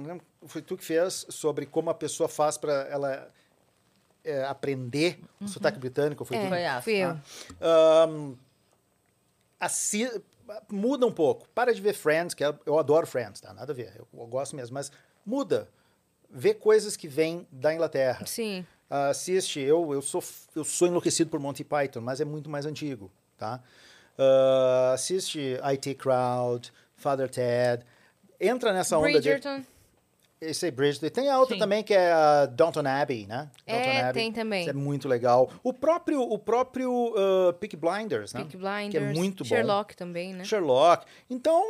foi 0.48 0.62
tu 0.62 0.76
que 0.76 0.84
fez 0.84 1.26
sobre 1.30 1.66
como 1.66 1.90
a 1.90 1.94
pessoa 1.94 2.28
faz 2.28 2.58
para 2.58 2.74
ela 2.90 3.32
é, 4.24 4.44
aprender 4.46 5.20
o 5.40 5.48
sotaque 5.48 5.78
britânico. 5.78 6.26
Foi 6.26 6.38
tu? 6.38 6.44
É, 6.46 6.50
Foi 6.50 6.62
essa. 6.62 6.82
fui 6.82 6.94
eu. 6.96 7.20
Ahn, 7.62 8.34
assi- 9.60 10.22
muda 10.70 11.06
um 11.06 11.12
pouco. 11.12 11.48
Para 11.50 11.74
de 11.74 11.82
ver 11.82 11.94
Friends, 11.94 12.34
que 12.34 12.44
é- 12.44 12.58
eu 12.66 12.78
adoro 12.80 13.06
Friends, 13.08 13.40
tá? 13.42 13.54
Nada 13.54 13.72
a 13.72 13.76
ver. 13.76 13.94
Eu, 13.98 14.08
eu 14.20 14.28
gosto 14.28 14.56
mesmo, 14.56 14.74
mas 14.74 14.92
muda. 15.26 15.70
Vê 16.30 16.54
coisas 16.54 16.96
que 16.96 17.08
vêm 17.08 17.46
da 17.52 17.74
Inglaterra. 17.74 18.26
Sim. 18.26 18.66
assiste, 18.90 19.60
eu, 19.62 19.94
eu, 19.94 20.02
sou, 20.02 20.22
eu 20.56 20.64
sou 20.66 20.86
enlouquecido 20.88 21.30
por 21.30 21.40
Monty 21.40 21.64
Python, 21.64 22.02
mas 22.02 22.20
é 22.20 22.26
muito 22.26 22.50
mais 22.50 22.66
antigo, 22.66 23.10
tá? 23.38 23.62
Ah, 24.22 24.92
assiste 24.94 25.58
IT 25.64 25.96
Crowd, 25.96 26.72
Father 26.96 27.30
Ted. 27.30 27.84
Entra 28.40 28.72
nessa 28.72 28.98
onda 28.98 29.08
de... 29.08 29.14
Bridgerton. 29.14 29.64
Esse 30.40 30.66
aí, 30.66 30.72
Bridgerton. 30.72 31.10
Tem 31.14 31.30
a 31.30 31.40
outra 31.40 31.56
Sim. 31.56 31.60
também 31.60 31.84
que 31.84 31.94
é 31.94 32.12
a 32.12 32.46
Downton 32.48 32.88
Abbey, 32.88 33.28
né? 33.28 33.50
Downton 33.68 33.84
É, 33.90 34.02
Abbey. 34.02 34.14
tem 34.14 34.32
também. 34.32 34.62
Isso 34.62 34.70
é 34.72 34.74
muito 34.74 35.08
legal. 35.08 35.52
O 35.64 35.72
próprio, 35.74 36.22
o 36.22 36.38
próprio 36.40 36.92
uh, 36.92 37.54
Peaky 37.54 37.76
Blinders, 37.78 38.34
né? 38.34 38.42
Peaky 38.42 38.58
Blinders. 38.58 38.90
Que 38.92 38.98
é 38.98 39.14
muito 39.14 39.44
bom. 39.44 39.48
Sherlock 39.48 39.96
também, 39.96 40.34
né? 40.34 40.44
Sherlock. 40.44 41.06
Então, 41.30 41.64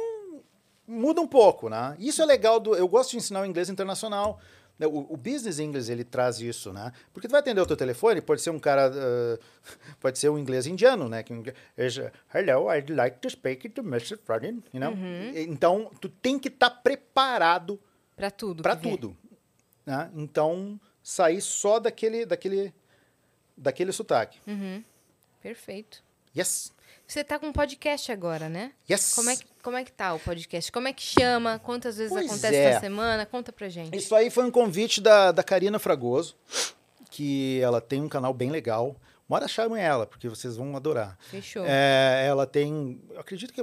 muda 0.88 1.20
um 1.20 1.28
pouco, 1.28 1.68
né? 1.70 1.96
Isso 2.00 2.22
é 2.22 2.26
legal. 2.26 2.60
Do, 2.62 2.74
eu 2.76 2.88
gosto 2.88 3.12
de 3.12 3.18
ensinar 3.18 3.42
o 3.42 3.46
inglês 3.46 3.70
internacional. 3.70 4.40
Né? 4.82 4.88
O, 4.88 5.14
o 5.14 5.16
business 5.18 5.60
English, 5.60 5.92
ele 5.92 6.04
traz 6.04 6.40
isso, 6.42 6.74
né? 6.74 6.92
Porque 7.14 7.28
tu 7.28 7.32
vai 7.32 7.40
atender 7.40 7.62
o 7.62 7.66
teu 7.66 7.78
telefone, 7.78 8.20
pode 8.20 8.42
ser 8.42 8.50
um 8.50 8.60
cara... 8.60 8.92
uh, 8.92 9.40
pode 10.00 10.18
ser 10.18 10.30
um 10.30 10.38
inglês 10.38 10.66
indiano, 10.66 11.08
né? 11.08 11.24
Que 11.24 11.34
is, 11.78 11.98
Hello, 12.34 12.70
I'd 12.74 12.90
like 12.94 13.20
to 13.20 13.30
speak 13.30 13.70
to 13.70 13.82
Mr. 13.82 14.18
Fredin, 14.18 14.64
you 14.74 14.80
know? 14.80 14.92
Uhum. 14.92 15.32
Então, 15.36 15.92
tu 16.02 16.10
tem 16.10 16.40
que 16.40 16.48
estar 16.48 16.70
preparado 16.70 17.80
Pra 18.16 18.32
tudo. 18.32 18.62
para 18.64 18.76
tudo. 18.76 19.16
Né? 19.86 20.12
Então, 20.16 20.80
sair 21.02 21.42
só 21.42 21.80
daquele, 21.80 22.26
daquele, 22.26 22.74
daquele 23.58 23.92
sotaque. 23.92 24.40
Uhum. 24.48 24.84
Perfeito. 25.42 26.04
Yes, 26.38 26.72
Você 27.12 27.26
tá 27.26 27.38
com 27.38 27.48
um 27.48 27.52
podcast 27.52 28.10
agora, 28.10 28.48
né? 28.48 28.72
yes. 28.90 29.16
Como 29.16 29.30
é, 29.30 29.36
que, 29.36 29.44
como 29.62 29.76
é 29.76 29.84
que 29.84 29.92
tá 29.92 30.14
o 30.14 30.20
podcast? 30.20 30.72
Como 30.72 30.88
é 30.88 30.94
que 30.94 31.04
chama? 31.04 31.60
Quantas 31.60 31.98
vezes 31.98 32.14
Pois 32.14 32.26
acontece 32.26 32.56
é. 32.56 32.74
na 32.76 32.80
semana? 32.80 33.26
Conta 33.26 33.52
pra 33.52 33.68
gente. 33.68 33.94
Isso 33.98 34.16
aí 34.16 34.30
foi 34.30 34.46
um 34.46 34.50
convite 34.50 35.02
da, 35.02 35.34
da 35.34 35.44
Karina 35.44 35.78
Fragoso, 35.78 36.38
que 37.10 37.60
ela 37.60 37.82
tem 37.82 38.02
um 38.02 38.08
canal 38.08 38.34
bem 38.34 38.50
legal. 38.50 38.96
Uma 39.28 39.40
hora 39.40 39.48
chamem 39.50 39.84
ela, 39.84 40.08
porque 40.08 40.30
vocês 40.30 40.56
vão 40.56 40.74
adorar. 40.74 41.18
Fechou. 41.30 41.66
É, 41.68 42.24
ela 42.26 42.48
tem, 42.48 43.02
eu 43.10 43.20
acredito 43.20 43.52
que 43.52 43.62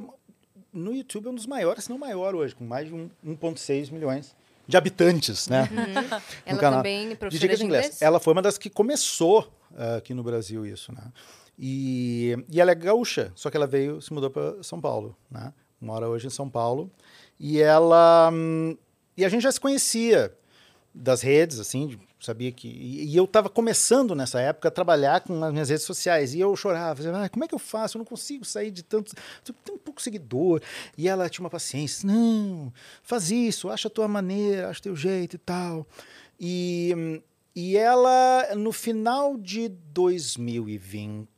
no 0.70 0.94
YouTube 0.94 1.28
é 1.28 1.30
um 1.30 1.34
dos 1.34 1.46
maiores, 1.46 1.84
se 1.84 1.90
não 1.90 1.96
maior 1.96 2.34
hoje, 2.34 2.54
com 2.54 2.64
mais 2.64 2.88
de 2.88 2.94
um- 2.94 3.08
1,6 3.24 3.90
milhões 3.90 4.36
de 4.66 4.76
habitantes, 4.76 5.48
né? 5.48 5.66
no 5.72 5.80
Ela 6.44 6.60
canal. 6.60 6.80
também 6.80 7.08
de 7.08 7.14
professora 7.14 7.52
de 7.52 7.56
de 7.60 7.64
inglês. 7.64 7.86
inglês? 7.86 8.02
Ela 8.02 8.20
foi 8.20 8.34
uma 8.34 8.42
das 8.42 8.58
que 8.58 8.68
começou 8.68 9.50
ah, 9.74 9.96
aqui 9.96 10.12
no 10.12 10.22
Brasil 10.22 10.66
isso, 10.66 10.92
né? 10.92 11.10
E, 11.58 12.36
e 12.48 12.60
ela 12.60 12.70
é 12.70 12.74
gaúcha, 12.74 13.32
só 13.34 13.50
que 13.50 13.56
ela 13.56 13.66
veio, 13.66 14.00
se 14.00 14.12
mudou 14.12 14.30
para 14.30 14.62
São 14.62 14.80
Paulo, 14.80 15.16
né? 15.30 15.52
Mora 15.80 16.08
hoje 16.08 16.26
em 16.26 16.30
São 16.30 16.48
Paulo. 16.48 16.90
E 17.38 17.60
ela... 17.60 18.30
hum, 18.32 18.76
E 19.16 19.24
a 19.24 19.28
gente 19.28 19.42
já 19.42 19.50
se 19.50 19.60
conhecia 19.60 20.32
das 20.94 21.20
redes, 21.22 21.58
assim, 21.58 21.98
sabia 22.20 22.50
que... 22.50 22.68
E, 22.68 23.12
e 23.12 23.16
eu 23.16 23.24
estava 23.24 23.48
começando 23.48 24.14
nessa 24.14 24.40
época 24.40 24.68
a 24.68 24.70
trabalhar 24.70 25.20
com 25.20 25.42
as 25.44 25.52
minhas 25.52 25.68
redes 25.68 25.84
sociais. 25.84 26.34
E 26.34 26.40
eu 26.40 26.54
chorava, 26.56 26.96
dizia, 26.96 27.16
ah, 27.16 27.28
como 27.28 27.44
é 27.44 27.48
que 27.48 27.54
eu 27.54 27.58
faço? 27.58 27.96
Eu 27.96 28.00
não 28.00 28.06
consigo 28.06 28.44
sair 28.44 28.70
de 28.70 28.82
tantos... 28.82 29.14
Tem 29.64 29.74
um 29.74 29.78
pouco 29.78 30.00
seguidor. 30.02 30.60
E 30.96 31.08
ela 31.08 31.28
tinha 31.28 31.44
uma 31.44 31.50
paciência. 31.50 32.06
Não, 32.06 32.72
faz 33.02 33.30
isso, 33.30 33.68
acha 33.68 33.88
a 33.88 33.90
tua 33.90 34.08
maneira, 34.08 34.68
acha 34.68 34.82
teu 34.82 34.96
jeito 34.96 35.34
e 35.34 35.38
tal. 35.38 35.86
E, 36.40 36.94
hum, 36.96 37.20
e 37.54 37.76
ela, 37.76 38.54
no 38.56 38.72
final 38.72 39.36
de 39.36 39.68
2020, 39.68 41.28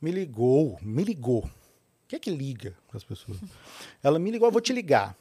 me 0.00 0.10
ligou, 0.10 0.78
me 0.82 1.04
ligou. 1.04 1.44
O 1.44 2.08
que 2.08 2.16
é 2.16 2.18
que 2.18 2.30
liga 2.30 2.74
para 2.88 2.96
as 2.96 3.04
pessoas? 3.04 3.38
Ela 4.02 4.18
me 4.18 4.30
ligou, 4.30 4.48
eu 4.48 4.52
vou 4.52 4.60
te 4.60 4.72
ligar. 4.72 5.16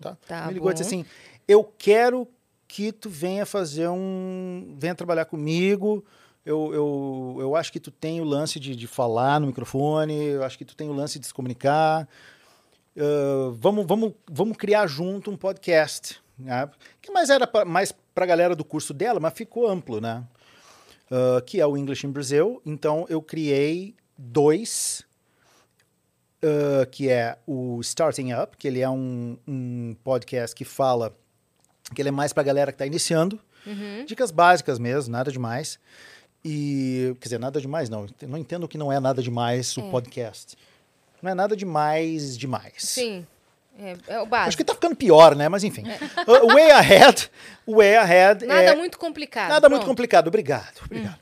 Tá? 0.00 0.16
Tá 0.26 0.46
me 0.46 0.54
ligou 0.54 0.70
e 0.70 0.74
disse 0.74 0.94
bom. 0.94 1.00
assim: 1.00 1.10
eu 1.46 1.64
quero 1.78 2.28
que 2.68 2.92
tu 2.92 3.08
venha 3.08 3.46
fazer 3.46 3.88
um. 3.88 4.76
venha 4.78 4.94
trabalhar 4.94 5.24
comigo. 5.24 6.04
Eu, 6.44 6.72
eu, 6.72 7.36
eu 7.40 7.56
acho 7.56 7.72
que 7.72 7.80
tu 7.80 7.90
tem 7.90 8.20
o 8.20 8.24
lance 8.24 8.60
de, 8.60 8.76
de 8.76 8.86
falar 8.86 9.40
no 9.40 9.48
microfone, 9.48 10.14
eu 10.14 10.44
acho 10.44 10.56
que 10.56 10.64
tu 10.64 10.76
tem 10.76 10.88
o 10.88 10.92
lance 10.92 11.18
de 11.18 11.26
se 11.26 11.34
comunicar. 11.34 12.08
Ah, 12.96 13.52
vamos, 13.54 13.86
vamos, 13.86 14.12
vamos 14.30 14.56
criar 14.56 14.86
junto 14.86 15.30
um 15.30 15.36
podcast. 15.36 16.20
Né? 16.38 16.68
Que 17.00 17.10
mais 17.12 17.30
era 17.30 17.46
pra, 17.46 17.64
mais 17.64 17.92
para 18.14 18.24
a 18.24 18.28
galera 18.28 18.56
do 18.56 18.64
curso 18.64 18.94
dela, 18.94 19.20
mas 19.20 19.34
ficou 19.34 19.68
amplo, 19.68 20.00
né? 20.00 20.24
Ah, 21.10 21.40
que 21.44 21.60
é 21.60 21.66
o 21.66 21.76
English 21.76 22.06
in 22.06 22.10
Brazil. 22.10 22.60
Então 22.64 23.06
eu 23.08 23.20
criei 23.22 23.94
dois, 24.18 25.04
ah, 26.42 26.86
que 26.86 27.08
é 27.08 27.38
o 27.46 27.80
Starting 27.80 28.32
Up, 28.32 28.56
que 28.56 28.66
ele 28.68 28.80
é 28.80 28.88
um, 28.90 29.36
um 29.46 29.96
podcast 30.04 30.54
que 30.54 30.64
fala 30.64 31.14
que 31.94 32.02
ele 32.02 32.08
é 32.08 32.12
mais 32.12 32.32
para 32.32 32.42
a 32.42 32.44
galera 32.44 32.72
que 32.72 32.74
está 32.76 32.86
iniciando. 32.86 33.38
Dicas 34.06 34.30
básicas 34.30 34.78
mesmo, 34.78 35.10
nada 35.10 35.30
demais. 35.32 35.78
E, 36.44 37.16
quer 37.20 37.24
dizer, 37.24 37.38
nada 37.40 37.60
demais 37.60 37.88
não. 37.90 38.06
Eu 38.22 38.28
não 38.28 38.38
entendo 38.38 38.68
que 38.68 38.78
não 38.78 38.92
é 38.92 39.00
nada 39.00 39.20
demais 39.20 39.76
o 39.76 39.80
É. 39.80 39.90
podcast. 39.90 40.56
Não 41.20 41.30
é 41.32 41.34
nada 41.34 41.56
demais 41.56 42.38
demais. 42.38 42.74
Sim. 42.78 43.26
É, 43.78 43.96
é 44.08 44.20
o 44.20 44.26
básico. 44.26 44.48
Acho 44.48 44.56
que 44.56 44.64
tá 44.64 44.74
ficando 44.74 44.96
pior, 44.96 45.34
né? 45.34 45.48
Mas 45.48 45.64
enfim. 45.64 45.84
O 46.26 46.54
Way 46.54 46.70
Ahead, 46.70 47.30
Way 47.66 47.96
Ahead 47.96 48.46
Nada 48.46 48.62
é 48.62 48.74
muito 48.74 48.98
complicado. 48.98 49.48
nada 49.50 49.68
muito 49.68 49.80
pronto. 49.80 49.84
Hum, 49.84 49.88
complicado. 49.88 50.28
Obrigado, 50.28 50.82
obrigado. 50.84 51.18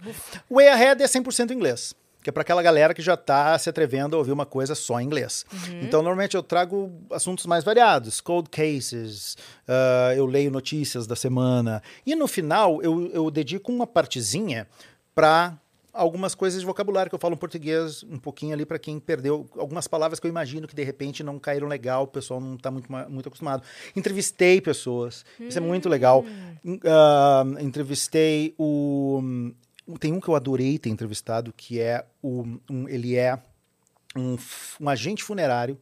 O 0.49 0.57
Way 0.57 0.69
Ahead 0.69 1.03
é 1.03 1.07
100% 1.07 1.51
inglês, 1.51 1.95
que 2.23 2.31
é 2.31 2.33
para 2.33 2.43
aquela 2.43 2.63
galera 2.63 2.95
que 2.95 3.03
já 3.03 3.17
tá 3.17 3.59
se 3.59 3.69
atrevendo 3.69 4.15
a 4.15 4.19
ouvir 4.19 4.33
uma 4.33 4.47
coisa 4.47 4.75
só 4.75 5.01
em 5.01 5.05
inglês. 5.05 5.45
Uhum. 5.53 5.81
Então, 5.83 6.01
normalmente 6.03 6.37
eu 6.37 6.43
trago 6.43 6.93
assuntos 7.11 7.45
mais 7.47 7.65
variados, 7.65 8.21
cold 8.21 8.49
cases, 8.49 9.37
ah, 9.67 10.15
eu 10.17 10.25
leio 10.25 10.51
notícias 10.51 11.07
da 11.07 11.17
semana. 11.17 11.83
E 12.07 12.15
no 12.15 12.29
final, 12.29 12.81
eu, 12.83 13.11
eu 13.13 13.31
dedico 13.31 13.73
uma 13.73 13.87
partezinha 13.87 14.67
para 15.15 15.55
algumas 15.95 16.35
coisas 16.35 16.61
de 16.61 16.67
vocabulário 16.67 17.09
que 17.09 17.15
eu 17.15 17.19
falo 17.19 17.35
em 17.35 17.39
português 17.39 18.03
um 18.03 18.19
pouquinho 18.19 18.53
ali 18.53 18.67
para 18.67 18.79
quem 18.79 18.99
perdeu 18.99 19.49
algumas 19.57 19.87
palavras 19.87 20.19
que 20.21 20.27
eu 20.27 20.29
imagino 20.29 20.67
que 20.67 20.75
de 20.75 20.83
repente 20.83 21.23
não 21.23 21.39
caíram 21.39 21.69
legal, 21.69 22.03
o 22.03 22.09
pessoal 22.09 22.41
não 22.41 22.57
está 22.57 22.71
muito, 22.71 22.91
muito 23.09 23.29
acostumado. 23.29 23.63
Entrevistei 23.95 24.61
pessoas, 24.61 25.25
isso 25.41 25.57
é 25.57 25.61
muito 25.61 25.89
legal. 25.89 26.25
Ah, 26.85 27.45
entrevistei 27.61 28.55
o 28.59 29.23
tem 30.01 30.13
um 30.13 30.21
que 30.21 30.29
eu 30.29 30.35
adorei 30.35 30.79
ter 30.79 30.89
entrevistado 30.91 31.53
que 31.57 31.79
é 31.81 32.05
o 32.23 32.43
um- 32.71 32.89
ele 32.89 33.17
é 33.17 33.39
um, 34.17 34.37
um 34.81 34.89
agente 34.89 35.23
funerário 35.23 35.79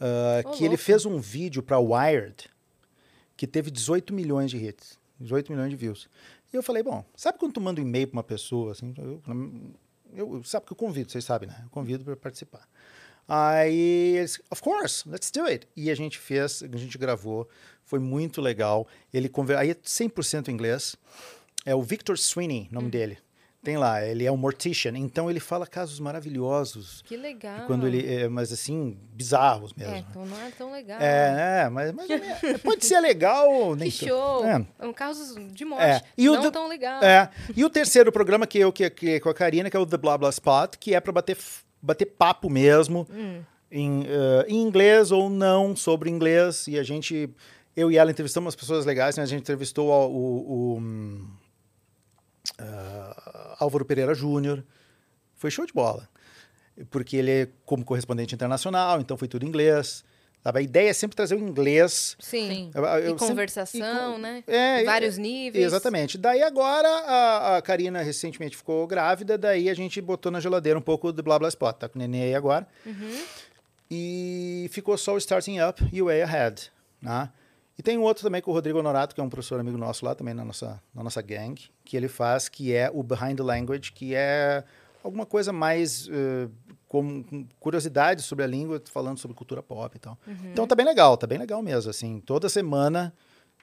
ah, 0.00 0.42
Ô, 0.44 0.50
que 0.50 0.62
ele 0.62 0.68
louco. 0.70 0.82
fez 0.84 1.04
um 1.06 1.18
vídeo 1.18 1.62
para 1.62 1.78
Wired 1.78 2.48
que 3.36 3.46
teve 3.46 3.70
18 3.70 4.14
milhões 4.14 4.50
de 4.50 4.56
hits, 4.56 4.98
18 5.20 5.52
milhões 5.52 5.70
de 5.70 5.76
views. 5.76 6.08
E 6.56 6.58
eu 6.58 6.62
falei, 6.62 6.82
bom, 6.82 7.04
sabe 7.14 7.38
quando 7.38 7.52
tu 7.52 7.60
manda 7.60 7.82
um 7.82 7.84
e-mail 7.84 8.08
para 8.08 8.16
uma 8.16 8.24
pessoa, 8.24 8.72
assim, 8.72 8.94
eu, 8.96 9.20
eu, 10.14 10.42
sabe 10.42 10.64
que 10.64 10.72
eu 10.72 10.76
convido, 10.76 11.12
vocês 11.12 11.22
sabem, 11.22 11.50
né? 11.50 11.60
Eu 11.64 11.68
convido 11.68 12.02
para 12.02 12.16
participar. 12.16 12.66
Aí 13.28 14.16
eles, 14.16 14.40
of 14.50 14.62
course, 14.62 15.06
let's 15.06 15.30
do 15.30 15.42
it. 15.42 15.68
E 15.76 15.90
a 15.90 15.94
gente 15.94 16.18
fez, 16.18 16.62
a 16.62 16.76
gente 16.78 16.96
gravou, 16.96 17.46
foi 17.84 17.98
muito 17.98 18.40
legal. 18.40 18.88
Ele 19.12 19.28
conver... 19.28 19.58
aí 19.58 19.72
é 19.72 19.74
100% 19.74 20.48
inglês. 20.48 20.96
É 21.66 21.74
o 21.74 21.82
Victor 21.82 22.16
Sweeney, 22.16 22.62
Hum. 22.62 22.76
nome 22.76 22.88
dele. 22.88 23.18
Tem 23.62 23.76
lá, 23.76 24.04
ele 24.06 24.24
é 24.24 24.30
um 24.30 24.36
mortician, 24.36 24.92
então 24.96 25.28
ele 25.28 25.40
fala 25.40 25.66
casos 25.66 25.98
maravilhosos. 25.98 27.02
Que 27.04 27.16
legal. 27.16 27.64
E 27.64 27.66
quando 27.66 27.86
ele, 27.88 28.06
é, 28.06 28.28
mas 28.28 28.52
assim, 28.52 28.96
bizarros 29.12 29.72
mesmo. 29.72 29.92
É, 29.94 29.98
então 29.98 30.24
não 30.24 30.40
é 30.40 30.50
tão 30.52 30.70
legal. 30.70 31.00
É, 31.00 31.62
é, 31.64 31.68
mas, 31.68 31.90
mas 31.92 32.08
é, 32.08 32.58
pode 32.62 32.86
ser 32.86 33.00
legal. 33.00 33.74
nem 33.74 33.90
Que 33.90 34.06
show. 34.06 34.44
É. 34.44 34.64
É 34.78 34.86
um 34.86 34.92
caso 34.92 35.34
de 35.50 35.64
morte. 35.64 35.82
É. 35.84 36.00
E 36.16 36.28
o 36.28 36.34
não 36.34 36.42
do- 36.42 36.52
tão 36.52 36.68
legal. 36.68 37.02
É. 37.02 37.28
E 37.56 37.64
o 37.64 37.70
terceiro 37.70 38.12
programa 38.12 38.46
que 38.46 38.58
eu 38.58 38.72
que, 38.72 38.88
que 38.88 39.18
com 39.20 39.28
a 39.30 39.34
Karina, 39.34 39.68
que 39.68 39.76
é 39.76 39.80
o 39.80 39.86
The 39.86 39.96
Blah 39.96 40.18
Blah 40.18 40.30
Spot, 40.30 40.76
que 40.78 40.94
é 40.94 41.00
para 41.00 41.12
bater, 41.12 41.36
bater 41.82 42.06
papo 42.06 42.48
mesmo 42.48 43.04
Hum. 43.10 43.40
em, 43.68 44.04
eh, 44.06 44.46
em 44.48 44.62
inglês 44.62 45.10
ou 45.10 45.28
não 45.28 45.74
sobre 45.74 46.08
inglês. 46.08 46.68
E 46.68 46.78
a 46.78 46.84
gente, 46.84 47.28
eu 47.74 47.90
e 47.90 47.96
ela 47.98 48.12
entrevistamos 48.12 48.46
umas 48.46 48.54
pessoas 48.56 48.86
legais, 48.86 49.16
né? 49.16 49.24
A 49.24 49.26
gente 49.26 49.40
entrevistou 49.40 49.88
o, 49.88 50.06
o- 50.06 50.76
o, 50.76 50.80
ah, 52.58 53.56
Álvaro 53.60 53.84
Pereira 53.84 54.14
Júnior. 54.14 54.64
Foi 55.34 55.50
show 55.50 55.66
de 55.66 55.72
bola. 55.72 56.08
Porque 56.90 57.16
ele 57.16 57.30
é 57.30 57.48
como 57.64 57.84
correspondente 57.84 58.34
internacional, 58.34 59.00
então 59.00 59.16
foi 59.16 59.28
tudo 59.28 59.44
em 59.44 59.48
inglês. 59.48 60.04
Sabe? 60.44 60.60
A 60.60 60.62
ideia 60.62 60.90
é 60.90 60.92
sempre 60.92 61.16
trazer 61.16 61.34
o 61.34 61.38
inglês 61.40 62.16
Sim. 62.20 62.70
Eu- 62.74 62.84
eu 62.84 62.98
E 62.98 63.02
sempre- 63.08 63.26
conversação, 63.28 64.10
e 64.12 64.14
co- 64.14 64.18
né? 64.18 64.44
É, 64.46 64.84
Vários 64.84 65.18
níveis. 65.18 65.64
Exatamente. 65.64 66.16
Daí 66.16 66.40
agora 66.42 66.86
a, 66.88 67.56
a 67.56 67.62
Karina 67.62 68.00
recentemente 68.02 68.56
ficou 68.56 68.86
grávida, 68.86 69.36
daí 69.36 69.68
a 69.68 69.74
gente 69.74 70.00
botou 70.00 70.30
na 70.30 70.38
geladeira 70.38 70.78
um 70.78 70.82
pouco 70.82 71.10
do 71.12 71.20
Blá 71.22 71.36
Blá 71.38 71.48
Spot. 71.48 71.74
Tá 71.76 71.88
com 71.88 71.98
o 71.98 71.98
neném 71.98 72.22
aí 72.24 72.34
agora. 72.34 72.66
Uhum. 72.84 73.24
E 73.90 74.68
ficou 74.70 74.96
só 74.98 75.14
o 75.14 75.18
Starting 75.18 75.58
Up 75.60 75.82
e 75.92 76.00
o 76.02 76.06
Way 76.06 76.22
Ahead. 76.22 76.70
Né? 77.00 77.28
E 77.78 77.82
tem 77.82 77.98
um 77.98 78.02
outro 78.02 78.22
também 78.22 78.40
com 78.40 78.50
o 78.50 78.54
Rodrigo 78.54 78.78
Honorato, 78.78 79.14
que 79.14 79.20
é 79.20 79.24
um 79.24 79.28
professor 79.28 79.60
amigo 79.60 79.76
nosso 79.76 80.04
lá 80.04 80.14
também 80.14 80.32
na 80.32 80.44
nossa, 80.44 80.82
na 80.94 81.02
nossa 81.02 81.20
gang, 81.20 81.54
que 81.84 81.96
ele 81.96 82.08
faz, 82.08 82.48
que 82.48 82.72
é 82.74 82.90
o 82.92 83.02
Behind 83.02 83.36
the 83.36 83.42
Language, 83.42 83.92
que 83.92 84.14
é 84.14 84.64
alguma 85.04 85.26
coisa 85.26 85.52
mais 85.52 86.08
eh, 86.08 86.48
com 86.88 87.22
com 87.22 87.46
curiosidades 87.60 88.24
sobre 88.24 88.44
a 88.44 88.46
língua, 88.48 88.82
falando 88.90 89.18
sobre 89.18 89.36
cultura 89.36 89.62
pop 89.62 89.94
e 89.94 89.98
tal. 90.00 90.18
Uhum. 90.26 90.50
Então 90.52 90.66
tá 90.66 90.74
bem 90.74 90.86
legal, 90.86 91.16
tá 91.18 91.26
bem 91.26 91.36
legal 91.38 91.62
mesmo. 91.62 91.90
Assim, 91.90 92.18
toda 92.20 92.48
semana 92.48 93.12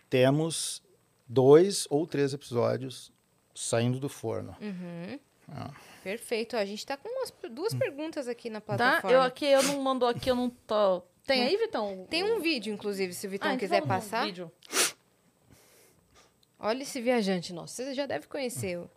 temos 0.09 0.83
dois 1.27 1.87
ou 1.89 2.05
três 2.05 2.33
episódios 2.33 3.11
saindo 3.55 3.99
do 3.99 4.09
forno. 4.09 4.55
Uhum. 4.61 5.19
Ah. 5.49 5.71
Perfeito. 6.03 6.55
A 6.55 6.65
gente 6.65 6.85
tá 6.85 6.97
com 6.97 7.07
umas, 7.09 7.33
duas 7.51 7.73
perguntas 7.73 8.27
aqui 8.27 8.49
na 8.49 8.59
Tá? 8.61 8.65
plataforma. 8.77 9.11
Eu 9.15 9.21
aqui, 9.21 9.45
eu 9.45 9.63
não 9.63 9.81
mandou 9.81 10.07
aqui, 10.07 10.29
eu 10.29 10.35
não 10.35 10.49
tô. 10.49 11.01
Tem 11.25 11.43
aí, 11.43 11.57
Vitão? 11.57 12.05
Tem 12.09 12.23
um 12.23 12.41
vídeo, 12.41 12.73
inclusive, 12.73 13.13
se 13.13 13.25
o 13.27 13.29
Vitão 13.29 13.49
Ah, 13.51 13.53
então 13.53 13.59
quiser 13.67 13.81
passar. 13.85 14.25
Vídeo. 14.25 14.51
Olha 16.59 16.83
esse 16.83 17.01
viajante 17.01 17.53
nosso. 17.53 17.75
Você 17.75 17.93
já 17.93 18.05
deve 18.05 18.27
conhecer. 18.27 18.77
o- 18.77 18.89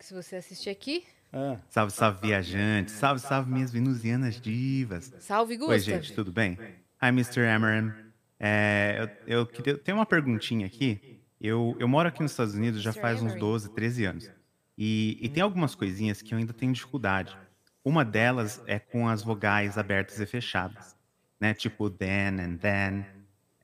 Se 0.00 0.12
você 0.12 0.36
assistir 0.36 0.68
aqui. 0.70 1.04
Ah, 1.32 1.58
Salve, 1.68 1.92
salve, 1.92 2.20
viajantes. 2.26 2.94
Salve, 2.94 3.20
salve, 3.20 3.50
minhas 3.50 3.72
venusianas 3.72 4.38
divas. 4.40 5.12
Salve, 5.18 5.56
Gusta. 5.56 5.72
Oi, 5.72 5.78
gente, 5.80 6.12
tudo 6.12 6.30
bem? 6.30 6.58
Hi, 7.02 7.08
Mr. 7.08 7.46
Amaran. 7.48 7.94
É, 8.38 9.08
eu, 9.26 9.38
eu 9.38 9.46
queria, 9.46 9.78
tem 9.78 9.94
uma 9.94 10.04
perguntinha 10.06 10.66
aqui. 10.66 11.20
Eu, 11.40 11.74
eu 11.78 11.88
moro 11.88 12.08
aqui 12.08 12.22
nos 12.22 12.32
Estados 12.32 12.54
Unidos 12.54 12.82
já 12.82 12.92
faz 12.92 13.18
uns 13.20 13.32
Amaran. 13.32 13.38
12, 13.38 13.70
13 13.70 14.04
anos. 14.04 14.30
E, 14.76 15.18
e 15.20 15.28
tem 15.28 15.42
algumas 15.42 15.74
coisinhas 15.74 16.20
que 16.22 16.34
eu 16.34 16.38
ainda 16.38 16.52
tenho 16.52 16.72
dificuldade. 16.72 17.36
Uma 17.84 18.04
delas 18.04 18.62
é 18.66 18.78
com 18.78 19.08
as 19.08 19.22
vogais 19.22 19.76
abertas 19.78 20.20
e 20.20 20.26
fechadas. 20.26 20.94
Né? 21.40 21.54
Tipo 21.54 21.90
then 21.90 22.40
and 22.40 22.56
then. 22.58 23.06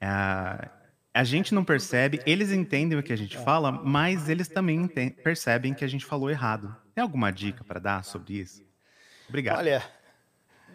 Ah, 0.00 0.70
a 1.12 1.24
gente 1.24 1.52
não 1.52 1.64
percebe, 1.64 2.20
eles 2.24 2.52
entendem 2.52 2.98
o 2.98 3.02
que 3.02 3.12
a 3.12 3.16
gente 3.16 3.36
fala, 3.36 3.72
mas 3.72 4.28
eles 4.28 4.48
também 4.48 4.86
percebem 4.86 5.74
que 5.74 5.84
a 5.84 5.88
gente 5.88 6.04
falou 6.04 6.30
errado. 6.30 6.74
Tem 6.94 7.02
alguma 7.02 7.32
dica 7.32 7.64
para 7.64 7.80
dar 7.80 8.04
sobre 8.04 8.34
isso? 8.34 8.62
Obrigado. 9.28 9.58
Olha, 9.58 9.82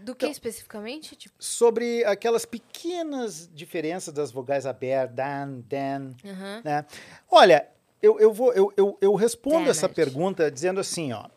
Do 0.04 0.14
que 0.14 0.26
especificamente? 0.28 1.16
Tipo, 1.16 1.36
sobre 1.40 2.04
aquelas 2.06 2.46
pequenas 2.46 3.50
diferenças 3.54 4.14
das 4.14 4.32
vogais 4.32 4.66
abertas, 4.66 5.16
dan, 5.16 5.64
dan, 5.68 6.16
aham. 6.26 6.62
né? 6.64 6.86
Olha, 7.32 7.68
eu, 8.02 8.20
eu 8.20 8.34
vou, 8.34 8.54
eu, 8.54 8.74
eu, 8.78 8.98
eu 9.02 9.16
respondo 9.16 9.60
Damn 9.60 9.70
essa 9.70 9.88
it. 9.88 9.96
pergunta 9.96 10.52
dizendo 10.52 10.80
assim, 10.80 11.12
ó, 11.14 11.28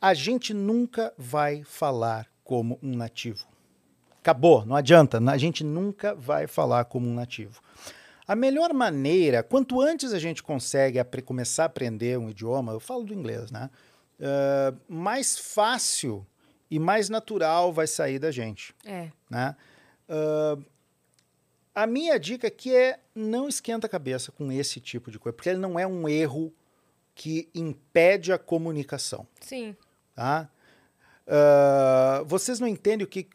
a 0.00 0.14
gente 0.14 0.54
nunca 0.54 1.12
vai 1.18 1.64
falar 1.64 2.26
como 2.44 2.78
um 2.82 2.96
nativo. 2.96 3.46
Acabou, 4.28 4.66
não 4.66 4.76
adianta, 4.76 5.18
a 5.18 5.38
gente 5.38 5.64
nunca 5.64 6.14
vai 6.14 6.46
falar 6.46 6.84
como 6.84 7.08
um 7.08 7.14
nativo. 7.14 7.62
A 8.26 8.36
melhor 8.36 8.74
maneira, 8.74 9.42
quanto 9.42 9.80
antes 9.80 10.12
a 10.12 10.18
gente 10.18 10.42
consegue 10.42 10.98
apre- 10.98 11.22
começar 11.22 11.62
a 11.62 11.66
aprender 11.66 12.18
um 12.18 12.28
idioma, 12.28 12.72
eu 12.72 12.78
falo 12.80 13.04
do 13.04 13.14
inglês, 13.14 13.50
né? 13.50 13.70
Ah, 14.20 14.74
mais 14.86 15.38
fácil 15.38 16.26
e 16.70 16.78
mais 16.78 17.08
natural 17.08 17.72
vai 17.72 17.86
sair 17.86 18.18
da 18.18 18.30
gente 18.30 18.74
É. 18.84 19.08
né? 19.30 19.56
Ah, 20.06 20.58
a 21.74 21.86
minha 21.86 22.20
dica 22.20 22.48
aqui 22.48 22.74
é 22.76 22.98
não 23.14 23.48
esquenta 23.48 23.86
a 23.86 23.90
cabeça 23.90 24.30
com 24.30 24.52
esse 24.52 24.78
tipo 24.78 25.10
de 25.10 25.18
coisa, 25.18 25.34
porque 25.34 25.48
ele 25.48 25.58
não 25.58 25.78
é 25.78 25.86
um 25.86 26.06
erro 26.06 26.52
que 27.14 27.48
impede 27.54 28.30
a 28.30 28.36
comunicação, 28.38 29.26
Sim. 29.40 29.74
tá? 30.14 30.50
Ah, 31.28 32.22
vocês 32.26 32.58
não 32.58 32.66
entendem 32.66 33.04
o 33.04 33.08
que 33.08 33.28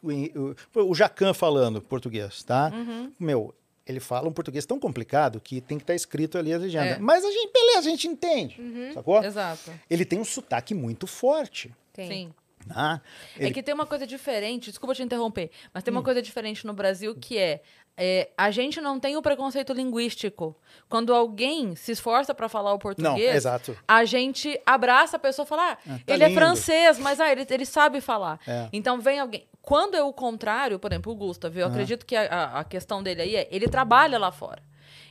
o, 0.74 0.90
o 0.90 0.94
Jacan 0.94 1.32
falando 1.32 1.80
português, 1.80 2.42
tá? 2.42 2.72
Meu, 3.18 3.54
ele 3.86 4.00
fala 4.00 4.28
um 4.28 4.32
português 4.32 4.66
tão 4.66 4.80
complicado 4.80 5.40
que 5.40 5.60
tem 5.60 5.78
que 5.78 5.84
estar 5.84 5.94
escrito 5.94 6.36
ali 6.38 6.52
a 6.52 6.58
legenda. 6.58 6.86
É. 6.86 6.98
Mas 6.98 7.24
a 7.24 7.30
gente, 7.30 7.52
beleza, 7.52 7.80
a 7.80 7.90
gente 7.90 8.08
entende, 8.08 8.56
sacou? 8.92 9.22
Exato. 9.22 9.70
Ele 9.88 10.04
tem 10.04 10.18
um 10.18 10.24
sotaque 10.24 10.74
muito 10.74 11.06
forte, 11.06 11.72
Tem. 11.92 12.08
Sim. 12.08 12.34
tá? 12.66 13.00
É 13.38 13.44
Ele- 13.44 13.54
que 13.54 13.62
tem 13.62 13.74
uma 13.74 13.86
coisa 13.86 14.06
diferente, 14.06 14.70
desculpa 14.70 14.94
te 14.94 15.02
interromper, 15.02 15.50
mas 15.72 15.82
tem 15.84 15.92
uma 15.92 16.02
coisa 16.02 16.20
diferente 16.22 16.66
no 16.66 16.72
Brasil 16.72 17.14
que 17.14 17.36
é, 17.38 17.62
é, 17.96 18.30
a 18.36 18.50
gente 18.50 18.80
não 18.80 18.98
tem 18.98 19.16
o 19.16 19.22
preconceito 19.22 19.72
linguístico. 19.72 20.56
Quando 20.88 21.14
alguém 21.14 21.76
se 21.76 21.92
esforça 21.92 22.34
pra 22.34 22.48
falar 22.48 22.70
o 22.70 22.72
Não, 22.72 22.78
português, 22.78 23.34
exato. 23.36 23.76
a 23.86 24.04
gente 24.04 24.60
abraça 24.66 25.16
a 25.16 25.18
pessoa 25.20 25.44
e 25.44 25.48
fala, 25.48 25.72
ah, 25.72 25.78
Ah, 25.88 25.98
tá 26.04 26.14
ele 26.14 26.24
é 26.24 26.28
lindo. 26.28 26.40
francês, 26.40 26.98
mas 26.98 27.20
ah, 27.20 27.30
ele, 27.30 27.46
ele 27.48 27.64
sabe 27.66 28.00
falar. 28.00 28.40
É. 28.46 28.68
Então 28.72 29.00
vem 29.00 29.18
alguém. 29.20 29.46
Quando 29.62 29.94
é 29.96 30.02
o 30.02 30.12
contrário, 30.12 30.78
por 30.78 30.92
exemplo, 30.92 31.12
o 31.12 31.16
Gustav, 31.16 31.56
eu 31.56 31.66
acredito 31.66 32.04
que 32.04 32.14
a, 32.16 32.58
a- 32.60 32.64
questão 32.64 33.02
dele 33.02 33.22
aí 33.22 33.36
é, 33.36 33.48
ele 33.50 33.66
trabalha 33.68 34.18
lá 34.18 34.30
fora. 34.30 34.62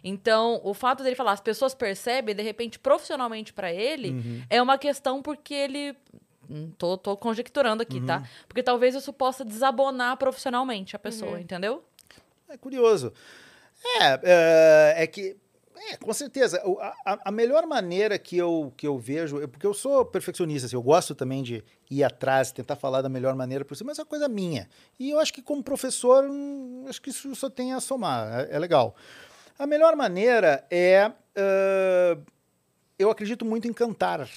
Então, 0.03 0.59
o 0.63 0.73
fato 0.73 1.01
dele 1.01 1.15
falar, 1.15 1.31
as 1.31 1.39
pessoas 1.41 1.73
percebem, 1.73 2.35
de 2.35 2.43
repente, 2.43 2.77
profissionalmente 2.77 3.53
pra 3.53 3.71
ele, 3.71 4.09
Uhum. 4.11 4.41
é 4.49 4.61
uma 4.61 4.77
questão 4.77 5.21
porque 5.21 5.53
ele. 5.53 5.95
hum, 6.49 6.71
Tô, 6.77 6.97
tô 6.97 7.15
conjecturando 7.15 7.81
aqui, 7.81 7.99
Uhum. 7.99 8.05
tá? 8.05 8.23
Porque 8.47 8.61
talvez 8.61 8.93
isso 8.95 9.13
possa 9.13 9.45
desabonar 9.45 10.17
profissionalmente 10.17 10.95
a 10.95 10.99
pessoa, 10.99 11.31
Uhum. 11.31 11.37
entendeu? 11.39 11.83
É 12.53 12.57
curioso. 12.57 13.11
É, 13.99 14.19
é, 14.23 15.03
é 15.03 15.07
que. 15.07 15.35
É, 15.91 15.97
com 15.97 16.13
certeza. 16.13 16.61
A, 17.03 17.19
a- 17.25 17.31
melhor 17.31 17.65
maneira 17.65 18.17
que 18.19 18.37
eu, 18.37 18.71
que 18.77 18.87
eu 18.87 18.97
vejo. 18.97 19.41
é 19.41 19.47
Porque 19.47 19.65
eu 19.65 19.73
sou 19.73 20.05
perfeccionista, 20.05 20.67
assim, 20.67 20.75
eu 20.75 20.81
gosto 20.83 21.15
também 21.15 21.41
de 21.41 21.63
ir 21.89 22.03
atrás, 22.03 22.51
tentar 22.51 22.75
falar 22.75 23.01
da 23.01 23.09
melhor 23.09 23.35
maneira 23.35 23.65
possível, 23.65 23.87
mas 23.87 23.97
é 23.99 24.03
uma 24.03 24.07
coisa 24.07 24.27
minha. 24.29 24.69
E 24.99 25.09
eu 25.09 25.19
acho 25.19 25.33
que, 25.33 25.41
como 25.41 25.63
professor, 25.63 26.25
hum, 26.29 26.85
acho 26.87 27.01
que 27.01 27.09
isso 27.09 27.35
só 27.35 27.49
tem 27.49 27.73
a 27.73 27.79
somar. 27.79 28.41
É, 28.41 28.55
é 28.55 28.59
legal. 28.59 28.95
A 29.57 29.65
melhor 29.65 29.95
maneira 29.95 30.65
é. 30.69 31.11
ah, 31.35 32.17
eu 32.97 33.09
acredito 33.09 33.43
muito 33.43 33.67
em 33.67 33.73
cantar. 33.73 34.29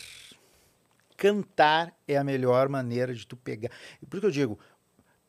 Cantar 1.16 1.94
é 2.06 2.16
a 2.16 2.24
melhor 2.24 2.68
maneira 2.68 3.14
de 3.14 3.26
tu 3.26 3.36
pegar. 3.36 3.70
Por 4.09 4.16
isso 4.16 4.20
que 4.20 4.26
eu 4.26 4.30
digo, 4.30 4.59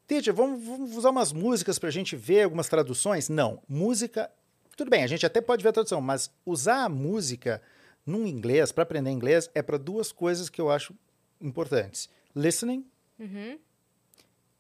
Teacher, 0.07 0.34
vamos, 0.34 0.63
vamos 0.63 0.95
usar 0.95 1.09
umas 1.09 1.34
músicas 1.34 1.77
para 1.77 1.89
a 1.89 1.91
gente 1.91 2.15
ver 2.15 2.43
algumas 2.43 2.69
traduções? 2.69 3.27
Não. 3.27 3.61
Música. 3.67 4.31
Tudo 4.75 4.89
bem, 4.89 5.03
a 5.03 5.07
gente 5.07 5.25
até 5.25 5.41
pode 5.41 5.61
ver 5.63 5.69
a 5.69 5.73
tradução, 5.73 5.99
mas 5.99 6.31
usar 6.45 6.85
a 6.85 6.89
música 6.89 7.61
num 8.05 8.25
inglês, 8.25 8.71
para 8.71 8.84
aprender 8.84 9.09
inglês, 9.11 9.49
é 9.53 9.61
para 9.61 9.77
duas 9.77 10.11
coisas 10.11 10.49
que 10.49 10.61
eu 10.61 10.71
acho 10.71 10.95
importantes: 11.41 12.09
listening 12.35 12.85
Uhum. 13.19 13.57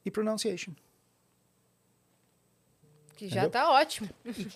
e 0.03 0.09
pronunciation. 0.11 0.73
Que 3.17 3.27
já 3.27 3.41
Entendeu? 3.41 3.49
tá 3.49 3.71
ótimo. 3.71 4.07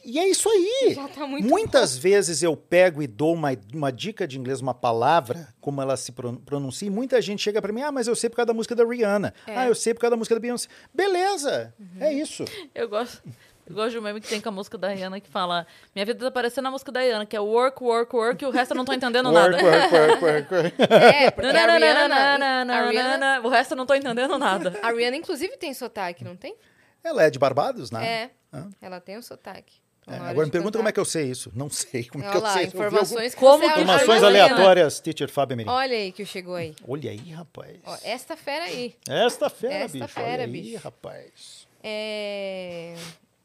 E 0.06 0.20
é 0.20 0.30
isso 0.30 0.48
aí. 0.48 0.94
Já 0.96 1.08
tá 1.08 1.26
muito 1.26 1.48
Muitas 1.50 1.98
vezes 1.98 2.44
eu 2.44 2.56
pego 2.56 3.02
e 3.02 3.08
dou 3.08 3.34
uma, 3.34 3.50
uma 3.74 3.92
dica 3.92 4.28
de 4.28 4.38
inglês, 4.38 4.62
uma 4.62 4.74
palavra, 4.74 5.48
como 5.60 5.82
ela 5.82 5.98
se 5.98 6.12
pron- 6.12 6.36
pronuncia, 6.36 6.86
e 6.88 6.92
muita 6.92 7.20
gente 7.22 7.42
chega 7.42 7.60
para 7.60 7.74
mim, 7.74 7.82
ah, 7.82 7.92
mas 7.92 8.08
eu 8.08 8.16
sei 8.16 8.30
por 8.30 8.36
causa 8.36 8.48
da 8.48 8.54
música 8.54 8.76
da 8.76 8.86
Rihanna. 8.86 9.34
É. 9.48 9.58
Ah, 9.58 9.68
eu 9.68 9.74
sei 9.74 9.96
por 9.96 10.02
causa 10.02 10.12
da 10.12 10.18
música 10.18 10.36
da 10.36 10.40
Beyoncé. 10.42 10.68
Beleza, 10.94 11.74
Uhum. 11.80 11.88
é 12.00 12.14
isso. 12.14 12.46
Eu 12.76 12.88
gosto. 12.88 13.24
Eu 13.68 13.76
gosto 13.76 13.92
de 13.92 14.00
um 14.00 14.02
meme 14.02 14.20
que 14.22 14.28
tem 14.28 14.40
com 14.42 14.50
a 14.50 14.52
música 14.52 14.78
da 14.78 14.90
Rihanna 14.90 15.20
que 15.20 15.30
fala: 15.30 15.66
Minha 15.96 16.06
vida 16.06 16.20
tá 16.26 16.30
parecendo 16.32 16.68
a 16.68 16.72
música 16.72 16.92
da 16.92 17.00
Rihanna, 17.00 17.26
que 17.26 17.36
é 17.36 17.40
work, 17.40 17.82
work, 17.84 18.16
work, 18.16 18.44
e 18.44 18.48
o 18.48 18.52
resto 18.52 18.72
eu 18.74 18.78
não 18.78 18.84
tô 18.86 18.92
entendendo 18.94 19.32
nada. 19.32 19.56
Work, 19.56 19.66
work, 19.66 19.96
work, 19.96 20.24
work, 20.24 20.54
work. 20.56 20.76
É, 20.94 21.32
porque 21.32 21.48
a 21.50 21.78
Rihanna, 21.78 22.76
a 22.76 22.90
Rihanna, 22.90 23.42
O 23.44 23.50
resto 23.50 23.72
eu 23.72 23.78
não 23.78 23.86
tô 23.88 23.96
entendendo 23.96 24.38
nada. 24.38 24.78
a 24.84 24.92
Rihanna, 24.92 25.16
inclusive, 25.18 25.58
tem 25.58 25.74
sotaque, 25.74 26.24
não 26.24 26.36
tem? 26.36 26.56
Ela 27.04 27.24
é 27.24 27.30
de 27.32 27.40
Barbados, 27.40 27.90
né? 27.92 28.06
É. 28.06 28.30
Hã? 28.54 28.70
Ela 28.82 29.00
tem 29.00 29.18
o 29.18 29.24
sotaque. 29.24 29.80
Então, 30.04 30.16
É, 30.16 30.30
agora 30.30 30.46
me 30.46 30.52
pergunta 30.52 30.72
cantar- 30.72 30.80
como 30.80 30.90
é 30.90 30.92
que 30.92 31.00
eu 31.00 31.06
sei 31.06 31.30
isso. 31.30 31.52
Não 31.56 31.70
sei 31.70 32.04
como 32.06 32.24
é 32.24 32.28
que 32.28 32.34
Olha 32.34 32.40
eu 32.40 32.44
lá, 32.44 32.54
sei. 32.54 32.66
Informações 32.66 33.36
Como 33.36 33.64
Informações 33.64 34.24
Olha 34.24 34.44
aí, 34.44 34.50
aleatórias, 34.50 35.00
teacher 35.00 35.30
Fábio 35.30 35.54
Amorim. 35.54 35.70
Olha 35.70 35.96
aí 35.96 36.12
que 36.12 36.26
chegou 36.26 36.56
aí. 36.56 36.76
Olha 36.88 37.12
aí, 37.12 37.32
rapaz. 37.32 37.78
Ó, 37.86 37.98
esta 38.04 38.36
fera 38.36 38.66
aí. 38.66 38.96
Esta 39.08 39.50
fera, 39.50 39.74
Esta 39.76 39.98
bicho. 40.00 40.08
fera, 40.08 40.28
Olha 40.32 40.44
aí, 40.44 40.52
bicho. 40.52 40.84
rapaz. 40.84 41.68
É... 41.84 42.96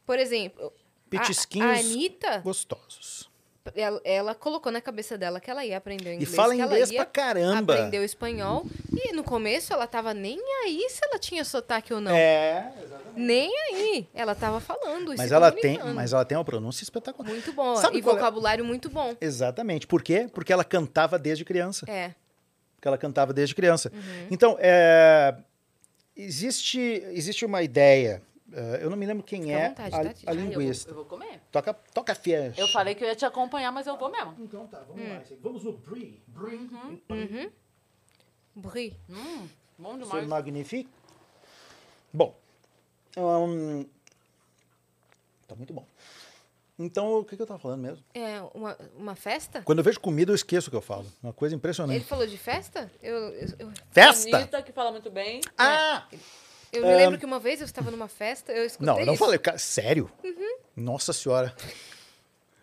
Por 0.06 0.18
exemplo, 0.18 0.66
a, 0.66 1.10
Petisquinhos 1.10 1.76
a 1.76 1.80
Anitta, 1.80 2.38
gostosos. 2.38 3.25
Ela, 3.74 4.00
ela 4.04 4.34
colocou 4.34 4.70
na 4.70 4.80
cabeça 4.80 5.16
dela 5.18 5.40
que 5.40 5.50
ela 5.50 5.64
ia 5.64 5.76
aprender 5.76 6.10
o 6.10 6.12
E 6.12 6.14
inglês. 6.16 6.34
fala 6.34 6.54
inglês 6.54 6.92
pra 6.92 7.04
caramba. 7.04 7.74
Aprendeu 7.74 8.04
espanhol. 8.04 8.66
E 8.92 9.12
no 9.12 9.24
começo 9.24 9.72
ela 9.72 9.86
tava 9.86 10.12
nem 10.14 10.38
aí 10.64 10.86
se 10.90 11.00
ela 11.04 11.18
tinha 11.18 11.44
sotaque 11.44 11.92
ou 11.92 12.00
não. 12.00 12.14
É, 12.14 12.72
exatamente. 12.82 13.20
Nem 13.20 13.50
aí. 13.70 14.08
Ela 14.14 14.34
tava 14.34 14.60
falando. 14.60 15.14
Mas 15.16 15.32
ela, 15.32 15.50
tem, 15.50 15.78
mas 15.94 16.12
ela 16.12 16.24
tem 16.24 16.36
uma 16.36 16.44
pronúncia 16.44 16.82
espetacular. 16.82 17.28
Muito 17.28 17.52
bom. 17.52 17.76
Sabe 17.76 17.96
e 17.96 18.00
é? 18.00 18.02
vocabulário 18.02 18.64
muito 18.64 18.88
bom. 18.90 19.14
Exatamente. 19.20 19.86
Por 19.86 20.02
quê? 20.02 20.28
Porque 20.32 20.52
ela 20.52 20.64
cantava 20.64 21.18
desde 21.18 21.44
criança. 21.44 21.84
É. 21.88 22.12
Porque 22.76 22.88
ela 22.88 22.98
cantava 22.98 23.32
desde 23.32 23.54
criança. 23.54 23.90
Uhum. 23.92 24.26
Então, 24.30 24.56
é, 24.60 25.34
existe, 26.16 26.78
existe 27.12 27.44
uma 27.44 27.62
ideia. 27.62 28.22
É, 28.52 28.78
eu 28.82 28.88
não 28.90 28.96
me 28.96 29.04
lembro 29.06 29.22
quem 29.24 29.42
Fica 29.42 29.54
é 29.54 29.68
vontade, 29.68 29.94
a, 29.94 29.98
tá, 29.98 29.98
a 29.98 30.02
Ai, 30.04 30.14
eu 30.16 30.34
vou- 30.34 30.34
linguista. 30.50 30.90
Eu 30.90 30.94
vou 30.94 31.04
comer. 31.04 31.40
Toca, 31.50 31.74
toca 31.74 32.14
fiesta. 32.14 32.60
Eu 32.60 32.68
falei 32.68 32.94
que 32.94 33.02
eu 33.04 33.08
ia 33.08 33.16
te 33.16 33.24
acompanhar, 33.24 33.70
mas 33.72 33.86
eu 33.86 33.96
vou 33.96 34.10
mesmo. 34.10 34.34
Então 34.38 34.66
tá, 34.66 34.80
Hum. 34.82 34.84
vamos 34.88 35.08
lá. 35.08 35.22
Vamos 35.42 35.64
no 35.64 35.72
Brie. 35.72 36.22
Brie. 36.26 36.70
Uhum. 37.10 37.50
Brie. 38.54 38.96
Hum, 39.10 39.48
bom 39.78 39.92
C'est 39.98 40.04
demais. 40.04 40.26
magnifique. 40.28 40.88
Bom. 42.12 42.34
hum, 43.16 43.84
tá 45.46 45.54
muito 45.54 45.72
bom. 45.74 45.86
Então, 46.78 47.20
o 47.20 47.24
que, 47.24 47.36
que 47.36 47.42
eu 47.42 47.46
tava 47.46 47.58
falando 47.58 47.80
mesmo? 47.80 48.04
É 48.12 48.40
uma, 48.54 48.76
uma 48.98 49.14
festa? 49.14 49.62
Quando 49.62 49.78
eu 49.78 49.84
vejo 49.84 49.98
comida, 49.98 50.30
eu 50.30 50.34
esqueço 50.34 50.68
o 50.68 50.70
que 50.70 50.76
eu 50.76 50.82
falo. 50.82 51.06
Uma 51.22 51.32
coisa 51.32 51.54
Ele 51.54 51.58
impressionante. 51.58 52.04
falou 52.04 52.26
de 52.26 52.36
festa? 52.36 52.90
Eu, 53.02 53.16
eu, 53.32 53.48
eu, 53.60 53.72
Festa! 53.90 54.36
Anitta, 54.36 54.62
que 54.62 54.72
fala 54.72 54.92
muito 54.92 55.10
bem. 55.10 55.40
Ah! 55.56 56.06
Eu 56.76 56.86
me 56.86 56.94
lembro 56.96 57.18
que 57.18 57.24
uma 57.26 57.38
vez 57.40 57.60
eu 57.60 57.64
estava 57.66 57.90
numa 57.90 58.08
festa, 58.08 58.52
eu 58.52 58.64
escutei 58.64 58.86
Não, 58.86 58.98
eu 59.00 59.06
não 59.06 59.14
isso. 59.14 59.24
falei. 59.24 59.38
cara, 59.38 59.58
Sério? 59.58 60.10
Nossa 60.76 61.12
senhora. 61.12 61.54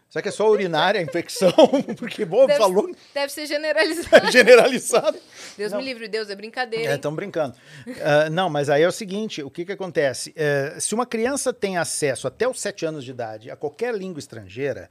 Será 0.09 0.21
que 0.21 0.29
é 0.29 0.31
só 0.31 0.47
urinária 0.47 0.99
a 0.99 1.03
infecção? 1.03 1.51
Porque, 1.97 2.23
bom, 2.23 2.45
Deve- 2.45 2.59
falou 2.59 2.95
Deve 3.15 3.33
ser 3.33 3.47
generalizado. 3.47 4.31
generalizado. 4.31 5.17
Deus 5.57 5.71
Não. 5.71 5.79
me 5.79 5.85
livre, 5.85 6.07
Deus, 6.07 6.29
é 6.29 6.35
brincadeira. 6.35 6.91
É, 6.91 6.95
estão 6.95 7.15
brincando. 7.15 7.55
Ah, 7.99 8.29
não, 8.29 8.47
mas 8.47 8.69
aí 8.69 8.83
é 8.83 8.87
o 8.87 8.91
seguinte: 8.91 9.41
o 9.41 9.49
que, 9.49 9.65
que 9.65 9.71
acontece? 9.71 10.31
Eh, 10.35 10.77
se 10.79 10.93
uma 10.93 11.05
criança 11.07 11.51
tem 11.51 11.77
acesso 11.77 12.27
até 12.27 12.47
os 12.47 12.61
sete 12.61 12.85
anos 12.85 13.03
de 13.03 13.09
idade 13.09 13.49
a 13.49 13.55
qualquer 13.55 13.95
língua 13.95 14.19
estrangeira, 14.19 14.87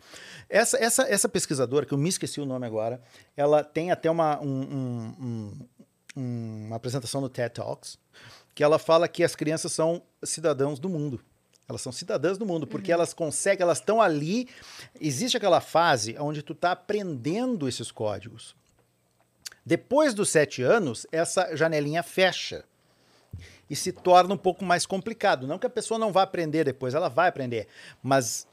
essa, 0.50 0.76
essa, 0.82 1.02
essa 1.08 1.28
pesquisadora, 1.28 1.86
que 1.86 1.94
eu 1.94 1.98
me 1.98 2.08
esqueci 2.08 2.40
o 2.40 2.44
nome 2.44 2.66
agora, 2.66 3.00
ela 3.36 3.62
tem 3.62 3.92
até 3.92 4.10
uma, 4.10 4.40
um- 4.40 4.46
um- 4.46 5.14
um- 5.20 5.68
um- 6.16 6.64
uma 6.66 6.76
apresentação 6.76 7.20
no 7.20 7.28
TED 7.28 7.54
Talks, 7.54 7.96
que 8.54 8.62
ela 8.62 8.78
fala 8.78 9.08
que 9.08 9.24
as 9.24 9.34
crianças 9.34 9.72
são 9.72 10.02
cidadãos 10.22 10.78
do 10.78 10.88
mundo. 10.88 11.20
Elas 11.68 11.80
são 11.80 11.92
cidadãs 11.92 12.36
do 12.36 12.44
mundo, 12.44 12.66
porque 12.66 12.92
elas 12.92 13.14
conseguem, 13.14 13.62
elas 13.62 13.78
estão 13.78 14.02
ali. 14.02 14.48
Existe 15.00 15.36
aquela 15.36 15.60
fase 15.60 16.16
onde 16.18 16.42
tu 16.42 16.52
está 16.52 16.72
aprendendo 16.72 17.66
esses 17.68 17.90
códigos. 17.90 18.54
Depois 19.64 20.12
dos 20.12 20.28
sete 20.28 20.62
anos, 20.62 21.06
essa 21.12 21.54
janelinha 21.56 22.02
fecha 22.02 22.64
e 23.70 23.76
se 23.76 23.92
torna 23.92 24.34
um 24.34 24.38
pouco 24.38 24.64
mais 24.64 24.84
complicado. 24.84 25.46
Não 25.46 25.58
que 25.58 25.66
a 25.66 25.70
pessoa 25.70 25.98
não 25.98 26.12
vá 26.12 26.22
aprender 26.22 26.64
depois, 26.64 26.94
ela 26.94 27.08
vai 27.08 27.28
aprender, 27.28 27.68
mas 28.02 28.46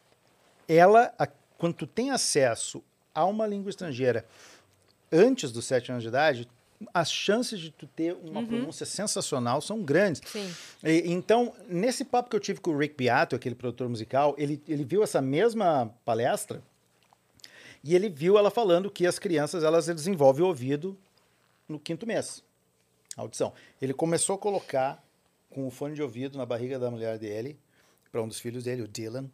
ela, 0.67 1.13
a- 1.17 1.27
quando 1.57 1.73
tu 1.73 1.87
tem 1.87 2.11
acesso 2.11 2.81
a 3.13 3.25
uma 3.25 3.45
língua 3.47 3.69
estrangeira 3.71 4.25
antes 5.11 5.51
dos 5.51 5.65
sete 5.65 5.91
anos 5.91 6.03
de 6.03 6.09
idade, 6.09 6.47
as 6.93 7.11
chances 7.11 7.59
de 7.59 7.71
tu 7.71 7.85
ter 7.87 8.13
uma 8.23 8.41
pronúncia 8.45 8.85
sensacional 8.85 9.59
são 9.61 9.81
grandes. 9.83 10.21
Sim. 10.25 10.49
E- 10.83 11.11
então, 11.11 11.53
nesse 11.67 12.05
papo 12.05 12.29
que 12.29 12.35
eu 12.35 12.39
tive 12.39 12.61
com 12.61 12.71
o 12.71 12.77
Rick 12.77 12.95
Beato, 12.95 13.35
aquele 13.35 13.55
produtor 13.55 13.89
musical, 13.89 14.33
ele, 14.37 14.61
ele 14.67 14.83
viu 14.85 15.03
essa 15.03 15.21
mesma 15.21 15.93
palestra 16.05 16.61
e 17.83 17.95
ele 17.95 18.09
viu 18.09 18.37
ela 18.37 18.49
falando 18.49 18.89
que 18.89 19.05
as 19.05 19.19
crianças 19.19 19.63
elas 19.63 19.85
desenvolvem 19.87 20.43
o 20.43 20.47
ouvido 20.47 20.97
no 21.67 21.79
quinto 21.79 22.05
mês, 22.07 22.43
audição. 23.15 23.53
Ele 23.81 23.93
começou 23.93 24.35
a 24.35 24.39
colocar 24.39 25.03
com 25.49 25.67
o 25.67 25.71
fone 25.71 25.95
de 25.95 26.01
ouvido 26.01 26.37
na 26.37 26.45
barriga 26.45 26.77
da 26.79 26.89
mulher 26.91 27.17
dele, 27.17 27.57
para 28.11 28.21
um 28.21 28.27
dos 28.27 28.39
filhos 28.39 28.63
dele, 28.63 28.81
o 28.83 28.87
Dylan, 28.87 29.29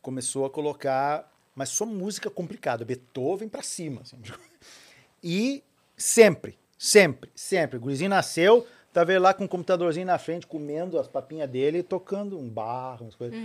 começou 0.00 0.44
a 0.44 0.50
colocar, 0.50 1.30
mas 1.54 1.68
só 1.70 1.84
música 1.86 2.28
complicada, 2.30 2.84
Beethoven 2.84 3.48
para 3.48 3.62
cima. 3.62 4.02
assim. 4.02 4.18
E 5.24 5.62
sempre, 5.96 6.58
sempre, 6.82 7.30
sempre. 7.32 7.76
O 7.76 7.80
gurizinho 7.80 8.10
nasceu, 8.10 8.66
tava 8.92 9.12
ele 9.12 9.20
lá 9.20 9.32
com 9.32 9.44
o 9.44 9.48
computadorzinho 9.48 10.04
na 10.04 10.18
frente, 10.18 10.48
comendo 10.48 10.98
as 10.98 11.06
papinhas 11.06 11.48
dele 11.48 11.78
e 11.78 11.82
tocando 11.82 12.36
um 12.36 12.48
barro, 12.48 13.04
umas 13.04 13.14
coisas. 13.14 13.38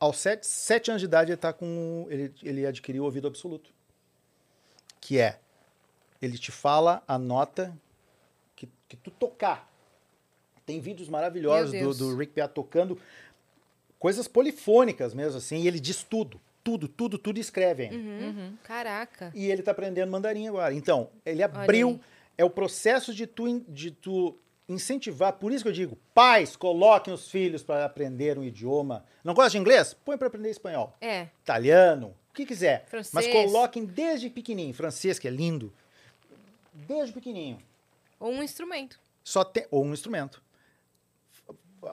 Aos 0.00 0.16
sete, 0.16 0.46
sete 0.46 0.90
anos 0.90 1.02
de 1.02 1.06
idade, 1.06 1.30
ele, 1.30 1.36
tá 1.36 1.52
com, 1.52 2.06
ele, 2.08 2.32
ele 2.42 2.66
adquiriu 2.66 3.02
o 3.02 3.04
ouvido 3.04 3.28
absoluto. 3.28 3.70
Que 4.98 5.18
é, 5.18 5.38
ele 6.22 6.38
te 6.38 6.50
fala 6.50 7.02
a 7.06 7.18
nota 7.18 7.76
que, 8.56 8.66
que 8.88 8.96
tu 8.96 9.10
tocar. 9.10 9.70
Tem 10.64 10.80
vídeos 10.80 11.10
maravilhosos 11.10 11.78
do, 11.78 11.94
do 11.94 12.16
Rick 12.16 12.32
Beato 12.32 12.54
tocando 12.54 12.98
coisas 13.98 14.26
polifônicas 14.26 15.12
mesmo, 15.12 15.36
assim, 15.36 15.58
e 15.58 15.68
ele 15.68 15.78
diz 15.78 16.02
tudo. 16.02 16.40
Tudo, 16.62 16.88
tudo, 16.88 17.18
tudo 17.18 17.36
e 17.36 17.42
escreve 17.42 17.82
ainda. 17.82 18.24
Uhum. 18.24 18.56
Caraca. 18.64 19.30
E 19.34 19.50
ele 19.50 19.62
tá 19.62 19.72
aprendendo 19.72 20.10
mandarim 20.10 20.48
agora. 20.48 20.72
Então, 20.72 21.10
ele 21.26 21.42
abriu. 21.42 22.00
É 22.36 22.44
o 22.44 22.50
processo 22.50 23.14
de 23.14 23.26
tu, 23.26 23.60
de 23.68 23.90
tu 23.90 24.36
incentivar. 24.68 25.34
Por 25.34 25.52
isso 25.52 25.62
que 25.62 25.68
eu 25.68 25.74
digo, 25.74 25.98
pais, 26.12 26.56
coloquem 26.56 27.12
os 27.12 27.30
filhos 27.30 27.62
para 27.62 27.84
aprender 27.84 28.38
um 28.38 28.44
idioma. 28.44 29.04
Não 29.22 29.34
gosta 29.34 29.50
de 29.50 29.58
inglês? 29.58 29.94
Põe 29.94 30.16
para 30.16 30.28
aprender 30.28 30.50
espanhol. 30.50 30.94
É. 31.00 31.28
Italiano, 31.42 32.14
o 32.30 32.34
que 32.34 32.46
quiser. 32.46 32.86
Francês. 32.86 33.12
Mas 33.12 33.26
coloquem 33.28 33.84
desde 33.84 34.28
pequenininho. 34.30 34.74
Francês, 34.74 35.18
que 35.18 35.28
é 35.28 35.30
lindo. 35.30 35.72
Desde 36.72 37.12
pequenininho. 37.12 37.58
Ou 38.18 38.32
um 38.32 38.42
instrumento. 38.42 38.98
Só 39.22 39.44
tem, 39.44 39.66
ou 39.70 39.84
um 39.84 39.92
instrumento. 39.92 40.42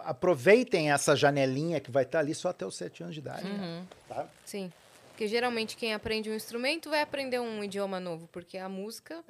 Aproveitem 0.04 0.92
essa 0.92 1.16
janelinha 1.16 1.80
que 1.80 1.92
vai 1.92 2.04
estar 2.04 2.20
ali 2.20 2.34
só 2.34 2.50
até 2.50 2.66
os 2.66 2.76
sete 2.76 3.04
anos 3.04 3.14
de 3.14 3.22
idade. 3.22 3.46
Uhum. 3.46 3.86
Tá? 4.08 4.28
Sim. 4.46 4.72
Porque 5.10 5.28
geralmente 5.28 5.76
quem 5.76 5.94
aprende 5.94 6.32
um 6.32 6.34
instrumento 6.34 6.90
vai 6.90 7.02
aprender 7.02 7.40
um 7.40 7.64
idioma 7.64 8.00
novo, 8.00 8.28
porque 8.32 8.58
a 8.58 8.68
música, 8.68 9.24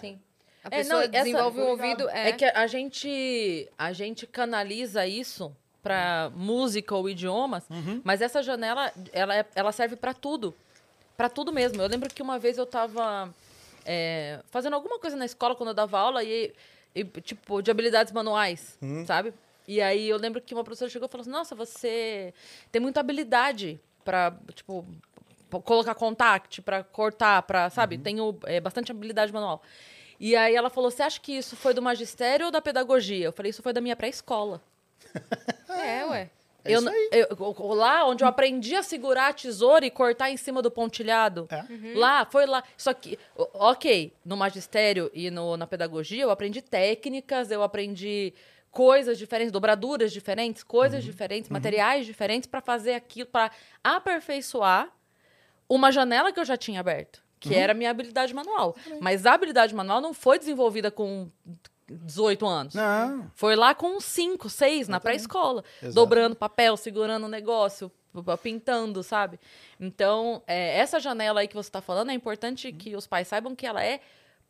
Sim. 0.00 0.18
A 0.70 0.74
É, 0.76 0.78
pessoa 0.78 0.94
não, 0.96 1.00
essa- 1.02 1.10
desenvolve 1.24 1.60
um 1.60 1.70
ligado. 1.72 1.82
ouvido. 2.02 2.08
É, 2.10 2.28
É 2.28 2.32
que 2.32 2.44
a 2.44 2.66
gente, 2.66 3.68
a 3.78 3.92
gente 3.92 4.26
canaliza 4.26 5.06
isso 5.06 5.54
para 5.82 6.30
música 6.34 6.94
ou 6.94 7.08
idiomas, 7.08 7.64
mas 8.04 8.20
essa 8.20 8.42
janela, 8.42 8.92
ela, 9.12 9.34
é- 9.36 9.46
ela 9.54 9.72
serve 9.72 9.96
para 9.96 10.12
tudo. 10.12 10.54
Para 11.16 11.28
tudo 11.28 11.52
mesmo. 11.52 11.80
Eu 11.82 11.88
lembro 11.88 12.08
que 12.12 12.22
uma 12.22 12.38
vez 12.38 12.58
eu 12.58 12.66
tava 12.66 13.32
é, 13.90 14.40
fazendo 14.50 14.74
alguma 14.74 14.98
coisa 14.98 15.16
na 15.16 15.24
escola 15.24 15.54
quando 15.54 15.68
eu 15.70 15.74
dava 15.74 15.98
aula 15.98 16.22
e, 16.22 16.52
e, 16.94 17.04
tipo, 17.22 17.62
de 17.62 17.70
habilidades 17.70 18.12
manuais, 18.12 18.78
sabe? 19.06 19.32
E 19.66 19.80
aí 19.80 20.08
eu 20.08 20.16
lembro 20.18 20.40
que 20.42 20.52
uma 20.54 20.62
professora 20.64 20.90
chegou 20.90 21.06
e 21.08 21.10
falou 21.10 21.22
assim, 21.22 21.30
nossa, 21.30 21.54
você 21.54 22.34
tem 22.70 22.80
muita 22.82 23.00
habilidade 23.00 23.80
para, 24.04 24.34
tipo, 24.54 24.84
colocar 25.64 25.94
contact, 25.94 26.60
para 26.62 26.82
cortar, 26.84 27.42
para, 27.42 27.70
sabe? 27.70 27.96
Tenho 27.98 28.38
é, 28.44 28.60
bastante 28.60 28.90
habilidade 28.92 29.32
manual. 29.32 29.62
E 30.20 30.34
aí 30.34 30.54
ela 30.54 30.68
falou, 30.70 30.90
você 30.90 31.02
acha 31.02 31.20
que 31.20 31.32
isso 31.32 31.54
foi 31.56 31.72
do 31.72 31.80
magistério 31.82 32.46
ou 32.46 32.52
da 32.52 32.60
pedagogia? 32.60 33.26
Eu 33.26 33.32
falei, 33.32 33.50
isso 33.50 33.62
foi 33.62 33.72
da 33.72 33.80
minha 33.80 33.94
pré-escola. 33.96 34.60
é, 35.68 36.04
ué. 36.06 36.30
É 36.64 36.72
eu, 36.72 36.82
eu- 37.12 37.72
lá 37.74 38.04
onde 38.04 38.24
eu 38.24 38.28
aprendi 38.28 38.74
a 38.74 38.82
segurar 38.82 39.28
a 39.28 39.32
tesoura 39.32 39.86
e 39.86 39.90
cortar 39.90 40.28
em 40.30 40.36
cima 40.36 40.60
do 40.60 40.70
pontilhado. 40.70 41.46
É. 41.50 41.64
Lá, 41.94 42.26
foi 42.26 42.46
lá. 42.46 42.62
Só 42.76 42.92
que, 42.92 43.18
ok, 43.36 44.12
no 44.24 44.36
magistério 44.36 45.10
e 45.14 45.30
no, 45.30 45.56
na 45.56 45.66
pedagogia 45.66 46.24
eu 46.24 46.30
aprendi 46.30 46.60
técnicas, 46.60 47.50
eu 47.50 47.62
aprendi 47.62 48.34
coisas 48.70 49.16
diferentes, 49.16 49.52
dobraduras 49.52 50.12
diferentes, 50.12 50.62
coisas 50.62 51.02
diferentes, 51.02 51.48
materiais 51.48 52.04
diferentes 52.04 52.46
para 52.48 52.60
fazer 52.60 52.94
aquilo, 52.94 53.28
para 53.28 53.50
aperfeiçoar 53.82 54.90
uma 55.68 55.90
janela 55.92 56.32
que 56.32 56.40
eu 56.40 56.44
já 56.44 56.56
tinha 56.56 56.80
aberto, 56.80 57.22
que 57.38 57.54
era 57.54 57.72
a 57.72 57.74
minha 57.74 57.90
habilidade 57.90 58.34
manual. 58.34 58.76
Mas 59.00 59.26
a 59.26 59.32
habilidade 59.32 59.74
manual 59.74 60.00
não 60.00 60.12
foi 60.12 60.38
desenvolvida 60.38 60.90
com 60.90 61.30
18 61.88 62.46
anos. 62.46 62.74
Não. 62.74 63.30
Foi 63.34 63.56
lá 63.56 63.74
com 63.74 63.96
uns 63.96 64.04
5, 64.04 64.48
6 64.48 64.88
na 64.88 65.00
pré-escola. 65.00 65.64
Dobrando 65.94 66.36
papel, 66.36 66.76
segurando 66.76 67.24
o 67.24 67.28
negócio, 67.28 67.90
pintando, 68.42 69.02
sabe? 69.02 69.38
Então, 69.80 70.42
é, 70.46 70.78
essa 70.78 71.00
janela 71.00 71.40
aí 71.40 71.48
que 71.48 71.54
você 71.54 71.70
tá 71.70 71.80
falando, 71.80 72.10
é 72.10 72.14
importante 72.14 72.72
que 72.72 72.94
os 72.94 73.06
pais 73.06 73.28
saibam 73.28 73.54
que 73.54 73.66
ela 73.66 73.82
é 73.82 74.00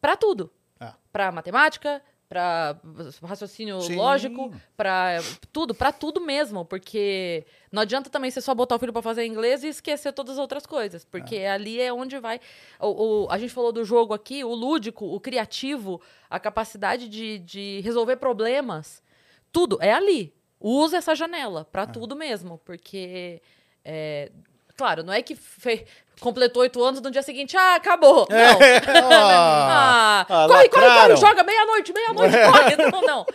para 0.01 0.17
tudo. 0.17 0.51
Ah. 0.81 0.95
Para 1.13 1.31
matemática, 1.33 2.03
para 2.29 2.79
raciocínio 3.23 3.81
Sim. 3.81 3.97
lógico, 3.97 4.53
para 4.77 5.19
tudo, 5.51 5.75
para 5.75 5.91
tudo 5.91 6.21
mesmo, 6.21 6.65
porque 6.65 7.47
não 7.73 7.81
adianta 7.83 8.11
também 8.11 8.31
você 8.31 8.41
só 8.41 8.55
botar 8.55 8.77
o 8.77 8.79
filho 8.79 8.93
para 8.93 9.01
fazer 9.01 9.25
inglês 9.25 9.65
e 9.65 9.69
esquecer 9.69 10.13
todas 10.13 10.35
as 10.35 10.39
outras 10.39 10.67
coisas, 10.67 11.05
porque 11.07 11.37
ali 11.39 11.81
é 11.81 11.91
onde 11.93 12.19
vai 12.19 12.39
o, 12.79 13.25
o- 13.25 13.31
a 13.31 13.39
gente 13.39 13.53
falou 13.55 13.73
do 13.73 13.83
jogo 13.85 14.13
aqui, 14.13 14.45
o 14.45 14.55
lúdico, 14.55 15.07
o 15.07 15.19
criativo, 15.19 16.01
a 16.29 16.39
capacidade 16.39 17.09
de, 17.09 17.39
de 17.39 17.81
resolver 17.81 18.17
problemas, 18.17 19.03
tudo 19.51 19.79
é 19.81 19.93
ali. 19.93 20.35
Usa 20.61 20.97
essa 20.99 21.15
janela 21.15 21.65
para 21.65 21.87
tudo 21.87 22.15
mesmo, 22.17 22.59
porque 22.65 23.41
é, 23.85 24.31
claro, 24.79 25.03
não 25.03 25.13
é 25.13 25.21
que 25.21 25.35
fe- 25.35 25.85
completou 26.21 26.63
oito 26.63 26.83
anos 26.83 27.01
no 27.03 27.11
dia 27.11 27.23
seguinte, 27.23 27.55
ah, 27.57 27.75
acabou. 27.75 28.27
Não. 28.31 28.59
Ah, 29.13 30.27
Ah, 30.29 30.45
ah, 30.45 30.49
corre, 30.49 30.69
corre, 30.69 30.87
corre, 30.87 31.17
joga 31.17 31.45
meia-noite, 31.45 31.93
meia-noite, 31.93 32.35
corre. 32.51 32.77
Não, 32.91 33.03
não. 33.03 33.27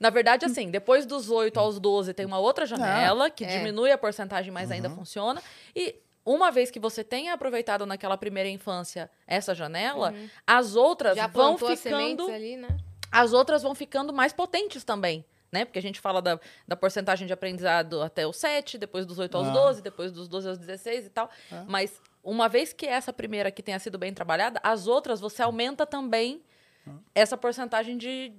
Na 0.00 0.10
verdade, 0.10 0.44
assim, 0.44 0.70
depois 0.70 1.06
dos 1.06 1.30
8 1.30 1.58
aos 1.58 1.78
12 1.78 2.12
tem 2.14 2.26
uma 2.26 2.38
outra 2.38 2.66
janela 2.66 3.30
que 3.30 3.44
É. 3.44 3.48
diminui 3.58 3.90
a 3.92 3.98
porcentagem, 3.98 4.50
mas 4.52 4.70
ainda 4.70 4.90
funciona. 4.90 5.42
E 5.74 5.96
uma 6.26 6.50
vez 6.50 6.70
que 6.70 6.80
você 6.80 7.02
tenha 7.04 7.32
aproveitado 7.32 7.86
naquela 7.86 8.16
primeira 8.16 8.48
infância 8.48 9.10
essa 9.26 9.54
janela, 9.54 10.12
as 10.46 10.74
outras 10.76 11.16
Já 11.16 11.26
vão 11.26 11.56
ficando 11.56 12.28
ali, 12.30 12.56
né? 12.56 12.68
as 13.12 13.32
outras 13.32 13.62
vão 13.62 13.74
ficando 13.74 14.12
mais 14.12 14.32
potentes 14.32 14.82
também, 14.84 15.24
né? 15.54 15.64
Porque 15.64 15.78
a 15.78 15.82
gente 15.82 15.98
fala 16.00 16.20
da, 16.20 16.38
da 16.68 16.76
porcentagem 16.76 17.26
de 17.26 17.32
aprendizado 17.32 18.02
até 18.02 18.26
os 18.26 18.36
7, 18.36 18.76
depois 18.76 19.06
dos 19.06 19.18
8 19.18 19.34
aos 19.36 19.46
Ah. 19.48 19.52
12, 19.52 19.80
depois 19.82 20.12
dos 20.12 20.28
12 20.28 20.48
aos 20.48 20.58
16 20.58 21.06
e 21.06 21.10
tal. 21.10 21.30
Mas 21.66 21.98
uma 22.22 22.48
vez 22.48 22.72
que 22.72 22.84
essa 22.86 23.12
primeira 23.12 23.48
aqui 23.48 23.62
tenha 23.62 23.78
sido 23.78 23.96
bem 23.96 24.12
trabalhada, 24.12 24.60
as 24.62 24.86
outras 24.86 25.20
você 25.20 25.40
aumenta 25.42 25.86
também 25.86 26.42
essa 27.14 27.36
porcentagem 27.36 27.96
de, 27.96 28.32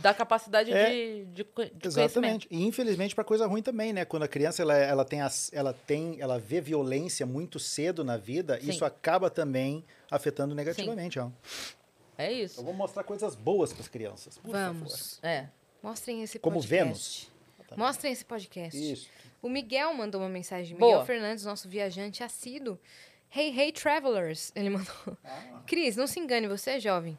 da 0.00 0.12
capacidade 0.12 0.72
É, 0.72 0.90
de, 0.90 1.24
de, 1.26 1.44
de. 1.44 1.86
Exatamente. 1.86 2.48
E 2.50 2.64
infelizmente 2.66 3.14
para 3.14 3.22
coisa 3.22 3.46
ruim 3.46 3.62
também, 3.62 3.92
né? 3.92 4.04
Quando 4.04 4.24
a 4.24 4.28
criança 4.28 4.62
ela, 4.62 4.74
ela 4.76 5.04
tem 5.04 5.20
as, 5.20 5.52
ela 5.52 5.72
tem, 5.72 6.16
ela 6.20 6.38
vê 6.40 6.60
violência 6.60 7.24
muito 7.26 7.58
cedo 7.60 8.02
na 8.02 8.16
vida, 8.16 8.58
Sim. 8.60 8.70
isso 8.70 8.84
acaba 8.84 9.28
também 9.30 9.84
afetando 10.10 10.54
negativamente. 10.54 11.18
Ó. 11.20 11.30
É 12.16 12.32
Eu 12.32 12.44
isso. 12.44 12.64
vou 12.64 12.74
mostrar 12.74 13.04
coisas 13.04 13.36
boas 13.36 13.72
para 13.72 13.82
as 13.82 13.88
crianças. 13.88 14.38
por 14.38 14.50
Vamos. 14.50 15.20
É. 15.22 15.46
Mostrem 15.82 16.22
esse 16.22 16.38
Como 16.38 16.56
podcast. 16.56 16.84
Vênus. 16.84 17.30
Mostrem 17.76 18.12
esse 18.12 18.24
podcast. 18.24 18.92
Isso. 18.92 19.08
O 19.40 19.48
Miguel 19.48 19.92
mandou 19.94 20.20
uma 20.20 20.28
mensagem. 20.28 20.76
Boa. 20.76 20.92
Miguel 20.92 21.06
Fernandes, 21.06 21.44
nosso 21.44 21.68
viajante 21.68 22.22
assíduo. 22.24 22.78
Hey, 23.34 23.56
hey, 23.56 23.72
travelers. 23.72 24.50
Ele 24.54 24.70
mandou. 24.70 25.16
Cris, 25.66 25.96
não 25.96 26.06
se 26.06 26.18
engane, 26.18 26.48
você 26.48 26.72
é 26.72 26.80
jovem. 26.80 27.18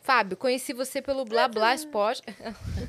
Fábio, 0.00 0.38
conheci 0.38 0.72
você 0.72 1.02
pelo 1.02 1.24
Blá 1.24 1.48
Blá 1.48 1.74
Spot. 1.74 2.18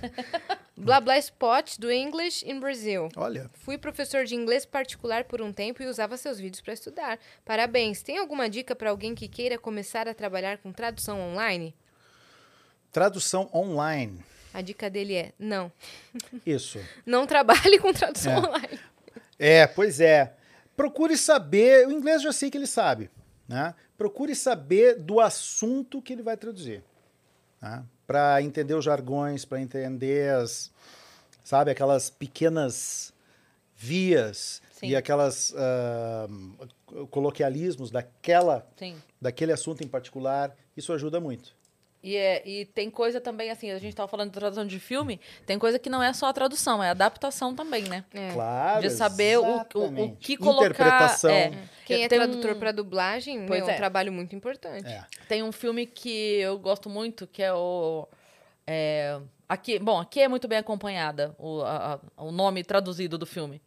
Blá 0.77 1.01
Blá 1.01 1.17
Spot 1.17 1.77
do 1.77 1.91
English 1.91 2.49
in 2.49 2.61
Brazil. 2.61 3.09
Olha, 3.17 3.49
Fui 3.55 3.77
professor 3.77 4.23
de 4.23 4.35
inglês 4.35 4.65
particular 4.65 5.25
por 5.25 5.41
um 5.41 5.51
tempo 5.51 5.83
e 5.83 5.87
usava 5.87 6.15
seus 6.15 6.39
vídeos 6.39 6.61
para 6.61 6.73
estudar. 6.73 7.19
Parabéns. 7.43 8.01
Tem 8.01 8.17
alguma 8.17 8.49
dica 8.49 8.73
para 8.73 8.89
alguém 8.89 9.13
que 9.13 9.27
queira 9.27 9.57
começar 9.57 10.07
a 10.07 10.13
trabalhar 10.13 10.59
com 10.59 10.71
tradução 10.71 11.19
online? 11.19 11.75
tradução 12.91 13.49
online. 13.53 14.23
A 14.53 14.61
dica 14.61 14.89
dele 14.89 15.15
é: 15.15 15.31
não. 15.37 15.71
Isso. 16.45 16.79
Não 17.05 17.25
trabalhe 17.27 17.79
com 17.79 17.93
tradução 17.93 18.33
É. 18.33 18.39
online. 18.39 18.79
É, 19.37 19.67
pois 19.67 19.99
é. 19.99 20.33
Procure 20.75 21.17
saber, 21.17 21.87
o 21.87 21.91
inglês 21.91 22.21
já 22.21 22.31
sei 22.31 22.49
que 22.49 22.57
ele 22.57 22.67
sabe, 22.67 23.09
né? 23.47 23.75
Procure 23.97 24.33
saber 24.33 24.95
do 24.95 25.19
assunto 25.19 26.01
que 26.01 26.13
ele 26.13 26.21
vai 26.23 26.37
traduzir, 26.37 26.83
né? 27.61 27.83
Para 28.07 28.41
entender 28.41 28.73
os 28.73 28.85
jargões, 28.85 29.43
para 29.45 29.59
entender 29.61 30.33
as, 30.33 30.71
sabe, 31.43 31.69
aquelas 31.69 32.09
pequenas 32.09 33.13
vias 33.75 34.61
Sim. 34.71 34.87
e 34.87 34.95
aquelas 34.95 35.53
ah, 35.55 36.27
coloquialismos 37.11 37.91
daquela, 37.91 38.65
Sim. 38.77 38.95
daquele 39.21 39.51
assunto 39.51 39.83
em 39.83 39.87
particular. 39.87 40.55
Isso 40.75 40.91
ajuda 40.93 41.19
muito. 41.19 41.53
E, 42.01 42.15
é, 42.15 42.41
e 42.47 42.65
tem 42.65 42.89
coisa 42.89 43.19
também, 43.19 43.49
assim, 43.51 43.71
a 43.71 43.77
gente 43.77 43.93
tava 43.93 44.07
falando 44.07 44.29
de 44.29 44.39
tradução 44.39 44.65
de 44.65 44.79
filme, 44.79 45.19
tem 45.45 45.59
coisa 45.59 45.77
que 45.77 45.89
não 45.89 46.01
é 46.01 46.13
só 46.13 46.27
a 46.27 46.33
tradução, 46.33 46.81
é 46.81 46.87
a 46.87 46.91
adaptação 46.91 47.53
também, 47.53 47.83
né? 47.83 48.05
É. 48.13 48.31
Claro. 48.31 48.81
De 48.81 48.89
saber 48.89 49.37
o- 49.37 49.43
o- 49.75 50.03
o 50.05 50.15
que 50.15 50.37
colocar, 50.37 50.65
Interpretação. 50.67 51.29
é. 51.29 51.51
Quem 51.85 52.03
é 52.05 52.07
Tem 52.07 52.17
um- 52.19 52.23
tradutor 52.23 52.55
para 52.55 52.71
dublagem, 52.71 53.45
Pois 53.45 53.59
meu, 53.59 53.67
é 53.67 53.71
é. 53.71 53.73
um 53.73 53.77
trabalho 53.77 54.13
muito 54.13 54.33
importante. 54.33 54.87
É. 54.87 55.03
Tem 55.27 55.43
um 55.43 55.51
filme 55.51 55.85
que 55.85 56.09
eu 56.39 56.57
gosto 56.57 56.89
muito, 56.89 57.27
que 57.27 57.43
é 57.43 57.53
o. 57.53 58.07
é, 58.65 59.19
aqui, 59.49 59.77
bom, 59.79 59.99
aqui 59.99 60.21
é 60.21 60.27
muito 60.27 60.47
bem 60.47 60.59
acompanhada 60.59 61.35
o, 61.37 61.61
a- 61.63 61.99
a- 62.17 62.23
o 62.23 62.31
nome 62.31 62.63
traduzido 62.63 63.17
do 63.17 63.25
filme. 63.25 63.61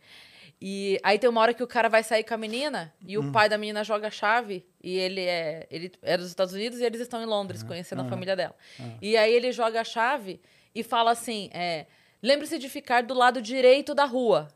E 0.64 0.96
aí 1.02 1.18
tem 1.18 1.28
uma 1.28 1.40
hora 1.40 1.52
que 1.52 1.62
o 1.62 1.66
cara 1.66 1.88
vai 1.88 2.04
sair 2.04 2.22
com 2.22 2.34
a 2.34 2.36
menina 2.36 2.94
e 3.04 3.18
o 3.18 3.32
pai 3.32 3.48
da 3.48 3.58
menina 3.58 3.82
joga 3.82 4.06
a 4.06 4.10
chave 4.12 4.64
e 4.80 4.96
ele 4.96 5.22
é 5.22 5.66
ele 5.68 5.90
é 6.00 6.16
dos 6.16 6.28
Estados 6.28 6.54
Unidos 6.54 6.78
e 6.78 6.84
eles 6.84 7.00
estão 7.00 7.20
em 7.20 7.26
Londres 7.26 7.64
conhecendo 7.64 8.02
a 8.02 8.04
família 8.04 8.36
dela. 8.36 8.54
E 9.00 9.16
aí 9.16 9.34
ele 9.34 9.50
joga 9.50 9.80
a 9.80 9.84
chave 9.84 10.40
e 10.72 10.84
fala 10.84 11.10
assim, 11.10 11.50
é, 11.52 11.86
lembre-se 12.22 12.58
de 12.60 12.68
ficar 12.68 13.02
do 13.02 13.12
lado 13.12 13.42
direito 13.42 13.92
da 13.92 14.04
rua. 14.04 14.46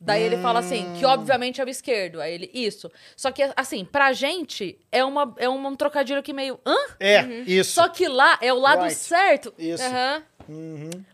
Daí 0.00 0.22
ele 0.22 0.36
fala 0.38 0.58
assim, 0.60 0.92
que 0.98 1.04
obviamente 1.04 1.60
é 1.60 1.64
o 1.64 1.68
esquerdo. 1.68 2.20
Aí 2.20 2.34
ele, 2.34 2.50
isso. 2.52 2.90
Só 3.16 3.30
que, 3.30 3.42
assim, 3.56 3.84
pra 3.84 4.12
gente, 4.12 4.78
é, 4.92 5.04
uma, 5.04 5.34
é 5.38 5.48
um 5.48 5.74
trocadilho 5.74 6.22
que 6.22 6.32
meio, 6.32 6.58
hã? 6.66 6.76
É, 7.00 7.22
isso. 7.46 7.72
Só 7.72 7.88
que 7.88 8.06
lá 8.06 8.38
é 8.40 8.52
o 8.52 8.58
lado 8.58 8.82
Right. 8.82 8.94
certo. 8.94 9.54
Isso. 9.58 9.82
Aham. 9.82 10.22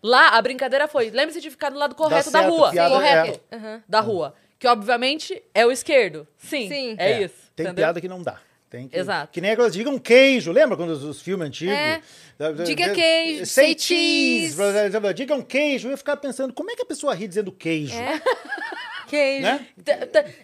Lá, 0.02 0.30
a 0.30 0.42
brincadeira 0.42 0.88
foi, 0.88 1.10
lembre-se 1.10 1.40
de 1.40 1.50
ficar 1.50 1.70
do 1.70 1.78
lado 1.78 1.94
correto 1.94 2.30
da 2.30 2.40
rua. 2.40 2.70
piada 2.70 2.94
correto. 2.94 3.40
Aham. 3.52 3.82
Da 3.88 4.00
rua. 4.00 4.34
Que, 4.58 4.66
obviamente, 4.66 5.42
é 5.54 5.64
o 5.64 5.70
esquerdo. 5.72 6.26
Sim, 6.36 6.68
Sim. 6.68 6.96
é, 6.98 7.22
isso. 7.22 7.34
Tem 7.56 7.66
entendeu? 7.66 7.84
piada 7.84 8.00
que 8.00 8.08
não 8.08 8.22
dá. 8.22 8.38
Tem 8.70 8.86
que, 8.86 8.96
Exato. 8.96 9.32
Que 9.32 9.40
nem 9.40 9.50
aquelas 9.50 9.72
digam 9.72 9.98
queijo. 9.98 10.52
Lembra 10.52 10.76
quando 10.76 10.90
os, 10.90 11.02
os 11.02 11.20
filmes 11.20 11.48
antigos? 11.48 11.74
É. 11.74 12.00
Diga 12.64 12.90
queijo, 12.94 13.44
Say 13.44 13.64
say 13.66 13.78
cheese. 13.78 14.54
cheese. 14.56 15.14
Digam 15.14 15.42
queijo. 15.42 15.88
Eu 15.88 15.90
ia 15.90 15.96
ficar 15.96 16.16
pensando, 16.16 16.52
como 16.54 16.70
é 16.70 16.76
que 16.76 16.82
a 16.82 16.86
pessoa 16.86 17.12
ri 17.12 17.26
dizendo 17.26 17.50
queijo? 17.50 17.94
É. 17.96 18.22
Queijo. 19.08 19.42
Né? 19.42 19.66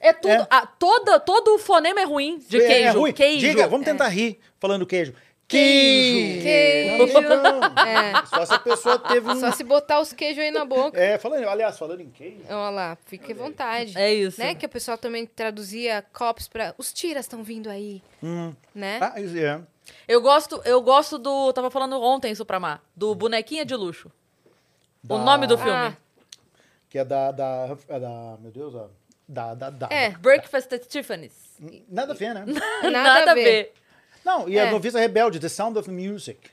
É 0.01 0.13
tudo. 0.13 0.33
É. 0.33 0.47
a- 0.51 0.67
toda, 0.67 1.21
todo 1.21 1.55
o 1.55 1.59
fonema 1.59 2.01
é 2.01 2.05
ruim 2.05 2.41
de 2.49 2.57
É, 2.57 2.67
queijo. 2.67 2.89
é 2.89 2.91
ruim. 2.91 3.13
Queijo. 3.13 3.47
Diga, 3.47 3.69
vamos 3.69 3.85
tentar 3.87 4.09
rir 4.09 4.41
falando 4.59 4.85
queijo. 4.85 5.15
Queijo. 5.49 6.42
Queijo. 6.42 7.20
Não. 7.20 7.62
É. 7.86 8.26
Só 8.26 8.44
se 8.47 8.55
a 8.55 8.58
pessoa 8.58 8.99
teve 8.99 9.28
um... 9.31 9.36
Só 9.39 9.52
se 9.52 9.62
botar 9.62 10.00
os 10.00 10.12
queijos 10.12 10.42
aí 10.42 10.50
na 10.50 10.65
boca. 10.65 10.99
É, 11.00 11.18
falando, 11.18 11.49
aliás, 11.49 11.78
falando 11.78 12.00
em 12.00 12.10
queijo. 12.10 12.41
Olha 12.49 12.70
lá, 12.70 12.99
fique 13.07 13.33
à 13.33 13.34
vontade. 13.34 13.97
É 13.97 14.12
isso. 14.12 14.41
Né? 14.41 14.55
Que 14.55 14.66
o 14.66 14.68
pessoal 14.68 14.99
também 14.99 15.25
traduzia 15.25 16.05
cops 16.12 16.49
pra. 16.49 16.75
Os 16.76 16.92
tiras 16.92 17.25
estão 17.26 17.44
vindo 17.44 17.70
aí. 17.70 18.02
Né? 18.75 18.99
Ah, 19.00 19.20
isso 19.20 19.36
é. 19.39 19.60
Eu 20.08 20.20
gosto, 20.20 20.60
eu 20.65 20.81
gosto 20.83 21.16
do. 21.16 21.52
Tava 21.52 21.70
falando 21.70 22.00
ontem 22.02 22.33
isso 22.33 22.44
pra 22.44 22.58
Má. 22.58 22.81
Do 22.97 23.15
Bonequinha 23.15 23.65
de 23.65 23.75
Luxo. 23.76 24.10
O 25.05 25.16
Da- 25.16 25.25
nome 25.25 25.47
do 25.47 25.57
filme. 25.57 25.70
Ah. 25.73 25.97
Que 26.89 26.99
é 26.99 27.05
da, 27.05 27.31
da, 27.31 27.76
é 27.89 28.00
da... 28.00 28.36
Meu 28.41 28.50
Deus, 28.50 28.75
ó. 28.75 28.89
Da, 29.28 29.55
da, 29.55 29.70
da. 29.70 29.89
É. 29.91 30.10
Breakfast 30.10 30.73
at 30.73 30.86
Tiffany's. 30.86 31.34
Nada 31.89 32.12
a 32.12 32.16
ver, 32.16 32.34
né? 32.34 32.44
Nada, 32.91 33.31
a 33.31 33.34
ver. 33.34 33.73
Não, 34.27 34.49
e 34.49 34.59
a 34.59 34.65
É. 34.65 34.71
noviça 34.73 34.99
rebelde, 34.99 35.39
The 35.39 35.49
Sound 35.49 35.79
of 35.79 35.89
Music. 35.89 36.51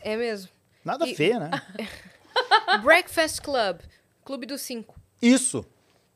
É 0.00 0.16
mesmo. 0.16 0.48
Nada 0.84 1.04
E- 1.04 1.12
a 1.12 1.16
ver, 1.16 1.40
né? 1.40 1.50
Breakfast 2.80 3.40
Club. 3.42 3.80
Clube 4.24 4.46
dos 4.46 4.60
Cinco. 4.60 4.94
Isso. 5.20 5.66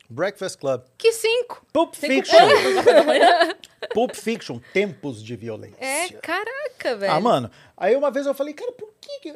Breakfast 0.09 0.60
Club. 0.60 0.83
Que 0.97 1.12
cinco? 1.12 1.67
Pulp 1.73 1.93
Fiction. 1.97 2.39
Pulp 3.93 4.15
Fiction. 4.15 4.60
Tempos 4.73 5.20
de 5.20 5.35
violência. 5.35 5.85
É, 5.85 6.09
caraca, 6.23 6.94
velho. 6.97 7.12
Ah, 7.12 7.18
mano. 7.20 7.51
Aí 7.76 7.97
uma 7.97 8.09
vez 8.12 8.25
eu 8.26 8.33
falei, 8.35 8.55
cara, 8.55 8.70
por 8.70 8.89
que 9.01 9.18
que... 9.18 9.35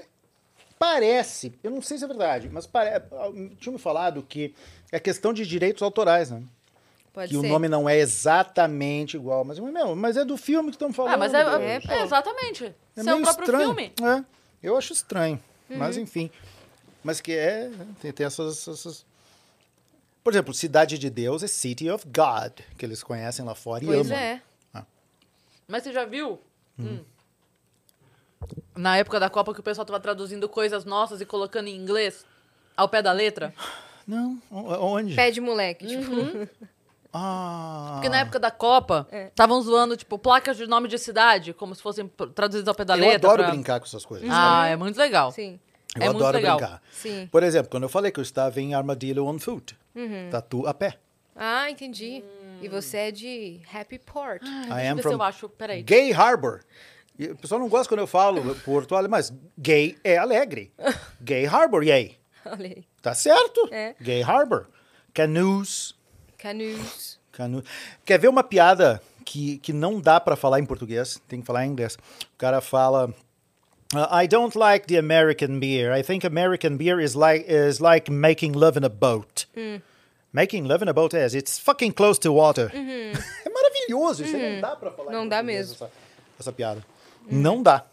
Parece, 0.78 1.52
eu 1.64 1.72
não 1.72 1.82
sei 1.82 1.98
se 1.98 2.04
é 2.04 2.06
verdade, 2.06 2.48
mas 2.48 2.66
pare... 2.68 2.90
tinha 3.58 3.72
me 3.72 3.78
falado 3.80 4.22
que 4.22 4.54
é 4.92 5.00
questão 5.00 5.32
de 5.32 5.44
direitos 5.44 5.82
autorais, 5.82 6.30
né? 6.30 6.40
Pode 7.12 7.32
que 7.34 7.40
ser. 7.40 7.46
o 7.46 7.48
nome 7.48 7.68
não 7.68 7.88
é 7.88 7.96
exatamente 7.98 9.16
igual. 9.16 9.44
Mas, 9.44 9.58
meu, 9.58 9.96
mas 9.96 10.16
é 10.16 10.24
do 10.24 10.36
filme 10.36 10.70
que 10.70 10.76
estão 10.76 10.92
falando. 10.92 11.14
Ah, 11.14 11.16
mas 11.16 11.34
é. 11.34 11.38
É, 11.42 11.80
é, 11.88 12.02
exatamente. 12.02 12.66
É 12.96 13.02
Seu 13.02 13.14
meio 13.14 13.22
próprio 13.24 13.44
estranho. 13.46 13.66
filme. 13.74 13.92
É, 14.02 14.24
eu 14.62 14.76
acho 14.76 14.92
estranho. 14.92 15.42
Mas 15.68 15.96
Uhum. 15.96 16.02
enfim. 16.02 16.30
Mas 17.02 17.20
que 17.20 17.32
é. 17.32 17.70
Tem, 18.00 18.12
tem 18.12 18.26
essas, 18.26 18.66
essas- 18.68 19.06
Por 20.22 20.32
exemplo, 20.32 20.52
Cidade 20.54 20.98
de 20.98 21.08
Deus 21.10 21.42
é 21.42 21.46
City 21.48 21.90
of 21.90 22.04
God, 22.06 22.52
que 22.76 22.84
eles 22.84 23.02
conhecem 23.02 23.44
lá 23.44 23.54
fora 23.54 23.82
e 23.82 23.86
Pois 23.86 24.06
amam. 24.10 24.18
é. 24.18 24.42
Mas 25.66 25.82
você 25.84 25.92
já 25.92 26.04
viu? 26.04 26.38
Hum. 26.78 26.98
Na 28.74 28.96
época 28.96 29.20
da 29.20 29.28
Copa 29.30 29.52
que 29.54 29.60
o 29.60 29.62
pessoal 29.62 29.84
tava 29.84 30.00
traduzindo 30.00 30.48
coisas 30.48 30.84
nossas 30.84 31.20
e 31.20 31.26
colocando 31.26 31.68
em 31.68 31.76
inglês 31.76 32.24
ao 32.76 32.88
pé 32.88 33.02
da 33.02 33.12
letra? 33.12 33.54
Não, 34.06 34.40
onde? 34.50 35.14
Pé 35.14 35.30
de 35.30 35.40
moleque. 35.40 35.86
Tipo, 35.86 36.10
Uhum. 36.12 36.48
Ah. 37.12 37.90
Porque 37.94 38.08
na 38.08 38.20
época 38.20 38.38
da 38.38 38.50
Copa, 38.50 39.06
É. 39.10 39.26
estavam 39.26 39.60
zoando, 39.62 39.96
tipo, 39.96 40.18
placas 40.18 40.56
de 40.56 40.66
nome 40.66 40.88
de 40.88 40.98
cidade, 40.98 41.52
como 41.52 41.74
se 41.74 41.82
fossem 41.82 42.08
traduzidas 42.34 42.68
ao 42.68 42.74
pé 42.74 42.84
da 42.84 42.96
eu 42.96 43.00
letra. 43.00 43.28
adoro 43.28 43.42
pra- 43.42 43.50
brincar 43.52 43.80
com 43.80 43.86
essas 43.86 44.04
coisas. 44.04 44.28
Ah, 44.30 44.66
é 44.66 44.76
muito 44.76 44.96
legal. 44.96 45.32
sim. 45.32 45.58
Eu 45.96 46.02
é 46.02 46.04
muito 46.06 46.18
adoro 46.18 46.36
legal. 46.36 46.56
brincar. 46.56 46.82
Sim. 46.92 47.28
Por 47.32 47.42
exemplo, 47.42 47.68
quando 47.68 47.82
eu 47.82 47.88
falei 47.88 48.12
que 48.12 48.20
eu 48.20 48.22
estava 48.22 48.60
em 48.60 48.74
Armadillo 48.74 49.26
on 49.26 49.40
Foot, 49.40 49.76
Uhum. 49.94 50.28
tatu 50.30 50.64
a 50.68 50.72
pé. 50.72 50.98
Ah, 51.34 51.68
entendi. 51.68 52.22
E 52.62 52.68
você 52.68 52.96
é 52.98 53.10
de 53.10 53.60
Happy 53.74 53.98
Port. 53.98 54.40
I 54.42 54.44
Deixa 54.68 54.84
eu 54.84 54.92
am 54.92 54.98
from 55.02 55.12
eu 55.12 55.22
acho. 55.22 55.48
Peraí. 55.48 55.82
Gay 55.82 56.12
Harbor. 56.12 56.60
E 57.18 57.26
o 57.26 57.36
pessoal 57.36 57.60
não 57.60 57.68
gosta 57.68 57.88
quando 57.88 58.00
eu 58.00 58.06
falo 58.06 58.54
Porto 58.64 58.94
Alegre, 58.94 59.10
mas 59.10 59.32
gay 59.58 59.98
é 60.04 60.16
alegre. 60.16 60.72
Gay 61.20 61.44
Harbor, 61.46 61.82
yay. 61.82 62.16
Tá 63.02 63.12
certo? 63.12 63.68
É. 63.72 63.94
Gay 64.00 64.22
Harbor. 64.22 64.68
Canoes. 65.12 65.94
Canoes. 66.40 67.18
Cano... 67.32 67.62
Quer 68.04 68.18
ver 68.18 68.28
uma 68.28 68.42
piada 68.42 69.00
que, 69.24 69.58
que 69.58 69.72
não 69.72 70.00
dá 70.00 70.18
pra 70.20 70.36
falar 70.36 70.58
em 70.60 70.64
português? 70.66 71.20
Tem 71.28 71.40
que 71.40 71.46
falar 71.46 71.66
em 71.66 71.70
inglês. 71.70 71.96
O 72.34 72.38
cara 72.38 72.60
fala. 72.60 73.12
"Uh, 73.94 74.22
I 74.22 74.26
don't 74.26 74.56
like 74.58 74.86
the 74.86 74.98
American 74.98 75.58
beer. 75.60 75.96
I 75.96 76.02
think 76.02 76.26
American 76.26 76.76
beer 76.76 77.00
is 77.00 77.14
like 77.14 77.46
is 77.48 77.78
like 77.78 78.10
making 78.10 78.52
love 78.52 78.78
in 78.78 78.84
a 78.84 78.88
boat. 78.88 79.46
Making 80.32 80.66
love 80.68 80.82
in 80.84 80.88
a 80.88 80.92
boat 80.92 81.14
is 81.16 81.34
it's 81.34 81.58
fucking 81.58 81.92
close 81.92 82.18
to 82.20 82.32
water. 82.32 82.70
É 83.44 83.48
maravilhoso. 83.50 84.24
Isso 84.24 84.36
aí 84.36 84.54
não 84.54 84.60
dá 84.60 84.76
pra 84.76 84.90
falar. 84.90 85.10
em 85.10 85.14
Não 85.14 85.28
dá 85.28 85.36
português, 85.38 85.68
mesmo. 85.70 85.74
Essa, 85.86 85.90
essa 86.38 86.52
piada. 86.52 86.84
Não 87.28 87.62
dá. 87.62 87.84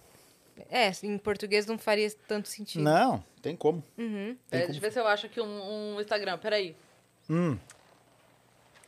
É, 0.70 0.92
em 1.04 1.18
português 1.18 1.66
não 1.66 1.78
faria 1.78 2.12
tanto 2.28 2.48
sentido. 2.48 2.84
Não, 2.84 3.24
tem 3.42 3.56
como. 3.56 3.84
Uhum. 3.98 4.36
Peraí, 4.50 4.66
deixa 4.66 4.78
eu 4.78 4.82
ver 4.82 4.92
se 4.92 5.00
eu 5.00 5.08
acho 5.08 5.26
aqui 5.26 5.40
um, 5.42 5.96
um 5.96 6.02
Instagram. 6.02 6.38
Peraí. 6.38 6.76
Hum. 7.30 7.58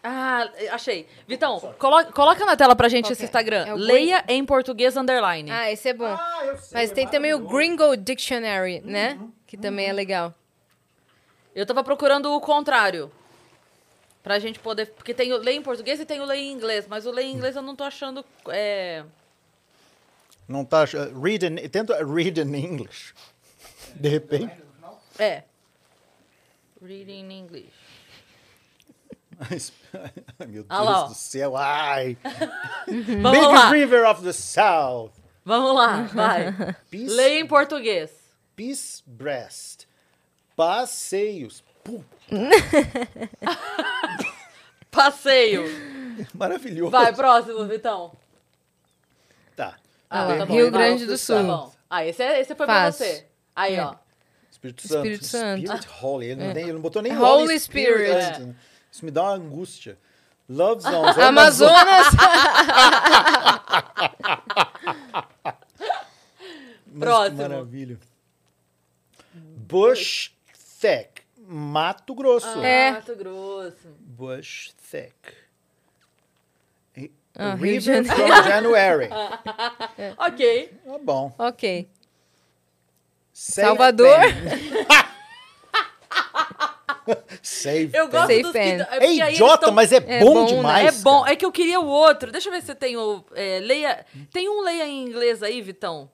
Ah, 0.02 0.50
achei. 0.72 1.08
Vitão, 1.28 1.60
coloca, 1.78 2.12
coloca 2.14 2.46
na 2.46 2.56
tela 2.56 2.74
pra 2.76 2.88
gente 2.88 3.06
Qual 3.06 3.12
esse 3.12 3.24
é? 3.24 3.26
Instagram. 3.26 3.66
É 3.68 3.74
Leia 3.74 4.24
em 4.30 4.46
português 4.46 4.96
underline. 4.96 5.52
Ah, 5.52 5.70
esse 5.72 5.90
é 5.90 5.94
bom. 5.94 6.06
Ah, 6.06 6.42
eu 6.46 6.58
sei. 6.58 6.70
Mas 6.80 6.92
tem 6.92 7.06
também 7.08 7.34
o 7.34 7.40
Gringo 7.40 7.98
Dictionary, 7.98 8.80
né? 8.82 9.20
Que 9.46 9.58
também 9.58 9.88
é 9.88 9.94
legal. 9.94 10.34
Eu 11.54 11.66
tava 11.66 11.84
procurando 11.84 12.32
o 12.34 12.40
contrário. 12.40 13.12
Pra 14.24 14.40
gente 14.40 14.60
poder. 14.60 14.86
Porque 14.92 15.14
tem 15.14 15.34
o 15.34 15.38
lei 15.38 15.56
em 15.58 15.62
português 15.62 16.00
e 16.00 16.06
tem 16.06 16.20
o 16.22 16.26
lei 16.26 16.42
em 16.42 16.52
inglês. 16.54 16.86
Mas 16.88 17.06
o 17.06 17.12
lei 17.12 17.26
em 17.26 17.34
inglês 17.34 17.56
eu 17.56 17.62
não 17.62 17.76
tô 17.76 17.84
achando. 17.84 18.24
É... 18.50 19.04
Não 20.48 20.64
tá. 20.64 20.84
ach- 20.84 20.94
Read 21.22 21.46
in, 21.46 21.56
tenta 21.70 21.96
read 22.06 22.40
in 22.40 22.56
English. 22.56 23.14
De 23.96 24.08
repente. 24.08 24.54
é. 25.18 25.44
Reading 26.82 27.20
in 27.26 27.32
English. 27.40 27.89
Meu 30.48 30.64
Deus 30.64 30.66
ó. 30.70 31.04
do 31.08 31.14
céu. 31.16 31.56
Ai. 31.56 32.18
Vamos 33.22 33.32
Big 33.32 33.46
lá. 33.46 33.70
River 33.72 34.06
of 34.10 34.22
the 34.24 34.34
South. 34.34 35.12
Vamos 35.46 35.74
lá, 35.76 36.02
vai. 36.14 36.52
Peace, 36.92 37.14
Leia 37.16 37.40
em 37.40 37.48
português. 37.48 38.12
Peace 38.56 39.02
Breast. 39.06 39.86
Passeios. 40.56 41.64
Pum, 41.84 42.04
Passeio. 44.92 45.64
maravilhoso. 46.34 46.92
Vai, 46.92 47.14
próximo, 47.14 47.66
Vitão. 47.66 48.12
Tá. 49.56 49.76
Ah, 50.10 50.36
tá 50.38 50.46
bom, 50.46 50.54
Rio 50.54 50.72
vai. 50.72 50.82
Grande 50.90 51.06
do 51.06 51.12
Tá 51.14 51.18
Sul. 51.18 51.44
bom. 51.44 51.72
Ah, 51.90 52.06
esse, 52.06 52.22
é, 52.22 52.40
esse 52.42 52.54
foi 52.56 52.66
pra 52.66 52.92
Fácil. 52.92 53.06
você. 53.06 53.26
Aí, 53.56 53.76
É. 53.76 53.84
ó. 53.86 53.96
Espírito 54.52 54.82
Santo. 54.88 54.96
Espírito 54.98 55.26
Santo. 55.26 55.62
Spirit 55.68 55.88
Holy. 56.02 56.26
Ele, 56.28 56.44
não, 56.46 56.54
tem- 56.54 56.64
ele 56.64 56.74
não 56.74 56.82
botou 56.82 57.02
nem 57.02 57.14
Holy 57.18 57.44
Holy, 57.44 57.60
Spirit. 57.60 58.12
antes, 58.12 58.40
né? 58.46 58.56
Isso 58.92 59.06
me 59.06 59.12
dá 59.12 59.24
uma 59.24 59.34
angústia. 59.34 59.98
Love 60.48 60.82
Zones. 60.82 61.18
Amazonas. 61.18 62.08
Mas 66.92 67.00
Próximo. 67.00 67.38
Que 67.38 67.44
maravilha. 67.50 68.00
Bush 69.34 70.32
Thick. 70.82 71.22
Mato 71.38 72.14
Grosso. 72.16 72.48
É. 72.64 72.90
Ah, 72.90 72.94
Mato 72.94 73.16
Grosso. 73.16 73.88
Bush 74.00 74.72
Thick. 74.92 75.14
E- 76.98 77.12
Ah, 77.36 77.54
River 77.56 78.04
from 78.04 78.28
January. 78.44 79.10
Ok. 80.18 80.74
Tá 80.84 80.98
bom. 81.02 81.34
ok. 81.38 81.88
Safe 83.32 83.68
Salvador. 83.68 84.20
Safe 87.42 87.90
Eu 87.94 88.08
gosto 88.08 88.28
Safe 88.28 88.42
dos 88.42 88.52
que... 88.52 88.58
Pen. 88.60 88.72
é 88.82 88.86
porque 88.86 89.04
É 89.06 89.10
eles 89.14 89.34
idiota, 89.36 89.66
tão- 89.66 89.74
mas 89.74 89.92
é, 89.92 89.98
É 89.98 90.20
bom, 90.20 90.34
bom, 90.34 90.42
né? 90.42 90.48
demais. 90.56 91.00
É 91.00 91.02
bom, 91.04 91.20
cara. 91.22 91.34
é 91.34 91.36
que 91.36 91.46
eu 91.46 91.52
queria 91.52 91.80
o 91.80 91.88
outro. 91.88 92.32
Deixa 92.32 92.50
eu 92.50 92.54
ver 92.54 92.62
se 92.62 92.74
tem 92.76 92.98
o. 92.98 93.24
é, 93.36 93.60
leia. 93.60 94.06
Tem 94.32 94.50
um 94.50 94.62
leia 94.62 94.88
em 94.88 95.04
inglês 95.08 95.42
aí, 95.44 95.62
Vitão? 95.62 96.10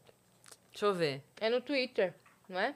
Deixa 0.71 0.85
eu 0.85 0.93
ver. 0.93 1.23
É 1.39 1.49
no 1.49 1.61
Twitter, 1.61 2.13
não 2.49 2.59
é? 2.59 2.75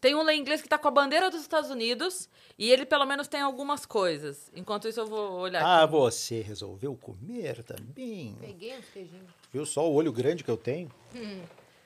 Tem 0.00 0.14
um 0.14 0.22
leia 0.22 0.38
em 0.38 0.40
inglês 0.40 0.62
que 0.62 0.68
tá 0.68 0.78
com 0.78 0.88
a 0.88 0.90
bandeira 0.90 1.30
dos 1.30 1.42
Estados 1.42 1.68
Unidos 1.68 2.26
e 2.58 2.70
ele 2.70 2.86
pelo 2.86 3.04
menos 3.04 3.28
tem 3.28 3.40
algumas 3.42 3.84
coisas. 3.84 4.50
Enquanto 4.56 4.88
isso 4.88 4.98
eu 5.00 5.06
vou 5.06 5.32
olhar 5.40 5.62
Ah, 5.62 5.82
aqui. 5.82 5.92
você 5.92 6.40
resolveu 6.40 6.96
comer 6.96 7.62
também? 7.64 8.34
Peguei 8.40 8.78
uns 8.78 8.86
queijinhos. 8.88 9.28
Viu 9.52 9.66
só 9.66 9.86
o 9.90 9.92
olho 9.92 10.10
grande 10.10 10.42
que 10.42 10.50
eu 10.50 10.56
tenho? 10.56 10.90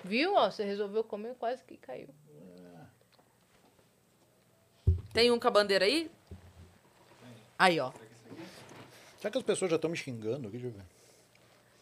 Viu? 0.05 0.35
Ó, 0.37 0.49
você 0.49 0.63
resolveu 0.65 1.03
comer, 1.03 1.35
quase 1.41 1.65
que 1.65 1.77
caiu. 1.77 2.09
Tem 5.15 5.31
um 5.31 5.39
com 5.39 5.47
a 5.47 5.51
bandeira 5.51 5.85
aí? 5.85 6.11
Aí, 7.59 7.79
ó. 7.79 7.93
Será 9.19 9.31
que 9.31 9.39
as 9.39 9.45
pessoas 9.45 9.71
já 9.71 9.77
estão 9.77 9.89
me 9.89 9.97
xingando? 9.97 10.51
Deixa 10.51 10.67
eu 10.67 10.73
ver. 10.73 10.83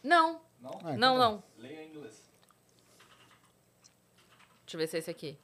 Não, 0.03 0.39
Não? 0.61 0.71
Ah, 0.83 0.93
então 0.93 0.97
não, 0.97 1.17
tá. 1.17 1.19
não. 1.19 1.43
Leia 1.57 1.83
em 1.83 1.89
inglês. 1.89 2.13
Deixa 4.65 4.75
eu 4.75 4.79
ver 4.79 4.87
se 4.87 4.95
é 4.97 4.99
esse 4.99 5.09
aqui. 5.09 5.37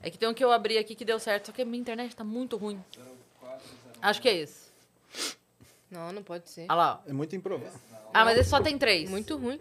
É 0.00 0.10
que 0.10 0.18
tem 0.18 0.28
um 0.28 0.34
que 0.34 0.44
eu 0.44 0.52
abri 0.52 0.76
aqui 0.78 0.94
que 0.94 1.04
deu 1.06 1.18
certo, 1.18 1.46
só 1.46 1.52
que 1.52 1.62
a 1.62 1.64
minha 1.64 1.80
internet 1.80 2.14
tá 2.14 2.22
muito 2.22 2.56
ruim. 2.58 2.84
04, 3.40 3.66
Acho 4.02 4.20
que 4.22 4.28
é 4.28 4.36
esse. 4.36 4.68
Não, 5.90 6.12
não 6.12 6.22
pode 6.22 6.50
ser. 6.50 6.66
Olha 6.68 6.74
lá, 6.74 7.02
ó. 7.04 7.10
É 7.10 7.12
muito 7.14 7.34
improvável. 7.34 7.80
Ah, 8.12 8.26
mas 8.26 8.38
esse 8.38 8.50
só 8.50 8.60
tem 8.60 8.76
três. 8.78 9.08
Muito 9.08 9.36
ruim. 9.38 9.58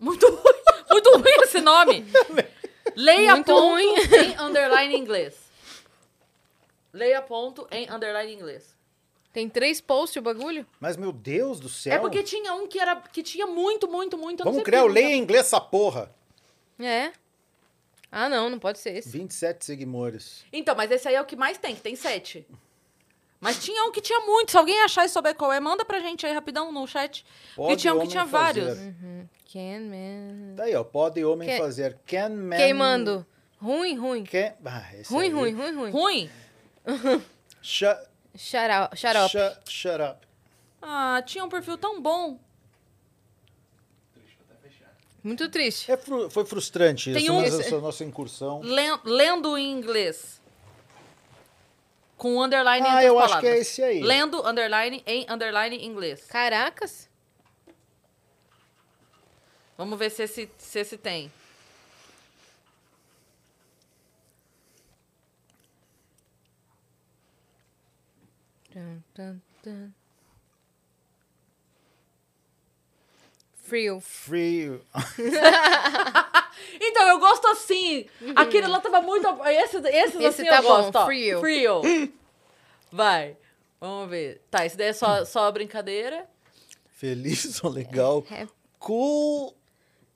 Muito 0.00 0.26
ruim. 0.26 0.58
Muito 0.90 1.10
ruim 1.18 1.42
esse 1.42 1.60
nome. 1.60 2.02
Leia 2.98 3.34
Muito 3.34 3.46
ponto 3.46 3.68
ruim. 3.68 3.94
em 3.94 4.36
underline 4.42 4.96
inglês. 4.96 5.36
Leia 6.92 7.22
ponto 7.22 7.66
em 7.70 7.88
underline 7.90 8.32
inglês. 8.34 8.76
Tem 9.32 9.48
três 9.48 9.80
posts 9.80 10.16
o 10.16 10.22
bagulho? 10.22 10.66
Mas, 10.80 10.96
meu 10.96 11.12
Deus 11.12 11.60
do 11.60 11.68
céu. 11.68 11.92
É 11.92 11.98
porque 11.98 12.22
tinha 12.24 12.54
um 12.54 12.66
que 12.66 12.78
era 12.78 12.96
que 12.96 13.22
tinha 13.22 13.46
muito, 13.46 13.86
muito, 13.86 14.18
muito. 14.18 14.40
eu 14.40 14.44
não 14.44 14.52
Vamos 14.52 14.56
sei 14.56 14.64
criar 14.64 14.84
o 14.84 14.88
Leia 14.88 15.14
em 15.14 15.18
Inglês 15.20 15.46
essa 15.46 15.60
porra. 15.60 16.12
É. 16.80 17.12
Ah, 18.10 18.28
não, 18.28 18.48
não 18.50 18.58
pode 18.58 18.78
ser 18.78 18.96
esse. 18.96 19.08
27 19.10 19.64
seguidores. 19.64 20.44
Então, 20.52 20.74
mas 20.74 20.90
esse 20.90 21.06
aí 21.06 21.14
é 21.14 21.20
o 21.20 21.26
que 21.26 21.36
mais 21.36 21.58
tem, 21.58 21.76
que 21.76 21.82
tem 21.82 21.94
sete. 21.94 22.46
Mas 23.38 23.62
tinha 23.62 23.84
um 23.84 23.92
que 23.92 24.00
tinha 24.00 24.18
muito. 24.20 24.50
Se 24.50 24.56
alguém 24.56 24.80
achar 24.82 25.04
e 25.04 25.08
souber 25.08 25.34
qual 25.36 25.52
é, 25.52 25.60
manda 25.60 25.84
pra 25.84 26.00
gente 26.00 26.26
aí 26.26 26.32
rapidão 26.32 26.72
no 26.72 26.86
chat. 26.86 27.24
Porque 27.54 27.68
Pode 27.70 27.80
tinha 27.82 27.92
um 27.92 27.96
que 27.96 28.00
homem 28.00 28.10
tinha 28.10 28.26
fazer. 28.26 28.64
vários. 28.64 28.94
Can, 29.50 29.80
man. 29.88 30.54
Daí, 30.56 30.74
ó. 30.74 30.84
Pode 30.84 31.24
homem 31.24 31.48
Que- 31.48 31.56
fazer. 31.58 31.96
Can 32.06 32.30
man... 32.30 32.56
Queimando. 32.58 33.26
Ruim, 33.60 33.96
ruim. 33.96 34.24
Can... 34.24 34.52
Ah, 34.64 34.94
esse 34.94 35.12
Ruim, 35.12 35.24
aí. 35.26 35.30
ruim, 35.32 35.54
ruim, 35.54 35.74
ruim. 35.76 35.90
Ruim? 35.90 36.30
Shut, 37.62 37.98
Shut 38.36 38.70
up. 38.70 38.96
Shut 38.96 39.16
up. 39.16 39.28
shut, 39.30 39.70
shut 39.70 40.00
up. 40.02 40.26
Ah, 40.82 41.22
tinha 41.26 41.44
um 41.44 41.48
perfil 41.48 41.76
tão 41.78 42.00
bom. 42.00 42.38
Muito 45.22 45.48
triste. 45.48 45.90
É 45.90 45.96
fru- 45.96 46.30
foi 46.30 46.44
frustrante 46.46 47.12
Tem 47.12 47.24
essa, 47.24 47.32
um- 47.32 47.42
essa, 47.42 47.60
essa 47.60 47.80
nossa 47.80 48.04
incursão. 48.04 48.60
Len- 48.60 49.00
lendo 49.04 49.56
em 49.58 49.70
inglês. 49.72 50.40
Com 52.16 52.40
underline 52.42 52.86
Ah, 52.86 53.04
eu 53.04 53.18
acho 53.18 53.28
palavras. 53.28 53.50
que 53.50 53.56
é 53.56 53.60
esse 53.60 53.82
aí. 53.82 54.00
Lendo, 54.02 54.44
underline, 54.46 55.02
em 55.06 55.26
underline, 55.28 55.84
inglês. 55.84 56.24
Caracas. 56.26 57.07
Vamos 59.78 59.96
ver 59.96 60.10
se 60.10 60.24
esse, 60.24 60.50
se 60.58 60.80
esse 60.80 60.98
tem. 60.98 61.30
Frio. 73.54 74.00
Free. 74.00 74.80
Então, 76.80 77.06
eu 77.08 77.18
gosto 77.20 77.46
assim. 77.48 78.06
Aquele 78.34 78.66
lá 78.66 78.80
tava 78.80 79.00
muito. 79.00 79.26
Esse, 79.46 79.76
esses 79.76 80.14
Esse 80.16 80.26
assim 80.26 80.44
tá 80.44 80.56
eu 80.56 80.62
bom, 80.62 80.90
gosto. 80.90 81.04
frio. 81.06 81.40
Frio. 81.40 81.82
Vai. 82.90 83.36
Vamos 83.80 84.10
ver. 84.10 84.42
Tá, 84.50 84.66
esse 84.66 84.76
daí 84.76 84.88
é 84.88 84.92
só, 84.92 85.24
só 85.24 85.50
brincadeira. 85.52 86.28
Feliz 86.90 87.62
ou 87.62 87.70
legal. 87.70 88.24
Happy, 88.28 88.52
Cool. 88.78 89.54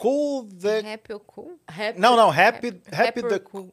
Cool 0.03 0.49
the. 0.61 0.95
happy 0.95 1.13
ou 1.13 1.21
cool? 1.21 1.61
Rap. 1.69 1.97
Não, 1.97 2.17
não. 2.17 2.29
Happy, 2.29 2.83
happy 2.93 3.23
the. 3.23 3.39
cool? 3.39 3.73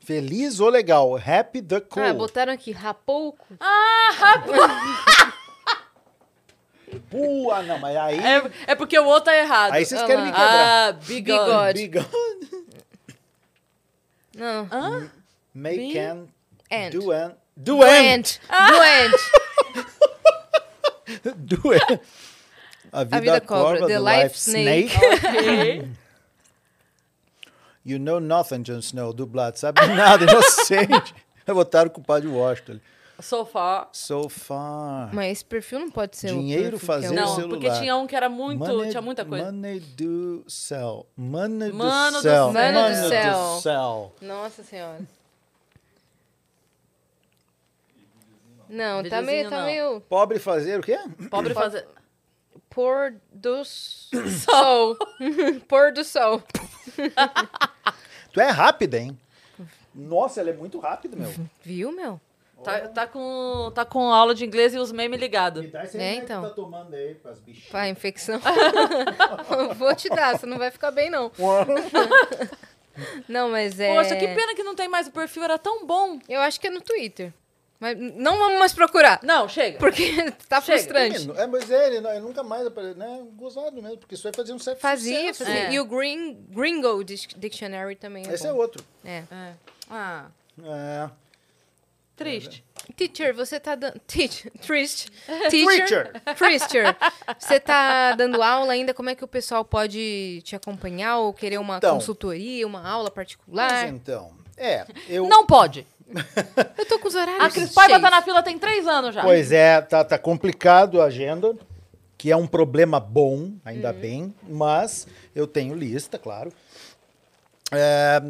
Feliz 0.00 0.58
ou 0.58 0.70
legal. 0.70 1.16
Happy 1.16 1.62
the 1.62 1.80
cool. 1.80 2.02
Ah, 2.02 2.12
botaram 2.12 2.52
aqui 2.52 2.72
rapouco. 2.72 3.46
Ah, 3.60 4.42
não, 7.64 7.78
mas 7.78 7.96
aí. 7.96 8.18
É, 8.18 8.50
é 8.72 8.74
porque 8.74 8.98
o 8.98 9.04
outro 9.04 9.26
tá 9.26 9.36
errado. 9.36 9.72
Aí 9.72 9.86
vocês 9.86 10.00
Olha 10.00 10.08
querem 10.08 10.24
lá. 10.24 10.26
me 10.26 10.32
quebrar. 10.36 10.88
Ah, 10.88 10.92
bigode. 10.92 11.80
Bigode. 11.80 12.08
Bigode. 12.08 12.66
Não. 14.36 14.68
Hã? 14.72 15.08
Make 15.54 15.92
Be- 15.92 15.98
and. 15.98 16.26
And. 16.72 16.90
Do 16.90 17.12
and. 17.12 17.36
Do 17.56 17.82
and. 17.84 17.86
Doente. 17.86 18.40
Doente. 18.68 19.30
Do 21.36 21.72
and. 21.72 22.00
A 22.94 23.04
vida, 23.04 23.20
vida 23.20 23.40
cobra, 23.40 23.80
cobra. 23.80 23.86
the 23.88 23.94
The, 23.94 23.98
life 23.98 24.22
life 24.22 24.36
snake. 24.38 24.92
snake. 24.94 25.88
You 27.86 27.98
know 27.98 28.18
nothing, 28.18 28.62
Jon 28.62 28.78
Snow. 28.80 29.12
Dublado. 29.12 29.58
Sabe 29.58 29.84
nada, 29.94 30.24
inocente. 30.24 31.14
Botaram 31.46 31.88
o 31.88 31.90
culpado 31.90 32.26
de 32.26 32.32
Washington. 32.34 32.80
So 33.20 33.44
far. 33.44 33.90
So 33.92 34.26
far. 34.30 35.14
Mas 35.14 35.32
esse 35.32 35.44
perfil 35.44 35.80
não 35.80 35.90
pode 35.90 36.16
ser 36.16 36.32
o 36.32 36.38
Dinheiro 36.38 36.78
que 36.78 36.86
fazer 36.86 37.08
é 37.08 37.10
o- 37.10 37.14
Não, 37.14 37.34
celular. 37.34 37.48
porque 37.50 37.70
tinha 37.78 37.94
um 37.96 38.06
que 38.06 38.16
era 38.16 38.28
muito. 38.30 38.58
Money- 38.60 38.88
tinha 38.90 39.02
muita 39.02 39.22
coisa. 39.24 39.52
Money 39.52 39.80
do 39.80 40.42
céu. 40.48 41.06
Money 41.14 41.72
Mano 41.72 42.12
do 42.12 42.16
do 42.16 42.22
céu. 42.22 42.32
céu. 42.32 42.52
Mano 42.52 42.72
do 42.72 42.80
Money 42.80 43.08
céu. 43.10 43.32
do 43.56 43.60
céu. 43.60 44.12
Nossa 44.22 44.62
senhora. 44.62 45.00
Não, 48.68 49.02
tá 49.08 49.20
meio, 49.20 49.50
tá 49.50 49.58
não. 49.58 49.66
meio 49.66 50.00
Pobre 50.08 50.38
fazer 50.38 50.80
o 50.80 50.82
quê? 50.82 50.98
Pobre 51.30 51.52
fazer. 51.52 51.86
pôr 52.74 53.14
do 53.32 53.64
sol. 53.64 54.96
pôr 55.68 55.92
do 55.92 56.04
sol. 56.04 56.42
Tu 58.32 58.40
é 58.40 58.50
rápida, 58.50 58.98
hein? 58.98 59.18
Nossa, 59.94 60.40
ela 60.40 60.50
é 60.50 60.54
muito 60.54 60.78
rápida, 60.78 61.16
meu. 61.16 61.32
Viu, 61.62 61.92
meu? 61.92 62.20
Tá, 62.64 62.88
tá, 62.88 63.06
com, 63.06 63.70
tá 63.74 63.84
com 63.84 64.10
aula 64.10 64.34
de 64.34 64.44
inglês 64.44 64.74
e 64.74 64.78
os 64.78 64.90
memes 64.90 65.20
ligados. 65.20 65.70
dá 65.70 65.84
esse 65.84 65.98
É, 65.98 66.14
que 66.14 66.20
então. 66.22 66.42
tá 66.42 66.50
tomando 66.50 66.94
aí 66.94 67.14
pras 67.14 67.38
bichinhas. 67.38 67.68
Pá, 67.70 67.88
infecção. 67.88 68.40
Vou 69.76 69.94
te 69.94 70.08
dar, 70.08 70.38
você 70.38 70.46
não 70.46 70.56
vai 70.58 70.70
ficar 70.70 70.90
bem, 70.90 71.10
não. 71.10 71.30
Não, 73.28 73.48
mas 73.50 73.80
é... 73.80 73.92
Poxa, 73.92 74.14
que 74.14 74.28
pena 74.28 74.54
que 74.54 74.62
não 74.62 74.76
tem 74.76 74.86
mais 74.86 75.08
o 75.08 75.10
perfil, 75.10 75.42
era 75.42 75.58
tão 75.58 75.84
bom. 75.84 76.16
Eu 76.28 76.40
acho 76.40 76.60
que 76.60 76.68
é 76.68 76.70
no 76.70 76.80
Twitter. 76.80 77.32
Mas 77.80 77.98
não 77.98 78.38
vamos 78.38 78.58
mais 78.58 78.72
procurar. 78.72 79.20
Não, 79.22 79.48
chega. 79.48 79.78
Porque 79.78 80.12
tá 80.48 80.60
Chega. 80.60 80.78
frustrante. 80.78 81.30
É, 81.38 81.46
mas 81.46 81.70
é, 81.70 81.86
ele, 81.88 82.00
não- 82.00 82.10
ele 82.10 82.20
nunca 82.20 82.42
mais 82.42 82.66
apareceu, 82.66 82.96
né? 82.96 83.22
Gozado 83.36 83.82
mesmo, 83.82 83.98
porque 83.98 84.14
isso 84.14 84.26
aí 84.26 84.32
fazia 84.34 84.54
um 84.54 84.58
certo 84.58 84.78
Fazia, 84.80 85.32
sucesso. 85.34 85.44
fazia. 85.44 85.68
É. 85.68 85.72
E 85.72 85.80
o 85.80 85.84
Green, 85.84 86.34
Gringo 86.50 87.02
Dic- 87.04 87.36
Dictionary 87.36 87.96
também 87.96 88.24
é 88.26 88.32
Esse 88.32 88.46
é 88.46 88.52
bom. 88.52 88.58
outro. 88.58 88.82
É. 89.04 89.22
É. 89.30 89.52
Ah, 89.90 90.26
É. 90.64 91.10
triste. 92.16 92.64
Teacher, 92.96 93.34
você 93.34 93.58
tá 93.58 93.74
dando... 93.74 93.98
Teacher, 94.06 94.52
triste. 94.60 95.10
Teacher. 95.50 96.12
Teacher. 96.36 96.96
Você 97.38 97.58
tá 97.58 98.12
dando 98.14 98.42
aula 98.42 98.72
ainda? 98.72 98.94
Como 98.94 99.10
é 99.10 99.14
que 99.14 99.24
o 99.24 99.28
pessoal 99.28 99.64
pode 99.64 100.40
te 100.44 100.54
acompanhar 100.54 101.18
ou 101.18 101.32
querer 101.32 101.58
uma 101.58 101.78
Então. 101.78 101.94
consultoria, 101.94 102.66
uma 102.66 102.86
aula 102.86 103.04
Mas 103.04 103.14
particular? 103.14 103.88
então, 103.88 104.32
é, 104.56 104.86
eu... 105.08 105.26
Não 105.26 105.44
pode. 105.46 105.86
Eu 106.78 106.86
tô 106.86 106.98
com 106.98 107.08
os 107.08 107.14
horários 107.14 107.44
A 107.44 107.50
Cris 107.50 107.72
Paiva 107.72 108.00
tá 108.00 108.10
na 108.10 108.22
fila 108.22 108.42
tem 108.42 108.58
três 108.58 108.86
anos 108.86 109.14
já. 109.14 109.22
Pois 109.22 109.50
é, 109.52 109.80
tá, 109.80 110.04
tá 110.04 110.18
complicado 110.18 111.00
a 111.00 111.06
agenda, 111.06 111.56
que 112.16 112.30
é 112.30 112.36
um 112.36 112.46
problema 112.46 112.98
bom, 113.00 113.52
ainda 113.64 113.92
Uhum. 113.92 114.00
bem, 114.00 114.34
mas 114.48 115.06
eu 115.34 115.46
tenho 115.46 115.74
lista, 115.74 116.18
claro. 116.18 116.52
É, 117.72 118.20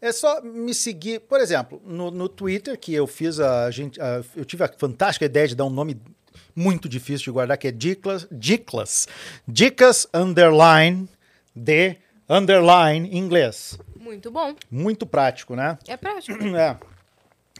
é 0.00 0.12
só 0.12 0.40
me 0.42 0.74
seguir, 0.74 1.20
por 1.20 1.40
exemplo, 1.40 1.80
no, 1.84 2.10
no 2.10 2.28
Twitter, 2.28 2.78
que 2.78 2.92
eu 2.94 3.06
fiz 3.06 3.38
a 3.38 3.70
gente. 3.70 4.00
a- 4.00 4.22
eu 4.36 4.44
tive 4.44 4.64
a 4.64 4.68
fantástica 4.68 5.24
ideia 5.26 5.46
de 5.48 5.54
dar 5.54 5.64
um 5.64 5.70
nome 5.70 6.00
muito 6.56 6.88
difícil 6.88 7.24
de 7.26 7.30
guardar, 7.30 7.56
que 7.56 7.68
é 7.68 7.70
Diclas, 7.72 8.26
Diclas, 8.30 9.06
Dicas 9.46 10.06
Underline 10.12 11.08
de 11.54 11.96
Underline 12.28 13.08
em 13.10 13.18
inglês. 13.18 13.78
Muito 13.98 14.30
bom. 14.30 14.54
Muito 14.70 15.06
prático, 15.06 15.54
né? 15.54 15.78
É 15.86 15.96
prático. 15.96 16.38
É. 16.56 16.76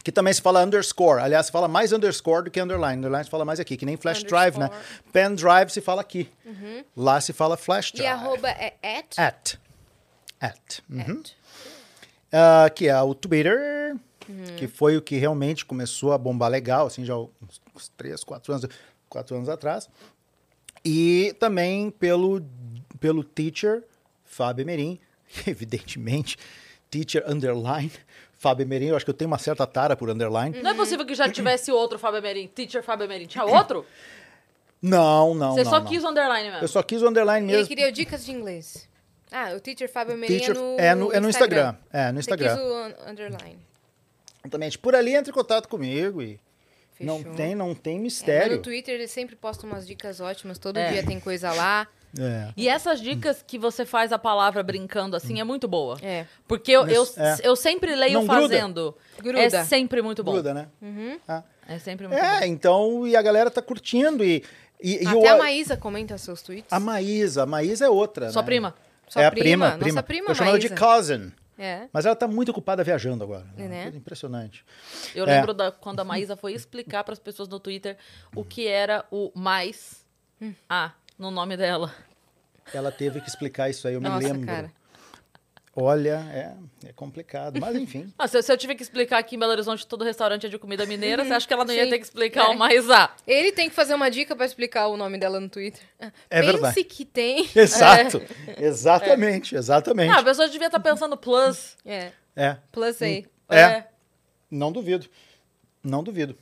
Que 0.03 0.11
também 0.11 0.33
se 0.33 0.41
fala 0.41 0.63
underscore. 0.63 1.21
Aliás, 1.21 1.45
se 1.47 1.51
fala 1.51 1.67
mais 1.67 1.91
underscore 1.91 2.45
do 2.45 2.51
que 2.51 2.59
underline. 2.59 2.97
Underline 2.97 3.23
se 3.23 3.29
fala 3.29 3.45
mais 3.45 3.59
aqui, 3.59 3.77
que 3.77 3.85
nem 3.85 3.97
flash 3.97 4.23
drive, 4.23 4.57
né? 4.57 4.69
Pen 5.13 5.35
drive 5.35 5.69
se 5.69 5.81
fala 5.81 6.01
aqui. 6.01 6.29
Lá 6.95 7.21
se 7.21 7.33
fala 7.33 7.55
flash 7.57 7.89
E 7.91 7.97
drive. 7.97 8.09
arroba 8.09 8.49
é 8.49 8.73
at? 8.81 9.17
At. 9.17 9.57
At. 10.39 10.79
Uhum. 10.89 11.19
At. 11.19 11.35
Ah, 12.33 12.69
que 12.73 12.87
é 12.87 13.01
o 13.01 13.13
Twitter, 13.13 13.95
que 14.57 14.67
foi 14.67 14.95
o 14.97 15.01
que 15.01 15.17
realmente 15.17 15.65
começou 15.65 16.13
a 16.13 16.17
bombar 16.17 16.49
legal, 16.49 16.87
assim, 16.87 17.03
já 17.03 17.15
uns, 17.15 17.61
uns 17.75 17.89
3, 17.89 18.23
4 18.23 18.53
anos, 18.53 18.67
quatro 19.09 19.35
anos 19.35 19.49
atrás. 19.49 19.89
E 20.83 21.35
também 21.39 21.91
pelo, 21.91 22.41
pelo 22.99 23.23
teacher 23.23 23.83
Fábio 24.23 24.63
Emerim, 24.63 24.99
evidentemente, 25.45 26.37
teacher 26.89 27.23
underline 27.27 27.91
Fábio 28.41 28.63
Emerim. 28.63 28.87
Eu 28.87 28.95
acho 28.95 29.05
que 29.05 29.11
eu 29.11 29.13
tenho 29.13 29.29
uma 29.29 29.37
certa 29.37 29.67
tara 29.67 29.95
por 29.95 30.09
underline. 30.09 30.59
Não 30.63 30.71
é 30.71 30.73
possível 30.73 31.05
que 31.05 31.13
já 31.13 31.29
tivesse 31.29 31.71
outro 31.71 31.99
Fábio 31.99 32.17
Emerim, 32.17 32.47
teacher 32.47 32.81
Fábio 32.83 33.05
Emerim. 33.05 33.27
Tinha 33.27 33.45
outro? 33.45 33.85
Não, 34.81 35.35
não, 35.35 35.53
Você 35.53 35.63
não. 35.63 35.69
só 35.71 35.79
não. 35.79 35.85
quis 35.85 36.03
o 36.03 36.09
underline 36.09 36.49
mesmo. 36.49 36.63
Eu 36.63 36.67
só 36.67 36.81
quis 36.81 37.01
o 37.03 37.07
underline 37.07 37.45
Ele 37.47 37.51
mesmo. 37.57 37.67
queria 37.67 37.91
dicas 37.91 38.25
de 38.25 38.31
inglês. 38.31 38.89
Ah, 39.31 39.53
o 39.55 39.59
Teacher 39.59 39.87
Fábio 39.89 40.17
Merim 40.17 40.39
Teacher- 40.39 40.55
é 40.55 40.59
no, 40.59 40.79
é 40.79 40.95
no, 40.95 41.13
é 41.13 41.19
no 41.19 41.29
Instagram. 41.29 41.75
É, 41.93 42.07
no 42.11 42.13
Você 42.15 42.19
Instagram. 42.21 42.55
quis 42.57 42.65
o 42.65 42.73
un- 42.73 43.11
underline. 43.11 43.59
Exatamente. 44.43 44.79
Por 44.79 44.95
ali 44.95 45.13
entre 45.15 45.29
em 45.31 45.33
contato 45.33 45.69
comigo 45.69 46.21
e 46.21 46.39
Fechou. 46.93 47.05
não 47.23 47.33
tem, 47.35 47.53
não 47.55 47.75
tem 47.75 47.97
É, 47.97 47.99
mistério. 48.01 48.55
no 48.57 48.61
Twitter 48.63 48.95
ele 48.95 49.07
sempre 49.07 49.35
posta 49.35 49.65
umas 49.67 49.85
dicas 49.85 50.19
ótimas. 50.19 50.57
Todo 50.57 50.77
É. 50.77 50.91
dia 50.91 51.05
tem 51.05 51.19
coisa 51.19 51.53
lá. 51.53 51.87
É. 52.19 52.49
E 52.57 52.67
essas 52.67 52.99
dicas 52.99 53.41
que 53.45 53.57
você 53.57 53.85
faz 53.85 54.11
a 54.11 54.19
palavra 54.19 54.61
brincando 54.61 55.15
assim 55.15 55.39
é 55.39 55.43
muito 55.43 55.67
boa. 55.67 55.97
É. 56.01 56.25
Porque 56.47 56.71
eu, 56.71 56.87
eu, 56.87 57.03
É. 57.17 57.37
eu 57.43 57.55
sempre 57.55 57.95
leio 57.95 58.13
Não 58.19 58.27
gruda? 58.27 58.41
fazendo. 58.41 58.97
Gruda. 59.17 59.39
É 59.39 59.63
sempre 59.63 60.01
muito 60.01 60.23
bom. 60.23 60.33
Gruda, 60.33 60.53
né? 60.53 60.67
Ah. 61.27 61.43
É 61.67 61.79
sempre 61.79 62.07
muito 62.07 62.19
É, 62.21 62.39
bom. 62.41 62.45
então, 62.47 63.07
e 63.07 63.15
a 63.15 63.21
galera 63.21 63.49
tá 63.49 63.61
curtindo. 63.61 64.23
E, 64.25 64.43
e, 64.81 65.03
e 65.03 65.07
Até 65.07 65.29
eu- 65.29 65.35
a 65.35 65.37
Maísa 65.37 65.77
comenta 65.77 66.17
seus 66.17 66.41
tweets. 66.41 66.71
a 66.71 66.79
Maísa, 66.79 67.43
a 67.43 67.45
Maísa 67.45 67.85
é 67.85 67.89
outra. 67.89 68.29
Sua 68.29 68.41
né? 68.41 68.45
prima. 68.45 68.75
Sua 69.07 69.21
é 69.21 69.25
a 69.27 69.31
prima, 69.31 69.71
prima, 69.71 69.77
nossa 69.77 70.03
prima 70.03 70.29
Eu 70.31 70.35
chamo 70.35 70.49
ela 70.49 70.59
de 70.59 70.69
cousin. 70.69 71.31
É. 71.57 71.87
Mas 71.93 72.05
ela 72.05 72.15
tá 72.15 72.27
muito 72.27 72.49
ocupada 72.49 72.83
viajando 72.83 73.23
agora. 73.23 73.45
É, 73.55 73.67
né? 73.67 73.75
Uma 73.75 73.83
coisa 73.83 73.97
impressionante. 73.97 74.65
Eu 75.13 75.25
É. 75.25 75.35
lembro 75.35 75.53
da, 75.53 75.71
quando 75.71 75.99
a 75.99 76.03
Maísa 76.03 76.35
foi 76.35 76.53
explicar 76.53 77.03
para 77.03 77.13
as 77.13 77.19
pessoas 77.19 77.47
no 77.47 77.59
Twitter 77.59 77.97
o 78.35 78.43
que 78.43 78.67
era 78.67 79.05
o 79.11 79.31
mais 79.35 80.01
Hum. 80.43 80.55
A 80.67 80.91
no 81.21 81.29
nome 81.31 81.55
dela. 81.55 81.93
Ela 82.73 82.91
teve 82.91 83.21
que 83.21 83.29
explicar 83.29 83.69
isso 83.69 83.87
aí, 83.87 83.93
eu 83.93 84.01
me 84.01 84.09
Nossa, 84.09 84.27
lembro. 84.27 84.45
cara. 84.47 84.71
Olha, 85.73 86.19
é, 86.33 86.87
é 86.89 86.93
complicado. 86.93 87.57
Mas 87.61 87.75
enfim. 87.77 88.11
Ah, 88.19 88.27
se, 88.27 88.41
se 88.41 88.51
eu 88.51 88.57
tive 88.57 88.75
que 88.75 88.83
explicar 88.83 89.19
aqui 89.19 89.35
em 89.35 89.39
Belo 89.39 89.51
Horizonte 89.53 89.87
todo 89.87 90.03
restaurante 90.03 90.45
é 90.45 90.49
de 90.49 90.57
comida 90.59 90.85
mineira, 90.85 91.23
você 91.23 91.31
acha 91.33 91.47
que 91.47 91.53
ela 91.53 91.63
não 91.63 91.73
ia 91.73 91.85
Sim. 91.85 91.89
ter 91.91 91.97
que 91.99 92.03
explicar 92.05 92.45
É. 92.45 92.49
o 92.49 92.57
mais 92.57 92.89
A? 92.89 93.15
Ele 93.25 93.53
tem 93.53 93.69
que 93.69 93.75
fazer 93.75 93.93
uma 93.93 94.09
dica 94.11 94.35
pra 94.35 94.45
explicar 94.45 94.87
o 94.87 94.97
nome 94.97 95.17
dela 95.17 95.39
no 95.39 95.47
Twitter. 95.47 95.81
É 95.97 96.11
Pense 96.41 96.51
verdade. 96.51 96.83
que 96.83 97.05
tem. 97.05 97.49
Exato. 97.55 98.21
Exatamente, 98.57 99.55
exatamente. 99.55 100.11
Ah, 100.11 100.19
a 100.19 100.23
pessoa 100.23 100.49
devia 100.49 100.67
estar 100.67 100.79
pensando 100.81 101.15
plus. 101.15 101.77
É. 101.85 102.11
É, 102.35 102.57
Plus 102.71 102.97
A. 103.01 103.55
É. 103.55 103.87
não 104.49 104.71
duvido. 104.71 105.07
Não 105.83 106.03
duvido. 106.03 106.35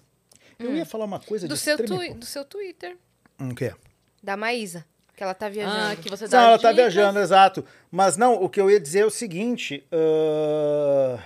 Eu 0.58 0.76
ia 0.76 0.86
falar 0.86 1.06
uma 1.06 1.20
coisa 1.20 1.48
Do 1.48 1.54
de 1.54 1.60
seu, 1.60 1.76
extrema 1.76 1.98
tui- 1.98 2.14
do 2.16 2.26
seu 2.26 2.44
Twitter. 2.46 2.98
Hum, 3.40 3.50
O 3.52 3.56
quê? 3.56 3.74
Da 4.22 4.36
Maísa. 4.38 4.86
Que 5.16 5.24
ela 5.24 5.34
tá 5.34 5.50
viajando. 5.50 5.92
Ah, 5.92 5.96
que 5.98 6.10
você 6.10 6.28
dá 6.28 6.38
Não, 6.38 6.48
ela 6.50 6.60
tá 6.60 6.72
dicas. 6.72 6.94
viajando, 6.94 7.20
exato. 7.20 7.66
Mas 7.92 8.16
não, 8.16 8.36
o 8.42 8.48
que 8.50 8.60
eu 8.62 8.72
ia 8.72 8.80
dizer 8.80 9.00
é 9.00 9.06
o 9.06 9.10
seguinte. 9.10 9.84
ah, 9.92 11.20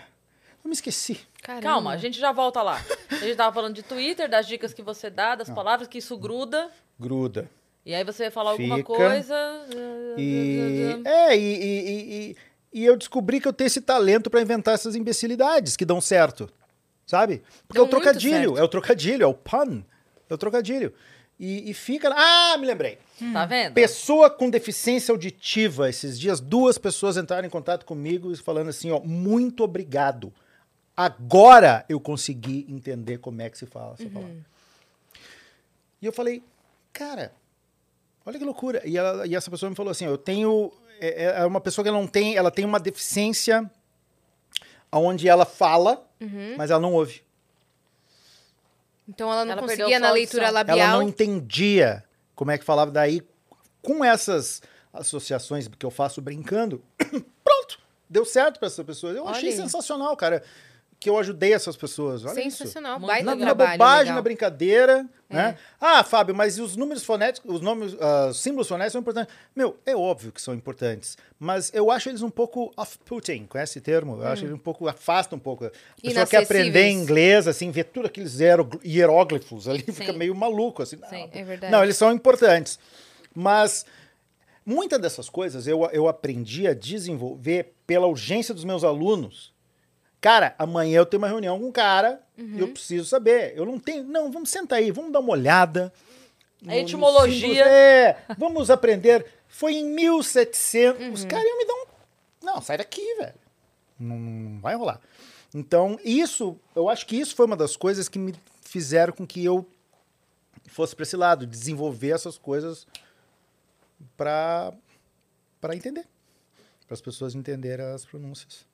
Eu 0.64 0.68
me 0.70 0.74
esqueci. 0.74 1.20
Caramba. 1.42 1.62
Calma, 1.64 1.92
a 1.92 1.98
gente 1.98 2.18
já 2.20 2.32
volta 2.32 2.62
lá. 2.62 2.82
A 3.12 3.16
gente 3.16 3.36
tava 3.36 3.54
falando 3.54 3.76
de 3.76 3.84
Twitter, 3.84 4.30
das 4.30 4.48
dicas 4.48 4.74
que 4.74 4.82
você 4.82 5.10
dá, 5.10 5.36
das 5.36 5.50
palavras, 5.50 5.88
que 5.88 5.98
isso 5.98 6.18
gruda. 6.18 6.70
Gruda. 7.00 7.50
E 7.86 7.94
aí 7.94 8.04
você 8.04 8.24
vai 8.24 8.32
falar 8.32 8.52
alguma 8.52 8.78
Fica. 8.78 8.88
coisa. 8.88 9.36
E, 10.18 11.02
é, 11.06 11.38
e, 11.38 11.42
e, 11.42 12.32
e- 12.32 12.38
e- 12.74 12.86
eu 12.86 12.96
descobri 12.96 13.42
que 13.42 13.48
eu 13.48 13.52
tenho 13.54 13.68
esse 13.68 13.82
talento 13.82 14.30
pra 14.30 14.42
inventar 14.42 14.74
essas 14.74 14.96
imbecilidades 14.96 15.76
que 15.76 15.84
dão 15.86 16.00
certo. 16.00 16.50
Sabe? 17.06 17.44
Porque 17.68 17.78
Dão 17.78 17.84
é 17.84 17.88
o 17.88 17.90
trocadilho, 17.90 18.58
é 18.58 18.64
o 18.64 18.68
trocadilho, 18.70 19.24
é 19.24 19.28
o 19.28 19.34
pun. 19.34 19.84
É 20.30 20.34
o 20.34 20.38
trocadilho. 20.38 20.94
E, 21.46 21.70
e 21.72 21.74
fica. 21.74 22.10
Ah, 22.16 22.58
me 22.58 22.66
lembrei. 22.66 22.98
Tá 23.34 23.46
vendo? 23.46 23.74
Pessoa 23.74 24.30
com 24.30 24.50
deficiência 24.50 25.12
auditiva. 25.12 25.90
Esses 25.90 26.18
dias, 26.18 26.40
duas 26.40 26.78
pessoas 26.78 27.18
entraram 27.18 27.46
em 27.46 27.50
contato 27.52 27.86
comigo 27.86 28.34
falando 28.38 28.70
assim: 28.70 28.92
ó, 28.92 29.00
muito 29.02 29.62
obrigado. 29.64 30.32
Agora 30.96 31.84
eu 31.90 32.00
consegui 32.00 32.66
entender 32.70 33.18
como 33.18 33.42
é 33.42 33.50
que 33.50 33.58
se 33.58 33.66
fala 33.66 33.96
essa 34.00 34.08
palavra. 34.10 34.36
E 36.02 36.06
eu 36.06 36.14
falei, 36.14 36.44
cara, 36.94 37.34
olha 38.26 38.38
que 38.38 38.46
loucura. 38.46 38.82
E, 38.86 38.98
ela- 38.98 39.26
e 39.26 39.36
essa 39.36 39.50
pessoa 39.52 39.70
me 39.70 39.76
falou 39.76 39.92
assim: 39.92 40.06
eu 40.06 40.18
tenho. 40.18 40.72
É, 41.02 41.42
é 41.42 41.46
uma 41.46 41.60
pessoa 41.60 41.84
que 41.84 41.92
não 41.92 42.08
tem. 42.08 42.36
Ela 42.38 42.52
tem 42.52 42.64
uma 42.64 42.80
deficiência 42.80 43.70
onde 44.92 45.28
ela 45.28 45.46
fala, 45.46 46.08
mas 46.58 46.70
ela 46.72 46.80
não 46.80 46.94
ouve. 46.94 47.23
Então 49.08 49.32
ela 49.32 49.44
não 49.46 49.52
Ela 49.54 49.62
conseguia 49.62 50.00
na 50.00 50.12
leitura 50.12 50.50
labial. 50.50 50.78
Ela 50.78 50.94
não 50.94 51.04
entendia 51.04 52.04
como 52.36 52.52
é 52.52 52.58
que 52.58 52.64
falava. 52.64 52.92
Daí, 52.92 53.22
com 53.82 54.04
essas 54.04 54.62
associações 54.94 55.68
que 55.68 55.86
eu 55.86 55.92
faço 55.92 56.22
brincando, 56.22 56.84
pronto, 57.44 57.80
deu 58.10 58.26
certo 58.26 58.60
para 58.60 58.68
essa 58.68 58.84
pessoa. 58.84 59.12
Eu 59.14 59.24
Olha 59.26 59.36
achei 59.36 59.50
aí. 59.50 59.56
sensacional, 59.56 60.16
cara, 60.16 60.44
que 61.04 61.10
eu 61.10 61.18
ajudei 61.20 61.54
essas 61.54 61.76
pessoas. 61.76 62.24
Olha 62.24 62.40
isso. 62.40 62.60
Sensacional. 62.60 62.98
Muito 62.98 63.08
Baita 63.12 63.26
Na, 63.26 63.32
legal. 63.34 63.48
na 63.48 63.56
trabalho. 63.56 63.78
bobagem, 63.78 64.04
legal. 64.04 64.16
na 64.16 64.22
brincadeira, 64.22 65.06
É. 65.30 65.36
né? 65.36 65.58
Ah, 65.82 66.02
Fábio, 66.04 66.34
mas 66.34 66.58
os 66.58 66.78
números 66.78 67.04
fonéticos, 67.04 67.54
os 67.56 67.60
nomes, 67.60 67.94
os 68.30 68.40
símbolos 68.40 68.70
fonéticos 68.70 68.94
são 68.94 69.02
importantes. 69.02 69.34
Meu, 69.54 69.78
é 69.86 69.94
óbvio 69.96 70.32
que 70.32 70.42
são 70.42 70.54
importantes, 70.54 71.18
mas 71.38 71.70
eu 71.74 71.92
acho 71.92 72.08
eles 72.08 72.22
um 72.22 72.30
pouco 72.30 72.72
off-putting, 72.78 73.46
conhece 73.48 73.74
esse 73.74 73.82
termo? 73.82 74.22
Eu 74.22 74.28
acho 74.28 74.46
eles 74.46 74.56
um 74.56 74.58
pouco, 74.58 74.88
afasta 74.88 75.36
um 75.36 75.40
pouco. 75.40 75.66
A 75.66 75.72
pessoa 76.02 76.26
quer 76.26 76.44
aprender 76.44 76.90
inglês, 76.90 77.48
assim, 77.50 77.70
ver 77.70 77.84
tudo 77.84 78.06
aqueles 78.08 78.40
hieróglifos 78.86 79.68
ali, 79.68 79.80
fica 79.82 80.14
Sim. 80.14 80.18
meio 80.18 80.34
maluco, 80.34 80.82
assim. 80.84 80.96
Não, 80.96 81.10
Sim, 81.10 81.30
É 81.34 81.44
verdade. 81.44 81.72
não, 81.72 81.84
eles 81.84 81.98
são 81.98 82.12
importantes. 82.14 82.80
Mas 83.36 83.86
muitas 84.66 85.00
dessas 85.02 85.30
coisas 85.30 85.68
eu, 85.68 85.84
eu 85.92 86.08
aprendi 86.08 86.66
a 86.68 86.74
desenvolver 86.74 87.74
pela 87.86 88.08
urgência 88.08 88.54
dos 88.54 88.64
meus 88.64 88.84
alunos. 88.84 89.53
Cara, 90.24 90.56
amanhã 90.58 91.00
eu 91.00 91.06
tenho 91.06 91.22
uma 91.22 91.28
reunião 91.28 91.60
com 91.60 91.68
um 91.68 91.72
cara 91.72 92.24
e 92.38 92.58
eu 92.58 92.70
preciso 92.70 93.06
saber. 93.06 93.58
Eu 93.58 93.66
não 93.66 93.78
tenho. 93.78 94.06
Não, 94.06 94.32
vamos 94.32 94.50
sentar 94.50 94.80
aí, 94.80 94.90
vamos 94.90 95.12
dar 95.12 95.20
uma 95.20 95.34
olhada. 95.34 95.92
A 96.66 96.78
etimologia. 96.78 97.66
É, 97.66 98.24
vamos 98.38 98.70
aprender. 98.70 99.26
Foi 99.50 99.74
em 99.74 99.84
1700. 99.84 101.10
Os 101.14 101.26
caras 101.26 101.46
iam 101.46 101.58
me 101.58 101.66
dar 101.66 101.74
um. 101.74 101.86
Não, 102.42 102.62
sai 102.62 102.78
daqui, 102.78 103.02
velho. 103.16 103.34
Não, 104.00 104.18
não 104.18 104.62
vai 104.62 104.78
rolar. 104.78 105.02
Então, 105.54 106.00
isso, 106.06 106.58
eu 106.74 106.88
acho 106.88 107.06
que 107.06 107.18
isso 107.18 107.36
foi 107.36 107.46
uma 107.46 107.58
das 107.58 107.76
coisas 107.76 108.08
que 108.08 108.18
me 108.18 108.34
fizeram 108.62 109.12
com 109.12 109.28
que 109.28 109.44
eu 109.44 109.68
fosse 110.68 110.96
para 110.96 111.04
esse 111.04 111.18
lado, 111.18 111.46
desenvolver 111.46 112.12
essas 112.12 112.38
coisas 112.38 112.88
para 114.16 114.72
para 115.60 115.76
entender, 115.76 116.06
para 116.88 116.94
as 116.94 117.02
pessoas 117.02 117.36
entenderem 117.36 117.86
as 117.88 118.06
pronúncias. 118.06 118.66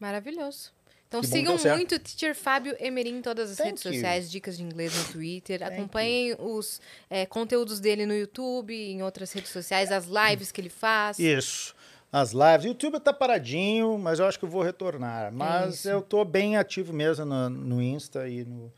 Maravilhoso. 0.00 0.72
Então 1.08 1.22
Que 1.22 1.26
sigam 1.26 1.56
certo. 1.56 1.76
muito 1.76 1.94
o 1.94 1.98
Teacher 1.98 2.34
Fábio 2.34 2.76
Emerim 2.78 3.16
em 3.16 3.22
todas 3.22 3.50
as 3.50 3.56
Thank 3.56 3.70
redes 3.70 3.84
you. 3.84 3.92
sociais, 3.94 4.30
dicas 4.30 4.58
de 4.58 4.62
inglês 4.62 4.94
no 4.94 5.12
Twitter. 5.12 5.58
Thank 5.58 5.72
Acompanhem 5.72 6.36
os 6.38 6.80
é, 7.08 7.24
conteúdos 7.24 7.80
dele 7.80 8.04
no 8.04 8.14
YouTube, 8.14 8.74
em 8.74 9.02
outras 9.02 9.32
redes 9.32 9.50
sociais, 9.50 9.90
as 9.90 10.06
lives 10.06 10.52
que 10.52 10.60
ele 10.60 10.68
faz. 10.68 11.18
Isso. 11.18 11.74
As 12.12 12.32
lives. 12.32 12.64
O 12.64 12.68
YouTube 12.68 13.00
tá 13.00 13.12
paradinho, 13.12 13.98
mas 13.98 14.18
eu 14.18 14.26
acho 14.26 14.38
que 14.38 14.44
eu 14.44 14.48
vou 14.50 14.62
retornar. 14.62 15.32
Mas 15.32 15.76
isso. 15.76 15.88
eu 15.88 16.02
tô 16.02 16.24
bem 16.24 16.56
ativo 16.56 16.92
mesmo 16.92 17.24
no, 17.24 17.48
no 17.48 17.82
Insta 17.82 18.28
e 18.28 18.44
no, 18.44 18.70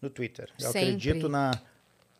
no 0.00 0.10
Twitter. 0.10 0.50
Eu 0.58 0.66
Sempre. 0.66 0.80
acredito 0.80 1.28
na, 1.28 1.52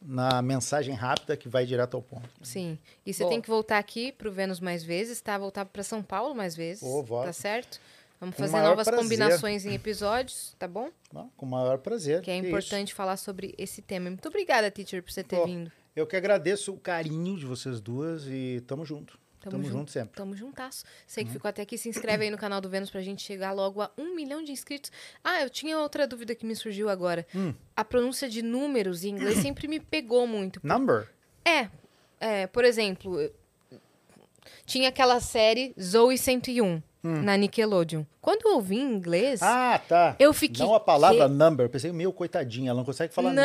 na 0.01 0.41
mensagem 0.41 0.95
rápida 0.95 1.37
que 1.37 1.49
vai 1.49 1.67
direto 1.67 1.95
ao 1.95 2.03
ponto. 2.03 2.29
Sim. 2.43 2.79
E 3.05 3.13
você 3.13 3.25
Bom. 3.25 3.31
tem 3.31 3.41
que 3.41 3.49
voltar 3.49 3.79
aqui 3.79 4.13
pro 4.13 4.33
Vênus 4.33 4.61
mais 4.61 4.83
vezes, 4.83 5.21
tá? 5.21 5.37
Voltar 5.37 5.65
para 5.67 5.83
São 5.83 6.03
Paulo 6.03 6.35
mais 6.35 6.55
vezes. 6.55 6.83
Volto. 6.83 7.27
Tá 7.27 7.33
certo? 7.33 7.81
Vamos 8.21 8.37
fazer 8.37 8.61
novas 8.61 8.87
prazer. 8.87 9.03
combinações 9.03 9.65
em 9.65 9.75
episódios, 9.75 10.55
tá 10.59 10.67
bom? 10.67 10.91
Bom, 11.13 11.31
com 11.37 11.47
o 11.47 11.49
maior 11.49 11.79
prazer. 11.79 12.21
Que 12.21 12.31
é 12.31 12.39
isso. 12.39 12.49
importante 12.49 12.93
falar 12.93 13.17
sobre 13.17 13.55
esse 13.57 13.81
tema. 13.81 14.11
Muito 14.11 14.27
obrigada, 14.29 14.71
teacher, 14.71 15.03
por 15.03 15.13
você 15.13 15.23
ter 15.23 15.37
Pô, 15.37 15.47
vindo. 15.47 15.71
Eu 15.95 16.07
que 16.07 16.17
agradeço 16.17 16.73
o 16.73 16.79
carinho 16.79 17.37
de 17.37 17.47
vocês 17.47 17.81
duas 17.81 18.25
e 18.27 18.63
tamo 18.67 18.85
junto. 18.85 19.19
Tamo 19.41 19.53
Tamo, 19.53 19.65
junto. 19.65 19.79
junto 19.79 19.91
sempre. 19.93 20.17
Tamo 20.17 20.37
juntasso. 20.37 20.85
Uhum. 21.17 21.25
que 21.25 21.31
ficou 21.31 21.49
até 21.49 21.63
aqui, 21.63 21.79
se 21.79 21.89
inscreve 21.89 22.25
aí 22.25 22.31
no 22.31 22.37
canal 22.37 22.61
do 22.61 22.69
Vênus 22.69 22.91
pra 22.91 23.01
gente 23.01 23.23
chegar 23.23 23.53
logo 23.53 23.81
a 23.81 23.91
um 23.97 24.15
milhão 24.15 24.43
de 24.43 24.51
inscritos. 24.51 24.91
Ah, 25.23 25.41
eu 25.43 25.49
tinha 25.49 25.79
outra 25.79 26.09
dúvida 26.09 26.35
que 26.35 26.45
me 26.45 26.57
surgiu 26.57 26.89
agora. 26.89 27.25
Hum. 27.35 27.55
A 27.77 27.85
pronúncia 27.85 28.29
de 28.29 28.43
números 28.43 29.05
em 29.05 29.11
inglês 29.11 29.39
sempre 29.39 29.69
me 29.69 29.79
pegou 29.79 30.27
muito. 30.27 30.61
Number? 30.65 31.09
É, 31.45 31.69
é, 32.21 32.47
por 32.49 32.65
exemplo, 32.65 33.33
tinha 34.67 34.89
aquela 34.89 35.21
série 35.21 35.73
Zoe 35.81 36.19
101 36.19 36.83
na 37.03 37.37
Nickelodeon. 37.37 38.03
Quando 38.21 38.47
eu 38.49 38.55
ouvi 38.57 38.77
em 38.77 38.93
inglês, 38.93 39.41
Hum. 39.41 39.47
Ah, 39.47 39.81
tá. 39.89 40.17
eu 40.19 40.33
fiquei... 40.33 40.65
Não 40.67 40.75
a 40.75 40.81
palavra 40.81 41.29
que- 41.29 41.35
number. 41.35 41.67
Eu 41.67 41.71
pensei, 41.71 41.93
meu, 41.93 42.13
coitadinha, 42.13 42.71
ela 42.71 42.79
não 42.79 42.85
consegue 42.85 43.15
falar 43.15 43.31
number. 43.31 43.45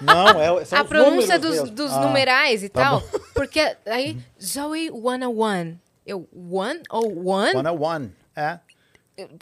Não, 0.00 0.24
Não, 0.34 0.40
é, 0.60 0.64
são 0.64 0.78
a 0.80 0.84
pronúncia 0.84 1.38
dos, 1.38 1.70
dos 1.70 1.92
Ah, 1.92 2.00
numerais 2.00 2.62
e 2.62 2.68
tá 2.68 2.82
tal. 2.82 3.02
Porque 3.34 3.60
aí, 3.86 4.16
Zoe 4.42 4.90
101. 4.90 5.76
Eu, 6.06 6.28
one 6.50 6.80
ou 6.90 7.26
one? 7.28 7.54
One 7.56 7.68
on 7.68 7.80
one. 7.82 8.12
É. 8.34 8.58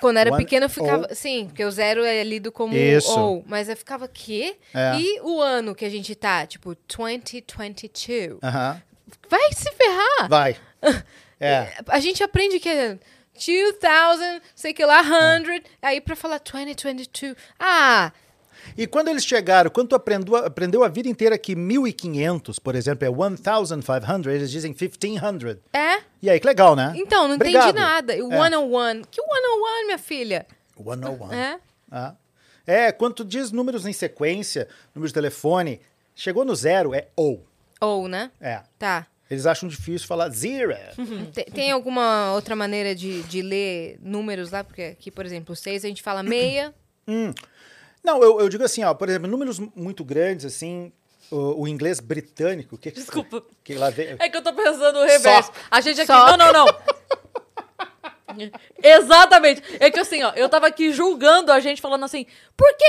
Quando 0.01 0.19
era 0.19 0.33
One 0.33 0.45
pequena 0.45 0.67
eu 0.67 0.71
ficava. 0.71 1.13
Sim, 1.17 1.47
porque 1.49 1.65
o 1.65 1.71
zero 1.71 2.05
é 2.05 2.23
lido 2.23 2.53
como 2.53 2.77
Isso. 2.77 3.11
ou. 3.19 3.45
Mas 3.45 3.69
eu 3.69 3.77
ficava, 3.77 4.07
quê? 4.07 4.57
É. 4.73 4.97
E 4.97 5.21
o 5.21 5.41
ano 5.43 5.75
que 5.75 5.85
a 5.85 5.91
gente 5.91 6.15
tá? 6.15 6.47
Tipo, 6.47 6.77
2022. 6.87 8.39
Aham. 8.43 8.81
Vai 9.29 9.53
se 9.53 9.71
ferrar! 9.73 10.29
Vai. 10.29 10.57
É. 11.45 11.75
A 11.89 12.01
gente 12.01 12.23
aprende 12.23 12.59
que 12.61 12.69
é 12.69 12.99
2000, 13.35 14.41
sei 14.55 14.73
que 14.73 14.85
lá, 14.85 15.03
100. 15.03 15.63
Aí 15.83 16.01
pra 16.01 16.15
falar 16.17 16.39
2022. 16.41 17.35
Ah, 17.59 18.13
E 18.79 18.87
quando 18.87 19.09
eles 19.09 19.25
chegaram, 19.27 19.71
quando 19.71 19.89
tu 19.89 19.95
aprendeu, 19.97 20.37
aprendeu 20.37 20.83
a 20.85 20.89
vida 20.89 21.07
inteira 21.09 21.37
que 21.37 21.55
1500, 21.55 22.59
por 22.59 22.75
exemplo, 22.75 23.07
é 23.07 23.11
1500, 23.11 24.27
eles 24.33 24.51
dizem 24.51 24.73
1500. 24.73 25.59
é? 25.73 26.03
E 26.23 26.31
aí, 26.31 26.41
que 26.41 26.47
legal, 26.47 26.75
né? 26.75 26.93
Então, 26.97 27.29
não 27.29 27.35
Obrigado. 27.35 27.65
entendi 27.69 27.79
nada. 27.79 28.17
E 28.17 28.23
o 28.23 28.33
É. 28.33 28.37
101. 28.43 29.03
Que 29.11 29.21
101, 29.21 29.85
minha 29.87 29.99
filha? 29.99 30.47
101. 30.77 31.33
É? 31.33 31.61
Ah. 31.91 32.15
É, 32.67 32.91
quando 32.91 33.15
tu 33.17 33.25
diz 33.27 33.53
números 33.53 33.85
em 33.85 33.93
sequência, 33.93 34.67
número 34.95 35.09
de 35.09 35.13
telefone, 35.15 35.83
chegou 36.15 36.43
no 36.47 36.57
zero, 36.57 36.95
é 36.95 37.09
ou. 37.15 37.45
Ou, 37.81 38.09
né? 38.09 38.31
É. 38.41 38.63
Tá. 38.79 39.07
Eles 39.31 39.47
acham 39.47 39.69
difícil 39.69 40.07
falar 40.07 40.29
zero. 40.29 40.75
Tem, 41.33 41.45
tem 41.47 41.71
alguma 41.71 42.33
outra 42.35 42.55
maneira 42.55 42.95
de, 42.95 43.23
de 43.23 43.41
ler 43.43 43.99
números 44.01 44.51
lá? 44.51 44.63
Porque 44.63 44.83
aqui, 44.83 45.11
por 45.11 45.25
exemplo, 45.25 45.57
seis 45.57 45.85
a 45.85 45.89
gente 45.89 46.03
fala 46.03 46.23
meia. 46.23 46.75
Não, 48.05 48.23
eu, 48.23 48.41
eu 48.41 48.49
digo 48.51 48.63
assim, 48.63 48.85
ó, 48.85 48.93
por 48.93 49.09
exemplo, 49.09 49.27
números 49.27 49.59
muito 49.75 50.05
grandes, 50.05 50.45
assim, 50.45 50.93
o, 51.31 51.63
o 51.63 51.69
inglês 51.69 52.01
britânico, 52.01 52.77
que 52.77 52.91
Desculpa. 52.91 53.43
que 53.65 53.75
lá 53.75 53.89
vem, 53.89 54.17
É 54.19 54.29
que 54.29 54.37
eu 54.37 54.43
tô 54.43 54.53
pensando 54.53 55.01
no 55.01 55.07
reverso. 55.07 55.51
Só. 55.51 55.61
A 55.71 55.81
gente 55.81 56.01
aqui. 56.03 56.07
Só. 56.07 56.37
Não, 56.37 56.53
não, 56.53 56.53
não. 56.53 56.67
Exatamente. 58.83 59.63
É 59.81 59.91
que 59.91 59.99
assim, 59.99 60.23
ó, 60.23 60.33
eu 60.35 60.49
tava 60.49 60.67
aqui 60.67 60.93
julgando 60.93 61.51
a 61.51 61.61
gente, 61.61 61.81
falando 61.81 62.05
assim, 62.05 62.27
por 62.57 62.69
que 62.77 62.85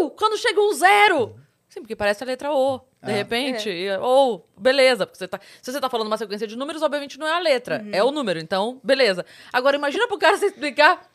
ou? 0.00 0.10
Quando 0.10 0.36
chega 0.36 0.60
um 0.60 0.72
zero? 0.74 1.36
Sim, 1.68 1.80
porque 1.80 1.96
parece 1.96 2.22
a 2.22 2.26
letra 2.26 2.52
O. 2.52 2.80
De 3.02 3.12
Ah. 3.12 3.14
repente, 3.14 3.68
e- 3.70 3.96
ou, 3.98 4.44
beleza. 4.56 5.06
Porque 5.06 5.18
você 5.18 5.28
tá, 5.28 5.38
se 5.62 5.72
você 5.72 5.80
tá 5.80 5.88
falando 5.88 6.08
uma 6.08 6.16
sequência 6.18 6.46
de 6.46 6.56
números, 6.56 6.82
obviamente 6.82 7.18
não 7.18 7.26
é 7.28 7.32
a 7.32 7.38
letra, 7.38 7.84
é 7.92 8.02
o 8.02 8.10
número. 8.10 8.38
Então, 8.40 8.80
beleza. 8.82 9.24
Agora, 9.52 9.76
imagina 9.76 10.08
pro 10.08 10.18
cara 10.18 10.36
se 10.38 10.46
explicar. 10.46 11.08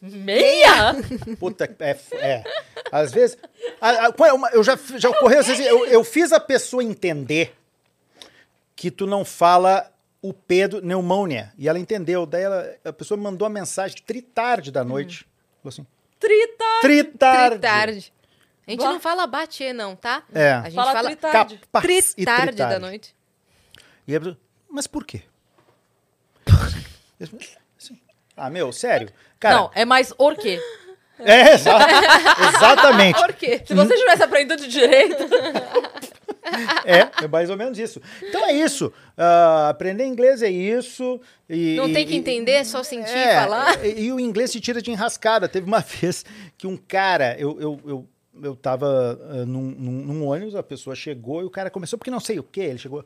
Meia? 0.00 0.94
Puta, 1.40 1.64
é, 1.80 1.98
é. 2.14 2.44
Às 2.92 3.12
vezes. 3.12 3.36
a- 3.80 4.06
a- 4.06 4.08
é 4.08 4.56
eu 4.56 4.62
já, 4.62 4.78
já 4.96 5.08
ocorreu, 5.10 5.40
às 5.40 5.46
vezes, 5.46 5.66
eu, 5.66 5.86
eu 5.86 6.04
fiz 6.04 6.32
a 6.32 6.38
pessoa 6.40 6.82
entender 6.84 7.54
que 8.76 8.90
tu 8.90 9.06
não 9.06 9.24
fala 9.24 9.90
o 10.22 10.32
P 10.32 10.68
do 10.68 10.80
pneumonia. 10.80 11.52
E 11.58 11.68
ela 11.68 11.78
entendeu. 11.80 12.26
Daí 12.26 12.42
ela, 12.42 12.74
a 12.84 12.92
pessoa 12.92 13.18
mandou 13.18 13.46
uma 13.46 13.54
mensagem 13.54 13.96
tritarde 14.06 14.70
da 14.70 14.84
noite. 14.84 15.26
Falou 15.62 15.68
assim: 15.70 15.86
Trita. 16.20 16.64
tritarde. 16.80 17.50
Tritarde. 17.58 18.12
A 18.68 18.70
gente 18.70 18.80
Bah. 18.84 18.92
não 18.92 19.00
fala 19.00 19.26
bater, 19.26 19.72
não, 19.72 19.96
tá? 19.96 20.22
É. 20.32 20.52
A 20.52 20.62
gente 20.64 20.74
Fala 20.74 20.92
fala 20.92 21.08
tritarde. 21.08 21.56
Capaz 21.72 21.84
e 22.12 22.14
tritarde 22.16 22.44
da 22.44 22.50
tritarde. 22.66 22.78
noite. 22.80 23.16
E 24.06 24.14
a 24.14 24.20
pessoa, 24.20 24.38
mas 24.70 24.86
por 24.86 25.04
quê? 25.04 25.22
Assim, 27.78 27.98
ah, 28.36 28.50
meu, 28.50 28.72
sério? 28.72 29.08
Cara, 29.40 29.56
Não, 29.56 29.70
é 29.74 29.84
mais 29.84 30.12
or 30.18 30.36
quê? 30.36 30.60
é, 31.18 31.54
exa- 31.54 31.70
exatamente. 32.56 33.18
Por 33.20 33.32
quê? 33.32 33.62
Se 33.66 33.74
você 33.74 33.96
tivesse 33.96 34.22
aprendido 34.22 34.56
de 34.56 34.68
direito. 34.68 35.16
É, 36.84 37.24
é 37.24 37.28
mais 37.28 37.50
ou 37.50 37.56
menos 37.56 37.78
isso. 37.78 38.00
Então 38.22 38.44
é 38.46 38.52
isso. 38.52 38.92
Ah, 39.16 39.68
aprender 39.70 40.04
inglês 40.06 40.42
é 40.42 40.48
isso. 40.50 41.20
E, 41.48 41.74
Não 41.76 41.88
e- 41.88 41.92
tem 41.92 42.06
que 42.06 42.14
e- 42.14 42.16
entender, 42.16 42.52
é 42.52 42.64
só 42.64 42.82
sentir 42.82 43.10
e 43.16 43.18
É, 43.18 43.40
falar. 43.40 43.84
E, 43.84 44.04
e 44.06 44.12
o 44.12 44.20
inglês 44.20 44.50
se 44.50 44.60
tira 44.60 44.80
de 44.80 44.90
enrascada. 44.90 45.48
Teve 45.48 45.66
uma 45.66 45.80
vez 46.00 46.24
que 46.56 46.66
um 46.66 46.76
cara, 46.76 47.36
eu, 47.38 47.60
eu, 47.60 47.80
eu, 47.84 48.08
eu 48.42 48.56
tava 48.56 49.18
ah, 49.30 49.46
num, 49.46 49.62
num- 49.62 50.04
num 50.04 50.26
ônibus, 50.26 50.54
a 50.54 50.62
pessoa 50.62 50.94
chegou 50.96 51.42
e 51.42 51.44
o 51.44 51.50
cara 51.50 51.70
começou, 51.70 51.98
porque 51.98 52.10
não 52.10 52.20
sei 52.20 52.38
o 52.38 52.42
que, 52.42 52.60
ele 52.60 52.78
chegou, 52.78 53.04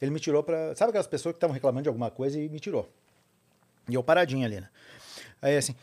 ele 0.00 0.10
me 0.10 0.20
tirou 0.20 0.42
pra. 0.42 0.74
Sabe 0.74 0.90
aquelas 0.90 1.06
pessoas 1.06 1.32
que 1.32 1.36
estavam 1.36 1.54
reclamando 1.54 1.82
de 1.84 1.88
alguma 1.88 2.10
coisa 2.10 2.38
e 2.40 2.48
me 2.48 2.58
tirou. 2.60 2.88
E 3.88 3.94
eu 3.94 4.02
paradinho 4.02 4.44
ali, 4.44 4.60
né? 4.60 4.68
Aí 5.40 5.56
assim. 5.56 5.74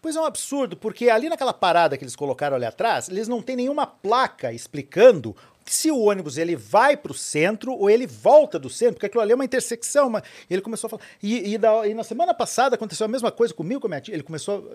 Pois 0.00 0.16
é 0.16 0.20
um 0.20 0.24
absurdo, 0.24 0.76
porque 0.76 1.08
ali 1.08 1.28
naquela 1.28 1.52
parada 1.52 1.96
que 1.96 2.02
eles 2.02 2.16
colocaram 2.16 2.56
ali 2.56 2.64
atrás, 2.64 3.08
eles 3.08 3.28
não 3.28 3.40
tem 3.40 3.54
nenhuma 3.54 3.86
placa 3.86 4.52
explicando 4.52 5.36
se 5.64 5.90
o 5.90 5.98
ônibus 6.00 6.38
ele 6.38 6.56
vai 6.56 6.96
para 6.96 7.12
o 7.12 7.14
centro 7.14 7.72
ou 7.72 7.88
ele 7.88 8.06
volta 8.06 8.58
do 8.58 8.68
centro, 8.68 8.94
porque 8.94 9.06
aquilo 9.06 9.22
ali 9.22 9.32
é 9.32 9.34
uma 9.34 9.44
intersecção. 9.44 10.08
Uma... 10.08 10.22
Ele 10.50 10.60
começou 10.62 10.88
a 10.88 10.90
falar. 10.90 11.02
E, 11.22 11.54
e, 11.54 11.58
da- 11.58 11.86
e 11.86 11.94
na 11.94 12.04
semana 12.04 12.34
passada 12.34 12.74
aconteceu 12.74 13.04
a 13.04 13.08
mesma 13.08 13.30
coisa 13.30 13.54
comigo, 13.54 13.80
com 13.80 13.86
a 13.86 13.90
minha 13.90 14.00
tia. 14.00 14.14
Ele 14.14 14.22
começou. 14.22 14.74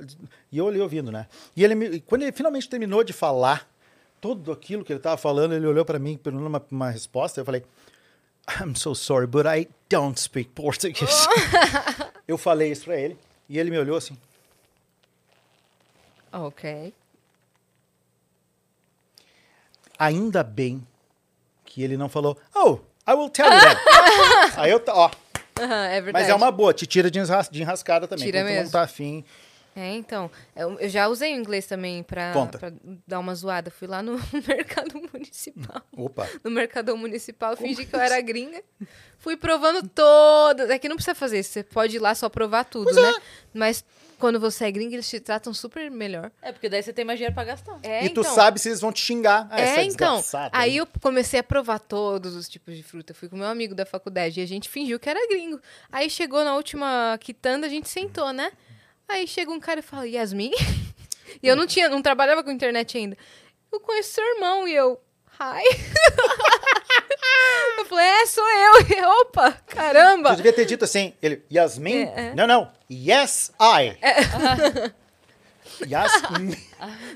E 0.51 0.57
eu 0.57 0.67
ali 0.67 0.79
ouvindo, 0.79 1.11
né? 1.11 1.27
E 1.55 1.63
ele 1.63 1.75
me- 1.75 1.99
quando 2.01 2.23
ele 2.23 2.31
finalmente 2.31 2.69
terminou 2.69 3.03
de 3.03 3.13
falar 3.13 3.69
tudo 4.21 4.51
aquilo 4.51 4.83
que 4.83 4.91
ele 4.91 4.99
estava 4.99 5.17
falando, 5.17 5.53
ele 5.53 5.67
olhou 5.67 5.85
para 5.85 5.99
mim 5.99 6.17
perguntando 6.17 6.47
uma, 6.49 6.65
uma 6.71 6.89
resposta. 6.89 7.39
Eu 7.41 7.45
falei. 7.45 7.63
I'm 8.61 8.75
so 8.75 8.95
sorry, 8.95 9.27
but 9.27 9.45
I 9.45 9.67
don't 9.89 10.17
speak 10.17 10.51
Portuguese. 10.51 11.27
eu 12.25 12.37
falei 12.37 12.71
isso 12.71 12.85
para 12.85 12.97
ele 12.97 13.17
e 13.49 13.59
ele 13.59 13.69
me 13.69 13.77
olhou 13.77 13.97
assim. 13.97 14.17
Ok. 16.31 16.93
Ainda 19.99 20.43
bem 20.43 20.85
que 21.65 21.81
ele 21.83 21.97
não 21.97 22.09
falou, 22.09 22.37
oh, 22.55 22.79
I 23.09 23.13
will 23.13 23.29
tell 23.29 23.45
you 23.51 23.59
that. 23.59 23.81
Aí 24.57 24.71
eu, 24.71 24.81
ó, 24.89 25.09
Aham, 25.59 25.85
é 25.85 26.01
verdade. 26.01 26.11
mas 26.13 26.29
é 26.29 26.35
uma 26.35 26.51
boa, 26.51 26.73
te 26.73 26.85
tira 26.85 27.09
de, 27.09 27.19
enras- 27.19 27.49
de 27.49 27.61
enrascada 27.61 28.07
também. 28.07 28.25
Tira 28.25 28.39
tu 28.41 28.45
não 28.45 28.51
mesmo. 28.53 28.71
tá 28.71 28.81
afim. 28.83 29.23
É, 29.75 29.93
então. 29.93 30.31
Eu, 30.55 30.79
eu 30.79 30.89
já 30.89 31.07
usei 31.07 31.33
o 31.35 31.37
inglês 31.39 31.67
também 31.67 32.01
pra, 32.01 32.33
pra 32.47 32.71
dar 33.05 33.19
uma 33.19 33.35
zoada. 33.35 33.69
Fui 33.69 33.87
lá 33.87 34.01
no 34.01 34.19
mercado 34.47 34.99
municipal. 35.13 35.83
Opa. 35.95 36.27
No 36.43 36.49
mercadão 36.49 36.97
municipal, 36.97 37.55
fingi 37.55 37.85
que 37.85 37.95
eu 37.95 37.99
era 37.99 38.19
gringa. 38.19 38.59
Fui 39.19 39.37
provando 39.37 39.87
todas. 39.87 40.71
É 40.71 40.79
que 40.79 40.89
não 40.89 40.95
precisa 40.95 41.13
fazer 41.13 41.39
isso. 41.41 41.51
Você 41.51 41.61
pode 41.63 41.95
ir 41.95 41.99
lá 41.99 42.15
só 42.15 42.27
provar 42.27 42.63
tudo, 42.65 42.91
né? 42.91 43.13
Mas 43.53 43.85
quando 44.17 44.39
você 44.39 44.65
é 44.65 44.71
gringa, 44.71 44.95
eles 44.95 45.09
te 45.09 45.19
tratam 45.19 45.53
super 45.53 45.89
melhor. 45.91 46.31
É, 46.41 46.51
porque 46.51 46.67
daí 46.67 46.81
você 46.81 46.91
tem 46.91 47.05
mais 47.05 47.17
dinheiro 47.17 47.33
pra 47.33 47.43
gastar. 47.43 47.79
É, 47.83 48.05
e 48.05 48.09
tu 48.09 48.21
então. 48.21 48.35
sabe 48.35 48.59
se 48.59 48.69
eles 48.69 48.81
vão 48.81 48.91
te 48.91 49.01
xingar. 49.01 49.47
Ah, 49.49 49.59
essa 49.59 49.81
É, 49.81 49.83
então. 49.83 50.23
Aí 50.51 50.77
eu 50.77 50.87
comecei 51.01 51.39
a 51.39 51.43
provar 51.43 51.79
todos 51.79 52.35
os 52.35 52.49
tipos 52.49 52.75
de 52.75 52.83
fruta. 52.83 53.13
Fui 53.13 53.29
com 53.29 53.37
meu 53.37 53.47
amigo 53.47 53.75
da 53.75 53.85
faculdade 53.85 54.39
e 54.39 54.43
a 54.43 54.47
gente 54.47 54.69
fingiu 54.69 54.99
que 54.99 55.09
era 55.09 55.27
gringo. 55.27 55.59
Aí 55.91 56.09
chegou 56.09 56.43
na 56.43 56.55
última 56.55 57.17
quitanda, 57.19 57.67
a 57.67 57.69
gente 57.69 57.89
sentou, 57.89 58.33
né? 58.33 58.51
Aí 59.07 59.27
chega 59.27 59.51
um 59.51 59.59
cara 59.59 59.79
e 59.79 59.83
fala, 59.83 60.07
Yasmin? 60.07 60.51
e 61.41 61.47
eu 61.47 61.55
não 61.55 61.67
tinha, 61.67 61.87
não 61.87 62.01
trabalhava 62.01 62.43
com 62.43 62.51
internet 62.51 62.97
ainda. 62.97 63.17
Eu 63.71 63.79
conheço 63.79 64.13
seu 64.13 64.23
irmão 64.35 64.67
e 64.67 64.75
eu, 64.75 64.99
hi. 65.39 65.63
eu 67.77 67.85
falei, 67.85 68.05
é, 68.05 68.25
sou 68.25 68.43
eu. 68.47 68.73
E, 68.97 69.05
Opa, 69.21 69.51
caramba. 69.67 70.29
Tu 70.31 70.37
devia 70.37 70.53
ter 70.53 70.65
dito 70.65 70.83
assim, 70.85 71.13
ele, 71.21 71.43
Yasmin? 71.51 72.03
É, 72.03 72.13
é. 72.29 72.35
Não, 72.35 72.47
não. 72.47 72.71
Yes, 72.89 73.51
I. 73.59 73.97
Yasmin. 75.87 76.55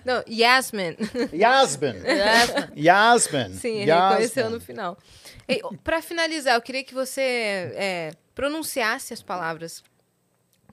Não, 0.06 0.24
Yasmin. 0.30 0.96
Yasmin. 1.34 1.96
Yasmin. 2.78 3.54
Sim, 3.56 3.78
ele 3.80 3.90
Yasmin. 3.90 4.10
reconheceu 4.10 4.50
no 4.50 4.60
final. 4.62 4.98
Pra 5.84 6.02
finalizar, 6.02 6.56
eu 6.56 6.62
queria 6.62 6.84
que 6.84 6.94
você 6.94 7.22
é, 7.76 8.12
pronunciasse 8.36 9.14
as 9.14 9.22
palavras 9.22 9.84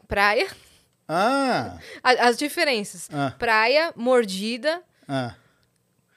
praia, 0.06 0.48
Ah, 1.08 1.78
as 2.02 2.36
diferenças. 2.36 3.08
Ah. 3.12 3.32
Praia, 3.38 3.92
mordida, 3.96 4.82
ah, 5.08 5.34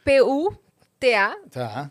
P-U-T-A 0.04 1.38
tá. 1.50 1.90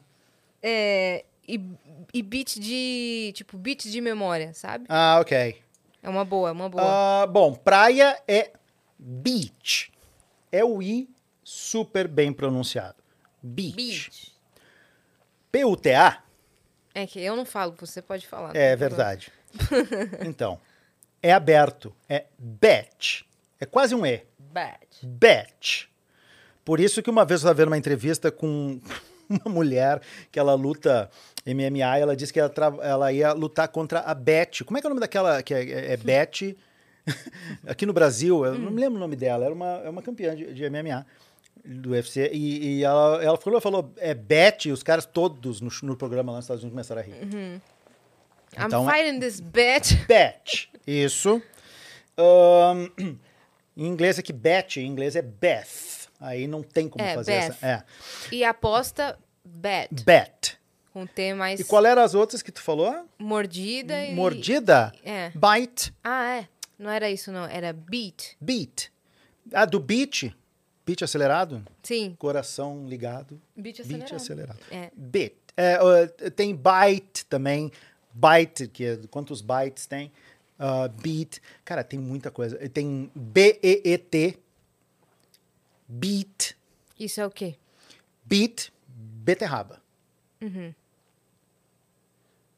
é, 0.62 1.24
e, 1.54 1.70
e 2.14 2.22
beat 2.22 2.58
de. 2.58 3.32
Tipo, 3.34 3.56
beat 3.58 3.84
de 3.84 4.00
memória, 4.00 4.52
sabe? 4.54 4.86
Ah, 4.88 5.18
ok. 5.20 5.60
É 6.02 6.08
uma 6.08 6.24
boa, 6.24 6.48
é 6.48 6.52
uma 6.52 6.68
boa. 6.68 6.82
Ah, 7.22 7.26
bom, 7.26 7.54
praia 7.54 8.18
é 8.26 8.52
beach. 8.98 9.92
É 10.50 10.64
o 10.64 10.82
I 10.82 11.08
super 11.44 12.08
bem 12.08 12.32
pronunciado. 12.32 12.96
Beach. 13.42 13.76
Beach. 13.76 14.32
P-U-T-A 15.52 16.22
É 16.94 17.06
que 17.06 17.20
eu 17.20 17.34
não 17.34 17.44
falo, 17.44 17.74
você 17.78 18.00
pode 18.00 18.26
falar. 18.26 18.54
é 18.54 18.68
tem 18.70 18.76
verdade. 18.76 19.32
então, 20.24 20.60
é 21.22 21.32
aberto. 21.32 21.94
É 22.08 22.26
bet. 22.38 23.26
É 23.58 23.66
quase 23.66 23.94
um 23.94 24.06
E. 24.06 24.24
Bad. 24.38 24.86
Bet. 25.02 25.88
Por 26.64 26.80
isso 26.80 27.02
que 27.02 27.10
uma 27.10 27.24
vez 27.24 27.40
eu 27.40 27.44
estava 27.46 27.54
vendo 27.54 27.68
uma 27.68 27.78
entrevista 27.78 28.30
com 28.30 28.80
uma 29.28 29.52
mulher 29.52 30.00
que 30.30 30.38
ela 30.38 30.54
luta 30.54 31.10
MMA 31.46 31.98
ela 31.98 32.14
disse 32.16 32.32
que 32.32 32.38
ela, 32.40 32.48
tra- 32.50 32.76
ela 32.82 33.12
ia 33.12 33.32
lutar 33.32 33.68
contra 33.68 34.00
a 34.00 34.14
Bet. 34.14 34.64
Como 34.64 34.76
é 34.76 34.80
que 34.80 34.86
é 34.86 34.88
o 34.88 34.90
nome 34.90 35.00
daquela 35.00 35.42
que 35.42 35.54
é, 35.54 35.62
é, 35.64 35.92
é 35.92 35.96
Bet? 35.98 36.56
Aqui 37.66 37.86
no 37.86 37.92
Brasil, 37.92 38.44
eu 38.44 38.58
não 38.58 38.70
me 38.70 38.80
lembro 38.80 38.96
o 38.96 39.00
nome 39.00 39.16
dela, 39.16 39.44
era 39.44 39.54
uma, 39.54 39.80
é 39.84 39.88
uma 39.90 40.02
campeã 40.02 40.34
de, 40.36 40.52
de 40.52 40.68
MMA 40.70 41.04
do 41.64 41.90
UFC 41.90 42.30
e, 42.32 42.78
e 42.78 42.84
ela, 42.84 43.22
ela 43.22 43.36
falou, 43.38 43.60
falou, 43.60 43.92
é 43.96 44.14
Bet, 44.14 44.68
e 44.68 44.72
os 44.72 44.82
caras 44.82 45.04
todos 45.06 45.60
no, 45.60 45.70
no 45.82 45.96
programa 45.96 46.30
lá 46.32 46.38
nos 46.38 46.44
Estados 46.44 46.62
Unidos 46.62 46.74
começaram 46.74 47.00
a 47.00 47.04
rir. 47.04 47.14
problema. 47.26 47.62
Então, 48.56 48.84
I'm 48.84 48.90
fighting 48.90 49.20
this 49.20 49.40
bet. 49.40 49.94
Bet. 50.08 50.70
Isso. 50.86 51.40
Ahn, 52.16 52.88
em 53.76 53.86
inglês 53.86 54.18
é 54.18 54.22
que 54.22 54.32
bet, 54.32 54.78
em 54.80 54.86
inglês 54.86 55.16
é 55.16 55.22
Beth. 55.22 56.08
Aí 56.20 56.46
não 56.46 56.62
tem 56.62 56.88
como 56.88 57.02
É, 57.04 57.14
fazer 57.14 57.32
Beth. 57.32 57.38
essa. 57.48 57.66
É. 57.66 57.82
E 58.34 58.44
aposta, 58.44 59.18
bet. 59.44 59.88
Bet. 60.04 60.59
Com 61.00 61.06
T 61.06 61.32
mais 61.32 61.58
E 61.60 61.64
qual 61.64 61.86
eram 61.86 62.02
as 62.02 62.14
outras 62.14 62.42
que 62.42 62.52
tu 62.52 62.60
falou? 62.60 63.06
mordida 63.18 64.04
e. 64.04 64.14
Mordida? 64.14 64.92
É. 65.02 65.30
Bite. 65.30 65.94
Ah, 66.04 66.40
é. 66.40 66.48
Não 66.78 66.90
era 66.90 67.10
isso, 67.10 67.32
não. 67.32 67.46
Era 67.46 67.72
beat. 67.72 68.36
Beat. 68.38 68.90
Ah, 69.50 69.64
do 69.64 69.80
beat. 69.80 70.30
Beat 70.84 71.02
acelerado. 71.02 71.64
Sim. 71.82 72.14
Coração 72.18 72.86
ligado. 72.86 73.40
Beat 73.56 73.76
Beat 73.78 73.80
acelerado. 73.80 74.14
acelerado. 74.16 74.58
É. 74.70 74.90
Bit. 74.94 75.36
É, 75.56 76.30
tem 76.30 76.54
byte 76.54 77.24
também. 77.24 77.72
Byte, 78.12 78.68
que 78.68 78.84
é 78.84 78.98
quantos 79.10 79.40
bytes 79.40 79.86
tem. 79.86 80.12
Uh, 80.58 80.86
beat. 81.00 81.40
Cara, 81.64 81.82
tem 81.82 81.98
muita 81.98 82.30
coisa. 82.30 82.58
Tem 82.68 83.10
B-E-E-T. 83.14 84.38
Beat. 85.88 86.54
Isso 86.98 87.22
é 87.22 87.26
o 87.26 87.30
quê? 87.30 87.56
Beat. 88.26 88.70
Beterraba. 88.86 89.80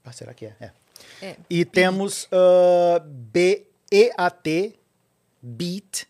Ah, 0.05 0.12
será 0.12 0.34
que 0.34 0.47
é? 0.47 0.56
É. 0.60 0.72
É. 1.20 1.36
E 1.48 1.64
temos 1.64 2.24
uh, 2.24 3.00
B-E-A-T. 3.05 4.78
Beat, 5.44 6.06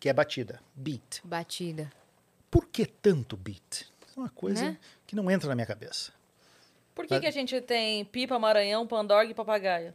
que 0.00 0.08
é 0.08 0.12
batida. 0.12 0.60
Beat. 0.74 1.20
Batida. 1.22 1.92
Por 2.50 2.66
que 2.66 2.84
tanto 2.84 3.36
beat? 3.36 3.86
É 4.16 4.18
uma 4.20 4.28
coisa 4.28 4.64
Né? 4.64 4.78
que 5.06 5.14
não 5.14 5.30
entra 5.30 5.48
na 5.48 5.54
minha 5.54 5.66
cabeça. 5.66 6.12
Por 6.94 7.06
que, 7.06 7.20
que 7.20 7.26
a 7.26 7.30
gente 7.30 7.60
tem 7.60 8.04
pipa, 8.04 8.38
maranhão, 8.40 8.84
pandorga 8.86 9.30
e 9.30 9.34
papagaio? 9.34 9.94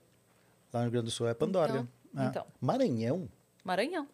Lá 0.74 0.80
no 0.80 0.86
Rio 0.86 0.92
Grande 0.94 1.06
do 1.06 1.12
Sul 1.12 1.28
é 1.28 1.34
Pandorga. 1.34 1.80
Então, 1.80 1.88
Ah, 2.16 2.26
então. 2.28 2.48
Maranhão? 2.62 3.30
Maranhão. 3.64 4.08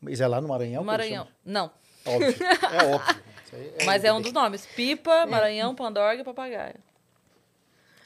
Mas 0.00 0.20
é 0.20 0.26
lá 0.26 0.40
no 0.40 0.48
Maranhão? 0.48 0.82
Maranhão. 0.82 1.28
Não. 1.44 1.70
Óbvio. 2.06 2.34
É 2.72 2.84
óbvio. 2.94 3.22
Aí 3.52 3.84
Mas 3.86 4.02
é 4.02 4.12
um 4.12 4.20
dos 4.20 4.32
nomes. 4.32 4.64
Pipa, 4.64 5.26
maranhão, 5.26 5.74
pandorga 5.74 6.22
e 6.22 6.24
papagaio. 6.24 6.76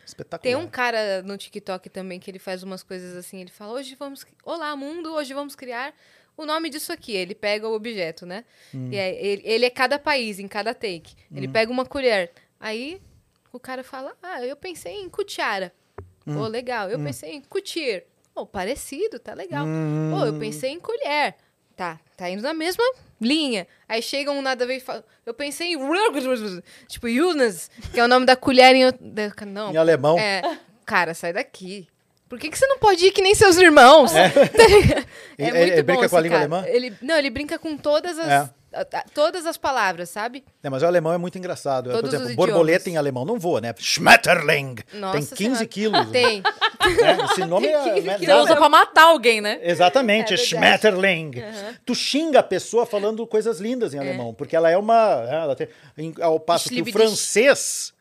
Espetacular. 0.07 0.41
Tem 0.41 0.55
um 0.55 0.69
cara 0.69 1.21
no 1.23 1.37
TikTok 1.37 1.91
também 1.91 2.21
que 2.21 2.31
ele 2.31 2.39
faz 2.39 2.63
umas 2.63 2.83
coisas 2.83 3.17
assim. 3.17 3.41
Ele 3.41 3.51
fala: 3.51 3.73
hoje 3.73 3.97
vamos. 3.97 4.25
Olá, 4.45 4.77
mundo, 4.77 5.13
hoje 5.13 5.35
vamos 5.35 5.57
criar 5.57 5.93
o 6.37 6.47
nome 6.47 6.71
disso 6.71 6.93
aqui. 6.93 7.13
Ele 7.13 7.35
pega 7.35 7.69
o 7.69 7.75
objeto, 7.75 8.25
né? 8.25 8.45
Hum. 8.73 8.89
E 8.93 8.99
aí, 8.99 9.17
ele, 9.17 9.43
ele 9.45 9.65
é 9.67 9.71
cada 9.71 9.99
país, 9.99 10.39
em 10.39 10.47
cada 10.47 10.73
take. 10.73 11.17
Ele 11.35 11.49
pega 11.49 11.73
uma 11.73 11.85
colher. 11.85 12.33
Aí 12.61 13.03
o 13.53 13.59
cara 13.59 13.83
fala: 13.83 14.17
Ah, 14.23 14.45
eu 14.45 14.55
pensei 14.55 14.95
em 14.95 15.09
cuchara. 15.09 15.73
Hum. 16.25 16.35
Pô, 16.35 16.47
legal. 16.47 16.89
Eu 16.89 17.01
pensei 17.01 17.33
em 17.33 17.41
cutir. 17.41 18.05
Pô, 18.33 18.47
parecido, 18.47 19.19
tá 19.19 19.35
legal. 19.35 19.67
Hum. 19.67 20.13
Pô, 20.15 20.25
eu 20.25 20.39
pensei 20.39 20.71
em 20.71 20.79
colher. 20.79 21.35
Tá, 21.77 22.01
tá 22.17 22.31
indo 22.31 22.43
na 22.43 22.55
mesma 22.55 22.83
linha. 23.21 23.67
Aí 23.89 24.01
chega 24.01 24.31
um 24.33 24.41
nada 24.41 24.65
a 24.65 24.67
ver 24.67 24.77
e 24.77 24.81
fala, 24.81 25.05
eu 25.27 25.35
pensei 25.35 25.75
em... 25.75 25.77
Tipo, 26.89 27.09
Yunus, 27.09 27.71
que 27.93 28.01
é 28.01 28.05
o 28.05 28.09
nome 28.09 28.25
da 28.25 28.35
colher 28.35 28.75
em... 28.75 28.85
Não, 29.47 29.73
Em 29.73 29.77
alemão. 29.77 30.19
é, 30.19 30.59
cara, 30.87 31.13
sai 31.15 31.33
daqui. 31.33 31.87
Por 32.29 32.39
que, 32.41 32.51
que 32.51 32.59
você 32.59 32.67
não 32.67 32.79
pode 32.79 33.05
ir 33.07 33.13
que 33.13 33.23
nem 33.23 33.35
seus 33.35 33.57
irmãos? 33.57 34.11
Tá 34.13 34.27
ligado? 34.67 35.07
Ele- 35.39 35.59
ele 35.59 35.83
brinca 35.83 36.09
com 36.09 36.17
a 36.17 36.21
língua 36.21 36.39
cara. 36.41 36.55
alemã? 36.57 36.69
Ele, 36.69 36.93
não, 37.01 37.17
ele 37.17 37.31
brinca 37.31 37.59
com 37.59 37.77
todas 37.77 38.19
as, 38.19 38.27
É. 38.29 38.51
todas 39.15 39.47
as 39.47 39.57
palavras, 39.57 40.09
sabe? 40.11 40.45
É, 40.63 40.69
mas 40.71 40.83
o 40.83 40.87
alemão 40.87 41.13
é 41.13 41.19
muito 41.19 41.39
engraçado. 41.39 41.91
Todos 41.91 42.01
Por 42.03 42.09
exemplo, 42.09 42.27
os 42.31 42.35
borboleta 42.37 42.83
idiomas. 42.83 42.95
em 42.95 42.97
alemão 42.99 43.25
não 43.25 43.39
voa, 43.39 43.61
né? 43.61 43.75
Schmetterling. 43.79 44.77
Nossa 44.95 45.13
tem 45.13 45.21
15 45.23 45.37
Senhora. 45.37 45.67
quilos. 45.67 46.11
Tem. 46.11 46.43
né? 46.43 47.17
Esse 47.31 47.45
nome 47.45 47.67
é, 47.67 47.79
Tem 47.83 47.95
15 47.95 48.07
não 48.07 48.13
é 48.15 48.19
Você 48.19 48.33
usa 48.35 48.57
pra 48.57 48.69
matar 48.69 49.05
alguém, 49.05 49.41
né? 49.41 49.59
Exatamente, 49.63 50.35
É. 50.35 50.37
Schmetterling. 50.37 51.31
Tu 51.85 51.95
xinga 51.95 52.41
a 52.41 52.43
pessoa 52.43 52.85
falando 52.87 53.27
coisas 53.27 53.61
lindas 53.61 53.95
em 53.95 53.99
alemão, 53.99 54.33
porque 54.35 54.55
ela 54.57 54.71
é 54.71 54.77
uma. 54.77 54.95
Ela 55.31 55.57
tem, 55.57 55.69
em- 55.99 56.15
ao 56.21 56.39
passo 56.41 56.69
que 56.69 56.83
o 56.83 56.93
francês, 56.93 57.93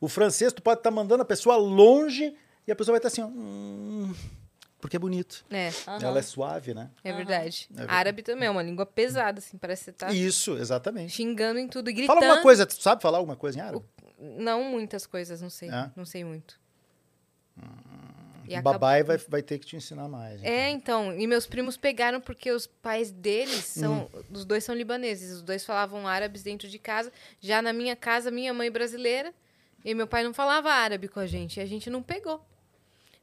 o 0.00 0.08
francês, 0.08 0.52
tu 0.52 0.62
pode 0.62 0.80
estar 0.80 0.90
mandando 0.90 1.22
a 1.22 1.26
pessoa 1.26 1.56
longe 1.56 2.34
e 2.66 2.72
a 2.72 2.76
pessoa 2.76 2.94
vai 2.94 2.98
estar 2.98 3.08
assim, 3.08 3.22
ó, 3.22 3.26
"Hum", 3.26 4.14
porque 4.84 4.96
é 4.96 5.00
bonito. 5.00 5.46
É, 5.50 5.70
Ela 6.02 6.18
é 6.18 6.22
suave, 6.22 6.74
né? 6.74 6.90
é 7.02 7.10
verdade. 7.10 7.66
verdade. 7.70 7.90
Árabe 7.90 8.22
também 8.22 8.46
é 8.48 8.50
uma 8.50 8.62
língua 8.62 8.84
pesada, 8.84 9.38
assim, 9.38 9.56
parece 9.56 9.84
que 9.84 9.84
você 9.86 9.92
tá 9.96 10.12
Isso, 10.12 10.58
exatamente. 10.58 11.10
xingando 11.10 11.58
em 11.58 11.66
tudo 11.66 11.88
e 11.88 11.92
gritando. 11.94 12.14
Fala 12.16 12.26
alguma 12.26 12.42
coisa, 12.42 12.66
tu 12.66 12.74
sabe 12.82 13.00
falar 13.00 13.16
alguma 13.16 13.34
coisa 13.34 13.58
em 13.58 13.62
árabe? 13.62 13.82
Não 14.18 14.62
muitas 14.64 15.06
coisas, 15.06 15.40
não 15.40 15.48
sei. 15.48 15.70
É? 15.70 15.90
Não 15.96 16.04
sei 16.04 16.22
muito. 16.22 16.60
E 18.46 18.50
O 18.50 18.58
acaba- 18.58 18.72
babai 18.72 19.02
vai, 19.02 19.16
vai 19.16 19.40
ter 19.42 19.58
que 19.58 19.64
te 19.64 19.74
ensinar 19.74 20.06
mais. 20.06 20.42
É, 20.44 20.68
então. 20.68 21.18
E 21.18 21.26
meus 21.26 21.46
primos 21.46 21.78
pegaram 21.78 22.20
porque 22.20 22.50
os 22.52 22.66
pais 22.66 23.10
deles 23.10 23.64
são. 23.64 24.10
Hum. 24.14 24.22
Os 24.30 24.44
dois 24.44 24.62
são 24.64 24.74
libaneses. 24.74 25.32
Os 25.36 25.40
dois 25.40 25.64
falavam 25.64 26.06
árabes 26.06 26.42
dentro 26.42 26.68
de 26.68 26.78
casa. 26.78 27.10
Já 27.40 27.62
na 27.62 27.72
minha 27.72 27.96
casa, 27.96 28.30
minha 28.30 28.52
mãe 28.52 28.70
brasileira. 28.70 29.32
E 29.82 29.94
meu 29.94 30.06
pai 30.06 30.22
não 30.24 30.34
falava 30.34 30.70
árabe 30.70 31.08
com 31.08 31.20
a 31.20 31.26
gente. 31.26 31.56
E 31.58 31.62
a 31.62 31.66
gente 31.66 31.88
não 31.88 32.02
pegou. 32.02 32.44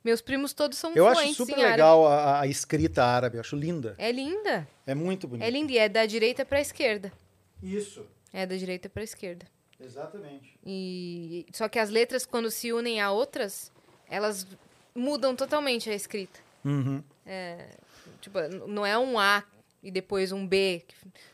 Meus 0.04 0.20
primos 0.22 0.52
todos 0.54 0.78
são 0.78 0.94
Eu 0.96 1.08
acho 1.08 1.34
super 1.36 1.56
legal 1.58 2.08
a, 2.08 2.42
a 2.42 2.48
escrita 2.48 3.04
árabe, 3.04 3.38
eu 3.38 3.42
acho 3.42 3.56
linda. 3.56 3.94
É 3.98 4.12
linda. 4.12 4.68
É 4.88 4.96
muito 4.96 5.28
bonita. 5.28 5.46
É 5.46 5.50
linda. 5.50 5.72
E 5.72 5.78
é 5.78 5.88
da 5.88 6.06
direita 6.06 6.44
pra 6.44 6.60
esquerda. 6.60 7.12
Isso, 7.62 8.06
É 8.34 8.46
da 8.46 8.56
direita 8.56 8.90
pra 8.90 9.04
esquerda. 9.04 9.46
exatamente. 9.80 10.58
E 10.66 11.46
só 11.54 11.68
que 11.70 11.78
as 11.78 11.90
letras 11.90 12.26
quando 12.26 12.50
se 12.50 12.72
unem 12.74 13.00
a 13.00 13.12
outras, 13.12 13.72
elas 14.10 14.48
mudam 14.96 15.36
totalmente 15.36 15.90
a 15.90 15.94
escrita. 15.94 16.40
Uhum. 16.66 17.04
Tipo, 18.20 18.40
n- 18.40 18.64
não 18.68 18.86
é 18.86 18.98
um 18.98 19.20
A 19.20 19.44
e 19.84 19.92
depois 19.92 20.32
um 20.32 20.46
B. 20.48 20.84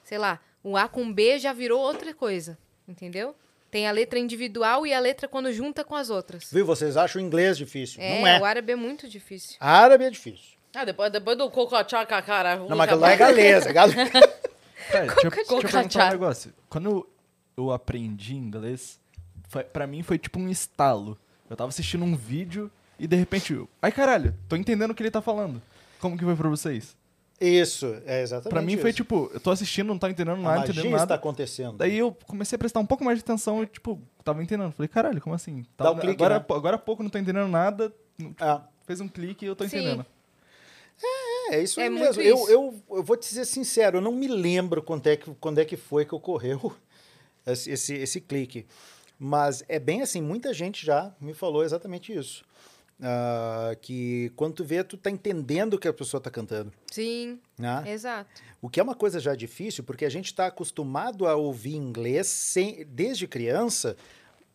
Sei 0.03 0.17
lá, 0.17 0.39
um 0.63 0.75
A 0.75 0.87
com 0.89 1.11
B 1.11 1.39
já 1.39 1.53
virou 1.53 1.79
outra 1.81 2.13
coisa. 2.13 2.57
Entendeu? 2.87 3.35
Tem 3.77 3.87
a 3.87 3.91
letra 3.91 4.17
individual 4.17 4.87
e 4.87 4.93
a 4.95 4.99
letra 4.99 5.27
quando 5.27 5.53
junta 5.53 5.83
com 5.83 5.95
as 5.95 6.09
outras. 6.09 6.49
Viu? 6.51 6.65
Vocês 6.65 6.97
acham 6.97 7.21
o 7.21 7.23
inglês 7.23 7.55
difícil? 7.55 8.01
É, 8.01 8.19
não 8.21 8.27
é. 8.27 8.39
o 8.39 8.43
árabe 8.43 8.71
é 8.71 8.75
muito 8.75 9.07
difícil. 9.07 9.55
Árabe 9.59 10.03
é 10.05 10.09
difícil. 10.09 10.57
Ah, 10.73 10.83
depois, 10.83 11.11
depois 11.11 11.37
do 11.37 11.47
cocochaca, 11.51 12.19
cara. 12.23 12.55
Não, 12.55 12.75
mas 12.75 12.87
aquilo 12.87 13.01
lá 13.01 13.11
é 13.11 13.15
galesa. 13.17 13.71
galesa. 13.71 14.09
Cara, 14.09 15.05
deixa, 15.13 15.27
eu- 15.27 15.29
deixa 15.29 15.53
eu 15.53 15.61
perguntar 15.61 16.07
um 16.07 16.09
negócio. 16.09 16.51
Quando 16.67 17.07
eu 17.55 17.71
aprendi 17.71 18.33
inglês, 18.33 18.99
foi, 19.47 19.63
pra 19.63 19.85
mim 19.85 20.01
foi 20.01 20.17
tipo 20.17 20.39
um 20.39 20.49
estalo. 20.49 21.15
Eu 21.47 21.55
tava 21.55 21.69
assistindo 21.69 22.03
um 22.03 22.15
vídeo 22.15 22.71
e 22.97 23.05
de 23.05 23.15
repente, 23.15 23.53
eu, 23.53 23.69
ai 23.79 23.91
caralho, 23.91 24.33
tô 24.49 24.55
entendendo 24.55 24.89
o 24.89 24.95
que 24.95 25.03
ele 25.03 25.11
tá 25.11 25.21
falando. 25.21 25.61
Como 25.99 26.17
que 26.17 26.25
foi 26.25 26.35
pra 26.35 26.49
vocês? 26.49 26.96
Isso, 27.39 27.85
é 28.05 28.21
exatamente 28.23 28.49
Pra 28.49 28.61
mim 28.61 28.77
foi 28.77 28.89
isso. 28.89 28.97
tipo, 28.97 29.29
eu 29.33 29.39
tô 29.39 29.51
assistindo, 29.51 29.87
não 29.87 29.97
tá 29.99 30.09
entendendo 30.09 30.39
A 30.39 30.41
nada, 30.41 30.59
magia 30.59 30.71
entendendo 30.73 30.85
está 30.95 30.97
nada. 30.99 31.15
acontecendo. 31.15 31.77
Daí 31.77 31.97
eu 31.97 32.11
comecei 32.25 32.55
a 32.55 32.59
prestar 32.59 32.79
um 32.79 32.85
pouco 32.85 33.03
mais 33.03 33.17
de 33.19 33.23
atenção 33.23 33.61
e, 33.61 33.67
tipo, 33.67 34.01
tava 34.23 34.41
entendendo. 34.41 34.71
Falei, 34.71 34.87
caralho, 34.87 35.21
como 35.21 35.35
assim? 35.35 35.63
Dá 35.77 35.91
um 35.91 35.95
clique, 35.99 36.15
agora, 36.15 36.39
né? 36.39 36.45
agora 36.49 36.75
há 36.77 36.79
pouco 36.79 37.03
não 37.03 37.09
tô 37.11 37.17
entendendo 37.19 37.47
nada. 37.47 37.93
Ah, 38.39 38.63
Fez 38.87 38.99
um 39.01 39.07
clique 39.07 39.45
e 39.45 39.47
eu 39.47 39.55
tô 39.55 39.67
Sim. 39.67 39.77
entendendo. 39.77 40.05
É, 41.49 41.55
é 41.55 41.61
isso 41.61 41.79
É 41.79 41.89
mesmo. 41.89 42.21
Eu, 42.21 42.35
isso. 42.35 42.49
eu, 42.49 42.83
eu 42.89 43.03
vou 43.03 43.15
te 43.15 43.29
dizer 43.29 43.45
sincero, 43.45 43.97
eu 43.97 44.01
não 44.01 44.11
me 44.13 44.27
lembro 44.27 44.81
quando 44.81 45.05
é 45.07 45.15
que, 45.15 45.29
quando 45.35 45.59
é 45.59 45.65
que 45.65 45.77
foi 45.77 46.05
que 46.05 46.15
ocorreu 46.15 46.73
esse, 47.45 47.69
esse, 47.69 47.93
esse 47.93 48.21
clique. 48.21 48.65
Mas 49.19 49.63
é 49.67 49.77
bem 49.79 50.01
assim, 50.01 50.21
muita 50.21 50.53
gente 50.53 50.85
já 50.85 51.11
me 51.21 51.33
falou 51.33 51.63
exatamente 51.63 52.13
isso. 52.13 52.43
Ah, 53.01 53.75
que 53.81 54.31
quando 54.35 54.55
tu 54.55 54.63
vê, 54.63 54.83
tu 54.83 54.97
tá 54.97 55.09
entendendo 55.11 55.75
o 55.75 55.79
que 55.79 55.87
a 55.87 55.93
pessoa 55.93 56.19
tá 56.19 56.31
cantando. 56.31 56.71
Sim, 56.91 57.39
Né? 57.57 57.83
exato. 57.87 58.29
O 58.61 58.69
que 58.69 58.79
é 58.79 58.83
uma 58.83 58.95
coisa 58.95 59.19
já 59.19 59.35
difícil, 59.35 59.83
porque 59.83 60.03
a 60.03 60.09
gente 60.09 60.25
está 60.27 60.47
acostumado 60.47 61.27
a 61.27 61.35
ouvir 61.35 61.75
inglês 61.75 62.25
sem, 62.27 62.83
desde 62.85 63.27
criança, 63.27 63.95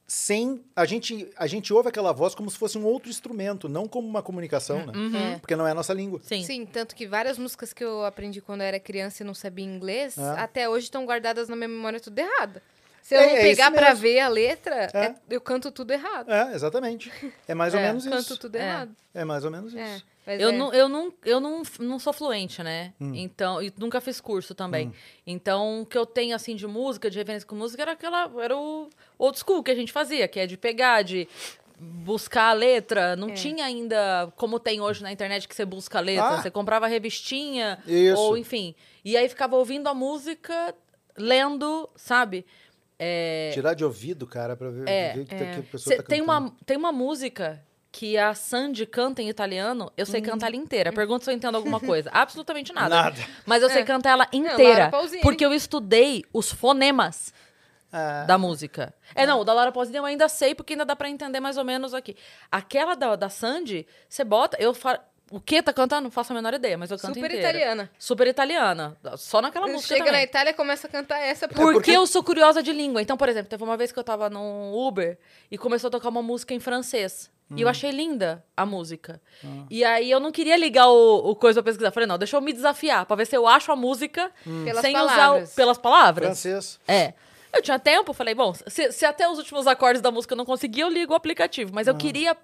sem. 0.07 0.61
A 0.75 0.85
gente, 0.85 1.31
a 1.37 1.47
gente 1.47 1.73
ouve 1.73 1.89
aquela 1.89 2.13
voz 2.13 2.35
como 2.35 2.51
se 2.51 2.59
fosse 2.59 2.77
um 2.77 2.85
outro 2.85 3.09
instrumento, 3.09 3.69
não 3.69 3.87
como 3.87 4.09
uma 4.09 4.23
comunicação, 4.23 4.85
né? 4.87 4.93
Uhum. 4.95 5.39
Porque 5.39 5.55
não 5.55 5.67
é 5.67 5.71
a 5.71 5.75
nossa 5.75 5.95
língua. 5.95 6.21
Sim. 6.25 6.43
Sim, 6.43 6.67
tanto 6.67 6.97
que 6.97 7.07
várias 7.07 7.39
músicas 7.39 7.73
que 7.73 7.83
eu 7.85 8.05
aprendi 8.05 8.41
quando 8.41 8.63
eu 8.63 8.67
era 8.67 8.81
criança 8.81 9.23
e 9.23 9.27
não 9.27 9.35
sabia 9.35 9.65
inglês, 9.65 10.19
É. 10.19 10.23
até 10.41 10.69
hoje 10.69 10.87
estão 10.87 11.07
guardadas 11.07 11.49
na 11.49 11.55
minha 11.55 11.69
memória 11.69 12.01
tudo 12.01 12.19
errada. 12.19 12.61
Se 13.03 13.17
eu 13.17 13.21
É, 13.21 13.27
não 13.27 13.33
é 13.37 13.41
pegar 13.43 13.71
mesmo. 13.71 13.97
ver 13.97 14.21
a 14.21 14.29
letra, 14.29 14.89
É. 14.95 14.99
é- 15.07 15.15
eu 15.29 15.41
canto 15.41 15.71
tudo 15.73 15.91
errado. 15.93 16.31
É, 16.33 16.55
exatamente. 16.55 17.13
É 17.49 17.55
mais 17.55 17.75
ou 17.75 17.81
É, 17.81 17.83
menos 17.89 18.05
Canto 18.05 18.19
isso. 18.21 18.37
tudo 18.39 18.57
É. 18.57 18.61
errado. 18.63 18.97
É 19.13 19.25
mais 19.25 19.45
ou 19.45 19.51
menos 19.51 19.75
isso. 19.75 20.05
Eu, 20.25 20.51
é. 20.51 20.53
não, 20.53 20.73
eu, 20.73 20.89
não, 20.89 21.13
eu 21.25 21.41
não, 21.41 21.63
não 21.81 21.99
sou 21.99 22.13
fluente, 22.13 22.63
né? 22.63 22.93
Hum. 23.01 23.13
Então, 23.13 23.61
e 23.61 23.73
nunca 23.77 24.01
fiz 24.01 24.21
curso 24.21 24.55
também. 24.55 24.93
Então, 25.27 25.83
o 25.83 25.87
que 25.87 25.99
eu 25.99 26.07
tenho, 26.07 26.33
assim, 26.37 26.55
de 26.55 26.65
música, 26.65 27.11
de 27.11 27.19
referência 27.19 27.47
com 27.47 27.57
música, 27.57 27.83
era 27.83 27.91
aquela. 27.93 28.31
Era 28.41 28.57
o 28.57 28.89
old 29.19 29.37
school 29.37 29.65
que 29.65 29.73
a 29.73 29.75
gente 29.75 29.91
fazia, 29.91 30.29
que 30.29 30.39
é 30.39 30.47
de 30.47 30.57
pegar, 30.57 31.03
de 31.03 31.27
buscar 31.77 32.51
a 32.51 32.53
letra. 32.53 33.17
Não 33.17 33.31
É. 33.31 33.33
tinha 33.33 33.65
ainda, 33.65 34.33
como 34.37 34.61
tem 34.61 34.81
hoje 34.81 35.03
na 35.03 35.11
internet, 35.11 35.49
que 35.49 35.57
você 35.57 35.65
busca 35.65 35.99
a 35.99 36.01
letra. 36.01 36.29
Ah. 36.37 36.41
Você 36.41 36.53
comprava 36.53 36.87
a 36.87 36.89
revistinha, 36.89 37.81
Isso. 37.85 38.21
ou 38.21 38.37
enfim. 38.39 38.77
E 39.05 39.17
aí 39.17 39.29
ficava 39.29 39.57
ouvindo 39.57 39.89
a 39.89 39.95
música, 39.95 40.73
lendo, 41.19 41.91
sabe? 41.97 42.47
É, 43.05 43.51
Tirar 43.53 43.75
de 43.75 43.85
ouvido, 43.85 44.27
cara, 44.27 44.55
pra 44.57 44.71
ver, 44.71 44.89
É, 44.89 45.13
ver 45.15 45.25
que, 45.27 45.35
tá- 45.35 45.45
é. 45.45 45.55
que 45.55 45.59
a 45.61 45.63
pessoa 45.65 45.97
Cê- 45.97 45.97
tá 45.97 46.09
tem, 46.09 46.21
cantando. 46.21 46.47
uma, 46.49 46.57
tem 46.65 46.77
uma 46.77 46.93
música 46.93 47.61
que 47.91 48.17
a 48.17 48.33
Sandy 48.33 48.87
canta 48.87 49.21
em 49.21 49.29
italiano, 49.29 49.93
eu 49.97 50.07
sei 50.07 50.23
cantar 50.23 50.47
ela 50.47 50.57
inteira. 50.57 50.93
Pergunta 50.93 51.25
se 51.25 51.31
eu 51.31 51.35
entendo 51.35 51.57
alguma 51.57 51.81
coisa. 51.81 52.09
Absolutamente 52.15 52.73
nada. 52.73 52.89
Nada. 52.89 53.17
Mas 53.45 53.63
eu 53.63 53.69
sei 53.69 53.83
É. 53.83 53.85
cantar 53.85 54.11
ela 54.13 54.29
inteira. 54.33 54.91
Porque 55.21 55.45
eu 55.45 55.53
estudei 55.53 56.25
os 56.33 56.51
fonemas 56.53 57.35
Ah, 57.93 58.25
da 58.27 58.39
música. 58.39 58.95
É, 59.15 59.27
não, 59.27 59.41
o 59.41 59.45
da 59.45 59.53
Laura 59.53 59.71
Pausini 59.73 59.99
eu 59.99 60.05
ainda 60.07 60.27
sei, 60.27 60.55
porque 60.55 60.73
ainda 60.73 60.85
dá 60.87 60.97
pra 60.97 61.11
entender 61.11 61.41
mais 61.41 61.59
ou 61.59 61.65
menos 61.65 61.93
aqui. 61.93 62.17
Aquela 62.51 62.95
da, 62.95 63.15
da 63.17 63.29
Sandy, 63.29 63.87
você 64.09 64.25
bota. 64.25 64.57
Eu 64.59 64.73
fa... 64.73 64.99
O 65.33 65.41
que 65.41 65.63
tá 65.63 65.73
cantando? 65.73 66.03
Não 66.05 66.11
faço 66.11 66.33
a 66.33 66.37
menor 66.37 66.53
ideia, 66.53 66.77
mas 66.77 66.91
eu 66.91 66.99
canto 66.99 67.15
Super 67.15 67.31
inteira. 67.31 67.49
italiana. 67.49 67.91
Super 67.99 68.27
italiana. 68.27 68.97
Só 69.17 69.41
naquela 69.41 69.67
música 69.67 69.89
Chega 69.95 70.05
também. 70.05 70.21
na 70.21 70.23
Itália 70.25 70.51
e 70.51 70.55
começa 70.55 70.87
a 70.87 70.91
cantar 70.91 71.19
essa. 71.21 71.49
Porque, 71.49 71.63
porque- 71.73 71.91
eu 71.91 72.07
sou 72.07 72.23
curiosa 72.23 72.63
de 72.63 72.73
língua. 72.73 73.01
Então, 73.01 73.17
por 73.17 73.29
exemplo, 73.29 73.49
teve 73.49 73.65
uma 73.65 73.77
vez 73.77 73.91
que 73.91 73.99
eu 73.99 74.05
tava 74.05 74.29
num 74.29 74.73
Uber 74.75 75.19
e 75.51 75.57
começou 75.57 75.89
a 75.89 75.91
tocar 75.91 76.11
uma 76.11 76.23
música 76.23 76.53
em 76.53 76.61
francês. 76.61 77.31
E 77.55 77.61
eu 77.61 77.69
achei 77.69 77.91
linda 77.91 78.43
a 78.57 78.65
música. 78.65 79.21
E 79.69 79.85
aí 79.85 80.11
eu 80.11 80.19
não 80.19 80.33
queria 80.33 80.57
ligar 80.57 80.89
o, 80.89 81.31
o 81.31 81.37
coisa 81.37 81.63
pra 81.63 81.71
pesquisar. 81.71 81.91
Falei, 81.91 82.07
não, 82.07 82.17
deixa 82.17 82.35
eu 82.37 82.41
me 82.41 82.51
desafiar 82.53 83.05
pra 83.05 83.15
ver 83.17 83.27
se 83.27 83.37
eu 83.37 83.47
acho 83.47 83.71
a 83.71 83.77
música 83.77 84.31
Pelas 84.65 84.81
sem 84.81 84.97
usar 84.97 85.07
palavras. 85.17 85.53
o, 85.53 85.55
pelas 85.57 85.79
palavras. 85.79 86.27
francês. 86.29 86.81
É. 86.89 87.13
Eu 87.55 87.61
tinha 87.61 87.79
tempo, 87.79 88.15
falei, 88.15 88.35
bom, 88.35 88.55
se, 88.67 88.91
se 88.93 89.05
até 89.05 89.29
os 89.29 89.37
últimos 89.37 89.67
acordes 89.67 90.01
da 90.01 90.11
música 90.11 90.33
eu 90.33 90.37
não 90.39 90.47
conseguia, 90.47 90.85
eu 90.85 90.89
ligo 90.89 91.13
o 91.13 91.17
aplicativo. 91.17 91.71
Mas 91.75 91.87
eu 91.87 91.95
queria 91.95 92.35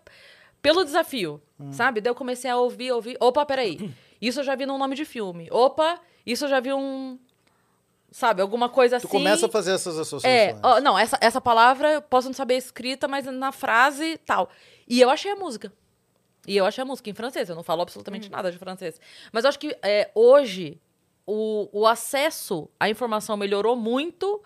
pelo 0.63 0.85
desafio, 0.85 1.41
sabe? 1.73 2.01
Daí 2.01 2.11
eu 2.11 2.15
comecei 2.15 2.51
a 2.51 2.57
ouvir, 2.57 2.93
ouvir. 2.93 3.17
Opa, 3.21 3.45
peraí. 3.47 3.93
Isso 4.21 4.41
eu 4.41 4.45
já 4.45 4.55
vi 4.57 4.67
num 4.67 4.77
nome 4.79 4.97
de 4.97 5.05
filme. 5.05 5.47
Opa, 5.53 6.01
isso 6.27 6.45
eu 6.47 6.49
já 6.49 6.59
vi 6.59 6.73
um. 6.73 7.17
Sabe, 8.11 8.43
alguma 8.43 8.69
coisa 8.69 8.97
assim. 8.97 9.07
Tu 9.07 9.11
começa 9.11 9.47
a 9.47 9.49
fazer 9.49 9.73
essas 9.73 9.97
É, 9.97 10.01
associações. 10.01 10.61
ó, 10.65 10.81
não, 10.81 10.99
essa, 10.99 11.17
essa 11.21 11.41
palavra 11.41 11.93
eu 11.93 12.03
posso 12.03 12.27
não 12.27 12.33
saber 12.35 12.55
a 12.55 12.59
escrita, 12.59 13.07
mas 13.07 13.27
na 13.27 13.53
frase 13.53 14.19
tal. 14.27 14.51
E 14.89 15.01
eu 15.01 15.09
achei 15.09 15.31
a 15.31 15.37
música. 15.37 15.73
E 16.49 16.57
eu 16.57 16.65
achei 16.67 16.83
a 16.83 16.85
música 16.85 17.09
em 17.11 17.15
francês, 17.15 17.49
eu 17.49 17.55
não 17.55 17.63
falo 17.63 17.83
absolutamente 17.83 18.29
nada 18.31 18.51
de 18.51 18.59
francês. 18.59 18.99
Mas 19.31 19.45
eu 19.45 19.51
acho 19.51 19.59
que 19.61 19.77
é, 19.83 20.11
hoje 20.15 20.81
o, 21.27 21.69
o 21.71 21.87
acesso 21.87 22.69
à 22.81 22.89
informação 22.89 23.37
melhorou 23.37 23.77
muito 23.77 24.43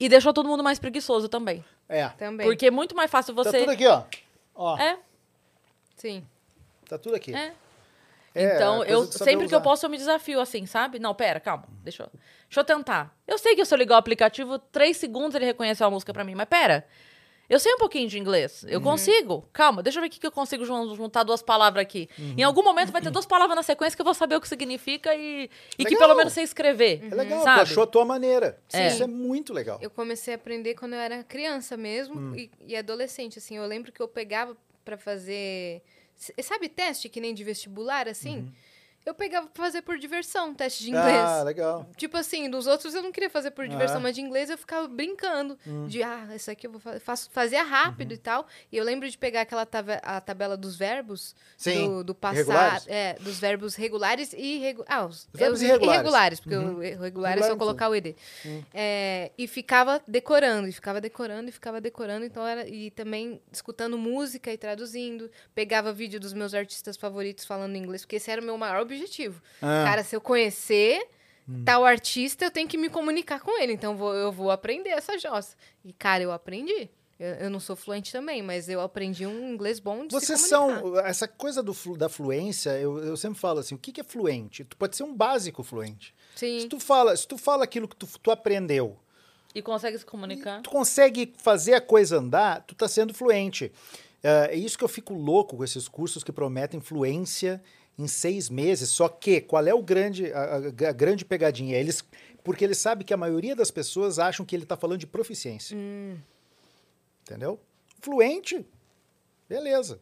e 0.00 0.08
deixou 0.08 0.32
todo 0.32 0.48
mundo 0.48 0.64
mais 0.64 0.78
preguiçoso 0.80 1.28
também. 1.28 1.62
É. 1.88 2.08
Também. 2.08 2.44
Porque 2.46 2.66
é 2.66 2.70
muito 2.72 2.96
mais 2.96 3.08
fácil 3.10 3.34
Tá 3.34 3.44
você. 3.44 3.60
tudo 3.60 3.70
aqui, 3.70 3.86
ó. 3.86 4.02
Ó, 4.54 4.78
É, 4.78 4.98
Sim. 5.96 6.24
tá 6.88 6.98
tudo 6.98 7.16
aqui. 7.16 7.34
é. 7.34 7.52
É, 8.34 8.54
Então, 8.56 8.82
eu 8.84 9.04
sempre 9.04 9.46
que 9.46 9.54
eu 9.54 9.58
usar. 9.58 9.60
posso, 9.60 9.84
eu 9.84 9.90
me 9.90 9.98
desafio 9.98 10.40
assim, 10.40 10.64
sabe? 10.64 10.98
Não, 10.98 11.14
pera, 11.14 11.38
calma. 11.38 11.64
Deixa 11.84 12.04
eu, 12.04 12.08
deixa 12.48 12.60
eu 12.60 12.64
tentar. 12.64 13.14
Eu 13.28 13.36
sei 13.36 13.54
que 13.54 13.62
se 13.62 13.74
eu 13.74 13.76
ligar 13.78 13.96
o 13.96 13.98
aplicativo, 13.98 14.58
três 14.58 14.96
segundos 14.96 15.34
ele 15.34 15.44
reconheceu 15.44 15.86
a 15.86 15.90
música 15.90 16.14
pra 16.14 16.24
mim, 16.24 16.34
mas 16.34 16.48
pera. 16.48 16.86
Eu 17.46 17.60
sei 17.60 17.74
um 17.74 17.76
pouquinho 17.76 18.08
de 18.08 18.18
inglês. 18.18 18.62
Uhum. 18.62 18.70
Eu 18.70 18.80
consigo. 18.80 19.46
Calma, 19.52 19.82
deixa 19.82 19.98
eu 19.98 20.00
ver 20.00 20.06
o 20.06 20.10
que 20.10 20.18
que 20.18 20.26
eu 20.26 20.32
consigo 20.32 20.64
jun- 20.64 20.94
juntar 20.96 21.24
duas 21.24 21.42
palavras 21.42 21.82
aqui. 21.82 22.08
Uhum. 22.18 22.34
Em 22.38 22.42
algum 22.42 22.62
momento 22.62 22.90
vai 22.90 23.02
ter 23.02 23.10
duas 23.10 23.26
palavras 23.26 23.54
na 23.54 23.62
sequência 23.62 23.94
que 23.94 24.00
eu 24.00 24.04
vou 24.06 24.14
saber 24.14 24.36
o 24.36 24.40
que 24.40 24.48
significa 24.48 25.14
e, 25.14 25.50
e 25.78 25.84
que 25.84 25.94
pelo 25.98 26.14
menos 26.14 26.32
sei 26.32 26.44
escrever. 26.44 27.06
É 27.12 27.14
legal, 27.14 27.42
sabe? 27.42 27.60
achou 27.60 27.82
a 27.82 27.86
tua 27.86 28.06
maneira. 28.06 28.58
É. 28.72 28.86
Isso 28.88 29.02
é 29.02 29.06
muito 29.06 29.52
legal. 29.52 29.78
Eu 29.82 29.90
comecei 29.90 30.32
a 30.32 30.36
aprender 30.36 30.74
quando 30.74 30.94
eu 30.94 31.00
era 31.00 31.22
criança 31.22 31.76
mesmo 31.76 32.18
Hum. 32.18 32.34
e, 32.34 32.50
e 32.66 32.74
adolescente, 32.74 33.38
assim. 33.38 33.58
Eu 33.58 33.66
lembro 33.66 33.92
que 33.92 34.00
eu 34.00 34.08
pegava 34.08 34.56
pra 34.84 34.96
fazer... 34.96 35.82
Sabe 36.42 36.68
teste 36.68 37.08
que 37.08 37.20
nem 37.20 37.34
de 37.34 37.42
vestibular, 37.42 38.08
assim? 38.08 38.52
Eu 39.04 39.14
pegava 39.14 39.48
pra 39.48 39.64
fazer 39.64 39.82
por 39.82 39.98
diversão, 39.98 40.54
teste 40.54 40.84
de 40.84 40.90
inglês. 40.90 41.06
Uhum. 41.16 41.26
Ah, 41.26 41.42
legal. 41.42 41.86
Tipo 41.96 42.16
assim, 42.16 42.48
dos 42.48 42.66
outros 42.66 42.94
eu 42.94 43.02
não 43.02 43.10
queria 43.10 43.28
fazer 43.28 43.50
por 43.50 43.66
diversão, 43.66 43.96
Ah. 43.96 44.00
mas 44.00 44.14
de 44.14 44.20
inglês 44.20 44.48
eu 44.48 44.56
ficava 44.56 44.86
brincando. 44.86 45.58
Hum. 45.66 45.86
De, 45.88 46.02
ah, 46.02 46.28
isso 46.34 46.50
aqui 46.50 46.66
eu 46.66 46.70
vou 46.70 46.80
fa 46.80 47.00
faço, 47.00 47.28
fazia 47.32 47.62
rápido 47.62 48.10
Uhum. 48.10 48.14
e 48.16 48.18
tal. 48.18 48.46
E 48.70 48.76
eu 48.76 48.84
lembro 48.84 49.08
de 49.10 49.18
pegar 49.18 49.40
aquela 49.40 49.66
tabe- 49.66 50.00
a 50.02 50.20
tabela 50.20 50.56
dos 50.56 50.76
verbos. 50.76 51.34
Sim, 51.56 51.86
Do, 51.88 52.04
do 52.04 52.14
passado. 52.14 52.84
É, 52.86 53.14
dos 53.14 53.38
verbos 53.40 53.74
regulares 53.74 54.32
e 54.32 54.56
irregulares. 54.56 54.92
Ah, 54.94 55.04
os, 55.06 55.28
Os 55.32 55.40
verbos 55.40 55.58
os 55.58 55.62
irregulares. 55.62 55.94
irregulares, 56.00 56.40
porque 56.40 56.56
Uhum. 56.56 56.76
o 56.76 57.02
regular 57.02 57.38
é 57.38 57.42
só 57.42 57.56
colocar 57.56 57.88
o 57.88 57.94
ED. 57.94 58.14
É, 58.72 59.30
e 59.36 59.46
ficava 59.48 60.00
decorando, 60.06 60.68
e 60.68 60.72
ficava 60.72 61.00
decorando, 61.00 61.48
e 61.48 61.52
ficava 61.52 61.80
decorando. 61.80 62.24
Então 62.24 62.46
era. 62.46 62.68
E 62.68 62.90
também 62.90 63.40
escutando 63.50 63.98
música 63.98 64.52
e 64.52 64.56
traduzindo. 64.56 65.30
Pegava 65.54 65.92
vídeo 65.92 66.20
dos 66.20 66.32
meus 66.32 66.54
artistas 66.54 66.96
favoritos 66.96 67.44
falando 67.44 67.76
inglês, 67.76 68.02
porque 68.02 68.16
esse 68.16 68.30
era 68.30 68.40
o 68.40 68.44
meu 68.44 68.56
maior 68.56 68.84
objetivo. 68.92 69.40
Ah. 69.60 69.84
Cara, 69.86 70.04
se 70.04 70.14
eu 70.16 70.20
conhecer 70.20 71.06
tal 71.64 71.84
artista, 71.84 72.44
eu 72.44 72.50
tenho 72.50 72.68
que 72.68 72.78
me 72.78 72.88
comunicar 72.88 73.40
com 73.40 73.60
ele. 73.60 73.72
Então 73.72 73.96
vou- 73.96 74.14
eu 74.14 74.30
vou 74.32 74.50
aprender 74.50 74.90
essa 74.90 75.18
jossa. 75.18 75.56
E, 75.84 75.92
cara, 75.92 76.22
eu 76.22 76.32
aprendi. 76.32 76.88
Eu, 77.20 77.34
eu 77.34 77.50
não 77.50 77.60
sou 77.60 77.76
fluente 77.76 78.10
também, 78.10 78.42
mas 78.42 78.68
eu 78.68 78.80
aprendi 78.80 79.26
um 79.26 79.52
inglês 79.52 79.78
bom 79.78 80.06
de 80.06 80.12
Vocês 80.14 80.40
se 80.40 80.48
são. 80.48 80.98
Essa 81.00 81.28
coisa 81.28 81.62
do, 81.62 81.72
flu- 81.74 81.96
da 81.96 82.08
fluência, 82.08 82.70
eu, 82.78 82.98
eu 83.04 83.16
sempre 83.16 83.38
falo 83.38 83.60
assim: 83.60 83.74
o 83.74 83.78
que, 83.78 83.92
que 83.92 84.00
é 84.00 84.04
fluente? 84.04 84.64
Tu 84.64 84.76
pode 84.76 84.96
ser 84.96 85.04
um 85.04 85.14
básico 85.14 85.62
fluente. 85.62 86.14
Se 86.34 86.60
Sim. 86.62 86.68
tu 86.68 86.80
fala, 86.80 87.14
se 87.16 87.26
tu 87.28 87.36
fala 87.38 87.64
aquilo 87.64 87.86
que 87.86 87.94
tu, 87.96 88.08
tu 88.20 88.30
aprendeu, 88.30 88.98
E 89.54 89.60
consegue 89.62 89.98
se 89.98 90.06
comunicar. 90.06 90.62
tu 90.62 90.70
consegue 90.70 91.32
fazer 91.38 91.74
a 91.74 91.80
coisa 91.80 92.16
andar, 92.18 92.62
tu 92.66 92.74
tá 92.74 92.88
sendo 92.88 93.12
fluente. 93.14 93.70
É 94.22 94.50
é 94.52 94.56
isso 94.56 94.78
que 94.78 94.82
eu 94.84 94.88
fico 94.88 95.12
louco 95.14 95.56
com 95.56 95.64
esses 95.64 95.86
cursos 95.88 96.24
que 96.24 96.32
prometem 96.32 96.80
fluência 96.80 97.62
em 97.98 98.08
seis 98.08 98.48
meses. 98.48 98.88
Só 98.90 99.08
que, 99.08 99.40
qual 99.40 99.66
é 99.66 99.74
o 99.74 99.82
grande, 99.82 100.32
a, 100.32 100.56
a- 100.56 100.92
grande 100.92 101.24
pegadinha? 101.24 101.76
Eles, 101.76 102.02
porque 102.42 102.64
eles 102.64 102.78
sabem 102.78 103.06
que 103.06 103.14
a 103.14 103.16
maioria 103.16 103.54
das 103.56 103.70
pessoas 103.70 104.18
acham 104.18 104.44
que 104.46 104.54
ele 104.56 104.66
tá 104.66 104.76
falando 104.76 104.98
de 105.00 105.06
proficiência. 105.06 105.76
Entendeu? 107.22 107.60
Fluente, 108.00 108.66
beleza. 109.48 110.00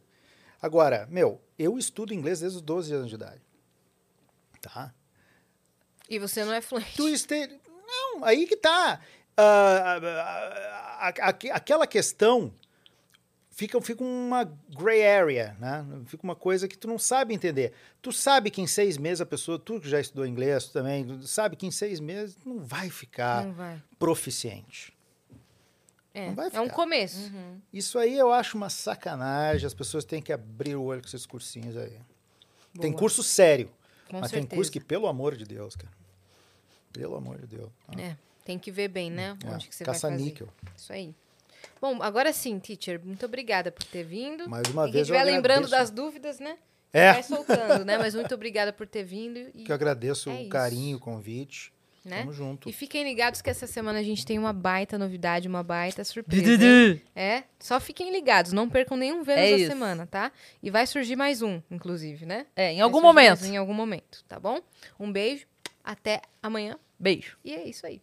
Agora, 0.63 1.07
meu, 1.11 1.41
eu 1.59 1.79
estudo 1.79 2.15
inglês 2.15 2.41
desde 2.41 2.57
os 2.57 2.63
12 2.63 2.95
anos 2.95 3.09
de 3.09 3.15
idade. 3.15 3.41
Tá? 4.61 4.95
E 6.09 6.19
você 6.19 6.45
não 6.45 6.53
é 6.53 6.61
fluente. 6.61 6.97
Tu 6.97 7.09
este... 7.09 7.61
Não, 7.87 8.25
aí 8.25 8.47
que 8.47 8.57
tá. 8.57 9.01
Aqu- 10.99 11.51
aquela 11.53 11.87
questão 11.87 12.53
fica, 13.51 13.81
fica 13.81 14.03
uma 14.03 14.45
gray 14.77 15.07
area, 15.07 15.57
né? 15.61 15.85
Fica 16.07 16.23
uma 16.25 16.37
coisa 16.37 16.67
que 16.69 16.77
tu 16.79 16.89
não 16.89 16.99
sabe 16.99 17.35
entender. 17.35 17.73
Tu 18.01 18.13
sabe 18.13 18.51
que 18.51 18.61
em 18.61 18.67
seis 18.67 18.97
meses 18.97 19.21
a 19.21 19.27
pessoa, 19.27 19.59
tu 19.59 19.81
que 19.81 19.89
já 19.89 20.01
estudou 20.01 20.27
inglês 20.27 20.65
tu 20.67 20.73
também, 20.73 21.05
tu 21.05 21.27
sabe 21.27 21.57
que 21.57 21.67
em 21.67 21.71
seis 21.71 22.01
meses 22.01 22.37
não 22.45 22.61
vai 22.61 22.89
ficar 22.91 23.45
Não 23.45 23.53
vai. 23.53 23.83
proficiente. 23.99 24.93
É, 26.13 26.27
Não 26.27 26.35
vai 26.35 26.47
é 26.53 26.61
um 26.61 26.65
ficar. 26.65 26.75
começo. 26.75 27.31
Isso 27.73 27.97
aí 27.99 28.19
eu 28.19 28.33
acho 28.33 28.57
uma 28.57 28.69
sacanagem. 28.69 29.65
As 29.67 29.75
pessoas 29.75 30.05
têm 30.05 30.21
que 30.21 30.33
abrir 30.33 30.75
o 30.75 30.83
olho 30.83 31.01
com 31.01 31.07
esses 31.07 31.25
cursinhos 31.25 31.77
aí. 31.77 31.97
Tem 32.81 32.91
Boa. 32.91 32.99
curso 33.01 33.23
sério, 33.23 33.71
Com 34.09 34.19
mas 34.21 34.31
certeza. 34.31 34.49
tem 34.49 34.57
curso 34.59 34.73
que, 34.73 34.81
pelo 34.81 35.07
amor 35.07 35.37
de 35.37 35.45
Deus, 35.45 35.77
cara. 35.77 35.93
Pelo 36.93 37.15
amor 37.15 37.39
de 37.39 37.47
Deus. 37.47 37.71
É, 37.97 38.17
tem 38.45 38.59
que 38.59 38.73
ver 38.73 38.89
bem, 38.89 39.09
né? 39.09 39.39
É, 39.45 39.51
Onde 39.51 39.69
que 39.69 39.75
você 39.75 39.85
vai 39.85 39.95
fazer. 39.95 40.15
Caça-níquel. 40.15 40.49
Isso 40.77 40.93
aí. 40.93 41.15
Bom, 41.81 42.03
agora 42.03 42.33
sim, 42.33 42.59
teacher, 42.59 43.01
muito 43.03 43.25
obrigada 43.25 43.73
por 43.73 43.85
ter 43.85 44.05
vindo. 44.05 44.49
Mais 44.49 44.69
uma 44.69 44.83
e 44.83 44.85
quem 44.87 44.93
vez 44.93 45.09
eu 45.09 45.15
estiver 45.15 45.25
lembrando 45.25 45.65
agradeço. 45.65 45.71
das 45.71 45.91
dúvidas, 45.91 46.39
né? 46.39 46.57
É, 46.93 47.13
vai 47.13 47.23
soltando, 47.23 47.85
né? 47.85 47.97
Mas 47.97 48.15
muito 48.15 48.35
obrigada 48.35 48.73
por 48.73 48.87
ter 48.87 49.05
vindo. 49.05 49.39
E, 49.55 49.65
que 49.65 49.71
eu 49.73 49.75
agradeço 49.75 50.29
É 50.29 50.35
o 50.35 50.41
isso. 50.41 50.49
carinho, 50.51 50.97
o 50.97 51.01
convite. 51.01 51.73
né? 52.05 52.19
Tamo 52.21 52.33
junto. 52.33 52.69
E 52.69 52.73
fiquem 52.73 53.05
ligados 53.05 53.41
que 53.41 53.49
essa 53.49 53.67
semana 53.67 54.01
a 54.01 54.03
gente 54.03 54.27
tem 54.27 54.39
uma 54.39 54.53
baita 54.53 54.99
novidade, 54.99 55.47
uma 55.49 55.63
baita 55.63 56.03
surpresa. 56.05 57.01
É, 57.15 57.45
só 57.61 57.79
fiquem 57.79 58.11
ligados, 58.11 58.53
não 58.53 58.69
percam 58.69 58.97
nenhum 58.97 59.23
Vênus 59.23 59.43
É 59.45 59.51
da 59.53 59.57
isso. 59.57 59.67
semana, 59.69 60.07
tá? 60.07 60.33
E 60.63 60.69
vai 60.71 60.87
surgir 60.87 61.15
mais 61.17 61.41
um, 61.43 61.63
inclusive, 61.71 62.27
né? 62.27 62.47
É, 62.57 62.73
em 62.73 62.77
Vai 62.77 62.83
algum 62.83 63.01
momento. 63.01 63.45
Em 63.45 63.57
algum 63.57 63.75
momento, 63.75 64.25
tá 64.29 64.39
bom? 64.41 64.61
Um 64.99 65.11
beijo, 65.13 65.47
até 65.85 66.21
amanhã 66.43 66.77
Beijo. 66.99 67.39
e 67.45 67.55
é 67.55 67.67
isso 67.69 67.87
aí. 67.87 68.03